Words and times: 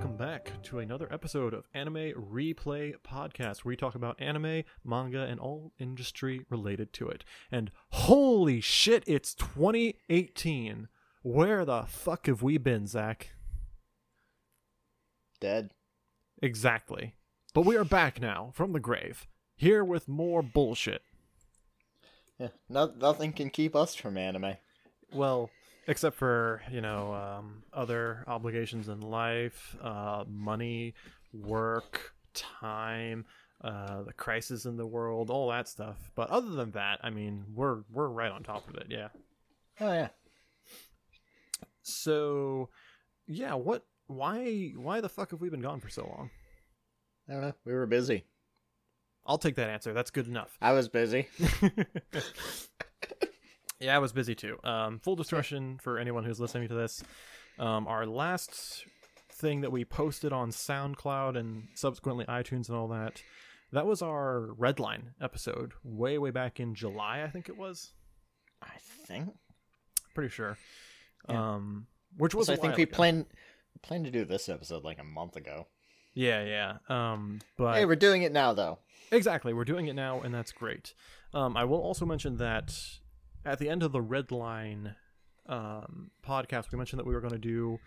welcome 0.00 0.16
back 0.16 0.50
to 0.62 0.78
another 0.78 1.06
episode 1.12 1.52
of 1.52 1.68
Anime 1.74 2.14
Replay 2.14 2.94
Podcast, 3.06 3.58
where 3.58 3.72
we 3.72 3.76
talk 3.76 3.94
about 3.94 4.18
anime, 4.18 4.62
manga, 4.82 5.24
and 5.24 5.38
all 5.38 5.72
industry 5.78 6.46
related 6.48 6.94
to 6.94 7.08
it. 7.10 7.22
And 7.52 7.70
holy 7.90 8.62
shit, 8.62 9.04
it's 9.06 9.34
2018. 9.34 10.88
Where 11.20 11.66
the 11.66 11.82
fuck 11.82 12.28
have 12.28 12.42
we 12.42 12.56
been, 12.56 12.86
Zach? 12.86 13.32
Dead. 15.38 15.74
Exactly. 16.40 17.12
But 17.52 17.66
we 17.66 17.76
are 17.76 17.84
back 17.84 18.22
now 18.22 18.52
from 18.54 18.72
the 18.72 18.80
grave, 18.80 19.28
here 19.54 19.84
with 19.84 20.08
more 20.08 20.40
bullshit. 20.40 21.02
Yeah, 22.38 22.48
no, 22.70 22.90
nothing 22.98 23.34
can 23.34 23.50
keep 23.50 23.76
us 23.76 23.94
from 23.94 24.16
anime. 24.16 24.54
Well, 25.12 25.50
except 25.90 26.16
for 26.16 26.62
you 26.70 26.80
know 26.80 27.12
um, 27.12 27.64
other 27.72 28.24
obligations 28.28 28.88
in 28.88 29.00
life, 29.00 29.76
uh, 29.82 30.24
money, 30.28 30.94
work, 31.32 32.14
time, 32.32 33.26
uh, 33.62 34.02
the 34.04 34.12
crisis 34.12 34.64
in 34.64 34.76
the 34.76 34.86
world, 34.86 35.30
all 35.30 35.50
that 35.50 35.68
stuff. 35.68 35.98
But 36.14 36.30
other 36.30 36.50
than 36.50 36.70
that, 36.72 37.00
I 37.02 37.10
mean, 37.10 37.44
we're 37.52 37.82
we're 37.92 38.08
right 38.08 38.30
on 38.30 38.44
top 38.44 38.68
of 38.68 38.76
it. 38.76 38.86
Yeah. 38.88 39.08
Oh 39.80 39.92
yeah. 39.92 40.08
So, 41.82 42.68
yeah. 43.26 43.54
What? 43.54 43.84
Why? 44.06 44.72
Why 44.76 45.00
the 45.00 45.08
fuck 45.08 45.32
have 45.32 45.40
we 45.40 45.50
been 45.50 45.60
gone 45.60 45.80
for 45.80 45.90
so 45.90 46.02
long? 46.02 46.30
I 47.28 47.32
don't 47.32 47.42
know. 47.42 47.54
We 47.64 47.72
were 47.72 47.86
busy. 47.86 48.24
I'll 49.26 49.38
take 49.38 49.56
that 49.56 49.70
answer. 49.70 49.92
That's 49.92 50.10
good 50.10 50.28
enough. 50.28 50.56
I 50.60 50.72
was 50.72 50.88
busy. 50.88 51.28
yeah, 53.80 53.96
I 53.96 53.98
was 53.98 54.12
busy 54.12 54.34
too. 54.34 54.58
Um, 54.64 54.98
full 54.98 55.16
discretion 55.16 55.78
for 55.82 55.98
anyone 55.98 56.24
who's 56.24 56.40
listening 56.40 56.68
to 56.68 56.74
this. 56.74 57.02
Um, 57.58 57.86
our 57.86 58.06
last 58.06 58.84
thing 59.32 59.62
that 59.62 59.72
we 59.72 59.84
posted 59.84 60.32
on 60.32 60.50
SoundCloud 60.50 61.36
and 61.36 61.68
subsequently 61.74 62.24
iTunes 62.26 62.68
and 62.68 62.76
all 62.76 62.88
that, 62.88 63.22
that 63.72 63.86
was 63.86 64.02
our 64.02 64.48
Redline 64.58 65.14
episode, 65.20 65.72
way 65.82 66.18
way 66.18 66.30
back 66.30 66.60
in 66.60 66.74
July, 66.74 67.22
I 67.22 67.28
think 67.28 67.48
it 67.48 67.56
was. 67.56 67.92
I 68.62 68.76
think. 69.06 69.30
Pretty 70.14 70.30
sure. 70.30 70.58
Yeah. 71.28 71.54
Um, 71.54 71.86
which 72.16 72.34
was 72.34 72.46
So 72.48 72.52
I 72.52 72.56
think 72.56 72.76
we 72.76 72.82
ago. 72.84 72.96
planned 72.96 73.26
planned 73.82 74.04
to 74.04 74.10
do 74.10 74.24
this 74.24 74.48
episode 74.48 74.84
like 74.84 74.98
a 74.98 75.04
month 75.04 75.36
ago. 75.36 75.68
Yeah, 76.12 76.44
yeah. 76.44 76.76
Um, 76.88 77.40
but 77.56 77.76
Hey, 77.76 77.84
we're 77.86 77.96
doing 77.96 78.22
it 78.22 78.32
now 78.32 78.52
though. 78.52 78.78
Exactly. 79.12 79.52
We're 79.52 79.64
doing 79.64 79.86
it 79.86 79.94
now, 79.94 80.20
and 80.20 80.34
that's 80.34 80.52
great. 80.52 80.94
Um, 81.32 81.56
I 81.56 81.64
will 81.64 81.80
also 81.80 82.04
mention 82.04 82.36
that 82.38 82.74
at 83.44 83.58
the 83.58 83.68
end 83.68 83.82
of 83.82 83.92
the 83.92 84.00
Red 84.00 84.30
Line 84.30 84.94
um, 85.46 86.10
podcast, 86.26 86.72
we 86.72 86.78
mentioned 86.78 87.00
that 87.00 87.06
we 87.06 87.14
were 87.14 87.20
going 87.20 87.32
to 87.32 87.38
do 87.38 87.78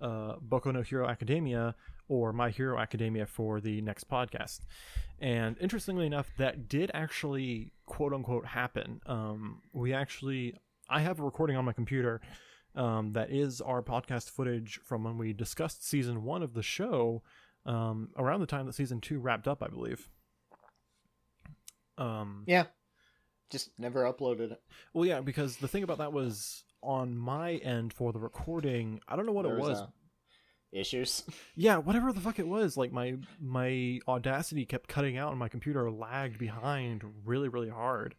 uh, 0.00 0.36
Boku 0.36 0.72
no 0.72 0.82
Hero 0.82 1.08
Academia 1.08 1.74
or 2.08 2.32
My 2.32 2.50
Hero 2.50 2.78
Academia 2.78 3.26
for 3.26 3.60
the 3.60 3.80
next 3.80 4.08
podcast. 4.08 4.60
And 5.20 5.56
interestingly 5.60 6.06
enough, 6.06 6.30
that 6.38 6.68
did 6.68 6.90
actually 6.92 7.72
quote 7.86 8.12
unquote 8.12 8.46
happen. 8.46 9.00
Um, 9.06 9.62
we 9.72 9.92
actually, 9.94 10.54
I 10.88 11.00
have 11.00 11.20
a 11.20 11.22
recording 11.22 11.56
on 11.56 11.64
my 11.64 11.72
computer 11.72 12.20
um, 12.74 13.12
that 13.12 13.30
is 13.30 13.60
our 13.60 13.82
podcast 13.82 14.30
footage 14.30 14.80
from 14.84 15.04
when 15.04 15.16
we 15.16 15.32
discussed 15.32 15.86
season 15.86 16.24
one 16.24 16.42
of 16.42 16.54
the 16.54 16.62
show 16.62 17.22
um, 17.66 18.10
around 18.16 18.40
the 18.40 18.46
time 18.46 18.66
that 18.66 18.74
season 18.74 19.00
two 19.00 19.18
wrapped 19.18 19.48
up, 19.48 19.62
I 19.62 19.68
believe. 19.68 20.08
Um, 21.96 22.44
Yeah. 22.46 22.64
Just 23.50 23.70
never 23.78 24.04
uploaded 24.04 24.52
it. 24.52 24.62
well, 24.92 25.06
yeah, 25.06 25.20
because 25.20 25.56
the 25.58 25.68
thing 25.68 25.82
about 25.82 25.98
that 25.98 26.12
was 26.12 26.64
on 26.82 27.16
my 27.16 27.52
end 27.56 27.92
for 27.92 28.12
the 28.12 28.18
recording. 28.18 29.00
I 29.08 29.16
don't 29.16 29.26
know 29.26 29.32
what 29.32 29.44
There 29.44 29.56
it 29.56 29.60
was. 29.60 29.78
uh, 29.80 29.86
issues. 30.72 31.22
Yeah, 31.56 31.76
whatever 31.78 32.12
the 32.12 32.20
fuck 32.20 32.38
it 32.38 32.48
was. 32.48 32.76
Like 32.76 32.92
my 32.92 33.16
my 33.40 34.00
Audacity 34.08 34.64
kept 34.66 34.88
cutting 34.88 35.16
out, 35.16 35.30
and 35.30 35.38
my 35.38 35.48
computer 35.48 35.90
lagged 35.90 36.38
behind 36.38 37.02
really, 37.24 37.48
really 37.48 37.68
hard. 37.70 38.14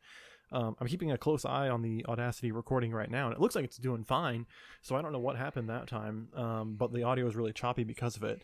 Um, 0.52 0.76
I'm 0.80 0.88
keeping 0.88 1.12
a 1.12 1.18
close 1.18 1.44
eye 1.44 1.70
on 1.70 1.82
the 1.82 2.06
Audacity 2.08 2.52
recording 2.52 2.92
right 2.92 3.10
now, 3.10 3.26
and 3.28 3.36
it 3.36 3.42
looks 3.42 3.56
like 3.56 3.66
it's 3.66 3.78
doing 3.78 4.04
fine. 4.04 4.46
So 4.84 4.96
I 4.96 5.02
don't 5.02 5.12
know 5.12 5.20
what 5.20 5.36
happened 5.38 5.70
that 5.70 5.88
time, 5.88 6.30
um, 6.36 6.76
but 6.76 6.94
the 6.94 7.04
audio 7.04 7.28
is 7.28 7.36
really 7.36 7.52
choppy 7.52 7.84
because 7.84 8.16
of 8.16 8.24
it. 8.24 8.42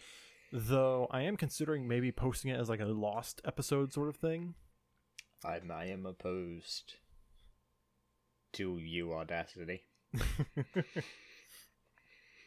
Though 0.52 1.08
I 1.12 1.22
am 1.22 1.38
considering 1.38 1.88
maybe 1.88 2.12
posting 2.12 2.52
it 2.52 2.59
as 2.59 2.68
like 2.69 2.81
a 2.81 2.86
lost 2.86 3.40
episode 3.46 3.94
sort 3.94 4.09
of 4.09 4.18
thing. 4.18 4.56
I, 5.44 5.59
I 5.74 5.85
am 5.85 6.06
opposed 6.06 6.96
to 8.53 8.78
you, 8.78 9.13
Audacity. 9.13 9.84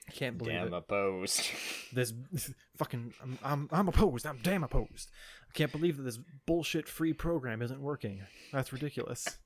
I 0.06 0.12
can't 0.12 0.36
believe 0.36 0.54
Damn 0.54 0.66
it. 0.68 0.74
opposed. 0.74 1.42
this 1.92 2.12
fucking 2.76 3.14
I'm, 3.22 3.38
I'm 3.42 3.68
I'm 3.72 3.88
opposed. 3.88 4.26
I'm 4.26 4.38
damn 4.42 4.62
opposed. 4.62 5.10
I 5.48 5.52
can't 5.54 5.72
believe 5.72 5.96
that 5.96 6.02
this 6.02 6.18
bullshit 6.46 6.88
free 6.88 7.12
program 7.14 7.62
isn't 7.62 7.80
working. 7.80 8.20
That's 8.52 8.72
ridiculous. 8.72 9.38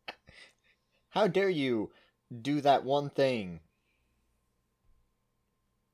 How 1.10 1.28
dare 1.28 1.48
you 1.48 1.90
do 2.42 2.60
that 2.60 2.84
one 2.84 3.08
thing? 3.10 3.60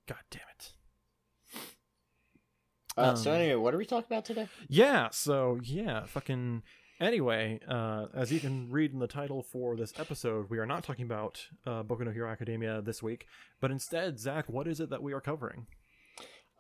God 0.09 0.19
damn 0.31 0.43
it. 0.59 0.73
Uh, 2.97 3.15
so 3.17 3.33
Um, 3.33 3.37
anyway, 3.41 3.57
what 3.57 3.75
are 3.75 3.79
we 3.79 3.85
talking 3.87 4.07
about 4.11 4.25
today? 4.25 4.49
Yeah, 4.69 5.09
so 5.11 5.59
yeah, 5.63 6.05
fucking 6.07 6.63
anyway, 7.05 7.61
uh 7.69 8.07
as 8.15 8.33
you 8.33 8.41
can 8.41 8.71
read 8.71 8.93
in 8.93 8.99
the 8.99 9.07
title 9.07 9.43
for 9.43 9.77
this 9.77 9.93
episode, 9.99 10.51
we 10.51 10.59
are 10.59 10.67
not 10.67 10.83
talking 10.85 11.05
about 11.05 11.47
uh 11.67 11.83
Boku 11.83 12.05
no 12.05 12.11
Hero 12.11 12.31
Academia 12.31 12.81
this 12.83 13.03
week, 13.03 13.27
but 13.61 13.71
instead, 13.71 14.19
Zach, 14.19 14.49
what 14.49 14.67
is 14.67 14.81
it 14.81 14.91
that 14.91 15.03
we 15.03 15.13
are 15.13 15.21
covering? 15.21 15.67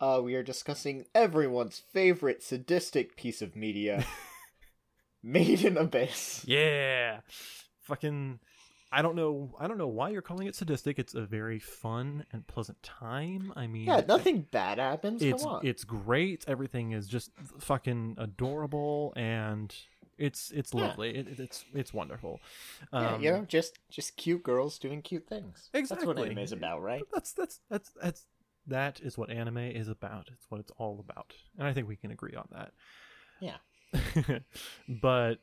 Uh, 0.00 0.20
we 0.22 0.34
are 0.34 0.42
discussing 0.42 1.06
everyone's 1.14 1.78
favorite 1.92 2.42
sadistic 2.42 3.16
piece 3.16 3.40
of 3.40 3.54
media, 3.56 4.04
Made 5.22 5.64
in 5.64 5.76
Abyss. 5.78 6.44
Yeah. 6.46 7.20
Fucking 7.82 8.40
I 8.92 9.02
don't 9.02 9.16
know 9.16 9.54
I 9.58 9.66
don't 9.66 9.78
know 9.78 9.88
why 9.88 10.10
you're 10.10 10.22
calling 10.22 10.46
it 10.46 10.54
sadistic. 10.54 10.98
It's 10.98 11.14
a 11.14 11.22
very 11.22 11.58
fun 11.58 12.24
and 12.32 12.46
pleasant 12.46 12.82
time. 12.82 13.52
I 13.56 13.66
mean 13.66 13.86
Yeah, 13.86 14.02
nothing 14.06 14.42
bad 14.50 14.78
happens. 14.78 15.22
it's 15.22 15.42
Come 15.42 15.52
on. 15.54 15.66
it's 15.66 15.84
great. 15.84 16.44
Everything 16.46 16.92
is 16.92 17.06
just 17.08 17.30
fucking 17.58 18.16
adorable, 18.18 19.12
and 19.16 19.74
it's 20.18 20.50
it's 20.50 20.72
lovely. 20.74 21.16
It, 21.16 21.28
it- 21.28 21.40
it's 21.40 21.64
it's 21.74 21.92
wonderful. 21.94 22.40
yeah, 22.92 23.14
Um, 23.14 23.22
you 23.22 23.30
know, 23.32 23.44
just 23.46 23.78
just 23.90 24.16
cute 24.16 24.42
girls 24.42 24.78
doing 24.78 25.02
cute 25.02 25.26
things. 25.26 25.70
Exactly. 25.74 26.06
That's 26.06 26.18
what 26.18 26.26
anime 26.26 26.38
is 26.38 26.52
about, 26.52 26.82
right? 26.82 27.02
That's 27.12 27.32
that's 27.32 27.60
that's 27.70 27.90
that's 28.00 28.26
that 28.66 29.00
is 29.00 29.18
what 29.18 29.30
anime 29.30 29.58
is 29.58 29.88
about. 29.88 30.28
It's 30.32 30.46
what 30.50 30.60
it's 30.60 30.72
all 30.78 30.98
about, 31.00 31.34
and 31.58 31.66
I 31.66 31.72
think 31.72 31.86
we 31.88 31.96
can 31.96 32.10
agree 32.10 32.34
on 32.34 32.48
that. 32.52 32.72
Yeah. 33.40 33.56
but 34.88 35.38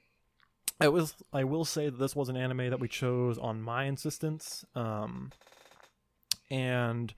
I 0.80 0.88
was 0.88 1.14
I 1.32 1.44
will 1.44 1.66
say 1.66 1.86
that 1.90 1.98
this 2.00 2.16
was 2.16 2.30
an 2.30 2.38
anime 2.38 2.70
that 2.70 2.80
we 2.80 2.88
chose 2.88 3.38
on 3.38 3.62
my 3.62 3.84
insistence. 3.86 4.66
Um, 4.76 5.32
and 6.50 7.14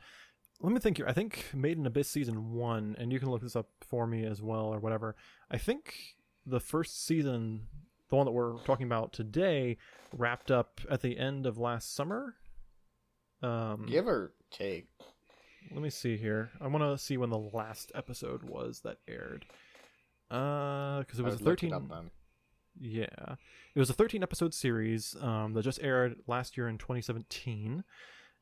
let 0.61 0.71
me 0.73 0.79
think 0.79 0.97
here. 0.97 1.07
I 1.07 1.13
think 1.13 1.45
Made 1.53 1.77
in 1.77 1.85
Abyss 1.85 2.09
season 2.09 2.53
one, 2.53 2.95
and 2.99 3.11
you 3.11 3.19
can 3.19 3.29
look 3.29 3.41
this 3.41 3.55
up 3.55 3.67
for 3.81 4.05
me 4.07 4.25
as 4.25 4.41
well 4.41 4.65
or 4.73 4.79
whatever. 4.79 5.15
I 5.49 5.57
think 5.57 5.95
the 6.45 6.59
first 6.59 7.05
season, 7.05 7.67
the 8.09 8.15
one 8.15 8.25
that 8.25 8.31
we're 8.31 8.57
talking 8.59 8.85
about 8.85 9.13
today, 9.13 9.77
wrapped 10.15 10.51
up 10.51 10.81
at 10.89 11.01
the 11.01 11.17
end 11.17 11.45
of 11.45 11.57
last 11.57 11.95
summer. 11.95 12.35
Um, 13.41 13.85
Give 13.89 14.07
or 14.07 14.33
take. 14.51 14.87
let 15.71 15.81
me 15.81 15.89
see 15.89 16.17
here. 16.17 16.51
I 16.61 16.67
want 16.67 16.83
to 16.83 16.97
see 17.03 17.17
when 17.17 17.29
the 17.29 17.37
last 17.37 17.91
episode 17.95 18.43
was 18.43 18.81
that 18.81 18.97
aired. 19.07 19.45
Uh, 20.31 20.99
because 20.99 21.19
it 21.19 21.23
was 21.23 21.35
a 21.35 21.37
it 21.37 21.43
thirteen. 21.43 21.71
then. 21.71 22.11
Yeah, 22.79 23.35
it 23.75 23.79
was 23.79 23.89
a 23.89 23.93
thirteen 23.93 24.23
episode 24.23 24.53
series 24.53 25.15
um, 25.21 25.53
that 25.53 25.63
just 25.63 25.81
aired 25.83 26.15
last 26.25 26.57
year 26.57 26.67
in 26.67 26.77
2017, 26.77 27.83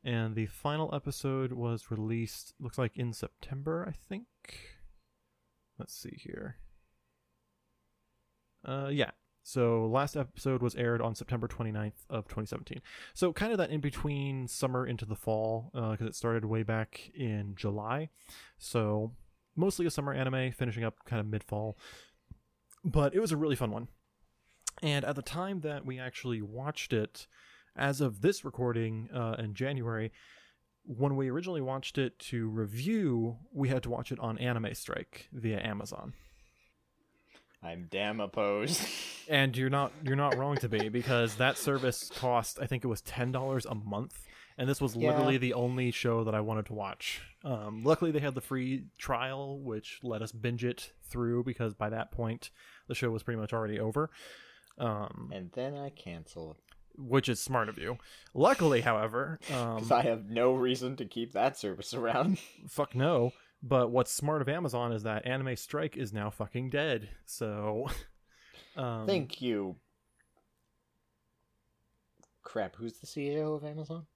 and 0.04 0.36
the 0.36 0.46
final 0.46 0.94
episode 0.94 1.52
was 1.52 1.92
released. 1.92 2.54
Looks 2.60 2.78
like 2.78 2.96
in 2.96 3.12
September, 3.12 3.86
I 3.88 3.92
think. 3.92 4.26
Let's 5.78 5.94
see 5.94 6.18
here. 6.24 6.58
Uh, 8.66 8.90
yeah. 8.92 9.12
So 9.44 9.88
last 9.88 10.16
episode 10.16 10.62
was 10.62 10.76
aired 10.76 11.02
on 11.02 11.16
September 11.16 11.48
29th 11.48 12.06
of 12.10 12.28
2017. 12.28 12.80
So 13.14 13.34
kind 13.34 13.52
of 13.52 13.58
that 13.58 13.72
in 13.72 13.82
between 13.82 14.48
summer 14.48 14.86
into 14.86 15.06
the 15.06 15.16
fall 15.16 15.72
because 15.74 16.06
it 16.08 16.16
started 16.16 16.46
way 16.46 16.62
back 16.64 17.10
in 17.16 17.56
July. 17.56 18.10
So 18.60 19.14
mostly 19.56 19.86
a 19.86 19.92
summer 19.92 20.14
anime, 20.14 20.52
finishing 20.52 20.84
up 20.84 21.04
kind 21.06 21.20
of 21.20 21.26
mid 21.26 21.44
fall. 21.44 21.78
But 22.84 23.16
it 23.16 23.20
was 23.20 23.32
a 23.32 23.38
really 23.38 23.56
fun 23.56 23.72
one. 23.72 23.88
And 24.82 25.06
at 25.06 25.16
the 25.16 25.22
time 25.22 25.62
that 25.62 25.86
we 25.86 26.00
actually 26.00 26.42
watched 26.42 26.94
it, 26.94 27.28
as 27.76 28.02
of 28.02 28.22
this 28.22 28.44
recording 28.44 29.10
uh, 29.14 29.36
in 29.40 29.54
January, 29.54 30.12
when 30.84 31.16
we 31.16 31.30
originally 31.30 31.62
watched 31.62 31.98
it 31.98 32.18
to 32.20 32.48
review, 32.48 33.38
we 33.54 33.70
had 33.70 33.84
to 33.84 33.90
watch 33.90 34.12
it 34.12 34.20
on 34.20 34.38
Anime 34.40 34.74
Strike 34.74 35.30
via 35.32 35.60
Amazon. 35.62 36.14
I'm 37.64 37.88
damn 37.92 38.20
opposed. 38.20 38.82
and 39.30 39.56
you're 39.56 39.70
not 39.70 39.92
you're 40.04 40.16
not 40.16 40.36
wrong 40.36 40.58
to 40.58 40.70
be 40.70 40.90
because 40.90 41.36
that 41.36 41.58
service 41.58 42.10
cost 42.16 42.60
I 42.62 42.66
think 42.66 42.84
it 42.84 42.88
was 42.88 43.02
ten 43.02 43.32
dollars 43.32 43.66
a 43.66 43.76
month, 43.76 44.26
and 44.58 44.68
this 44.68 44.82
was 44.82 44.96
Yeah. 44.96 45.10
literally 45.12 45.38
the 45.38 45.54
only 45.54 45.92
show 45.92 46.24
that 46.24 46.34
I 46.36 46.42
wanted 46.42 46.66
to 46.68 46.74
watch. 46.74 47.22
Um, 47.44 47.84
luckily, 47.84 48.12
they 48.12 48.20
had 48.20 48.36
the 48.36 48.42
free 48.42 48.86
trial, 48.98 49.60
which 49.60 50.00
let 50.04 50.22
us 50.22 50.32
binge 50.32 50.64
it 50.66 50.92
through 51.04 51.44
because 51.44 51.74
by 51.74 51.90
that 51.90 52.12
point 52.12 52.50
the 52.88 52.96
show 52.96 53.10
was 53.12 53.24
pretty 53.24 53.40
much 53.40 53.54
already 53.54 53.80
over. 53.80 54.10
Um, 54.78 55.30
and 55.34 55.52
then 55.54 55.76
I 55.76 55.90
canceled. 55.90 56.58
which 56.98 57.30
is 57.30 57.40
smart 57.40 57.70
of 57.70 57.78
you. 57.78 57.98
Luckily, 58.34 58.82
however, 58.82 59.40
um, 59.54 59.76
Because 59.76 59.92
I 59.92 60.02
have 60.04 60.30
no 60.30 60.54
reason 60.54 60.96
to 60.98 61.06
keep 61.06 61.34
that 61.34 61.58
service 61.58 61.94
around. 61.94 62.40
fuck 62.68 62.96
no. 62.96 63.34
But 63.64 63.92
what's 63.92 64.12
smart 64.12 64.42
of 64.42 64.50
Amazon 64.50 64.92
is 64.92 65.04
that 65.04 65.26
Anime 65.26 65.56
Strike 65.56 65.96
is 65.96 66.12
now 66.12 66.30
fucking 66.30 66.70
dead. 66.72 67.10
So, 67.26 67.88
um, 68.76 69.06
Thank 69.06 69.42
you. 69.42 69.76
Crap, 72.44 72.76
who's 72.76 72.98
the 73.00 73.08
CEO 73.08 73.56
of 73.56 73.64
Amazon? 73.64 74.08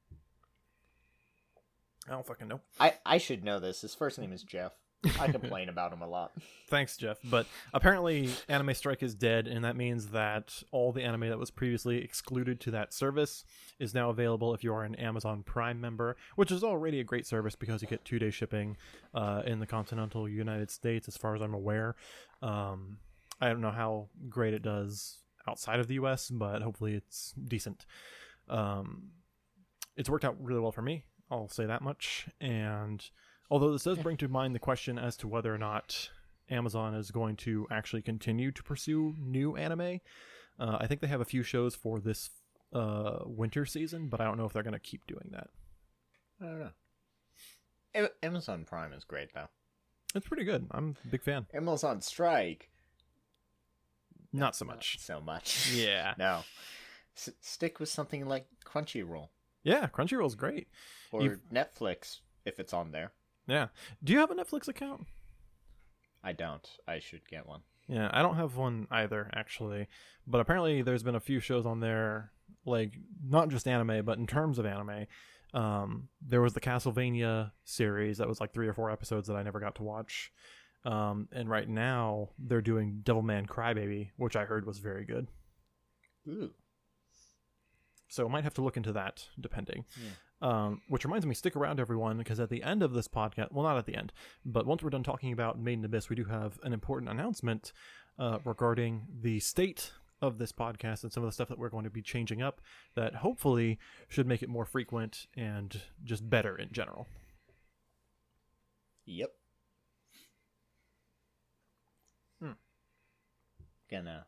I 2.08 2.12
don't 2.12 2.26
fucking 2.26 2.48
know. 2.48 2.62
I, 2.80 2.94
I 3.06 3.18
should 3.18 3.44
know 3.44 3.60
this. 3.60 3.82
His 3.82 3.96
first 3.96 4.20
name 4.20 4.32
is 4.32 4.44
Jeff. 4.44 4.74
I 5.19 5.31
complain 5.31 5.69
about 5.69 5.92
him 5.94 6.02
a 6.02 6.07
lot. 6.07 6.31
Thanks, 6.68 6.98
Jeff. 6.98 7.18
But 7.24 7.46
apparently, 7.74 8.30
Anime 8.48 8.74
Strike 8.74 9.04
is 9.04 9.13
dead, 9.16 9.48
and 9.48 9.63
that 9.63 9.75
means 9.75 10.07
that 10.07 10.63
all 10.72 10.92
the 10.92 11.04
anime 11.04 11.30
that 11.30 11.40
was 11.40 11.52
previously 11.52 12.04
excluded 12.04 12.60
to 12.62 12.72
that 12.72 12.94
service 12.94 13.46
is 13.80 13.94
now 13.94 14.10
available 14.10 14.54
if 14.54 14.63
you 14.63 14.74
are 14.74 14.84
an 14.84 14.96
Amazon 14.96 15.44
Prime 15.44 15.80
member, 15.80 16.16
which 16.36 16.52
is 16.52 16.63
already 16.63 17.00
a 17.00 17.04
great 17.04 17.28
service 17.28 17.56
because 17.56 17.81
you 17.81 17.88
get 17.88 18.04
two 18.06 18.19
day 18.19 18.31
shipping 18.31 18.78
uh, 19.13 19.44
in 19.46 19.60
the 19.60 19.68
continental 19.68 20.28
United 20.28 20.72
States, 20.72 21.08
as 21.08 21.18
far 21.18 21.36
as 21.36 21.42
I'm 21.42 21.54
aware. 21.54 21.96
Um, 22.42 22.98
I 23.40 23.50
don't 23.50 23.62
know 23.62 23.72
how 23.72 24.10
great 24.30 24.54
it 24.54 24.62
does 24.62 25.19
outside 25.48 25.80
of 25.80 25.88
the 25.88 25.96
US, 25.96 26.30
but 26.30 26.62
hopefully 26.62 26.96
it's 26.96 27.34
decent. 27.48 27.86
Um, 28.50 29.10
it's 29.96 30.10
worked 30.10 30.25
out 30.25 30.38
really 30.40 30.60
well 30.60 30.72
for 30.72 30.81
me. 30.81 31.04
I'll 31.30 31.48
say 31.48 31.66
that 31.66 31.81
much. 31.81 32.28
And 32.40 33.04
although 33.50 33.72
this 33.72 33.84
does 33.84 33.98
bring 34.00 34.18
to 34.18 34.28
mind 34.28 34.56
the 34.56 34.60
question 34.60 34.98
as 34.98 35.16
to 35.18 35.28
whether 35.28 35.54
or 35.54 35.58
not 35.58 36.10
Amazon 36.50 36.94
is 36.96 37.12
going 37.12 37.36
to 37.38 37.68
actually 37.72 38.02
continue 38.02 38.52
to 38.52 38.64
pursue 38.64 39.16
new 39.20 39.56
anime, 39.56 40.00
uh, 40.60 40.78
I 40.80 40.88
think 40.88 41.02
they 41.02 41.08
have 41.08 41.22
a 41.22 41.26
few 41.26 41.44
shows 41.44 41.76
for 41.76 42.00
this 42.00 42.30
uh, 42.74 43.20
winter 43.26 43.66
season, 43.66 44.08
but 44.10 44.20
I 44.22 44.26
don't 44.26 44.38
know 44.38 44.46
if 44.46 44.54
they're 44.54 44.64
going 44.64 44.74
to 44.74 44.80
keep 44.80 45.06
doing 45.08 45.30
that. 45.32 45.48
I 46.42 46.46
don't 46.46 46.60
know. 46.60 46.72
A- 47.96 48.26
Amazon 48.26 48.66
Prime 48.66 48.92
is 48.94 49.04
great, 49.04 49.34
though. 49.34 49.48
It's 50.14 50.28
pretty 50.28 50.44
good. 50.44 50.68
I'm 50.72 50.96
a 51.06 51.08
big 51.08 51.24
fan. 51.24 51.46
Amazon 51.54 52.02
Strike, 52.02 52.70
Not 54.34 54.56
so 54.56 54.66
not 54.66 54.76
much. 54.78 54.98
so 55.00 55.22
much. 55.22 55.72
Yeah. 55.76 56.14
No. 56.18 56.42
S- 57.18 57.30
stick 57.42 57.80
with 57.80 57.90
something 57.90 58.26
like 58.28 58.48
Crunchyroll 58.66 59.30
Yeah, 59.64 59.88
Crunchyroll's 59.88 60.36
great. 60.36 60.68
or 61.12 61.22
You- 61.24 61.40
Netflix 61.54 62.20
if 62.46 62.60
it's 62.60 62.74
on 62.74 62.92
there. 62.92 63.12
Yeah. 63.48 63.68
Do 64.04 64.14
you 64.14 64.20
have 64.20 64.32
a 64.32 64.36
Netflix 64.36 64.68
account? 64.68 65.06
I 66.24 66.34
don't. 66.34 66.68
I 66.88 67.00
should 67.00 67.28
get 67.30 67.48
one. 67.48 67.62
Yeah, 67.88 68.10
I 68.12 68.22
don't 68.24 68.38
have 68.38 68.56
one 68.58 68.88
either, 68.90 69.30
actually. 69.34 69.88
But 70.26 70.42
apparently, 70.42 70.82
there's 70.82 71.04
been 71.04 71.16
a 71.16 71.20
few 71.20 71.40
shows 71.40 71.66
on 71.66 71.80
there, 71.80 72.32
like 72.66 72.94
not 73.24 73.50
just 73.50 73.68
anime, 73.68 74.04
but 74.04 74.18
in 74.18 74.26
terms 74.26 74.58
of 74.58 74.66
anime. 74.66 75.06
Um, 75.54 76.10
there 76.22 76.42
was 76.42 76.54
the 76.54 76.60
Castlevania 76.60 77.52
series 77.64 78.18
that 78.18 78.28
was 78.28 78.42
like 78.42 78.54
three 78.54 78.68
or 78.68 78.74
four 78.74 78.92
episodes 78.92 79.28
that 79.28 79.36
I 79.36 79.44
never 79.44 79.60
got 79.60 79.76
to 79.76 79.84
watch. 79.84 80.32
Um, 80.84 81.30
and 81.32 81.50
right 81.50 81.68
now, 81.70 82.30
they're 82.38 82.62
doing 82.62 83.02
Devilman 83.04 83.48
Crybaby, 83.48 84.10
which 84.18 84.36
I 84.36 84.46
heard 84.46 84.66
was 84.66 84.80
very 84.80 85.06
good. 85.06 85.28
Ooh. 86.28 86.52
So 88.08 88.26
I 88.26 88.32
might 88.32 88.44
have 88.44 88.54
to 88.56 88.62
look 88.62 88.78
into 88.78 88.94
that, 88.94 89.26
depending. 89.40 89.86
Um, 90.42 90.82
which 90.90 91.06
reminds 91.06 91.26
me, 91.26 91.34
stick 91.34 91.56
around, 91.56 91.80
everyone, 91.80 92.18
because 92.18 92.42
at 92.42 92.50
the 92.50 92.62
end 92.62 92.84
of 92.84 92.94
this 92.94 93.08
podcast, 93.08 93.52
well, 93.52 93.64
not 93.64 93.78
at 93.78 93.86
the 93.86 93.96
end, 93.96 94.12
but 94.46 94.68
once 94.68 94.84
we're 94.84 94.90
done 94.90 95.02
talking 95.02 95.32
about 95.32 95.58
Made 95.58 95.80
in 95.80 95.86
Abyss, 95.86 96.10
we 96.10 96.16
do 96.16 96.26
have 96.26 96.60
an 96.64 96.74
important 96.74 97.10
announcement 97.10 97.72
uh, 98.20 98.40
regarding 98.44 99.08
the 99.22 99.40
state 99.40 99.92
of 100.22 100.38
this 100.38 100.52
podcast 100.52 101.04
and 101.04 101.12
some 101.12 101.24
of 101.24 101.30
the 101.30 101.34
stuff 101.34 101.50
that 101.50 101.58
we're 101.58 101.70
going 101.70 101.84
to 101.84 101.90
be 101.90 102.02
changing 102.02 102.42
up 102.42 102.62
that 102.96 103.16
hopefully 103.16 103.80
should 104.08 104.28
make 104.28 104.42
it 104.42 104.50
more 104.50 104.66
frequent 104.66 105.28
and 105.36 105.82
just 106.04 106.30
better 106.30 106.56
in 106.56 106.70
general. 106.72 107.08
Yep. 109.06 109.32
Hmm. 112.42 112.52
Gonna 113.90 114.26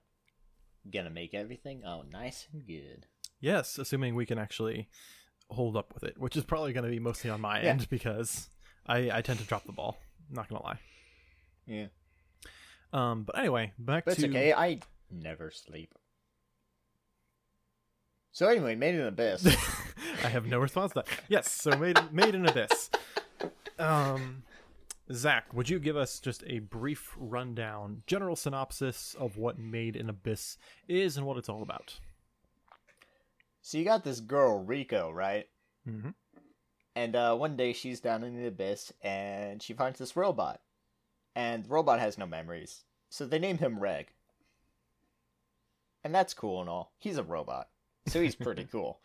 gonna 0.89 1.09
make 1.09 1.33
everything 1.33 1.83
oh 1.85 2.03
nice 2.03 2.47
and 2.53 2.65
good. 2.65 3.07
Yes, 3.39 3.77
assuming 3.77 4.15
we 4.15 4.25
can 4.25 4.37
actually 4.37 4.87
hold 5.49 5.77
up 5.77 5.93
with 5.93 6.03
it, 6.03 6.17
which 6.17 6.35
is 6.35 6.43
probably 6.43 6.73
going 6.73 6.83
to 6.83 6.89
be 6.89 6.99
mostly 6.99 7.29
on 7.29 7.41
my 7.41 7.61
Yeah. 7.61 7.69
end 7.71 7.89
because 7.89 8.49
I, 8.85 9.09
I 9.11 9.21
tend 9.21 9.39
to 9.39 9.45
drop 9.45 9.65
the 9.65 9.71
ball. 9.71 9.97
Not 10.29 10.49
going 10.49 10.59
to 10.61 10.65
lie. 10.67 10.79
Yeah. 11.65 11.85
Um, 12.93 13.23
but 13.23 13.37
anyway, 13.37 13.73
back 13.79 14.05
But 14.05 14.15
it's 14.15 14.23
okay, 14.23 14.53
I 14.53 14.79
never 15.11 15.51
sleep. 15.51 15.93
So 18.31 18.47
anyway, 18.47 18.75
Made 18.75 18.95
in 18.95 19.01
Abyss. 19.01 19.45
I 20.23 20.27
have 20.29 20.45
no 20.45 20.59
response 20.59 20.91
to 20.93 20.99
that. 21.01 21.07
Yes, 21.27 21.51
so 21.51 21.71
made 21.77 21.97
made 22.11 22.35
in 22.35 22.45
abyss. 22.47 22.89
Um, 23.79 24.43
Zach, 25.11 25.53
would 25.53 25.69
you 25.69 25.79
give 25.79 25.97
us 25.97 26.19
just 26.19 26.43
a 26.47 26.59
brief 26.59 27.13
rundown, 27.17 28.03
general 28.07 28.35
synopsis 28.35 29.15
of 29.19 29.37
what 29.37 29.57
Made 29.57 29.95
in 29.95 30.09
Abyss 30.09 30.57
is 30.87 31.17
and 31.17 31.25
what 31.25 31.37
it's 31.37 31.49
all 31.49 31.61
about? 31.63 31.99
So 33.67 33.77
you 33.77 33.83
got 33.83 34.05
this 34.05 34.21
girl, 34.21 34.65
Riko, 34.65 35.13
right? 35.13 35.45
Mm-hmm. 35.85 36.11
And 36.95 37.15
uh, 37.17 37.35
one 37.35 37.57
day 37.57 37.73
she's 37.73 37.99
down 37.99 38.23
in 38.23 38.33
the 38.33 38.47
abyss 38.47 38.93
and 39.01 39.61
she 39.61 39.73
finds 39.73 39.99
this 39.99 40.15
robot. 40.15 40.61
And 41.35 41.65
the 41.65 41.69
robot 41.69 41.99
has 41.99 42.17
no 42.17 42.25
memories. 42.25 42.85
So 43.09 43.25
they 43.25 43.39
name 43.39 43.57
him 43.57 43.81
Reg. 43.81 44.07
And 46.01 46.15
that's 46.15 46.33
cool 46.33 46.61
and 46.61 46.69
all. 46.69 46.93
He's 46.97 47.17
a 47.17 47.23
robot. 47.23 47.67
So 48.05 48.21
he's 48.21 48.35
pretty 48.35 48.63
cool. 48.71 48.99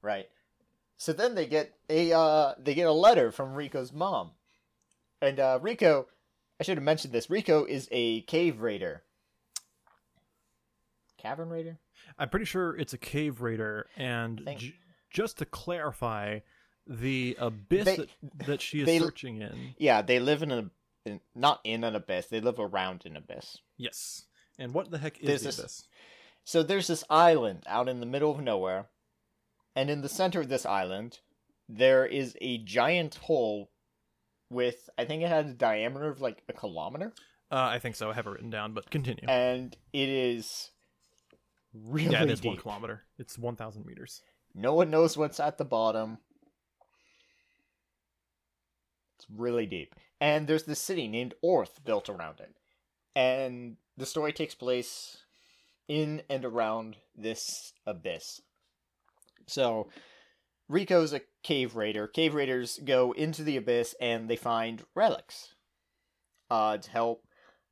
Right. 0.00 0.28
So 0.96 1.12
then 1.12 1.34
they 1.34 1.46
get 1.46 1.74
a 1.90 2.12
uh 2.12 2.54
they 2.56 2.74
get 2.74 2.86
a 2.86 2.92
letter 2.92 3.32
from 3.32 3.56
Riko's 3.56 3.92
mom. 3.92 4.30
And 5.20 5.40
uh 5.40 5.58
Riko 5.60 6.06
I 6.60 6.62
should 6.62 6.76
have 6.76 6.84
mentioned 6.84 7.12
this. 7.12 7.28
Rico 7.28 7.64
is 7.64 7.88
a 7.90 8.20
cave 8.20 8.60
raider. 8.60 9.02
Cavern 11.16 11.48
raider? 11.48 11.78
I'm 12.18 12.28
pretty 12.28 12.46
sure 12.46 12.76
it's 12.76 12.92
a 12.92 12.98
cave 12.98 13.40
raider, 13.40 13.86
and 13.96 14.42
j- 14.58 14.74
just 15.10 15.38
to 15.38 15.44
clarify, 15.44 16.40
the 16.86 17.36
abyss 17.38 17.84
They- 17.84 17.96
that, 17.96 18.08
that 18.46 18.60
she 18.62 18.80
is 18.80 18.86
they- 18.86 18.98
searching 18.98 19.40
in. 19.42 19.74
Yeah, 19.78 20.02
they 20.02 20.18
live 20.20 20.42
in 20.42 20.50
a 20.52 20.70
in, 21.04 21.20
not 21.34 21.60
in 21.64 21.84
an 21.84 21.94
abyss. 21.96 22.26
They 22.26 22.40
live 22.40 22.58
around 22.58 23.06
an 23.06 23.16
abyss. 23.16 23.58
Yes. 23.76 24.24
And 24.58 24.74
what 24.74 24.90
the 24.90 24.98
heck 24.98 25.18
is 25.20 25.26
There's 25.26 25.40
the 25.42 25.46
this- 25.48 25.58
abyss? 25.58 25.88
So 26.44 26.62
there's 26.62 26.86
this 26.86 27.04
island 27.10 27.62
out 27.66 27.88
in 27.88 28.00
the 28.00 28.06
middle 28.06 28.30
of 28.30 28.40
nowhere, 28.40 28.88
and 29.76 29.90
in 29.90 30.00
the 30.00 30.08
center 30.08 30.40
of 30.40 30.48
this 30.48 30.64
island, 30.66 31.20
there 31.68 32.04
is 32.06 32.36
a 32.40 32.58
giant 32.58 33.14
hole 33.16 33.70
with 34.50 34.88
I 34.98 35.04
think 35.04 35.22
it 35.22 35.28
had 35.28 35.46
a 35.46 35.52
diameter 35.52 36.08
of 36.08 36.20
like 36.22 36.42
a 36.48 36.52
kilometer, 36.54 37.12
Uh, 37.50 37.68
I 37.72 37.78
think 37.78 37.96
so. 37.96 38.10
I 38.10 38.14
have 38.14 38.26
it 38.26 38.30
written 38.30 38.50
down, 38.50 38.72
but 38.72 38.90
continue. 38.90 39.24
and 39.28 39.76
it 39.92 40.08
is 40.08 40.70
really 41.74 42.12
yeah, 42.12 42.22
it 42.22 42.30
is 42.30 42.40
deep. 42.40 42.50
one 42.50 42.58
kilometer. 42.58 43.04
It's 43.18 43.38
1,000 43.38 43.84
meters. 43.84 44.22
No 44.54 44.74
one 44.74 44.90
knows 44.90 45.16
what's 45.16 45.40
at 45.40 45.58
the 45.58 45.64
bottom. 45.64 46.18
It's 49.16 49.26
really 49.34 49.66
deep. 49.66 49.94
And 50.20 50.46
there's 50.46 50.64
this 50.64 50.80
city 50.80 51.08
named 51.08 51.34
Orth 51.42 51.84
built 51.84 52.08
around 52.08 52.40
it. 52.40 52.54
And 53.14 53.76
the 53.96 54.06
story 54.06 54.32
takes 54.32 54.54
place 54.54 55.18
in 55.88 56.22
and 56.28 56.44
around 56.44 56.96
this 57.16 57.72
abyss. 57.86 58.40
So, 59.46 59.88
Riko's 60.70 61.12
a 61.12 61.22
cave 61.42 61.76
raider. 61.76 62.06
Cave 62.06 62.34
raiders 62.34 62.78
go 62.84 63.12
into 63.12 63.42
the 63.42 63.56
abyss 63.56 63.94
and 64.00 64.28
they 64.28 64.36
find 64.36 64.84
relics 64.94 65.54
uh, 66.50 66.76
to 66.76 66.90
help 66.90 67.24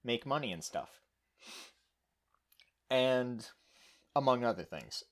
make 0.02 0.24
money 0.24 0.52
and 0.52 0.64
stuff. 0.64 0.88
And 2.90 3.46
among 4.16 4.42
other 4.42 4.64
things. 4.64 5.04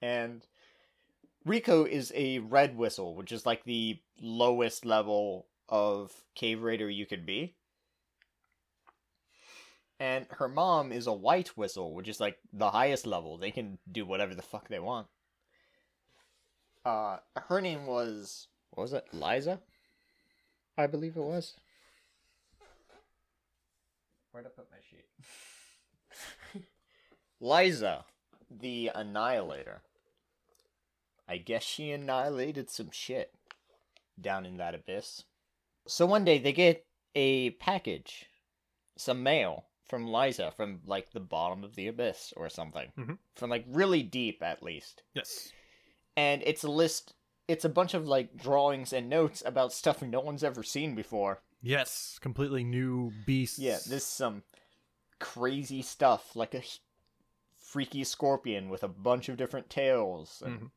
And 0.00 0.46
Riko 1.46 1.86
is 1.86 2.12
a 2.14 2.38
red 2.38 2.76
whistle, 2.76 3.16
which 3.16 3.32
is 3.32 3.44
like 3.44 3.64
the 3.64 3.98
lowest 4.22 4.86
level 4.86 5.46
of 5.68 6.12
cave 6.34 6.62
raider 6.62 6.88
you 6.88 7.06
could 7.06 7.26
be. 7.26 7.56
And 9.98 10.26
her 10.30 10.48
mom 10.48 10.92
is 10.92 11.06
a 11.06 11.12
white 11.12 11.56
whistle, 11.56 11.92
which 11.92 12.08
is 12.08 12.20
like 12.20 12.38
the 12.52 12.70
highest 12.70 13.06
level. 13.06 13.36
They 13.36 13.50
can 13.50 13.78
do 13.90 14.06
whatever 14.06 14.34
the 14.34 14.42
fuck 14.42 14.68
they 14.68 14.78
want. 14.78 15.08
Uh, 16.84 17.16
her 17.36 17.60
name 17.60 17.86
was 17.86 18.46
what 18.70 18.82
was 18.82 18.92
it? 18.92 19.06
Lyza, 19.12 19.58
I 20.78 20.86
believe 20.86 21.16
it 21.16 21.22
was. 21.22 21.54
Where'd 24.30 24.46
I 24.46 24.50
put 24.50 24.68
my 24.70 24.78
sheet? 24.88 26.64
Lyza, 27.44 28.04
the 28.50 28.90
Annihilator. 28.94 29.82
I 31.28 31.36
guess 31.36 31.62
she 31.62 31.90
annihilated 31.90 32.70
some 32.70 32.90
shit 32.90 33.34
down 34.18 34.46
in 34.46 34.56
that 34.56 34.74
abyss. 34.74 35.24
So 35.86 36.06
one 36.06 36.24
day 36.24 36.38
they 36.38 36.52
get 36.52 36.86
a 37.14 37.50
package, 37.50 38.26
some 38.96 39.22
mail 39.22 39.66
from 39.86 40.06
Lyza 40.06 40.54
from 40.54 40.80
like 40.86 41.12
the 41.12 41.20
bottom 41.20 41.64
of 41.64 41.74
the 41.74 41.86
abyss 41.86 42.32
or 42.36 42.48
something. 42.48 42.90
Mhm. 42.96 43.18
From 43.36 43.50
like 43.50 43.66
really 43.68 44.02
deep 44.02 44.42
at 44.42 44.62
least. 44.62 45.02
Yes. 45.12 45.52
And 46.16 46.42
it's 46.46 46.64
a 46.64 46.70
list 46.70 47.14
it's 47.46 47.66
a 47.66 47.68
bunch 47.68 47.92
of 47.92 48.08
like 48.08 48.36
drawings 48.38 48.94
and 48.94 49.10
notes 49.10 49.42
about 49.44 49.70
stuff 49.70 50.00
no 50.00 50.20
one's 50.20 50.42
ever 50.44 50.62
seen 50.62 50.94
before. 50.94 51.42
Yes. 51.60 52.18
Completely 52.22 52.64
new 52.64 53.12
beasts. 53.26 53.58
Yeah, 53.58 53.78
this 53.86 54.06
some 54.06 54.44
crazy 55.18 55.82
stuff 55.82 56.34
like 56.34 56.54
a 56.54 56.62
freaky 57.74 58.04
scorpion 58.04 58.68
with 58.68 58.84
a 58.84 58.88
bunch 58.88 59.28
of 59.28 59.36
different 59.36 59.68
tails 59.68 60.40
and, 60.46 60.60
Mhm. 60.60 60.70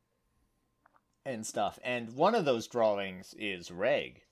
and 1.24 1.46
stuff. 1.46 1.78
And 1.84 2.16
one 2.16 2.34
of 2.34 2.44
those 2.44 2.66
drawings 2.66 3.34
is 3.34 3.70
Reg, 3.70 4.24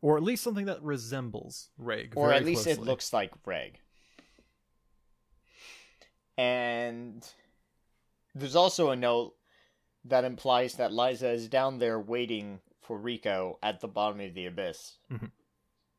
Or 0.00 0.16
at 0.16 0.22
least 0.22 0.44
something 0.44 0.66
that 0.66 0.80
resembles 0.80 1.70
Reg. 1.76 2.12
or 2.16 2.32
at 2.32 2.44
least 2.44 2.68
it 2.68 2.78
looks 2.78 3.12
like 3.12 3.32
Reg. 3.44 3.80
And 6.36 7.28
there's 8.32 8.54
also 8.54 8.90
a 8.90 8.96
note 8.96 9.34
that 10.04 10.22
implies 10.24 10.74
that 10.74 10.92
Lyza 10.92 11.34
is 11.34 11.48
down 11.48 11.78
there 11.78 11.98
waiting 11.98 12.60
for 12.80 12.96
Riko 12.96 13.58
at 13.60 13.80
the 13.80 13.88
bottom 13.88 14.20
of 14.20 14.34
the 14.34 14.46
abyss. 14.46 14.98
Mhm. 15.10 15.32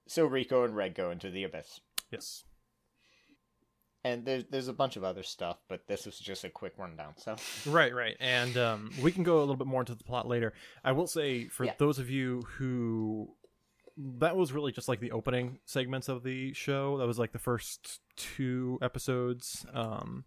So 0.08 0.29
Riko 0.29 0.63
and 0.63 0.77
Reg 0.77 0.96
go 0.96 1.12
into 1.12 1.29
the 1.29 1.44
abyss. 1.44 1.82
Yes. 2.10 2.46
And 4.06 4.25
there's 4.25 4.46
there's 4.50 4.70
a 4.70 4.74
bunch 4.74 4.96
of 4.96 5.03
other 5.03 5.24
stuff, 5.24 5.58
but 5.68 5.86
this 5.88 6.06
was 6.06 6.18
just 6.18 6.44
a 6.46 6.50
quick 6.50 6.74
rundown. 6.77 7.13
So 7.18 7.36
Right, 7.70 7.94
right. 7.94 8.15
And 8.22 8.56
um, 8.58 8.91
we 9.01 9.12
can 9.12 9.24
go 9.24 9.39
a 9.39 9.41
little 9.41 9.58
bit 9.58 9.68
more 9.68 9.82
into 9.82 9.94
the 9.96 10.03
plot 10.06 10.27
later. 10.27 10.53
I 10.86 10.94
will 10.94 11.08
say, 11.08 11.48
for 11.50 11.65
Yeah. 11.65 11.74
those 11.77 12.00
of 12.00 12.10
you 12.10 12.44
who. 12.58 13.36
That 14.01 14.38
was 14.38 14.53
really 14.53 14.72
just 14.72 14.88
like 14.88 15.01
the 15.01 15.12
opening 15.12 15.60
segments 15.65 16.08
of 16.08 16.24
the 16.24 16.53
show. 16.53 16.98
That 17.00 17.08
was 17.08 17.20
like 17.20 17.34
the 17.34 17.39
first 17.39 18.00
two 18.15 18.79
episodes. 18.82 19.65
Um, 19.74 20.24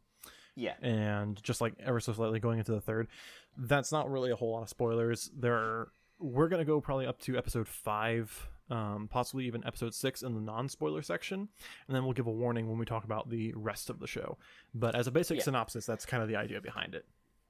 yeah, 0.55 0.75
and 0.83 1.43
just 1.43 1.63
like 1.63 1.73
ever 1.81 1.99
so 1.99 2.13
slightly 2.13 2.39
going 2.39 2.59
into 2.59 2.73
the 2.73 2.83
third. 2.83 3.09
That's 3.57 3.91
not 3.91 4.11
really 4.11 4.31
a 4.31 4.37
whole 4.37 4.53
lot 4.53 4.63
of 4.63 4.69
spoilers. 4.69 5.31
There 5.35 5.55
are, 5.55 5.93
we're 6.19 6.49
gonna 6.49 6.67
go 6.67 6.83
probably 6.83 7.07
up 7.07 7.19
to 7.23 7.39
episode 7.39 7.67
five, 7.67 8.47
um, 8.73 9.09
possibly 9.11 9.47
even 9.47 9.65
episode 9.67 9.95
six 9.95 10.23
in 10.23 10.35
the 10.35 10.41
non-spoiler 10.41 11.03
section, 11.03 11.49
and 11.87 11.95
then 11.95 12.05
we'll 12.05 12.13
give 12.15 12.27
a 12.27 12.33
warning 12.33 12.69
when 12.69 12.79
we 12.79 12.85
talk 12.87 13.05
about 13.05 13.29
the 13.31 13.53
rest 13.55 13.91
of 13.91 14.01
the 14.01 14.07
show. 14.07 14.39
But 14.75 14.95
as 14.95 15.07
a 15.07 15.11
basic 15.11 15.39
Yeah. 15.39 15.45
synopsis, 15.45 15.87
that's 15.87 16.07
kind 16.07 16.23
of 16.23 16.29
the 16.29 16.37
idea 16.37 16.61
behind 16.61 16.95
it. 16.95 17.05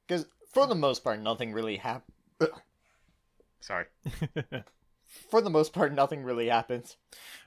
because 0.07 0.27
for 0.53 0.67
the 0.67 0.75
most 0.75 1.03
part, 1.05 1.21
nothing 1.21 1.53
really 1.53 1.77
happened. 1.77 2.13
Sorry. 3.61 3.87
for 5.31 5.41
the 5.41 5.51
most 5.51 5.73
part, 5.73 5.93
nothing 5.95 6.23
really 6.25 6.49
happens 6.49 6.97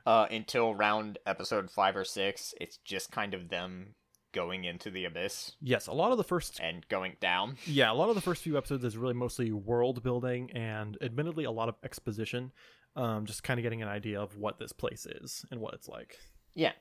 uh, 0.05 0.27
until 0.31 0.73
round 0.73 1.17
episode 1.25 1.69
five 1.69 1.95
or 1.95 2.05
six. 2.05 2.53
It's 2.61 2.77
just 2.77 3.11
kind 3.11 3.33
of 3.33 3.49
them 3.49 3.95
going 4.31 4.65
into 4.65 4.89
the 4.91 5.05
abyss 5.05 5.53
yes, 5.61 5.87
a 5.87 5.93
lot 5.93 6.11
of 6.11 6.17
the 6.17 6.23
first 6.23 6.59
and 6.61 6.85
going 6.89 7.15
down. 7.21 7.55
Yeah, 7.65 7.89
a 7.91 7.93
lot 7.95 8.09
of 8.09 8.15
the 8.15 8.21
first 8.21 8.41
few 8.43 8.57
episodes 8.57 8.83
is 8.83 8.97
really 8.97 9.13
mostly 9.13 9.51
world 9.53 10.03
building 10.03 10.51
and 10.51 10.97
admittedly 11.01 11.45
a 11.45 11.51
lot 11.51 11.69
of 11.69 11.75
exposition. 11.83 12.51
Um, 12.95 13.25
just 13.25 13.43
kind 13.43 13.59
of 13.59 13.63
getting 13.63 13.81
an 13.81 13.89
idea 13.89 14.21
of 14.21 14.37
what 14.37 14.57
this 14.57 14.71
place 14.71 15.05
is 15.05 15.45
and 15.51 15.59
what 15.59 15.73
it's 15.73 15.87
like. 15.89 16.17
Yeah, 16.53 16.71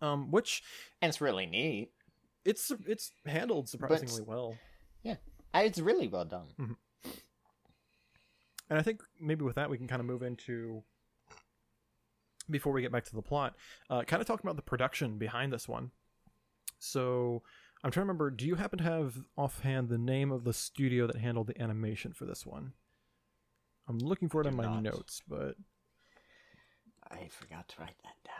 Um, 0.00 0.30
which 0.30 0.62
and 1.02 1.08
it's 1.08 1.20
really 1.20 1.46
neat. 1.46 1.90
it's 2.44 2.70
it's 2.86 3.10
handled 3.26 3.68
surprisingly 3.68 4.22
well. 4.22 4.56
Yeah, 5.02 5.16
It's 5.54 5.80
really 5.80 6.06
well 6.08 6.24
done. 6.24 6.76
And 8.70 8.78
I 8.78 8.82
think 8.82 9.00
maybe 9.20 9.44
with 9.44 9.56
that 9.56 9.70
we 9.70 9.78
can 9.78 9.88
kind 9.88 10.00
of 10.00 10.06
move 10.06 10.22
into 10.22 10.82
before 12.50 12.72
we 12.72 12.82
get 12.82 12.92
back 12.92 13.04
to 13.06 13.14
the 13.14 13.22
plot, 13.22 13.54
uh, 13.90 14.02
kind 14.02 14.20
of 14.20 14.26
talking 14.26 14.46
about 14.46 14.56
the 14.56 14.62
production 14.62 15.18
behind 15.18 15.52
this 15.52 15.66
one. 15.68 15.90
So 16.78 17.42
I'm 17.82 17.90
trying 17.90 18.02
to 18.02 18.06
remember. 18.06 18.30
Do 18.30 18.46
you 18.46 18.54
happen 18.54 18.78
to 18.78 18.84
have 18.84 19.16
offhand 19.36 19.88
the 19.88 19.98
name 19.98 20.30
of 20.30 20.44
the 20.44 20.52
studio 20.52 21.06
that 21.06 21.16
handled 21.16 21.48
the 21.48 21.60
animation 21.60 22.12
for 22.12 22.24
this 22.24 22.46
one? 22.46 22.72
I'm 23.88 23.98
looking 23.98 24.28
for 24.28 24.40
it 24.40 24.46
in 24.46 24.54
my 24.54 24.64
not. 24.64 24.82
notes, 24.82 25.22
but 25.26 25.54
I 27.10 27.28
forgot 27.28 27.68
to 27.68 27.80
write 27.80 27.96
that 28.02 28.16
down. 28.24 28.34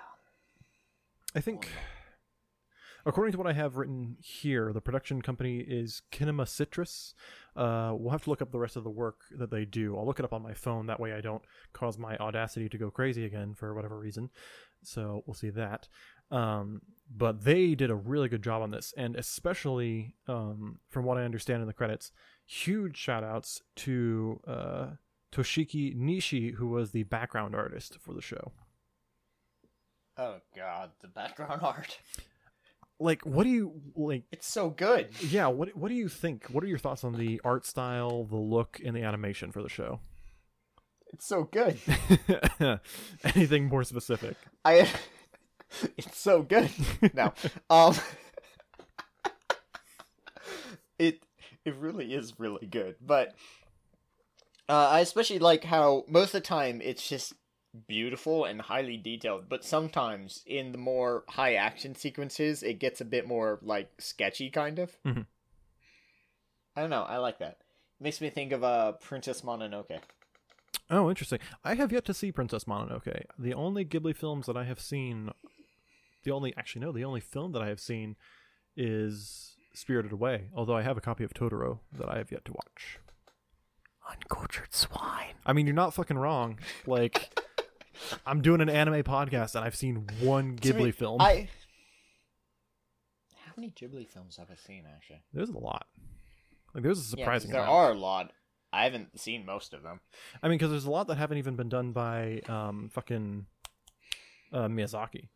I 1.34 1.40
think, 1.40 1.68
according 3.06 3.32
to 3.32 3.38
what 3.38 3.46
I 3.46 3.54
have 3.54 3.76
written 3.76 4.16
here, 4.20 4.72
the 4.72 4.80
production 4.80 5.22
company 5.22 5.58
is 5.60 6.02
Kinema 6.12 6.46
Citrus. 6.46 7.14
Uh, 7.56 7.92
we'll 7.94 8.10
have 8.10 8.24
to 8.24 8.30
look 8.30 8.42
up 8.42 8.52
the 8.52 8.58
rest 8.58 8.76
of 8.76 8.84
the 8.84 8.90
work 8.90 9.22
that 9.30 9.50
they 9.50 9.64
do. 9.64 9.96
I'll 9.96 10.06
look 10.06 10.18
it 10.18 10.24
up 10.24 10.32
on 10.32 10.42
my 10.42 10.54
phone. 10.54 10.86
That 10.86 11.00
way, 11.00 11.12
I 11.12 11.20
don't 11.20 11.42
cause 11.72 11.98
my 11.98 12.16
Audacity 12.18 12.68
to 12.68 12.78
go 12.78 12.90
crazy 12.90 13.24
again 13.24 13.54
for 13.54 13.74
whatever 13.74 13.98
reason. 13.98 14.30
So 14.82 15.22
we'll 15.26 15.34
see 15.34 15.50
that. 15.50 15.88
Um, 16.30 16.82
but 17.10 17.44
they 17.44 17.74
did 17.74 17.90
a 17.90 17.94
really 17.94 18.28
good 18.28 18.42
job 18.42 18.62
on 18.62 18.70
this, 18.70 18.92
and 18.96 19.16
especially 19.16 20.14
um, 20.26 20.78
from 20.88 21.04
what 21.04 21.16
I 21.16 21.24
understand 21.24 21.62
in 21.62 21.66
the 21.66 21.72
credits, 21.72 22.12
huge 22.44 22.96
shout 22.96 23.24
outs 23.24 23.62
to 23.76 24.40
uh, 24.46 24.86
Toshiki 25.32 25.97
Nishi, 25.97 26.54
who 26.54 26.68
was 26.68 26.92
the 26.92 27.02
background 27.04 27.54
artist 27.54 27.99
for 28.00 28.14
the 28.14 28.23
show. 28.23 28.52
Oh 30.16 30.37
god, 30.56 30.90
the 31.00 31.08
background 31.08 31.61
art. 31.62 31.99
Like, 33.00 33.25
what 33.25 33.44
do 33.44 33.50
you 33.50 33.80
like? 33.94 34.25
It's 34.32 34.49
so 34.49 34.70
good. 34.70 35.08
Yeah, 35.20 35.47
what 35.47 35.76
what 35.76 35.88
do 35.88 35.94
you 35.94 36.08
think? 36.08 36.47
What 36.47 36.64
are 36.64 36.66
your 36.66 36.78
thoughts 36.78 37.04
on 37.04 37.14
the 37.14 37.40
art 37.44 37.64
style, 37.64 38.25
the 38.25 38.37
look, 38.37 38.80
and 38.85 38.97
the 38.97 39.02
animation 39.02 39.52
for 39.52 39.62
the 39.62 39.68
show? 39.68 40.00
It's 41.12 41.26
so 41.26 41.44
good. 41.44 41.78
Anything 43.25 43.66
more 43.66 43.85
specific? 43.85 44.37
I. 44.64 44.88
it's 45.97 46.18
so 46.18 46.42
good. 46.42 46.70
No, 47.14 47.32
um, 47.70 47.94
it 50.99 51.23
it 51.64 51.76
really 51.76 52.12
is 52.14 52.35
really 52.38 52.66
good. 52.66 52.97
But 53.00 53.35
uh, 54.68 54.88
I 54.88 55.00
especially 55.00 55.38
like 55.38 55.64
how 55.64 56.04
most 56.08 56.28
of 56.34 56.42
the 56.42 56.48
time 56.48 56.80
it's 56.82 57.08
just 57.08 57.34
beautiful 57.87 58.44
and 58.44 58.60
highly 58.60 58.96
detailed, 58.96 59.48
but 59.48 59.64
sometimes 59.64 60.42
in 60.46 60.72
the 60.72 60.78
more 60.78 61.25
high 61.28 61.54
action 61.54 61.94
sequences, 61.94 62.62
it 62.62 62.78
gets 62.78 63.00
a 63.00 63.04
bit 63.04 63.26
more 63.26 63.58
like 63.62 63.90
sketchy, 63.98 64.50
kind 64.50 64.78
of. 64.78 64.96
Mhm. 65.04 65.26
I 66.76 66.80
don't 66.80 66.90
know. 66.90 67.02
I 67.02 67.18
like 67.18 67.38
that. 67.40 67.58
It 68.00 68.04
makes 68.04 68.20
me 68.20 68.30
think 68.30 68.52
of 68.52 68.62
uh, 68.62 68.92
Princess 68.92 69.42
Mononoke. 69.42 69.98
Oh, 70.90 71.10
interesting. 71.10 71.40
I 71.64 71.75
have 71.75 71.92
yet 71.92 72.04
to 72.06 72.14
see 72.14 72.32
Princess 72.32 72.64
Mononoke. 72.64 73.25
The 73.38 73.54
only 73.54 73.84
Ghibli 73.84 74.16
films 74.16 74.46
that 74.46 74.56
I 74.56 74.64
have 74.64 74.80
seen, 74.80 75.30
the 76.25 76.30
only 76.30 76.54
actually 76.56 76.82
no, 76.82 76.92
the 76.92 77.04
only 77.04 77.20
film 77.20 77.52
that 77.52 77.62
I 77.62 77.68
have 77.68 77.80
seen 77.80 78.16
is 78.76 79.56
Spirited 79.75 80.12
Away. 80.12 80.48
Although 80.54 80.76
I 80.76 80.82
have 80.82 80.96
a 80.96 81.00
copy 81.02 81.25
of 81.25 81.34
Totoro 81.34 81.80
that 81.92 82.08
I 82.08 82.16
have 82.18 82.30
yet 82.32 82.44
to 82.46 82.52
watch. 82.52 82.98
Uncultured 84.10 84.72
swine. 84.74 85.34
I 85.44 85.52
mean, 85.52 85.66
you're 85.66 85.74
not 85.74 85.94
fucking 85.94 86.16
wrong. 86.18 86.58
Like, 86.86 87.38
I'm 88.26 88.40
doing 88.42 88.60
an 88.60 88.68
anime 88.70 89.02
podcast 89.02 89.54
and 89.54 89.64
I've 89.64 89.76
seen 89.76 90.06
one 90.20 90.56
To 90.56 90.72
me, 90.74 90.80
Ghibli 90.90 90.94
film. 90.94 91.20
I. 91.20 91.48
How 93.44 93.52
many 93.56 93.70
Ghibli 93.70 94.08
films 94.08 94.36
have 94.36 94.50
I 94.50 94.54
seen 94.56 94.84
actually? 94.94 95.22
There's 95.32 95.50
a 95.50 95.58
lot. 95.58 95.86
Like, 96.74 96.84
there's 96.84 96.98
a 96.98 97.16
Yeah, 97.18 97.24
'cause 97.26 97.42
surprising. 97.42 97.50
there 97.50 97.60
amount. 97.62 97.74
are 97.74 97.90
a 97.92 97.98
lot. 97.98 98.32
I 98.72 98.84
haven't 98.84 99.18
seen 99.18 99.44
most 99.46 99.72
of 99.74 99.82
them. 99.82 100.00
I 100.42 100.48
mean, 100.48 100.58
because 100.58 100.70
there's 100.70 100.84
a 100.84 100.90
lot 100.90 101.06
that 101.08 101.16
haven't 101.16 101.38
even 101.38 101.56
been 101.56 101.68
done 101.70 101.92
by 101.92 102.40
um 102.48 102.90
fucking 102.90 103.46
uh, 104.52 104.68
Miyazaki. 104.68 105.28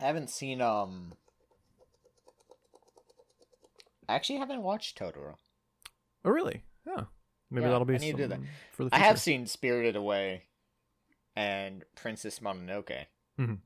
I 0.00 0.04
haven't 0.06 0.30
seen 0.30 0.60
um. 0.60 1.14
I 4.08 4.14
actually 4.14 4.38
haven't 4.38 4.62
watched 4.62 4.98
Totoro. 4.98 5.34
Oh, 6.24 6.30
really? 6.30 6.62
Yeah. 6.88 7.04
Maybe 7.50 7.64
Yeah, 7.64 7.70
that'll 7.70 7.84
be 7.84 7.94
I 7.94 7.98
need 7.98 8.16
to 8.16 8.22
do 8.24 8.28
that. 8.28 8.40
for 8.72 8.84
the 8.84 8.94
I 8.94 8.98
have 8.98 9.20
seen 9.20 9.46
Spirited 9.46 9.96
Away, 9.96 10.42
and 11.36 11.84
Princess 11.94 12.40
Mononoke. 12.40 13.06
I'm 13.38 13.62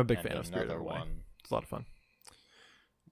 a 0.00 0.04
big 0.04 0.18
and 0.18 0.28
fan 0.28 0.36
of 0.38 0.46
Spirited 0.46 0.76
Away. 0.76 0.98
one. 0.98 1.22
It's 1.40 1.50
a 1.50 1.54
lot 1.54 1.62
of 1.62 1.68
fun. 1.68 1.86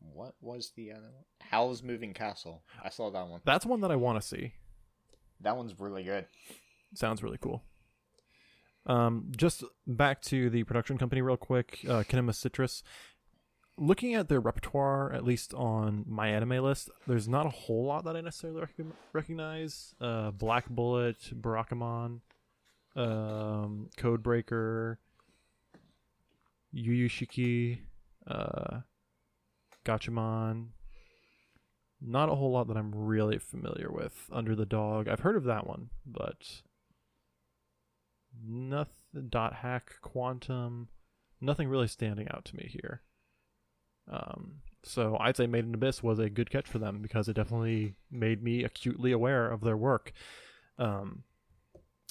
What 0.01 0.35
was 0.41 0.73
the 0.77 0.93
other 0.93 1.03
one? 1.03 1.25
Howl's 1.41 1.83
Moving 1.83 2.15
Castle. 2.15 2.63
I 2.83 2.89
saw 2.91 3.11
that 3.11 3.29
one. 3.29 3.41
That's 3.45 3.67
one 3.67 3.81
that 3.83 3.91
I 3.91 3.97
want 3.97 4.21
to 4.21 4.27
see. 4.27 4.53
That 5.41 5.57
one's 5.57 5.79
really 5.79 6.03
good. 6.05 6.27
Sounds 6.95 7.23
really 7.23 7.39
cool. 7.41 7.63
Um, 8.87 9.33
just 9.37 9.65
back 9.87 10.21
to 10.23 10.51
the 10.51 10.65
production 10.65 10.99
company 10.99 11.23
real 11.23 11.37
quick. 11.37 11.81
Uh, 11.89 12.03
Kinema 12.03 12.35
Citrus. 12.35 12.83
Looking 13.77 14.15
at 14.15 14.29
their 14.29 14.39
repertoire, 14.39 15.13
at 15.13 15.25
least 15.25 15.53
on 15.53 16.05
my 16.07 16.29
anime 16.29 16.63
list, 16.63 16.91
there's 17.09 17.29
not 17.29 17.47
a 17.47 17.51
whole 17.51 17.87
lot 17.87 18.05
that 18.05 18.17
I 18.17 18.21
necessarily 18.21 18.61
rec- 18.61 18.87
recognize. 19.13 19.95
Uh, 20.01 20.31
Black 20.31 20.69
Bullet, 20.69 21.19
Barakamon, 21.35 22.21
um, 22.95 23.91
Codebreaker, 23.97 24.99
Yu 26.73 26.93
Yu 26.93 27.09
Shiki, 27.09 27.79
uh, 28.29 28.81
Gatchaman. 29.85 30.69
Not 32.01 32.29
a 32.29 32.35
whole 32.37 32.53
lot 32.53 32.69
that 32.69 32.77
I'm 32.77 32.95
really 32.95 33.39
familiar 33.39 33.91
with. 33.91 34.29
Under 34.31 34.55
the 34.55 34.67
Dog, 34.67 35.09
I've 35.09 35.21
heard 35.21 35.37
of 35.37 35.45
that 35.45 35.67
one, 35.67 35.91
but 36.07 36.63
nothing. 38.41 38.95
Dot 39.29 39.55
Hack, 39.55 39.95
Quantum, 40.01 40.89
nothing 41.41 41.69
really 41.69 41.87
standing 41.87 42.29
out 42.29 42.45
to 42.47 42.57
me 42.57 42.69
here. 42.69 43.03
Um, 44.11 44.57
so 44.83 45.17
I'd 45.19 45.37
say 45.37 45.47
Made 45.47 45.65
in 45.65 45.75
Abyss 45.75 46.03
was 46.03 46.19
a 46.19 46.29
good 46.29 46.51
catch 46.51 46.67
for 46.69 46.79
them 46.79 47.01
because 47.01 47.29
it 47.29 47.35
definitely 47.35 47.95
made 48.11 48.43
me 48.43 48.65
acutely 48.65 49.13
aware 49.13 49.51
of 49.51 49.63
their 49.63 49.77
work. 49.77 50.13
Um, 50.79 51.23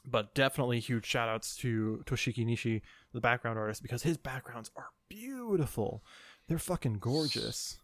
but 0.05 0.33
definitely 0.33 0.79
huge 0.79 1.05
shout 1.05 1.29
outs 1.29 1.55
to 1.57 2.03
Toshiki 2.05 2.45
Nishi, 2.45 2.81
the 3.13 3.21
background 3.21 3.57
artist, 3.59 3.81
because 3.81 4.03
his 4.03 4.17
backgrounds 4.17 4.71
are 4.75 4.89
beautiful. 5.07 6.03
They're 6.47 6.57
fucking 6.59 6.97
gorgeous. 6.99 7.79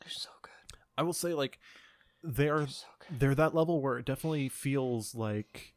They're 0.00 0.08
so 0.10 0.30
good. 0.40 0.78
I 0.96 1.02
will 1.02 1.12
say, 1.12 1.34
like, 1.34 1.58
they're 2.22 2.58
They're 2.58 2.66
so 2.68 2.86
good. 3.08 3.20
they're 3.20 3.34
that 3.34 3.54
level 3.54 3.82
where 3.82 3.98
it 3.98 4.06
definitely 4.06 4.48
feels 4.48 5.14
like 5.14 5.74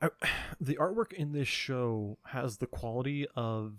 I, 0.00 0.08
the 0.60 0.76
artwork 0.76 1.12
in 1.12 1.32
this 1.32 1.48
show 1.48 2.18
has 2.26 2.56
the 2.58 2.66
quality 2.66 3.26
of 3.36 3.74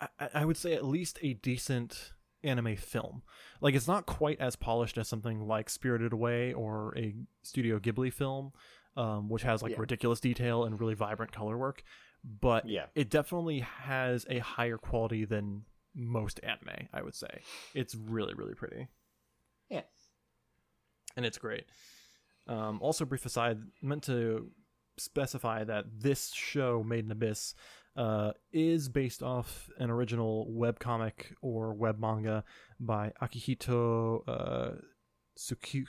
I, 0.00 0.28
I 0.34 0.44
would 0.44 0.56
say 0.56 0.74
at 0.74 0.84
least 0.84 1.18
a 1.22 1.34
decent 1.34 2.12
anime 2.44 2.76
film 2.76 3.22
like 3.60 3.74
it's 3.74 3.88
not 3.88 4.06
quite 4.06 4.40
as 4.40 4.54
polished 4.54 4.96
as 4.96 5.08
something 5.08 5.46
like 5.48 5.68
spirited 5.68 6.12
away 6.12 6.52
or 6.52 6.96
a 6.96 7.14
studio 7.42 7.78
ghibli 7.80 8.12
film 8.12 8.52
um, 8.96 9.28
which 9.28 9.42
has 9.42 9.62
like 9.62 9.72
Yeah. 9.72 9.80
ridiculous 9.80 10.20
detail 10.20 10.64
and 10.64 10.78
really 10.80 10.94
vibrant 10.94 11.32
color 11.32 11.58
work 11.58 11.82
but 12.24 12.68
Yeah. 12.68 12.86
it 12.94 13.10
definitely 13.10 13.60
has 13.60 14.24
a 14.30 14.38
higher 14.38 14.78
quality 14.78 15.24
than 15.24 15.64
most 15.94 16.38
anime 16.44 16.86
i 16.92 17.02
would 17.02 17.14
say 17.16 17.42
it's 17.74 17.94
really 17.96 18.34
really 18.34 18.54
pretty 18.54 18.86
Yeah. 19.68 19.82
and 21.16 21.26
it's 21.26 21.38
great. 21.38 21.64
Um, 22.46 22.78
also, 22.80 23.04
brief 23.04 23.26
aside, 23.26 23.58
meant 23.82 24.04
to 24.04 24.50
specify 24.96 25.64
that 25.64 25.84
this 26.00 26.32
show, 26.32 26.82
Made 26.82 27.04
in 27.04 27.10
Abyss, 27.10 27.54
uh, 27.98 28.32
is 28.52 28.88
based 28.88 29.24
off 29.24 29.68
an 29.78 29.90
original 29.90 30.46
webcomic 30.56 31.32
or 31.42 31.74
web 31.74 31.98
manga 31.98 32.44
by 32.78 33.12
Akihito 33.20 34.22
uh, 34.28 34.70
Tsuki- 35.36 35.86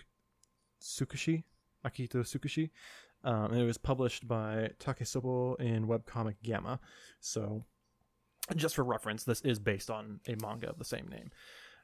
Tsukushi. 0.81 1.43
Akihito 1.85 2.15
Tsukushi. 2.15 2.71
Um, 3.23 3.51
and 3.51 3.61
it 3.61 3.65
was 3.65 3.77
published 3.77 4.27
by 4.27 4.71
Takeshobo 4.79 5.59
in 5.59 5.87
webcomic 5.87 6.35
Gamma. 6.41 6.79
So, 7.19 7.65
just 8.55 8.75
for 8.75 8.83
reference, 8.83 9.23
this 9.23 9.41
is 9.41 9.59
based 9.59 9.91
on 9.91 10.19
a 10.27 10.35
manga 10.41 10.67
of 10.67 10.79
the 10.79 10.85
same 10.85 11.07
name, 11.09 11.29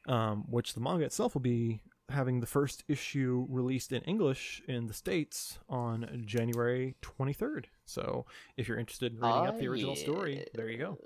um, 0.08 0.46
which 0.50 0.74
the 0.74 0.80
manga 0.80 1.06
itself 1.06 1.36
will 1.36 1.42
be 1.42 1.82
having 2.10 2.40
the 2.40 2.46
first 2.46 2.84
issue 2.88 3.48
released 3.50 3.92
in 3.92 4.02
English 4.04 4.62
in 4.68 4.88
the 4.88 4.94
States 4.94 5.60
on 5.70 6.24
January 6.26 6.96
23rd. 7.02 7.66
So 7.86 8.26
if 8.58 8.68
you're 8.68 8.78
interested 8.78 9.14
in 9.14 9.20
reading 9.20 9.48
up 9.48 9.60
the 9.60 9.68
original 9.68 9.94
ah, 9.94 9.96
story, 9.96 10.46
there 10.54 10.70
you 10.70 10.78
go. 10.78 10.98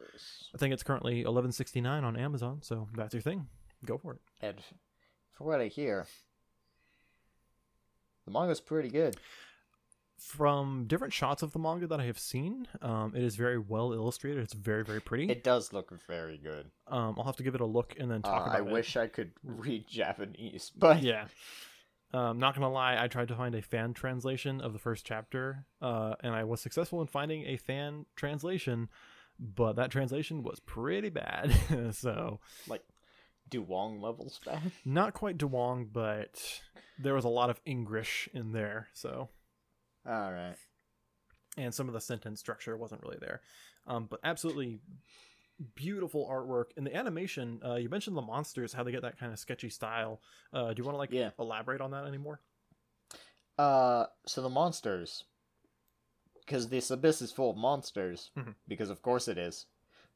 I 0.54 0.58
think 0.58 0.74
it's 0.74 0.84
currently 0.84 1.24
11.69 1.24 2.04
on 2.04 2.18
Amazon, 2.18 2.60
so 2.62 2.88
that's 2.96 3.14
your 3.14 3.22
thing. 3.22 3.48
Go 3.86 3.98
for 3.98 4.14
it. 4.14 4.20
And 4.42 4.58
for 5.34 5.46
what 5.46 5.62
I 5.62 5.68
hear, 5.68 6.06
the 8.26 8.32
manga's 8.32 8.60
pretty 8.60 8.90
good. 8.90 9.16
From 10.20 10.86
different 10.88 11.14
shots 11.14 11.42
of 11.44 11.54
the 11.54 11.60
manga 11.60 11.88
that 11.88 12.00
I 12.00 12.06
have 12.06 12.20
seen, 12.20 12.68
um, 12.82 13.14
it 13.16 13.24
is 13.24 13.36
very 13.36 13.58
well 13.58 13.94
illustrated. 13.94 14.44
It's 14.44 14.54
very, 14.54 14.84
very 14.84 15.00
pretty. 15.02 15.30
It 15.30 15.44
does 15.44 15.72
look 15.72 15.92
very 16.08 16.38
good. 16.38 16.70
Um, 16.88 17.16
I'll 17.18 17.24
have 17.24 17.38
to 17.38 17.44
give 17.44 17.56
it 17.56 17.62
a 17.62 17.66
look 17.66 17.96
and 17.98 18.12
then 18.12 18.22
Uh, 18.24 18.30
talk 18.30 18.46
about 18.48 18.56
I 18.56 18.60
it. 18.60 18.68
I 18.68 18.72
wish 18.72 18.98
I 18.98 19.08
could 19.08 19.32
read 19.44 19.88
Japanese, 19.88 20.72
but 20.78 21.02
yeah. 21.02 21.28
Um, 22.12 22.40
not 22.40 22.56
gonna 22.56 22.72
lie, 22.72 23.02
I 23.02 23.08
tried 23.08 23.28
to 23.28 23.36
find 23.36 23.54
a 23.54 23.62
fan 23.62 23.94
translation 23.94 24.62
of 24.62 24.74
the 24.74 24.80
first 24.80 25.06
chapter, 25.06 25.66
uh, 25.82 26.16
and 26.22 26.34
I 26.34 26.44
was 26.44 26.60
successful 26.60 27.02
in 27.02 27.08
finding 27.08 27.46
a 27.46 27.56
fan 27.58 28.08
translation, 28.16 28.90
but 29.40 29.74
that 29.76 29.92
translation 29.92 30.42
was 30.42 30.60
pretty 30.60 31.10
bad. 31.10 31.54
so 31.92 32.40
like 32.68 32.82
Duwang 33.52 34.02
levels 34.02 34.40
bad. 34.44 34.72
not 34.84 35.14
quite 35.14 35.38
Duwang, 35.38 35.88
but 35.94 36.62
there 36.98 37.14
was 37.14 37.26
a 37.26 37.30
lot 37.30 37.50
of 37.52 37.62
English 37.66 38.28
in 38.34 38.54
there. 38.54 38.88
So 38.94 39.30
All 40.06 40.32
right. 40.32 40.56
and 41.58 41.74
some 41.74 41.88
of 41.88 41.94
the 41.94 42.02
sentence 42.02 42.40
structure 42.40 42.78
wasn't 42.78 43.02
really 43.04 43.18
there. 43.20 43.42
Um, 43.88 44.06
but 44.10 44.20
absolutely 44.24 44.80
beautiful 45.76 46.28
artwork 46.32 46.66
and 46.78 46.86
the 46.88 46.96
animation. 46.96 47.60
Uh, 47.66 47.76
you 47.76 47.90
mentioned 47.90 48.16
the 48.16 48.22
monsters, 48.22 48.72
how 48.74 48.84
they 48.84 48.92
get 48.92 49.02
that 49.02 49.20
kind 49.20 49.34
of 49.34 49.40
sketchy 49.40 49.70
style. 49.70 50.22
Uh, 50.54 50.74
do 50.74 50.76
you 50.78 50.84
want 50.86 50.94
to 50.96 51.00
like 51.00 51.12
Yeah. 51.12 51.32
elaborate 51.38 51.82
on 51.82 51.92
that 51.92 52.06
anymore? 52.06 52.40
Uh, 53.58 54.06
so 54.26 54.42
the 54.42 54.50
monsters, 54.50 55.26
because 56.46 56.70
this 56.70 56.92
abyss 56.92 57.22
is 57.22 57.32
full 57.32 57.50
of 57.52 57.58
monsters, 57.58 58.32
Mhm. 58.38 58.56
because 58.68 58.90
of 58.90 59.02
course 59.02 59.28
it 59.28 59.38
is. 59.38 59.66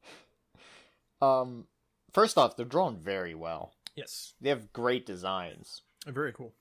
Um, 1.22 1.68
first 2.12 2.36
off, 2.36 2.56
they're 2.56 2.66
drawn 2.66 2.98
very 2.98 3.34
well. 3.34 3.72
Yes, 3.94 4.34
They 4.40 4.50
have 4.50 4.72
great 4.72 5.06
designs. 5.06 5.82
very 6.06 6.32
cool. 6.32 6.54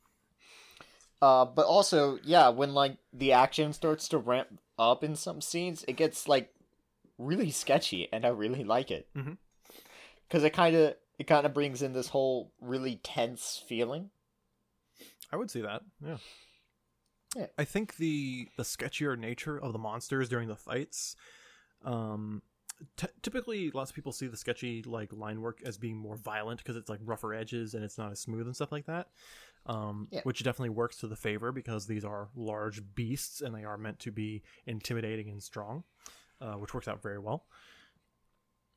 Uh, 1.24 1.46
but 1.46 1.66
also, 1.66 2.20
yeah, 2.26 2.50
when 2.50 2.74
like 2.74 2.98
the 3.14 3.32
action 3.32 3.72
starts 3.72 4.10
to 4.10 4.18
ramp 4.18 4.60
up 4.78 5.06
in 5.06 5.16
some 5.16 5.40
scenes, 5.40 5.86
it 5.88 5.96
gets 5.96 6.28
like 6.28 6.54
really 7.18 7.50
sketchy, 7.50 8.10
and 8.12 8.26
I 8.26 8.28
really 8.28 8.66
like 8.66 8.92
it. 8.92 9.08
Because 10.28 10.44
it 10.44 10.50
kind 10.50 10.76
of 10.76 10.96
it 11.18 11.28
kind 11.28 11.46
of 11.46 11.54
brings 11.54 11.82
in 11.82 11.94
this 11.94 12.10
whole 12.10 12.52
really 12.60 12.98
tense 13.04 13.64
feeling. 13.66 14.10
I 15.32 15.38
would 15.38 15.50
see 15.50 15.62
that. 15.62 15.84
Yeah. 16.06 16.18
Yeah. 17.38 17.48
I 17.58 17.64
think 17.64 17.96
the 17.96 18.50
the 18.58 18.64
sketchier 18.64 19.18
nature 19.18 19.58
of 19.58 19.72
the 19.72 19.80
monsters 19.80 20.28
during 20.28 20.50
the 20.50 20.58
fights, 20.58 21.16
um, 21.86 22.42
t- 22.98 23.08
typically 23.22 23.72
lots 23.72 23.92
of 23.92 23.96
people 23.96 24.12
see 24.12 24.28
the 24.28 24.36
sketchy 24.36 24.84
like 24.84 25.14
line 25.14 25.40
work 25.40 25.62
as 25.66 25.78
being 25.78 25.96
more 25.96 26.18
violent 26.18 26.60
because 26.60 26.76
it's 26.76 26.90
like 26.90 27.00
rougher 27.06 27.34
edges 27.34 27.76
and 27.76 27.84
it's 27.86 27.98
not 27.98 28.12
as 28.12 28.20
smooth 28.20 28.46
and 28.46 28.56
stuff 28.58 28.74
like 28.74 28.88
that. 28.88 29.08
Um, 29.66 30.10
Yeah. 30.12 30.20
which 30.24 30.44
definitely 30.44 30.72
works 30.72 30.98
to 30.98 31.08
the 31.08 31.16
favor 31.16 31.54
because 31.54 31.88
these 31.88 32.04
are 32.04 32.28
large 32.36 32.82
beasts 32.96 33.40
and 33.40 33.56
they 33.56 33.64
are 33.64 33.78
meant 33.78 33.98
to 34.00 34.12
be 34.12 34.44
intimidating 34.66 35.30
and 35.30 35.42
strong, 35.42 35.86
uh, 36.42 36.56
which 36.56 36.74
works 36.74 36.90
out 36.90 37.02
very 37.02 37.18
well. 37.18 37.46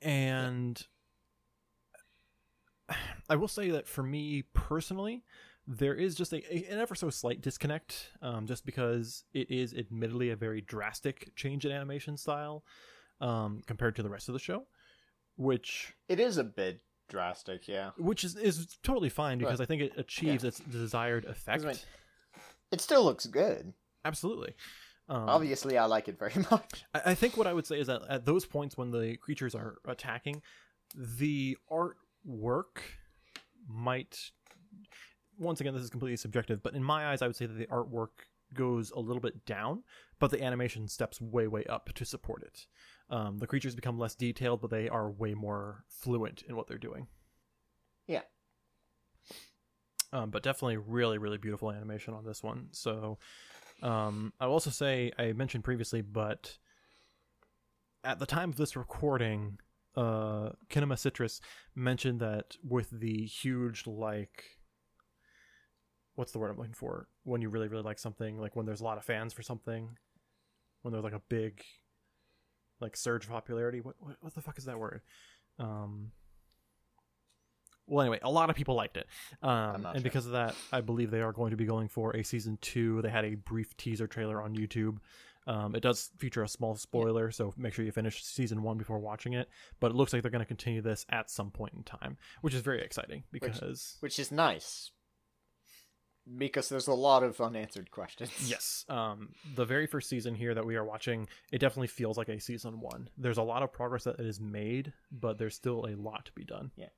And 0.01 0.81
I 3.29 3.37
will 3.37 3.49
say 3.49 3.71
that 3.71 3.89
for 3.89 4.03
me 4.03 4.43
personally, 4.53 5.25
there 5.67 5.95
is 5.95 6.15
just 6.15 6.33
a, 6.33 6.37
a- 6.55 6.67
an 6.73 6.79
ever 6.79 6.95
so 6.95 7.11
slight 7.11 7.41
disconnect, 7.41 8.13
um, 8.23 8.47
just 8.47 8.65
because 8.65 9.25
it 9.33 9.51
is 9.51 9.75
admittedly 9.75 10.31
a 10.31 10.37
very 10.37 10.61
drastic 10.61 11.35
change 11.35 11.67
in 11.67 11.73
animation 11.73 12.17
style 12.17 12.65
um, 13.21 13.63
compared 13.67 13.97
to 13.97 14.03
the 14.05 14.09
rest 14.11 14.29
of 14.29 14.35
the 14.35 14.39
show, 14.39 14.67
which 15.37 15.95
It 16.09 16.21
is 16.21 16.37
a 16.37 16.45
bit 16.45 16.81
drastic, 17.09 17.69
yeah. 17.69 17.91
which 17.97 18.25
is, 18.25 18.37
is 18.37 18.79
totally 18.83 19.09
fine 19.09 19.39
because 19.39 19.59
Right. 19.59 19.65
I 19.65 19.67
think 19.67 19.83
it 19.83 19.93
achieves 19.97 20.45
its 20.45 20.61
desired 20.61 21.25
effect. 21.25 21.65
mean, 21.65 21.75
It 22.73 22.81
still 22.81 23.05
looks 23.05 23.27
good. 23.27 23.73
Absolutely. 24.05 24.55
Um, 25.09 25.29
Obviously, 25.29 25.79
I 25.79 25.85
like 25.85 26.09
it 26.09 26.19
very 26.19 26.35
much. 26.51 26.85
I, 26.95 27.03
I 27.07 27.15
think 27.15 27.37
what 27.37 27.47
I 27.47 27.53
would 27.53 27.67
say 27.67 27.79
is 27.79 27.87
that 27.87 28.03
at 28.09 28.25
those 28.25 28.45
points 28.45 28.77
when 28.77 28.91
the 28.91 29.17
creatures 29.17 29.55
are 29.55 29.77
attacking, 29.87 30.43
the 30.95 31.57
artwork 31.71 32.83
might. 33.69 34.31
Once 35.39 35.61
again, 35.61 35.75
this 35.75 35.83
is 35.83 35.91
completely 35.91 36.17
subjective, 36.17 36.63
but 36.63 36.75
in 36.75 36.83
my 36.83 37.09
eyes, 37.09 37.21
I 37.21 37.27
would 37.27 37.37
say 37.37 37.47
that 37.47 37.59
the 37.59 37.67
artwork 37.67 38.09
goes 38.55 38.91
a 38.91 38.99
little 38.99 39.21
bit 39.21 39.45
down, 39.45 39.83
but 40.19 40.31
the 40.31 40.43
animation 40.43 40.89
steps 40.89 41.21
way, 41.21 41.47
way 41.47 41.65
up 41.65 41.93
to 41.95 42.05
support 42.05 42.43
it. 42.43 42.67
Um, 43.09 43.39
the 43.39 43.47
creatures 43.47 43.75
become 43.75 43.99
less 43.99 44.15
detailed, 44.15 44.61
but 44.61 44.71
they 44.71 44.89
are 44.89 45.11
way 45.11 45.35
more 45.35 45.85
fluent 45.89 46.43
in 46.49 46.57
what 46.57 46.67
they're 46.67 46.79
doing. 46.79 47.07
Yeah. 48.07 48.23
Um, 50.13 50.31
but 50.31 50.43
definitely 50.43 50.77
really, 50.77 51.19
really 51.19 51.39
beautiful 51.39 51.71
animation 51.71 52.15
on 52.15 52.25
this 52.25 52.43
one. 52.43 52.69
So 52.73 53.19
um, 53.83 54.33
I 54.41 54.47
will 54.47 54.55
also 54.55 54.71
say 54.71 55.13
I 55.19 55.33
mentioned 55.33 55.65
previously, 55.65 56.01
but 56.01 56.59
at 58.05 58.19
the 58.19 58.27
time 58.27 58.51
of 58.51 58.57
this 58.57 58.77
recording, 58.77 59.59
uh, 59.97 60.51
Kinema 60.71 60.99
Citrus 60.99 61.41
mentioned 61.75 62.21
that 62.21 62.57
with 62.67 62.91
the 62.91 63.25
huge 63.27 63.87
like, 63.87 64.45
what's 66.15 66.33
the 66.33 66.39
word 66.39 66.51
I'm 66.51 66.59
looking 66.59 66.75
for? 66.75 67.09
When 67.25 67.43
you 67.43 67.49
really 67.49 67.69
really 67.69 67.83
like 67.83 67.99
something, 67.99 68.39
like 68.39 68.57
when 68.57 68.67
there's 68.67 68.81
a 68.81 68.85
lot 68.85 68.99
of 68.99 69.05
fans 69.05 69.33
for 69.33 69.43
something, 69.43 69.97
when 70.83 70.93
there's 70.93 71.05
like 71.05 71.13
a 71.13 71.23
big, 71.29 71.63
like 72.81 72.97
surge 72.97 73.25
of 73.25 73.31
popularity. 73.31 73.81
What 73.81 73.95
what, 73.99 74.17
what 74.21 74.35
the 74.35 74.43
fuck 74.43 74.59
is 74.59 74.65
that 74.67 74.79
word? 74.79 75.03
Um. 75.59 76.13
Well, 77.89 78.01
anyway, 78.01 78.19
a 78.23 78.31
lot 78.31 78.51
of 78.51 78.57
people 78.57 78.75
liked 78.75 78.97
it, 78.97 79.07
um, 79.43 79.87
and 79.87 79.97
sure. 79.99 80.03
because 80.03 80.27
of 80.27 80.33
that, 80.33 80.57
I 80.73 80.81
believe 80.81 81.13
they 81.13 81.21
are 81.21 81.31
going 81.33 81.53
to 81.53 81.57
be 81.57 81.67
going 81.67 81.87
for 81.87 82.17
a 82.17 82.25
season 82.25 82.59
two. 82.61 83.01
They 83.03 83.11
had 83.11 83.25
a 83.25 83.37
brief 83.37 83.77
teaser 83.77 84.09
trailer 84.09 84.43
on 84.43 84.57
YouTube 84.57 84.99
Um, 85.47 85.75
it 85.77 85.81
does 85.81 86.11
feature 86.19 86.43
a 86.43 86.49
small 86.49 86.75
spoiler, 86.75 87.31
so 87.31 87.55
make 87.57 87.73
sure 87.73 87.85
you 87.85 87.93
finish 87.93 88.25
season 88.25 88.63
one 88.63 88.79
before 88.79 88.99
watching 88.99 89.35
it. 89.35 89.49
But 89.79 89.93
it 89.93 89.95
looks 89.95 90.13
like 90.13 90.23
they're 90.23 90.31
going 90.31 90.41
to 90.41 90.47
continue 90.47 90.83
this 90.83 91.07
at 91.09 91.31
some 91.31 91.51
point 91.51 91.75
in 91.75 91.85
time, 91.85 92.17
which 92.41 92.55
is 92.55 92.63
very 92.63 92.83
exciting 92.83 93.23
because 93.31 93.97
which 94.01 94.19
is 94.19 94.33
nice 94.33 94.91
because 96.37 96.69
there's 96.69 96.89
a 96.89 96.95
lot 96.95 97.23
of 97.23 97.41
unanswered 97.41 97.91
questions. 97.91 98.31
Yes. 98.49 98.85
Um, 98.89 99.31
the 99.55 99.65
very 99.65 99.87
first 99.87 100.09
season 100.09 100.35
here 100.35 100.55
that 100.55 100.67
we 100.67 100.77
are 100.77 100.85
watching, 100.85 101.29
it 101.53 101.59
definitely 101.59 101.87
feels 101.89 102.17
like 102.19 102.29
a 102.29 102.41
season 102.41 102.81
one. 102.81 103.09
There's 103.17 103.39
a 103.39 103.43
lot 103.43 103.63
of 103.63 103.73
progress 103.73 104.05
that 104.05 104.19
is 104.21 104.41
made, 104.41 104.93
but 105.13 105.39
there's 105.39 105.55
still 105.55 105.87
a 105.87 105.95
lot 105.97 106.25
to 106.27 106.33
be 106.33 106.45
done. 106.45 106.71
Yeah. 106.77 106.89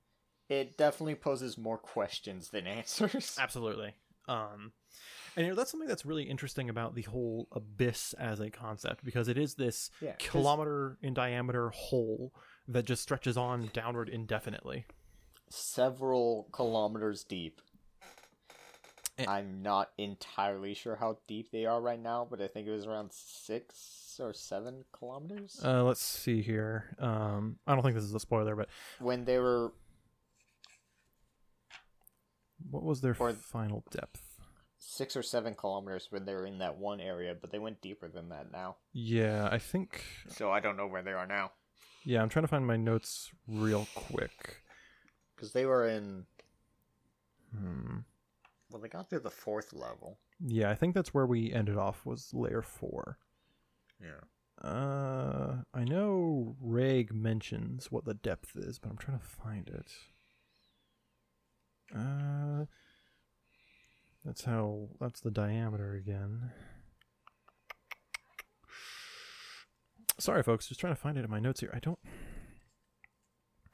It 0.48 0.78
definitely 0.78 1.16
poses 1.16 1.58
more 1.58 1.76
questions 1.78 2.48
than 2.50 2.66
answers. 2.78 3.36
Absolutely. 3.38 3.94
Um, 4.28 4.72
and 5.36 5.46
you 5.46 5.52
know, 5.52 5.56
that's 5.56 5.70
something 5.70 5.88
that's 5.88 6.04
really 6.06 6.24
interesting 6.24 6.68
about 6.68 6.94
the 6.94 7.02
whole 7.02 7.48
abyss 7.52 8.14
as 8.14 8.40
a 8.40 8.50
concept 8.50 9.04
because 9.04 9.28
it 9.28 9.38
is 9.38 9.54
this 9.54 9.90
Yeah, 10.00 10.12
kilometer 10.18 10.98
in 11.02 11.14
diameter 11.14 11.70
hole 11.70 12.32
that 12.66 12.84
just 12.84 13.02
stretches 13.02 13.36
on 13.36 13.70
downward 13.72 14.08
indefinitely. 14.08 14.84
Several 15.50 16.48
kilometers 16.52 17.24
deep. 17.24 17.60
And- 19.18 19.28
I'm 19.28 19.62
not 19.62 19.90
entirely 19.98 20.74
sure 20.74 20.96
how 20.96 21.18
deep 21.26 21.50
they 21.50 21.66
are 21.66 21.80
right 21.80 22.00
now, 22.00 22.26
but 22.30 22.40
I 22.40 22.46
think 22.48 22.66
it 22.68 22.70
was 22.70 22.86
around 22.86 23.10
six 23.12 24.18
or 24.20 24.32
seven 24.32 24.84
kilometers 24.92 25.60
Uh, 25.64 25.82
let's 25.84 26.00
see 26.02 26.40
here. 26.42 26.96
Um, 26.98 27.58
I 27.66 27.74
don't 27.74 27.82
think 27.82 27.94
this 27.94 28.04
is 28.04 28.14
a 28.14 28.20
spoiler, 28.20 28.54
but 28.56 28.68
when 29.00 29.24
they 29.24 29.38
were 29.38 29.72
what 32.70 32.82
was 32.82 33.00
their 33.00 33.16
Or- 33.18 33.32
final 33.32 33.84
depth? 33.90 34.24
six 34.80 35.16
or 35.16 35.22
seven 35.22 35.54
kilometers 35.54 36.06
when 36.10 36.24
they 36.24 36.34
were 36.34 36.46
in 36.46 36.58
that 36.58 36.76
one 36.76 37.00
area, 37.00 37.34
but 37.34 37.50
they 37.50 37.58
went 37.58 37.80
deeper 37.80 38.08
than 38.08 38.28
that 38.30 38.50
now. 38.50 38.76
Yeah, 38.92 39.48
I 39.50 39.58
think. 39.58 40.04
So 40.28 40.50
I 40.50 40.60
don't 40.60 40.76
know 40.76 40.86
where 40.86 41.02
they 41.02 41.12
are 41.12 41.26
now 41.26 41.52
Yeah, 42.04 42.22
I'm 42.22 42.28
trying 42.28 42.44
to 42.44 42.48
find 42.48 42.66
my 42.66 42.76
notes 42.76 43.30
real 43.46 43.86
quick. 43.94 44.62
because 45.34 45.52
they 45.52 45.66
were 45.66 45.86
in. 45.86 46.26
Hmm. 47.52 47.98
Well, 48.70 48.82
they 48.82 48.88
got 48.88 49.08
to 49.10 49.20
the 49.20 49.30
fourth 49.30 49.72
level. 49.72 50.18
Yeah, 50.40 50.70
I 50.70 50.74
think 50.74 50.94
that's 50.94 51.14
where 51.14 51.26
we 51.26 51.52
ended 51.52 51.76
off 51.76 52.04
was 52.04 52.32
layer 52.34 52.62
four. 52.62 53.18
Yeah. 54.00 54.20
Uh, 54.62 55.58
I 55.72 55.84
know 55.84 56.56
Reg 56.60 57.14
mentions 57.14 57.90
what 57.90 58.04
the 58.04 58.14
depth 58.14 58.56
is, 58.56 58.78
but 58.78 58.90
I'm 58.90 58.98
trying 58.98 59.18
to 59.18 59.24
find 59.24 59.68
it. 59.68 59.92
Uh, 61.96 62.66
that's 64.24 64.44
how. 64.44 64.88
That's 65.00 65.20
the 65.20 65.30
diameter 65.30 65.94
again. 65.94 66.50
Sorry, 70.18 70.42
folks. 70.42 70.66
Just 70.66 70.80
trying 70.80 70.94
to 70.94 71.00
find 71.00 71.16
it 71.16 71.24
in 71.24 71.30
my 71.30 71.40
notes 71.40 71.60
here. 71.60 71.70
I 71.72 71.78
don't. 71.78 71.98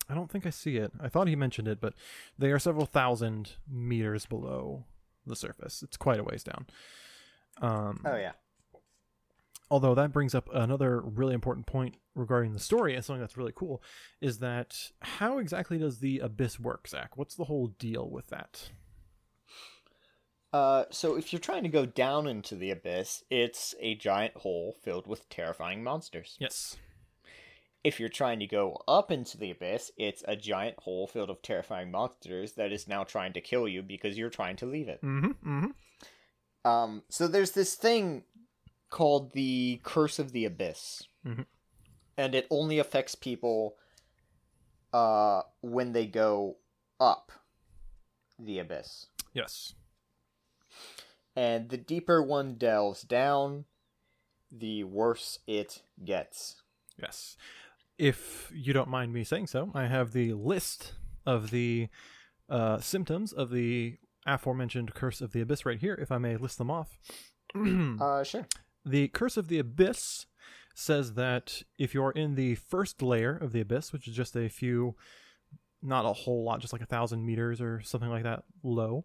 I 0.08 0.14
don't 0.14 0.30
think 0.30 0.46
I 0.46 0.50
see 0.50 0.76
it. 0.76 0.92
I 1.00 1.08
thought 1.08 1.28
he 1.28 1.36
mentioned 1.36 1.68
it, 1.68 1.80
but 1.80 1.94
they 2.38 2.50
are 2.50 2.58
several 2.58 2.86
thousand 2.86 3.52
meters 3.70 4.26
below 4.26 4.84
the 5.26 5.36
surface. 5.36 5.82
It's 5.82 5.96
quite 5.96 6.20
a 6.20 6.24
ways 6.24 6.44
down. 6.44 6.66
Um, 7.62 8.00
Oh 8.04 8.16
yeah. 8.16 8.32
although 9.70 9.94
that 9.94 10.12
brings 10.12 10.34
up 10.34 10.48
another 10.52 11.00
really 11.00 11.34
important 11.34 11.66
point 11.66 11.96
regarding 12.14 12.52
the 12.52 12.58
story 12.60 12.94
and 12.94 13.04
something 13.04 13.20
that's 13.20 13.36
really 13.36 13.52
cool 13.54 13.82
is 14.20 14.38
that 14.40 14.90
how 15.02 15.38
exactly 15.38 15.78
does 15.78 15.98
the 16.00 16.18
abyss 16.18 16.58
work 16.60 16.86
zach 16.88 17.16
what's 17.16 17.34
the 17.36 17.44
whole 17.44 17.68
deal 17.68 18.08
with 18.10 18.26
that 18.28 18.70
Uh, 20.52 20.84
so 20.90 21.16
if 21.16 21.32
you're 21.32 21.40
trying 21.40 21.64
to 21.64 21.68
go 21.68 21.84
down 21.86 22.26
into 22.28 22.54
the 22.54 22.70
abyss, 22.70 23.24
it's 23.30 23.74
a 23.80 23.96
giant 23.96 24.34
hole 24.36 24.76
filled 24.84 25.06
with 25.06 25.28
terrifying 25.28 25.82
monsters. 25.82 26.36
yes 26.38 26.76
If 27.84 28.00
you're 28.00 28.08
trying 28.08 28.40
to 28.40 28.46
go 28.46 28.82
up 28.88 29.10
into 29.12 29.36
the 29.36 29.50
abyss, 29.50 29.92
it's 29.98 30.24
a 30.26 30.34
giant 30.36 30.78
hole 30.80 31.06
filled 31.06 31.28
of 31.30 31.42
terrifying 31.42 31.90
monsters 31.90 32.52
that 32.52 32.72
is 32.72 32.88
now 32.88 33.04
trying 33.04 33.34
to 33.34 33.40
kill 33.42 33.68
you 33.68 33.82
because 33.82 34.16
you're 34.16 34.30
trying 34.30 34.56
to 34.56 34.66
leave 34.66 34.88
it. 34.88 35.00
mm-hmm 35.02 35.26
mm-hmm 35.48 36.68
Um, 36.68 37.02
so 37.10 37.28
there's 37.28 37.52
this 37.52 37.74
thing 37.74 38.24
called 38.90 39.32
the 39.34 39.80
Curse 39.82 40.18
of 40.18 40.32
the 40.32 40.46
Abyss, 40.46 41.02
Mhm. 41.26 41.44
and 42.16 42.34
it 42.34 42.46
only 42.50 42.78
affects 42.78 43.14
people 43.14 43.76
uh, 44.92 45.42
when 45.60 45.92
they 45.92 46.06
go 46.06 46.56
up 47.00 47.32
the 48.38 48.58
abyss. 48.60 49.08
yes 49.32 49.74
And 51.36 51.68
the 51.68 51.76
deeper 51.76 52.22
one 52.22 52.54
delves 52.54 53.02
down, 53.02 53.64
the 54.52 54.84
worse 54.84 55.40
it 55.48 55.82
gets. 56.04 56.62
yes 56.96 57.36
if 57.98 58.50
you 58.54 58.72
don't 58.72 58.88
mind 58.88 59.12
me 59.12 59.24
saying 59.24 59.46
so 59.46 59.70
i 59.74 59.86
have 59.86 60.12
the 60.12 60.32
list 60.32 60.94
of 61.26 61.50
the 61.50 61.88
uh, 62.50 62.78
symptoms 62.78 63.32
of 63.32 63.50
the 63.50 63.96
aforementioned 64.26 64.94
curse 64.94 65.20
of 65.20 65.32
the 65.32 65.40
abyss 65.40 65.64
right 65.64 65.80
here 65.80 65.94
if 66.00 66.10
i 66.12 66.18
may 66.18 66.36
list 66.36 66.58
them 66.58 66.70
off 66.70 66.98
Uh, 68.00 68.24
sure. 68.24 68.46
The 68.84 69.08
Curse 69.08 69.36
of 69.36 69.48
the 69.48 69.58
Abyss 69.58 70.26
says 70.74 71.14
that 71.14 71.62
if 71.78 71.94
you're 71.94 72.10
in 72.10 72.34
the 72.34 72.56
first 72.56 73.00
layer 73.00 73.36
of 73.36 73.52
the 73.52 73.60
abyss, 73.60 73.92
which 73.92 74.08
is 74.08 74.16
just 74.16 74.36
a 74.36 74.48
few, 74.48 74.96
not 75.82 76.04
a 76.04 76.12
whole 76.12 76.44
lot, 76.44 76.60
just 76.60 76.72
like 76.72 76.82
a 76.82 76.86
thousand 76.86 77.24
meters 77.24 77.60
or 77.60 77.80
something 77.82 78.10
like 78.10 78.24
that 78.24 78.42
low, 78.62 79.04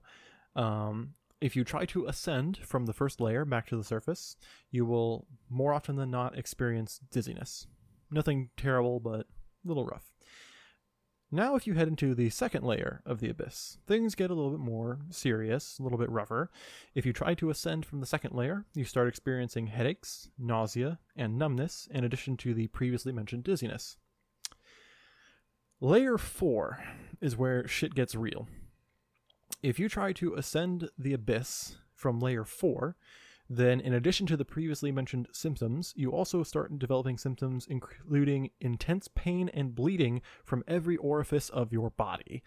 um, 0.55 1.13
if 1.39 1.55
you 1.55 1.63
try 1.63 1.85
to 1.85 2.07
ascend 2.07 2.57
from 2.57 2.85
the 2.87 2.93
first 2.93 3.21
layer 3.21 3.45
back 3.45 3.67
to 3.67 3.77
the 3.77 3.83
surface, 3.83 4.35
you 4.71 4.85
will 4.85 5.27
more 5.49 5.73
often 5.73 5.95
than 5.95 6.09
not 6.11 6.37
experience 6.37 6.99
dizziness. 7.11 7.67
Nothing 8.11 8.49
terrible, 8.57 8.99
but 8.99 9.21
a 9.21 9.25
little 9.65 9.85
rough. 9.85 10.11
Now, 11.31 11.55
if 11.55 11.67
you 11.67 11.75
head 11.75 11.87
into 11.87 12.15
the 12.15 12.31
second 12.31 12.63
layer 12.63 13.03
of 13.05 13.19
the 13.19 13.29
abyss, 13.29 13.77
things 13.85 14.15
get 14.15 14.31
a 14.31 14.33
little 14.33 14.49
bit 14.49 14.59
more 14.59 14.99
serious, 15.11 15.77
a 15.77 15.83
little 15.83 15.99
bit 15.99 16.09
rougher. 16.09 16.49
If 16.95 17.05
you 17.05 17.13
try 17.13 17.35
to 17.35 17.51
ascend 17.51 17.85
from 17.85 17.99
the 17.99 18.07
second 18.07 18.33
layer, 18.33 18.65
you 18.73 18.83
start 18.83 19.07
experiencing 19.07 19.67
headaches, 19.67 20.29
nausea, 20.39 20.97
and 21.15 21.37
numbness, 21.37 21.87
in 21.91 22.03
addition 22.03 22.35
to 22.37 22.55
the 22.55 22.65
previously 22.67 23.11
mentioned 23.11 23.43
dizziness. 23.43 23.97
Layer 25.79 26.17
4 26.17 26.83
is 27.21 27.37
where 27.37 27.67
shit 27.67 27.93
gets 27.93 28.15
real. 28.15 28.47
If 29.61 29.77
you 29.77 29.87
try 29.87 30.13
to 30.13 30.33
ascend 30.33 30.89
the 30.97 31.13
abyss 31.13 31.77
from 31.93 32.19
layer 32.19 32.43
4, 32.43 32.95
then 33.49 33.79
in 33.79 33.93
addition 33.93 34.27
to 34.27 34.37
the 34.37 34.45
previously 34.45 34.91
mentioned 34.91 35.27
symptoms, 35.31 35.91
you 35.95 36.11
also 36.11 36.43
start 36.43 36.77
developing 36.77 37.17
symptoms 37.17 37.65
including 37.67 38.51
intense 38.61 39.07
pain 39.15 39.49
and 39.53 39.73
bleeding 39.73 40.21
from 40.43 40.63
every 40.67 40.95
orifice 40.97 41.49
of 41.49 41.73
your 41.73 41.89
body. 41.89 42.43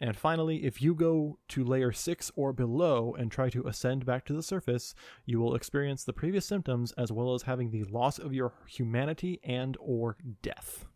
And 0.00 0.16
finally, 0.16 0.64
if 0.64 0.80
you 0.80 0.94
go 0.94 1.38
to 1.48 1.64
layer 1.64 1.92
6 1.92 2.32
or 2.36 2.52
below 2.52 3.14
and 3.18 3.30
try 3.30 3.50
to 3.50 3.66
ascend 3.66 4.06
back 4.06 4.24
to 4.26 4.32
the 4.32 4.42
surface, 4.42 4.94
you 5.26 5.38
will 5.40 5.54
experience 5.54 6.04
the 6.04 6.12
previous 6.12 6.46
symptoms 6.46 6.92
as 6.92 7.12
well 7.12 7.34
as 7.34 7.42
having 7.42 7.70
the 7.70 7.84
loss 7.84 8.18
of 8.18 8.32
your 8.32 8.52
humanity 8.66 9.40
and 9.44 9.76
or 9.78 10.16
death. 10.42 10.86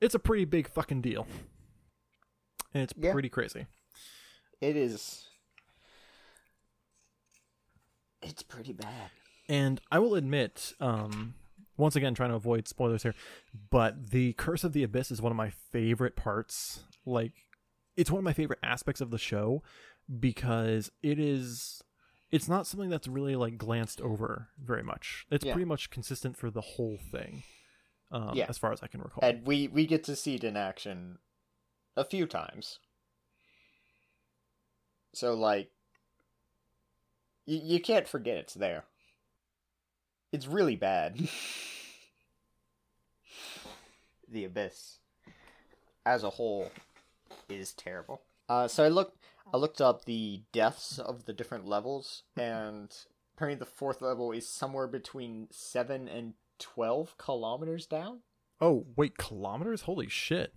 It's 0.00 0.14
a 0.14 0.18
pretty 0.18 0.44
big 0.44 0.68
fucking 0.68 1.02
deal. 1.02 1.26
And 2.74 2.82
it's 2.82 2.94
Yeah. 2.96 3.12
pretty 3.12 3.28
crazy. 3.30 3.66
It 4.60 4.76
is. 4.76 5.28
It's 8.22 8.42
pretty 8.42 8.72
bad. 8.72 9.10
And 9.48 9.80
I 9.92 9.98
will 9.98 10.14
admit, 10.14 10.72
um, 10.80 11.34
once 11.76 11.94
again, 11.96 12.14
trying 12.14 12.30
to 12.30 12.36
avoid 12.36 12.66
spoilers 12.66 13.02
here, 13.02 13.14
but 13.70 14.10
the 14.10 14.32
Curse 14.34 14.64
of 14.64 14.72
the 14.72 14.82
Abyss 14.82 15.10
is 15.10 15.22
one 15.22 15.30
of 15.32 15.36
my 15.36 15.50
favorite 15.50 16.16
parts. 16.16 16.84
Like, 17.04 17.32
it's 17.96 18.10
one 18.10 18.18
of 18.18 18.24
my 18.24 18.32
favorite 18.32 18.58
aspects 18.62 19.00
of 19.00 19.10
the 19.10 19.18
show 19.18 19.62
because 20.20 20.90
it 21.02 21.18
is. 21.18 21.82
It's 22.32 22.48
not 22.48 22.66
something 22.66 22.90
that's 22.90 23.06
really 23.06 23.36
like 23.36 23.56
glanced 23.56 24.00
over 24.00 24.48
very 24.58 24.82
much. 24.82 25.26
It's 25.30 25.44
Yeah. 25.44 25.52
pretty 25.52 25.64
much 25.66 25.90
consistent 25.90 26.36
for 26.36 26.50
the 26.50 26.60
whole 26.60 26.98
thing, 26.98 27.44
um, 28.10 28.34
Yeah. 28.36 28.46
as 28.48 28.58
far 28.58 28.72
as 28.72 28.82
I 28.82 28.88
can 28.88 29.00
recall. 29.00 29.20
And 29.22 29.46
we 29.46 29.68
we 29.68 29.86
get 29.86 30.02
to 30.04 30.16
see 30.16 30.34
it 30.34 30.42
in 30.42 30.56
action 30.56 31.20
a 31.96 32.04
few 32.04 32.26
times. 32.26 32.80
So 35.14 35.34
like 35.34 35.70
you 37.46 37.60
you 37.62 37.80
can't 37.80 38.08
forget 38.08 38.36
it's 38.36 38.54
there. 38.54 38.84
It's 40.32 40.46
really 40.46 40.76
bad. 40.76 41.16
the 44.28 44.44
abyss 44.44 44.98
as 46.04 46.22
a 46.24 46.30
whole 46.30 46.70
is 47.48 47.72
terrible. 47.72 48.22
Uh 48.48 48.68
so 48.68 48.84
I 48.84 48.88
looked 48.88 49.18
I 49.52 49.56
looked 49.56 49.80
up 49.80 50.04
the 50.04 50.42
deaths 50.52 50.98
of 50.98 51.24
the 51.24 51.32
different 51.32 51.66
levels 51.66 52.22
and 52.36 52.94
apparently 53.36 53.58
the 53.58 53.70
fourth 53.70 54.02
level 54.02 54.32
is 54.32 54.48
somewhere 54.48 54.88
between 54.88 55.46
7 55.50 56.08
and 56.08 56.34
12 56.58 57.16
kilometers 57.18 57.86
down. 57.86 58.20
oh 58.60 58.86
wait, 58.96 59.16
kilometers? 59.18 59.82
Holy 59.82 60.08
shit! 60.08 60.54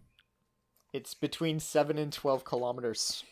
It's 0.93 1.13
between 1.13 1.59
seven 1.59 1.97
and 1.99 2.11
twelve 2.11 2.43
kilometers 2.45 3.23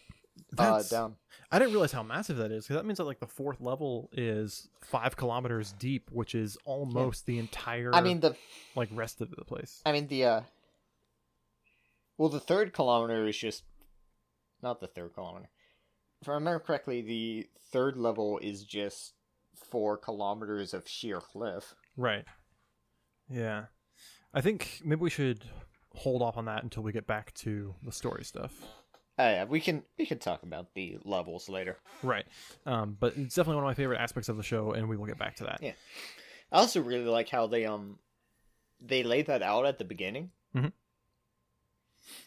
uh, 0.58 0.84
down. 0.84 1.16
I 1.52 1.60
didn't 1.60 1.72
realize 1.72 1.92
how 1.92 2.04
massive 2.04 2.38
that 2.38 2.52
is 2.52 2.66
because 2.66 2.76
that 2.76 2.86
means 2.86 2.98
that 2.98 3.06
like 3.06 3.20
the 3.20 3.28
fourth 3.28 3.62
level 3.62 4.10
is 4.14 4.70
five 4.82 5.16
kilometers 5.16 5.74
deep, 5.74 6.10
which 6.12 6.36
is 6.36 6.58
almost 6.66 7.26
the 7.26 7.40
entire. 7.40 7.94
I 7.94 8.02
mean 8.02 8.20
the 8.20 8.36
like 8.76 8.90
rest 8.92 9.22
of 9.22 9.32
the 9.32 9.46
place. 9.46 9.82
I 9.86 9.92
mean 9.92 10.08
the 10.08 10.26
uh 10.26 10.42
well 12.18 12.30
the 12.30 12.40
third 12.40 12.74
kilometer 12.74 13.28
is 13.28 13.38
just 13.38 13.64
not 14.62 14.80
the 14.80 14.88
third 14.88 15.14
kilometer. 15.14 15.50
If 16.22 16.30
I 16.30 16.34
remember 16.34 16.60
correctly, 16.60 17.02
the 17.02 17.48
third 17.72 17.96
level 17.96 18.40
is 18.42 18.64
just 18.64 19.14
four 19.56 19.98
kilometers 19.98 20.74
of 20.74 20.88
sheer 20.88 21.22
cliff. 21.22 21.76
Right. 21.96 22.26
Yeah. 23.30 23.66
I 24.34 24.42
think 24.42 24.82
maybe 24.84 25.02
we 25.02 25.10
should 25.10 25.46
hold 25.94 26.22
off 26.22 26.38
on 26.38 26.46
that 26.46 26.64
until 26.64 26.84
we 26.84 26.92
get 26.92 27.08
back 27.08 27.34
to 27.36 27.76
the 27.84 27.92
story 27.92 28.24
stuff. 28.24 28.54
Oh 29.20 29.24
yeah, 29.28 29.46
we 29.46 29.60
can 29.60 29.84
we 29.98 30.06
can 30.06 30.20
talk 30.20 30.44
about 30.44 30.74
the 30.76 30.98
levels 31.04 31.50
later. 31.50 31.78
Right. 32.04 32.26
Um, 32.66 32.96
but 33.00 33.18
it's 33.18 33.34
definitely 33.36 33.56
one 33.56 33.64
of 33.66 33.70
my 33.70 33.74
favorite 33.74 34.00
aspects 34.00 34.30
of 34.30 34.38
the 34.38 34.44
show, 34.44 34.72
and 34.74 34.88
we 34.88 34.96
will 34.98 35.08
get 35.08 35.18
back 35.18 35.36
to 35.38 35.46
that. 35.46 35.60
Yeah. 35.62 35.72
I 36.52 36.60
also 36.60 36.82
really 36.82 37.06
like 37.06 37.30
how 37.30 37.48
they 37.48 37.66
um 37.66 37.98
they 38.80 39.02
laid 39.04 39.26
that 39.28 39.42
out 39.42 39.66
at 39.66 39.80
the 39.80 39.86
beginning. 39.86 40.32
Mhm. 40.56 40.72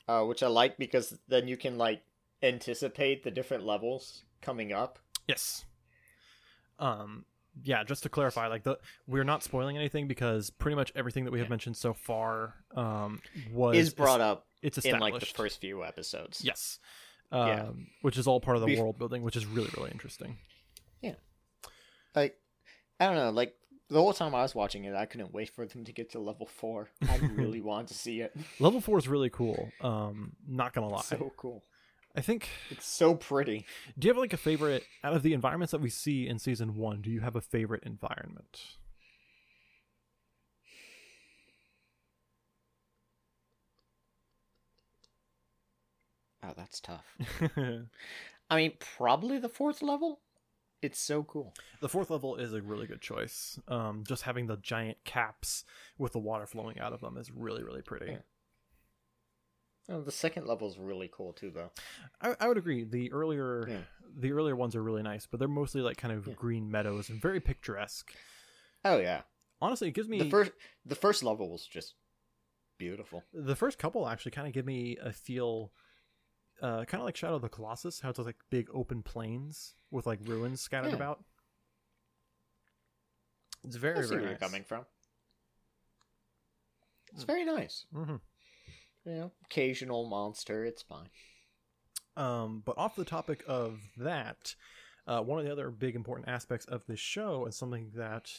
Uh, 0.09 0.24
which 0.24 0.42
I 0.42 0.48
like 0.48 0.76
because 0.79 1.16
then 1.29 1.46
you 1.48 1.57
can 1.57 1.79
like 1.79 2.03
anticipate 2.42 3.22
the 3.22 3.31
different 3.31 3.64
levels 3.64 4.24
coming 4.42 4.72
up. 4.72 4.98
Yes. 5.29 5.64
Um, 6.79 7.24
yeah, 7.62 7.85
just 7.85 8.03
to 8.03 8.09
clarify, 8.09 8.48
like 8.48 8.64
the 8.64 8.79
we're 9.07 9.24
not 9.24 9.42
spoiling 9.42 9.76
anything 9.76 10.09
because 10.09 10.50
pretty 10.50 10.74
much 10.74 10.92
everything 10.96 11.24
that 11.24 11.31
we 11.31 11.38
have 11.38 11.46
Yeah. 11.46 11.50
mentioned 11.50 11.76
so 11.76 11.92
far 11.94 12.55
um, 12.74 13.20
was 13.53 13.76
is 13.76 13.94
brought 13.94 14.20
up 14.20 14.46
It's 14.62 14.78
established 14.78 14.84
in 14.86 14.94
established. 14.96 15.12
like 15.12 15.20
the 15.36 15.42
first 15.42 15.60
few 15.60 15.84
episodes. 15.84 16.42
Yes. 16.44 16.78
Um, 17.32 17.46
Yeah. 17.48 17.70
Which 18.02 18.16
is 18.18 18.26
all 18.26 18.40
part 18.40 18.56
of 18.56 18.62
the 18.62 18.68
Bef- 18.68 18.78
world 18.78 18.98
building, 18.98 19.22
which 19.22 19.36
is 19.36 19.46
really 19.46 19.70
really 19.76 19.90
interesting. 19.90 20.38
Yeah, 21.00 21.14
like 22.14 22.36
I 22.98 23.06
don't 23.06 23.14
know, 23.16 23.30
like 23.30 23.54
the 23.88 24.00
whole 24.00 24.12
time 24.12 24.34
I 24.34 24.42
was 24.42 24.54
watching 24.54 24.84
it, 24.84 24.94
I 24.94 25.06
couldn't 25.06 25.32
wait 25.32 25.50
for 25.50 25.66
them 25.66 25.84
to 25.84 25.92
get 25.92 26.10
to 26.12 26.20
level 26.20 26.46
four. 26.46 26.90
I 27.08 27.16
really 27.34 27.60
wanted 27.60 27.88
to 27.88 27.94
see 27.94 28.20
it. 28.20 28.36
Level 28.58 28.80
four 28.80 28.98
is 28.98 29.08
really 29.08 29.30
cool. 29.30 29.68
Um, 29.80 30.32
not 30.46 30.72
gonna 30.72 30.88
lie. 30.88 31.02
So 31.02 31.32
cool. 31.36 31.62
I 32.14 32.20
think. 32.22 32.48
It's 32.70 32.86
so 32.88 33.14
pretty. 33.14 33.64
Do 33.98 34.06
you 34.08 34.12
have 34.12 34.18
like 34.18 34.32
a 34.32 34.36
favorite 34.36 34.84
out 35.04 35.14
of 35.14 35.22
the 35.22 35.32
environments 35.32 35.70
that 35.72 35.80
we 35.80 35.90
see 35.90 36.26
in 36.26 36.38
season 36.40 36.74
one? 36.76 37.00
Do 37.02 37.10
you 37.10 37.20
have 37.20 37.36
a 37.36 37.40
favorite 37.40 37.84
environment? 37.84 38.60
Oh, 46.42 46.53
that's 46.57 46.81
tough. 46.81 47.07
I 48.50 48.57
mean, 48.57 48.72
probably 48.96 49.38
the 49.38 49.48
fourth 49.48 49.83
level. 49.83 50.20
It's 50.83 50.98
so 50.98 51.22
cool. 51.24 51.53
The 51.81 51.88
fourth 51.90 52.09
level 52.11 52.37
is 52.37 52.55
a 52.55 52.62
really 52.62 52.87
good 52.87 53.03
choice. 53.03 53.59
Um, 53.68 54.03
just 54.09 54.22
having 54.22 54.46
the 54.46 54.57
giant 54.57 54.96
caps 55.05 55.64
with 55.98 56.12
the 56.12 56.18
water 56.18 56.46
flowing 56.46 56.81
out 56.81 56.94
of 56.94 57.00
them 57.03 57.18
is 57.18 57.31
really 57.31 57.62
really 57.62 57.83
pretty. 57.83 58.12
Yeah. 58.12 58.18
Oh, 59.90 60.00
the 60.03 60.12
second 60.12 60.46
level 60.46 60.68
is 60.68 60.79
really 60.79 61.11
cool 61.12 61.33
too, 61.33 61.50
though. 61.50 61.70
I, 62.20 62.35
I 62.40 62.48
would 62.48 62.57
agree. 62.57 62.85
The 62.85 63.12
earlier 63.12 63.68
Yeah. 63.68 63.81
the 64.16 64.33
earlier 64.33 64.57
ones 64.57 64.74
are 64.74 64.83
really 64.83 65.03
nice, 65.03 65.26
but 65.26 65.38
they're 65.38 65.48
mostly 65.48 65.83
like 65.83 65.96
kind 65.98 66.14
of 66.14 66.26
Yeah. 66.26 66.35
green 66.35 66.70
meadows 66.70 67.11
and 67.11 67.20
very 67.20 67.40
picturesque. 67.40 68.14
Oh 68.85 68.98
yeah, 68.98 69.22
Honestly, 69.61 69.88
it 69.88 69.94
gives 69.94 70.09
me 70.09 70.18
the 70.18 70.31
first 70.31 70.53
the 70.87 70.94
first 70.94 71.22
level 71.22 71.50
was 71.50 71.66
just 71.66 71.94
beautiful. 72.79 73.22
the 73.35 73.57
first 73.57 73.79
couple 73.79 74.09
actually 74.09 74.31
kind 74.33 74.46
of 74.48 74.55
give 74.55 74.64
me 74.64 74.96
a 75.03 75.12
feel 75.12 75.72
uh, 76.62 76.84
kind 76.84 77.00
of 77.00 77.04
like 77.04 77.16
shadow 77.16 77.36
of 77.36 77.42
the 77.42 77.48
colossus 77.48 78.00
how 78.00 78.10
it's 78.10 78.18
like 78.18 78.36
big 78.50 78.68
open 78.74 79.02
plains 79.02 79.74
with 79.90 80.06
like 80.06 80.18
ruins 80.24 80.60
scattered 80.60 80.90
Yeah. 80.90 80.96
about 80.96 81.24
it's 83.64 83.76
very 83.76 83.98
I 83.98 84.02
see 84.02 84.08
very 84.08 84.20
where 84.22 84.30
nice. 84.30 84.40
you're 84.40 84.48
coming 84.48 84.64
from. 84.64 84.84
It's 87.12 87.24
very 87.24 87.44
nice. 87.44 87.84
Mm-hmm. 87.94 88.16
You 89.04 89.12
know, 89.12 89.32
occasional 89.44 90.08
monster. 90.08 90.64
It's 90.64 90.82
fine. 90.82 91.08
um, 92.16 92.62
but 92.64 92.78
off 92.78 92.96
the 92.96 93.04
topic 93.04 93.42
of 93.48 93.80
that 93.96 94.54
uh, 95.06 95.20
one 95.22 95.38
of 95.38 95.44
the 95.44 95.50
other 95.52 95.70
big 95.70 95.96
important 95.96 96.28
aspects 96.28 96.66
of 96.66 96.84
this 96.86 97.00
show 97.00 97.44
and 97.44 97.52
something 97.54 97.90
that 97.96 98.30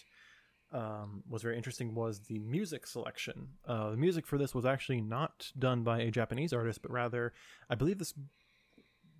um, 0.71 1.23
was 1.29 1.41
very 1.41 1.57
interesting 1.57 1.93
was 1.93 2.19
the 2.19 2.39
music 2.39 2.87
selection. 2.87 3.49
Uh, 3.67 3.91
the 3.91 3.97
music 3.97 4.25
for 4.25 4.37
this 4.37 4.55
was 4.55 4.65
actually 4.65 5.01
not 5.01 5.51
done 5.57 5.83
by 5.83 5.99
a 5.99 6.11
Japanese 6.11 6.53
artist, 6.53 6.81
but 6.81 6.91
rather, 6.91 7.33
I 7.69 7.75
believe 7.75 7.97
this. 7.97 8.13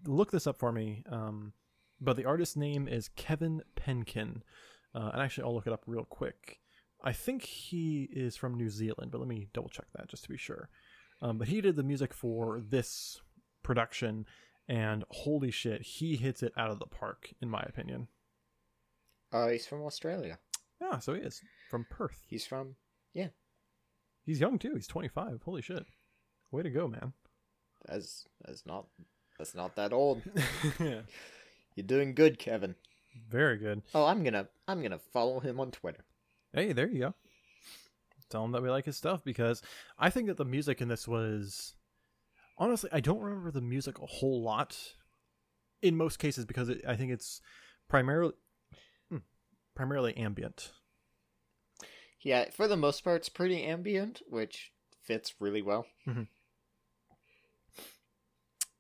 Look 0.07 0.31
this 0.31 0.47
up 0.47 0.57
for 0.57 0.71
me. 0.71 1.03
Um, 1.11 1.53
but 1.99 2.15
the 2.15 2.25
artist's 2.25 2.55
name 2.55 2.87
is 2.87 3.09
Kevin 3.09 3.61
Penkin, 3.75 4.41
uh, 4.95 5.11
and 5.13 5.21
actually, 5.21 5.43
I'll 5.43 5.53
look 5.53 5.67
it 5.67 5.73
up 5.73 5.83
real 5.85 6.05
quick. 6.05 6.59
I 7.03 7.13
think 7.13 7.43
he 7.43 8.09
is 8.11 8.35
from 8.35 8.55
New 8.55 8.69
Zealand, 8.69 9.11
but 9.11 9.19
let 9.19 9.27
me 9.27 9.47
double 9.53 9.69
check 9.69 9.85
that 9.95 10.07
just 10.07 10.23
to 10.23 10.29
be 10.29 10.37
sure. 10.37 10.69
Um, 11.21 11.37
but 11.37 11.47
he 11.47 11.61
did 11.61 11.75
the 11.75 11.83
music 11.83 12.13
for 12.13 12.61
this 12.67 13.21
production, 13.63 14.25
and 14.67 15.03
holy 15.09 15.51
shit, 15.51 15.81
he 15.81 16.15
hits 16.15 16.41
it 16.41 16.53
out 16.57 16.71
of 16.71 16.79
the 16.79 16.87
park, 16.87 17.31
in 17.41 17.49
my 17.49 17.61
opinion. 17.61 18.07
Uh, 19.31 19.49
he's 19.49 19.67
from 19.67 19.83
Australia. 19.83 20.39
Yeah, 20.82 21.00
so 21.00 21.13
he 21.13 21.22
is 21.22 21.41
from 21.70 21.86
Perth. 21.89 22.26
He's 22.28 22.46
from 22.46 22.76
yeah. 23.13 23.28
He's 24.24 24.39
young 24.39 24.58
too. 24.58 24.74
He's 24.76 24.88
25. 24.88 25.41
Holy 25.44 25.62
shit. 25.62 25.86
Way 26.52 26.63
to 26.63 26.70
go, 26.70 26.88
man. 26.88 27.13
that's 27.88 28.26
that's 28.46 28.65
not 28.65 28.88
that's 29.38 29.56
not 29.56 29.76
that 29.76 29.94
old. 29.94 30.22
yeah. 30.80 31.02
You're 31.76 31.86
doing 31.86 32.13
good, 32.13 32.39
Kevin. 32.39 32.76
Very 33.30 33.58
good. 33.58 33.82
Oh, 33.94 34.06
I'm 34.06 34.24
gonna 34.24 34.48
I'm 34.67 34.82
gonna 34.82 35.00
follow 35.13 35.39
him 35.39 35.60
on 35.60 35.72
Twitter. 35.72 36.04
Hey, 36.54 36.74
there 36.74 36.88
you 36.88 37.00
go. 37.00 37.13
Tell 38.30 38.46
him 38.46 38.54
that 38.54 38.63
we 38.63 38.70
like 38.70 38.86
his 38.86 38.96
stuff 38.96 39.24
because 39.24 39.62
I 40.00 40.10
think 40.10 40.28
that 40.28 40.38
the 40.38 40.46
music 40.46 40.80
in 40.82 40.88
this 40.88 41.08
was 41.08 41.76
honestly, 42.58 42.89
I 42.94 43.02
don't 43.02 43.20
remember 43.20 43.52
the 43.52 43.62
music 43.62 44.00
a 44.00 44.06
whole 44.06 44.41
lot 44.41 44.78
in 45.82 45.98
most 45.98 46.17
cases 46.17 46.46
because 46.46 46.70
it, 46.70 46.82
I 46.88 46.96
think 46.96 47.12
it's 47.12 47.41
primarily 47.89 48.34
primarily 49.75 50.15
ambient. 50.17 50.71
Yeah, 52.21 52.49
for 52.51 52.67
the 52.67 52.77
most 52.77 53.03
part, 53.03 53.21
it's 53.21 53.29
pretty 53.29 53.63
ambient, 53.63 54.21
which 54.29 54.71
fits 55.03 55.34
really 55.39 55.62
well. 55.62 55.86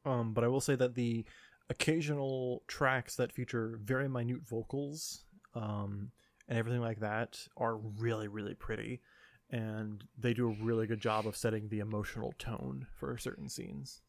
Um, 0.05 0.33
but 0.33 0.43
I 0.43 0.47
will 0.47 0.61
say 0.61 0.75
that 0.75 0.95
the 0.95 1.25
occasional 1.69 2.63
tracks 2.67 3.15
that 3.15 3.31
feature 3.31 3.79
very 3.81 4.09
minute 4.09 4.41
vocals 4.47 5.23
um, 5.55 6.11
and 6.47 6.57
everything 6.57 6.81
like 6.81 6.99
that 6.99 7.39
are 7.57 7.77
really, 7.77 8.27
really 8.27 8.53
pretty. 8.53 9.01
And 9.49 10.03
they 10.17 10.33
do 10.33 10.49
a 10.49 10.63
really 10.63 10.87
good 10.87 11.01
job 11.01 11.27
of 11.27 11.35
setting 11.35 11.67
the 11.67 11.79
emotional 11.79 12.33
tone 12.39 12.87
for 12.95 13.17
certain 13.17 13.49
scenes. 13.49 14.01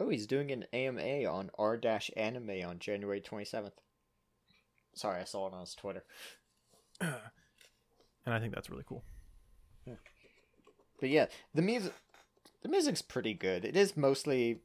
Oh, 0.00 0.08
he's 0.08 0.26
doing 0.26 0.50
an 0.50 0.64
AMA 0.72 1.24
on 1.24 1.50
r 1.58 1.80
anime 2.16 2.50
on 2.66 2.78
January 2.78 3.20
27th. 3.20 3.72
Sorry, 4.98 5.20
I 5.20 5.24
saw 5.24 5.46
it 5.46 5.54
on 5.54 5.60
his 5.60 5.74
Twitter. 5.74 6.04
and 7.00 7.12
I 8.26 8.38
think 8.40 8.54
that's 8.54 8.70
really 8.70 8.84
cool. 8.86 9.04
But 11.00 11.10
yeah, 11.10 11.26
the 11.54 11.62
music 11.62 11.92
the 12.62 12.68
music's 12.68 13.02
pretty 13.02 13.34
good. 13.34 13.64
It 13.64 13.76
is 13.76 13.96
mostly 13.96 14.60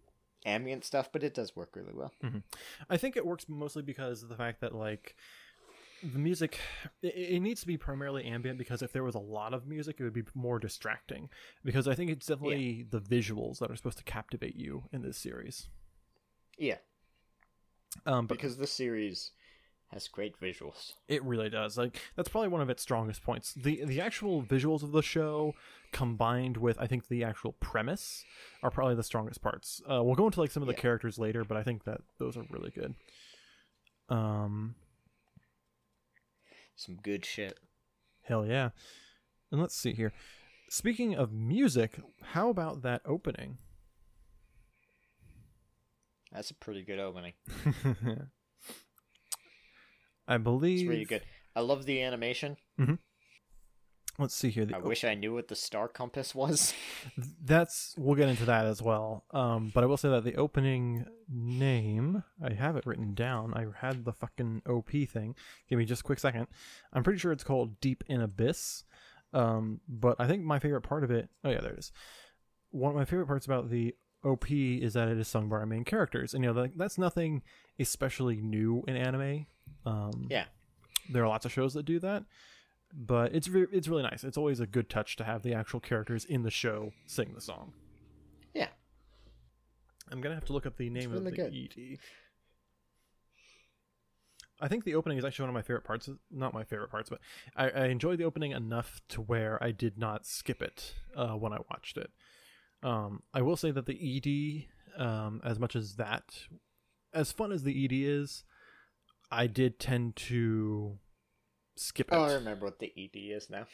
ambient 0.46 0.84
stuff, 0.84 1.10
but 1.12 1.24
it 1.24 1.34
does 1.34 1.56
work 1.56 1.76
really 1.76 1.94
well. 1.94 2.12
I 2.90 2.98
think 2.98 3.16
it 3.16 3.26
works 3.26 3.46
mostly 3.48 3.84
because 3.84 4.24
of 4.24 4.30
the 4.30 4.36
fact 4.36 4.62
that, 4.62 4.74
like, 4.74 5.16
the 6.02 6.20
music, 6.20 6.60
it, 7.02 7.14
it 7.36 7.40
needs 7.40 7.62
to 7.62 7.68
be 7.68 7.78
primarily 7.78 8.26
ambient 8.26 8.58
because 8.58 8.82
if 8.82 8.92
there 8.92 9.04
was 9.04 9.16
a 9.16 9.20
lot 9.20 9.54
of 9.54 9.68
music, 9.68 9.98
it 10.00 10.04
would 10.04 10.14
be 10.14 10.24
more 10.34 10.58
distracting. 10.60 11.30
Because 11.64 11.88
I 11.88 11.96
think 11.96 12.10
it's 12.10 12.26
definitely 12.26 12.88
the 12.90 13.00
visuals 13.00 13.60
that 13.60 13.70
are 13.70 13.76
supposed 13.76 14.00
to 14.00 14.04
captivate 14.04 14.56
you 14.56 14.84
in 14.92 15.04
this 15.04 15.18
series. 15.18 15.68
Yeah, 16.58 16.78
Um, 18.06 18.28
but 18.28 18.38
because 18.38 18.58
the 18.58 18.68
series 18.68 19.32
has 19.94 20.08
great 20.08 20.40
visuals. 20.40 20.94
It 21.08 21.24
really 21.24 21.50
does. 21.50 21.78
Like 21.78 22.00
that's 22.16 22.28
probably 22.30 22.50
one 22.50 22.62
of 22.62 22.70
its 22.70 22.82
strongest 22.82 23.24
points. 23.24 23.54
The 23.54 23.86
the 23.86 24.02
actual 24.02 24.42
visuals 24.44 24.84
of 24.84 24.92
the 24.92 25.02
show 25.02 25.54
combined 25.92 26.58
with 26.58 26.78
I 26.80 26.88
think 26.88 27.08
the 27.08 27.24
actual 27.24 27.54
premise 27.54 28.26
are 28.64 28.72
probably 28.72 28.96
the 28.96 29.04
strongest 29.04 29.42
parts. 29.42 29.82
Uh, 29.90 30.04
we'll 30.04 30.16
go 30.16 30.26
into 30.26 30.40
like 30.42 30.52
some 30.52 30.64
of 30.64 30.68
the 30.68 30.74
Yeah. 30.74 30.80
characters 30.82 31.20
later, 31.20 31.44
but 31.44 31.56
I 31.58 31.64
think 31.64 31.84
that 31.84 32.02
those 32.20 32.36
are 32.36 32.46
really 32.50 32.72
good. 32.72 32.96
Um 34.10 34.76
Some 36.76 36.96
good 36.96 37.24
shit. 37.26 37.60
hell 38.24 38.46
yeah. 38.46 38.70
And 39.52 39.62
let's 39.62 39.76
see 39.76 39.94
here. 39.94 40.12
Speaking 40.70 41.14
of 41.16 41.32
music, 41.32 42.00
how 42.34 42.50
about 42.50 42.82
that 42.82 43.02
opening? 43.06 43.60
That's 46.32 46.50
a 46.50 46.56
pretty 46.56 46.82
good 46.84 46.98
opening. 47.00 47.34
I 50.28 50.38
believe 50.38 50.82
It's 50.82 50.90
really 50.90 51.06
good. 51.06 51.24
I 51.56 51.62
love 51.62 51.86
the 51.86 52.02
animation. 52.02 52.58
let's 54.20 54.36
see 54.36 54.50
here. 54.50 54.66
The, 54.66 54.76
I 54.76 54.80
wish 54.80 55.04
I 55.04 55.16
knew 55.16 55.34
what 55.34 55.48
the 55.48 55.56
star 55.56 55.88
compass 55.88 56.34
was. 56.36 56.74
that's 57.44 57.96
we'll 57.98 58.16
get 58.16 58.30
into 58.30 58.46
that 58.46 58.66
as 58.66 58.82
well. 58.82 59.26
Um, 59.32 59.72
but 59.74 59.84
I 59.84 59.88
will 59.88 59.98
say 59.98 60.10
that 60.10 60.24
the 60.24 60.36
opening 60.36 61.06
name, 61.30 62.24
I 62.44 62.54
have 62.54 62.76
it 62.76 62.86
written 62.86 63.14
down. 63.14 63.54
I 63.54 63.66
had 63.86 64.06
the 64.06 64.14
fucking 64.14 64.64
OP 64.68 64.92
thing. 64.92 65.36
Give 65.70 65.80
me 65.80 65.86
just 65.86 66.02
a 66.02 66.06
quick 66.06 66.20
second. 66.20 66.48
I'm 66.92 67.04
pretty 67.04 67.20
sure 67.20 67.32
it's 67.32 67.44
called 67.44 67.80
Deep 67.80 68.04
in 68.08 68.22
Abyss. 68.22 68.84
Um, 69.34 69.82
but 69.88 70.16
I 70.20 70.28
think 70.28 70.44
my 70.44 70.60
favorite 70.60 70.82
part 70.82 71.04
of 71.04 71.12
it. 71.12 71.30
Oh 71.44 71.50
yeah, 71.50 71.62
there 71.62 71.74
it 71.74 71.80
is. 71.80 71.92
One 72.70 72.92
of 72.92 72.96
my 72.96 73.06
favorite 73.06 73.28
parts 73.28 73.46
about 73.46 73.70
the 73.70 73.96
OP 74.24 74.50
is 74.52 74.94
that 74.94 75.10
it 75.10 75.18
is 75.18 75.28
sung 75.28 75.50
by 75.50 75.58
our 75.58 75.66
main 75.66 75.84
characters, 75.84 76.34
and 76.34 76.44
you 76.44 76.54
know 76.54 76.62
that, 76.62 76.78
that's 76.78 76.98
nothing 76.98 77.42
especially 77.80 78.38
new 78.38 78.84
in 78.88 78.96
anime. 78.96 79.48
Um, 79.86 80.28
Yeah. 80.30 80.46
there 81.10 81.24
are 81.24 81.28
lots 81.28 81.46
of 81.46 81.52
shows 81.52 81.74
that 81.74 81.84
do 81.84 82.00
that, 82.00 82.24
but 82.94 83.34
it's 83.36 83.48
re- 83.50 83.68
it's 83.72 83.88
really 83.88 84.04
nice. 84.04 84.24
It's 84.24 84.38
always 84.38 84.60
a 84.60 84.68
good 84.68 84.90
touch 84.90 85.16
to 85.18 85.24
have 85.24 85.42
the 85.44 85.54
actual 85.54 85.80
characters 85.80 86.26
in 86.26 86.44
the 86.44 86.52
show 86.52 86.94
sing 87.06 87.34
the 87.34 87.42
song. 87.42 87.74
Yeah. 88.54 88.70
I'm 90.10 90.22
gonna 90.22 90.36
have 90.36 90.46
to 90.46 90.54
look 90.54 90.66
up 90.66 90.78
the 90.78 90.90
name 90.90 91.12
really 91.12 91.28
of 91.28 91.36
the 91.36 91.50
good. 91.50 91.54
ED. 91.56 92.00
I 94.62 94.68
think 94.68 94.86
the 94.86 94.96
opening 94.96 95.18
is 95.18 95.26
actually 95.26 95.44
one 95.44 95.50
of 95.50 95.54
my 95.56 95.62
favorite 95.62 95.84
parts. 95.84 96.10
Not 96.32 96.54
my 96.54 96.64
favorite 96.64 96.90
parts, 96.90 97.10
but 97.10 97.20
I, 97.56 97.70
I 97.70 97.86
enjoyed 97.88 98.20
the 98.20 98.24
opening 98.24 98.52
enough 98.52 99.02
to 99.10 99.22
where 99.22 99.62
I 99.62 99.72
did 99.72 99.98
not 99.98 100.26
skip 100.26 100.62
it 100.62 100.94
uh, 101.16 101.32
when 101.34 101.52
I 101.52 101.58
watched 101.70 101.98
it. 101.98 102.12
Um, 102.82 103.24
I 103.34 103.42
will 103.42 103.58
say 103.58 103.72
that 103.72 103.86
the 103.88 104.68
ED, 104.98 105.02
um, 105.04 105.42
as 105.44 105.60
much 105.60 105.76
as 105.76 105.96
that, 105.96 106.48
as 107.14 107.32
fun 107.32 107.52
as 107.52 107.64
the 107.64 107.84
ED 107.86 107.92
is, 107.94 108.44
I 109.34 109.48
did 109.48 109.80
tend 109.80 110.16
to 110.18 110.98
skip 111.76 112.10
it. 112.12 112.16
Oh, 112.16 112.24
I 112.24 112.34
remember 112.34 112.66
what 112.66 112.80
the 112.80 112.92
ED 112.98 113.16
is 113.36 113.50
now. 113.50 113.66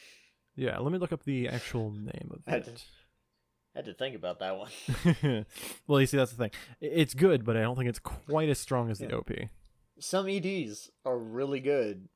Yeah, 0.55 0.77
let 0.79 0.91
me 0.91 0.97
look 0.97 1.11
up 1.13 1.23
the 1.23 1.47
actual 1.47 1.91
name 2.11 2.31
of 2.31 2.39
I 2.47 2.51
had 2.51 2.65
to- 2.65 2.71
it. 2.71 2.83
I 3.75 3.79
had 3.79 3.85
to 3.85 3.93
think 3.93 4.15
about 4.15 4.39
that 4.39 4.57
one. 4.57 5.45
well, 5.87 6.01
you 6.01 6.07
see, 6.07 6.17
that's 6.17 6.31
the 6.31 6.37
thing. 6.37 6.51
It's 6.81 7.13
good, 7.13 7.45
but 7.45 7.55
I 7.55 7.61
don't 7.61 7.77
think 7.77 7.87
it's 7.87 7.99
quite 7.99 8.49
as 8.49 8.59
strong 8.59 8.89
as 8.89 8.97
the 8.97 9.15
OP. 9.15 9.29
Some 9.99 10.27
EDs 10.27 10.89
are 11.05 11.17
really 11.19 11.59
good, 11.59 12.09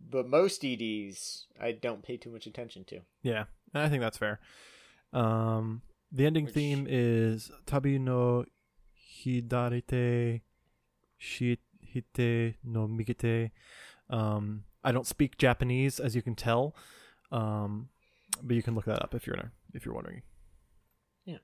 but 0.00 0.28
most 0.28 0.64
EDs 0.64 1.46
I 1.60 1.70
don't 1.72 2.02
pay 2.02 2.16
too 2.16 2.30
much 2.30 2.46
attention 2.48 2.84
to. 2.86 3.00
Yeah, 3.22 3.44
I 3.72 3.88
think 3.88 4.00
that's 4.02 4.18
fair. 4.18 4.40
Um, 5.12 5.82
the 6.10 6.26
ending 6.26 6.46
Which- 6.46 6.54
theme 6.54 6.86
is 6.90 7.52
Tabi 7.64 7.98
no 8.00 8.44
Hidarite 9.24 10.40
Shihite 11.92 12.54
no 12.64 12.86
Migite. 12.86 13.50
Um, 14.10 14.64
I 14.84 14.92
don't 14.92 15.06
speak 15.06 15.38
Japanese, 15.38 16.00
as 16.00 16.14
you 16.14 16.22
can 16.22 16.34
tell, 16.34 16.74
um, 17.30 17.88
but 18.42 18.56
you 18.56 18.62
can 18.62 18.74
look 18.74 18.84
that 18.86 19.02
up 19.02 19.14
if 19.14 19.26
you're 19.26 19.52
if 19.74 19.84
you're 19.86 19.94
wondering. 19.94 20.22
Yeah. 21.24 21.38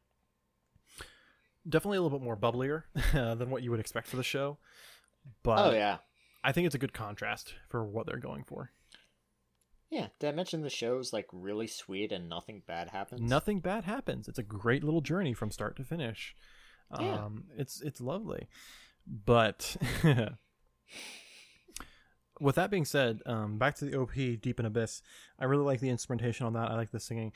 definitely 1.69 1.99
a 1.99 2.03
little 2.03 2.19
bit 2.19 2.25
more 2.25 2.37
bubblier 2.37 2.83
than 3.13 3.51
what 3.51 3.63
you 3.63 3.71
would 3.71 3.81
expect 3.81 4.09
for 4.09 4.17
the 4.17 4.23
show, 4.23 4.59
but 5.43 5.59
oh 5.59 5.73
yeah, 5.73 5.99
I 6.43 6.53
think 6.53 6.67
it's 6.67 6.75
a 6.75 6.79
good 6.79 6.93
contrast 6.93 7.55
for 7.69 7.85
what 7.85 8.07
they're 8.07 8.19
going 8.19 8.45
for. 8.45 8.71
yeah. 9.91 10.09
Did 10.19 10.29
I 10.29 10.33
mention 10.33 10.63
the 10.63 10.71
show's 10.71 11.13
like 11.13 11.27
really 11.33 11.67
sweet 11.67 12.13
and 12.13 12.29
nothing 12.29 12.63
bad 12.67 12.91
happens? 12.91 13.21
Nothing 13.21 13.61
bad 13.61 13.85
happens. 13.85 14.29
It's 14.29 14.39
a 14.39 14.43
great 14.43 14.83
little 14.85 15.01
journey 15.01 15.33
from 15.35 15.51
start 15.51 15.77
to 15.77 15.85
finish. 15.85 16.35
Yeah. 16.99 17.25
Um, 17.25 17.45
it's 17.57 17.83
it's 17.83 18.01
lovely, 18.01 18.49
but 19.09 19.77
with 22.40 22.57
that 22.57 22.71
being 22.71 22.85
said, 22.85 23.21
um, 23.27 23.59
back 23.59 23.75
to 23.77 23.85
the 23.85 23.99
OP 23.99 24.12
Deep 24.14 24.61
in 24.61 24.66
Abyss. 24.66 25.03
I 25.38 25.44
really 25.47 25.64
like 25.64 25.81
the 25.81 25.90
instrumentation 25.90 26.47
on 26.47 26.53
that. 26.55 26.71
I 26.71 26.75
like 26.75 26.90
the 26.90 27.01
singing. 27.01 27.33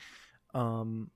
Um, 0.53 1.11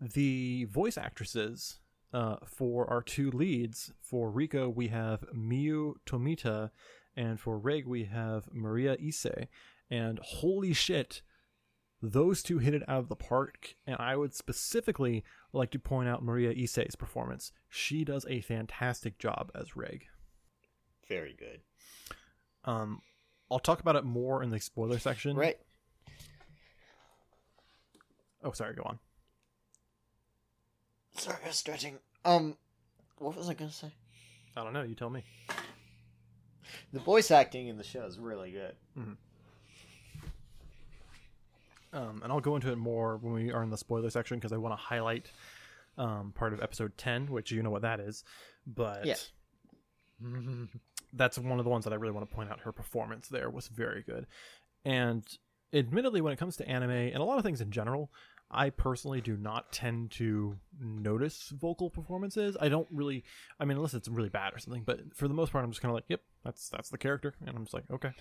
the 0.00 0.64
voice 0.64 0.98
actresses 0.98 1.78
uh, 2.12 2.36
for 2.46 2.88
our 2.88 3.02
two 3.02 3.30
leads 3.30 3.92
for 4.00 4.30
Riko 4.30 4.72
we 4.74 4.88
have 4.88 5.24
Miyu 5.34 5.94
Tomita, 6.06 6.70
and 7.16 7.40
for 7.40 7.58
Reg 7.58 7.86
we 7.86 8.04
have 8.04 8.48
Mariya 8.52 8.96
Ise. 9.04 9.48
And 9.90 10.18
holy 10.22 10.72
shit, 10.72 11.22
those 12.00 12.42
two 12.42 12.58
hit 12.58 12.74
it 12.74 12.88
out 12.88 13.00
of 13.00 13.08
the 13.08 13.16
park. 13.16 13.74
And 13.86 13.96
I 13.98 14.16
would 14.16 14.34
specifically 14.34 15.24
like 15.52 15.70
to 15.70 15.78
point 15.78 16.08
out 16.08 16.22
Mariya 16.22 16.52
Ise's 16.52 16.96
performance. 16.96 17.52
She 17.68 18.04
does 18.04 18.26
a 18.28 18.40
fantastic 18.40 19.18
job 19.18 19.50
as 19.54 19.76
Reg. 19.76 20.06
Very 21.08 21.34
good. 21.38 21.60
Um, 22.64 23.00
I'll 23.50 23.58
talk 23.58 23.80
about 23.80 23.96
it 23.96 24.04
more 24.04 24.42
in 24.42 24.50
the 24.50 24.60
spoiler 24.60 24.98
section. 24.98 25.36
Right. 25.36 25.58
Oh, 28.44 28.52
sorry. 28.52 28.74
Go 28.74 28.82
on. 28.84 28.98
Sorry, 31.16 31.38
I 31.44 31.48
was 31.48 31.56
stretching. 31.56 31.98
Um, 32.24 32.56
what 33.18 33.36
was 33.36 33.48
I 33.48 33.54
gonna 33.54 33.72
say? 33.72 33.90
I 34.56 34.62
don't 34.62 34.72
know. 34.72 34.82
You 34.82 34.94
tell 34.94 35.10
me. 35.10 35.24
The 36.92 37.00
voice 37.00 37.30
acting 37.30 37.68
in 37.68 37.78
the 37.78 37.84
show 37.84 38.04
is 38.04 38.18
really 38.18 38.52
good. 38.52 38.74
Um, 41.92 42.20
and 42.22 42.32
I'll 42.32 42.40
go 42.40 42.56
into 42.56 42.70
it 42.70 42.76
more 42.76 43.16
when 43.16 43.32
we 43.32 43.52
are 43.52 43.62
in 43.62 43.70
the 43.70 43.78
spoiler 43.78 44.10
section 44.10 44.38
because 44.38 44.52
I 44.52 44.56
want 44.56 44.72
to 44.72 44.76
highlight 44.76 45.30
um, 45.96 46.32
part 46.34 46.52
of 46.52 46.62
episode 46.62 46.96
10, 46.98 47.26
which 47.28 47.50
you 47.50 47.62
know 47.62 47.70
what 47.70 47.82
that 47.82 48.00
is. 48.00 48.24
But 48.66 49.06
Yeah. 49.06 49.16
that's 51.12 51.38
one 51.38 51.58
of 51.58 51.64
the 51.64 51.70
ones 51.70 51.84
that 51.84 51.92
I 51.92 51.96
really 51.96 52.12
want 52.12 52.28
to 52.28 52.34
point 52.34 52.50
out. 52.50 52.60
Her 52.60 52.72
performance 52.72 53.28
there 53.28 53.50
was 53.50 53.68
very 53.68 54.02
good. 54.02 54.26
And 54.84 55.24
admittedly, 55.72 56.20
when 56.20 56.32
it 56.32 56.38
comes 56.38 56.56
to 56.56 56.68
anime 56.68 56.90
and 56.90 57.16
a 57.16 57.24
lot 57.24 57.38
of 57.38 57.44
things 57.44 57.60
in 57.60 57.70
general, 57.70 58.10
I 58.50 58.70
personally 58.70 59.20
do 59.20 59.36
not 59.36 59.72
tend 59.72 60.10
to 60.12 60.56
notice 60.80 61.52
vocal 61.54 61.90
performances. 61.90 62.56
I 62.58 62.68
don't 62.68 62.88
really, 62.90 63.24
I 63.60 63.64
mean, 63.64 63.76
unless 63.76 63.94
it's 63.94 64.08
really 64.08 64.30
bad 64.30 64.54
or 64.54 64.58
something. 64.58 64.84
But 64.84 65.14
for 65.14 65.28
the 65.28 65.34
most 65.34 65.52
part, 65.52 65.64
I'm 65.64 65.70
just 65.70 65.82
kind 65.82 65.90
of 65.90 65.94
like, 65.96 66.06
yep, 66.08 66.22
that's 66.44 66.68
that's 66.70 66.88
the 66.88 66.98
character, 66.98 67.34
and 67.44 67.54
I'm 67.56 67.64
just 67.64 67.74
like, 67.74 67.84
okay. 67.90 68.12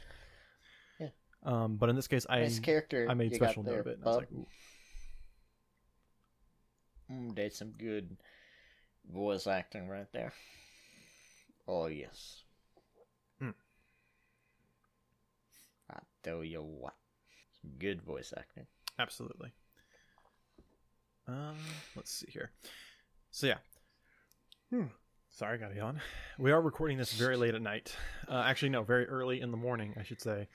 Yeah. 1.45 1.63
Um, 1.63 1.77
but 1.77 1.89
in 1.89 1.95
this 1.95 2.07
case, 2.07 2.25
I 2.29 2.39
Nice 2.39 2.59
character. 2.59 3.07
I 3.09 3.13
made 3.13 3.31
you 3.31 3.39
got 3.39 3.47
special 3.47 3.63
note 3.63 3.71
there, 3.71 3.79
of 3.81 3.87
it. 3.87 3.97
And 3.97 4.03
I 4.03 4.07
was 4.07 4.17
like, 4.17 4.31
ooh. 4.31 4.47
Mm, 7.11 7.35
there's 7.35 7.57
some 7.57 7.71
good 7.71 8.17
voice 9.11 9.47
acting 9.47 9.87
right 9.87 10.11
there. 10.11 10.33
Oh 11.67 11.87
yes. 11.87 12.43
Hmm. 13.39 13.51
I 15.89 15.99
tell 16.23 16.43
you 16.43 16.61
what, 16.61 16.95
some 17.61 17.71
good 17.79 18.01
voice 18.01 18.33
acting. 18.37 18.65
Absolutely. 18.99 19.51
Uh, 21.27 21.53
let's 21.95 22.11
see 22.11 22.27
here. 22.29 22.51
So 23.31 23.47
yeah. 23.47 23.57
Hmm. 24.69 24.87
Sorry, 25.29 25.53
I 25.53 25.57
got 25.57 25.71
a 25.71 25.75
yawn. 25.75 26.01
We 26.39 26.51
are 26.51 26.61
recording 26.61 26.97
this 26.97 27.13
very 27.13 27.37
late 27.37 27.53
at 27.53 27.61
night. 27.61 27.95
Uh, 28.27 28.43
actually, 28.45 28.69
no, 28.69 28.81
very 28.81 29.05
early 29.05 29.39
in 29.39 29.51
the 29.51 29.57
morning, 29.57 29.93
I 29.97 30.03
should 30.03 30.19
say, 30.19 30.47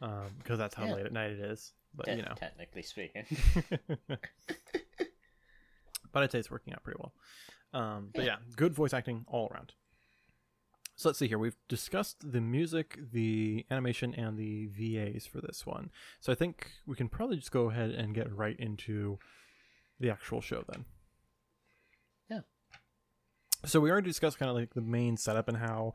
um, 0.00 0.26
because 0.38 0.58
that's 0.58 0.74
how 0.74 0.84
Yeah. 0.86 0.94
late 0.94 1.06
at 1.06 1.12
night 1.12 1.30
it 1.32 1.40
is. 1.40 1.72
But 1.94 2.06
Te- 2.06 2.12
you 2.16 2.22
know, 2.22 2.34
technically 2.36 2.82
speaking. 2.82 3.24
but 6.12 6.22
I'd 6.22 6.30
say 6.32 6.38
it's 6.38 6.50
working 6.50 6.72
out 6.72 6.82
pretty 6.82 7.00
well. 7.00 7.12
Um, 7.72 8.10
but 8.14 8.24
yeah, 8.24 8.36
good 8.56 8.74
voice 8.74 8.92
acting 8.92 9.24
all 9.28 9.48
around. 9.52 9.72
So 10.96 11.08
let's 11.08 11.18
see 11.18 11.28
here. 11.28 11.38
We've 11.38 11.56
discussed 11.68 12.30
the 12.30 12.40
music, 12.42 12.98
the 13.12 13.64
animation, 13.70 14.14
and 14.14 14.36
the 14.36 14.66
VAs 14.66 15.24
for 15.26 15.40
this 15.40 15.64
one. 15.64 15.90
So 16.20 16.30
I 16.30 16.34
think 16.34 16.70
we 16.86 16.94
can 16.94 17.08
probably 17.08 17.36
just 17.36 17.52
go 17.52 17.70
ahead 17.70 17.90
and 17.90 18.14
get 18.14 18.30
right 18.30 18.56
into 18.58 19.18
the 19.98 20.10
actual 20.10 20.42
show 20.42 20.62
then. 20.68 20.84
Yeah. 22.28 22.40
So 23.64 23.80
we 23.80 23.90
already 23.90 24.08
discussed 24.10 24.38
kind 24.38 24.50
of 24.50 24.56
like 24.56 24.74
the 24.74 24.82
main 24.82 25.16
setup 25.16 25.48
and 25.48 25.56
how 25.56 25.94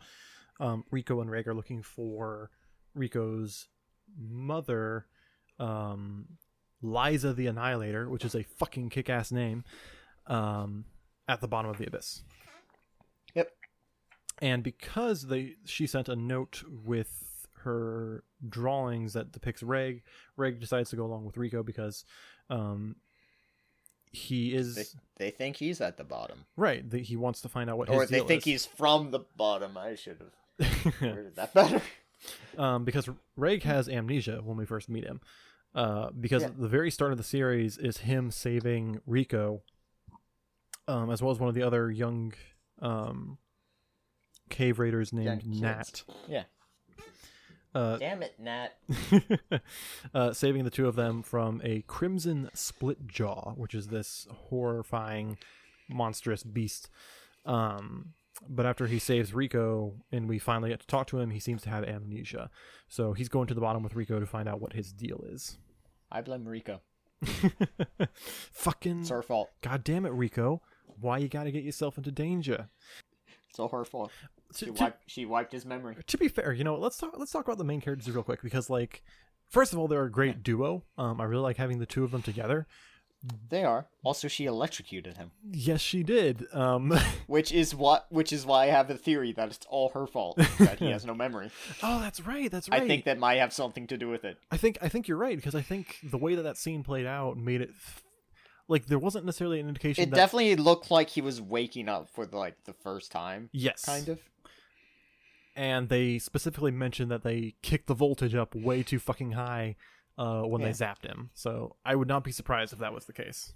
um, 0.59 0.85
Riko 0.91 1.21
and 1.21 1.29
Reg 1.29 1.47
are 1.47 1.53
looking 1.53 1.83
for 1.83 2.49
Riko's 2.97 3.67
mother, 4.17 5.05
um, 5.59 6.25
Lyza 6.83 7.35
the 7.35 7.47
Annihilator, 7.47 8.09
which 8.09 8.25
is 8.25 8.35
a 8.35 8.43
fucking 8.43 8.89
kick-ass 8.89 9.31
name, 9.31 9.63
um, 10.27 10.85
at 11.27 11.41
the 11.41 11.47
bottom 11.47 11.71
of 11.71 11.77
the 11.77 11.87
abyss. 11.87 12.21
Yep. 13.33 13.49
And 14.41 14.63
because 14.63 15.27
they 15.27 15.55
she 15.65 15.87
sent 15.87 16.09
a 16.09 16.15
note 16.15 16.63
with 16.67 17.47
her 17.63 18.23
drawings 18.47 19.13
that 19.13 19.31
depicts 19.31 19.63
Reg, 19.63 20.03
Reg 20.37 20.59
decides 20.59 20.89
to 20.91 20.95
go 20.95 21.05
along 21.05 21.25
with 21.25 21.35
Riko 21.35 21.65
because 21.65 22.05
um, 22.49 22.95
he 24.11 24.53
is 24.53 24.75
they, 24.75 24.85
they 25.17 25.31
think 25.31 25.57
he's 25.57 25.81
at 25.81 25.97
the 25.97 26.03
bottom, 26.03 26.45
right. 26.55 26.87
That 26.89 27.01
he 27.01 27.15
wants 27.15 27.41
to 27.41 27.49
find 27.49 27.69
out 27.69 27.77
what 27.77 27.89
his 27.89 27.97
or 27.97 28.05
they 28.05 28.17
deal 28.17 28.27
think 28.27 28.41
is. 28.41 28.45
he's 28.45 28.65
from 28.65 29.11
the 29.11 29.19
bottom. 29.35 29.77
I 29.77 29.95
should 29.95 30.19
have 30.59 30.93
worded 31.01 31.35
that 31.35 31.53
better. 31.53 31.81
Um, 32.57 32.85
because 32.85 33.09
Reg 33.35 33.63
has 33.63 33.89
amnesia 33.89 34.41
when 34.43 34.57
we 34.57 34.65
first 34.65 34.89
meet 34.89 35.03
him. 35.05 35.21
Uh, 35.73 36.09
because 36.11 36.43
Yeah. 36.43 36.51
the 36.57 36.69
very 36.69 36.89
start 36.89 37.11
of 37.11 37.17
the 37.17 37.23
series 37.23 37.77
is 37.77 37.97
him 37.97 38.31
saving 38.31 39.01
Riko, 39.07 39.61
um, 40.87 41.09
as 41.11 41.21
well 41.21 41.31
as 41.31 41.39
one 41.39 41.49
of 41.49 41.55
the 41.55 41.63
other 41.63 41.91
young 41.91 42.33
um, 42.81 43.37
cave 44.49 44.79
raiders 44.79 45.11
named 45.11 45.43
Young 45.43 45.59
Nat. 45.61 46.03
Yeah. 46.29 46.43
uh, 47.73 47.97
Damn 47.97 48.23
it, 48.23 48.39
Nat. 48.39 48.77
uh, 50.13 50.31
saving 50.31 50.63
the 50.63 50.69
two 50.69 50.87
of 50.87 50.95
them 50.95 51.21
from 51.23 51.59
a 51.63 51.81
crimson 51.87 52.49
split 52.53 53.05
jaw, 53.07 53.51
which 53.57 53.73
is 53.75 53.87
this 53.87 54.27
horrifying, 54.31 55.37
monstrous 55.89 56.43
beast. 56.43 56.89
Um, 57.45 58.13
but 58.49 58.65
after 58.65 58.87
he 58.87 58.99
saves 58.99 59.31
Riko 59.31 59.93
and 60.11 60.27
we 60.27 60.39
finally 60.39 60.69
get 60.69 60.79
to 60.81 60.87
talk 60.87 61.07
to 61.07 61.19
him, 61.19 61.29
he 61.31 61.39
seems 61.39 61.61
to 61.63 61.69
have 61.69 61.83
amnesia. 61.83 62.49
So 62.87 63.13
he's 63.13 63.29
going 63.29 63.47
to 63.47 63.53
the 63.53 63.61
bottom 63.61 63.83
with 63.83 63.93
Riko 63.93 64.19
to 64.19 64.25
find 64.25 64.47
out 64.49 64.59
what 64.61 64.73
his 64.73 64.91
deal 64.91 65.23
is. 65.27 65.57
I 66.11 66.21
blame 66.21 66.45
Riko. 66.45 66.79
Fucking 68.51 69.01
It's 69.01 69.09
her 69.09 69.21
fault. 69.21 69.49
god 69.61 69.83
damn 69.83 70.05
it, 70.05 70.11
Riko! 70.13 70.59
Why 70.99 71.17
you 71.17 71.27
gotta 71.27 71.51
get 71.51 71.63
yourself 71.63 71.97
into 71.97 72.11
danger? 72.11 72.69
It's 73.49 73.59
all 73.59 73.69
her 73.69 73.85
fault. 73.85 74.11
To, 74.55 74.59
She 74.59 74.65
to- 74.65 74.71
wiped, 74.73 75.03
she 75.09 75.25
wiped 75.25 75.51
his 75.53 75.65
memory. 75.65 75.95
to 76.05 76.17
be 76.17 76.27
fair, 76.27 76.53
you 76.53 76.63
know, 76.63 76.75
let's 76.77 76.97
talk 76.97 77.17
let's 77.17 77.31
talk 77.31 77.45
about 77.45 77.57
the 77.57 77.63
main 77.63 77.81
characters 77.81 78.13
real 78.13 78.23
quick 78.23 78.41
because 78.41 78.69
like 78.69 79.03
first 79.49 79.73
of 79.73 79.79
all, 79.79 79.87
they're 79.87 80.03
a 80.05 80.11
great 80.11 80.43
duo. 80.43 80.83
Um, 80.97 81.19
I 81.19 81.23
really 81.25 81.41
like 81.41 81.57
having 81.57 81.79
the 81.79 81.85
two 81.85 82.03
of 82.03 82.11
them 82.11 82.21
together. 82.21 82.67
They 83.49 83.63
are. 83.63 83.87
Also, 84.03 84.27
she 84.27 84.45
electrocuted 84.45 85.17
him, 85.17 85.31
Yes, 85.51 85.81
she 85.81 86.03
did. 86.03 86.45
Um, 86.53 86.97
which 87.27 87.51
is 87.51 87.73
what, 87.73 88.05
which 88.09 88.31
is 88.31 88.45
why 88.45 88.63
I 88.63 88.67
have 88.67 88.87
the 88.87 88.97
theory 88.97 89.31
that 89.33 89.49
it's 89.49 89.65
all 89.69 89.89
her 89.89 90.05
fault 90.05 90.37
that 90.59 90.79
he 90.79 90.91
has 90.91 91.05
no 91.05 91.13
memory. 91.13 91.51
oh, 91.83 91.99
that's 91.99 92.21
right. 92.21 92.51
That's 92.51 92.69
right. 92.69 92.83
I 92.83 92.87
think 92.87 93.05
that 93.05 93.17
might 93.17 93.39
have 93.39 93.53
something 93.53 93.87
to 93.87 93.97
do 93.97 94.09
with 94.09 94.25
it. 94.25 94.37
I 94.51 94.57
think 94.57 94.77
I 94.81 94.89
think 94.89 95.07
you're 95.07 95.17
right 95.17 95.35
because 95.35 95.55
I 95.55 95.61
think 95.61 95.97
the 96.03 96.17
way 96.17 96.35
that 96.35 96.43
that 96.43 96.57
scene 96.57 96.83
played 96.83 97.05
out 97.05 97.37
made 97.37 97.61
it 97.61 97.71
like 98.67 98.87
there 98.87 98.99
wasn't 98.99 99.25
necessarily 99.25 99.59
an 99.59 99.67
indication 99.67 100.03
It 100.03 100.09
that 100.11 100.15
definitely 100.15 100.55
looked 100.55 100.91
like 100.91 101.09
he 101.09 101.21
was 101.21 101.41
waking 101.41 101.89
up 101.89 102.09
for 102.09 102.25
like 102.25 102.63
the 102.65 102.73
first 102.73 103.11
time, 103.11 103.49
yes, 103.51 103.85
kind 103.85 104.09
of. 104.09 104.19
And 105.55 105.87
they 105.87 106.19
specifically 106.19 106.71
mentioned 106.71 107.09
that 107.11 107.23
they 107.23 107.55
kicked 107.61 107.87
the 107.87 107.93
voltage 107.93 108.35
up 108.35 108.53
way 108.53 108.83
too 108.83 108.99
fucking 108.99 109.33
high 109.33 109.77
uh, 110.17 110.41
when 110.43 110.61
Yeah. 110.61 110.67
they 110.67 110.73
zapped 110.73 111.05
him. 111.05 111.29
So 111.33 111.75
I 111.85 111.95
would 111.95 112.07
not 112.07 112.23
be 112.23 112.31
surprised 112.31 112.73
if 112.73 112.79
that 112.79 112.93
was 112.93 113.05
the 113.05 113.13
case. 113.13 113.53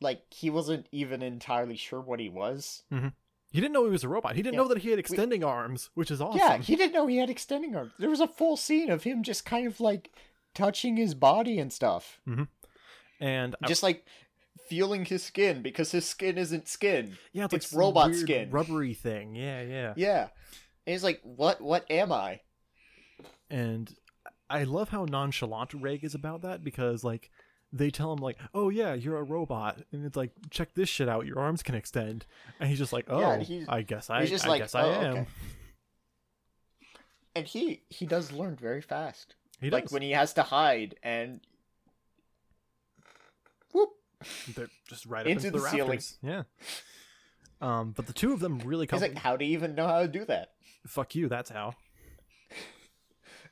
Like 0.00 0.22
he 0.32 0.48
wasn't 0.50 0.86
even 0.92 1.22
entirely 1.22 1.76
sure 1.76 2.00
what 2.00 2.20
he 2.20 2.28
was. 2.30 2.82
He 2.90 3.60
didn't 3.60 3.72
know 3.72 3.84
he 3.84 3.90
was 3.90 4.04
a 4.04 4.08
robot. 4.08 4.36
He 4.36 4.42
didn't 4.42 4.54
Yeah. 4.54 4.60
know 4.62 4.68
that 4.68 4.78
he 4.78 4.90
had 4.90 4.98
extending 4.98 5.42
arms, 5.44 5.90
which 5.94 6.10
is 6.10 6.20
awesome. 6.20 6.38
Yeah, 6.38 6.56
he 6.58 6.76
didn't 6.76 6.92
know 6.94 7.06
he 7.06 7.18
had 7.18 7.28
extending 7.28 7.74
arms. 7.76 7.92
There 7.98 8.08
was 8.08 8.20
a 8.20 8.28
full 8.28 8.56
scene 8.56 8.90
of 8.90 9.02
him 9.02 9.22
just 9.22 9.44
kind 9.44 9.66
of 9.66 9.80
like 9.80 10.12
touching 10.54 10.96
his 10.96 11.14
body 11.14 11.58
and 11.58 11.72
stuff, 11.72 12.20
and 13.20 13.56
I- 13.62 13.66
just 13.68 13.82
like 13.82 14.06
feeling 14.68 15.04
his 15.04 15.22
skin 15.24 15.62
because 15.62 15.90
his 15.92 16.06
skin 16.06 16.38
isn't 16.38 16.68
skin. 16.68 17.18
yeah, 17.32 17.44
it's, 17.46 17.54
it's 17.54 17.72
like 17.72 17.78
robot 17.78 18.14
skin. 18.14 18.50
rubbery 18.50 18.94
thing. 18.94 19.34
Yeah, 19.34 19.62
yeah. 19.62 19.94
Yeah, 19.96 20.20
and 20.86 20.92
he's 20.94 21.04
like, 21.04 21.20
"What? 21.24 21.60
What 21.60 21.90
am 21.90 22.12
I?" 22.12 22.40
and 23.50 23.92
I 24.50 24.64
love 24.64 24.88
how 24.90 25.04
nonchalant 25.04 25.72
Reg 25.74 26.04
is 26.04 26.14
about 26.14 26.42
that 26.42 26.62
because 26.64 27.02
like 27.04 27.30
they 27.72 27.90
tell 27.90 28.12
him 28.12 28.18
like, 28.18 28.36
"Oh 28.52 28.68
yeah, 28.68 28.94
you're 28.94 29.16
a 29.18 29.22
robot," 29.22 29.80
and 29.92 30.04
it's 30.04 30.16
like, 30.16 30.32
"Check 30.50 30.74
this 30.74 30.88
shit 30.88 31.08
out, 31.08 31.24
your 31.26 31.38
arms 31.38 31.62
can 31.62 31.74
extend," 31.74 32.26
and 32.58 32.68
he's 32.68 32.78
just 32.78 32.92
like, 32.92 33.04
"Oh, 33.08 33.20
Yeah, 33.40 33.64
I 33.68 33.82
guess 33.82 34.10
I, 34.10 34.16
I 34.22 34.24
like, 34.48 34.60
guess 34.62 34.74
I 34.74 34.82
"Oh, 34.82 34.90
am." 34.92 35.12
okay." 35.18 35.26
And 37.36 37.46
he 37.46 37.82
he 37.88 38.06
does 38.06 38.32
learn 38.32 38.56
very 38.56 38.80
fast. 38.82 39.36
He 39.60 39.70
like 39.70 39.84
does. 39.84 39.92
when 39.92 40.02
he 40.02 40.10
has 40.10 40.32
to 40.34 40.42
hide 40.42 40.96
and 41.02 41.40
whoop. 43.72 43.90
They're 44.54 44.68
just 44.88 45.06
right 45.06 45.20
up 45.20 45.26
Into 45.28 45.46
into, 45.46 45.58
the, 45.58 45.64
the 45.64 45.70
ceiling. 45.70 46.00
Yeah. 46.22 46.42
Um, 47.60 47.92
but 47.92 48.06
the 48.06 48.12
two 48.12 48.32
of 48.32 48.40
them 48.40 48.58
really 48.64 48.86
He's 48.86 48.90
come. 48.90 49.00
like, 49.00 49.16
"How 49.18 49.36
do 49.36 49.44
you 49.44 49.52
even 49.52 49.74
know 49.76 49.86
how 49.86 50.00
to 50.02 50.08
do 50.08 50.24
that?" 50.24 50.48
Fuck 50.86 51.14
you. 51.14 51.28
That's 51.28 51.50
how. 51.50 51.74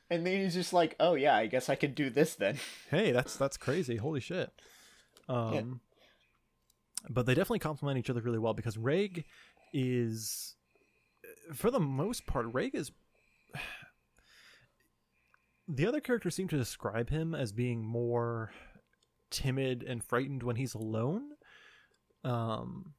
And 0.09 0.25
then 0.25 0.41
he's 0.41 0.53
just 0.55 0.73
like, 0.73 0.95
"Oh 0.99 1.13
yeah, 1.15 1.35
I 1.35 1.45
guess 1.47 1.69
I 1.69 1.75
could 1.75 1.93
do 1.95 2.09
this 2.09 2.35
then." 2.35 2.57
Hey, 2.89 3.11
that's 3.11 3.35
that's 3.35 3.57
crazy. 3.57 3.97
Holy 3.97 4.19
shit. 4.19 4.51
Um, 5.27 5.81
but 7.09 7.25
they 7.27 7.33
definitely 7.35 7.59
complement 7.59 7.99
each 7.99 8.09
other 8.09 8.21
really 8.21 8.39
well 8.39 8.53
because 8.55 8.77
Reg 8.77 9.25
is, 9.73 10.55
for 11.53 11.69
the 11.69 11.79
most 11.79 12.25
part, 12.25 12.47
Reg 12.53 12.73
is. 12.75 12.91
The 15.71 15.85
other 15.85 15.99
characters 16.01 16.33
seem 16.33 16.47
to 16.47 16.57
describe 16.57 17.11
him 17.11 17.35
as 17.35 17.51
being 17.51 17.85
more 17.85 18.51
timid 19.29 19.83
and 19.83 20.03
frightened 20.03 20.41
when 20.41 20.55
he's 20.55 20.73
alone. 20.73 21.33
Um, 22.23 22.93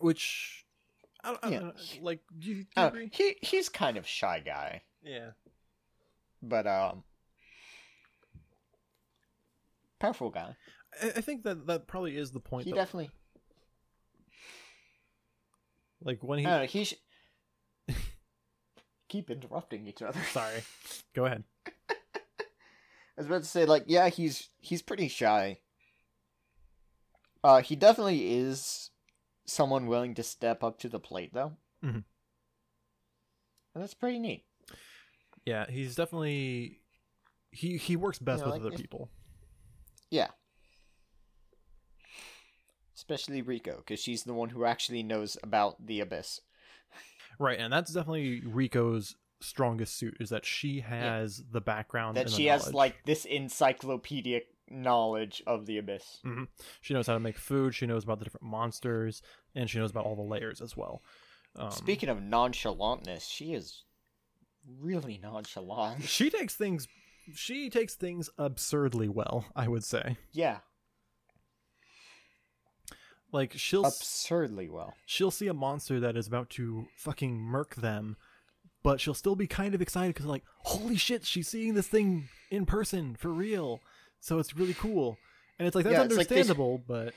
which, 0.00 0.64
I 1.22 1.28
don't, 1.28 1.44
I 1.44 1.50
don't 1.50 1.62
know, 1.62 1.72
like, 2.02 2.20
do 2.36 2.48
you, 2.48 2.54
do 2.54 2.60
you 2.60 2.66
Uh, 2.76 2.88
agree? 2.88 3.10
he 3.12 3.36
he's 3.40 3.68
kind 3.68 3.96
of 3.98 4.06
shy 4.06 4.40
guy, 4.40 4.82
Yeah. 5.02 5.30
but 6.42 6.66
um, 6.66 7.04
powerful 9.98 10.30
guy. 10.30 10.56
I, 11.02 11.06
I 11.16 11.20
think 11.20 11.42
that 11.44 11.66
that 11.66 11.86
probably 11.86 12.16
is 12.16 12.30
the 12.32 12.40
point. 12.40 12.66
He 12.66 12.72
definitely. 12.72 13.10
like 16.02 16.22
when 16.22 16.38
he. 16.40 16.44
Know. 16.44 16.64
He 16.64 16.84
sh- 16.84 16.94
keep 19.08 19.30
interrupting 19.30 19.86
each 19.86 20.02
other. 20.02 20.20
Sorry. 20.32 20.62
Go 21.14 21.24
ahead. 21.26 21.44
I 21.66 21.94
was 23.16 23.26
about 23.26 23.42
to 23.42 23.48
say, 23.48 23.64
like, 23.66 23.84
yeah, 23.86 24.08
he's 24.08 24.48
he's 24.60 24.82
pretty 24.82 25.08
shy. 25.08 25.58
Uh, 27.42 27.60
he 27.62 27.74
definitely 27.76 28.34
is 28.38 28.90
someone 29.46 29.86
willing 29.86 30.14
to 30.14 30.22
step 30.22 30.62
up 30.62 30.78
to 30.78 30.88
the 30.88 31.00
plate, 31.00 31.32
though. 31.34 31.52
Mhm. 31.84 32.04
And 33.74 33.82
that's 33.82 33.94
pretty 33.94 34.18
neat. 34.18 34.44
Yeah, 35.44 35.66
he's 35.68 35.94
definitely 35.94 36.80
he 37.50 37.76
he 37.76 37.96
works 37.96 38.18
best 38.18 38.40
know, 38.40 38.46
with 38.46 38.54
like, 38.54 38.60
other 38.62 38.72
if- 38.74 38.80
people. 38.80 39.10
Yeah. 40.10 40.28
Especially 42.96 43.42
Riko, 43.42 43.78
because 43.78 43.98
she's 44.00 44.24
the 44.24 44.34
one 44.34 44.50
who 44.50 44.64
actually 44.66 45.02
knows 45.02 45.36
about 45.42 45.86
the 45.86 46.00
abyss. 46.00 46.40
Right, 47.38 47.58
and 47.58 47.72
that's 47.72 47.94
definitely 47.94 48.42
Riko's 48.42 49.16
strongest 49.40 49.96
suit 49.96 50.18
is 50.20 50.28
that 50.28 50.44
she 50.44 50.80
has 50.80 51.42
the 51.50 51.62
background 51.62 52.18
That 52.18 52.26
the 52.26 52.32
she 52.32 52.46
has 52.46 52.74
like 52.74 53.02
this 53.06 53.24
encyclopedic 53.24 54.48
knowledge 54.68 55.42
of 55.46 55.64
the 55.64 55.78
abyss. 55.78 56.20
she 56.82 56.92
knows 56.92 57.06
how 57.06 57.14
to 57.14 57.20
make 57.20 57.38
food, 57.38 57.74
she 57.74 57.86
knows 57.86 58.04
about 58.04 58.18
the 58.18 58.24
different 58.24 58.44
monsters, 58.44 59.22
and 59.54 59.70
she 59.70 59.78
knows 59.78 59.90
about 59.90 60.04
all 60.04 60.16
the 60.16 60.22
layers 60.22 60.60
as 60.60 60.76
well. 60.76 61.02
Um, 61.56 61.70
Speaking 61.70 62.10
of 62.10 62.18
nonchalantness, 62.18 63.28
she 63.28 63.54
is 63.54 63.84
really 64.80 65.18
nonchalant. 65.22 66.04
she 66.04 66.30
takes 66.30 66.54
things 66.54 66.86
she 67.34 67.70
takes 67.70 67.94
things 67.94 68.28
absurdly 68.38 69.08
well, 69.08 69.46
I 69.54 69.68
would 69.68 69.84
say. 69.84 70.16
yeah, 70.32 70.58
Like 73.32 73.52
she'll 73.56 73.84
absurdly 73.84 74.68
well. 74.68 74.94
she'll 75.06 75.30
see 75.30 75.46
a 75.46 75.54
monster 75.54 76.00
that 76.00 76.16
is 76.16 76.26
about 76.26 76.50
to 76.50 76.86
fucking 76.96 77.36
murk 77.38 77.76
them, 77.76 78.16
but 78.82 79.00
she'll 79.00 79.14
still 79.14 79.36
be 79.36 79.46
kind 79.46 79.74
of 79.74 79.80
excited 79.82 80.14
because 80.14 80.26
like, 80.26 80.42
holy 80.64 80.96
shit, 80.96 81.24
she's 81.24 81.46
seeing 81.48 81.74
this 81.74 81.86
thing 81.86 82.28
in 82.50 82.66
person 82.66 83.14
for 83.14 83.28
real. 83.28 83.80
So 84.18 84.38
it's 84.38 84.56
really 84.56 84.74
cool, 84.74 85.16
and 85.58 85.68
it's 85.68 85.74
like 85.76 85.84
that's 85.84 85.94
Yeah, 85.94 86.02
it's 86.04 86.16
like 86.16 86.26
they- 86.28 86.34
understandable, 86.40 86.82
but 86.86 87.14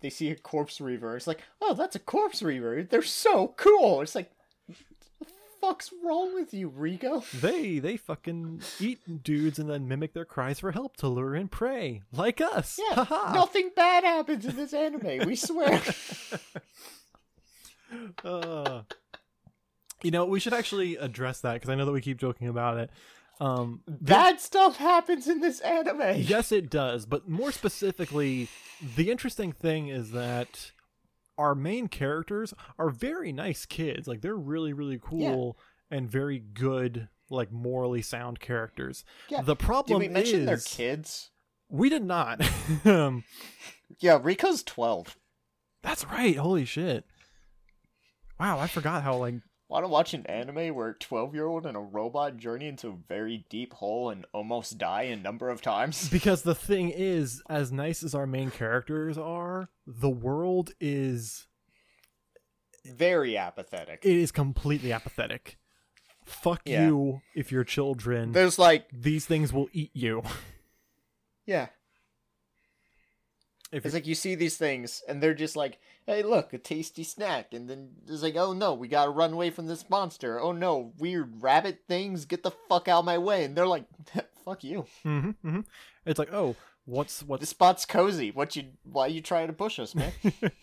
They 0.00 0.10
see 0.10 0.30
a 0.30 0.36
corpse 0.36 0.80
reaver. 0.80 1.16
It's 1.16 1.26
like, 1.26 1.42
oh, 1.60 1.74
that's 1.74 1.96
a 1.96 2.00
corpse 2.00 2.40
reaver. 2.42 2.84
They're 2.84 3.02
so 3.02 3.54
cool. 3.56 4.00
It's 4.02 4.14
like, 4.14 4.30
fuck's 5.60 5.92
wrong 6.04 6.34
with 6.34 6.52
you, 6.54 6.70
Riko? 6.70 7.28
they 7.40 7.78
they 7.78 7.96
fucking 7.96 8.62
eat 8.80 9.22
dudes 9.22 9.58
and 9.58 9.68
then 9.68 9.88
mimic 9.88 10.14
their 10.14 10.24
cries 10.24 10.60
for 10.60 10.72
help 10.72 10.96
to 10.98 11.08
lure 11.08 11.34
in 11.34 11.48
prey, 11.48 12.02
like 12.12 12.40
us. 12.40 12.78
Yeah, 12.90 13.04
nothing 13.34 13.70
bad 13.74 14.04
happens 14.04 14.44
in 14.44 14.56
this 14.56 14.72
anime. 14.72 15.26
We 15.26 15.36
swear. 15.36 15.82
Uh, 18.22 18.82
you 20.02 20.10
know, 20.10 20.26
we 20.26 20.40
should 20.40 20.52
actually 20.52 20.96
address 20.96 21.40
that 21.40 21.54
because 21.54 21.70
I 21.70 21.74
know 21.74 21.86
that 21.86 21.92
we 21.92 22.02
keep 22.02 22.18
joking 22.18 22.48
about 22.48 22.76
it. 22.76 22.90
Um, 23.40 23.80
bad 23.86 24.40
stuff 24.40 24.76
happens 24.76 25.28
in 25.28 25.40
this 25.40 25.60
anime. 25.60 26.16
yes, 26.18 26.52
it 26.52 26.70
does, 26.70 27.06
but 27.06 27.28
more 27.28 27.52
specifically, 27.52 28.48
the 28.96 29.10
interesting 29.10 29.52
thing 29.52 29.88
is 29.88 30.10
that 30.10 30.72
our 31.38 31.54
main 31.54 31.88
characters 31.88 32.52
are 32.78 32.90
very 32.90 33.32
nice 33.32 33.64
kids. 33.64 34.06
Like 34.08 34.20
they're 34.20 34.36
really, 34.36 34.72
really 34.72 34.98
cool 35.00 35.58
and 35.90 36.10
very 36.10 36.38
good, 36.38 37.08
like 37.30 37.50
morally 37.52 38.02
sound 38.02 38.40
characters. 38.40 39.04
Yeah, 39.30 39.42
The 39.42 39.56
problem 39.56 40.02
is. 40.02 40.08
Did 40.08 40.10
we 40.10 40.14
mention 40.14 40.40
is 40.40 40.46
their 40.46 40.58
kids? 40.58 41.30
we 41.70 41.88
did 41.88 42.04
not. 42.04 42.40
um, 42.84 43.24
Yeah, 44.00 44.18
Riko's 44.18 44.62
twelve. 44.62 45.16
that's 45.82 46.04
right. 46.04 46.36
Holy 46.36 46.64
shit! 46.64 47.04
Wow, 48.38 48.58
I 48.58 48.66
forgot 48.66 49.02
how 49.02 49.16
like 49.16 49.34
Want 49.68 49.84
to 49.84 49.88
watch 49.88 50.14
an 50.14 50.24
anime 50.26 50.74
where 50.74 50.88
a 50.88 50.94
12 50.94 51.34
year 51.34 51.46
old 51.46 51.66
and 51.66 51.76
a 51.76 51.80
robot 51.80 52.38
journey 52.38 52.68
into 52.68 52.88
a 52.88 52.96
very 53.06 53.44
deep 53.50 53.74
hole 53.74 54.08
and 54.08 54.24
almost 54.32 54.78
die 54.78 55.02
a 55.02 55.16
number 55.16 55.50
of 55.50 55.60
times? 55.60 56.08
because 56.10 56.42
the 56.42 56.54
thing 56.54 56.88
is 56.90 57.42
as 57.50 57.70
nice 57.70 58.02
as 58.02 58.14
our 58.14 58.26
main 58.26 58.50
characters 58.50 59.18
are 59.18 59.68
the 59.86 60.08
world 60.08 60.72
is 60.80 61.46
Very 62.86 63.36
apathetic. 63.36 64.00
it 64.04 64.16
is 64.16 64.32
completely 64.32 64.90
apathetic 64.92 65.58
fuck 66.24 66.62
Yeah. 66.64 66.86
you 66.88 67.20
if 67.34 67.50
you're 67.52 67.64
children. 67.64 68.32
There's 68.32 68.58
like, 68.58 68.86
These 68.92 69.24
things 69.26 69.52
will 69.52 69.68
eat 69.72 69.90
you. 69.94 70.22
yeah, 71.46 71.68
If 73.70 73.84
it's 73.84 73.94
like 73.94 74.06
you 74.06 74.14
see 74.14 74.34
these 74.34 74.56
things 74.56 75.02
and 75.06 75.22
they're 75.22 75.34
just 75.34 75.54
like, 75.56 75.78
hey, 76.06 76.22
look, 76.22 76.54
a 76.54 76.58
tasty 76.58 77.04
snack, 77.04 77.52
and 77.52 77.68
then 77.68 77.90
it's 78.06 78.22
like, 78.22 78.36
oh 78.36 78.52
no, 78.54 78.72
we 78.72 78.88
gotta 78.88 79.10
run 79.10 79.34
away 79.34 79.50
from 79.50 79.66
this 79.66 79.88
monster. 79.90 80.40
Oh 80.40 80.52
no, 80.52 80.92
weird 80.98 81.42
rabbit 81.42 81.80
things, 81.86 82.24
get 82.24 82.42
the 82.42 82.52
fuck 82.68 82.88
out 82.88 83.00
of 83.00 83.04
my 83.04 83.18
way. 83.18 83.44
And 83.44 83.54
they're 83.54 83.66
like, 83.66 83.84
fuck 84.44 84.64
you. 84.64 84.86
hmm 85.02 85.30
hmm 85.42 85.60
It's 86.06 86.18
like, 86.18 86.32
oh, 86.32 86.56
what's 86.86 87.20
This 87.20 87.28
what's 87.28 87.48
spot's 87.48 87.84
cozy. 87.84 88.30
What 88.30 88.56
you? 88.56 88.64
Why 88.84 89.08
you 89.08 89.20
trying 89.20 89.48
to 89.48 89.52
push 89.52 89.78
us, 89.78 89.94
man? 89.94 90.12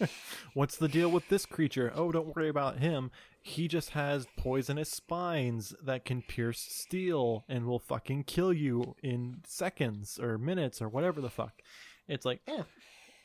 what's 0.55 0.77
the 0.77 0.87
deal 0.87 1.09
with 1.09 1.29
this 1.29 1.45
creature? 1.45 1.93
Oh, 1.95 2.11
don't 2.11 2.35
worry 2.35 2.49
about 2.49 2.79
him. 2.79 3.11
He 3.43 3.67
just 3.67 3.91
has 3.91 4.25
poisonous 4.35 4.89
spines 4.89 5.75
that 5.83 6.05
can 6.05 6.23
pierce 6.23 6.59
steel 6.59 7.45
and 7.47 7.67
will 7.67 7.77
fucking 7.77 8.23
kill 8.23 8.51
you 8.51 8.95
in 9.03 9.41
seconds 9.45 10.17
or 10.19 10.39
minutes 10.39 10.81
or 10.81 10.89
whatever 10.89 11.21
the 11.21 11.29
fuck. 11.29 11.61
It's 12.07 12.25
like, 12.25 12.41
Yeah. 12.47 12.63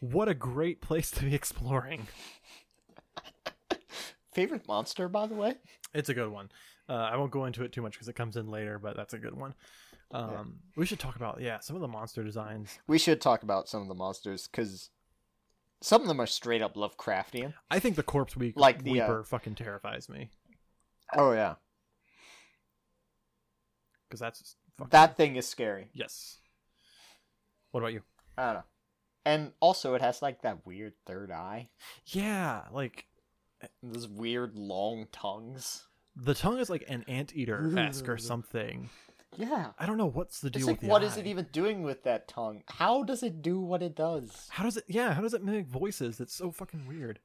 What 0.00 0.28
a 0.28 0.34
great 0.34 0.80
place 0.80 1.10
to 1.12 1.24
be 1.24 1.34
exploring. 1.34 2.06
Favorite 4.32 4.66
monster, 4.68 5.08
by 5.08 5.26
the 5.26 5.34
way? 5.34 5.54
It's 5.94 6.08
a 6.08 6.14
good 6.14 6.30
one. 6.30 6.50
Uh, 6.88 6.94
I 6.94 7.16
won't 7.16 7.30
go 7.30 7.44
into 7.44 7.62
it 7.64 7.72
too 7.72 7.82
much 7.82 7.92
because 7.92 8.08
it 8.08 8.14
comes 8.16 8.36
in 8.36 8.48
later, 8.48 8.78
but 8.78 8.96
that's 8.96 9.14
a 9.14 9.18
good 9.18 9.34
one. 9.36 9.54
Um, 10.12 10.58
We 10.76 10.86
should 10.86 10.98
talk 10.98 11.14
about 11.16 11.40
yeah 11.40 11.60
some 11.60 11.76
of 11.76 11.82
the 11.82 11.88
monster 11.88 12.24
designs. 12.24 12.78
We 12.88 12.98
should 12.98 13.20
talk 13.20 13.42
about 13.44 13.68
some 13.68 13.82
of 13.82 13.88
the 13.88 13.94
monsters 13.94 14.48
because 14.48 14.90
some 15.80 16.02
of 16.02 16.08
them 16.08 16.20
are 16.20 16.26
straight 16.26 16.62
up 16.62 16.74
Lovecraftian. 16.74 17.54
I 17.70 17.78
think 17.78 17.94
the 17.96 18.02
corpse 18.02 18.36
week 18.36 18.58
Like 18.58 18.82
the, 18.82 19.00
uh, 19.00 19.08
weeper 19.08 19.26
fucking 19.26 19.54
terrifies 19.54 20.08
me 20.08 20.30
Oh 21.16 21.32
yeah, 21.32 21.54
because 24.08 24.20
that's 24.20 24.56
that 24.90 25.16
thing 25.16 25.36
is 25.36 25.46
scary. 25.46 25.88
yes. 25.92 26.38
What 27.70 27.80
about 27.80 27.92
you? 27.92 28.02
I 28.36 28.44
don't 28.46 28.54
know. 28.54 28.62
And 29.24 29.52
also, 29.60 29.94
it 29.94 30.00
has 30.00 30.22
like 30.22 30.42
that 30.42 30.66
weird 30.66 30.94
third 31.06 31.30
eye, 31.30 31.68
Yeah, 32.06 32.62
like 32.72 33.06
those 33.82 34.08
weird 34.08 34.56
long 34.58 35.06
tongues. 35.12 35.84
the 36.16 36.34
tongue 36.34 36.58
is 36.58 36.70
like 36.70 36.84
an 36.88 37.04
anteater 37.06 37.70
esque 37.78 38.08
or 38.08 38.16
something. 38.32 38.88
Yeah, 39.36 39.72
I 39.78 39.86
don't 39.86 39.98
know 39.98 40.08
what's 40.10 40.40
the 40.40 40.48
it's 40.48 40.58
deal 40.58 40.66
like 40.68 40.80
with 40.82 40.90
what 40.90 41.02
eye. 41.02 41.06
is 41.06 41.16
it 41.16 41.26
even 41.26 41.46
doing 41.52 41.82
with 41.82 42.02
that 42.04 42.26
tongue? 42.28 42.62
How 42.66 43.02
does 43.04 43.22
it 43.22 43.42
do 43.42 43.60
what 43.60 43.82
it 43.82 43.94
does? 43.94 44.48
How 44.50 44.64
does 44.64 44.76
it? 44.78 44.84
Yeah, 44.88 45.12
how 45.14 45.20
does 45.20 45.34
it 45.34 45.44
mimic 45.44 45.66
voices? 45.66 46.18
It's 46.20 46.34
so 46.34 46.50
fucking 46.50 46.86
weird. 46.88 47.20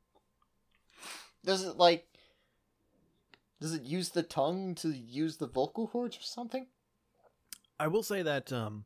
Does 1.44 1.64
it 1.64 1.78
like? 1.78 2.06
Does 3.62 3.74
it 3.74 3.84
use 3.84 4.10
the 4.10 4.22
tongue 4.24 4.76
to 4.76 4.90
use 4.90 5.38
the 5.38 5.48
vocal 5.48 5.88
cords 5.88 6.18
or 6.18 6.22
something? 6.22 6.68
I 7.80 7.88
will 7.88 8.04
say 8.04 8.22
that 8.22 8.52
um, 8.54 8.86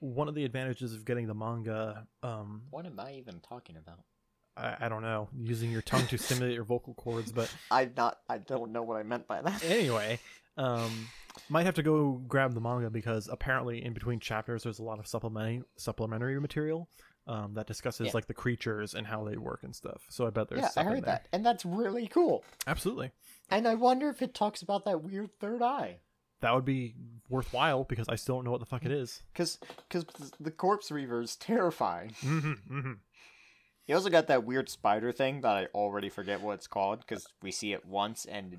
one 0.00 0.28
of 0.28 0.34
the 0.34 0.44
advantages 0.44 0.94
of 0.94 1.04
getting 1.04 1.26
the 1.26 1.34
manga, 1.34 2.06
um, 2.22 2.62
What 2.70 2.86
am 2.86 2.98
I 3.00 3.14
even 3.14 3.40
talking 3.40 3.76
about? 3.76 4.00
I, 4.56 4.86
I 4.86 4.88
don't 4.88 5.02
know, 5.02 5.28
using 5.40 5.70
your 5.70 5.82
tongue 5.82 6.06
to 6.08 6.18
stimulate 6.18 6.54
your 6.54 6.64
vocal 6.64 6.94
cords, 6.94 7.30
but 7.32 7.52
I 7.70 7.90
not. 7.96 8.18
I 8.28 8.38
don't 8.38 8.72
know 8.72 8.82
what 8.82 8.96
I 8.96 9.02
meant 9.02 9.26
by 9.28 9.40
that. 9.42 9.62
anyway, 9.64 10.18
um, 10.56 11.08
might 11.48 11.66
have 11.66 11.74
to 11.74 11.82
go 11.82 12.20
grab 12.26 12.54
the 12.54 12.60
manga 12.60 12.90
because 12.90 13.28
apparently 13.30 13.84
in 13.84 13.92
between 13.92 14.18
chapters 14.18 14.64
there's 14.64 14.80
a 14.80 14.82
lot 14.84 14.98
of 14.98 15.06
supplementary 15.06 15.62
supplementary 15.76 16.40
material 16.40 16.88
um, 17.28 17.54
that 17.54 17.66
discusses 17.66 18.06
Yeah. 18.06 18.12
like 18.14 18.26
the 18.26 18.34
creatures 18.34 18.94
and 18.94 19.06
how 19.06 19.22
they 19.24 19.36
work 19.36 19.62
and 19.62 19.74
stuff. 19.76 20.06
So 20.08 20.26
I 20.26 20.30
bet 20.30 20.48
there's 20.48 20.60
yeah, 20.62 20.66
I 20.66 20.70
stuff 20.70 20.82
in 20.86 20.88
heard 20.92 21.04
there. 21.04 21.12
that, 21.14 21.28
and 21.32 21.46
that's 21.46 21.64
really 21.64 22.08
cool. 22.08 22.42
Absolutely, 22.66 23.12
And 23.50 23.68
I 23.68 23.74
wonder 23.74 24.08
if 24.08 24.22
it 24.22 24.34
talks 24.34 24.62
about 24.62 24.84
that 24.86 25.02
weird 25.04 25.30
third 25.38 25.62
eye. 25.62 25.98
That 26.40 26.54
would 26.54 26.64
be 26.64 26.94
worthwhile 27.28 27.84
because 27.84 28.08
I 28.08 28.14
still 28.16 28.36
don't 28.36 28.44
know 28.44 28.50
what 28.52 28.60
the 28.60 28.66
fuck 28.66 28.84
it 28.84 28.92
is. 28.92 29.22
Because 29.32 29.58
cause 29.90 30.04
the 30.40 30.50
corpse 30.50 30.90
reaver 30.90 31.20
is 31.20 31.36
terrifying. 31.36 32.10
Mm-hmm, 32.22 32.52
mm-hmm. 32.78 32.92
You 33.86 33.94
also 33.94 34.10
got 34.10 34.26
that 34.28 34.44
weird 34.44 34.68
spider 34.68 35.12
thing 35.12 35.40
that 35.40 35.56
I 35.56 35.66
already 35.74 36.08
forget 36.10 36.40
what 36.42 36.54
it's 36.54 36.66
called 36.66 37.00
because 37.00 37.26
we 37.42 37.50
see 37.50 37.72
it 37.72 37.86
once 37.86 38.24
and 38.24 38.58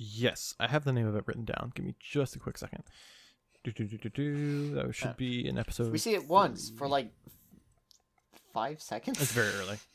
Yes, 0.00 0.54
I 0.60 0.68
have 0.68 0.84
the 0.84 0.92
name 0.92 1.06
of 1.08 1.16
it 1.16 1.24
written 1.26 1.44
down. 1.44 1.72
Give 1.74 1.84
me 1.84 1.94
just 1.98 2.36
a 2.36 2.38
quick 2.38 2.56
second. 2.56 2.84
Do, 3.64 3.72
do, 3.72 3.84
do, 3.84 3.98
do, 3.98 4.08
do. 4.08 4.74
That 4.74 4.94
should 4.94 5.08
Uh, 5.08 5.14
be 5.16 5.46
in 5.46 5.58
episode. 5.58 5.90
we 5.90 5.98
see 5.98 6.14
it 6.14 6.28
once 6.28 6.70
for 6.70 6.86
like 6.86 7.10
five 8.54 8.80
seconds. 8.80 9.20
It's 9.20 9.32
very 9.32 9.52
early. 9.54 9.78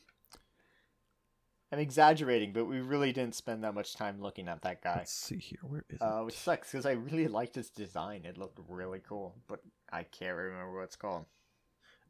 I'm 1.74 1.80
exaggerating, 1.80 2.54
but 2.54 2.66
we 2.66 2.82
really 2.82 3.12
didn't 3.12 3.34
spend 3.34 3.64
that 3.64 3.74
much 3.74 3.96
time 3.96 4.22
looking 4.22 4.48
at 4.48 4.62
that 4.62 4.84
guy. 4.84 4.98
Let's 4.98 5.12
see 5.12 5.40
here. 5.40 5.58
Where 5.64 5.84
is 5.90 6.00
Uh, 6.00 6.20
it? 6.22 6.26
which 6.26 6.36
sucks 6.38 6.72
because 6.72 6.86
I 6.86 6.92
really 6.92 7.28
liked 7.28 7.56
his 7.56 7.72
design. 7.72 8.26
It 8.26 8.38
looked 8.38 8.60
really 8.70 9.00
cool, 9.00 9.42
but 9.48 9.60
I 9.92 10.04
can't 10.04 10.38
remember 10.38 10.76
what 10.76 10.84
it's 10.84 10.96
called. 10.96 11.26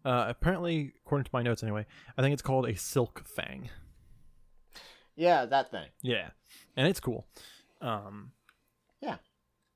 Uh, 0.03 0.26
apparently, 0.28 0.91
according 1.05 1.24
to 1.24 1.30
my 1.32 1.41
notes 1.41 1.64
anyway, 1.64 1.86
I 2.18 2.22
think 2.22 2.34
it's 2.34 2.41
called 2.41 2.68
a 2.68 2.76
silk 2.76 3.26
fang. 3.26 3.70
Yeah, 5.16 5.45
that 5.45 5.72
thing. 5.72 5.88
Yeah, 6.01 6.32
and 6.76 6.86
it's 6.88 6.99
cool. 6.99 7.26
Um, 7.80 8.34
Yeah. 8.99 9.20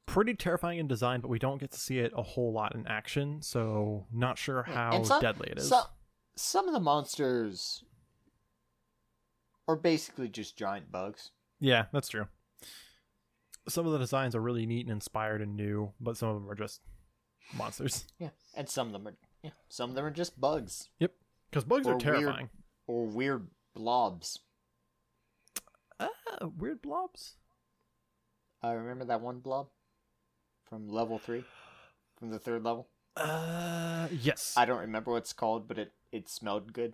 pretty 0.05 0.33
terrifying 0.35 0.79
in 0.79 0.87
design, 0.89 1.21
but 1.21 1.29
we 1.29 1.39
don't 1.39 1.59
get 1.59 1.71
to 1.71 1.79
see 1.79 1.99
it 1.99 2.11
a 2.13 2.23
whole 2.23 2.51
lot 2.51 2.75
in 2.75 2.85
action, 2.87 3.41
so 3.41 4.05
not 4.11 4.37
sure 4.37 4.63
how 4.63 5.01
some- 5.03 5.21
deadly 5.21 5.49
it 5.51 5.59
is. 5.59 5.69
So, 5.69 5.83
some 6.35 6.67
of 6.67 6.73
the 6.73 6.79
monsters 6.81 7.85
are 9.67 9.75
basically 9.75 10.29
just 10.29 10.57
giant 10.57 10.91
bugs. 10.91 11.31
Yeah, 11.59 11.85
that's 11.91 12.09
true. 12.09 12.27
Some 13.67 13.85
of 13.85 13.91
the 13.93 13.99
designs 13.99 14.35
are 14.35 14.41
really 14.41 14.65
neat 14.65 14.85
and 14.85 14.91
inspired 14.91 15.41
and 15.41 15.55
new, 15.55 15.91
but 15.99 16.15
some 16.17 16.29
of 16.29 16.35
them 16.35 16.49
are 16.49 16.55
just 16.55 16.81
monsters. 17.55 18.05
Yeah, 18.19 18.29
and 18.55 18.69
some 18.69 18.87
of 18.87 18.93
them 18.93 19.07
are 19.07 19.15
yeah, 19.43 19.51
some 19.69 19.89
of 19.89 19.95
them 19.95 20.05
are 20.05 20.11
just 20.11 20.39
bugs 20.41 20.89
Yep, 20.99 21.13
Because 21.49 21.63
bugs 21.63 21.85
Or 21.85 21.91
are 21.91 21.93
weird- 21.97 22.01
terrifying. 22.01 22.49
or 22.87 23.05
weird 23.05 23.47
blobs. 23.75 24.39
Ah, 25.99 26.09
weird 26.57 26.81
blobs. 26.81 27.35
I 28.61 28.71
remember 28.73 29.05
that 29.05 29.21
one 29.21 29.39
blob 29.39 29.67
from 30.67 30.87
level 30.89 31.19
three, 31.19 31.43
from 32.17 32.29
the 32.31 32.39
third 32.39 32.63
level. 32.63 32.87
Uh, 33.15 34.07
yes. 34.11 34.53
I 34.57 34.65
don't 34.65 34.79
remember 34.79 35.11
what 35.11 35.17
it's 35.17 35.33
called, 35.33 35.67
but 35.67 35.77
it 35.77 35.93
it 36.11 36.29
smelled 36.29 36.73
good. 36.73 36.93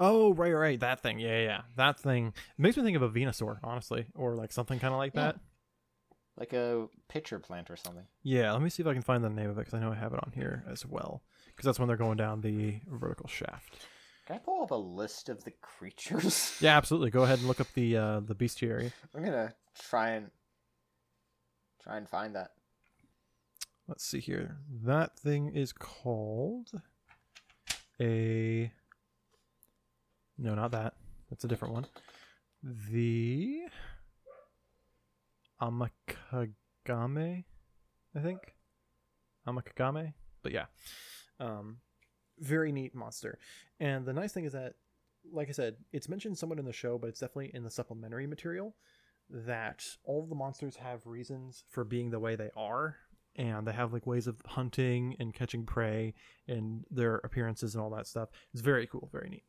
Oh, 0.00 0.32
right, 0.34 0.52
right, 0.52 0.80
that 0.80 1.00
thing. 1.00 1.18
Yeah, 1.18 1.40
yeah, 1.42 1.60
that 1.76 1.98
thing 1.98 2.28
it 2.28 2.34
makes 2.58 2.76
me 2.76 2.82
think 2.82 2.96
of 2.96 3.02
a 3.02 3.08
Venusaur, 3.10 3.58
honestly, 3.62 4.06
or 4.14 4.34
like 4.34 4.52
something 4.52 4.78
kind 4.78 4.94
of 4.94 4.98
like 4.98 5.14
Yeah. 5.14 5.32
that. 5.32 5.40
Like 6.36 6.52
a 6.52 6.88
pitcher 7.08 7.38
plant 7.38 7.70
or 7.70 7.76
something. 7.76 8.06
Yeah, 8.24 8.52
let 8.52 8.60
me 8.62 8.68
see 8.70 8.82
if 8.82 8.88
I 8.88 8.92
can 8.92 9.02
find 9.02 9.22
the 9.22 9.28
name 9.30 9.50
of 9.50 9.56
it 9.56 9.60
because 9.60 9.74
I 9.74 9.78
know 9.80 9.92
I 9.92 9.96
have 9.96 10.12
it 10.12 10.20
on 10.24 10.32
here 10.34 10.64
as 10.68 10.84
well. 10.84 11.22
Because 11.46 11.64
that's 11.66 11.78
when 11.78 11.86
they're 11.86 11.96
going 11.96 12.16
down 12.16 12.40
the 12.40 12.80
vertical 12.88 13.28
shaft. 13.28 13.86
Can 14.26 14.36
I 14.36 14.38
pull 14.40 14.62
up 14.62 14.70
a 14.72 14.74
list 14.74 15.28
of 15.28 15.44
the 15.44 15.52
creatures? 15.60 16.56
Yeah, 16.60 16.76
absolutely. 16.76 17.10
Go 17.10 17.22
ahead 17.22 17.38
and 17.38 17.46
look 17.46 17.60
up 17.60 17.68
the 17.74 17.96
uh, 17.96 18.20
the 18.20 18.34
bestiary. 18.34 18.90
I'm 19.14 19.22
gonna 19.24 19.54
try 19.78 20.10
and 20.10 20.30
try 21.82 21.98
and 21.98 22.08
find 22.08 22.34
that. 22.34 22.52
Let's 23.86 24.04
see 24.04 24.18
here. 24.20 24.56
That 24.82 25.16
thing 25.18 25.54
is 25.54 25.72
called 25.72 26.70
a. 28.00 28.72
No, 30.38 30.54
not 30.54 30.72
that. 30.72 30.94
That's 31.30 31.44
a 31.44 31.48
different 31.48 31.74
one. 31.74 31.86
The 32.62 33.62
Amakagame, 35.60 37.44
I 38.14 38.20
think. 38.20 38.54
Amakagame, 39.46 40.14
but 40.42 40.52
yeah, 40.52 40.66
um, 41.38 41.78
very 42.38 42.72
neat 42.72 42.94
monster. 42.94 43.38
And 43.78 44.06
the 44.06 44.12
nice 44.12 44.32
thing 44.32 44.44
is 44.44 44.52
that, 44.52 44.74
like 45.32 45.48
I 45.48 45.52
said, 45.52 45.76
it's 45.92 46.08
mentioned 46.08 46.38
somewhat 46.38 46.58
in 46.58 46.64
the 46.64 46.72
show, 46.72 46.98
but 46.98 47.08
it's 47.08 47.20
definitely 47.20 47.50
in 47.54 47.62
the 47.62 47.70
supplementary 47.70 48.26
material. 48.26 48.74
That 49.30 49.84
all 50.04 50.22
of 50.22 50.28
the 50.28 50.34
monsters 50.34 50.76
have 50.76 51.06
reasons 51.06 51.64
for 51.70 51.82
being 51.84 52.10
the 52.10 52.20
way 52.20 52.36
they 52.36 52.50
are, 52.56 52.96
and 53.36 53.66
they 53.66 53.72
have 53.72 53.92
like 53.92 54.06
ways 54.06 54.26
of 54.26 54.40
hunting 54.46 55.16
and 55.18 55.34
catching 55.34 55.64
prey 55.64 56.14
and 56.46 56.84
their 56.90 57.16
appearances 57.16 57.74
and 57.74 57.82
all 57.82 57.90
that 57.90 58.06
stuff. 58.06 58.28
It's 58.52 58.62
very 58.62 58.86
cool, 58.86 59.08
very 59.12 59.28
neat. 59.30 59.44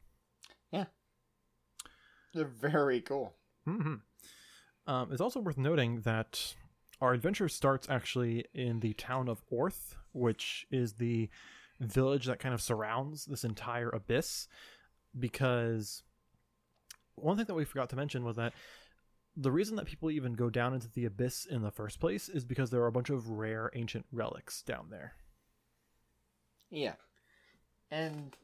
They're 2.34 2.46
very 2.46 3.02
cool. 3.02 3.34
hmm 3.66 3.96
Um, 4.86 5.12
it's 5.12 5.22
also 5.22 5.40
worth 5.40 5.58
noting 5.58 6.02
that 6.02 6.56
our 7.02 7.14
adventure 7.14 7.50
starts 7.50 7.90
actually 7.90 8.46
in 8.54 8.82
the 8.82 8.94
town 8.94 9.30
of 9.30 9.44
Orth, 9.50 9.96
which 10.12 10.68
is 10.70 10.94
the 10.94 11.30
village 11.80 12.26
that 12.26 12.40
kind 12.40 12.54
of 12.54 12.62
surrounds 12.62 13.26
this 13.26 13.44
entire 13.44 13.90
abyss. 13.90 14.48
Because 15.18 16.04
one 17.16 17.38
thing 17.38 17.46
that 17.46 17.54
we 17.54 17.66
forgot 17.66 17.90
to 17.90 17.96
mention 17.96 18.26
was 18.26 18.36
that 18.36 18.54
the 19.38 19.52
reason 19.52 19.76
that 19.76 19.86
people 19.86 20.12
even 20.12 20.34
go 20.34 20.50
down 20.50 20.74
into 20.74 20.90
the 20.90 21.06
abyss 21.06 21.46
in 21.46 21.62
the 21.62 21.72
first 21.72 22.00
place 22.00 22.30
is 22.30 22.46
because 22.46 22.70
there 22.70 22.82
are 22.82 22.88
a 22.88 22.92
bunch 22.92 23.10
of 23.10 23.30
rare 23.30 23.70
ancient 23.74 24.06
relics 24.12 24.62
down 24.62 24.88
there. 24.90 25.14
Yeah, 26.70 26.96
and 27.92 28.36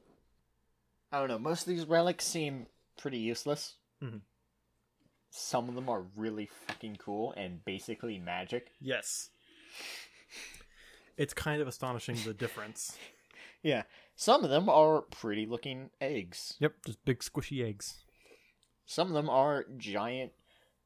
I 1.12 1.20
don't 1.20 1.28
know. 1.28 1.40
Most 1.40 1.62
of 1.62 1.68
these 1.68 1.86
relics 1.86 2.26
seem 2.26 2.68
pretty 2.98 3.18
useless. 3.20 3.76
Mhm. 4.02 4.22
some 5.34 5.70
of 5.70 5.76
them 5.76 5.88
are 5.88 6.02
really 6.16 6.46
fucking 6.68 6.98
cool 6.98 7.32
and 7.38 7.64
basically 7.64 8.18
magic. 8.20 8.72
Yes. 8.82 9.30
It's 11.18 11.34
kind 11.34 11.62
of 11.62 11.68
astonishing 11.68 12.18
the 12.26 12.34
difference. 12.34 12.98
Yeah. 13.64 13.84
Some 14.16 14.44
of 14.44 14.50
them 14.50 14.68
are 14.70 15.02
pretty 15.04 15.46
looking 15.46 15.92
eggs. 16.02 16.56
Yep, 16.60 16.74
just 16.84 17.06
big 17.06 17.20
squishy 17.20 17.64
eggs. 17.64 18.04
Some 18.88 19.08
of 19.10 19.14
them 19.14 19.30
are 19.30 19.66
giant 19.78 20.32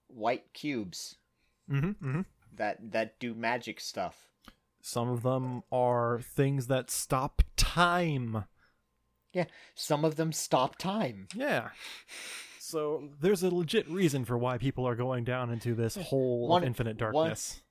white 0.08 0.52
cubes 0.54 1.16
Mm-hmm. 1.72 1.88
mm-hmm. 2.06 2.22
that 2.58 2.92
that 2.92 3.18
do 3.18 3.34
magic 3.34 3.80
stuff. 3.80 4.28
Some 4.82 5.08
of 5.10 5.24
them 5.24 5.64
are 5.72 6.20
things 6.22 6.68
that 6.68 6.92
stop 6.92 7.42
time. 7.56 8.44
Yeah. 9.36 9.46
Some 9.76 10.04
of 10.06 10.16
them 10.16 10.32
stop 10.32 10.78
time. 10.78 11.28
Yeah. 11.36 11.70
So 12.58 13.10
there's 13.22 13.44
a 13.44 13.54
legit 13.54 13.88
reason 13.90 14.26
for 14.26 14.38
why 14.38 14.58
people 14.58 14.88
are 14.88 14.96
going 14.96 15.26
down 15.26 15.52
into 15.52 15.76
this 15.76 15.96
hole 15.96 16.48
One- 16.48 16.64
of 16.64 16.68
infinite 16.68 17.00
one- 17.02 17.14
darkness. 17.14 17.62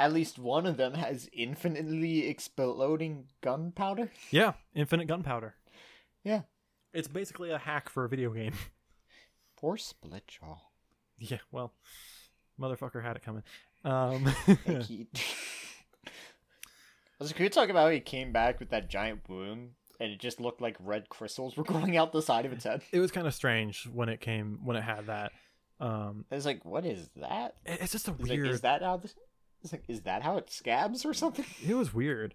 At 0.00 0.14
least 0.14 0.38
one 0.38 0.64
of 0.66 0.78
them 0.78 0.94
has 0.94 1.28
infinitely 1.30 2.26
exploding 2.26 3.26
gunpowder. 3.42 4.10
Yeah, 4.30 4.54
infinite 4.74 5.08
gunpowder. 5.08 5.54
Yeah. 6.24 6.42
It's 6.94 7.06
basically 7.06 7.50
a 7.50 7.58
hack 7.58 7.90
for 7.90 8.06
a 8.06 8.08
video 8.08 8.30
game. 8.32 8.54
Poor 9.56 9.76
Splitjaw. 9.76 10.56
yeah, 11.18 11.36
well, 11.52 11.74
motherfucker 12.58 13.02
had 13.04 13.16
it 13.16 13.22
coming. 13.22 13.42
Um, 13.84 14.24
he... 14.86 15.06
Also, 17.20 17.34
can 17.34 17.44
we 17.44 17.50
talk 17.50 17.68
about 17.68 17.82
how 17.84 17.90
he 17.90 18.00
came 18.00 18.32
back 18.32 18.58
with 18.58 18.70
that 18.70 18.88
giant 18.88 19.28
wound 19.28 19.72
and 20.00 20.10
it 20.10 20.18
just 20.18 20.40
looked 20.40 20.60
like 20.60 20.76
red 20.80 21.08
crystals 21.08 21.56
were 21.56 21.64
growing 21.64 21.96
out 21.96 22.12
the 22.12 22.22
side 22.22 22.46
of 22.46 22.52
its 22.52 22.64
head? 22.64 22.82
it 22.90 22.98
was 22.98 23.10
kind 23.12 23.26
of 23.26 23.34
strange 23.34 23.84
when 23.92 24.08
it 24.08 24.20
came 24.20 24.58
when 24.64 24.76
it 24.76 24.82
had 24.82 25.06
that. 25.06 25.32
Um, 25.78 26.24
I 26.30 26.34
was 26.34 26.44
like, 26.44 26.64
what 26.64 26.84
is 26.84 27.08
that? 27.16 27.54
it's 27.64 27.92
just 27.92 28.08
a 28.08 28.10
It's 28.18 28.28
weird. 28.28 28.46
like, 28.46 28.54
is 28.54 28.60
that 28.62 28.82
how 28.82 28.96
this... 28.98 29.14
It's 29.62 29.72
like, 29.72 29.84
is 29.88 30.02
that 30.02 30.22
how 30.22 30.36
it 30.36 30.50
scabs 30.50 31.04
or 31.04 31.14
something? 31.14 31.44
It 31.66 31.74
was 31.74 31.94
weird. 31.94 32.34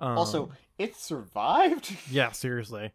Um, 0.00 0.16
also, 0.18 0.50
it 0.78 0.94
survived. 0.96 1.96
yeah, 2.10 2.30
seriously. 2.32 2.92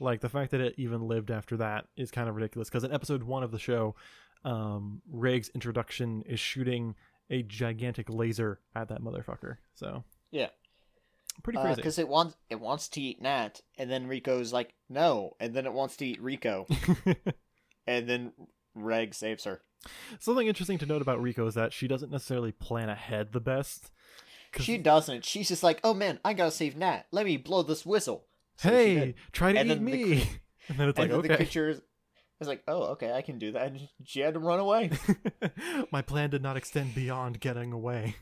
Like 0.00 0.20
the 0.20 0.28
fact 0.28 0.52
that 0.52 0.60
it 0.60 0.74
even 0.78 1.02
lived 1.08 1.30
after 1.32 1.56
that 1.56 1.86
is 1.96 2.10
kind 2.12 2.28
of 2.28 2.36
ridiculous. 2.36 2.68
Because 2.68 2.84
in 2.84 2.92
episode 2.92 3.24
one 3.24 3.42
of 3.42 3.50
the 3.50 3.58
show, 3.58 3.96
um, 4.44 5.02
Riggs' 5.10 5.50
introduction 5.54 6.22
is 6.26 6.38
shooting 6.38 6.94
a 7.30 7.42
gigantic 7.42 8.08
laser 8.08 8.60
at 8.76 8.88
that 8.88 9.02
motherfucker. 9.02 9.56
So 9.74 10.04
Yeah. 10.30 10.48
Pretty 11.42 11.58
uh, 11.58 11.62
crazy. 11.62 11.76
Because 11.76 11.98
it 11.98 12.08
wants 12.08 12.36
it 12.50 12.60
wants 12.60 12.88
to 12.90 13.00
eat 13.00 13.20
Nat, 13.22 13.60
and 13.76 13.90
then 13.90 14.08
Riko's 14.08 14.52
like, 14.52 14.74
no, 14.88 15.36
and 15.40 15.54
then 15.54 15.66
it 15.66 15.72
wants 15.72 15.96
to 15.96 16.06
eat 16.06 16.22
Riko, 16.22 16.66
and 17.86 18.08
then 18.08 18.32
Reg 18.74 19.14
saves 19.14 19.44
her. 19.44 19.62
Something 20.18 20.48
interesting 20.48 20.78
to 20.78 20.86
note 20.86 21.02
about 21.02 21.20
Riko 21.20 21.46
is 21.46 21.54
that 21.54 21.72
she 21.72 21.86
doesn't 21.86 22.10
necessarily 22.10 22.52
plan 22.52 22.88
ahead 22.88 23.32
the 23.32 23.40
best. 23.40 23.90
She 24.58 24.78
doesn't. 24.78 25.24
She's 25.24 25.48
just 25.48 25.62
like, 25.62 25.80
oh 25.84 25.94
man, 25.94 26.18
I 26.24 26.32
gotta 26.32 26.50
save 26.50 26.76
Nat. 26.76 27.04
Let 27.12 27.26
me 27.26 27.36
blow 27.36 27.62
this 27.62 27.86
whistle. 27.86 28.26
So 28.56 28.70
hey, 28.70 29.14
try 29.32 29.52
to 29.52 29.58
And 29.58 29.68
eat 29.68 29.74
then 29.74 29.84
the 29.84 29.92
me. 29.92 30.12
and 30.68 30.78
then 30.78 30.88
it's 30.88 30.98
and 30.98 31.10
like, 31.10 31.10
then 31.10 31.22
the 31.22 31.34
okay. 31.34 31.36
creature 31.36 31.68
is 31.68 31.82
is 32.40 32.48
like, 32.48 32.62
oh, 32.68 32.92
okay, 32.92 33.12
I 33.12 33.22
can 33.22 33.38
do 33.38 33.52
that. 33.52 33.66
And 33.66 33.88
she 34.04 34.20
had 34.20 34.34
to 34.34 34.40
run 34.40 34.60
away. 34.60 34.90
My 35.92 36.02
plan 36.02 36.30
did 36.30 36.42
not 36.42 36.56
extend 36.56 36.94
beyond 36.94 37.40
getting 37.40 37.72
away. 37.72 38.16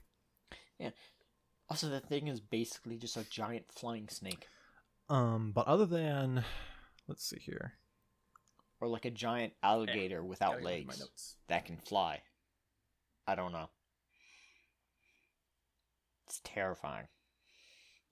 Also, 1.69 1.89
the 1.89 2.01
thing 2.01 2.29
is 2.29 2.41
basically 2.41 2.97
just 2.97 3.17
a 3.17 3.29
giant 3.29 3.67
flying 3.73 4.09
snake, 4.09 4.47
Um, 5.09 5.53
but 5.53 5.67
other 5.67 5.87
than, 5.87 6.45
let's 7.09 7.25
see 7.25 7.39
here. 7.41 7.75
or 8.81 8.89
like 8.89 9.05
a 9.05 9.11
giant 9.11 9.53
alligator 9.63 10.23
without 10.25 10.61
Gotta 10.61 10.63
go 10.63 10.69
to 10.69 10.73
my 10.73 10.79
legs 10.79 11.01
notes. 11.01 11.37
that 11.49 11.65
can 11.65 11.79
fly. 11.79 12.23
I 13.27 13.35
don't 13.35 13.53
know. 13.53 13.71
It's 16.27 16.41
terrifying. 16.45 17.07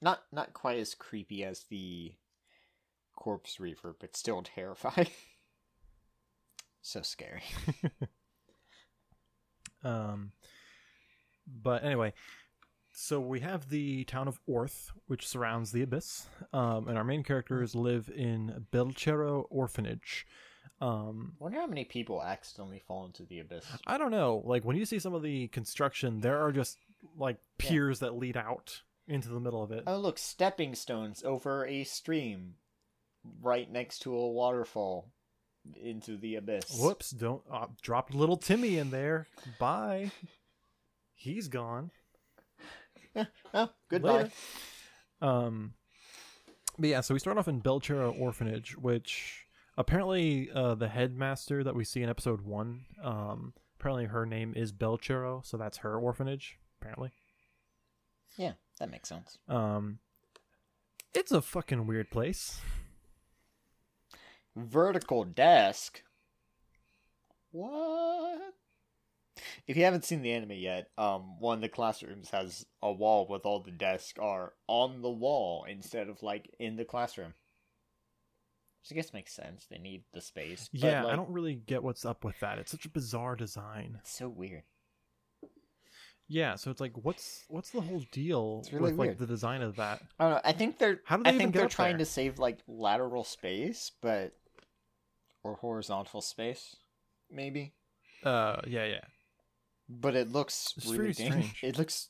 Not 0.00 0.20
not 0.32 0.52
quite 0.54 0.78
as 0.78 0.94
creepy 0.94 1.44
as 1.44 1.64
the 1.70 2.14
corpse 3.16 3.58
reaver, 3.60 3.94
but 3.98 4.16
still 4.16 4.42
terrifying. 4.54 5.08
so 6.82 7.02
scary. 7.02 7.42
Um, 9.82 10.32
but 11.46 11.84
anyway, 11.84 12.14
so 12.96 13.20
we 13.20 13.40
have 13.40 13.68
the 13.68 14.04
town 14.04 14.28
of 14.28 14.40
Orth, 14.48 14.90
which 15.06 15.26
surrounds 15.28 15.72
the 15.72 15.82
abyss, 15.82 16.26
um, 16.52 16.88
and 16.88 16.96
our 16.96 17.04
main 17.04 17.22
characters 17.22 17.74
live 17.74 18.08
in 18.14 18.66
Belchero 18.72 19.46
Orphanage. 19.50 20.26
Um, 20.80 21.34
Wonder 21.38 21.60
how 21.60 21.66
many 21.66 21.84
people 21.84 22.22
accidentally 22.22 22.82
fall 22.86 23.04
into 23.06 23.24
the 23.24 23.40
abyss. 23.40 23.64
I 23.86 23.98
don't 23.98 24.10
know, 24.10 24.42
like 24.44 24.64
when 24.64 24.76
you 24.76 24.84
see 24.86 24.98
some 24.98 25.14
of 25.14 25.22
the 25.22 25.48
construction, 25.48 26.20
there 26.20 26.44
are 26.44 26.52
just 26.52 26.78
like 27.18 27.36
Yeah. 27.60 27.68
piers 27.68 27.98
that 28.00 28.16
lead 28.16 28.36
out 28.36 28.82
into 29.06 29.28
the 29.28 29.40
middle 29.40 29.62
of 29.62 29.70
it. 29.72 29.84
Oh 29.86 29.98
look, 29.98 30.18
stepping 30.18 30.74
stones 30.74 31.22
over 31.24 31.66
a 31.66 31.84
stream, 31.84 32.54
right 33.42 33.70
next 33.70 34.00
to 34.00 34.14
a 34.16 34.30
waterfall, 34.30 35.10
into 35.80 36.16
the 36.16 36.34
abyss. 36.36 36.78
Whoops! 36.78 37.10
Don't 37.10 37.42
uh, 37.50 37.66
dropped 37.82 38.14
little 38.14 38.36
Timmy 38.36 38.76
in 38.78 38.90
there. 38.90 39.26
Bye. 39.58 40.10
He's 41.14 41.48
gone. 41.48 41.90
Oh, 43.54 43.70
goodbye. 43.88 44.12
Later. 44.24 44.30
Um, 45.22 45.74
but 46.78 46.88
yeah, 46.88 47.00
so 47.00 47.14
we 47.14 47.20
start 47.20 47.38
off 47.38 47.48
in 47.48 47.60
Belchero 47.62 48.18
Orphanage, 48.18 48.76
which 48.76 49.46
apparently 49.78 50.50
uh, 50.52 50.74
the 50.74 50.88
headmaster 50.88 51.62
that 51.64 51.74
we 51.74 51.84
see 51.84 52.02
in 52.02 52.08
episode 52.08 52.40
one, 52.42 52.84
um, 53.02 53.52
apparently 53.78 54.06
her 54.06 54.26
name 54.26 54.52
is 54.56 54.72
Belchero, 54.72 55.44
so 55.46 55.56
that's 55.56 55.78
her 55.78 55.96
orphanage. 55.96 56.58
Apparently, 56.80 57.12
Yeah, 58.36 58.52
that 58.78 58.90
makes 58.90 59.08
sense. 59.08 59.38
um, 59.48 59.98
it's 61.14 61.30
a 61.32 61.40
fucking 61.40 61.86
weird 61.86 62.10
place. 62.10 62.60
Vertical 64.56 65.24
desk. 65.24 66.02
What? 67.52 68.40
If 69.66 69.76
you 69.76 69.84
haven't 69.84 70.04
seen 70.04 70.22
the 70.22 70.32
anime 70.32 70.52
yet, 70.52 70.90
um, 70.98 71.38
one 71.40 71.58
of 71.58 71.60
the 71.62 71.68
classrooms 71.68 72.30
has 72.30 72.66
a 72.82 72.92
wall 72.92 73.26
with 73.28 73.44
all 73.46 73.60
the 73.60 73.70
desks 73.70 74.18
are 74.18 74.52
on 74.66 75.02
the 75.02 75.10
wall 75.10 75.64
instead 75.68 76.08
of 76.08 76.22
like 76.22 76.54
in 76.58 76.76
the 76.76 76.84
classroom. 76.84 77.34
Which 78.82 78.92
I 78.92 78.94
guess 78.96 79.14
makes 79.14 79.32
sense. 79.32 79.66
They 79.70 79.78
need 79.78 80.04
the 80.12 80.20
space. 80.20 80.68
but, 80.70 80.80
Yeah, 80.80 81.06
I 81.06 81.16
don't 81.16 81.30
really 81.30 81.54
get 81.54 81.82
what's 81.82 82.04
up 82.04 82.22
with 82.22 82.38
that. 82.40 82.58
It's 82.58 82.70
such 82.70 82.84
a 82.84 82.90
bizarre 82.90 83.34
design. 83.34 83.96
It's 84.00 84.14
so 84.14 84.28
weird. 84.28 84.64
Yeah, 86.26 86.56
so 86.56 86.70
it's 86.70 86.80
like, 86.80 86.92
what's 86.94 87.44
what's 87.48 87.70
the 87.70 87.82
whole 87.82 88.02
deal 88.10 88.64
really 88.72 88.92
with 88.92 88.98
like 88.98 89.18
the 89.18 89.26
design 89.26 89.60
of 89.60 89.76
that? 89.76 90.00
I 90.18 90.24
don't 90.24 90.34
know. 90.34 90.40
I 90.44 90.52
think 90.52 90.78
they're. 90.78 91.00
How 91.04 91.18
do 91.18 91.22
they 91.22 91.30
I 91.30 91.38
think 91.38 91.54
they're 91.54 91.68
trying 91.68 91.92
there? 91.92 91.98
to 91.98 92.06
save 92.06 92.38
like 92.38 92.58
lateral 92.66 93.24
space, 93.24 93.92
but 94.00 94.32
or 95.42 95.56
horizontal 95.56 96.22
space, 96.22 96.76
maybe. 97.30 97.74
Uh, 98.24 98.62
yeah, 98.66 98.86
yeah. 98.86 99.04
But 99.88 100.16
it 100.16 100.30
looks 100.30 100.74
It's 100.76 100.86
really 100.86 101.12
strange. 101.12 101.62
It 101.62 101.78
looks 101.78 102.08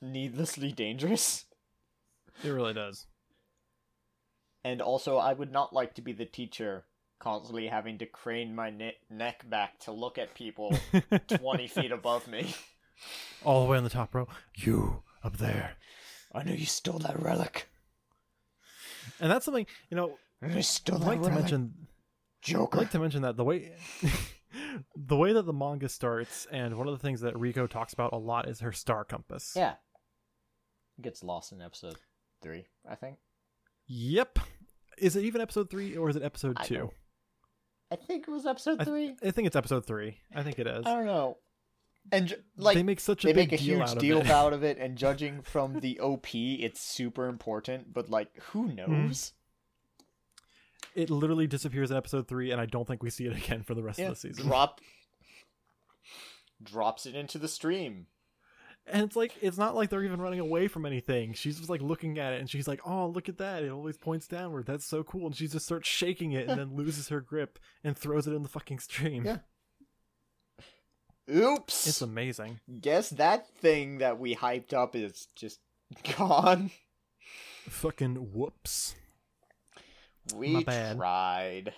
needlessly 0.00 0.72
dangerous. 0.72 1.44
It 2.42 2.50
really 2.50 2.74
does. 2.74 3.06
And 4.64 4.80
also, 4.80 5.18
I 5.18 5.34
would 5.34 5.52
not 5.52 5.72
like 5.74 5.94
to 5.94 6.02
be 6.02 6.12
the 6.12 6.24
teacher 6.24 6.84
constantly 7.18 7.68
having 7.68 7.98
to 7.98 8.06
crane 8.06 8.54
my 8.54 8.70
ne- 8.70 8.96
neck 9.10 9.48
back 9.48 9.78
to 9.80 9.92
look 9.92 10.18
at 10.18 10.34
people 10.34 10.76
20 11.28 11.68
feet 11.68 11.92
above 11.92 12.26
me. 12.26 12.54
All 13.44 13.64
the 13.64 13.70
way 13.70 13.76
on 13.76 13.84
the 13.84 13.90
top 13.90 14.14
row. 14.14 14.28
You 14.56 15.02
up 15.22 15.36
there. 15.36 15.76
I 16.34 16.42
know 16.42 16.52
you 16.52 16.66
stole 16.66 16.98
that 17.00 17.20
relic. 17.20 17.68
And 19.20 19.30
that's 19.30 19.44
something, 19.44 19.66
you 19.90 19.96
know, 19.96 20.18
I 20.42 20.60
stole 20.60 20.98
that 20.98 21.06
like 21.06 21.22
to 21.22 21.28
relic. 21.28 21.40
mention 21.40 21.74
I'd 22.46 22.74
like 22.74 22.90
to 22.90 22.98
mention 22.98 23.22
that 23.22 23.36
the 23.36 23.44
way 23.44 23.72
the 24.96 25.16
way 25.16 25.32
that 25.32 25.42
the 25.46 25.52
manga 25.52 25.88
starts 25.88 26.46
and 26.50 26.76
one 26.76 26.88
of 26.88 26.92
the 26.94 26.98
things 27.06 27.20
that 27.22 27.34
Riko 27.34 27.68
talks 27.68 27.92
about 27.92 28.12
a 28.12 28.16
lot 28.18 28.48
is 28.48 28.60
her 28.60 28.72
star 28.72 29.04
compass. 29.04 29.52
Yeah. 29.56 29.74
Gets 31.00 31.22
lost 31.24 31.52
in 31.52 31.60
episode 31.60 31.96
3, 32.42 32.66
I 32.88 32.94
think. 32.94 33.16
Yep. 33.86 34.38
Is 34.98 35.16
it 35.16 35.24
even 35.24 35.40
episode 35.40 35.70
3 35.70 35.96
or 35.96 36.08
is 36.08 36.16
it 36.16 36.22
episode 36.22 36.56
I 36.58 36.64
2? 36.64 36.74
don't- 36.76 36.90
I 37.90 37.96
think 37.96 38.26
it 38.26 38.30
was 38.30 38.46
episode 38.46 38.80
I, 38.80 38.84
3. 38.84 39.16
I 39.22 39.30
think 39.30 39.46
it's 39.46 39.56
episode 39.56 39.84
3. 39.86 40.18
I 40.34 40.42
think 40.42 40.58
it 40.58 40.66
is. 40.66 40.86
I 40.86 40.94
don't 40.94 41.04
know. 41.06 41.38
And 42.12 42.28
ju- 42.28 42.36
like 42.56 42.74
they 42.76 42.82
make 42.82 43.00
such 43.00 43.24
a 43.24 43.28
they 43.28 43.32
big 43.32 43.50
make 43.52 43.60
a 43.60 43.64
deal 43.64 43.76
huge 43.78 43.88
out 43.88 43.98
deal 43.98 44.22
out 44.32 44.52
of 44.52 44.62
it, 44.62 44.78
and 44.78 44.96
judging 44.96 45.42
from 45.42 45.80
the 45.80 46.00
OP, 46.00 46.34
it's 46.34 46.80
super 46.80 47.28
important. 47.28 47.92
But 47.94 48.10
like, 48.10 48.28
who 48.50 48.68
Hmm. 48.68 48.74
knows? 48.74 49.32
It 50.94 51.10
literally 51.10 51.46
disappears 51.46 51.90
in 51.90 51.96
episode 51.96 52.28
3 52.28 52.50
and 52.52 52.60
I 52.60 52.66
don't 52.66 52.86
think 52.86 53.02
we 53.02 53.10
see 53.10 53.26
it 53.26 53.36
again 53.36 53.62
for 53.62 53.74
the 53.74 53.82
rest 53.82 53.98
Yeah, 53.98 54.06
of 54.06 54.14
the 54.14 54.20
season. 54.20 54.46
drop 54.46 54.80
drops 56.62 57.04
it 57.06 57.14
into 57.14 57.38
the 57.38 57.48
stream. 57.48 58.06
And 58.86 59.02
it's 59.02 59.16
like 59.16 59.32
it's 59.40 59.56
not 59.56 59.74
like 59.74 59.88
they're 59.88 60.04
even 60.04 60.20
running 60.20 60.40
away 60.40 60.68
from 60.68 60.84
anything. 60.84 61.32
She's 61.32 61.56
just 61.56 61.70
like 61.70 61.80
looking 61.80 62.18
at 62.18 62.34
it 62.34 62.40
and 62.40 62.50
she's 62.50 62.68
like, 62.68 62.80
"Oh, 62.86 63.06
look 63.06 63.30
at 63.30 63.38
that. 63.38 63.62
It 63.64 63.70
always 63.70 63.96
points 63.96 64.28
downward. 64.28 64.66
That's 64.66 64.84
so 64.84 65.02
cool." 65.02 65.24
And 65.26 65.34
she 65.34 65.48
just 65.48 65.64
starts 65.64 65.88
shaking 65.88 66.32
it 66.32 66.48
and 66.50 66.60
then 66.60 66.76
loses 66.76 67.08
her 67.08 67.22
grip 67.22 67.58
and 67.82 67.96
throws 67.96 68.26
it 68.26 68.34
in 68.34 68.42
the 68.42 68.48
fucking 68.48 68.80
stream. 68.80 69.24
Yeah. 69.24 69.38
Oops. 71.34 71.86
It's 71.86 72.02
amazing. 72.02 72.60
Guess 72.82 73.08
that 73.10 73.48
thing 73.48 73.98
that 73.98 74.18
we 74.18 74.36
hyped 74.36 74.74
up 74.74 74.94
is 74.94 75.28
just 75.34 75.60
gone. 76.18 76.70
Fucking 77.66 78.16
whoops. 78.34 78.94
We 80.34 80.64
tried. 80.64 81.72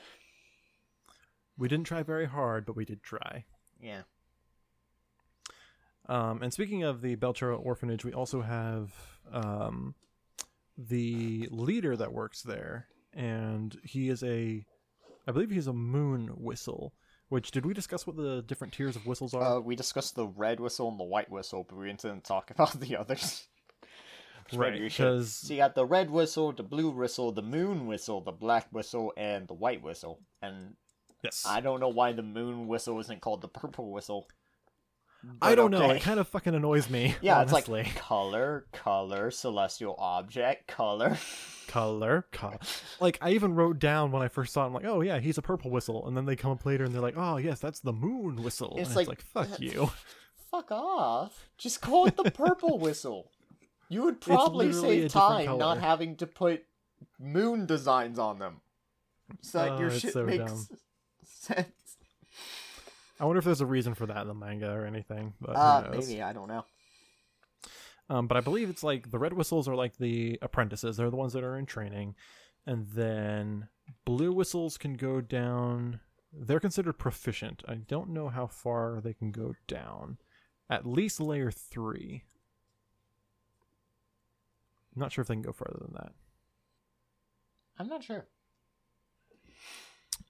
We 1.59 1.69
didn't 1.69 1.87
try 1.87 2.03
very 2.03 2.27
hard, 2.27 2.67
but 2.67 2.77
we 2.77 2.85
did 2.85 3.03
try. 3.03 3.45
Yeah. 3.81 4.03
Um, 6.09 6.43
and 6.43 6.53
speaking 6.53 6.85
of 6.85 7.01
the 7.01 7.17
Belchero 7.17 7.59
orphanage, 7.65 8.05
we 8.05 8.13
also 8.13 8.43
have 8.43 8.93
um, 9.33 9.95
the 10.79 11.49
leader 11.51 11.97
that 11.97 12.13
works 12.13 12.43
there, 12.43 12.87
and 13.13 13.77
he 13.83 14.09
is 14.09 14.23
a, 14.23 14.65
I 15.27 15.33
believe 15.33 15.51
he's 15.51 15.67
a 15.67 15.73
moon 15.73 16.29
whistle. 16.37 16.93
Which 17.29 17.51
did 17.51 17.67
we 17.67 17.75
discuss 17.75 18.07
what 18.07 18.17
the 18.17 18.45
different 18.47 18.73
tiers 18.73 18.95
of 18.95 19.05
whistles 19.05 19.35
are? 19.35 19.57
Uh, 19.57 19.59
we 19.59 19.75
discussed 19.75 20.15
the 20.15 20.29
red 20.29 20.61
whistle 20.61 20.89
and 20.89 21.01
the 21.01 21.05
white 21.05 21.29
whistle, 21.29 21.67
but 21.69 21.77
we 21.77 21.87
didn't 21.87 22.23
talk 22.23 22.51
about 22.53 22.79
the 22.79 22.97
others. 22.97 23.49
Right, 24.55 24.81
because 24.81 25.33
So 25.33 25.55
you 25.55 25.59
got 25.59 25.75
the 25.75 25.87
red 25.87 26.11
whistle, 26.11 26.53
the 26.53 26.63
blue 26.63 26.91
whistle, 26.91 27.33
the 27.33 27.43
moon 27.43 27.87
whistle, 27.87 28.21
the 28.21 28.33
black 28.33 28.69
whistle, 28.71 29.13
and 29.17 29.49
the 29.49 29.55
white 29.55 29.83
whistle. 29.83 30.21
And 30.43 30.75
yes, 31.23 31.45
I 31.47 31.61
don't 31.61 31.81
know 31.81 31.89
why 31.89 32.13
the 32.13 32.23
moon 32.23 32.69
whistle 32.69 32.99
isn't 33.01 33.21
called 33.21 33.41
the 33.43 33.49
purple 33.49 33.91
whistle. 33.93 34.29
I 35.43 35.55
don't 35.55 35.71
know. 35.71 35.91
It 35.91 36.03
kind 36.03 36.21
of 36.21 36.29
fucking 36.29 36.55
annoys 36.55 36.89
me. 36.89 37.15
Yeah, 37.21 37.39
honestly. 37.41 37.81
it's 37.81 37.89
like 37.89 37.97
color, 37.97 38.67
color, 38.73 39.31
celestial 39.31 39.97
object, 39.99 40.69
color. 40.69 41.17
color, 41.69 42.27
color. 42.33 42.59
Like 43.01 43.19
I 43.21 43.31
even 43.31 43.55
wrote 43.55 43.79
down 43.79 44.13
when 44.13 44.23
I 44.23 44.29
first 44.29 44.53
saw 44.53 44.63
it, 44.63 44.67
I'm 44.67 44.75
like, 44.75 44.85
oh 44.85 45.01
yeah, 45.01 45.19
he's 45.19 45.39
a 45.39 45.43
purple 45.43 45.71
whistle, 45.71 46.07
and 46.07 46.17
then 46.17 46.27
they 46.27 46.37
come 46.37 46.53
up 46.53 46.65
later 46.65 46.85
and 46.85 46.95
they're 46.95 47.03
like, 47.03 47.17
oh 47.17 47.39
yes, 47.39 47.59
that's 47.59 47.81
the 47.81 47.93
moon 47.93 48.37
whistle. 48.43 48.77
It's 48.79 48.91
and 48.91 48.97
like- 48.97 49.09
it's 49.09 49.35
like 49.35 49.49
fuck 49.49 49.61
you. 49.61 49.91
Fuck 50.51 50.71
off. 50.71 51.49
Just 51.59 51.81
call 51.81 52.07
it 52.07 52.17
the 52.17 52.31
purple 52.31 52.79
whistle. 52.79 53.33
You 53.89 54.03
would 54.05 54.21
probably 54.21 54.73
save 54.73 55.13
time 55.13 55.59
not 55.59 55.79
having 55.79 56.17
to 56.17 56.27
put 56.27 56.65
moon 57.19 57.67
designs 57.67 58.19
on 58.19 58.39
them. 58.39 58.61
So 59.43 59.59
that 59.59 59.73
Oh, 59.73 59.79
your 59.81 59.91
shit 59.91 60.13
so 60.13 60.25
makes 60.25 60.45
dumb. 60.53 60.67
sense. 61.25 61.69
I 63.19 63.25
wonder 63.25 63.39
if 63.39 63.45
there's 63.45 63.61
a 63.61 63.67
reason 63.67 63.95
for 63.95 64.07
that 64.07 64.23
in 64.23 64.29
the 64.29 64.35
manga 64.35 64.71
or 64.71 64.85
anything. 64.85 65.35
But 65.41 65.57
Uh, 65.57 65.89
maybe, 65.91 66.23
I 66.23 66.33
don't 66.33 66.49
know. 66.49 66.65
Um, 68.09 68.27
but 68.29 68.37
I 68.37 68.41
believe 68.41 68.71
it's 68.71 68.85
like 68.85 69.11
the 69.11 69.19
red 69.19 69.33
whistles 69.33 69.67
are 69.69 69.75
like 69.75 69.97
the 69.97 70.39
apprentices. 70.43 70.97
They're 70.97 71.11
the 71.11 71.17
ones 71.17 71.33
that 71.33 71.43
are 71.43 71.57
in 71.57 71.67
training, 71.67 72.15
and 72.65 72.87
then 72.89 73.69
blue 74.05 74.33
whistles 74.33 74.79
can 74.79 74.95
go 74.95 75.21
down. 75.21 76.01
They're 76.33 76.61
considered 76.61 76.99
proficient. 76.99 77.63
I 77.67 77.75
don't 77.75 78.11
know 78.11 78.29
how 78.29 78.47
far 78.47 79.01
they 79.01 79.13
can 79.15 79.33
go 79.33 79.55
down. 79.67 80.19
At 80.71 80.87
least 80.87 81.21
layer 81.21 81.51
three. 81.51 82.25
I'm 84.97 85.01
not 85.01 85.13
sure 85.13 85.23
if 85.23 85.29
they 85.29 85.35
can 85.35 85.43
go 85.43 85.53
further 85.53 85.79
than 85.83 85.93
that. 85.95 86.13
I'm 87.79 87.89
not 87.89 88.03
sure. 88.03 88.27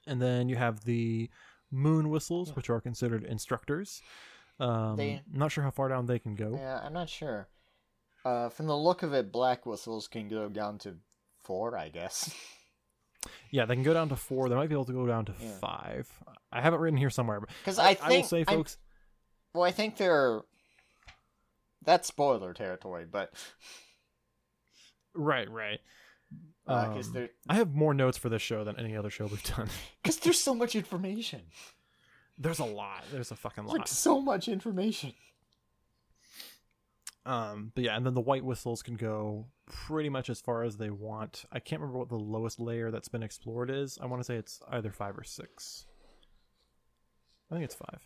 And 0.06 0.20
then 0.20 0.48
you 0.48 0.56
have 0.56 0.84
the 0.84 1.30
moon 1.70 2.10
whistles, 2.10 2.54
which 2.56 2.68
are 2.68 2.80
considered 2.80 3.24
instructors. 3.24 4.02
Um, 4.58 4.96
They- 4.96 5.22
not 5.30 5.52
sure 5.52 5.62
how 5.64 5.70
far 5.70 5.88
down 5.88 6.06
they 6.06 6.18
can 6.18 6.34
go. 6.34 6.54
Yeah, 6.56 6.80
I'm 6.82 6.92
not 6.92 7.08
sure. 7.08 7.48
Uh, 8.24 8.48
from 8.48 8.66
the 8.66 8.76
look 8.76 9.02
of 9.04 9.12
it, 9.14 9.30
black 9.30 9.66
whistles 9.66 10.08
can 10.08 10.28
go 10.28 10.48
down 10.48 10.78
to 10.78 10.98
four, 11.38 11.76
I 11.76 11.88
guess. 11.88 12.34
Yeah, 13.50 13.64
they 13.64 13.74
can 13.74 13.82
go 13.82 13.94
down 13.94 14.08
to 14.10 14.16
four. 14.16 14.48
They 14.48 14.54
might 14.54 14.68
be 14.68 14.74
able 14.76 14.84
to 14.84 14.92
go 14.92 15.04
down 15.06 15.24
to 15.24 15.34
Yeah. 15.40 15.58
five. 15.58 16.08
I 16.52 16.60
have 16.60 16.74
it 16.74 16.76
written 16.78 16.96
here 16.96 17.10
somewhere. 17.10 17.40
Because 17.40 17.76
I 17.78 17.90
I 17.90 17.92
will 17.94 17.96
think, 18.08 18.26
say, 18.26 18.36
I'm- 18.38 18.46
folks, 18.46 18.78
well, 19.52 19.64
I 19.64 19.72
think 19.72 19.96
they're 19.96 20.42
that's 21.82 22.06
spoiler 22.06 22.54
territory, 22.54 23.04
but 23.04 23.32
right, 25.16 25.50
right. 25.50 25.80
because 26.64 27.08
Um, 27.08 27.12
they're 27.12 27.30
I 27.48 27.54
have 27.54 27.74
more 27.74 27.94
notes 27.94 28.18
for 28.18 28.28
this 28.28 28.42
show 28.42 28.64
than 28.64 28.78
any 28.78 28.96
other 28.96 29.10
show 29.10 29.26
we've 29.26 29.42
done. 29.42 29.68
because 30.02 30.18
there's 30.18 30.40
so 30.40 30.54
much 30.54 30.74
information. 30.74 31.42
There's 32.38 32.58
a 32.58 32.64
lot. 32.64 33.04
There's 33.10 33.30
a 33.30 33.36
fucking 33.36 33.64
lot. 33.64 33.78
like 33.78 33.88
so 33.88 34.20
much 34.20 34.48
information. 34.48 35.14
Um, 37.24 37.72
but 37.74 37.82
yeah, 37.82 37.96
and 37.96 38.06
then 38.06 38.14
the 38.14 38.20
white 38.20 38.44
whistles 38.44 38.82
can 38.82 38.94
go 38.94 39.46
pretty 39.66 40.08
much 40.08 40.30
as 40.30 40.40
far 40.40 40.62
as 40.62 40.76
they 40.76 40.90
want. 40.90 41.44
I 41.50 41.58
can't 41.58 41.80
remember 41.80 41.98
what 41.98 42.08
the 42.08 42.14
lowest 42.16 42.60
layer 42.60 42.90
that's 42.92 43.08
been 43.08 43.24
explored 43.24 43.68
is. 43.70 43.98
I 44.00 44.06
want 44.06 44.20
to 44.20 44.24
say 44.24 44.36
it's 44.36 44.60
either 44.70 44.92
five 44.92 45.18
or 45.18 45.24
six. 45.24 45.86
I 47.50 47.54
think 47.54 47.64
it's 47.64 47.74
five. 47.74 48.00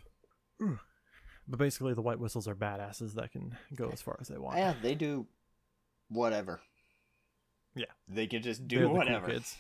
But 1.49 1.59
basically, 1.59 1.95
the 1.95 2.03
white 2.03 2.21
whistles 2.21 2.47
are 2.47 2.55
badasses 2.55 3.15
that 3.15 3.33
can 3.33 3.57
go 3.75 3.91
as 3.93 4.01
far 4.01 4.17
as 4.21 4.29
they 4.29 4.39
want. 4.39 4.59
Yeah, 4.59 4.75
they 4.81 4.95
do 4.95 5.27
whatever. 6.09 6.61
Yeah. 7.75 7.87
they 8.09 8.27
can 8.27 8.43
just 8.43 8.61
They're 8.69 8.79
do 8.81 8.81
the 8.81 8.87
cool 8.89 8.97
whatever. 8.97 9.27
kids. 9.29 9.57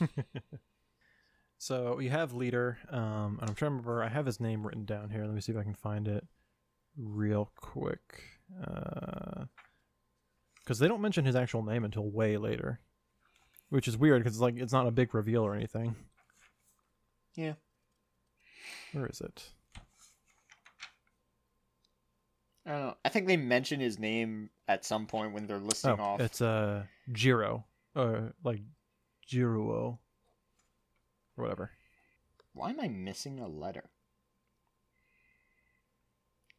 so 1.58 1.98
you 1.98 2.10
have 2.10 2.32
leader, 2.34 2.78
um, 2.90 3.38
and 3.40 3.48
I'm 3.50 3.54
trying 3.54 3.70
to 3.70 3.76
remember. 3.76 4.02
I 4.02 4.08
have 4.08 4.26
his 4.26 4.40
name 4.40 4.66
written 4.66 4.84
down 4.84 5.10
here. 5.10 5.24
Let 5.24 5.34
me 5.34 5.40
see 5.40 5.52
if 5.52 5.58
I 5.58 5.62
can 5.62 5.74
find 5.74 6.06
it 6.08 6.26
real 6.96 7.50
quick. 7.56 8.22
Because 10.60 10.78
they 10.78 10.88
don't 10.88 11.00
mention 11.00 11.24
his 11.24 11.36
actual 11.36 11.62
name 11.62 11.84
until 11.84 12.10
way 12.10 12.36
later, 12.36 12.80
which 13.70 13.88
is 13.88 13.96
weird 13.96 14.22
because 14.22 14.36
it's 14.36 14.42
like 14.42 14.56
it's 14.56 14.72
not 14.72 14.86
a 14.86 14.90
big 14.90 15.14
reveal 15.14 15.42
or 15.42 15.54
anything. 15.54 15.94
Yeah. 17.34 17.54
Where 18.92 19.06
is 19.06 19.20
it? 19.20 19.50
I 22.66 22.70
don't 22.70 22.80
know. 22.80 22.94
I 23.04 23.08
think 23.10 23.26
they 23.26 23.36
mention 23.36 23.80
his 23.80 23.98
name 23.98 24.48
at 24.68 24.84
some 24.86 25.06
point 25.06 25.32
when 25.34 25.46
they're 25.46 25.58
listing 25.58 25.96
Oh, 25.98 26.02
off. 26.02 26.20
it's 26.20 26.40
uh 26.40 26.84
Jiro, 27.12 27.64
or 27.94 28.34
like 28.42 28.60
Jiruo, 29.30 29.98
or 31.36 31.42
whatever. 31.42 31.70
Why 32.52 32.70
am 32.70 32.80
I 32.80 32.88
missing 32.88 33.40
a 33.40 33.48
letter? 33.48 33.84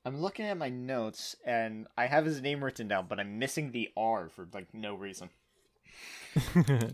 I'm 0.04 0.22
looking 0.22 0.46
at 0.46 0.58
my 0.58 0.70
notes 0.70 1.36
and 1.46 1.88
I 1.98 2.06
have 2.06 2.26
his 2.26 2.40
name 2.42 2.64
written 2.64 2.88
down, 2.88 3.08
but 3.10 3.20
I'm 3.20 3.40
missing 3.40 3.72
the 3.72 3.90
R 3.98 4.30
for 4.30 4.48
like 4.54 4.72
no 4.74 4.94
reason. 4.94 5.30
but 6.56 6.94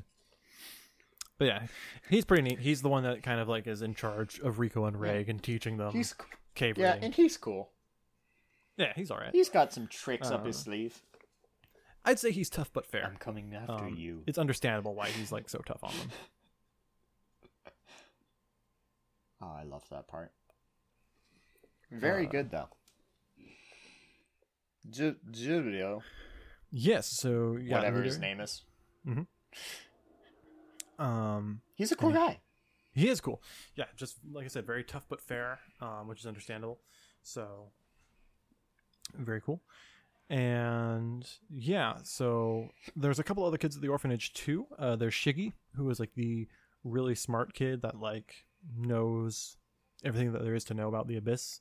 yeah, 1.39 1.63
he's 2.09 2.23
pretty 2.25 2.43
neat. 2.43 2.59
He's 2.59 2.81
the 2.81 2.89
one 2.89 3.03
that 3.03 3.21
kind 3.23 3.41
of 3.41 3.49
like 3.49 3.67
is 3.67 3.81
in 3.81 3.95
charge 3.95 4.39
of 4.39 4.57
Riko 4.57 4.87
and 4.87 4.99
Reg 4.99 5.27
and 5.27 5.41
teaching 5.43 5.77
them 5.77 5.91
He's 5.91 6.15
cave 6.55 6.77
yeah, 6.77 6.89
reading. 6.93 7.03
and 7.05 7.13
he's 7.15 7.35
cool. 7.37 7.71
Yeah, 8.77 8.93
he's 8.95 9.11
all 9.11 9.17
right. 9.17 9.31
He's 9.33 9.49
got 9.49 9.73
some 9.73 9.87
tricks 9.87 10.31
up 10.31 10.45
his 10.45 10.55
Uh, 10.57 10.63
sleeve. 10.63 11.01
I'd 12.03 12.19
say 12.19 12.31
he's 12.31 12.49
tough 12.49 12.71
but 12.73 12.85
fair. 12.85 13.05
I'm 13.05 13.17
coming 13.17 13.53
after 13.53 13.85
Um, 13.85 13.95
you. 13.95 14.23
It's 14.25 14.37
understandable 14.39 14.95
why 14.95 15.09
he's 15.09 15.31
like 15.31 15.49
so 15.49 15.59
tough 15.59 15.83
on 15.83 15.91
them. 15.97 16.09
Oh, 19.43 19.55
I 19.59 19.63
love 19.63 19.83
that 19.89 20.07
part. 20.07 20.31
Very 21.89 22.27
Uh, 22.27 22.29
good 22.29 22.51
though. 22.51 22.69
Ju- 24.89 25.17
Julio, 25.31 26.03
Yes, 26.69 27.07
so 27.07 27.55
yeah, 27.57 27.77
whatever 27.77 28.01
his 28.03 28.17
name 28.19 28.39
is, 28.39 28.63
Um, 30.99 31.61
he's 31.75 31.91
a 31.91 31.95
cool 31.95 32.11
guy. 32.11 32.41
he 32.93 33.09
is 33.09 33.19
cool. 33.19 33.41
Yeah, 33.75 33.85
just 33.95 34.17
like 34.31 34.45
I 34.45 34.47
said, 34.47 34.65
very 34.67 34.83
tough 34.83 35.05
but 35.09 35.19
fair, 35.21 35.59
um, 35.79 36.07
which 36.07 36.19
is 36.19 36.25
understandable. 36.27 36.79
So 37.23 37.71
very 39.15 39.41
cool. 39.41 39.61
And 40.31 41.27
yeah, 41.49 41.95
so 42.03 42.69
there's 42.95 43.19
a 43.19 43.23
couple 43.23 43.43
other 43.43 43.57
kids 43.57 43.75
at 43.75 43.81
the 43.81 43.89
orphanage 43.89 44.31
too. 44.31 44.65
Uh, 44.79 44.95
there's 44.95 45.13
Shiggy, 45.13 45.51
who 45.75 45.89
is 45.89 45.99
like 45.99 46.13
the 46.15 46.47
really 46.85 47.15
smart 47.15 47.53
kid 47.53 47.81
that 47.81 47.99
like 47.99 48.45
knows 48.77 49.57
everything 50.05 50.31
that 50.31 50.41
there 50.41 50.55
is 50.55 50.63
to 50.65 50.73
know 50.73 50.87
about 50.87 51.09
the 51.09 51.17
abyss. 51.17 51.59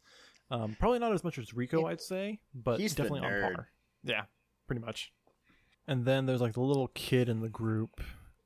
Um, 0.52 0.76
probably 0.78 1.00
not 1.00 1.12
as 1.12 1.24
much 1.24 1.36
as 1.36 1.50
Riko, 1.50 1.90
I'd 1.90 2.00
say, 2.00 2.38
but 2.54 2.78
He's 2.78 2.94
definitely 2.94 3.26
on 3.26 3.40
par. 3.40 3.68
Yeah, 4.04 4.22
pretty 4.68 4.82
much. 4.82 5.12
And 5.88 6.04
then 6.04 6.26
there's 6.26 6.40
like 6.40 6.54
the 6.54 6.60
little 6.60 6.88
kid 6.94 7.28
in 7.28 7.40
the 7.40 7.48
group, 7.48 8.00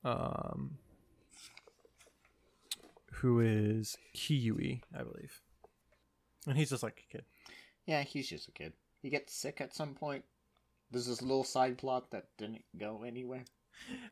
um, 0.05 0.79
who 3.17 3.41
is 3.41 3.99
Kiyui, 4.17 4.81
I 4.99 5.03
believe, 5.03 5.43
and 6.47 6.57
he's 6.57 6.71
just 6.71 6.83
like 6.83 7.05
a 7.11 7.13
kid. 7.13 7.25
Yeah, 7.85 8.03
he's 8.05 8.27
just 8.27 8.49
a 8.49 8.53
kid. 8.53 8.73
He 9.05 9.11
gets 9.11 9.35
sick 9.35 9.61
at 9.61 9.75
some 9.75 9.93
point. 9.93 10.25
There's 10.91 11.07
this 11.09 11.21
little 11.21 11.45
side 11.45 11.77
plot 11.77 12.11
that 12.13 12.29
didn't 12.39 12.65
go 12.79 13.03
anywhere. 13.07 13.45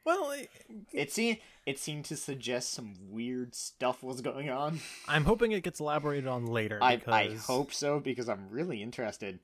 Well, 0.05 0.25
I- 0.31 0.49
It 0.93 1.11
seemed 1.11 1.39
it 1.65 1.79
seemed 1.79 2.05
to 2.07 2.17
suggest 2.17 2.73
some 2.73 2.95
weird 3.09 3.55
stuff 3.55 4.03
was 4.03 4.21
going 4.21 4.51
on. 4.51 4.81
I'm 5.09 5.25
hoping 5.25 5.53
it 5.53 5.63
gets 5.63 5.81
elaborated 5.81 6.27
on 6.27 6.45
later. 6.45 6.79
I 6.83 7.01
I 7.07 7.35
hope 7.47 7.73
so 7.73 8.01
because 8.01 8.29
I'm 8.29 8.51
really 8.51 8.83
interested. 8.83 9.39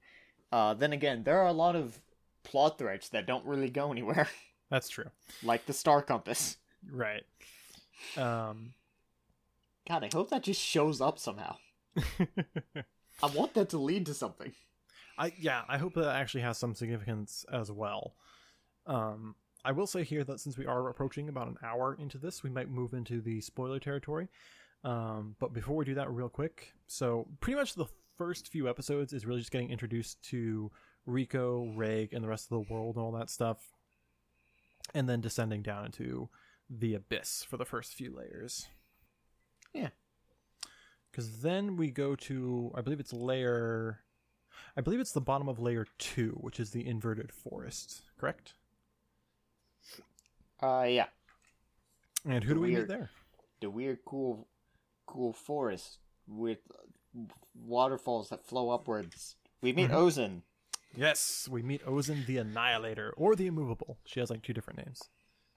Uh, 0.53 0.74
then 0.74 0.92
again, 0.92 1.22
there 1.24 1.38
are 1.40 1.46
a 1.46 1.53
lot 1.53 1.76
of 1.76 1.99
plot 2.42 2.76
threads 2.76 3.09
that 3.09 3.24
don't 3.26 3.46
really 3.46 3.70
go 3.70 3.90
anywhere, 3.90 4.28
that's 4.70 4.90
true. 4.90 5.11
like 5.42 5.64
the 5.64 5.72
star 5.72 6.03
compass. 6.03 6.59
Right. 6.90 7.24
Um, 8.18 8.74
God, 9.88 10.05
I 10.05 10.11
hope 10.12 10.28
that 10.28 10.42
just 10.42 10.61
shows 10.61 11.01
up 11.01 11.18
somehow. 11.18 11.57
I 13.22 13.26
want 13.34 13.55
that 13.55 13.70
to 13.70 13.78
lead 13.78 14.05
to 14.07 14.14
something. 14.14 14.53
I 15.18 15.32
yeah, 15.38 15.62
I 15.68 15.78
hope 15.78 15.94
that 15.94 16.14
actually 16.14 16.42
has 16.42 16.58
some 16.58 16.74
significance 16.74 17.44
as 17.52 17.70
well. 17.70 18.14
Um, 18.86 19.34
I 19.64 19.72
will 19.72 19.86
say 19.86 20.04
here 20.04 20.24
that 20.24 20.40
since 20.40 20.56
we 20.56 20.66
are 20.66 20.88
approaching 20.88 21.28
about 21.28 21.48
an 21.48 21.58
hour 21.62 21.96
into 22.00 22.16
this, 22.16 22.42
we 22.42 22.50
might 22.50 22.70
move 22.70 22.94
into 22.94 23.20
the 23.20 23.40
spoiler 23.40 23.80
territory. 23.80 24.28
Um, 24.84 25.34
but 25.40 25.52
before 25.52 25.76
we 25.76 25.84
do 25.84 25.94
that, 25.94 26.10
real 26.10 26.28
quick, 26.28 26.72
so 26.86 27.26
pretty 27.40 27.58
much 27.58 27.74
the 27.74 27.86
first 28.16 28.48
few 28.48 28.68
episodes 28.68 29.12
is 29.12 29.26
really 29.26 29.40
just 29.40 29.50
getting 29.50 29.70
introduced 29.70 30.22
to 30.30 30.70
Riko, 31.06 31.76
Reg, 31.76 32.12
and 32.12 32.22
the 32.22 32.28
rest 32.28 32.50
of 32.50 32.50
the 32.50 32.72
world 32.72 32.96
and 32.96 33.04
all 33.04 33.12
that 33.12 33.30
stuff, 33.30 33.58
and 34.94 35.08
then 35.08 35.20
descending 35.20 35.62
down 35.62 35.86
into 35.86 36.28
the 36.70 36.94
abyss 36.94 37.44
for 37.48 37.56
the 37.56 37.64
first 37.64 37.94
few 37.94 38.14
layers. 38.14 38.68
Yeah. 39.72 39.88
Because 41.10 41.40
then 41.40 41.76
we 41.76 41.90
go 41.90 42.14
to, 42.14 42.70
I 42.74 42.80
believe 42.80 43.00
it's 43.00 43.12
layer, 43.12 44.00
I 44.76 44.80
believe 44.80 45.00
it's 45.00 45.12
the 45.12 45.20
bottom 45.20 45.48
of 45.48 45.59
layer 45.59 45.86
two, 45.98 46.38
which 46.40 46.59
is 46.61 46.70
the 46.70 46.86
inverted 46.86 47.32
forest, 47.32 48.02
correct? 48.18 48.54
Uh, 50.62 50.86
yeah. 50.88 51.06
And 52.24 52.42
who 52.44 52.54
do 52.54 52.61
we 52.61 52.74
meet 52.74 52.88
there? 52.88 53.11
The 53.61 53.70
weird, 53.70 53.98
cool, 54.04 54.48
cool 55.06 55.32
forest 55.32 55.98
with 56.26 56.59
waterfalls 57.54 58.28
that 58.30 58.44
flow 58.44 58.70
upwards. 58.70 59.36
We 59.61 59.72
meet 59.72 59.90
Mhm. 59.90 59.94
Ozen. 59.94 60.42
Yes, 60.94 61.48
we 61.48 61.62
meet 61.62 61.82
Ozen 61.84 62.26
the 62.26 62.38
Annihilator, 62.38 63.12
or 63.16 63.36
the 63.36 63.46
Immovable. 63.46 63.98
She 64.04 64.20
has 64.20 64.30
like 64.30 64.42
two 64.42 64.52
different 64.52 64.78
names. 64.78 65.02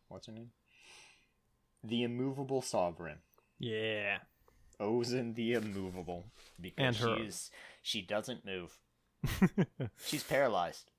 What's 0.07 0.27
her 0.27 0.33
name? 0.33 0.51
The 1.83 2.03
immovable 2.03 2.61
sovereign. 2.61 3.19
Yeah. 3.57 4.19
Ozen 4.79 5.35
the 5.35 5.53
immovable. 5.53 6.25
Because 6.59 6.85
And 6.85 6.95
her- 6.97 7.17
she's 7.23 7.51
she 7.81 8.01
doesn't 8.01 8.45
move. 8.45 8.77
She's 10.05 10.23
paralyzed. 10.23 10.89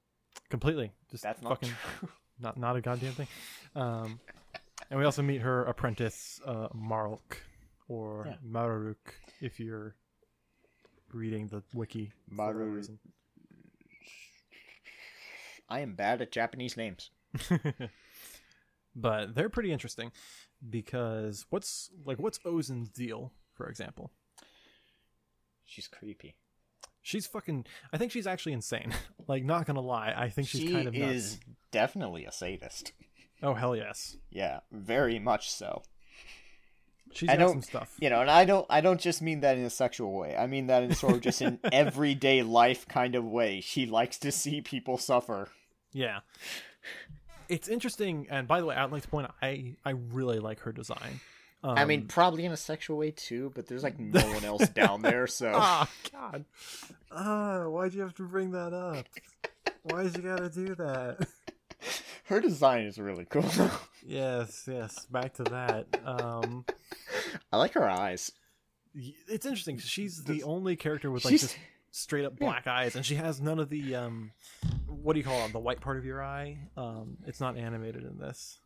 Completely. 0.50 0.92
Just 1.10 1.22
That's 1.22 1.42
not 1.42 1.50
fucking 1.50 1.74
true. 1.98 2.08
not 2.40 2.56
not 2.56 2.76
a 2.76 2.80
goddamn 2.80 3.12
thing. 3.12 3.28
Um, 3.74 4.20
and 4.90 4.98
we 4.98 5.04
also 5.06 5.22
meet 5.22 5.40
her 5.42 5.64
apprentice, 5.64 6.40
uh, 6.46 6.68
Marlk, 6.74 7.38
or 7.88 8.26
Yeah. 8.28 8.36
Mararuk, 8.46 8.96
if 9.40 9.58
you're 9.60 9.94
reading 11.12 11.48
the 11.48 11.62
wiki. 11.74 12.12
for 12.28 12.36
whatever 12.36 12.64
reason. 12.66 12.98
I 15.68 15.80
am 15.80 15.94
bad 15.94 16.20
at 16.20 16.30
Japanese 16.32 16.76
names. 16.76 17.10
but 18.94 19.34
they're 19.34 19.48
pretty 19.48 19.72
interesting 19.72 20.12
because 20.68 21.46
what's 21.50 21.90
like 22.04 22.18
what's 22.18 22.38
Ozen's 22.44 22.90
deal, 22.90 23.32
for 23.54 23.68
example? 23.68 24.10
She's 25.64 25.88
creepy. 25.88 26.34
She's 27.02 27.26
fucking. 27.26 27.66
I 27.92 27.98
think 27.98 28.12
she's 28.12 28.26
actually 28.26 28.52
insane. 28.52 28.92
like, 29.28 29.44
not 29.44 29.66
gonna 29.66 29.80
lie, 29.80 30.14
I 30.16 30.28
think 30.28 30.48
she's 30.48 30.60
she 30.62 30.72
kind 30.72 30.86
of 30.88 30.94
nuts. 30.94 31.12
is 31.14 31.40
definitely 31.70 32.24
a 32.24 32.32
sadist. 32.32 32.92
Oh 33.44 33.54
hell 33.54 33.74
yes, 33.74 34.16
Yeah, 34.30 34.60
very 34.70 35.18
much 35.18 35.50
so. 35.50 35.82
she's 37.12 37.28
I 37.28 37.32
got 37.32 37.40
don't- 37.40 37.50
some 37.54 37.62
stuff. 37.62 37.92
You 37.98 38.08
know, 38.08 38.20
and 38.20 38.30
I 38.30 38.44
don't 38.44 38.64
I 38.70 38.80
don't 38.80 39.00
just 39.00 39.20
mean 39.20 39.40
that 39.40 39.58
in 39.58 39.64
a 39.64 39.70
sexual 39.70 40.12
way. 40.16 40.36
I 40.36 40.46
mean 40.46 40.68
that 40.68 40.84
in 40.84 40.94
sort 40.94 41.14
of 41.14 41.20
just 41.22 41.40
an 41.40 41.58
everyday 41.72 42.44
life 42.44 42.86
kind 42.86 43.16
of 43.16 43.24
way. 43.24 43.60
She 43.60 43.84
likes 43.84 44.16
to 44.20 44.30
see 44.30 44.60
people 44.60 44.96
suffer. 44.96 45.48
Yeah. 45.92 46.20
It's 47.48 47.66
interesting, 47.68 48.28
and 48.30 48.46
by 48.46 48.60
the 48.60 48.66
way, 48.66 48.76
I'd 48.76 48.92
like 48.92 49.02
to 49.02 49.08
point 49.08 49.26
out 49.26 49.34
I 49.42 49.74
I 49.84 49.90
really 49.90 50.38
like 50.38 50.60
her 50.60 50.70
design. 50.72 51.18
Um, 51.64 51.78
I 51.78 51.84
mean, 51.84 52.06
probably 52.08 52.44
in 52.44 52.50
a 52.52 52.56
sexual 52.56 52.98
way 52.98 53.12
too, 53.12 53.52
but 53.54 53.66
there's 53.68 53.84
like 53.84 53.98
no 53.98 54.20
one 54.32 54.44
else 54.44 54.68
down 54.70 55.02
there, 55.02 55.26
so 55.28 55.52
ah, 55.54 55.88
God, 56.10 56.44
ah, 57.12 57.68
why'd 57.68 57.94
you 57.94 58.00
have 58.00 58.14
to 58.16 58.24
bring 58.24 58.50
that 58.52 58.72
up? 58.72 59.06
Why'd 59.84 60.16
you 60.16 60.22
gotta 60.22 60.48
do 60.48 60.74
that? 60.74 61.26
her 62.24 62.40
design 62.40 62.86
is 62.86 62.98
really 62.98 63.24
cool. 63.26 63.44
yes, 64.04 64.68
yes. 64.70 65.06
Back 65.06 65.34
to 65.34 65.44
that. 65.44 65.86
Um, 66.04 66.64
I 67.52 67.58
like 67.58 67.74
her 67.74 67.88
eyes. 67.88 68.32
it's 68.94 69.46
interesting. 69.46 69.78
She's 69.78 70.24
the 70.24 70.42
only 70.42 70.74
character 70.76 71.10
with 71.10 71.24
like 71.24 71.32
She's 71.32 71.42
just 71.42 71.56
straight 71.92 72.24
up 72.24 72.34
Yeah. 72.40 72.46
black 72.48 72.66
eyes, 72.66 72.96
and 72.96 73.06
she 73.06 73.14
has 73.16 73.40
none 73.40 73.60
of 73.60 73.68
the 73.68 73.94
um, 73.94 74.32
what 74.88 75.12
do 75.12 75.20
you 75.20 75.24
call 75.24 75.44
it? 75.46 75.52
The 75.52 75.60
white 75.60 75.80
part 75.80 75.96
of 75.96 76.04
your 76.04 76.22
eye. 76.24 76.58
Um, 76.76 77.18
it's 77.26 77.40
not 77.40 77.56
animated 77.56 78.02
in 78.02 78.18
this. 78.18 78.58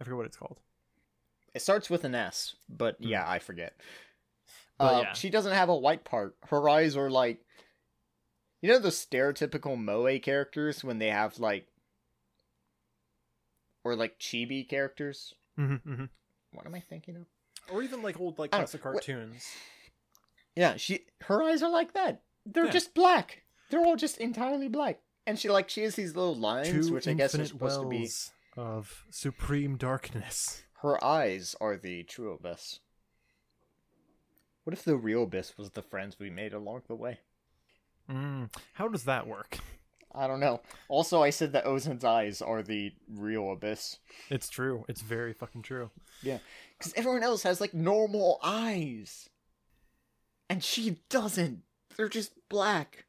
I 0.00 0.04
forget 0.04 0.16
what 0.16 0.26
it's 0.26 0.36
called. 0.36 0.58
It 1.54 1.62
starts 1.62 1.88
with 1.90 2.04
an 2.04 2.14
S, 2.14 2.54
but 2.68 2.96
yeah, 3.00 3.28
I 3.28 3.38
forget. 3.38 3.74
But 4.78 4.94
uh, 4.94 5.00
yeah. 5.00 5.12
She 5.14 5.30
doesn't 5.30 5.52
have 5.52 5.68
a 5.68 5.76
white 5.76 6.04
part. 6.04 6.36
Her 6.48 6.68
eyes 6.68 6.96
are 6.96 7.10
like, 7.10 7.40
you 8.62 8.68
know, 8.70 8.78
the 8.78 8.90
stereotypical 8.90 9.76
moe 9.76 10.18
characters 10.20 10.84
when 10.84 10.98
they 10.98 11.08
have 11.08 11.38
like, 11.40 11.66
or 13.84 13.96
like 13.96 14.18
chibi 14.18 14.68
characters. 14.68 15.34
Mm-hmm, 15.58 15.90
mm-hmm. 15.90 16.04
What 16.52 16.66
am 16.66 16.74
I 16.74 16.80
thinking 16.80 17.16
of? 17.16 17.26
Or 17.70 17.82
even 17.82 18.02
like 18.02 18.20
old 18.20 18.38
like 18.38 18.54
I 18.54 18.58
don't- 18.58 18.66
classic 18.66 18.84
what- 18.84 18.92
cartoons. 19.04 19.46
Yeah, 20.56 20.76
she 20.76 21.06
her 21.22 21.42
eyes 21.42 21.62
are 21.62 21.70
like 21.70 21.92
that. 21.94 22.22
They're 22.44 22.64
Yeah. 22.66 22.70
just 22.72 22.94
black. 22.94 23.42
They're 23.70 23.84
all 23.84 23.96
just 23.96 24.18
entirely 24.18 24.68
black. 24.68 25.00
And 25.26 25.38
she 25.38 25.48
like 25.50 25.68
she 25.68 25.82
has 25.82 25.94
these 25.94 26.16
little 26.16 26.34
lines, 26.34 26.68
Two 26.88 26.94
which 26.94 27.06
I 27.06 27.12
guess 27.12 27.34
are 27.34 27.40
infinite 27.42 27.48
supposed 27.48 27.80
to 27.82 27.88
be. 27.88 28.08
of 28.56 29.04
supreme 29.10 29.76
darkness. 29.76 30.62
Her 30.82 31.02
eyes 31.04 31.56
are 31.60 31.76
the 31.76 32.04
true 32.04 32.32
abyss. 32.32 32.80
What 34.64 34.74
if 34.74 34.84
the 34.84 34.96
real 34.96 35.24
abyss 35.24 35.56
was 35.56 35.70
the 35.70 35.82
friends 35.82 36.18
we 36.18 36.30
made 36.30 36.52
along 36.52 36.82
the 36.86 36.94
way? 36.94 37.20
Mm, 38.08 38.50
how 38.74 38.88
does 38.88 39.04
that 39.04 39.26
work? 39.26 39.58
I 40.14 40.26
don't 40.26 40.40
know. 40.40 40.60
Also, 40.88 41.22
I 41.22 41.30
said 41.30 41.52
that 41.52 41.66
Ozen's 41.66 42.04
eyes 42.04 42.40
are 42.40 42.62
the 42.62 42.92
real 43.08 43.50
abyss. 43.52 43.98
It's 44.30 44.48
true. 44.48 44.84
It's 44.88 45.02
very 45.02 45.32
fucking 45.32 45.62
true. 45.62 45.90
Yeah, 46.22 46.38
because 46.76 46.92
everyone 46.94 47.22
else 47.22 47.42
has, 47.42 47.60
like, 47.60 47.74
normal 47.74 48.38
eyes. 48.42 49.28
And 50.48 50.64
she 50.64 50.98
doesn't. 51.08 51.62
They're 51.96 52.08
just 52.08 52.32
black. 52.48 53.04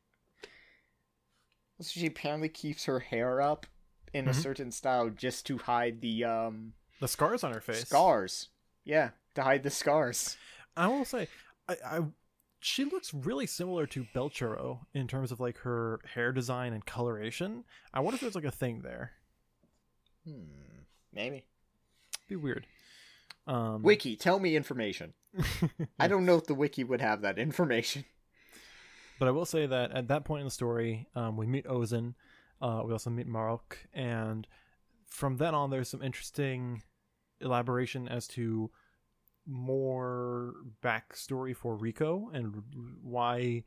So 1.80 2.00
she 2.00 2.08
apparently 2.08 2.50
keeps 2.50 2.86
her 2.86 3.00
hair 3.00 3.42
up 3.42 3.66
in 4.14 4.28
a 4.28 4.32
Mhm. 4.32 4.36
certain 4.36 4.72
style 4.72 5.10
just 5.10 5.46
to 5.48 5.58
hide 5.60 6.02
the, 6.02 6.26
um, 6.26 6.74
The 7.00 7.08
scars 7.08 7.44
on 7.44 7.54
her 7.54 7.62
face. 7.62 7.88
scars. 7.88 8.50
Yeah, 8.84 9.12
to 9.36 9.44
hide 9.44 9.64
the 9.64 9.70
scars. 9.70 10.38
I 10.76 10.88
will 10.88 11.06
say, 11.06 11.28
I, 11.68 11.78
I 11.86 12.00
she 12.60 12.84
looks 12.84 13.14
really 13.14 13.48
similar 13.48 13.86
to 13.88 14.06
Belchero 14.14 14.80
in 14.94 15.08
terms 15.08 15.32
of 15.32 15.40
like 15.40 15.60
her 15.60 16.00
hair 16.14 16.32
design 16.32 16.74
and 16.74 16.86
coloration. 16.86 17.64
I 17.94 18.02
wonder 18.02 18.16
if 18.16 18.22
there's 18.22 18.36
like 18.36 18.44
a 18.44 18.52
thing 18.52 18.82
there. 18.82 19.12
Hmm. 20.28 20.84
Maybe. 21.14 21.46
Be 22.28 22.36
weird. 22.36 22.68
Um, 23.48 23.82
Wiki, 23.82 24.16
tell 24.16 24.40
me 24.40 24.56
information. 24.56 25.14
I 26.00 26.08
don't 26.08 26.26
know 26.26 26.36
if 26.36 26.46
the 26.46 26.54
wiki 26.54 26.84
would 26.84 27.02
have 27.02 27.22
that 27.22 27.40
information. 27.40 28.06
But 29.18 29.28
I 29.28 29.32
will 29.32 29.46
say 29.46 29.66
that 29.66 29.92
at 29.92 30.08
that 30.08 30.24
point 30.24 30.42
in 30.42 30.46
the 30.48 30.52
story, 30.52 31.08
um, 31.16 31.36
we 31.36 31.46
meet 31.46 31.66
Ozen. 31.66 32.14
Uh, 32.62 32.84
we 32.86 32.92
also 32.94 33.10
meet 33.10 33.28
Marok, 33.28 33.78
and 33.94 34.46
from 35.08 35.38
then 35.38 35.56
on, 35.56 35.70
there's 35.70 35.90
some 35.90 36.02
interesting 36.02 36.84
elaboration 37.42 38.08
as 38.08 38.28
to 38.30 38.70
more 39.48 40.54
backstory 40.84 41.56
for 41.56 41.78
Riko 41.78 42.34
and 42.34 42.64
why, 43.02 43.64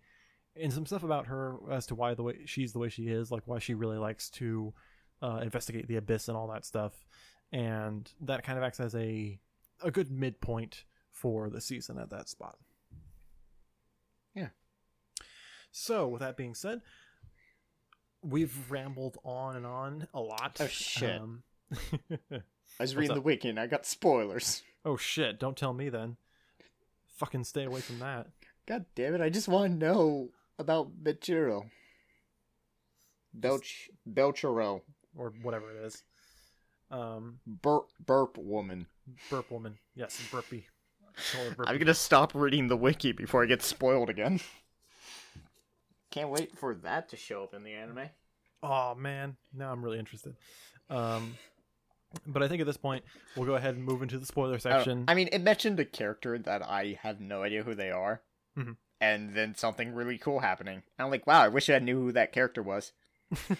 and 0.54 0.72
some 0.72 0.86
stuff 0.86 1.02
about 1.02 1.26
her 1.26 1.56
as 1.70 1.86
to 1.86 1.94
why 1.94 2.14
the 2.14 2.22
way 2.22 2.40
she's 2.44 2.72
the 2.72 2.78
way 2.78 2.88
she 2.88 3.08
is, 3.08 3.30
like 3.30 3.42
why 3.46 3.58
she 3.58 3.74
really 3.74 3.98
likes 3.98 4.30
to 4.30 4.72
uh, 5.22 5.40
investigate 5.42 5.88
the 5.88 5.96
abyss 5.96 6.28
and 6.28 6.36
all 6.36 6.48
that 6.48 6.64
stuff, 6.64 6.92
and 7.52 8.10
that 8.20 8.44
kind 8.44 8.58
of 8.58 8.64
acts 8.64 8.80
as 8.80 8.94
a 8.94 9.38
a 9.82 9.90
good 9.90 10.10
midpoint 10.10 10.84
for 11.10 11.50
the 11.50 11.60
season 11.60 11.98
at 11.98 12.10
that 12.10 12.28
spot. 12.28 12.56
Yeah. 14.34 14.48
So, 15.70 16.08
with 16.08 16.20
that 16.20 16.36
being 16.36 16.54
said, 16.54 16.82
we've 18.22 18.70
rambled 18.70 19.18
on 19.24 19.56
and 19.56 19.66
on 19.66 20.08
a 20.14 20.20
lot. 20.20 20.58
Oh, 20.60 20.66
shit. 20.66 21.20
Um, 21.20 21.42
I 22.82 22.84
was 22.84 22.90
What's 22.90 22.98
reading 22.98 23.10
up? 23.12 23.16
the 23.18 23.20
wiki 23.22 23.48
and 23.48 23.60
I 23.60 23.68
got 23.68 23.86
spoilers. 23.86 24.62
oh 24.84 24.96
shit! 24.96 25.38
Don't 25.38 25.56
tell 25.56 25.72
me 25.72 25.88
then. 25.88 26.16
Fucking 27.16 27.44
stay 27.44 27.62
away 27.62 27.80
from 27.80 28.00
that. 28.00 28.26
God 28.66 28.86
damn 28.96 29.14
it, 29.14 29.20
I 29.20 29.28
just 29.30 29.46
want 29.46 29.70
to 29.70 29.78
know 29.86 30.30
about 30.58 31.04
Bechiro. 31.04 31.70
Belch 33.32 33.88
Belchero. 34.10 34.80
or 35.16 35.32
whatever 35.42 35.70
it 35.70 35.84
is. 35.86 36.02
Um, 36.90 37.38
Burp 37.46 37.84
burp 38.04 38.36
woman. 38.36 38.86
burp 39.30 39.52
woman. 39.52 39.78
Yes, 39.94 40.20
burpy. 40.32 40.64
I'm 41.64 41.78
gonna 41.78 41.94
stop 41.94 42.32
reading 42.34 42.66
the 42.66 42.76
wiki 42.76 43.12
before 43.12 43.44
I 43.44 43.46
get 43.46 43.62
spoiled 43.62 44.10
again. 44.10 44.40
Can't 46.10 46.30
wait 46.30 46.58
for 46.58 46.74
that 46.74 47.10
to 47.10 47.16
show 47.16 47.44
up 47.44 47.54
in 47.54 47.62
the 47.62 47.74
anime. 47.74 48.08
Oh 48.60 48.96
man, 48.96 49.36
now 49.54 49.70
I'm 49.70 49.84
really 49.84 50.00
interested. 50.00 50.34
Um, 50.90 51.36
but 52.26 52.42
I 52.42 52.48
think 52.48 52.60
at 52.60 52.66
this 52.66 52.76
point 52.76 53.04
we'll 53.36 53.46
go 53.46 53.54
ahead 53.54 53.74
and 53.74 53.84
move 53.84 54.02
into 54.02 54.18
the 54.18 54.26
spoiler 54.26 54.58
section. 54.58 55.04
I 55.08 55.14
mean, 55.14 55.28
it 55.32 55.40
mentioned 55.40 55.78
a 55.80 55.84
character 55.84 56.38
that 56.38 56.62
I 56.62 56.98
have 57.02 57.20
no 57.20 57.42
idea 57.42 57.62
who 57.62 57.74
they 57.74 57.90
are, 57.90 58.22
Mhm. 58.56 58.76
and 59.00 59.34
then 59.34 59.54
something 59.54 59.94
really 59.94 60.18
cool 60.18 60.40
happening. 60.40 60.82
I'm 60.98 61.10
like, 61.10 61.26
wow, 61.26 61.42
I 61.42 61.48
wish 61.48 61.68
I 61.70 61.78
knew 61.78 61.98
who 62.00 62.12
that 62.12 62.32
character 62.32 62.62
was. 62.62 62.92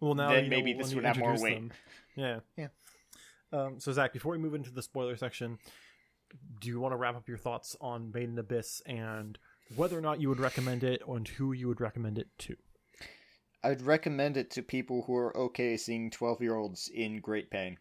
well, 0.00 0.14
now 0.14 0.30
Then 0.30 0.44
you 0.44 0.50
know 0.50 0.56
maybe 0.56 0.72
this 0.74 0.94
would 0.94 1.04
have 1.04 1.18
more 1.18 1.40
weight. 1.40 1.54
them. 1.54 1.72
Yeah. 2.16 2.40
Yeah. 2.56 2.68
Um, 3.52 3.80
so 3.80 3.92
Zach, 3.92 4.12
before 4.12 4.32
we 4.32 4.38
move 4.38 4.54
into 4.54 4.70
the 4.70 4.82
spoiler 4.82 5.16
section, 5.16 5.58
do 6.60 6.68
you 6.68 6.80
want 6.80 6.92
to 6.92 6.96
wrap 6.96 7.16
up 7.16 7.28
your 7.28 7.38
thoughts 7.38 7.76
on 7.80 8.10
Made 8.12 8.30
in 8.30 8.38
Abyss 8.38 8.80
and 8.86 9.38
whether 9.76 9.96
or 9.98 10.00
not 10.00 10.20
you 10.20 10.28
would 10.28 10.40
recommend 10.40 10.82
it 10.84 11.02
and 11.06 11.26
who 11.28 11.52
you 11.52 11.68
would 11.68 11.80
recommend 11.80 12.18
it 12.18 12.28
to? 12.38 12.56
I'd 13.64 13.82
recommend 13.82 14.36
it 14.36 14.50
to 14.52 14.62
people 14.62 15.02
who 15.02 15.14
are 15.16 15.36
okay 15.36 15.76
seeing 15.76 16.10
12 16.10 16.42
year 16.42 16.56
olds 16.56 16.88
in 16.92 17.20
great 17.20 17.50
pain. 17.50 17.78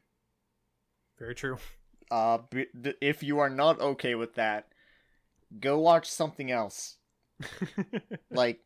Very 1.17 1.35
true. 1.35 1.57
Uh, 2.09 2.39
if 3.01 3.23
you 3.23 3.39
are 3.39 3.49
not 3.49 3.79
okay 3.79 4.15
with 4.15 4.35
that, 4.35 4.67
go 5.59 5.79
watch 5.79 6.09
something 6.09 6.51
else. 6.51 6.97
Like, 8.29 8.61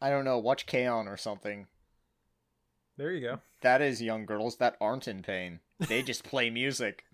I 0.00 0.10
don't 0.10 0.24
know, 0.24 0.38
watch 0.38 0.66
K-On! 0.66 1.06
or 1.08 1.16
something. 1.16 1.66
there 2.96 3.12
you 3.12 3.20
go. 3.20 3.40
That 3.60 3.80
is 3.82 4.02
young 4.02 4.26
girls 4.26 4.56
that 4.56 4.76
aren't 4.80 5.06
in 5.08 5.22
pain. 5.22 5.60
They 5.78 6.02
just 6.02 6.24
play 6.24 6.50
music. 6.50 7.04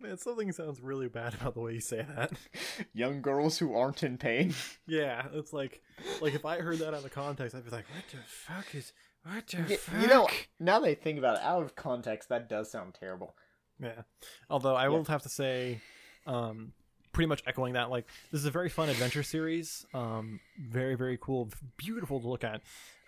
Man, 0.00 0.18
something 0.18 0.50
sounds 0.52 0.80
really 0.80 1.08
bad 1.08 1.34
about 1.34 1.54
the 1.54 1.60
way 1.60 1.74
you 1.74 1.80
say 1.80 2.04
that. 2.16 2.32
young 2.92 3.22
girls 3.22 3.58
who 3.58 3.74
aren't 3.74 4.02
in 4.02 4.18
pain. 4.18 4.54
yeah, 4.86 5.26
it's 5.32 5.52
like, 5.52 5.80
like 6.20 6.34
if 6.34 6.44
I 6.44 6.58
heard 6.60 6.78
that 6.78 6.94
out 6.94 7.04
of 7.04 7.10
context, 7.12 7.54
I'd 7.54 7.64
be 7.64 7.70
like, 7.70 7.86
"What 7.94 8.04
the 8.10 8.18
fuck 8.26 8.74
is? 8.74 8.92
What 9.24 9.46
the 9.46 9.76
fuck?" 9.76 10.00
you 10.00 10.08
know, 10.08 10.28
now 10.58 10.80
that 10.80 10.88
I 10.88 10.94
think 10.94 11.18
about 11.18 11.36
it, 11.38 11.42
out 11.44 11.62
of 11.62 11.76
context, 11.76 12.28
that 12.30 12.48
does 12.48 12.70
sound 12.70 12.94
terrible. 12.98 13.34
Yeah. 13.80 14.02
Although 14.50 14.74
I 14.74 14.88
will 14.88 15.04
have 15.04 15.22
to 15.22 15.28
say, 15.28 15.80
um, 16.26 16.72
pretty 17.12 17.26
much 17.28 17.42
echoing 17.46 17.74
that, 17.74 17.90
like 17.90 18.06
this 18.30 18.40
is 18.40 18.46
a 18.46 18.50
very 18.50 18.68
fun 18.68 18.88
adventure 18.88 19.22
series. 19.22 19.86
Um, 19.94 20.40
very 20.58 20.94
very 20.96 21.18
cool, 21.20 21.50
beautiful 21.76 22.20
to 22.20 22.28
look 22.28 22.44
at. 22.44 22.62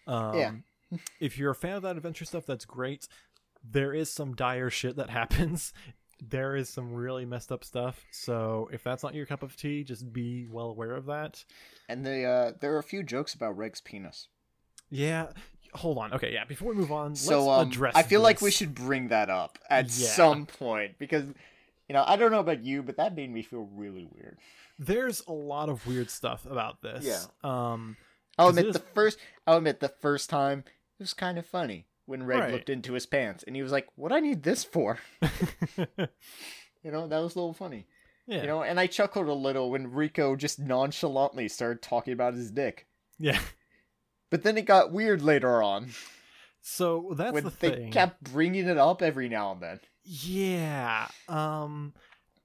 Um, 0.06 0.36
Yeah. 0.90 0.98
if 1.20 1.38
you're 1.38 1.50
a 1.50 1.54
fan 1.54 1.76
of 1.76 1.82
that 1.82 1.96
adventure 1.96 2.24
stuff, 2.24 2.44
that's 2.46 2.64
great. 2.64 3.08
There 3.68 3.94
is 3.94 4.12
some 4.12 4.34
dire 4.34 4.68
shit 4.70 4.96
that 4.96 5.10
happens. 5.10 5.72
There 6.28 6.56
is 6.56 6.68
some 6.68 6.92
really 6.92 7.24
messed 7.24 7.50
up 7.52 7.64
stuff. 7.64 8.04
So 8.10 8.68
if 8.72 8.82
that's 8.84 9.02
not 9.02 9.14
your 9.14 9.26
cup 9.26 9.42
of 9.42 9.56
tea, 9.56 9.84
just 9.84 10.12
be 10.12 10.46
well 10.50 10.66
aware 10.70 10.92
of 10.92 11.06
that. 11.06 11.44
And 11.88 12.04
they, 12.04 12.24
uh, 12.24 12.52
there 12.60 12.74
are 12.74 12.78
a 12.78 12.82
few 12.82 13.02
jokes 13.02 13.34
about 13.34 13.56
Reg's 13.56 13.80
penis. 13.80 14.28
Yeah. 14.90 15.28
Hold 15.74 15.98
on. 15.98 16.12
Okay. 16.14 16.32
Yeah. 16.32 16.44
Before 16.44 16.68
we 16.70 16.74
move 16.76 16.92
on, 16.92 17.16
So 17.16 17.46
let's 17.46 17.76
um. 17.76 17.90
I 17.94 18.02
feel 18.02 18.20
like 18.20 18.40
we 18.40 18.50
should 18.50 18.74
bring 18.74 19.08
that 19.08 19.28
up 19.28 19.58
at 19.68 19.86
Yeah. 19.86 20.08
some 20.08 20.46
point 20.46 20.98
because 20.98 21.24
you 21.88 21.92
know 21.94 22.04
I 22.06 22.16
don't 22.16 22.30
know 22.30 22.38
about 22.40 22.64
you, 22.64 22.82
but 22.82 22.96
that 22.98 23.14
made 23.16 23.30
me 23.30 23.42
feel 23.42 23.68
really 23.74 24.06
weird. 24.14 24.38
There's 24.78 25.22
a 25.26 25.32
lot 25.32 25.68
of 25.68 25.86
weird 25.86 26.10
stuff 26.10 26.46
about 26.46 26.80
this. 26.80 27.04
Yeah. 27.04 27.22
Um. 27.42 27.96
I'll 28.38 28.48
admit 28.48 28.66
is- 28.66 28.72
the 28.74 28.78
first 28.94 29.18
I'll 29.46 29.58
admit 29.58 29.80
the 29.80 29.88
first 29.88 30.30
time 30.30 30.60
it 30.98 31.02
was 31.02 31.12
kind 31.14 31.38
of 31.38 31.46
funny 31.46 31.86
when 32.06 32.22
Reg 32.24 32.38
Right. 32.40 32.52
looked 32.52 32.70
into 32.70 32.92
his 32.92 33.06
pants 33.06 33.44
and 33.44 33.56
he 33.56 33.62
was 33.62 33.72
like, 33.72 33.86
"What 33.96 34.12
I 34.12 34.20
need 34.20 34.42
this 34.42 34.64
for?" 34.64 34.98
You 36.82 36.90
know 36.90 37.06
that 37.08 37.18
was 37.18 37.34
a 37.34 37.38
little 37.38 37.54
funny. 37.54 37.86
yeah. 38.26 38.42
You 38.42 38.46
know, 38.46 38.62
and 38.62 38.78
I 38.78 38.86
chuckled 38.86 39.26
a 39.28 39.32
little 39.32 39.70
when 39.70 39.90
Riko 39.90 40.36
just 40.36 40.58
nonchalantly 40.58 41.48
started 41.48 41.80
talking 41.82 42.12
about 42.12 42.34
his 42.34 42.50
dick. 42.50 42.86
Yeah. 43.18 43.40
But 44.30 44.42
then 44.42 44.58
it 44.58 44.66
got 44.66 44.92
weird 44.92 45.22
later 45.22 45.62
on 45.62 45.90
So 46.60 47.14
that's 47.16 47.32
when 47.32 47.44
the 47.44 47.52
they 47.60 47.70
thing. 47.70 47.90
kept 47.92 48.22
bringing 48.32 48.66
it 48.68 48.76
up 48.78 49.00
every 49.00 49.28
now 49.28 49.52
and 49.52 49.60
then. 49.62 49.80
Yeah. 50.02 51.08
Um 51.28 51.94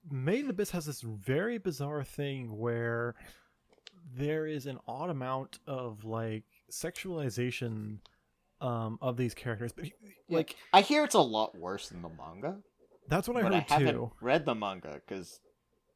Made 0.10 0.46
in 0.46 0.50
Abyss 0.50 0.72
has 0.72 0.86
this 0.86 1.02
very 1.02 1.58
bizarre 1.58 2.04
thing 2.06 2.58
where 2.58 3.16
there 4.16 4.46
is 4.48 4.66
an 4.68 4.80
odd 4.88 5.10
amount 5.10 5.60
of 5.68 6.06
like 6.06 6.44
sexualization 6.72 7.98
um 8.62 8.98
of 9.02 9.18
these 9.18 9.34
characters. 9.34 9.72
But 9.72 9.86
like 10.30 10.56
I 10.74 10.82
hear 10.82 11.04
it's 11.04 11.16
a 11.16 11.20
lot 11.22 11.58
worse 11.58 11.90
than 11.90 12.02
the 12.02 12.10
manga. 12.10 12.58
that's 13.08 13.28
what 13.28 13.38
I 13.38 13.42
but 13.44 13.54
I 13.54 13.60
heard 13.60 13.70
haven't 13.72 13.96
too. 13.96 14.12
read 14.22 14.46
the 14.46 14.56
manga 14.56 15.02
because 15.06 15.40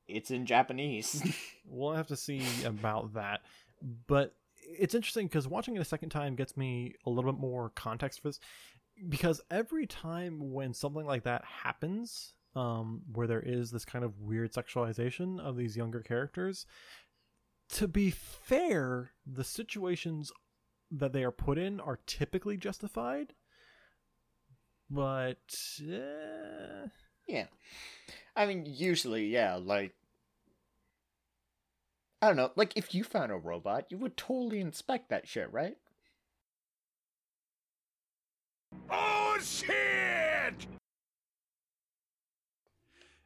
it's 0.07 0.31
in 0.31 0.45
Japanese. 0.45 1.23
We'll 1.65 1.93
have 1.95 2.07
to 2.07 2.15
see 2.17 2.43
about 2.65 3.13
that. 3.13 3.41
But 4.07 4.35
it's 4.61 4.93
interesting 4.93 5.27
because 5.27 5.47
watching 5.47 5.75
it 5.75 5.79
a 5.81 5.85
second 5.85 6.09
time 6.09 6.35
gets 6.35 6.55
me 6.57 6.93
a 7.05 7.09
little 7.09 7.31
bit 7.31 7.39
more 7.39 7.69
context 7.69 8.21
for 8.21 8.27
this. 8.29 8.39
Because 9.09 9.41
every 9.49 9.87
time 9.87 10.51
when 10.53 10.73
something 10.73 11.05
like 11.05 11.23
that 11.23 11.43
happens, 11.45 12.33
um, 12.55 13.01
where 13.11 13.27
there 13.27 13.41
is 13.41 13.71
this 13.71 13.85
kind 13.85 14.05
of 14.05 14.19
weird 14.19 14.53
sexualization 14.53 15.39
of 15.39 15.55
these 15.57 15.75
younger 15.75 16.01
characters, 16.01 16.65
to 17.69 17.87
be 17.87 18.11
fair, 18.11 19.11
the 19.25 19.43
situations 19.43 20.31
that 20.93 21.11
they 21.11 21.23
are 21.23 21.31
put 21.31 21.57
in 21.57 21.79
are 21.79 21.99
typically 22.05 22.55
justified. 22.55 23.33
But 24.89 25.39
eh, 25.81 26.87
yeah, 27.27 27.45
I 28.35 28.45
mean, 28.45 28.65
usually, 28.67 29.27
yeah, 29.27 29.55
like 29.55 29.95
I 32.21 32.27
don't 32.27 32.35
know, 32.35 32.51
like 32.55 32.73
if 32.75 32.93
you 32.93 33.03
found 33.03 33.31
a 33.31 33.35
robot, 33.35 33.85
you 33.89 33.97
would 33.97 34.15
totally 34.15 34.59
inspect 34.59 35.09
that 35.09 35.27
shit, 35.27 35.51
right? 35.51 35.77
Oh 38.89 39.37
shit! 39.41 40.67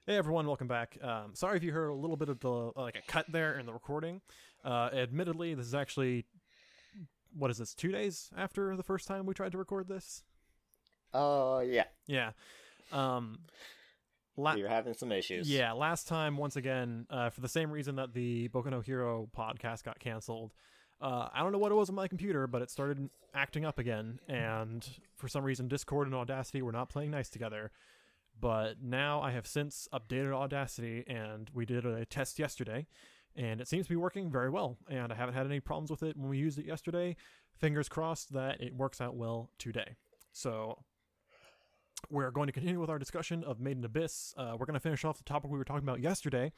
Hey 0.05 0.15
everyone, 0.15 0.47
welcome 0.47 0.69
back. 0.69 0.97
Um, 1.03 1.35
sorry 1.35 1.57
if 1.57 1.63
you 1.63 1.73
heard 1.73 1.89
a 1.89 1.93
little 1.93 2.15
bit 2.15 2.29
of 2.29 2.39
the 2.39 2.71
like 2.77 2.95
a 2.95 3.11
cut 3.11 3.25
there 3.29 3.59
in 3.59 3.65
the 3.65 3.73
recording. 3.73 4.21
Uh, 4.63 4.89
admittedly, 4.93 5.53
this 5.53 5.67
is 5.67 5.75
actually 5.75 6.25
what 7.37 7.51
is 7.51 7.57
this? 7.57 7.73
Two 7.73 7.91
days 7.91 8.29
after 8.37 8.75
the 8.75 8.83
first 8.83 9.07
time 9.07 9.25
we 9.25 9.33
tried 9.33 9.51
to 9.51 9.57
record 9.57 9.87
this. 9.87 10.23
Uh, 11.13 11.63
yeah, 11.65 11.85
Yeah. 12.07 12.31
Um, 12.91 13.39
la- 14.35 14.55
you're 14.55 14.69
having 14.69 14.93
some 14.93 15.11
issues. 15.11 15.49
yeah. 15.49 15.71
Last 15.73 16.07
time, 16.07 16.37
once 16.37 16.55
again, 16.55 17.05
uh, 17.09 17.29
for 17.29 17.41
the 17.41 17.47
same 17.49 17.71
reason 17.71 17.95
that 17.95 18.13
the 18.13 18.49
Boku 18.49 18.71
no 18.71 18.81
Hero 18.81 19.29
podcast 19.35 19.83
got 19.83 19.99
canceled. 19.99 20.53
Uh, 20.99 21.29
I 21.33 21.43
don't 21.43 21.51
know 21.51 21.57
what 21.59 21.71
it 21.71 21.75
was 21.75 21.89
on 21.89 21.95
my 21.95 22.07
computer, 22.07 22.47
but 22.47 22.61
it 22.61 22.71
started 22.71 23.09
acting 23.33 23.65
up 23.65 23.77
again, 23.77 24.19
and 24.27 24.87
for 25.15 25.27
some 25.27 25.43
reason, 25.43 25.67
Discord 25.67 26.07
and 26.07 26.15
Audacity 26.15 26.61
were 26.63 26.71
not 26.71 26.89
playing 26.89 27.11
nice 27.11 27.29
together. 27.29 27.71
But 28.39 28.81
now 28.81 29.21
I 29.21 29.31
have 29.31 29.45
since 29.47 29.87
updated 29.93 30.33
Audacity, 30.33 31.03
and 31.07 31.49
we 31.53 31.65
did 31.65 31.85
a 31.85 32.03
test 32.05 32.39
yesterday, 32.39 32.87
and 33.37 33.61
it 33.61 33.67
seems 33.67 33.85
to 33.85 33.89
be 33.89 33.95
working 33.95 34.29
very 34.31 34.49
well. 34.49 34.77
And 34.89 35.11
I 35.13 35.15
haven't 35.15 35.35
had 35.35 35.45
any 35.45 35.59
problems 35.59 35.91
with 35.91 36.03
it 36.03 36.17
when 36.17 36.29
we 36.29 36.37
used 36.37 36.59
it 36.59 36.65
yesterday. 36.65 37.15
Fingers 37.57 37.87
crossed 37.87 38.33
that 38.33 38.59
it 38.61 38.75
works 38.75 38.99
out 38.99 39.15
well 39.15 39.51
today. 39.57 39.95
So 40.31 40.83
we're 42.09 42.31
going 42.31 42.47
to 42.47 42.53
continue 42.53 42.79
with 42.79 42.89
our 42.89 42.99
discussion 42.99 43.43
of 43.43 43.59
Made 43.59 43.77
in 43.77 43.85
Abyss. 43.85 44.33
Uh, 44.37 44.55
we're 44.57 44.65
going 44.65 44.75
to 44.75 44.79
finish 44.79 45.03
off 45.05 45.17
the 45.17 45.23
topic 45.23 45.51
we 45.51 45.57
were 45.57 45.63
talking 45.63 45.83
about 45.83 45.99
yesterday, 45.99 46.51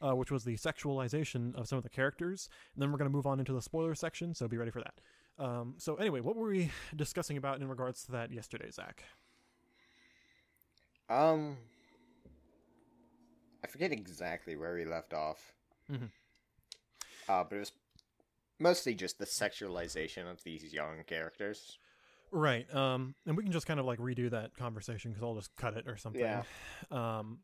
uh, 0.00 0.14
which 0.14 0.30
was 0.30 0.44
the 0.44 0.56
sexualization 0.56 1.54
of 1.54 1.68
some 1.68 1.78
of 1.78 1.84
the 1.84 1.90
characters. 1.90 2.48
And 2.74 2.82
then 2.82 2.90
we're 2.92 2.98
going 2.98 3.10
to 3.10 3.14
move 3.14 3.26
on 3.26 3.38
into 3.38 3.52
the 3.52 3.62
spoiler 3.62 3.94
section, 3.94 4.34
so 4.34 4.48
be 4.48 4.56
ready 4.56 4.70
for 4.70 4.80
that. 4.80 4.94
Um, 5.38 5.74
so, 5.76 5.96
anyway, 5.96 6.20
what 6.20 6.34
were 6.34 6.48
we 6.48 6.70
discussing 6.96 7.36
about 7.36 7.60
in 7.60 7.68
regards 7.68 8.04
to 8.04 8.12
that 8.12 8.32
yesterday, 8.32 8.70
Zach? 8.70 9.04
Um, 11.10 11.58
I 13.62 13.66
forget 13.66 13.92
exactly 13.92 14.56
where 14.56 14.74
we 14.74 14.84
left 14.84 15.12
off. 15.12 15.52
Mhm. 15.90 16.10
Uh, 17.28 17.44
but 17.44 17.56
it 17.56 17.60
was 17.60 17.72
mostly 18.58 18.94
just 18.94 19.18
the 19.18 19.26
sexualization 19.26 20.30
of 20.30 20.42
these 20.44 20.72
young 20.72 21.02
characters. 21.06 21.78
Right. 22.32 22.72
Um, 22.74 23.14
and 23.26 23.36
we 23.36 23.42
can 23.42 23.52
just 23.52 23.66
kind 23.66 23.80
of 23.80 23.86
like 23.86 23.98
redo 23.98 24.30
that 24.30 24.56
conversation 24.56 25.12
because 25.12 25.22
I'll 25.22 25.34
just 25.34 25.54
cut 25.56 25.76
it 25.76 25.86
or 25.86 25.96
something. 25.96 26.20
Yeah. 26.20 26.42
Um, 26.90 27.38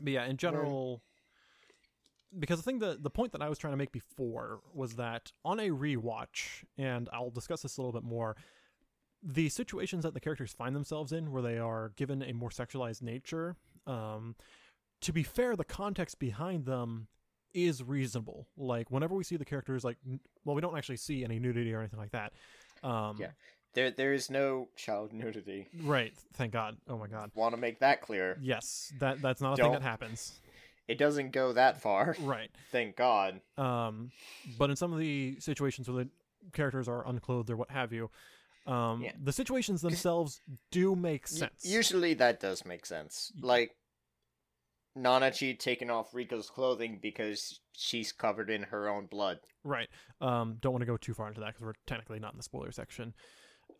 but 0.00 0.12
yeah, 0.12 0.26
in 0.26 0.36
general, 0.36 1.02
because 2.38 2.58
the 2.58 2.62
thing 2.62 2.78
that 2.80 3.02
the 3.02 3.10
point 3.10 3.32
that 3.32 3.42
I 3.42 3.48
was 3.48 3.58
trying 3.58 3.72
to 3.72 3.76
make 3.76 3.92
before 3.92 4.60
was 4.74 4.96
that 4.96 5.32
on 5.44 5.60
a 5.60 5.70
rewatch, 5.70 6.64
and 6.76 7.08
I'll 7.12 7.30
discuss 7.30 7.62
this 7.62 7.76
a 7.76 7.80
little 7.80 7.92
bit 7.92 8.04
more, 8.04 8.36
the 9.22 9.48
situations 9.48 10.04
that 10.04 10.14
the 10.14 10.20
characters 10.20 10.52
find 10.52 10.74
themselves 10.74 11.12
in, 11.12 11.32
where 11.32 11.42
they 11.42 11.58
are 11.58 11.92
given 11.96 12.22
a 12.22 12.32
more 12.32 12.50
sexualized 12.50 13.02
nature, 13.02 13.56
um, 13.86 14.36
to 15.00 15.12
be 15.12 15.22
fair, 15.22 15.56
the 15.56 15.64
context 15.64 16.18
behind 16.18 16.66
them 16.66 17.08
is 17.66 17.82
reasonable. 17.82 18.46
Like 18.56 18.90
whenever 18.90 19.14
we 19.14 19.24
see 19.24 19.36
the 19.36 19.44
characters, 19.44 19.84
like, 19.84 19.96
n- 20.06 20.20
well, 20.44 20.54
we 20.54 20.60
don't 20.62 20.76
actually 20.76 20.96
see 20.96 21.24
any 21.24 21.38
nudity 21.38 21.72
or 21.74 21.80
anything 21.80 21.98
like 21.98 22.12
that. 22.12 22.32
Um, 22.82 23.16
Yeah. 23.20 23.30
There, 23.74 23.90
there 23.90 24.12
is 24.14 24.30
no 24.30 24.68
child 24.76 25.12
nudity. 25.12 25.68
Right. 25.82 26.12
Thank 26.34 26.52
God. 26.52 26.78
Oh 26.88 26.96
my 26.98 27.06
God. 27.06 27.30
Want 27.34 27.54
to 27.54 27.60
make 27.60 27.80
that 27.80 28.00
clear? 28.00 28.36
Yes. 28.40 28.92
That 28.98 29.20
that's 29.20 29.40
not 29.40 29.58
a 29.58 29.62
thing 29.62 29.72
that 29.72 29.82
happens. 29.82 30.40
It 30.88 30.96
doesn't 30.96 31.32
go 31.32 31.52
that 31.52 31.80
far. 31.82 32.16
Right. 32.20 32.50
Thank 32.72 32.96
God. 32.96 33.40
Um, 33.58 34.10
but 34.58 34.70
in 34.70 34.76
some 34.76 34.92
of 34.92 34.98
the 34.98 35.36
situations 35.38 35.88
where 35.88 36.04
the 36.04 36.10
characters 36.54 36.88
are 36.88 37.06
unclothed 37.06 37.50
or 37.50 37.56
what 37.56 37.70
have 37.70 37.92
you, 37.92 38.10
um, 38.66 39.02
Yeah. 39.02 39.12
the 39.22 39.32
situations 39.32 39.82
themselves 39.82 40.40
do 40.70 40.96
make 40.96 41.28
sense. 41.28 41.64
usually 41.64 42.14
that 42.14 42.40
does 42.40 42.64
make 42.64 42.86
sense. 42.86 43.32
Like 43.40 43.76
Nanachi 44.98 45.58
taking 45.58 45.90
off 45.90 46.12
Riko's 46.12 46.50
clothing 46.50 46.98
because 47.00 47.60
she's 47.76 48.12
covered 48.12 48.50
in 48.50 48.62
her 48.64 48.88
own 48.88 49.06
blood. 49.06 49.38
Right. 49.64 49.88
Um, 50.20 50.56
don't 50.60 50.72
want 50.72 50.82
to 50.82 50.86
go 50.86 50.96
too 50.96 51.14
far 51.14 51.28
into 51.28 51.40
that 51.40 51.48
because 51.54 51.62
we're 51.62 51.74
technically 51.86 52.18
not 52.18 52.32
in 52.32 52.38
the 52.38 52.42
spoiler 52.42 52.72
section. 52.72 53.14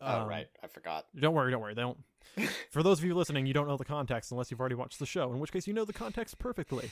oh 0.01 0.21
Um, 0.21 0.27
right, 0.29 0.47
I 0.63 0.67
forgot. 0.67 1.05
Don't 1.19 1.33
worry, 1.33 1.51
don't 1.51 1.61
worry. 1.61 1.73
They 1.73 1.81
don't. 1.81 1.97
For 2.71 2.83
those 2.83 2.99
of 2.99 3.05
you 3.05 3.15
listening, 3.15 3.45
you 3.45 3.53
don't 3.53 3.67
know 3.67 3.77
the 3.77 3.85
context 3.85 4.31
unless 4.31 4.51
you've 4.51 4.59
already 4.59 4.75
watched 4.75 4.99
the 4.99 5.05
show. 5.05 5.31
In 5.33 5.39
which 5.39 5.51
case, 5.51 5.67
you 5.67 5.73
know 5.73 5.85
the 5.85 5.93
context 5.93 6.37
perfectly. 6.39 6.91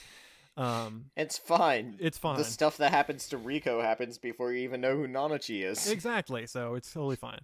Um, 0.56 1.06
It's 1.16 1.38
fine. 1.38 1.96
it's 2.00 2.18
fine. 2.18 2.36
The 2.36 2.44
stuff 2.44 2.78
that 2.78 2.90
happens 2.90 3.28
to 3.28 3.38
Riko 3.38 3.80
happens 3.80 4.18
before 4.18 4.52
you 4.52 4.58
even 4.64 4.80
know 4.80 4.96
who 4.96 5.06
Nanachi 5.06 5.64
is. 5.64 5.88
exactly. 5.88 6.46
So 6.46 6.74
it's 6.74 6.92
totally 6.92 7.14
fine. 7.16 7.40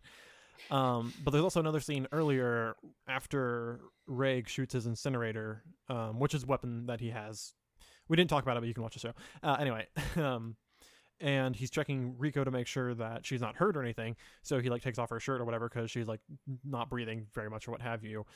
Um, 0.71 1.13
but 1.23 1.31
there's 1.31 1.45
also 1.45 1.61
another 1.61 1.81
scene 1.81 2.07
earlier 2.13 2.75
after 3.09 3.81
Reg 4.07 4.49
shoots 4.49 4.75
his 4.75 4.87
incinerator, 4.87 5.63
um, 5.89 6.19
which 6.19 6.35
is 6.35 6.45
a 6.45 6.47
weapon 6.47 6.87
that 6.87 7.01
he 7.01 7.11
has. 7.11 7.55
We 8.09 8.17
didn't 8.17 8.31
talk 8.31 8.43
about 8.43 8.57
it, 8.57 8.61
but 8.61 8.69
you 8.69 8.75
can 8.75 8.83
watch 8.83 8.95
the 8.95 9.01
show. 9.01 9.13
Uh, 9.43 9.57
anyway, 9.59 9.87
um, 10.17 10.57
and 11.21 11.57
he's 11.57 11.71
checking 11.71 12.15
Riko 12.15 12.45
to 12.45 12.51
make 12.51 12.67
sure 12.67 12.95
that 12.95 13.25
she's 13.25 13.41
not 13.41 13.57
hurt 13.57 13.77
or 13.77 13.83
anything. 13.83 14.17
So 14.43 14.61
he 14.61 14.69
like 14.69 14.83
takes 14.83 14.99
off 14.99 15.11
her 15.11 15.21
shirt 15.21 15.41
or 15.41 15.45
whatever 15.45 15.69
because 15.69 15.91
she's 15.91 16.09
like 16.09 16.21
not 16.65 16.91
breathing 16.91 17.27
very 17.35 17.51
much 17.51 17.69
or 17.69 17.73
what 17.73 17.83
have 17.83 18.05
you. 18.05 18.27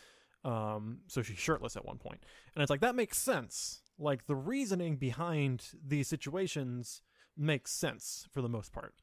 Um, 0.45 1.01
so 1.09 1.23
she's 1.23 1.39
shirtless 1.39 1.77
at 1.77 1.85
one 1.85 1.99
point, 1.99 2.23
and 2.55 2.63
it's 2.63 2.71
like 2.71 2.81
that 2.81 2.95
makes 2.95 3.19
sense. 3.19 3.83
Like 3.99 4.27
the 4.27 4.37
reasoning 4.37 4.97
behind 4.97 5.65
these 5.85 6.07
situations 6.07 7.03
makes 7.37 7.73
sense 7.73 8.27
for 8.33 8.43
the 8.43 8.49
most 8.49 8.73
part 8.73 8.95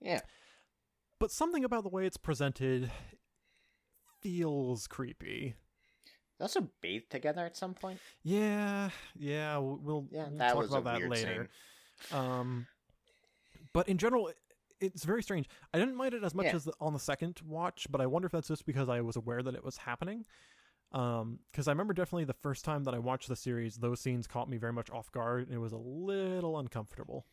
Yeah. 0.00 0.20
But 1.24 1.30
something 1.30 1.64
about 1.64 1.82
the 1.84 1.88
way 1.88 2.04
it's 2.04 2.18
presented 2.18 2.90
feels 4.20 4.86
creepy. 4.86 5.54
They 6.38 6.42
also 6.42 6.68
bathe 6.82 7.04
together 7.08 7.46
at 7.46 7.56
some 7.56 7.72
point. 7.72 7.98
Yeah, 8.22 8.90
yeah, 9.18 9.56
we'll, 9.56 10.06
Yeah, 10.10 10.28
we'll 10.28 10.38
talk 10.38 10.66
about 10.66 10.84
that 10.84 11.08
later. 11.08 11.48
Um, 12.12 12.66
but 13.72 13.88
in 13.88 13.96
general, 13.96 14.32
it's 14.80 15.04
very 15.04 15.22
strange. 15.22 15.48
I 15.72 15.78
didn't 15.78 15.96
mind 15.96 16.12
it 16.12 16.24
as 16.24 16.34
much 16.34 16.44
Yeah. 16.44 16.56
as 16.56 16.64
the, 16.64 16.74
on 16.78 16.92
the 16.92 16.98
second 16.98 17.40
watch, 17.42 17.86
but 17.88 18.02
I 18.02 18.06
wonder 18.06 18.26
if 18.26 18.32
that's 18.32 18.48
just 18.48 18.66
because 18.66 18.90
I 18.90 19.00
was 19.00 19.16
aware 19.16 19.42
that 19.42 19.54
it 19.54 19.64
was 19.64 19.78
happening. 19.78 20.26
Um, 20.92 21.38
because 21.50 21.68
I 21.68 21.70
remember 21.70 21.94
definitely 21.94 22.24
the 22.24 22.34
first 22.34 22.66
time 22.66 22.84
that 22.84 22.92
I 22.92 22.98
watched 22.98 23.30
the 23.30 23.36
series, 23.36 23.76
those 23.76 23.98
scenes 23.98 24.26
caught 24.26 24.50
me 24.50 24.58
very 24.58 24.74
much 24.74 24.90
off 24.90 25.10
guard, 25.10 25.46
and 25.46 25.54
it 25.54 25.58
was 25.58 25.72
a 25.72 25.78
little 25.78 26.58
uncomfortable. 26.58 27.24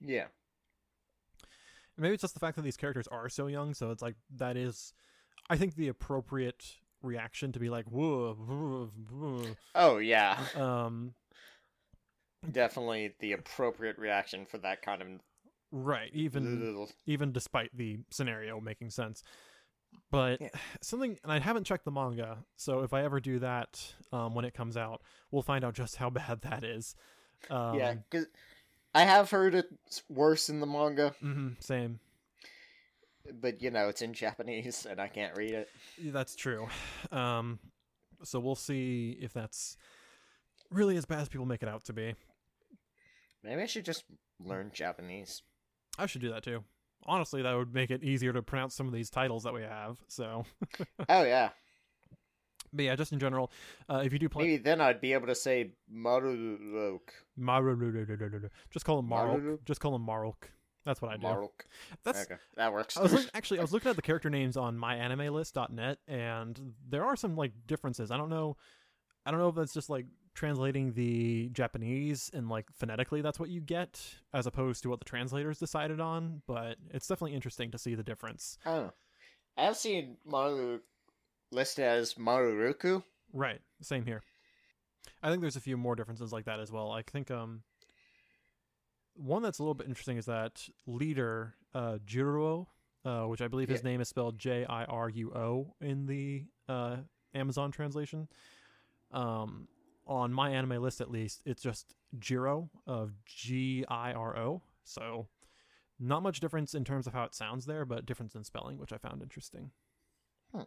Yeah. 0.00 0.26
Maybe 1.98 2.14
it's 2.14 2.22
just 2.22 2.34
the 2.34 2.40
fact 2.40 2.56
that 2.56 2.62
these 2.62 2.76
characters 2.76 3.06
are 3.08 3.28
so 3.28 3.46
young, 3.46 3.74
so 3.74 3.90
it's 3.90 4.02
like 4.02 4.16
that 4.36 4.56
is, 4.56 4.92
I 5.50 5.56
think, 5.56 5.76
the 5.76 5.88
appropriate 5.88 6.76
reaction 7.02 7.52
to 7.52 7.58
be 7.58 7.68
like, 7.68 7.86
whoa, 7.86 8.34
whoa, 8.34 8.90
whoa. 9.10 9.56
Oh 9.74 9.98
yeah. 9.98 10.38
um, 10.56 11.12
Definitely 12.50 13.14
the 13.20 13.32
appropriate 13.32 13.98
reaction 13.98 14.46
for 14.46 14.58
that 14.58 14.82
kind 14.82 15.00
of 15.00 15.08
right, 15.70 16.10
even 16.12 16.88
even 17.06 17.32
despite 17.32 17.76
the 17.76 17.98
scenario 18.10 18.60
making 18.60 18.90
sense. 18.90 19.22
But 20.10 20.40
Yeah. 20.40 20.48
something, 20.80 21.18
and 21.22 21.32
I 21.32 21.38
haven't 21.38 21.64
checked 21.64 21.84
the 21.84 21.90
manga, 21.90 22.38
so 22.56 22.82
if 22.82 22.92
I 22.92 23.02
ever 23.04 23.20
do 23.20 23.38
that 23.38 23.94
um, 24.12 24.34
when 24.34 24.44
it 24.44 24.54
comes 24.54 24.76
out, 24.76 25.02
we'll 25.30 25.42
find 25.42 25.64
out 25.64 25.74
just 25.74 25.96
how 25.96 26.10
bad 26.10 26.42
that 26.42 26.64
is. 26.64 26.96
Um, 27.50 27.78
Yeah, 27.78 27.94
because 28.10 28.26
I 28.94 29.04
have 29.04 29.30
heard 29.30 29.54
it's 29.54 30.02
worse 30.08 30.48
in 30.48 30.60
the 30.60 30.66
manga, 30.66 31.14
mhm, 31.22 31.62
same. 31.62 31.98
but 33.40 33.62
you 33.62 33.70
know 33.70 33.88
it's 33.88 34.02
in 34.02 34.12
Japanese 34.24 34.86
and 34.86 35.00
I 35.00 35.08
can't 35.08 35.36
read 35.36 35.52
it. 35.54 35.68
That's 35.98 36.36
true. 36.36 36.68
Um, 37.10 37.58
so 38.22 38.38
we'll 38.40 38.54
see 38.54 39.18
if 39.20 39.32
that's 39.32 39.76
really 40.70 40.96
as 40.96 41.04
bad 41.06 41.20
as 41.20 41.28
people 41.28 41.46
make 41.46 41.62
it 41.62 41.68
out 41.68 41.84
to 41.84 41.92
be. 41.92 42.14
Maybe 43.42 43.62
I 43.62 43.66
should 43.66 43.84
just 43.84 44.04
learn 44.38 44.70
Japanese. 44.72 45.42
I 45.98 46.06
should 46.06 46.20
do 46.20 46.30
that 46.30 46.42
too. 46.44 46.62
Honestly, 47.04 47.42
that 47.42 47.52
would 47.54 47.74
make 47.74 47.90
it 47.90 48.04
easier 48.04 48.32
to 48.32 48.42
pronounce 48.42 48.74
some 48.76 48.86
of 48.86 48.92
these 48.92 49.10
titles 49.10 49.42
that 49.42 49.52
we 49.52 49.62
have. 49.62 49.96
So, 50.06 50.44
oh 51.08 51.24
yeah, 51.24 51.50
but 52.72 52.84
yeah, 52.84 52.96
just 52.96 53.12
in 53.12 53.18
general, 53.18 53.50
uh, 53.88 54.02
if 54.04 54.12
you 54.12 54.18
do 54.18 54.28
play 54.28 54.44
maybe 54.44 54.56
then 54.58 54.80
I'd 54.80 55.00
be 55.00 55.12
able 55.12 55.26
to 55.26 55.34
say 55.34 55.72
Marulok. 55.92 57.00
Marul, 57.38 58.50
just 58.70 58.84
call 58.84 58.98
him 58.98 59.08
Marok. 59.08 59.58
Just 59.64 59.80
call 59.80 59.94
him 59.94 60.06
Marok. 60.06 60.48
That's 60.84 61.00
what 61.00 61.12
I 61.12 61.16
do. 61.16 61.26
Maruk. 61.26 61.66
That's 62.04 62.22
Okay, 62.22 62.40
that 62.56 62.72
works. 62.72 62.96
I 62.96 63.02
was 63.02 63.30
actually 63.34 63.58
I 63.58 63.62
was 63.62 63.72
looking 63.72 63.90
at 63.90 63.96
the 63.96 64.02
character 64.02 64.30
names 64.30 64.56
on 64.56 64.76
myanimelist.net, 64.76 65.98
and 66.08 66.74
there 66.88 67.04
are 67.04 67.16
some 67.16 67.36
like 67.36 67.52
differences. 67.66 68.10
I 68.10 68.16
don't 68.16 68.30
know. 68.30 68.56
I 69.24 69.30
don't 69.30 69.38
know 69.38 69.48
if 69.48 69.54
that's 69.54 69.74
just 69.74 69.88
like 69.88 70.06
translating 70.34 70.94
the 70.94 71.50
Japanese 71.50 72.30
and 72.32 72.48
like 72.48 72.66
phonetically 72.74 73.20
that's 73.20 73.38
what 73.38 73.50
you 73.50 73.60
get 73.60 74.00
as 74.32 74.46
opposed 74.46 74.82
to 74.82 74.88
what 74.88 74.98
the 74.98 75.04
translators 75.04 75.58
decided 75.58 76.00
on, 76.00 76.42
but 76.46 76.76
it's 76.90 77.06
definitely 77.06 77.34
interesting 77.34 77.70
to 77.70 77.78
see 77.78 77.94
the 77.94 78.02
difference. 78.02 78.58
I 78.64 78.70
don't 78.70 78.82
know. 78.84 78.92
I 79.56 79.64
have 79.64 79.76
seen 79.76 80.16
Maru 80.24 80.80
listed 81.52 81.84
as 81.84 82.14
Maruruku. 82.14 83.02
Right. 83.32 83.60
Same 83.80 84.04
here. 84.04 84.22
I 85.22 85.30
think 85.30 85.40
there's 85.40 85.56
a 85.56 85.60
few 85.60 85.76
more 85.76 85.94
differences 85.94 86.32
like 86.32 86.46
that 86.46 86.60
as 86.60 86.72
well. 86.72 86.90
I 86.90 87.02
think 87.02 87.30
um 87.30 87.62
one 89.14 89.42
that's 89.42 89.58
a 89.58 89.62
little 89.62 89.74
bit 89.74 89.86
interesting 89.86 90.16
is 90.16 90.26
that 90.26 90.66
leader 90.86 91.54
uh 91.74 91.98
Jiruo, 92.06 92.66
uh, 93.04 93.24
which 93.24 93.40
I 93.42 93.48
believe 93.48 93.68
his 93.68 93.82
Yeah. 93.82 93.90
name 93.90 94.00
is 94.00 94.08
spelled 94.08 94.38
J 94.38 94.64
I 94.64 94.84
R 94.84 95.08
U 95.08 95.32
O 95.34 95.74
in 95.80 96.06
the 96.06 96.44
uh 96.68 96.96
Amazon 97.34 97.70
translation. 97.70 98.28
Um 99.12 99.68
on 100.06 100.32
my 100.32 100.50
anime 100.50 100.82
list 100.82 101.00
at 101.00 101.10
least, 101.10 101.42
it's 101.46 101.62
just 101.62 101.94
Jiro 102.18 102.70
of 102.86 103.12
G 103.24 103.84
I 103.88 104.12
R 104.12 104.36
O. 104.36 104.62
So 104.84 105.28
not 106.00 106.22
much 106.24 106.40
difference 106.40 106.74
in 106.74 106.84
terms 106.84 107.06
of 107.06 107.12
how 107.12 107.22
it 107.24 107.34
sounds 107.34 107.66
there, 107.66 107.84
but 107.84 108.04
difference 108.04 108.34
in 108.34 108.42
spelling, 108.42 108.78
which 108.78 108.92
I 108.92 108.98
found 108.98 109.22
interesting. 109.22 109.70
Hmm. 110.52 110.62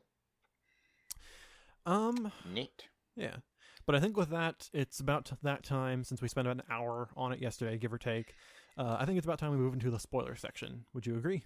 Um 1.85 2.31
Neat. 2.51 2.85
yeah. 3.15 3.37
But 3.85 3.95
I 3.95 3.99
think 3.99 4.17
with 4.17 4.29
that, 4.29 4.69
it's 4.73 4.99
about 4.99 5.31
that 5.43 5.63
time 5.63 6.03
since 6.03 6.21
we 6.21 6.27
spent 6.27 6.47
about 6.47 6.57
an 6.57 6.63
hour 6.71 7.09
on 7.15 7.31
it 7.31 7.39
yesterday, 7.39 7.77
give 7.77 7.93
or 7.93 7.99
take. 7.99 8.33
Uh, 8.77 8.97
I 8.99 9.05
think 9.05 9.17
it's 9.19 9.25
about 9.25 9.37
time 9.37 9.51
we 9.51 9.57
move 9.57 9.73
into 9.73 9.91
the 9.91 9.99
spoiler 9.99 10.35
section. 10.35 10.85
Would 10.93 11.05
you 11.05 11.15
agree? 11.15 11.43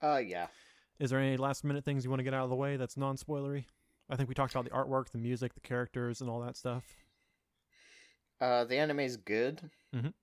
Uh, 0.00 0.18
yeah. 0.24 0.46
Is 1.00 1.10
there 1.10 1.18
any 1.18 1.36
last 1.36 1.64
minute 1.64 1.84
things 1.84 2.04
you 2.04 2.10
want 2.10 2.20
to 2.20 2.24
get 2.24 2.34
out 2.34 2.44
of 2.44 2.50
the 2.50 2.56
way 2.56 2.76
that's 2.76 2.96
non 2.96 3.16
spoilery? 3.16 3.64
I 4.08 4.16
think 4.16 4.28
we 4.28 4.34
talked 4.34 4.54
about 4.54 4.64
the 4.64 4.70
artwork, 4.70 5.10
the 5.10 5.18
music, 5.18 5.54
the 5.54 5.60
characters, 5.60 6.20
and 6.20 6.30
all 6.30 6.40
that 6.40 6.56
stuff. 6.56 6.84
Uh, 8.40 8.64
the 8.64 8.76
anime 8.76 9.00
is 9.00 9.16
good. 9.16 9.70
Mhm. 9.94 10.14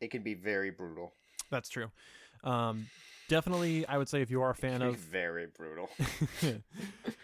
It 0.00 0.10
can 0.10 0.22
be 0.22 0.34
very 0.34 0.70
brutal. 0.70 1.12
That's 1.50 1.68
true. 1.68 1.90
Um, 2.44 2.86
definitely, 3.28 3.86
I 3.86 3.98
would 3.98 4.08
say 4.08 4.22
if 4.22 4.30
you 4.30 4.42
are 4.42 4.50
a 4.50 4.54
fan 4.54 4.76
It 4.76 4.78
can 4.78 4.88
be 4.88 4.94
of 4.94 5.00
very 5.00 5.46
brutal. 5.46 5.90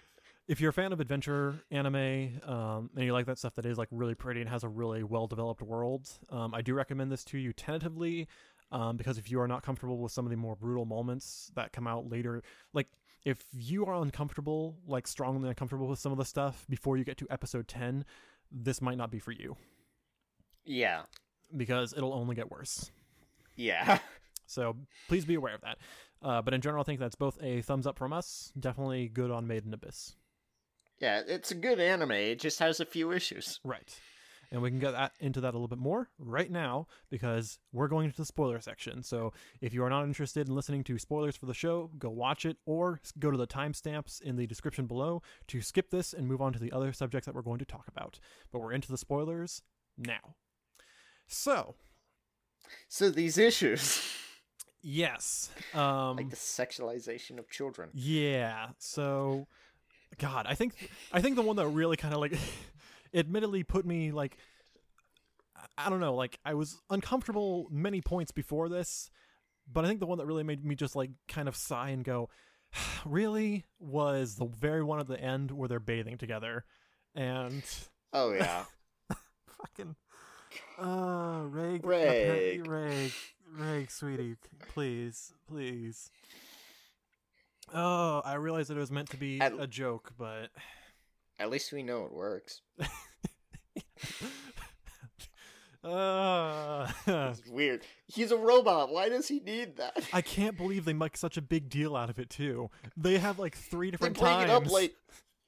if 0.48 0.60
you're 0.60 0.70
a 0.70 0.72
fan 0.72 0.92
of 0.92 1.00
adventure 1.00 1.60
anime 1.70 2.40
um, 2.44 2.90
and 2.94 3.04
you 3.04 3.12
like 3.12 3.26
that 3.26 3.38
stuff 3.38 3.54
that 3.54 3.66
is 3.66 3.78
like 3.78 3.88
really 3.90 4.14
pretty 4.14 4.40
and 4.40 4.48
has 4.48 4.64
a 4.64 4.68
really 4.68 5.02
well 5.02 5.26
developed 5.26 5.62
world, 5.62 6.08
um, 6.30 6.54
I 6.54 6.62
do 6.62 6.74
recommend 6.74 7.10
this 7.10 7.24
to 7.26 7.38
you 7.38 7.52
tentatively. 7.52 8.28
Um, 8.72 8.96
because 8.96 9.16
if 9.16 9.30
you 9.30 9.40
are 9.40 9.46
not 9.46 9.62
comfortable 9.62 9.98
with 9.98 10.10
some 10.10 10.26
of 10.26 10.30
the 10.30 10.36
more 10.36 10.56
brutal 10.56 10.84
moments 10.84 11.52
that 11.54 11.72
come 11.72 11.86
out 11.86 12.10
later, 12.10 12.42
like 12.72 12.88
if 13.24 13.44
you 13.52 13.86
are 13.86 13.94
uncomfortable, 13.94 14.76
like 14.88 15.06
strongly 15.06 15.48
uncomfortable 15.48 15.86
with 15.86 16.00
some 16.00 16.10
of 16.10 16.18
the 16.18 16.24
stuff 16.24 16.66
before 16.68 16.96
you 16.96 17.04
get 17.04 17.16
to 17.18 17.28
episode 17.30 17.68
10, 17.68 18.04
this 18.50 18.82
might 18.82 18.98
not 18.98 19.12
be 19.12 19.20
for 19.20 19.30
you 19.30 19.56
yeah. 20.64 21.02
because 21.56 21.92
it'll 21.96 22.12
only 22.12 22.34
get 22.34 22.50
worse. 22.50 22.90
Yeah. 23.54 23.98
So 24.48 24.76
please 25.08 25.24
be 25.24 25.34
aware 25.34 25.56
of 25.56 25.60
that. 25.62 25.78
Uh, 26.22 26.40
but 26.40 26.54
in 26.54 26.60
general, 26.60 26.80
I 26.80 26.84
think 26.84 27.00
that's 27.00 27.16
both 27.16 27.36
a 27.42 27.62
thumbs 27.62 27.84
up 27.84 27.98
from 27.98 28.12
us. 28.12 28.52
Definitely 28.56 29.08
good 29.08 29.32
on 29.32 29.48
Made 29.48 29.66
in 29.66 29.74
Abyss. 29.74 30.14
Yeah, 31.00 31.22
it's 31.26 31.50
a 31.50 31.54
good 31.54 31.80
anime. 31.80 32.12
It 32.12 32.40
just 32.40 32.58
has 32.58 32.80
a 32.80 32.86
few 32.86 33.12
issues. 33.12 33.60
Right. 33.64 33.98
And 34.50 34.62
we 34.62 34.70
can 34.70 34.78
get 34.78 34.92
that, 34.92 35.12
into 35.18 35.40
that 35.40 35.50
a 35.50 35.56
little 35.56 35.68
bit 35.68 35.78
more 35.78 36.08
right 36.18 36.50
now 36.50 36.86
because 37.10 37.58
we're 37.72 37.88
going 37.88 38.04
into 38.06 38.16
the 38.16 38.24
spoiler 38.24 38.60
section. 38.60 39.02
So 39.02 39.32
if 39.60 39.74
you 39.74 39.82
are 39.84 39.90
not 39.90 40.04
interested 40.04 40.48
in 40.48 40.54
listening 40.54 40.84
to 40.84 40.98
spoilers 40.98 41.36
for 41.36 41.46
the 41.46 41.54
show, 41.54 41.90
go 41.98 42.10
watch 42.10 42.46
it 42.46 42.56
or 42.64 43.00
go 43.18 43.30
to 43.30 43.36
the 43.36 43.46
timestamps 43.46 44.20
in 44.22 44.36
the 44.36 44.46
description 44.46 44.86
below 44.86 45.22
to 45.48 45.60
skip 45.60 45.90
this 45.90 46.12
and 46.12 46.28
move 46.28 46.40
on 46.40 46.52
to 46.52 46.58
the 46.58 46.72
other 46.72 46.92
subjects 46.92 47.26
that 47.26 47.34
we're 47.34 47.42
going 47.42 47.58
to 47.58 47.64
talk 47.64 47.88
about. 47.88 48.20
But 48.52 48.60
we're 48.60 48.72
into 48.72 48.90
the 48.90 48.98
spoilers 48.98 49.62
now. 49.98 50.36
So, 51.26 51.74
So 52.88 53.10
these 53.10 53.38
issues, 53.38 54.00
yes. 54.80 55.50
Um, 55.74 56.16
like 56.16 56.30
the 56.30 56.36
sexualization 56.36 57.38
of 57.38 57.50
children. 57.50 57.90
Yeah. 57.92 58.68
So, 58.78 59.48
God, 60.18 60.46
I 60.48 60.54
think 60.54 60.90
I 61.12 61.20
think 61.20 61.36
the 61.36 61.42
one 61.42 61.56
that 61.56 61.66
really 61.68 61.96
kind 61.96 62.14
of 62.14 62.20
like, 62.20 62.38
admittedly 63.14 63.62
put 63.62 63.84
me 63.84 64.12
like, 64.12 64.36
I- 65.78 65.88
don't 65.90 66.00
know, 66.00 66.14
like 66.14 66.38
I 66.44 66.54
was 66.54 66.80
uncomfortable 66.90 67.68
many 67.70 68.00
points 68.00 68.32
before 68.32 68.68
this, 68.68 69.10
but 69.70 69.84
I 69.84 69.88
think 69.88 70.00
the 70.00 70.06
one 70.06 70.18
that 70.18 70.26
really 70.26 70.42
made 70.42 70.64
me 70.64 70.74
just 70.74 70.96
like 70.96 71.10
kind 71.28 71.48
of 71.48 71.56
sigh 71.56 71.90
and 71.90 72.04
go, 72.04 72.28
really 73.04 73.64
was 73.78 74.36
the 74.36 74.46
very 74.46 74.82
one 74.82 75.00
at 75.00 75.06
the 75.08 75.20
end 75.20 75.50
where 75.50 75.68
they're 75.68 75.80
bathing 75.80 76.18
together, 76.18 76.64
and 77.14 77.62
Oh 78.12 78.32
yeah. 78.32 78.64
Fucking. 79.58 79.96
Uh, 80.78 81.40
Ray, 81.44 81.80
Ray, 81.82 82.60
Ray, 82.60 83.12
Reg, 83.58 83.90
sweetie, 83.90 84.36
please, 84.68 85.32
please. 85.48 86.10
Oh, 87.74 88.22
I 88.24 88.34
realized 88.34 88.70
that 88.70 88.76
it 88.76 88.80
was 88.80 88.92
meant 88.92 89.10
to 89.10 89.16
be 89.16 89.40
At- 89.40 89.58
a 89.58 89.66
joke, 89.66 90.12
but 90.18 90.50
At 91.38 91.50
least 91.50 91.72
we 91.72 91.82
know 91.82 92.04
it 92.04 92.12
works. 92.12 92.60
uh, 95.84 96.88
It's 97.06 97.46
weird. 97.48 97.82
He's 98.06 98.30
a 98.32 98.36
robot. 98.36 98.90
Why 98.92 99.08
does 99.08 99.28
he 99.28 99.40
need 99.40 99.76
that? 99.76 100.04
I 100.12 100.22
can't 100.22 100.56
believe 100.56 100.84
they 100.84 100.92
make 100.92 101.16
such 101.16 101.36
a 101.36 101.42
big 101.42 101.68
deal 101.68 101.96
out 101.96 102.10
of 102.10 102.18
it 102.18 102.30
too. 102.30 102.70
They 102.96 103.18
have 103.18 103.38
like 103.38 103.56
three 103.56 103.90
different 103.90 104.16
They 104.16 104.20
bring 104.22 104.32
times, 104.34 104.50
it 104.50 104.54
up 104.54 104.70
like 104.70 104.94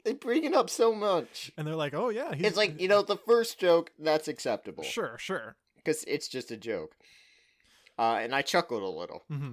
they 0.04 0.12
bring 0.14 0.44
it 0.44 0.54
up 0.54 0.70
so 0.70 0.94
much. 0.94 1.50
and 1.56 1.66
they're 1.66 1.74
like, 1.76 1.92
"Oh 1.94 2.08
yeah, 2.08 2.34
he's, 2.34 2.46
It's 2.46 2.56
like 2.56 2.80
you 2.80 2.88
know 2.88 3.02
the 3.02 3.16
first 3.16 3.58
joke 3.58 3.90
that's 3.98 4.28
acceptable 4.28 4.84
sure, 4.84 5.16
sure." 5.18 5.56
because 5.76 6.04
it's 6.06 6.28
just 6.28 6.50
a 6.50 6.56
joke, 6.56 6.96
uh, 7.98 8.18
and 8.20 8.34
I 8.34 8.42
chuckled 8.42 8.82
a 8.82 8.88
little. 8.88 9.22
hmm 9.28 9.52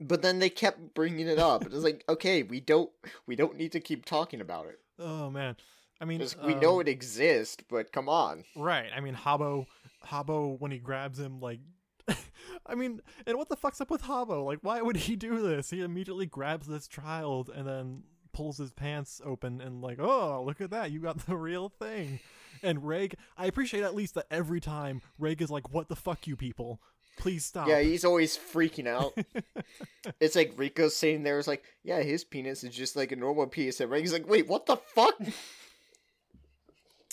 But 0.00 0.22
then 0.22 0.38
they 0.38 0.50
kept 0.50 0.94
bringing 0.94 1.26
it 1.26 1.38
up. 1.38 1.64
It 1.64 1.72
was 1.72 1.82
like, 1.84 2.04
okay, 2.08 2.42
we 2.42 2.60
don't 2.60 2.90
we 3.26 3.36
don't 3.36 3.56
need 3.56 3.72
to 3.72 3.80
keep 3.80 4.04
talking 4.04 4.40
about 4.40 4.66
it. 4.66 4.78
Oh 4.98 5.30
man, 5.30 5.56
I 6.00 6.04
mean, 6.04 6.20
'Cause 6.20 6.36
we 6.44 6.54
know 6.54 6.76
um, 6.76 6.80
it 6.82 6.88
exists, 6.88 7.62
but 7.68 7.92
come 7.92 8.08
on. 8.08 8.44
Right. 8.56 8.90
I 8.94 9.00
mean, 9.00 9.14
Habo, 9.14 9.66
Habo, 10.06 10.58
when 10.60 10.70
he 10.70 10.78
grabs 10.78 11.18
him, 11.18 11.40
like, 11.40 11.60
I 12.66 12.74
mean, 12.74 13.00
and 13.26 13.36
what 13.36 13.48
the 13.48 13.56
fuck's 13.56 13.80
up 13.80 13.90
with 13.90 14.02
Habo? 14.02 14.44
Like, 14.44 14.60
why 14.62 14.80
would 14.80 14.96
he 14.96 15.16
do 15.16 15.40
this? 15.40 15.70
He 15.70 15.82
immediately 15.82 16.26
grabs 16.26 16.66
this 16.66 16.88
child 16.88 17.50
and 17.54 17.66
then 17.66 18.02
pulls 18.32 18.58
his 18.58 18.72
pants 18.72 19.20
open 19.24 19.60
and 19.60 19.82
like, 19.82 19.98
oh, 19.98 20.42
look 20.46 20.60
at 20.60 20.70
that, 20.70 20.90
you 20.92 21.00
got 21.00 21.26
the 21.26 21.36
real 21.36 21.68
thing. 21.68 22.20
And 22.62 22.86
Reg, 22.86 23.14
I 23.36 23.46
appreciate 23.46 23.82
at 23.84 23.94
least 23.94 24.14
that 24.14 24.26
every 24.30 24.60
time 24.60 25.00
Reg 25.18 25.42
is 25.42 25.50
like, 25.50 25.72
what 25.72 25.88
the 25.88 25.96
fuck, 25.96 26.26
you 26.26 26.36
people, 26.36 26.80
please 27.18 27.44
stop. 27.44 27.68
Yeah, 27.68 27.80
he's 27.80 28.04
always 28.04 28.36
freaking 28.36 28.86
out. 28.86 29.12
it's 30.20 30.36
like 30.36 30.56
Riko's 30.56 30.96
sitting 30.96 31.22
there, 31.22 31.38
is 31.38 31.48
like, 31.48 31.64
yeah, 31.82 32.00
his 32.02 32.24
penis 32.24 32.64
is 32.64 32.74
just 32.74 32.96
like 32.96 33.12
a 33.12 33.16
normal 33.16 33.46
piece, 33.46 33.80
and 33.80 33.90
Reggie's 33.90 34.12
like, 34.12 34.28
wait, 34.28 34.48
what 34.48 34.66
the 34.66 34.76
fuck? 34.76 35.14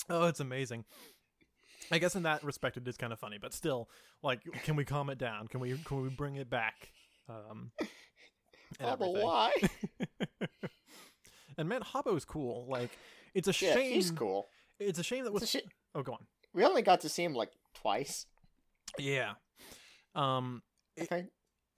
Oh, 0.08 0.26
it's 0.26 0.40
amazing. 0.40 0.84
I 1.90 1.98
guess 1.98 2.16
in 2.16 2.22
that 2.24 2.42
respect, 2.44 2.76
it 2.76 2.86
is 2.88 2.96
kind 2.96 3.12
of 3.12 3.18
funny, 3.18 3.38
but 3.40 3.52
still, 3.52 3.88
like, 4.22 4.40
can 4.64 4.76
we 4.76 4.84
calm 4.84 5.10
it 5.10 5.18
down? 5.18 5.48
Can 5.48 5.60
we 5.60 5.76
can 5.84 6.02
we 6.02 6.08
bring 6.08 6.36
it 6.36 6.48
back? 6.50 6.90
Um, 7.28 7.70
and 8.80 8.98
why? 8.98 9.52
And 11.58 11.68
man, 11.68 11.80
Habo's 11.80 12.24
cool. 12.24 12.66
Like, 12.68 12.90
it's 13.34 13.48
a 13.48 13.64
Yeah, 13.64 13.74
shame. 13.74 13.94
he's 13.94 14.10
cool. 14.10 14.46
It's 14.78 14.98
a 14.98 15.02
shame 15.02 15.24
that 15.24 15.34
a 15.34 15.46
shit. 15.46 15.64
oh, 15.94 16.02
go 16.02 16.12
on. 16.12 16.26
We 16.52 16.64
only 16.64 16.82
got 16.82 17.00
to 17.00 17.08
see 17.08 17.24
him 17.24 17.34
like 17.34 17.50
twice. 17.74 18.26
Yeah. 18.98 19.32
Um, 20.16 20.62
I 21.00 21.04
think. 21.04 21.28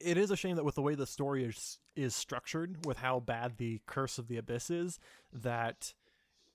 it 0.00 0.16
is 0.16 0.30
a 0.30 0.36
shame 0.36 0.56
that 0.56 0.64
with 0.64 0.76
the 0.76 0.82
way 0.82 0.94
the 0.94 1.06
story 1.06 1.44
is 1.44 1.78
is 1.96 2.14
structured, 2.14 2.86
with 2.86 2.98
how 2.98 3.18
bad 3.20 3.56
the 3.58 3.80
Curse 3.86 4.18
of 4.18 4.28
the 4.28 4.36
Abyss 4.36 4.70
is, 4.70 5.00
that 5.32 5.92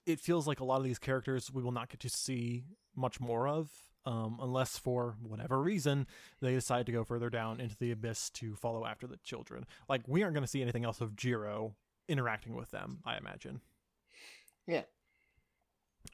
it 0.06 0.20
feels 0.20 0.48
like 0.48 0.60
a 0.62 0.64
lot 0.66 0.78
of 0.78 0.84
these 0.86 1.00
characters 1.00 1.52
we 1.52 1.62
will 1.62 1.72
not 1.72 1.90
get 1.90 2.00
to 2.02 2.10
see 2.10 2.64
much 2.96 3.20
more 3.20 3.48
of, 3.48 3.70
um, 4.06 4.38
unless 4.42 4.78
for 4.78 5.16
whatever 5.22 5.62
reason 5.62 6.08
they 6.42 6.54
decide 6.54 6.86
to 6.86 6.92
go 6.92 7.04
further 7.04 7.30
down 7.30 7.60
into 7.60 7.76
the 7.78 7.92
abyss 7.92 8.30
to 8.30 8.56
follow 8.56 8.86
after 8.86 9.08
the 9.08 9.18
children. 9.18 9.66
Like 9.90 10.02
we 10.08 10.24
aren't 10.24 10.34
going 10.34 10.44
to 10.46 10.50
see 10.50 10.62
anything 10.62 10.86
else 10.86 11.02
of 11.02 11.16
Jiro 11.16 11.76
interacting 12.08 12.56
with 12.56 12.72
them. 12.72 13.00
I 13.06 13.18
imagine. 13.18 13.62
Yeah. 14.68 14.84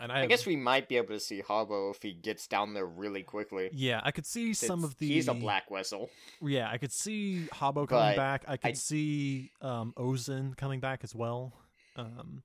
And 0.02 0.12
I, 0.12 0.16
I 0.16 0.20
have- 0.22 0.30
guess 0.30 0.46
we 0.46 0.56
might 0.56 0.88
be 0.88 0.96
able 0.98 1.10
to 1.10 1.20
see 1.20 1.42
Habo 1.42 1.92
if 1.94 2.02
he 2.02 2.14
gets 2.14 2.48
down 2.48 2.74
there 2.74 2.86
really 2.86 3.22
quickly. 3.24 3.70
Yeah, 3.74 4.00
I 4.04 4.12
could 4.12 4.26
see 4.26 4.54
some 4.54 4.84
of 4.84 4.98
the. 4.98 5.08
He's 5.08 5.28
a 5.28 5.34
black 5.34 5.70
vessel. 5.70 6.10
Yeah, 6.42 6.70
I 6.72 6.78
could 6.78 6.92
see 6.94 7.48
Habo 7.54 7.88
coming 7.88 8.16
back. 8.16 8.46
I 8.48 8.56
could 8.58 8.72
I- 8.72 8.74
see 8.74 9.52
um, 9.62 9.94
Ozen 9.98 10.56
coming 10.56 10.80
back 10.80 11.02
as 11.04 11.14
well, 11.14 11.54
um, 11.98 12.44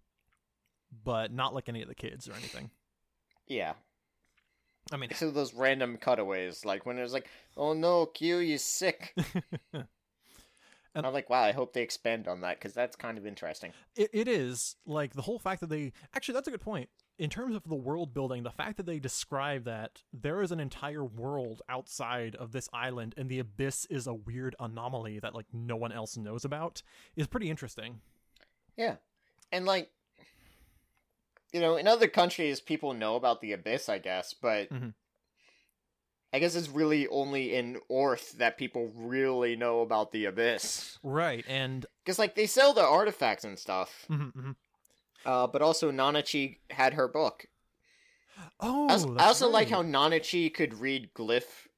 but 1.05 1.33
not 1.33 1.55
like 1.55 1.69
any 1.69 1.81
of 1.83 1.89
the 1.89 1.95
kids 1.95 2.29
or 2.29 2.33
anything. 2.33 2.71
Yeah. 3.47 3.75
I 4.93 4.97
mean, 4.97 5.11
So 5.15 5.31
those 5.31 5.55
random 5.55 5.97
cutaways, 5.97 6.65
like 6.65 6.85
when 6.87 6.99
it 6.99 7.03
was 7.03 7.13
like, 7.13 7.29
"Oh 7.57 7.73
no, 7.73 8.07
Q, 8.07 8.39
you 8.39 8.59
sick." 8.59 9.15
And- 10.95 11.07
I'm 11.07 11.13
like, 11.13 11.29
wow, 11.31 11.43
I 11.43 11.53
hope 11.53 11.73
they 11.73 11.83
expand 11.83 12.29
on 12.29 12.41
that 12.43 12.59
because 12.59 12.73
that's 12.75 12.95
kind 12.97 13.19
of 13.19 13.27
interesting. 13.27 13.73
it, 13.97 14.11
it 14.13 14.29
is 14.29 14.77
like 14.87 15.15
the 15.15 15.23
whole 15.23 15.39
fact 15.39 15.61
that 15.61 15.69
they 15.69 15.93
actually 16.15 16.35
that's 16.35 16.49
a 16.49 16.51
good 16.53 16.61
point 16.61 16.89
in 17.19 17.31
terms 17.31 17.55
of 17.57 17.63
the 17.65 17.75
world 17.75 18.13
building. 18.15 18.43
The 18.43 18.51
fact 18.51 18.77
that 18.77 18.87
they 18.87 18.99
describe 18.99 19.65
that 19.65 20.03
there 20.13 20.41
is 20.43 20.53
an 20.53 20.61
entire 20.61 21.05
world 21.05 21.63
outside 21.69 22.35
of 22.37 22.53
this 22.53 22.69
island, 22.73 23.15
and 23.17 23.29
the 23.29 23.39
abyss 23.41 23.87
is 23.91 24.07
a 24.07 24.15
weird 24.15 24.55
anomaly 24.61 25.19
that 25.21 25.35
like 25.35 25.47
no 25.53 25.77
one 25.77 25.93
else 25.93 26.17
knows 26.17 26.45
about 26.45 26.83
is 27.17 27.27
pretty 27.27 27.51
interesting. 27.51 28.01
Yeah. 28.77 28.97
And 29.53 29.65
like 29.67 29.91
you 31.53 31.61
know, 31.61 31.77
in 31.77 31.87
other 31.87 32.09
countries 32.09 32.61
people 32.61 32.95
know 32.95 33.15
about 33.15 33.41
the 33.41 33.53
abyss, 33.53 33.89
I 33.89 33.99
guess, 33.99 34.35
but 34.35 34.71
Mhm. 34.71 34.95
I 36.35 36.41
guess 36.41 36.57
it's 36.57 36.69
really 36.69 37.07
only 37.07 37.55
in 37.55 37.79
Orth 37.89 38.33
that 38.39 38.59
people 38.59 38.91
really 38.93 39.55
know 39.55 39.83
about 39.83 40.11
the 40.11 40.25
abyss. 40.25 40.99
Right, 41.05 41.45
and 41.47 41.87
Cuz 42.05 42.19
like 42.19 42.35
they 42.35 42.47
sell 42.47 42.75
the 42.75 42.85
artifacts 42.85 43.45
and 43.45 43.57
stuff. 43.57 44.05
mhm, 44.11 44.33
mhm. 44.35 44.57
Uh 45.25 45.47
but 45.47 45.63
also 45.63 45.93
Nanachi 45.93 46.59
had 46.71 46.95
her 46.95 47.07
book. 47.07 47.47
oh, 48.59 48.89
I 48.89 48.93
also, 48.93 49.17
I 49.17 49.25
also 49.27 49.49
like 49.49 49.71
how 49.71 49.83
Nanachi 49.85 50.53
could 50.53 50.75
read 50.75 51.15
glyph 51.15 51.69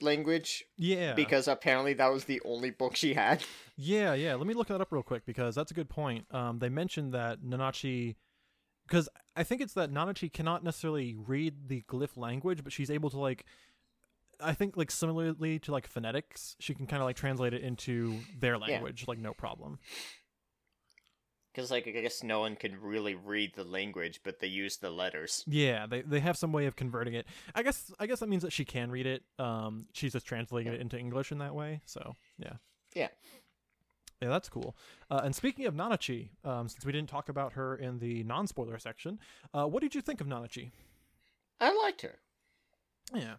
language 0.00 0.62
yeah 0.76 1.14
because 1.14 1.48
apparently 1.48 1.94
that 1.94 2.12
was 2.12 2.24
the 2.24 2.40
only 2.44 2.70
book 2.70 2.94
she 2.94 3.14
had. 3.14 3.42
Yeah, 3.78 4.14
yeah. 4.14 4.34
Let 4.36 4.46
me 4.46 4.54
look 4.54 4.68
that 4.68 4.80
up 4.80 4.90
real 4.90 5.02
quick 5.02 5.26
because 5.26 5.54
that's 5.54 5.70
a 5.70 5.74
good 5.74 5.90
point. 5.90 6.24
Um, 6.32 6.60
they 6.60 6.70
mentioned 6.70 7.12
that 7.12 7.42
Nanachi, 7.42 8.14
because 8.86 9.08
I 9.34 9.42
think 9.42 9.60
it's 9.60 9.74
that 9.74 9.92
Nanachi 9.92 10.32
cannot 10.32 10.64
necessarily 10.64 11.14
read 11.14 11.68
the 11.68 11.82
glyph 11.88 12.16
language, 12.16 12.62
but 12.64 12.72
she's 12.72 12.90
able 12.90 13.10
to 13.10 13.18
like, 13.18 13.44
I 14.40 14.54
think 14.54 14.76
like 14.76 14.90
similarly 14.90 15.58
to 15.60 15.72
like 15.72 15.86
phonetics, 15.86 16.56
she 16.60 16.74
can 16.74 16.86
kind 16.86 17.02
of 17.02 17.06
like 17.06 17.16
translate 17.16 17.54
it 17.54 17.62
into 17.62 18.18
their 18.38 18.58
language, 18.58 19.04
like 19.08 19.18
no 19.18 19.32
problem. 19.32 19.78
Because, 21.52 21.70
like, 21.70 21.88
I 21.88 21.90
guess 22.02 22.22
no 22.22 22.40
one 22.40 22.54
can 22.54 22.78
really 22.82 23.14
read 23.14 23.54
the 23.56 23.64
language, 23.64 24.20
but 24.22 24.40
they 24.40 24.46
use 24.46 24.76
the 24.76 24.90
letters. 24.90 25.42
Yeah, 25.46 25.86
they 25.86 26.02
they 26.02 26.20
have 26.20 26.36
some 26.36 26.52
way 26.52 26.66
of 26.66 26.76
converting 26.76 27.14
it. 27.14 27.26
I 27.54 27.62
guess 27.62 27.90
I 27.98 28.06
guess 28.06 28.20
that 28.20 28.28
means 28.28 28.42
that 28.42 28.52
she 28.52 28.66
can 28.66 28.90
read 28.90 29.06
it. 29.06 29.22
Um, 29.38 29.86
she's 29.94 30.12
just 30.12 30.26
translating 30.26 30.74
it 30.74 30.82
into 30.82 30.98
English 30.98 31.32
in 31.32 31.38
that 31.38 31.54
way. 31.54 31.80
So 31.86 32.12
yeah. 32.38 32.56
Yeah. 32.94 33.08
Yeah, 34.22 34.28
that's 34.28 34.48
cool. 34.48 34.74
Uh, 35.10 35.20
and 35.24 35.34
speaking 35.34 35.66
of 35.66 35.74
Nanachi, 35.74 36.30
um, 36.44 36.68
since 36.68 36.84
we 36.86 36.92
didn't 36.92 37.10
talk 37.10 37.28
about 37.28 37.52
her 37.52 37.76
in 37.76 37.98
the 37.98 38.22
non-spoiler 38.24 38.78
section, 38.78 39.18
uh, 39.52 39.66
what 39.66 39.82
did 39.82 39.94
you 39.94 40.00
think 40.00 40.20
of 40.20 40.26
Nanachi? 40.26 40.70
I 41.60 41.74
liked 41.82 42.02
her. 42.02 42.18
Yeah, 43.14 43.34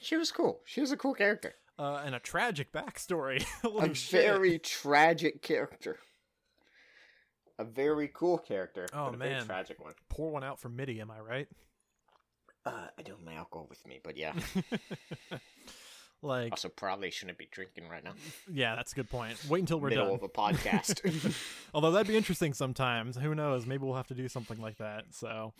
She 0.00 0.16
was 0.16 0.32
cool. 0.32 0.60
She 0.64 0.80
was 0.80 0.90
a 0.92 0.96
cool 0.96 1.14
character. 1.14 1.54
uh, 1.78 2.02
and 2.04 2.14
a 2.14 2.18
tragic 2.18 2.72
backstory. 2.72 3.44
a 3.80 3.94
shit. 3.94 4.22
very 4.22 4.58
tragic 4.58 5.40
character. 5.42 5.98
A 7.58 7.64
very 7.64 8.10
cool 8.12 8.38
character. 8.38 8.86
Oh, 8.92 9.06
but 9.06 9.14
a 9.14 9.18
very 9.18 9.30
man. 9.34 9.46
tragic 9.46 9.82
one. 9.82 9.94
pour 10.08 10.30
one 10.30 10.42
out 10.44 10.58
for 10.58 10.68
Mitty. 10.68 11.00
Am 11.00 11.10
I 11.10 11.20
right? 11.20 11.48
Uh, 12.66 12.88
I 12.98 13.02
don't 13.02 13.18
have 13.18 13.24
my 13.26 13.34
alcohol 13.34 13.66
with 13.70 13.86
me, 13.86 14.00
but 14.02 14.16
yeah. 14.16 14.32
Like, 16.22 16.52
also, 16.52 16.68
probably 16.68 17.10
shouldn't 17.10 17.38
be 17.38 17.46
drinking 17.50 17.88
right 17.88 18.02
now. 18.02 18.12
yeah, 18.52 18.74
that's 18.74 18.92
a 18.92 18.94
good 18.96 19.10
point. 19.10 19.36
Wait 19.48 19.60
until 19.60 19.78
we're 19.78 19.90
Middle 19.90 20.06
done. 20.06 20.14
of 20.16 20.22
a 20.22 20.28
podcast. 20.28 21.34
Although 21.74 21.90
that'd 21.92 22.08
be 22.08 22.16
interesting 22.16 22.52
sometimes. 22.54 23.16
Who 23.16 23.34
knows? 23.34 23.66
Maybe 23.66 23.84
we'll 23.84 23.94
have 23.96 24.08
to 24.08 24.14
do 24.14 24.26
something 24.28 24.60
like 24.60 24.78
that. 24.78 25.04
So, 25.12 25.52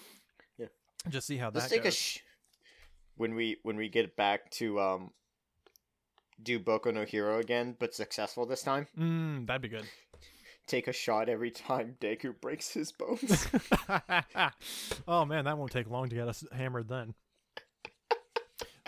Yeah. 0.58 0.66
just 1.08 1.26
see 1.26 1.36
how 1.36 1.50
Let's 1.52 1.68
that 1.68 1.74
take 1.74 1.84
goes. 1.84 1.92
a 1.92 1.96
sh- 1.96 2.20
when 3.16 3.34
we 3.34 3.58
when 3.62 3.76
we 3.76 3.88
get 3.88 4.16
back 4.16 4.50
to 4.52 4.80
um 4.80 5.10
do 6.42 6.58
Boku 6.58 6.92
no 6.92 7.04
Hero 7.04 7.38
again, 7.38 7.76
but 7.78 7.94
successful 7.94 8.44
this 8.46 8.62
time. 8.62 8.86
mm, 8.98 9.46
that'd 9.46 9.62
be 9.62 9.68
good. 9.68 9.84
Take 10.66 10.88
a 10.88 10.92
shot 10.92 11.28
every 11.28 11.50
time 11.50 11.96
Deku 12.00 12.38
breaks 12.40 12.72
his 12.72 12.90
bones. 12.92 13.46
oh 15.08 15.24
man, 15.24 15.44
that 15.44 15.56
won't 15.58 15.70
take 15.70 15.88
long 15.88 16.08
to 16.08 16.14
get 16.16 16.28
us 16.28 16.44
hammered 16.52 16.88
then. 16.88 17.14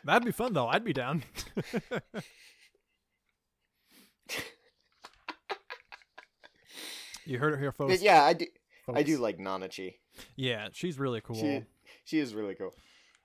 That'd 0.05 0.25
be 0.25 0.33
fun 0.33 0.53
though. 0.53 0.69
I'd 0.69 0.85
be 0.85 0.93
down. 0.93 1.23
you 7.27 7.39
heard 7.39 7.55
it 7.55 7.61
here, 7.61 7.73
folks. 7.73 7.93
but 7.93 8.01
yeah, 8.01 8.23
I 8.23 8.33
do. 8.33 8.47
I 8.95 9.03
do 9.03 9.19
like 9.19 9.39
Nanachi. 9.39 9.95
Yeah, 10.37 10.69
she's 10.73 10.99
really 10.99 11.21
cool. 11.21 11.37
She 11.37 11.63
she 12.05 12.19
is 12.19 12.35
really 12.35 12.55
cool. 12.55 12.75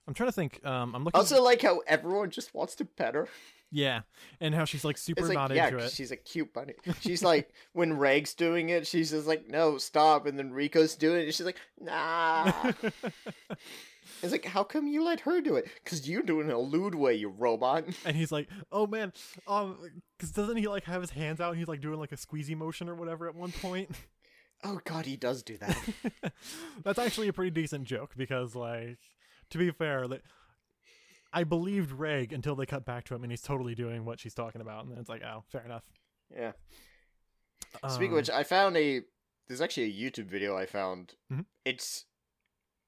I'm 0.08 0.14
trying 0.14 0.30
to 0.30 0.34
think. 0.34 0.66
Um, 0.66 0.94
I'm 0.96 1.04
looking. 1.06 1.18
Also, 1.18 1.42
like 1.42 1.62
how 1.62 1.82
everyone 1.88 2.30
just 2.30 2.54
wants 2.54 2.76
to 2.76 2.86
pet 2.86 3.16
her. 3.16 3.28
yeah, 3.72 4.02
and 4.42 4.54
how 4.54 4.66
she's 4.66 4.84
like 4.84 4.98
super 4.98 5.26
like 5.26 5.34
not 5.34 5.56
yeah, 5.56 5.68
into 5.68 5.80
it. 5.80 5.92
she's 5.92 6.12
a 6.12 6.18
cute 6.18 6.54
bunny. 6.54 6.74
She's 7.00 7.24
like 7.24 7.52
when 7.74 7.98
Reg's 7.98 8.34
doing 8.34 8.70
it, 8.70 8.86
she's 8.86 9.12
just 9.12 9.28
like 9.28 9.48
no, 9.48 9.78
stop, 9.78 10.26
and 10.26 10.38
then 10.38 10.52
Riko's 10.52 10.96
doing 10.96 11.22
it, 11.22 11.26
and 11.26 11.34
she's 11.34 11.46
like 11.46 11.60
nah. 11.80 12.52
It's 14.22 14.32
like, 14.32 14.46
how 14.46 14.64
come 14.64 14.88
you 14.88 15.04
let 15.04 15.22
her 15.22 15.42
do 15.42 15.56
it? 15.56 15.68
Because 15.84 16.08
you 16.08 16.24
do 16.24 16.40
it 16.40 16.46
in 16.46 16.52
a 16.52 16.60
lewd 16.60 16.96
way, 16.96 17.16
you 17.16 17.30
robot. 17.30 17.86
And 18.06 18.16
he's 18.16 18.32
like, 18.32 18.48
"Oh 18.72 18.88
man, 18.88 19.14
um, 19.48 19.78
because 20.18 20.32
doesn't 20.32 20.58
he 20.58 20.68
like 20.68 20.84
have 20.86 21.02
his 21.02 21.12
hands 21.12 21.40
out? 21.42 21.50
and 21.50 21.58
He's 21.60 21.68
like 21.68 21.82
doing 21.82 22.00
like 22.00 22.12
a 22.12 22.16
squeezy 22.18 22.56
motion 22.56 22.90
or 22.90 22.96
whatever 22.96 23.28
at 23.28 23.36
one 23.36 23.52
point." 23.52 23.90
Oh 24.66 24.80
god, 24.86 25.06
he 25.06 25.18
does 25.18 25.44
do 25.44 25.58
that. 25.58 25.78
That's 26.86 26.98
actually 26.98 27.28
a 27.28 27.34
pretty 27.34 27.52
decent 27.52 27.84
joke 27.84 28.14
because, 28.16 28.56
like, 28.56 28.98
to 29.50 29.58
be 29.58 29.70
fair, 29.72 30.08
that 30.08 30.22
I 31.34 31.44
believed 31.44 31.92
Reg 31.92 32.32
until 32.32 32.56
they 32.56 32.66
cut 32.66 32.86
back 32.86 33.04
to 33.06 33.16
him 33.16 33.24
and 33.24 33.32
he's 33.32 33.42
totally 33.42 33.76
doing 33.76 34.06
what 34.06 34.22
she's 34.22 34.34
talking 34.34 34.62
about, 34.62 34.84
and 34.84 34.92
then 34.94 35.00
it's 35.00 35.10
like, 35.10 35.22
oh, 35.22 35.44
fair 35.52 35.66
enough. 35.66 35.84
yeah. 36.34 36.54
Speaking 37.90 38.06
of 38.06 38.12
Um, 38.12 38.16
which, 38.16 38.30
I 38.30 38.44
found 38.44 38.78
a. 38.78 39.02
There's 39.48 39.60
actually 39.60 39.84
a 39.84 39.92
YouTube 40.12 40.28
video 40.28 40.56
I 40.56 40.66
found. 40.66 41.16
Mhm. 41.30 41.46
It's. 41.66 42.06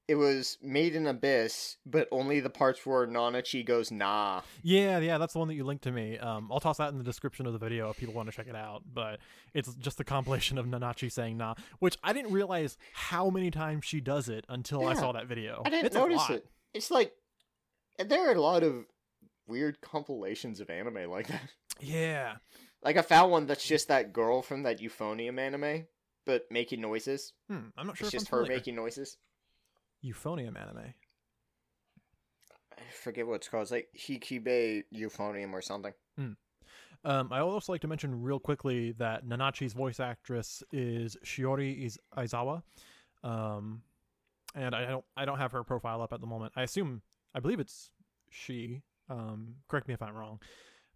It 0.08 0.16
was 0.16 0.60
Made 0.62 0.96
in 0.96 1.08
Abyss, 1.08 1.78
but 1.86 2.08
only 2.12 2.40
the 2.40 2.50
parts 2.50 2.86
where 2.86 3.08
Nanachi 3.08 3.66
goes 3.66 3.92
nah. 3.92 4.42
yeah, 4.62 5.00
yeah, 5.00 5.18
that's 5.18 5.34
the 5.34 5.40
one 5.40 5.48
that 5.48 5.56
you 5.56 5.64
linked 5.64 5.84
to 5.86 5.92
me. 5.92 6.20
Um, 6.20 6.48
I'll 6.52 6.60
toss 6.60 6.78
that 6.78 6.92
in 6.92 7.00
the 7.00 7.04
description 7.04 7.48
of 7.48 7.54
the 7.54 7.60
video 7.60 7.90
if 7.90 7.98
people 7.98 8.14
want 8.14 8.30
to 8.30 8.36
check 8.36 8.48
it 8.48 8.56
out. 8.56 8.84
But 8.94 9.20
it's 9.56 9.74
just 9.76 10.00
a 10.00 10.04
compilation 10.04 10.60
of 10.60 10.68
Nanachi 10.68 11.12
saying 11.12 11.38
"nah," 11.38 11.56
which 11.80 11.98
I 12.04 12.14
didn't 12.14 12.34
realize 12.34 12.78
how 12.94 13.32
many 13.32 13.50
times 13.50 13.86
she 13.86 14.00
does 14.00 14.30
it 14.30 14.46
until 14.48 14.88
I 14.88 14.94
saw 14.94 15.12
that 15.14 15.26
video. 15.26 15.64
I 15.66 15.70
didn't 15.70 15.88
It's 15.88 15.96
notice 15.96 16.30
it. 16.30 16.46
It's 16.74 16.92
like. 16.92 17.14
There 17.98 18.30
are 18.30 18.34
a 18.36 18.42
lot 18.42 18.62
of 18.64 18.86
weird 19.48 19.80
compilations 19.82 20.60
of 20.60 20.70
anime 20.70 21.10
like 21.10 21.28
that. 21.28 21.42
Yeah, 21.80 22.36
Like, 22.84 22.98
I 22.98 23.02
found 23.02 23.32
one 23.32 23.48
that's 23.48 23.66
just 23.68 23.88
that 23.88 24.14
girl 24.14 24.42
from 24.42 24.64
that 24.64 24.80
Euphonium 24.80 25.40
anime, 25.40 25.88
but 26.26 26.46
making 26.52 26.82
noises. 26.82 27.34
hmm, 27.50 27.68
I'm 27.78 27.88
not 27.88 27.98
sure 27.98 28.06
It's 28.08 28.12
just 28.12 28.28
her 28.30 28.38
familiar. 28.44 28.58
making 28.58 28.76
noises. 28.76 29.18
Euphonium 30.06 30.60
anime. 30.62 30.94
I 32.78 32.82
forget 32.92 33.26
what 33.26 33.36
it's 33.36 33.48
called. 33.48 33.64
It's 33.64 33.72
like 33.72 33.88
Hikibe 33.98 34.84
Euphonium 34.94 35.54
or 35.54 35.62
something. 35.62 35.94
Um, 37.04 37.32
I 37.32 37.40
also 37.42 37.72
like 37.72 37.82
to 37.82 37.88
mention 37.88 38.22
real 38.24 38.40
quickly 38.40 38.94
that 38.94 39.28
Nanachi's 39.28 39.74
voice 39.74 40.00
actress 40.00 40.64
is 40.72 41.16
Shiori 41.24 41.86
Iz- 41.86 42.00
Aizawa, 42.18 42.64
um, 43.24 43.84
and 44.56 44.74
I 44.74 44.86
don't 44.88 45.06
I 45.16 45.26
don't 45.26 45.38
have 45.38 45.52
her 45.52 45.64
profile 45.64 46.02
up 46.02 46.14
at 46.14 46.20
the 46.22 46.26
moment. 46.26 46.54
I 46.56 46.64
assume 46.64 47.04
I 47.36 47.40
believe 47.42 47.60
it's 47.60 47.92
she. 48.32 48.82
Um, 49.08 49.58
correct 49.68 49.88
me 49.88 49.94
if 49.94 50.02
I'm 50.02 50.16
wrong, 50.16 50.40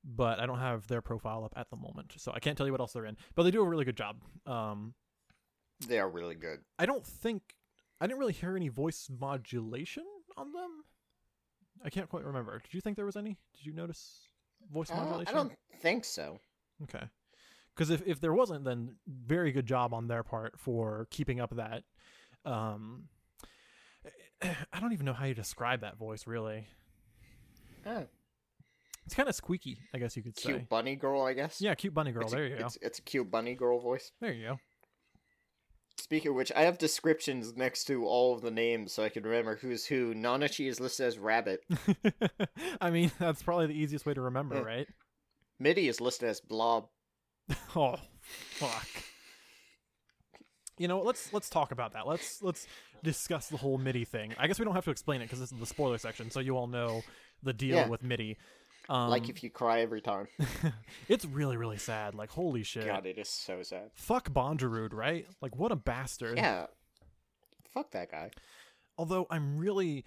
but 0.04 0.40
I 0.40 0.48
don't 0.48 0.58
have 0.58 0.88
their 0.88 1.02
profile 1.02 1.44
up 1.46 1.54
at 1.56 1.70
the 1.70 1.78
moment, 1.78 2.16
so 2.18 2.32
I 2.34 2.40
can't 2.40 2.58
tell 2.58 2.66
you 2.66 2.72
what 2.74 2.82
else 2.82 2.94
they're 2.94 3.06
in. 3.06 3.18
But 3.36 3.44
they 3.44 3.52
do 3.52 3.62
a 3.62 3.68
really 3.68 3.86
good 3.86 3.98
job. 3.98 4.16
Um, 4.48 4.96
They 5.88 6.00
are 6.00 6.10
really 6.10 6.34
good. 6.34 6.62
I 6.80 6.88
don't 6.88 7.06
think 7.06 7.54
I 8.02 8.08
didn't 8.08 8.20
really 8.20 8.34
hear 8.34 8.56
any 8.56 8.70
voice 8.70 9.10
modulation 9.20 10.04
on 10.38 10.52
them. 10.52 10.84
I 11.84 11.90
can't 11.90 12.10
quite 12.10 12.24
remember. 12.26 12.60
Did 12.60 12.74
you 12.74 12.82
think 12.82 12.96
there 12.96 13.06
was 13.06 13.16
any? 13.18 13.38
Did 13.56 13.66
you 13.66 13.74
notice 13.74 14.28
voice 14.72 14.90
Uh, 14.92 14.96
modulation? 14.96 15.34
I 15.34 15.38
don't 15.38 15.54
think 15.82 16.06
so. 16.06 16.40
Okay. 16.84 17.04
Because 17.76 17.90
if, 17.90 18.06
if 18.06 18.20
there 18.20 18.34
wasn't, 18.34 18.66
then 18.66 18.96
very 19.08 19.52
good 19.52 19.66
job 19.66 19.94
on 19.94 20.08
their 20.08 20.24
part 20.24 20.60
for 20.60 21.08
keeping 21.12 21.40
up 21.40 21.56
that. 21.56 21.84
Um, 22.46 23.08
I 24.42 24.80
don't 24.80 24.94
even 24.94 25.06
know 25.06 25.14
how 25.14 25.26
you 25.26 25.34
describe 25.34 25.82
that 25.82 25.98
voice, 25.98 26.28
really. 26.28 26.68
Oh, 27.86 28.06
It's 29.06 29.16
kind 29.16 29.30
of 29.30 29.36
squeaky, 29.36 29.80
I 29.94 29.98
guess 30.00 30.18
you 30.18 30.24
could 30.24 30.38
say. 30.38 30.50
cute 30.50 30.70
bunny 30.70 30.96
girl, 30.98 31.22
I 31.22 31.34
guess. 31.34 31.62
Yeah, 31.62 31.74
cute 31.76 31.94
bunny 31.94 32.12
girl. 32.12 32.28
There 32.28 32.46
you 32.48 32.58
go. 32.58 32.66
It's, 32.66 32.78
it's 32.82 33.00
a 33.00 33.02
cute 33.02 33.32
bunny 33.32 33.56
girl 33.56 33.80
voice. 33.80 34.12
There 34.20 34.34
you 34.34 34.48
go. 34.48 34.60
Speaking 36.00 36.34
which, 36.34 36.52
I 36.56 36.62
have 36.62 36.78
descriptions 36.78 37.56
next 37.56 37.84
to 37.86 38.06
all 38.06 38.34
of 38.34 38.42
the 38.42 38.50
names 38.52 38.94
so 38.94 39.04
I 39.04 39.10
can 39.10 39.24
remember 39.24 39.58
who's 39.62 39.86
who. 39.86 40.14
Nanachi 40.16 40.68
is 40.68 40.80
listed 40.80 41.06
as 41.08 41.18
rabbit. 41.20 41.62
I 42.82 42.90
mean, 42.90 43.12
that's 43.20 43.44
probably 43.44 43.68
the 43.68 43.74
easiest 43.80 44.06
way 44.06 44.14
to 44.14 44.22
remember, 44.22 44.56
Yeah. 44.56 44.62
right? 44.62 44.88
Mitty 45.60 45.88
is 45.90 46.00
listed 46.02 46.30
as 46.30 46.40
blob. 46.42 46.88
Oh, 47.76 47.98
fuck. 48.52 48.88
You 50.78 50.88
know, 50.88 50.98
what, 50.98 51.06
let's 51.08 51.34
let's 51.34 51.50
talk 51.50 51.72
about 51.72 51.94
that. 51.94 52.08
Let's 52.08 52.42
let's 52.42 52.66
discuss 53.04 53.48
the 53.48 53.58
whole 53.58 53.78
Mitty 53.78 54.06
thing. 54.06 54.34
I 54.40 54.48
guess 54.48 54.58
we 54.60 54.66
don't 54.66 54.76
have 54.76 54.86
to 54.86 54.92
explain 54.92 55.22
it 55.22 55.26
because 55.26 55.40
this 55.40 55.52
is 55.52 55.60
the 55.60 55.66
spoiler 55.66 55.98
section, 55.98 56.32
so 56.32 56.40
you 56.40 56.56
all 56.58 56.68
know 56.68 57.02
the 57.44 57.52
deal 57.54 57.76
Yeah. 57.76 57.88
with 57.88 58.02
Mitty. 58.04 58.38
Um, 58.90 59.12
like 59.12 59.30
if 59.30 59.44
you 59.44 59.52
cry 59.52 59.82
every 59.82 60.02
time. 60.02 60.28
it's 61.08 61.24
really 61.24 61.58
really 61.58 61.78
sad. 61.78 62.16
Like 62.16 62.32
holy 62.32 62.64
shit. 62.64 62.88
God, 62.88 63.06
it 63.06 63.20
is 63.20 63.30
so 63.30 63.62
sad. 63.62 63.92
Fuck 63.94 64.32
Bondrewd, 64.32 64.94
right? 64.94 65.28
Like 65.42 65.56
what 65.56 65.72
a 65.72 65.76
bastard. 65.76 66.38
Yeah. 66.38 66.66
Fuck 67.72 67.92
that 67.92 68.10
guy. 68.10 68.32
Although 68.98 69.28
I'm 69.30 69.58
really, 69.58 70.06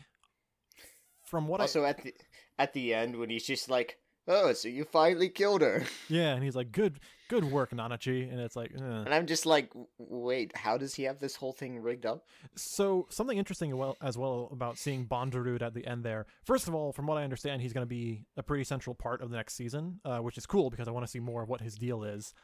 from 1.25 1.47
what 1.47 1.61
I 1.61 1.65
also, 1.65 1.85
at 1.85 2.03
the 2.03 2.13
at 2.59 2.73
the 2.73 2.93
end 2.93 3.17
when 3.17 3.31
he's 3.31 3.47
just 3.47 3.71
like, 3.71 3.99
"Oh, 4.27 4.53
so 4.53 4.69
you 4.69 4.85
finally 4.85 5.29
killed 5.29 5.63
her," 5.63 5.85
yeah, 6.09 6.35
and 6.35 6.43
he's 6.43 6.57
like, 6.57 6.73
good 6.73 6.99
good 7.33 7.45
work, 7.51 7.71
Nanachi, 7.71 8.31
and 8.31 8.39
it's 8.41 8.55
like, 8.57 8.73
eh. 8.77 8.79
and 8.83 9.13
I'm 9.15 9.27
just 9.27 9.47
like, 9.47 9.73
"Wait, 9.99 10.55
how 10.57 10.77
does 10.77 10.95
he 10.95 11.05
have 11.05 11.19
this 11.19 11.35
whole 11.37 11.53
thing 11.53 11.79
rigged 11.81 12.05
up?" 12.05 12.27
So 12.55 13.07
something 13.11 13.39
interesting 13.39 13.75
well, 13.77 13.97
as 14.03 14.19
well 14.19 14.49
about 14.53 14.77
seeing 14.77 15.07
Bondrewd 15.07 15.63
at 15.63 15.73
the 15.75 15.87
end 15.87 16.05
there. 16.05 16.27
First 16.45 16.69
of 16.69 16.75
all, 16.75 16.93
from 16.93 17.07
what 17.07 17.17
I 17.19 17.25
understand, 17.25 17.63
he's 17.63 17.73
going 17.73 17.87
to 17.87 17.89
be 17.89 18.27
a 18.37 18.43
pretty 18.43 18.65
central 18.65 18.95
part 18.95 19.23
of 19.23 19.31
the 19.31 19.37
next 19.37 19.55
season, 19.55 20.01
uh, 20.05 20.19
which 20.19 20.37
is 20.37 20.45
cool 20.47 20.69
because 20.71 20.89
I 20.89 20.91
want 20.91 21.07
to 21.07 21.11
see 21.11 21.21
more 21.21 21.43
of 21.43 21.49
what 21.49 21.61
his 21.61 21.75
deal 21.77 22.05
is. 22.05 22.35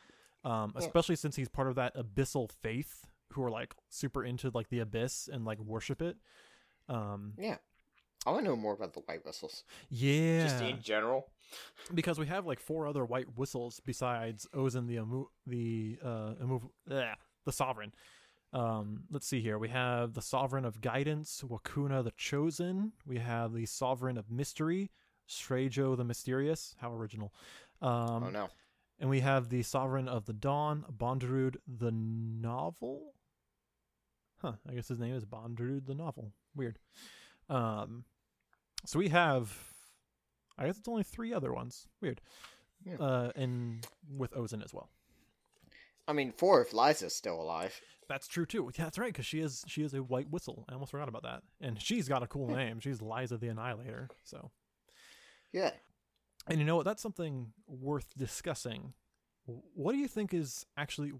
Um, 0.44 0.72
Yeah. 0.74 0.86
especially 0.86 1.16
since 1.16 1.36
he's 1.36 1.48
part 1.48 1.68
of 1.68 1.74
that 1.74 1.94
abyssal 1.96 2.50
faith 2.62 3.04
who 3.32 3.42
are 3.42 3.50
like 3.50 3.74
super 3.90 4.24
into 4.24 4.50
like 4.54 4.68
the 4.70 4.78
abyss 4.78 5.28
and 5.30 5.44
like 5.44 5.58
worship 5.58 6.00
it. 6.00 6.16
Um, 6.88 7.34
Yeah. 7.36 7.58
I 8.26 8.30
want 8.30 8.44
to 8.44 8.50
know 8.50 8.56
more 8.56 8.72
about 8.74 8.92
the 8.94 9.00
white 9.00 9.24
whistles. 9.24 9.64
yeah, 9.90 10.42
Just 10.42 10.62
in 10.62 10.80
general. 10.82 11.30
Because 11.94 12.18
we 12.18 12.26
have 12.26 12.46
like 12.46 12.60
four 12.60 12.86
other 12.86 13.04
white 13.04 13.36
whistles 13.36 13.80
besides 13.84 14.46
Ozen 14.54 14.86
the 14.86 14.98
Amu- 14.98 15.28
the 15.46 15.98
uh 16.04 16.34
Amu- 16.42 16.70
bleh, 16.88 17.14
the 17.44 17.52
sovereign. 17.52 17.92
Um, 18.52 19.04
let's 19.10 19.26
see 19.26 19.40
here. 19.40 19.58
We 19.58 19.68
have 19.68 20.14
the 20.14 20.22
sovereign 20.22 20.64
of 20.64 20.80
guidance, 20.80 21.42
Wakuna 21.46 22.02
the 22.02 22.12
chosen. 22.16 22.92
We 23.06 23.18
have 23.18 23.52
the 23.52 23.66
sovereign 23.66 24.16
of 24.16 24.30
mystery, 24.30 24.90
Srejo 25.28 25.96
the 25.96 26.04
mysterious. 26.04 26.74
How 26.80 26.92
original. 26.92 27.32
Um, 27.82 28.24
oh 28.24 28.30
no. 28.30 28.48
and 28.98 29.08
we 29.10 29.20
have 29.20 29.50
the 29.50 29.62
sovereign 29.62 30.08
of 30.08 30.24
the 30.24 30.32
dawn, 30.32 30.84
Bondrewd 30.90 31.56
the 31.66 31.90
novel. 31.92 33.12
Huh? 34.40 34.52
I 34.68 34.74
guess 34.74 34.88
his 34.88 34.98
name 34.98 35.14
is 35.14 35.24
Bondrewd 35.24 35.86
the 35.86 35.94
novel. 35.94 36.32
Weird. 36.54 36.78
Um, 37.48 38.04
so 38.86 38.98
we 38.98 39.08
have. 39.08 39.56
I 40.58 40.66
guess 40.66 40.78
it's 40.78 40.88
only 40.88 41.02
three 41.04 41.32
other 41.32 41.52
ones. 41.52 41.86
Weird. 42.00 42.20
Yeah. 42.84 42.96
Uh, 42.96 43.32
and 43.36 43.86
with 44.10 44.32
Ozen 44.32 44.64
as 44.64 44.72
well. 44.72 44.88
I 46.06 46.12
mean, 46.12 46.32
four 46.32 46.62
if 46.62 46.70
Lyza's 46.70 47.14
still 47.14 47.40
alive. 47.40 47.80
That's 48.08 48.26
true 48.26 48.46
too. 48.46 48.70
Yeah, 48.76 48.84
that's 48.84 48.98
right 48.98 49.12
because 49.12 49.26
she 49.26 49.40
is 49.40 49.64
she 49.68 49.82
is 49.82 49.92
a 49.92 50.02
white 50.02 50.30
whistle. 50.30 50.64
I 50.68 50.72
almost 50.72 50.92
forgot 50.92 51.08
about 51.08 51.24
that. 51.24 51.42
And 51.60 51.80
she's 51.80 52.08
got 52.08 52.22
a 52.22 52.26
cool 52.26 52.48
name. 52.48 52.80
She's 52.80 53.00
Lyza 53.00 53.38
the 53.38 53.48
Annihilator. 53.48 54.08
So 54.24 54.50
Yeah. 55.52 55.72
And 56.46 56.58
you 56.58 56.64
know 56.64 56.76
what? 56.76 56.86
That's 56.86 57.02
something 57.02 57.52
worth 57.66 58.14
discussing. 58.16 58.94
What 59.44 59.92
do 59.92 59.98
you 59.98 60.08
think 60.08 60.32
is 60.32 60.64
actually 60.76 61.12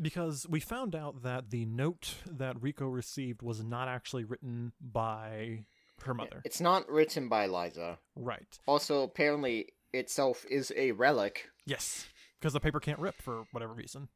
because 0.00 0.46
we 0.48 0.60
found 0.60 0.96
out 0.96 1.22
that 1.22 1.50
the 1.50 1.66
note 1.66 2.14
that 2.26 2.56
Riko 2.56 2.92
received 2.92 3.42
was 3.42 3.62
not 3.62 3.88
actually 3.88 4.24
written 4.24 4.72
by 4.80 5.66
her 6.06 6.14
mother. 6.14 6.40
It's 6.44 6.60
not 6.60 6.88
written 6.90 7.28
by 7.28 7.48
Lyza. 7.48 7.98
Right. 8.16 8.58
Also, 8.66 9.02
apparently 9.02 9.68
itself 9.92 10.44
is 10.50 10.72
a 10.76 10.92
relic. 10.92 11.48
Yes. 11.66 12.06
Because 12.40 12.52
the 12.52 12.60
paper 12.60 12.80
can't 12.80 12.98
rip 12.98 13.20
for 13.22 13.44
whatever 13.52 13.72
reason. 13.72 14.08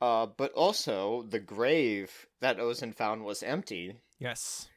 Uh, 0.00 0.26
but 0.26 0.52
also 0.52 1.22
the 1.22 1.38
grave 1.40 2.26
that 2.40 2.58
Ozen 2.58 2.94
found 2.94 3.24
was 3.24 3.42
empty, 3.42 3.96
Yes. 4.18 4.68